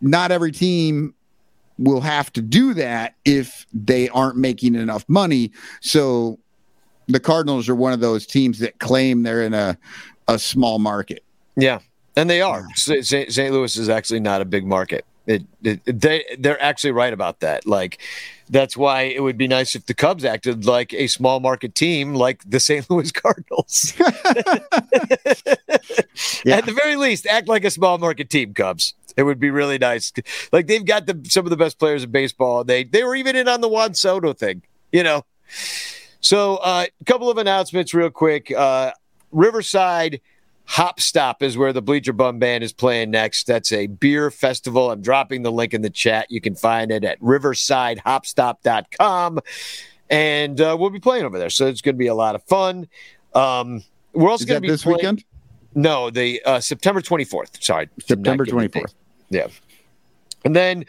not 0.00 0.30
every 0.32 0.52
team 0.52 1.14
will 1.78 2.00
have 2.00 2.32
to 2.32 2.40
do 2.40 2.74
that 2.74 3.14
if 3.24 3.66
they 3.72 4.08
aren't 4.10 4.36
making 4.36 4.74
enough 4.74 5.04
money 5.08 5.50
so 5.80 6.38
the 7.08 7.20
cardinals 7.20 7.68
are 7.68 7.74
one 7.74 7.92
of 7.92 8.00
those 8.00 8.26
teams 8.26 8.58
that 8.60 8.78
claim 8.78 9.22
they're 9.24 9.42
in 9.42 9.54
a 9.54 9.76
a 10.28 10.38
small 10.38 10.78
market 10.78 11.22
Yeah, 11.56 11.80
and 12.16 12.30
they 12.30 12.40
are. 12.40 12.66
St. 12.76 13.04
St. 13.04 13.52
Louis 13.52 13.76
is 13.76 13.88
actually 13.88 14.20
not 14.20 14.40
a 14.40 14.44
big 14.44 14.64
market. 14.66 15.04
It, 15.26 15.42
it, 15.62 15.80
they 15.84 16.24
they're 16.38 16.60
actually 16.62 16.92
right 16.92 17.12
about 17.12 17.40
that. 17.40 17.66
Like 17.66 17.98
that's 18.48 18.76
why 18.76 19.02
it 19.02 19.22
would 19.22 19.36
be 19.38 19.48
nice 19.48 19.74
if 19.74 19.86
the 19.86 19.94
Cubs 19.94 20.24
acted 20.24 20.66
like 20.66 20.92
a 20.94 21.06
small 21.06 21.40
market 21.40 21.74
team, 21.74 22.14
like 22.14 22.42
the 22.48 22.60
St. 22.60 22.88
Louis 22.90 23.10
Cardinals. 23.12 23.94
Yeah. 26.44 26.56
At 26.56 26.66
the 26.66 26.72
very 26.72 26.96
least, 26.96 27.26
act 27.26 27.48
like 27.48 27.64
a 27.64 27.70
small 27.70 27.98
market 27.98 28.30
team, 28.30 28.54
Cubs. 28.54 28.94
It 29.16 29.22
would 29.22 29.38
be 29.38 29.50
really 29.50 29.78
nice. 29.78 30.12
Like 30.52 30.66
they've 30.66 30.84
got 30.84 31.06
the, 31.06 31.20
some 31.28 31.46
of 31.46 31.50
the 31.50 31.56
best 31.56 31.78
players 31.78 32.04
in 32.04 32.10
baseball. 32.10 32.64
They 32.64 32.84
they 32.84 33.04
were 33.04 33.14
even 33.14 33.36
in 33.36 33.48
on 33.48 33.60
the 33.60 33.68
Juan 33.68 33.94
Soto 33.94 34.32
thing, 34.32 34.62
you 34.92 35.02
know. 35.02 35.24
So 36.20 36.56
a 36.56 36.60
uh, 36.60 36.86
couple 37.06 37.30
of 37.30 37.38
announcements, 37.38 37.92
real 37.92 38.10
quick. 38.10 38.50
Uh, 38.50 38.92
Riverside 39.30 40.20
Hop 40.66 41.00
Stop 41.00 41.42
is 41.42 41.58
where 41.58 41.72
the 41.72 41.82
Bleacher 41.82 42.12
Bum 42.12 42.38
Band 42.38 42.62
is 42.64 42.72
playing 42.72 43.10
next. 43.10 43.46
That's 43.46 43.72
a 43.72 43.88
beer 43.88 44.30
festival. 44.30 44.90
I'm 44.90 45.02
dropping 45.02 45.42
the 45.42 45.52
link 45.52 45.74
in 45.74 45.82
the 45.82 45.90
chat. 45.90 46.30
You 46.30 46.40
can 46.40 46.54
find 46.54 46.90
it 46.90 47.04
at 47.04 47.20
riversidehopstop.com. 47.20 49.40
And 50.10 50.60
uh, 50.60 50.76
we'll 50.78 50.90
be 50.90 51.00
playing 51.00 51.24
over 51.24 51.38
there. 51.38 51.48
So 51.50 51.66
it's 51.66 51.80
going 51.82 51.96
to 51.96 51.98
be 51.98 52.06
a 52.06 52.14
lot 52.14 52.34
of 52.34 52.42
fun. 52.44 52.88
Um, 53.34 53.82
we're 54.12 54.30
also 54.30 54.46
going 54.46 54.56
to 54.56 54.60
be 54.62 54.68
this 54.68 54.84
playing- 54.84 54.96
weekend 54.96 55.24
No, 55.74 56.08
the 56.10 56.42
uh, 56.44 56.60
September 56.60 57.02
24th. 57.02 57.62
Sorry. 57.62 57.88
september 57.98 58.44
Not 58.44 58.46
giving 58.46 58.60
the 58.60 58.68
24th 58.68 58.72
date. 58.72 58.94
Yeah. 59.30 59.48
And 60.44 60.54
then 60.54 60.84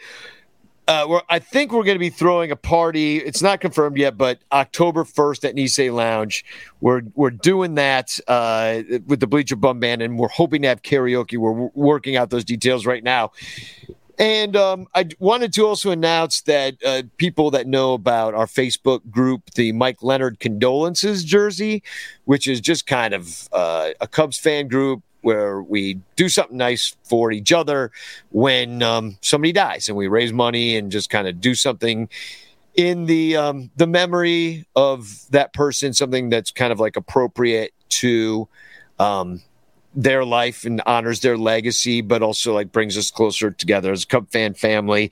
uh, 0.88 1.20
I 1.28 1.40
think 1.40 1.72
we're 1.72 1.82
going 1.82 1.96
to 1.96 2.00
be 2.00 2.10
throwing 2.10 2.52
a 2.52 2.56
party. 2.56 3.16
It's 3.16 3.42
not 3.42 3.60
confirmed 3.60 3.96
yet, 3.96 4.16
but 4.16 4.38
October 4.52 5.04
1st 5.04 5.48
at 5.48 5.54
Nisei 5.56 5.92
Lounge. 5.92 6.44
We're 6.80 7.02
we're 7.14 7.30
doing 7.30 7.74
that 7.74 8.18
uh, 8.28 8.82
with 9.06 9.20
the 9.20 9.26
Bleacher 9.26 9.56
Bum 9.56 9.80
Band, 9.80 10.02
and 10.02 10.18
we're 10.18 10.28
hoping 10.28 10.62
to 10.62 10.68
have 10.68 10.82
karaoke. 10.82 11.38
We're 11.38 11.52
w- 11.52 11.70
working 11.74 12.16
out 12.16 12.30
those 12.30 12.44
details 12.44 12.86
right 12.86 13.02
now. 13.02 13.32
And 14.18 14.56
um, 14.56 14.86
I 14.94 15.08
wanted 15.18 15.52
to 15.54 15.66
also 15.66 15.90
announce 15.90 16.42
that 16.42 16.76
uh, 16.84 17.02
people 17.18 17.50
that 17.50 17.66
know 17.66 17.92
about 17.92 18.34
our 18.34 18.46
Facebook 18.46 19.10
group, 19.10 19.50
the 19.56 19.72
Mike 19.72 20.02
Leonard 20.02 20.40
Condolences 20.40 21.22
jersey, 21.22 21.82
which 22.24 22.48
is 22.48 22.60
just 22.60 22.86
kind 22.86 23.12
of 23.12 23.48
uh, 23.52 23.90
a 24.00 24.06
Cubs 24.06 24.38
fan 24.38 24.68
group 24.68 25.02
where 25.22 25.62
we 25.62 26.00
do 26.14 26.28
something 26.28 26.56
nice 26.56 26.96
for 27.04 27.32
each 27.32 27.52
other 27.52 27.90
when 28.30 28.82
um, 28.82 29.18
somebody 29.20 29.52
dies, 29.52 29.88
and 29.88 29.96
we 29.96 30.06
raise 30.06 30.32
money 30.32 30.76
and 30.76 30.92
just 30.92 31.10
kind 31.10 31.26
of 31.26 31.40
do 31.40 31.54
something 31.54 32.08
in 32.74 33.06
the 33.06 33.36
um, 33.36 33.70
the 33.76 33.86
memory 33.86 34.66
of 34.76 35.28
that 35.30 35.52
person, 35.52 35.92
something 35.92 36.28
that's 36.28 36.50
kind 36.50 36.72
of 36.72 36.78
like 36.78 36.96
appropriate 36.96 37.72
to 37.88 38.48
um, 38.98 39.42
their 39.94 40.24
life 40.24 40.64
and 40.64 40.82
honors 40.86 41.20
their 41.20 41.38
legacy, 41.38 42.02
but 42.02 42.22
also 42.22 42.54
like 42.54 42.70
brings 42.70 42.96
us 42.98 43.10
closer 43.10 43.50
together 43.50 43.92
as 43.92 44.04
a 44.04 44.06
Cub 44.06 44.30
fan 44.30 44.54
family. 44.54 45.10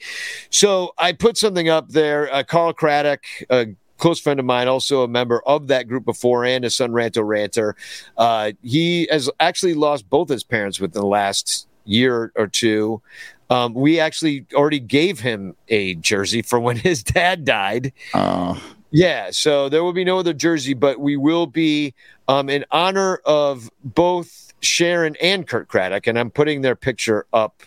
So 0.50 0.92
I 0.98 1.12
put 1.12 1.38
something 1.38 1.68
up 1.68 1.88
there. 1.88 2.32
Uh, 2.32 2.42
Carl 2.42 2.74
Craddock, 2.74 3.24
a 3.48 3.68
close 4.04 4.20
friend 4.20 4.38
of 4.38 4.44
mine, 4.44 4.68
also 4.68 5.02
a 5.02 5.08
member 5.08 5.42
of 5.46 5.68
that 5.68 5.88
group 5.88 6.04
before, 6.04 6.44
and 6.44 6.62
a 6.62 6.68
Son 6.68 6.90
Ranto 6.90 7.26
ranter. 7.26 7.74
Uh, 8.18 8.52
he 8.62 9.08
has 9.10 9.30
actually 9.40 9.72
lost 9.72 10.10
both 10.10 10.28
his 10.28 10.44
parents 10.44 10.78
within 10.78 11.00
the 11.00 11.06
last 11.06 11.66
year 11.86 12.30
or 12.36 12.46
two. 12.46 13.00
Um, 13.48 13.72
we 13.72 13.98
actually 13.98 14.44
already 14.52 14.78
gave 14.78 15.20
him 15.20 15.56
a 15.68 15.94
jersey 15.94 16.42
for 16.42 16.60
when 16.60 16.76
his 16.90 17.02
dad 17.02 17.46
died. 17.46 17.94
uh 18.12 18.60
Yeah, 18.90 19.30
so 19.30 19.70
there 19.70 19.82
will 19.82 19.94
be 19.94 20.04
no 20.04 20.18
other 20.18 20.34
jersey, 20.34 20.74
but 20.74 21.00
we 21.00 21.16
will 21.16 21.46
be 21.46 21.94
um, 22.28 22.50
in 22.50 22.66
honor 22.70 23.22
of 23.24 23.70
both 23.82 24.52
Sharon 24.60 25.16
and 25.18 25.48
Kurt 25.48 25.68
Craddock, 25.68 26.06
and 26.06 26.18
I'm 26.18 26.30
putting 26.30 26.60
their 26.60 26.76
picture 26.76 27.24
up 27.32 27.62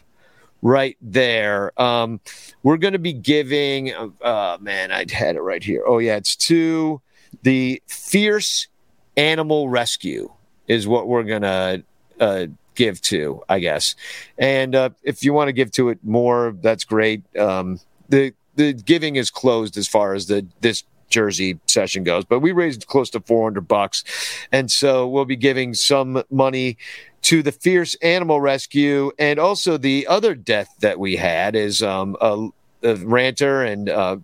right 0.61 0.97
there. 1.01 1.79
Um, 1.79 2.19
we're 2.63 2.77
going 2.77 2.93
to 2.93 2.99
be 2.99 3.13
giving, 3.13 3.93
uh, 4.21 4.57
man, 4.59 4.91
I 4.91 5.05
had 5.11 5.35
it 5.35 5.41
right 5.41 5.63
here. 5.63 5.84
Oh, 5.85 5.99
yeah, 5.99 6.15
it's 6.15 6.35
to 6.35 7.01
the 7.43 7.81
Fierce 7.88 8.67
Animal 9.15 9.69
Rescue, 9.69 10.31
is 10.67 10.88
what 10.88 11.07
we're 11.07 11.23
going 11.23 11.41
to 11.43 11.84
uh, 12.19 12.47
give 12.75 13.01
to, 13.01 13.43
I 13.49 13.59
guess. 13.59 13.95
And 14.38 14.75
uh, 14.75 14.89
if 15.03 15.23
you 15.23 15.34
want 15.34 15.49
to 15.49 15.53
give 15.53 15.71
to 15.71 15.89
it 15.89 15.99
more, 16.03 16.55
that's 16.61 16.85
great. 16.85 17.23
Um, 17.38 17.79
the 18.09 18.34
the 18.55 18.73
giving 18.73 19.17
is 19.17 19.29
closed 19.29 19.77
as 19.77 19.88
far 19.88 20.13
as 20.13 20.25
the 20.25 20.45
this 20.61 20.84
jersey 21.09 21.59
session 21.65 22.03
goes, 22.03 22.25
but 22.25 22.39
we 22.39 22.51
raised 22.51 22.88
close 22.88 23.09
to 23.11 23.19
400 23.19 23.67
bucks. 23.67 24.03
And 24.51 24.71
so 24.71 25.07
we'll 25.07 25.25
be 25.25 25.35
giving 25.35 25.73
some 25.73 26.23
money 26.29 26.77
to 27.23 27.41
the 27.43 27.51
Fierce 27.51 27.95
Animal 27.95 28.41
Rescue. 28.41 29.11
And 29.19 29.39
also 29.39 29.77
the 29.77 30.07
other 30.07 30.35
death 30.35 30.73
that 30.79 30.99
we 30.99 31.15
had 31.15 31.55
is 31.55 31.81
um, 31.84 32.15
a, 32.21 32.49
a 32.84 32.95
ranter 32.95 33.63
and 33.63 33.89
uh, 33.89 34.17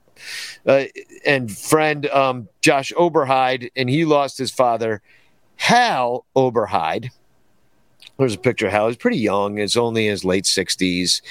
uh, 0.66 0.86
and 1.26 1.52
friend 1.52 2.06
um, 2.08 2.48
Josh 2.62 2.94
Oberheide, 2.94 3.72
and 3.76 3.90
he 3.90 4.06
lost 4.06 4.38
his 4.38 4.52
father, 4.52 5.02
Hal 5.58 6.26
Oberheide. 6.36 7.10
There's 8.18 8.36
a 8.36 8.40
picture 8.40 8.68
of 8.68 8.72
Hal. 8.72 8.88
He's 8.88 8.98
pretty 8.98 9.18
young. 9.18 9.58
He's 9.58 9.76
only 9.76 10.06
in 10.06 10.12
his 10.12 10.24
late 10.24 10.44
60s 10.44 11.22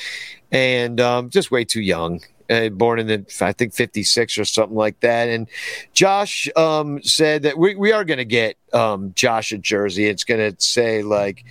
and 0.51 1.01
um, 1.01 1.31
just 1.31 1.51
way 1.51 1.65
too 1.65 1.81
young. 1.81 2.21
Uh, 2.53 2.69
born 2.69 2.99
in 2.99 3.07
the, 3.07 3.25
I 3.41 3.53
think, 3.53 3.73
56 3.73 4.39
or 4.39 4.45
something 4.45 4.77
like 4.77 5.01
that. 5.01 5.29
And 5.29 5.49
Josh 5.93 6.49
um, 6.57 7.03
said 7.03 7.45
that 7.45 7.57
we, 7.57 7.75
we 7.75 7.93
are 7.93 8.05
going 8.05 8.19
to 8.19 8.25
get 8.25 8.57
um, 8.73 9.13
Josh 9.15 9.53
a 9.53 9.59
jersey. 9.59 10.07
It's 10.07 10.25
going 10.25 10.53
to 10.53 10.61
say, 10.61 11.03
like, 11.03 11.45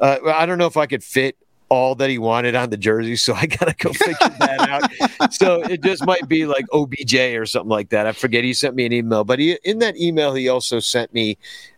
uh, 0.00 0.18
I 0.26 0.46
don't 0.46 0.58
know 0.58 0.66
if 0.66 0.76
I 0.76 0.86
could 0.86 1.04
fit 1.04 1.36
all 1.68 1.94
that 1.96 2.08
he 2.08 2.18
wanted 2.18 2.54
on 2.54 2.70
the 2.70 2.76
jersey, 2.76 3.16
so 3.16 3.34
I 3.34 3.46
gotta 3.46 3.74
go 3.76 3.92
figure 3.92 4.28
that 4.38 4.90
out. 5.20 5.32
So 5.32 5.62
it 5.62 5.82
just 5.82 6.04
might 6.06 6.26
be 6.28 6.46
like 6.46 6.64
OBJ 6.72 7.14
or 7.14 7.46
something 7.46 7.68
like 7.68 7.90
that. 7.90 8.06
I 8.06 8.12
forget. 8.12 8.44
He 8.44 8.54
sent 8.54 8.74
me 8.74 8.86
an 8.86 8.92
email, 8.92 9.24
but 9.24 9.38
he 9.38 9.58
in 9.64 9.78
that 9.80 9.96
email 9.96 10.34
he 10.34 10.48
also 10.48 10.80
sent 10.80 11.12
me 11.12 11.36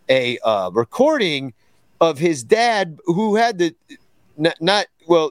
a 0.08 0.38
uh, 0.44 0.70
recording 0.72 1.52
of 2.00 2.18
his 2.18 2.42
dad 2.42 2.98
who 3.04 3.34
had 3.34 3.58
the 3.58 3.74
not, 4.40 4.60
not 4.60 4.86
well. 5.06 5.30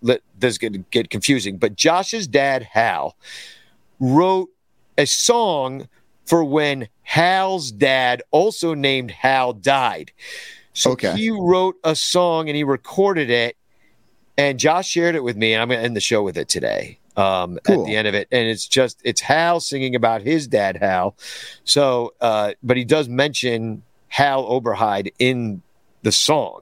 Let, 0.00 0.22
this 0.38 0.52
is 0.52 0.58
going 0.58 0.72
to 0.72 0.78
get 0.90 1.10
confusing, 1.10 1.58
but 1.58 1.76
Josh's 1.76 2.26
dad 2.26 2.62
Hal 2.62 3.16
wrote 3.98 4.48
a 4.96 5.06
song 5.06 5.88
for 6.24 6.44
when 6.44 6.88
Hal's 7.02 7.72
dad, 7.72 8.22
also 8.30 8.72
named 8.74 9.10
Hal, 9.10 9.52
died. 9.52 10.12
So 10.72 10.92
Okay. 10.92 11.12
he 11.16 11.30
wrote 11.30 11.76
a 11.82 11.96
song 11.96 12.48
and 12.48 12.56
he 12.56 12.62
recorded 12.64 13.28
it, 13.30 13.56
and 14.38 14.58
Josh 14.58 14.88
shared 14.88 15.14
it 15.16 15.24
with 15.24 15.36
me, 15.36 15.52
and 15.52 15.60
I'm 15.60 15.68
going 15.68 15.80
to 15.80 15.84
end 15.84 15.96
the 15.96 16.00
show 16.00 16.22
with 16.22 16.38
it 16.38 16.48
today. 16.48 16.98
Um, 17.16 17.58
Cool. 17.64 17.82
At 17.82 17.86
the 17.86 17.96
end 17.96 18.06
of 18.08 18.14
it, 18.14 18.28
and 18.30 18.48
it's 18.48 18.66
just 18.66 19.00
it's 19.04 19.20
Hal 19.20 19.58
singing 19.60 19.94
about 19.96 20.22
his 20.22 20.46
dad 20.46 20.76
Hal. 20.76 21.16
So, 21.64 22.14
uh, 22.20 22.52
but 22.62 22.76
he 22.76 22.84
does 22.84 23.08
mention 23.08 23.82
Hal 24.08 24.44
Oberheide 24.44 25.12
in 25.18 25.60
the 26.02 26.12
song. 26.12 26.60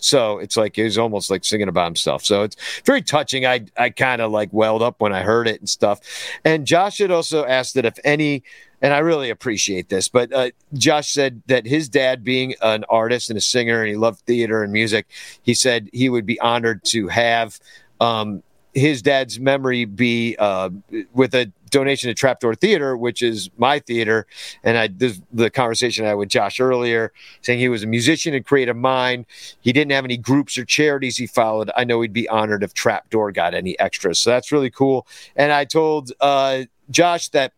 So 0.00 0.38
it's 0.38 0.56
like 0.56 0.76
he's 0.76 0.98
almost 0.98 1.30
like 1.30 1.44
singing 1.44 1.68
about 1.68 1.84
himself. 1.84 2.24
So 2.24 2.42
it's 2.42 2.56
very 2.84 3.02
touching. 3.02 3.46
I 3.46 3.66
I 3.76 3.90
kind 3.90 4.20
of 4.20 4.32
like 4.32 4.48
welled 4.52 4.82
up 4.82 5.00
when 5.00 5.12
I 5.12 5.22
heard 5.22 5.46
it 5.46 5.60
and 5.60 5.68
stuff. 5.68 6.00
And 6.44 6.66
Josh 6.66 6.98
had 6.98 7.10
also 7.10 7.44
asked 7.44 7.74
that 7.74 7.84
if 7.84 7.98
any, 8.04 8.42
and 8.82 8.94
I 8.94 8.98
really 8.98 9.30
appreciate 9.30 9.88
this, 9.88 10.08
but 10.08 10.32
uh, 10.32 10.50
Josh 10.74 11.12
said 11.12 11.42
that 11.46 11.66
his 11.66 11.88
dad, 11.88 12.24
being 12.24 12.54
an 12.62 12.84
artist 12.88 13.30
and 13.30 13.36
a 13.36 13.42
singer, 13.42 13.80
and 13.80 13.88
he 13.88 13.96
loved 13.96 14.20
theater 14.20 14.62
and 14.62 14.72
music, 14.72 15.06
he 15.42 15.54
said 15.54 15.90
he 15.92 16.08
would 16.08 16.26
be 16.26 16.40
honored 16.40 16.82
to 16.84 17.08
have 17.08 17.60
um, 18.00 18.42
his 18.74 19.02
dad's 19.02 19.38
memory 19.38 19.84
be 19.84 20.36
uh, 20.38 20.70
with 21.12 21.34
a 21.34 21.52
donation 21.70 22.08
to 22.08 22.14
Trapdoor 22.14 22.54
Theater, 22.54 22.96
which 22.96 23.22
is 23.22 23.50
my 23.56 23.78
theater. 23.78 24.26
And 24.62 24.76
I 24.76 24.88
this, 24.88 25.20
the 25.32 25.50
conversation 25.50 26.04
I 26.04 26.08
had 26.08 26.14
with 26.14 26.28
Josh 26.28 26.60
earlier, 26.60 27.12
saying 27.42 27.58
he 27.58 27.68
was 27.68 27.82
a 27.82 27.86
musician 27.86 28.34
and 28.34 28.44
creative 28.44 28.76
mind. 28.76 29.26
He 29.60 29.72
didn't 29.72 29.92
have 29.92 30.04
any 30.04 30.16
groups 30.16 30.58
or 30.58 30.64
charities 30.64 31.16
he 31.16 31.26
followed. 31.26 31.70
I 31.76 31.84
know 31.84 32.00
he'd 32.00 32.12
be 32.12 32.28
honored 32.28 32.62
if 32.62 32.74
Trapdoor 32.74 33.32
got 33.32 33.54
any 33.54 33.78
extras. 33.78 34.18
So 34.18 34.30
that's 34.30 34.52
really 34.52 34.70
cool. 34.70 35.06
And 35.36 35.52
I 35.52 35.64
told 35.64 36.12
uh, 36.20 36.64
Josh 36.90 37.28
that 37.30 37.52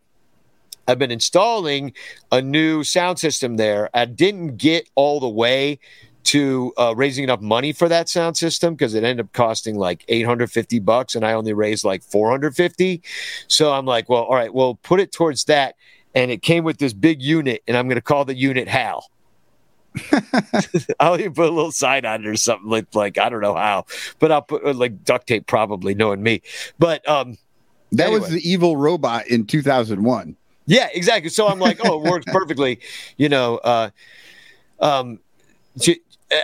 I've 0.86 0.98
been 0.98 1.12
installing 1.12 1.92
a 2.30 2.42
new 2.42 2.82
sound 2.82 3.18
system 3.18 3.56
there. 3.56 3.88
I 3.94 4.04
didn't 4.04 4.56
get 4.56 4.88
all 4.94 5.20
the 5.20 5.28
way 5.28 5.78
to 6.32 6.72
uh, 6.78 6.94
raising 6.96 7.24
enough 7.24 7.42
money 7.42 7.72
for 7.72 7.90
that 7.90 8.08
sound 8.08 8.38
system 8.38 8.72
because 8.72 8.94
it 8.94 9.04
ended 9.04 9.26
up 9.26 9.32
costing 9.34 9.76
like 9.76 10.02
850 10.08 10.78
bucks 10.78 11.14
and 11.14 11.26
I 11.26 11.34
only 11.34 11.52
raised 11.52 11.84
like 11.84 12.02
450. 12.02 13.02
So 13.48 13.70
I'm 13.70 13.84
like, 13.84 14.08
well, 14.08 14.22
all 14.22 14.34
right, 14.34 14.52
well, 14.52 14.76
put 14.76 14.98
it 14.98 15.12
towards 15.12 15.44
that. 15.44 15.76
And 16.14 16.30
it 16.30 16.40
came 16.40 16.64
with 16.64 16.78
this 16.78 16.94
big 16.94 17.20
unit, 17.22 17.62
and 17.66 17.74
I'm 17.76 17.86
going 17.86 17.96
to 17.96 18.02
call 18.02 18.24
the 18.24 18.34
unit 18.34 18.66
Hal. 18.66 19.10
I'll 21.00 21.18
even 21.18 21.34
put 21.34 21.48
a 21.48 21.52
little 21.52 21.72
sign 21.72 22.06
on 22.06 22.24
it 22.24 22.26
or 22.26 22.36
something 22.36 22.68
like, 22.68 22.94
like 22.94 23.18
I 23.18 23.28
don't 23.28 23.42
know 23.42 23.54
how, 23.54 23.84
but 24.18 24.32
I'll 24.32 24.42
put 24.42 24.64
uh, 24.64 24.72
like 24.72 25.04
duct 25.04 25.26
tape, 25.26 25.46
probably 25.46 25.94
knowing 25.94 26.22
me. 26.22 26.40
But 26.78 27.06
um, 27.06 27.36
That 27.92 28.10
was 28.10 28.30
the 28.30 28.40
evil 28.40 28.78
robot 28.78 29.26
in 29.28 29.46
2001. 29.46 30.36
Yeah, 30.64 30.88
exactly. 30.94 31.28
So 31.28 31.46
I'm 31.46 31.58
like, 31.58 31.78
oh, 31.84 32.02
it 32.02 32.10
works 32.10 32.24
perfectly. 32.32 32.80
You 33.18 33.28
know, 33.28 33.56
uh, 33.56 33.90
um, 34.80 35.18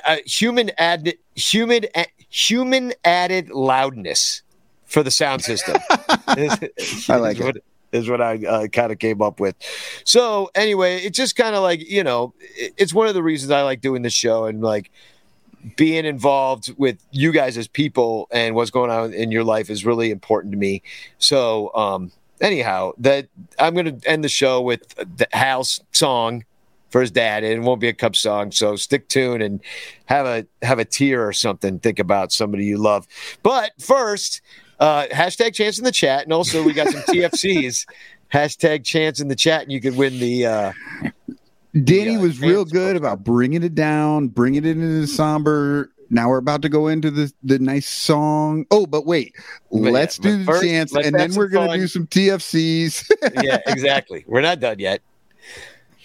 uh, 0.07 0.17
human 0.27 0.71
added 0.79 1.17
human 1.35 1.85
human 2.29 2.93
added 3.05 3.51
loudness 3.51 4.43
for 4.85 5.03
the 5.03 5.11
sound 5.11 5.43
system. 5.43 5.77
I 7.09 7.17
like 7.17 7.41
it. 7.41 7.65
Is 7.91 8.09
what 8.09 8.21
I 8.21 8.37
uh, 8.45 8.67
kind 8.69 8.93
of 8.93 8.99
came 8.99 9.23
up 9.23 9.41
with. 9.41 9.55
So 10.05 10.51
anyway, 10.55 10.97
it's 10.99 11.17
just 11.17 11.37
kind 11.37 11.55
of 11.55 11.63
like 11.63 11.89
you 11.89 12.05
know, 12.05 12.35
it- 12.57 12.75
it's 12.77 12.93
one 12.93 13.09
of 13.09 13.15
the 13.15 13.23
reasons 13.23 13.51
I 13.51 13.63
like 13.63 13.81
doing 13.81 14.03
this 14.03 14.13
show 14.13 14.45
and 14.45 14.61
like 14.61 14.91
being 15.77 16.05
involved 16.05 16.73
with 16.79 16.99
you 17.11 17.33
guys 17.33 17.57
as 17.57 17.67
people 17.67 18.29
and 18.31 18.55
what's 18.55 18.71
going 18.71 18.91
on 18.91 19.13
in 19.13 19.33
your 19.33 19.43
life 19.43 19.71
is 19.71 19.85
really 19.85 20.11
important 20.11 20.53
to 20.53 20.59
me. 20.59 20.83
So, 21.19 21.75
um, 21.75 22.13
anyhow, 22.41 22.93
that 22.99 23.27
I'm 23.59 23.75
going 23.75 24.01
to 24.01 24.09
end 24.09 24.23
the 24.23 24.29
show 24.29 24.61
with 24.61 24.87
the 25.17 25.27
Hal's 25.33 25.81
song 25.93 26.45
for 26.91 27.01
his 27.01 27.11
dad. 27.11 27.45
and 27.45 27.53
It 27.53 27.61
won't 27.61 27.81
be 27.81 27.89
a 27.89 27.93
cup 27.93 28.17
song, 28.17 28.51
so 28.53 28.77
stick 28.77 29.09
tuned 29.09 29.43
and 29.43 29.61
have 30.07 30.27
a 30.27 30.47
have 30.63 30.79
a 30.79 30.85
tear 30.85 31.27
or 31.27 31.33
something. 31.33 31.79
Think 31.79 31.99
about 31.99 32.33
somebody 32.33 32.65
you 32.65 32.79
love. 32.79 33.07
But 33.43 33.73
first, 33.81 34.41
uh, 34.81 35.07
hashtag 35.13 35.55
chance 35.55 35.79
in 35.79 35.85
the 35.85 35.93
chat, 35.93 36.25
and 36.25 36.33
also 36.33 36.63
we 36.63 36.73
got 36.73 36.89
some 36.89 37.03
TFCs. 37.09 37.87
Hashtag 38.33 38.85
chance 38.85 39.21
in 39.21 39.29
the 39.29 39.37
chat, 39.37 39.63
and 39.63 39.73
you 39.73 39.81
could 39.81 39.97
win 39.97 40.19
the. 40.21 40.45
Uh, 40.47 40.73
Danny 41.85 42.13
Yeah, 42.13 42.19
was 42.19 42.41
real 42.41 42.65
good 42.65 42.97
about 42.97 43.23
bringing 43.25 43.63
it 43.63 43.75
down, 43.75 44.29
bringing 44.29 44.65
it 44.65 44.71
into 44.71 45.01
the 45.01 45.07
somber. 45.07 45.91
Now 46.11 46.29
we're 46.31 46.39
about 46.39 46.63
to 46.63 46.69
go 46.71 46.89
into 46.89 47.11
the 47.11 47.31
the 47.43 47.59
nice 47.59 47.87
song. 47.87 48.65
Oh, 48.71 48.87
but 48.87 49.05
wait, 49.07 49.35
But 49.71 49.93
let's 49.93 50.17
but 50.19 50.25
do 50.29 50.39
the 50.39 50.45
first, 50.45 50.65
chance, 50.65 50.95
and 50.95 51.15
then 51.15 51.35
we're 51.35 51.49
gonna 51.49 51.77
do 51.77 51.87
some 51.87 52.07
TFCs. 52.07 53.11
yeah, 53.43 53.59
exactly. 53.67 54.25
We're 54.27 54.41
not 54.41 54.61
done 54.61 54.79
yet. 54.79 55.03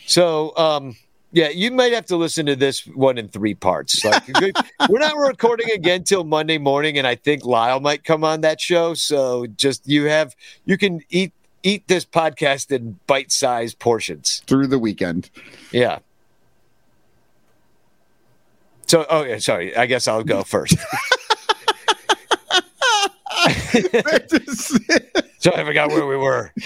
So, 0.06 0.56
um, 0.58 0.96
yeah, 1.32 1.50
you 1.50 1.72
might 1.72 1.94
have 1.94 2.06
to 2.08 2.16
listen 2.16 2.46
to 2.46 2.56
this 2.56 2.86
one 2.88 3.18
in 3.18 3.28
three 3.28 3.56
parts. 3.56 4.04
Like, 4.06 4.24
we're 4.90 5.00
not 5.00 5.18
recording 5.18 5.72
again 5.72 6.04
till 6.04 6.24
Monday 6.24 6.58
morning, 6.58 6.98
and 6.98 7.08
I 7.08 7.16
think 7.16 7.44
Lyle 7.46 7.80
might 7.80 8.04
come 8.04 8.24
on 8.24 8.42
that 8.42 8.62
show. 8.62 8.94
So, 8.94 9.48
just 9.48 9.88
you 9.88 10.06
have 10.06 10.36
you 10.66 10.78
can 10.78 11.02
eat 11.10 11.34
eat 11.64 11.88
this 11.88 12.06
podcast 12.06 12.72
in 12.72 13.00
bite 13.08 13.32
sized 13.32 13.80
portions. 13.80 14.44
through 14.46 14.68
the 14.68 14.78
weekend. 14.78 15.30
Yeah. 15.72 16.00
So, 18.86 19.06
oh 19.10 19.24
yeah, 19.24 19.40
sorry. 19.40 19.76
I 19.76 19.86
guess 19.86 20.08
I'll 20.08 20.24
go 20.24 20.44
first. 20.44 20.78
Sorry, 25.40 25.58
I 25.58 25.64
forgot 25.66 25.90
where 25.90 26.06
we 26.06 26.18
were. 26.18 26.52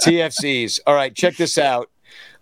TFCs. 0.00 0.80
All 0.86 0.94
right, 0.94 1.14
check 1.14 1.36
this 1.36 1.58
out. 1.58 1.90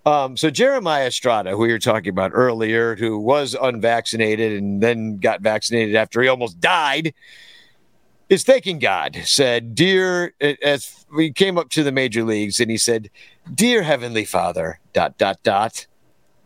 Um, 0.07 0.37
so 0.37 0.51
Jeremiah 0.51 1.07
Estrada, 1.07 1.53
who 1.53 1.59
we 1.59 1.73
were 1.73 1.79
talking 1.79 2.11
about 2.11 2.33
earlier, 2.35 2.95
who 2.97 3.19
was 3.19 3.57
unvaccinated 3.61 4.53
and 4.61 4.83
then 4.83 5.19
got 5.19 5.41
vaccinated 5.41 5.95
after 5.95 6.21
he 6.21 6.29
almost 6.29 6.61
died, 6.61 7.15
is 8.29 8.43
thanking 8.43 8.79
God. 8.79 9.19
Said, 9.25 9.75
"Dear," 9.75 10.35
as 10.41 11.07
we 11.15 11.33
came 11.33 11.57
up 11.57 11.71
to 11.71 11.83
the 11.83 11.93
major 11.93 12.23
leagues, 12.23 12.61
and 12.61 12.71
he 12.71 12.77
said, 12.77 13.11
"Dear 13.53 13.83
Heavenly 13.83 14.25
Father." 14.25 14.79
Dot 14.93 15.17
dot 15.17 15.43
dot. 15.43 15.87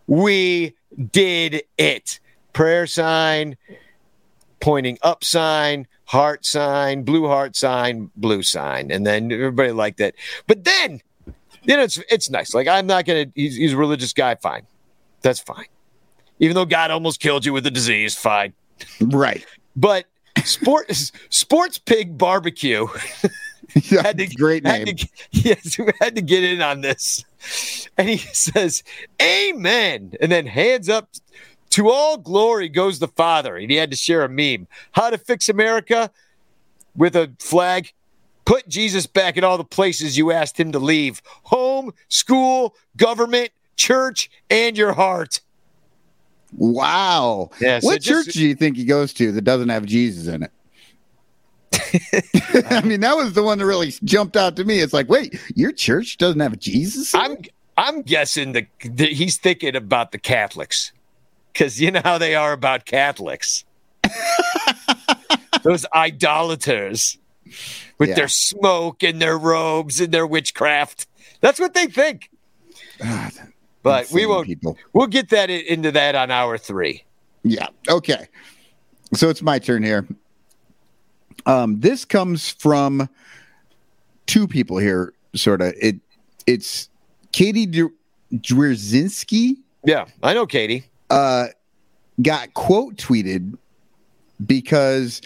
We 0.06 0.74
did 1.12 1.62
it. 1.76 2.20
Prayer 2.52 2.86
sign, 2.86 3.56
pointing 4.60 4.98
up 5.02 5.24
sign, 5.24 5.86
heart 6.08 6.44
sign, 6.44 7.02
blue 7.04 7.26
heart 7.28 7.54
sign, 7.54 8.10
blue 8.16 8.42
sign, 8.42 8.90
and 8.90 9.06
then 9.06 9.30
everybody 9.30 9.72
liked 9.72 10.00
it. 10.00 10.14
But 10.46 10.64
then, 10.64 11.00
you 11.64 11.76
know, 11.76 11.82
it's 11.82 11.98
it's 12.10 12.30
nice. 12.30 12.54
Like 12.54 12.66
I'm 12.66 12.86
not 12.86 13.04
gonna. 13.04 13.26
He's, 13.34 13.56
he's 13.56 13.72
a 13.74 13.76
religious 13.76 14.12
guy. 14.12 14.34
Fine, 14.36 14.66
that's 15.22 15.40
fine. 15.40 15.66
Even 16.40 16.54
though 16.54 16.64
God 16.64 16.90
almost 16.90 17.20
killed 17.20 17.44
you 17.44 17.52
with 17.52 17.64
the 17.64 17.70
disease, 17.70 18.14
fine. 18.14 18.52
right. 19.00 19.44
But 19.76 20.06
sport 20.44 20.90
sports 21.30 21.78
pig 21.78 22.16
barbecue 22.16 22.86
Yeah, 23.90 24.02
had 24.02 24.16
to 24.18 24.26
great 24.28 24.66
had 24.66 24.86
name. 24.86 24.96
to- 24.96 25.08
yes, 25.32 25.78
we 25.78 25.92
had 26.00 26.16
to 26.16 26.22
get 26.22 26.42
in 26.42 26.62
on 26.62 26.80
this. 26.80 27.22
And 27.98 28.08
he 28.08 28.16
says, 28.16 28.82
Amen. 29.20 30.14
And 30.22 30.32
then 30.32 30.46
hands 30.46 30.88
up 30.88 31.10
To 31.70 31.90
all 31.90 32.16
glory 32.16 32.68
goes 32.68 32.98
the 32.98 33.08
Father. 33.08 33.56
And 33.56 33.70
he 33.70 33.76
had 33.76 33.90
to 33.90 33.96
share 33.96 34.22
a 34.24 34.28
meme. 34.28 34.66
How 34.92 35.10
to 35.10 35.18
fix 35.18 35.48
America 35.48 36.10
with 36.96 37.16
a 37.16 37.32
flag. 37.38 37.92
Put 38.44 38.66
Jesus 38.68 39.06
back 39.06 39.36
in 39.36 39.44
all 39.44 39.58
the 39.58 39.64
places 39.64 40.16
you 40.16 40.32
asked 40.32 40.58
him 40.58 40.72
to 40.72 40.78
leave 40.78 41.20
home, 41.42 41.92
school, 42.08 42.74
government, 42.96 43.50
church, 43.76 44.30
and 44.48 44.76
your 44.76 44.94
heart. 44.94 45.40
Wow. 46.56 47.50
Yeah, 47.60 47.80
so 47.80 47.88
what 47.88 48.00
just- 48.00 48.26
church 48.26 48.34
do 48.34 48.42
you 48.42 48.54
think 48.54 48.76
he 48.76 48.84
goes 48.84 49.12
to 49.14 49.32
that 49.32 49.42
doesn't 49.42 49.68
have 49.68 49.84
Jesus 49.84 50.28
in 50.28 50.44
it? 50.44 50.50
I 52.70 52.80
mean, 52.82 53.00
that 53.00 53.16
was 53.16 53.34
the 53.34 53.42
one 53.42 53.58
that 53.58 53.66
really 53.66 53.92
jumped 54.02 54.36
out 54.36 54.56
to 54.56 54.64
me. 54.64 54.80
It's 54.80 54.94
like, 54.94 55.08
wait, 55.08 55.38
your 55.54 55.72
church 55.72 56.16
doesn't 56.16 56.40
have 56.40 56.58
Jesus? 56.58 57.14
in 57.14 57.20
I'm 57.20 57.32
it? 57.32 57.50
I'm 57.76 58.02
guessing 58.02 58.52
that 58.52 58.66
he's 58.98 59.36
thinking 59.36 59.76
about 59.76 60.10
the 60.10 60.18
Catholics 60.18 60.92
because 61.58 61.80
you 61.80 61.90
know 61.90 62.00
how 62.04 62.18
they 62.18 62.36
are 62.36 62.52
about 62.52 62.84
Catholics. 62.84 63.64
Those 65.64 65.84
idolaters 65.92 67.18
with 67.98 68.10
Yeah. 68.10 68.14
their 68.14 68.28
smoke 68.28 69.02
and 69.02 69.20
their 69.20 69.36
robes 69.36 70.00
and 70.00 70.12
their 70.14 70.26
witchcraft. 70.26 71.08
That's 71.40 71.58
what 71.58 71.74
they 71.74 71.86
think. 71.86 72.30
Ah, 73.02 73.30
But 73.82 74.08
we 74.12 74.24
won't. 74.24 74.46
People. 74.46 74.78
We'll 74.92 75.08
get 75.08 75.30
that 75.30 75.50
into 75.50 75.90
that 75.92 76.14
on 76.14 76.30
hour 76.30 76.58
three. 76.58 77.02
Yeah. 77.42 77.66
Okay. 77.88 78.28
So 79.14 79.28
it's 79.28 79.42
my 79.42 79.58
turn 79.58 79.82
here. 79.82 80.06
Um, 81.44 81.80
this 81.80 82.04
comes 82.04 82.50
from 82.50 83.08
two 84.26 84.46
people 84.46 84.78
here, 84.78 85.12
sort 85.34 85.60
of. 85.60 85.74
It 85.80 85.96
it's 86.46 86.88
Katie 87.32 87.66
Dr- 87.66 87.92
Dwerzinski 88.32 89.56
Yeah, 89.84 90.06
I 90.22 90.34
know, 90.34 90.46
Katie. 90.46 90.84
Uh, 91.10 91.48
got 92.22 92.52
quote 92.54 92.96
tweeted 92.96 93.56
because 94.44 95.20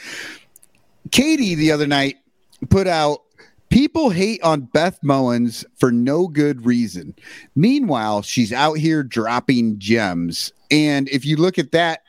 Katie 1.11 1.55
the 1.55 1.73
other 1.73 1.87
night 1.87 2.17
put 2.71 2.87
out 2.87 3.23
people 3.73 4.11
hate 4.11 4.43
on 4.43 4.61
Beth 4.61 4.99
Mowins 5.03 5.65
for 5.79 5.91
no 5.91 6.29
good 6.29 6.67
reason. 6.67 7.15
Meanwhile, 7.57 8.23
she's 8.23 8.53
out 8.53 8.77
here 8.77 9.03
dropping 9.03 9.79
gems. 9.79 10.53
And 10.71 11.09
if 11.09 11.25
you 11.25 11.37
look 11.37 11.59
at 11.59 11.73
that 11.73 12.03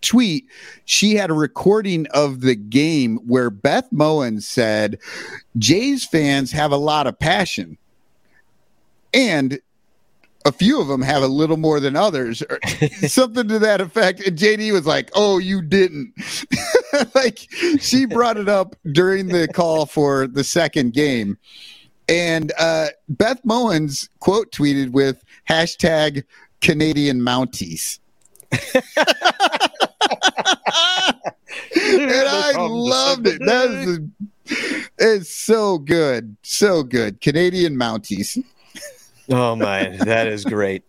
tweet, 0.00 0.46
she 0.86 1.14
had 1.14 1.30
a 1.30 1.34
recording 1.34 2.06
of 2.08 2.40
the 2.40 2.54
game 2.54 3.18
where 3.26 3.50
Beth 3.50 3.88
Mowins 3.92 4.44
said, 4.44 4.98
Jays 5.58 6.04
fans 6.06 6.52
have 6.52 6.72
a 6.72 6.76
lot 6.76 7.06
of 7.06 7.18
passion. 7.18 7.76
And 9.12 9.60
a 10.44 10.52
few 10.52 10.80
of 10.80 10.88
them 10.88 11.02
have 11.02 11.22
a 11.22 11.28
little 11.28 11.56
more 11.56 11.80
than 11.80 11.96
others, 11.96 12.42
or 12.42 12.58
something 13.08 13.48
to 13.48 13.58
that 13.58 13.80
effect. 13.80 14.26
And 14.26 14.38
JD 14.38 14.72
was 14.72 14.86
like, 14.86 15.10
"Oh, 15.14 15.38
you 15.38 15.62
didn't." 15.62 16.12
like 17.14 17.48
she 17.80 18.04
brought 18.04 18.36
it 18.36 18.48
up 18.48 18.76
during 18.92 19.28
the 19.28 19.48
call 19.48 19.86
for 19.86 20.26
the 20.26 20.44
second 20.44 20.92
game, 20.92 21.38
and 22.08 22.52
uh, 22.58 22.88
Beth 23.08 23.42
Mowins 23.44 24.08
quote 24.20 24.52
tweeted 24.52 24.92
with 24.92 25.24
hashtag 25.48 26.24
Canadian 26.60 27.20
Mounties. 27.20 27.98
and 28.52 28.62
I 31.74 32.52
loved 32.56 33.26
it. 33.26 33.40
That 33.44 33.70
is 33.70 34.00
it's 34.98 35.30
so 35.30 35.78
good, 35.78 36.36
so 36.42 36.82
good. 36.82 37.20
Canadian 37.20 37.76
Mounties. 37.76 38.42
Oh 39.30 39.56
my, 39.56 39.88
that 40.04 40.26
is 40.28 40.44
great. 40.44 40.84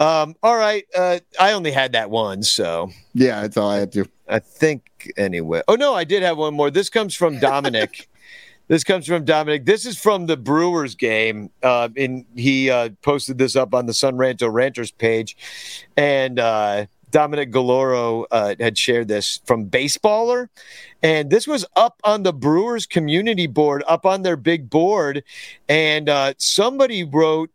Um, 0.00 0.36
all 0.42 0.56
right, 0.56 0.84
uh, 0.96 1.18
I 1.40 1.52
only 1.52 1.72
had 1.72 1.92
that 1.92 2.08
one, 2.10 2.42
so 2.42 2.90
Yeah, 3.14 3.42
that's 3.42 3.56
all 3.56 3.70
I 3.70 3.78
had 3.78 3.92
to. 3.92 4.08
I 4.28 4.38
think 4.38 5.12
anyway. 5.16 5.62
Oh 5.66 5.74
no, 5.74 5.94
I 5.94 6.04
did 6.04 6.22
have 6.22 6.38
one 6.38 6.54
more. 6.54 6.70
This 6.70 6.88
comes 6.88 7.14
from 7.14 7.38
Dominic. 7.40 8.08
this 8.68 8.84
comes 8.84 9.06
from 9.06 9.24
Dominic. 9.24 9.64
This 9.64 9.86
is 9.86 9.98
from 9.98 10.26
the 10.26 10.36
Brewers 10.36 10.94
game, 10.94 11.50
uh, 11.62 11.88
and 11.96 12.24
he 12.36 12.70
uh, 12.70 12.90
posted 13.02 13.38
this 13.38 13.56
up 13.56 13.74
on 13.74 13.86
the 13.86 13.94
Son 13.94 14.16
Ranto 14.16 14.52
Ranters 14.52 14.92
page, 14.92 15.36
and 15.96 16.38
uh, 16.38 16.86
Dominic 17.10 17.50
Galoro 17.50 18.26
uh, 18.30 18.54
had 18.60 18.76
shared 18.76 19.08
this 19.08 19.40
from 19.46 19.68
Baseballer, 19.68 20.48
and 21.02 21.30
this 21.30 21.46
was 21.46 21.64
up 21.76 22.00
on 22.04 22.22
the 22.22 22.32
Brewers 22.32 22.86
community 22.86 23.46
board, 23.46 23.82
up 23.88 24.04
on 24.06 24.22
their 24.22 24.36
big 24.36 24.68
board, 24.70 25.24
and 25.68 26.08
uh, 26.08 26.34
somebody 26.38 27.04
wrote, 27.04 27.50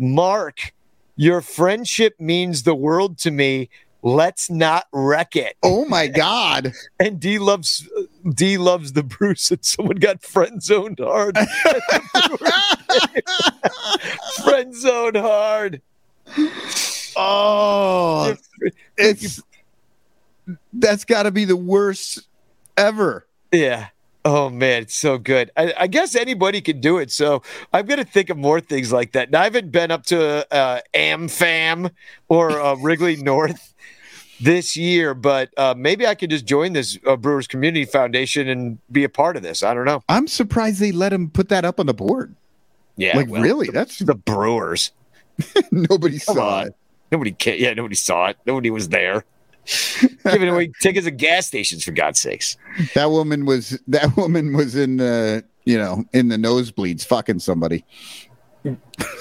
"Mark, 0.00 0.72
your 1.16 1.40
friendship 1.40 2.14
means 2.18 2.62
the 2.62 2.74
world 2.74 3.18
to 3.18 3.30
me." 3.30 3.68
Let's 4.02 4.48
not 4.48 4.86
wreck 4.92 5.36
it. 5.36 5.56
Oh 5.62 5.84
my 5.84 6.06
god. 6.06 6.72
And 6.98 7.20
D 7.20 7.38
loves 7.38 7.88
D 8.34 8.58
loves 8.58 8.92
the 8.92 9.02
Bruce, 9.02 9.50
and 9.50 9.64
someone 9.64 9.96
got 9.96 10.22
friend 10.22 10.62
zoned 10.62 11.00
hard. 11.02 11.36
friend 14.42 14.74
zoned 14.74 15.16
hard. 15.16 15.82
Oh, 17.16 18.36
it's 18.96 19.42
that's 20.72 21.04
got 21.04 21.24
to 21.24 21.30
be 21.30 21.44
the 21.44 21.56
worst 21.56 22.26
ever. 22.76 23.26
Yeah. 23.52 23.88
Oh 24.24 24.50
man, 24.50 24.82
it's 24.82 24.96
so 24.96 25.16
good. 25.16 25.50
I, 25.56 25.72
I 25.78 25.86
guess 25.86 26.14
anybody 26.14 26.60
can 26.60 26.80
do 26.80 26.98
it. 26.98 27.10
So 27.10 27.42
I'm 27.72 27.86
gonna 27.86 28.04
think 28.04 28.28
of 28.28 28.36
more 28.36 28.60
things 28.60 28.92
like 28.92 29.12
that. 29.12 29.30
Now 29.30 29.40
I 29.40 29.44
haven't 29.44 29.72
been 29.72 29.90
up 29.90 30.04
to 30.06 30.46
uh, 30.52 30.80
AmFam 30.94 31.90
or 32.28 32.60
uh, 32.60 32.76
Wrigley 32.76 33.16
North 33.22 33.74
this 34.40 34.76
year, 34.76 35.14
but 35.14 35.50
uh, 35.56 35.74
maybe 35.76 36.06
I 36.06 36.14
could 36.14 36.30
just 36.30 36.44
join 36.44 36.74
this 36.74 36.98
uh, 37.06 37.16
Brewers 37.16 37.46
Community 37.46 37.86
Foundation 37.86 38.48
and 38.48 38.78
be 38.92 39.04
a 39.04 39.08
part 39.08 39.36
of 39.36 39.42
this. 39.42 39.62
I 39.62 39.72
don't 39.72 39.86
know. 39.86 40.02
I'm 40.08 40.28
surprised 40.28 40.80
they 40.80 40.92
let 40.92 41.12
him 41.12 41.30
put 41.30 41.48
that 41.48 41.64
up 41.64 41.80
on 41.80 41.86
the 41.86 41.94
board. 41.94 42.34
Yeah, 42.96 43.16
like 43.16 43.28
well, 43.28 43.40
really, 43.40 43.68
that's 43.68 44.00
the 44.00 44.14
Brewers. 44.14 44.92
nobody 45.70 46.18
Come 46.18 46.36
saw 46.36 46.58
on. 46.60 46.66
it. 46.68 46.74
Nobody 47.10 47.32
ca- 47.32 47.58
yeah, 47.58 47.72
nobody 47.72 47.94
saw 47.94 48.26
it. 48.28 48.36
Nobody 48.44 48.70
was 48.70 48.90
there. 48.90 49.24
Giving 50.24 50.48
away 50.48 50.72
tickets 50.80 51.06
at 51.06 51.16
gas 51.16 51.46
stations 51.46 51.84
for 51.84 51.92
God's 51.92 52.20
sakes. 52.20 52.56
That 52.94 53.10
woman 53.10 53.44
was 53.44 53.80
that 53.88 54.16
woman 54.16 54.56
was 54.56 54.74
in 54.74 54.96
the 54.96 55.44
you 55.64 55.78
know 55.78 56.04
in 56.12 56.28
the 56.28 56.36
nosebleeds 56.36 57.04
fucking 57.04 57.38
somebody. 57.40 57.84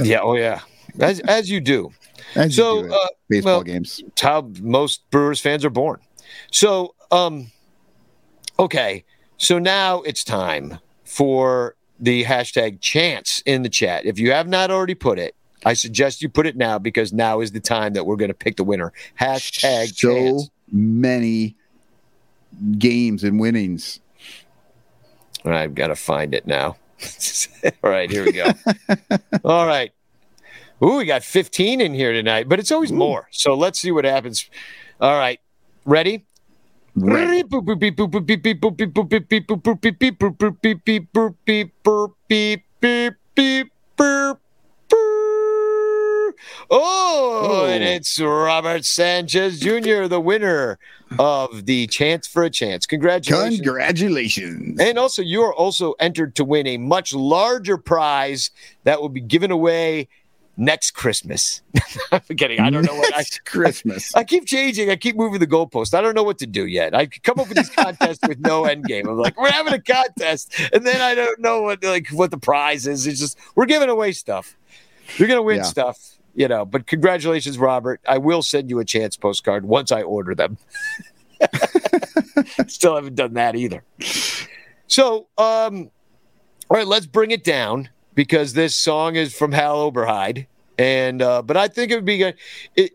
Yeah, 0.04 0.22
oh 0.22 0.36
yeah. 0.36 0.62
As 1.00 1.20
as 1.22 1.50
you 1.50 1.60
do. 1.62 1.92
As 2.36 2.58
you 2.58 2.64
So 2.64 2.84
do 2.84 2.94
uh, 2.94 3.08
baseball 3.30 3.54
well, 3.54 3.64
games. 3.64 4.04
How 4.20 4.50
most 4.62 5.10
Brewers 5.12 5.40
fans 5.40 5.64
are 5.66 5.70
born. 5.70 6.00
So, 6.52 6.96
um, 7.12 7.52
okay. 8.58 9.04
So 9.38 9.60
now 9.60 10.02
it's 10.02 10.24
time 10.24 10.80
for 11.06 11.76
the 12.00 12.24
hashtag 12.24 12.82
chance 12.82 13.42
in 13.46 13.64
the 13.64 13.70
chat. 13.70 14.06
If 14.06 14.20
you 14.20 14.32
have 14.32 14.48
not 14.48 14.72
already 14.72 14.96
put 14.96 15.20
it, 15.20 15.36
I 15.66 15.74
suggest 15.74 16.22
you 16.22 16.30
put 16.30 16.48
it 16.48 16.56
now 16.56 16.80
because 16.80 17.12
now 17.12 17.42
is 17.42 17.52
the 17.52 17.60
time 17.60 17.94
that 17.94 18.06
we're 18.06 18.16
going 18.16 18.30
to 18.30 18.36
pick 18.36 18.56
the 18.58 18.64
winner. 18.64 18.94
Hashtag 19.20 19.96
so 19.96 20.14
chance. 20.14 20.50
many 20.72 21.56
games 22.78 23.24
and 23.24 23.40
winnings. 23.40 24.00
All 25.46 25.52
right, 25.52 25.64
I've 25.64 25.76
got 25.76 25.88
to 25.88 25.96
find 25.96 26.34
it 26.34 26.48
now. 26.48 26.78
All 27.84 27.90
right, 27.90 28.10
here 28.10 28.26
we 28.26 28.32
go. 28.32 28.52
All 29.44 29.66
right. 29.66 29.92
Ooh, 30.84 30.98
we 30.98 31.06
got 31.06 31.24
15 31.24 31.82
in 31.82 31.94
here 31.94 32.14
tonight, 32.14 32.48
but 32.48 32.60
it's 32.60 32.72
always 32.72 32.92
more. 32.92 33.28
So 33.32 33.54
let's 33.54 33.80
see 33.80 33.92
what 33.92 34.06
happens. 34.06 34.50
All 35.02 35.18
right. 35.18 35.40
Ready? 35.86 36.26
Right. 36.96 37.44
Oh, 46.72 47.66
and 47.68 47.84
Oh. 47.84 47.88
it's 47.88 48.20
Robert 48.20 48.86
Sanchez 48.86 49.60
Jr., 49.60 50.06
the 50.06 50.22
winner 50.22 50.78
of 51.18 51.66
the 51.66 51.88
Chance 51.88 52.28
for 52.28 52.44
a 52.44 52.50
Chance. 52.50 52.86
Congratulations. 52.86 53.60
Congratulations. 53.62 54.80
And 54.80 54.98
also, 55.00 55.22
you 55.22 55.42
are 55.42 55.54
also 55.54 55.94
entered 56.00 56.36
to 56.36 56.44
win 56.46 56.68
a 56.68 56.78
much 56.78 57.14
larger 57.14 57.78
prize 57.78 58.52
that 58.84 59.02
will 59.02 59.10
be 59.10 59.22
given 59.22 59.50
away 59.52 60.08
next 60.58 60.92
Christmas. 60.92 61.62
I'm 62.12 62.20
kidding. 62.36 62.60
I 62.60 62.70
don't 62.70 62.86
know 62.86 62.94
what 62.96 63.14
I, 63.14 63.20
Next 63.20 63.46
Christmas. 63.46 64.14
I 64.16 64.24
keep 64.24 64.46
changing. 64.46 64.92
I 64.92 64.96
keep 64.98 65.16
moving 65.16 65.40
the 65.40 65.48
goalpost. 65.48 65.94
I 65.94 66.02
don't 66.02 66.14
know 66.16 66.24
what 66.24 66.38
to 66.40 66.48
do 66.48 66.66
yet. 66.68 66.94
I 66.94 67.08
come 67.08 67.40
up 67.40 67.48
with 67.48 67.58
these 67.58 67.70
contests 67.70 68.20
with 68.28 68.40
no 68.42 68.66
end 68.66 68.86
game. 68.86 69.08
I'm 69.08 69.18
like, 69.18 69.40
we're 69.42 69.50
having 69.52 69.74
a 69.74 69.82
contest, 69.82 70.54
and 70.74 70.86
then 70.86 71.02
I 71.02 71.16
don't 71.16 71.40
know 71.40 71.62
what 71.64 71.84
like 71.84 72.10
what 72.10 72.30
the 72.30 72.38
prize 72.38 72.86
is. 72.86 73.08
It's 73.08 73.20
just 73.20 73.38
we're 73.56 73.66
giving 73.68 73.90
away 73.90 74.12
stuff. 74.12 74.56
You're 75.18 75.28
gonna 75.30 75.42
win 75.42 75.58
Yeah. 75.58 75.64
stuff, 75.64 76.19
you 76.40 76.48
know. 76.48 76.66
But 76.66 76.88
congratulations, 76.88 77.60
Robert. 77.60 78.02
I 78.08 78.18
will 78.18 78.42
send 78.42 78.70
you 78.72 78.80
a 78.80 78.86
chance 78.86 79.16
postcard 79.18 79.66
once 79.66 79.92
I 79.92 80.02
order 80.02 80.34
them. 80.34 80.58
Still 82.68 82.96
haven't 82.96 83.16
done 83.16 83.34
that 83.34 83.56
either. 83.56 83.84
So, 84.88 85.28
um, 85.38 85.92
all 86.70 86.78
right, 86.78 86.88
let's 86.88 87.06
bring 87.06 87.32
it 87.32 87.44
down 87.44 87.90
because 88.16 88.54
this 88.54 88.74
song 88.74 89.18
is 89.18 89.36
from 89.36 89.52
Hal 89.52 89.92
Oberheide, 89.92 90.48
And 90.78 91.22
uh, 91.22 91.42
but 91.42 91.58
I 91.58 91.68
think 91.68 91.92
it 91.92 91.96
would 91.96 92.06
be. 92.06 92.24
It, 92.24 92.38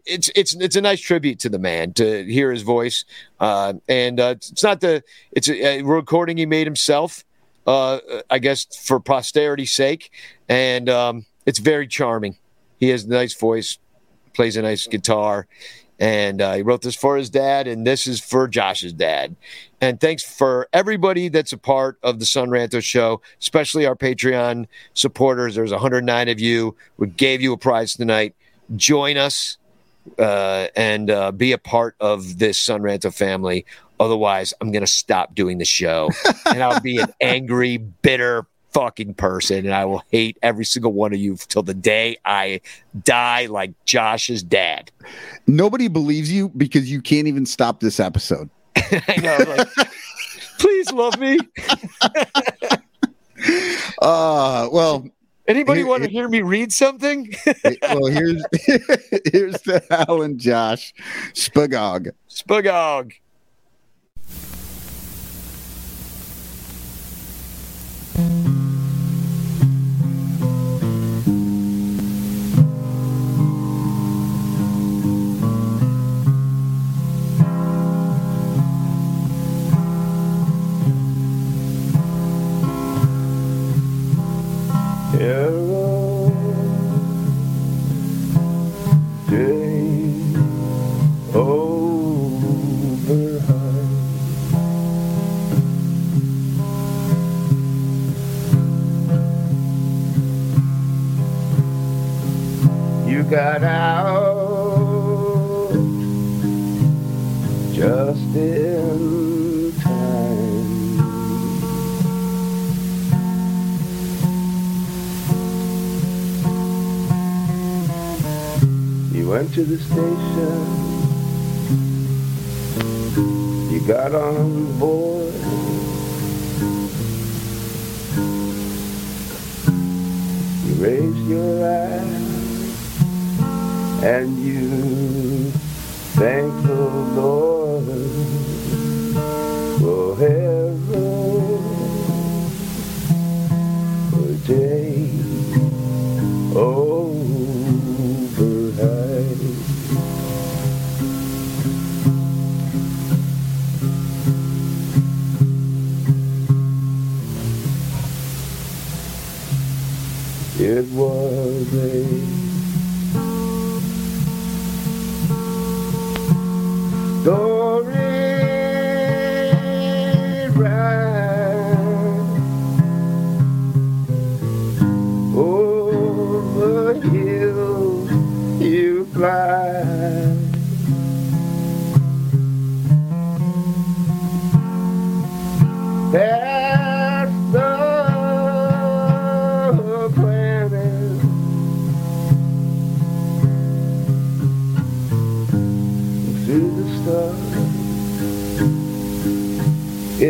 it's 0.06 0.31
it's 0.34 0.55
it's 0.55 0.76
a 0.76 0.81
nice 0.81 1.00
tribute 1.00 1.39
to 1.40 1.50
the 1.50 1.58
man 1.58 1.92
to 1.94 2.24
hear 2.24 2.50
his 2.50 2.62
voice. 2.62 3.05
Uh, 3.39 3.74
and 3.89 4.18
uh, 4.20 4.34
it's 4.36 4.62
not 4.62 4.81
the 4.81 5.05
it's 5.32 5.48
a, 5.48 5.81
a 5.81 5.82
recording 5.82 6.39
he 6.39 6.47
made 6.47 6.66
himself. 6.66 7.24
Uh, 7.66 7.98
I 8.31 8.39
guess 8.39 8.64
for 8.86 9.00
posterity's 9.00 9.73
sake, 9.73 10.10
and 10.48 10.89
um, 10.89 11.26
it's 11.47 11.58
very 11.58 11.86
charming. 11.86 12.36
He 12.84 12.90
has 12.90 13.04
a 13.04 13.08
nice 13.08 13.32
voice, 13.32 13.78
plays 14.34 14.58
a 14.58 14.62
nice 14.62 14.86
guitar, 14.86 15.46
and 15.98 16.42
uh, 16.42 16.52
he 16.52 16.60
wrote 16.60 16.82
this 16.82 16.94
for 16.94 17.16
his 17.16 17.30
dad, 17.30 17.66
and 17.66 17.86
this 17.86 18.06
is 18.06 18.20
for 18.20 18.46
Josh's 18.46 18.92
dad. 18.92 19.34
And 19.80 19.98
thanks 19.98 20.22
for 20.22 20.68
everybody 20.74 21.30
that's 21.30 21.54
a 21.54 21.56
part 21.56 21.98
of 22.02 22.18
the 22.18 22.26
Son 22.26 22.50
Ranto 22.50 22.82
show, 22.82 23.22
especially 23.40 23.86
our 23.86 23.96
Patreon 23.96 24.66
supporters. 24.92 25.54
There's 25.54 25.70
109 25.70 26.28
of 26.28 26.40
you. 26.40 26.76
We 26.98 27.06
gave 27.06 27.40
you 27.40 27.54
a 27.54 27.56
prize 27.56 27.94
tonight. 27.94 28.34
Join 28.76 29.16
us 29.16 29.56
uh, 30.18 30.66
and 30.76 31.10
uh, 31.10 31.32
be 31.32 31.52
a 31.52 31.58
part 31.58 31.96
of 32.00 32.38
this 32.38 32.60
Son 32.60 32.82
Ranto 32.82 33.14
family. 33.14 33.64
Otherwise, 33.98 34.52
I'm 34.60 34.72
going 34.72 34.82
to 34.82 34.86
stop 34.86 35.34
doing 35.34 35.56
the 35.56 35.64
show 35.64 36.10
and 36.44 36.62
I'll 36.62 36.80
be 36.80 36.98
an 36.98 37.14
angry, 37.22 37.78
bitter 37.78 38.46
fucking 38.74 39.14
person 39.14 39.64
and 39.64 39.72
I 39.74 39.84
will 39.84 40.02
hate 40.10 40.36
every 40.42 40.64
single 40.64 40.92
one 40.92 41.12
of 41.14 41.18
you 41.20 41.36
till 41.36 41.62
the 41.62 41.72
day 41.74 42.18
I 42.24 42.60
die 43.04 43.46
like 43.46 43.72
Josh's 43.84 44.42
dad. 44.42 44.90
Nobody 45.46 45.88
believes 45.88 46.30
you 46.30 46.48
because 46.50 46.90
you 46.90 47.00
can't 47.00 47.28
even 47.28 47.46
stop 47.46 47.80
this 47.80 48.00
episode. 48.00 48.50
I 48.76 49.16
know. 49.22 49.38
Like, 49.56 49.68
please 50.58 50.90
love 50.92 51.18
me. 51.18 51.38
Uh, 54.00 54.68
well, 54.72 55.06
Anybody 55.46 55.80
Here- 55.80 55.86
want 55.86 56.02
to 56.04 56.08
hear 56.08 56.28
me 56.28 56.40
read 56.40 56.72
something? 56.72 57.30
well, 57.82 58.06
here's 58.06 58.42
here's 59.30 59.60
the 59.62 59.84
Alan 60.08 60.38
Josh 60.38 60.94
Spagog. 61.34 62.10
Spugog. 62.30 63.12
Hello, 68.16 68.53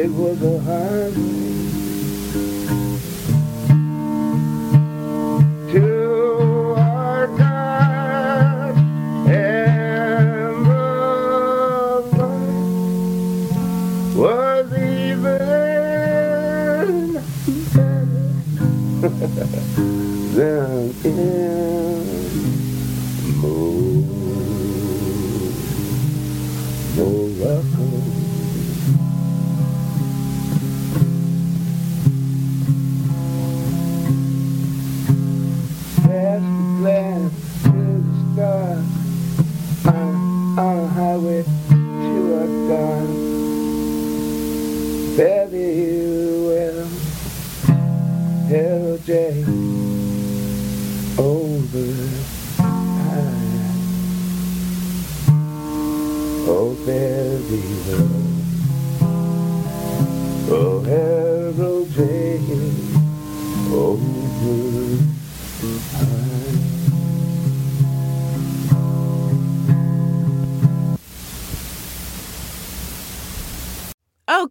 It 0.05 0.10
was 0.10 0.42
a 0.42 0.58
highway 0.60 1.15
to 5.73 6.74
our 6.76 7.26
God. 7.39 8.76
And 9.26 10.66
the 10.66 10.83
light 12.18 12.52
was 14.15 14.68
even 14.76 15.55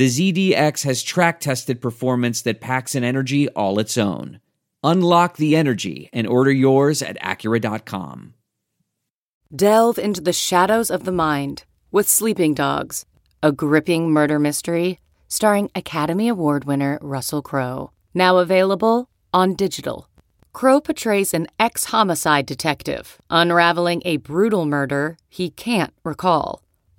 the 0.00 0.06
ZDX 0.06 0.84
has 0.84 1.02
track 1.02 1.40
tested 1.40 1.78
performance 1.78 2.40
that 2.40 2.62
packs 2.62 2.94
an 2.94 3.04
energy 3.04 3.50
all 3.50 3.78
its 3.78 3.98
own. 3.98 4.40
Unlock 4.82 5.36
the 5.36 5.54
energy 5.54 6.08
and 6.14 6.26
order 6.26 6.50
yours 6.50 7.02
at 7.02 7.20
Acura.com. 7.20 8.32
Delve 9.54 9.98
into 9.98 10.22
the 10.22 10.32
shadows 10.32 10.90
of 10.90 11.04
the 11.04 11.12
mind 11.12 11.64
with 11.90 12.08
Sleeping 12.08 12.54
Dogs, 12.54 13.04
a 13.42 13.52
gripping 13.52 14.10
murder 14.10 14.38
mystery 14.38 15.00
starring 15.28 15.70
Academy 15.74 16.28
Award 16.28 16.64
winner 16.64 16.98
Russell 17.02 17.42
Crowe. 17.42 17.90
Now 18.14 18.38
available 18.38 19.10
on 19.34 19.54
digital. 19.54 20.08
Crowe 20.54 20.80
portrays 20.80 21.34
an 21.34 21.46
ex 21.58 21.84
homicide 21.84 22.46
detective 22.46 23.18
unraveling 23.28 24.00
a 24.06 24.16
brutal 24.16 24.64
murder 24.64 25.18
he 25.28 25.50
can't 25.50 25.92
recall. 26.04 26.62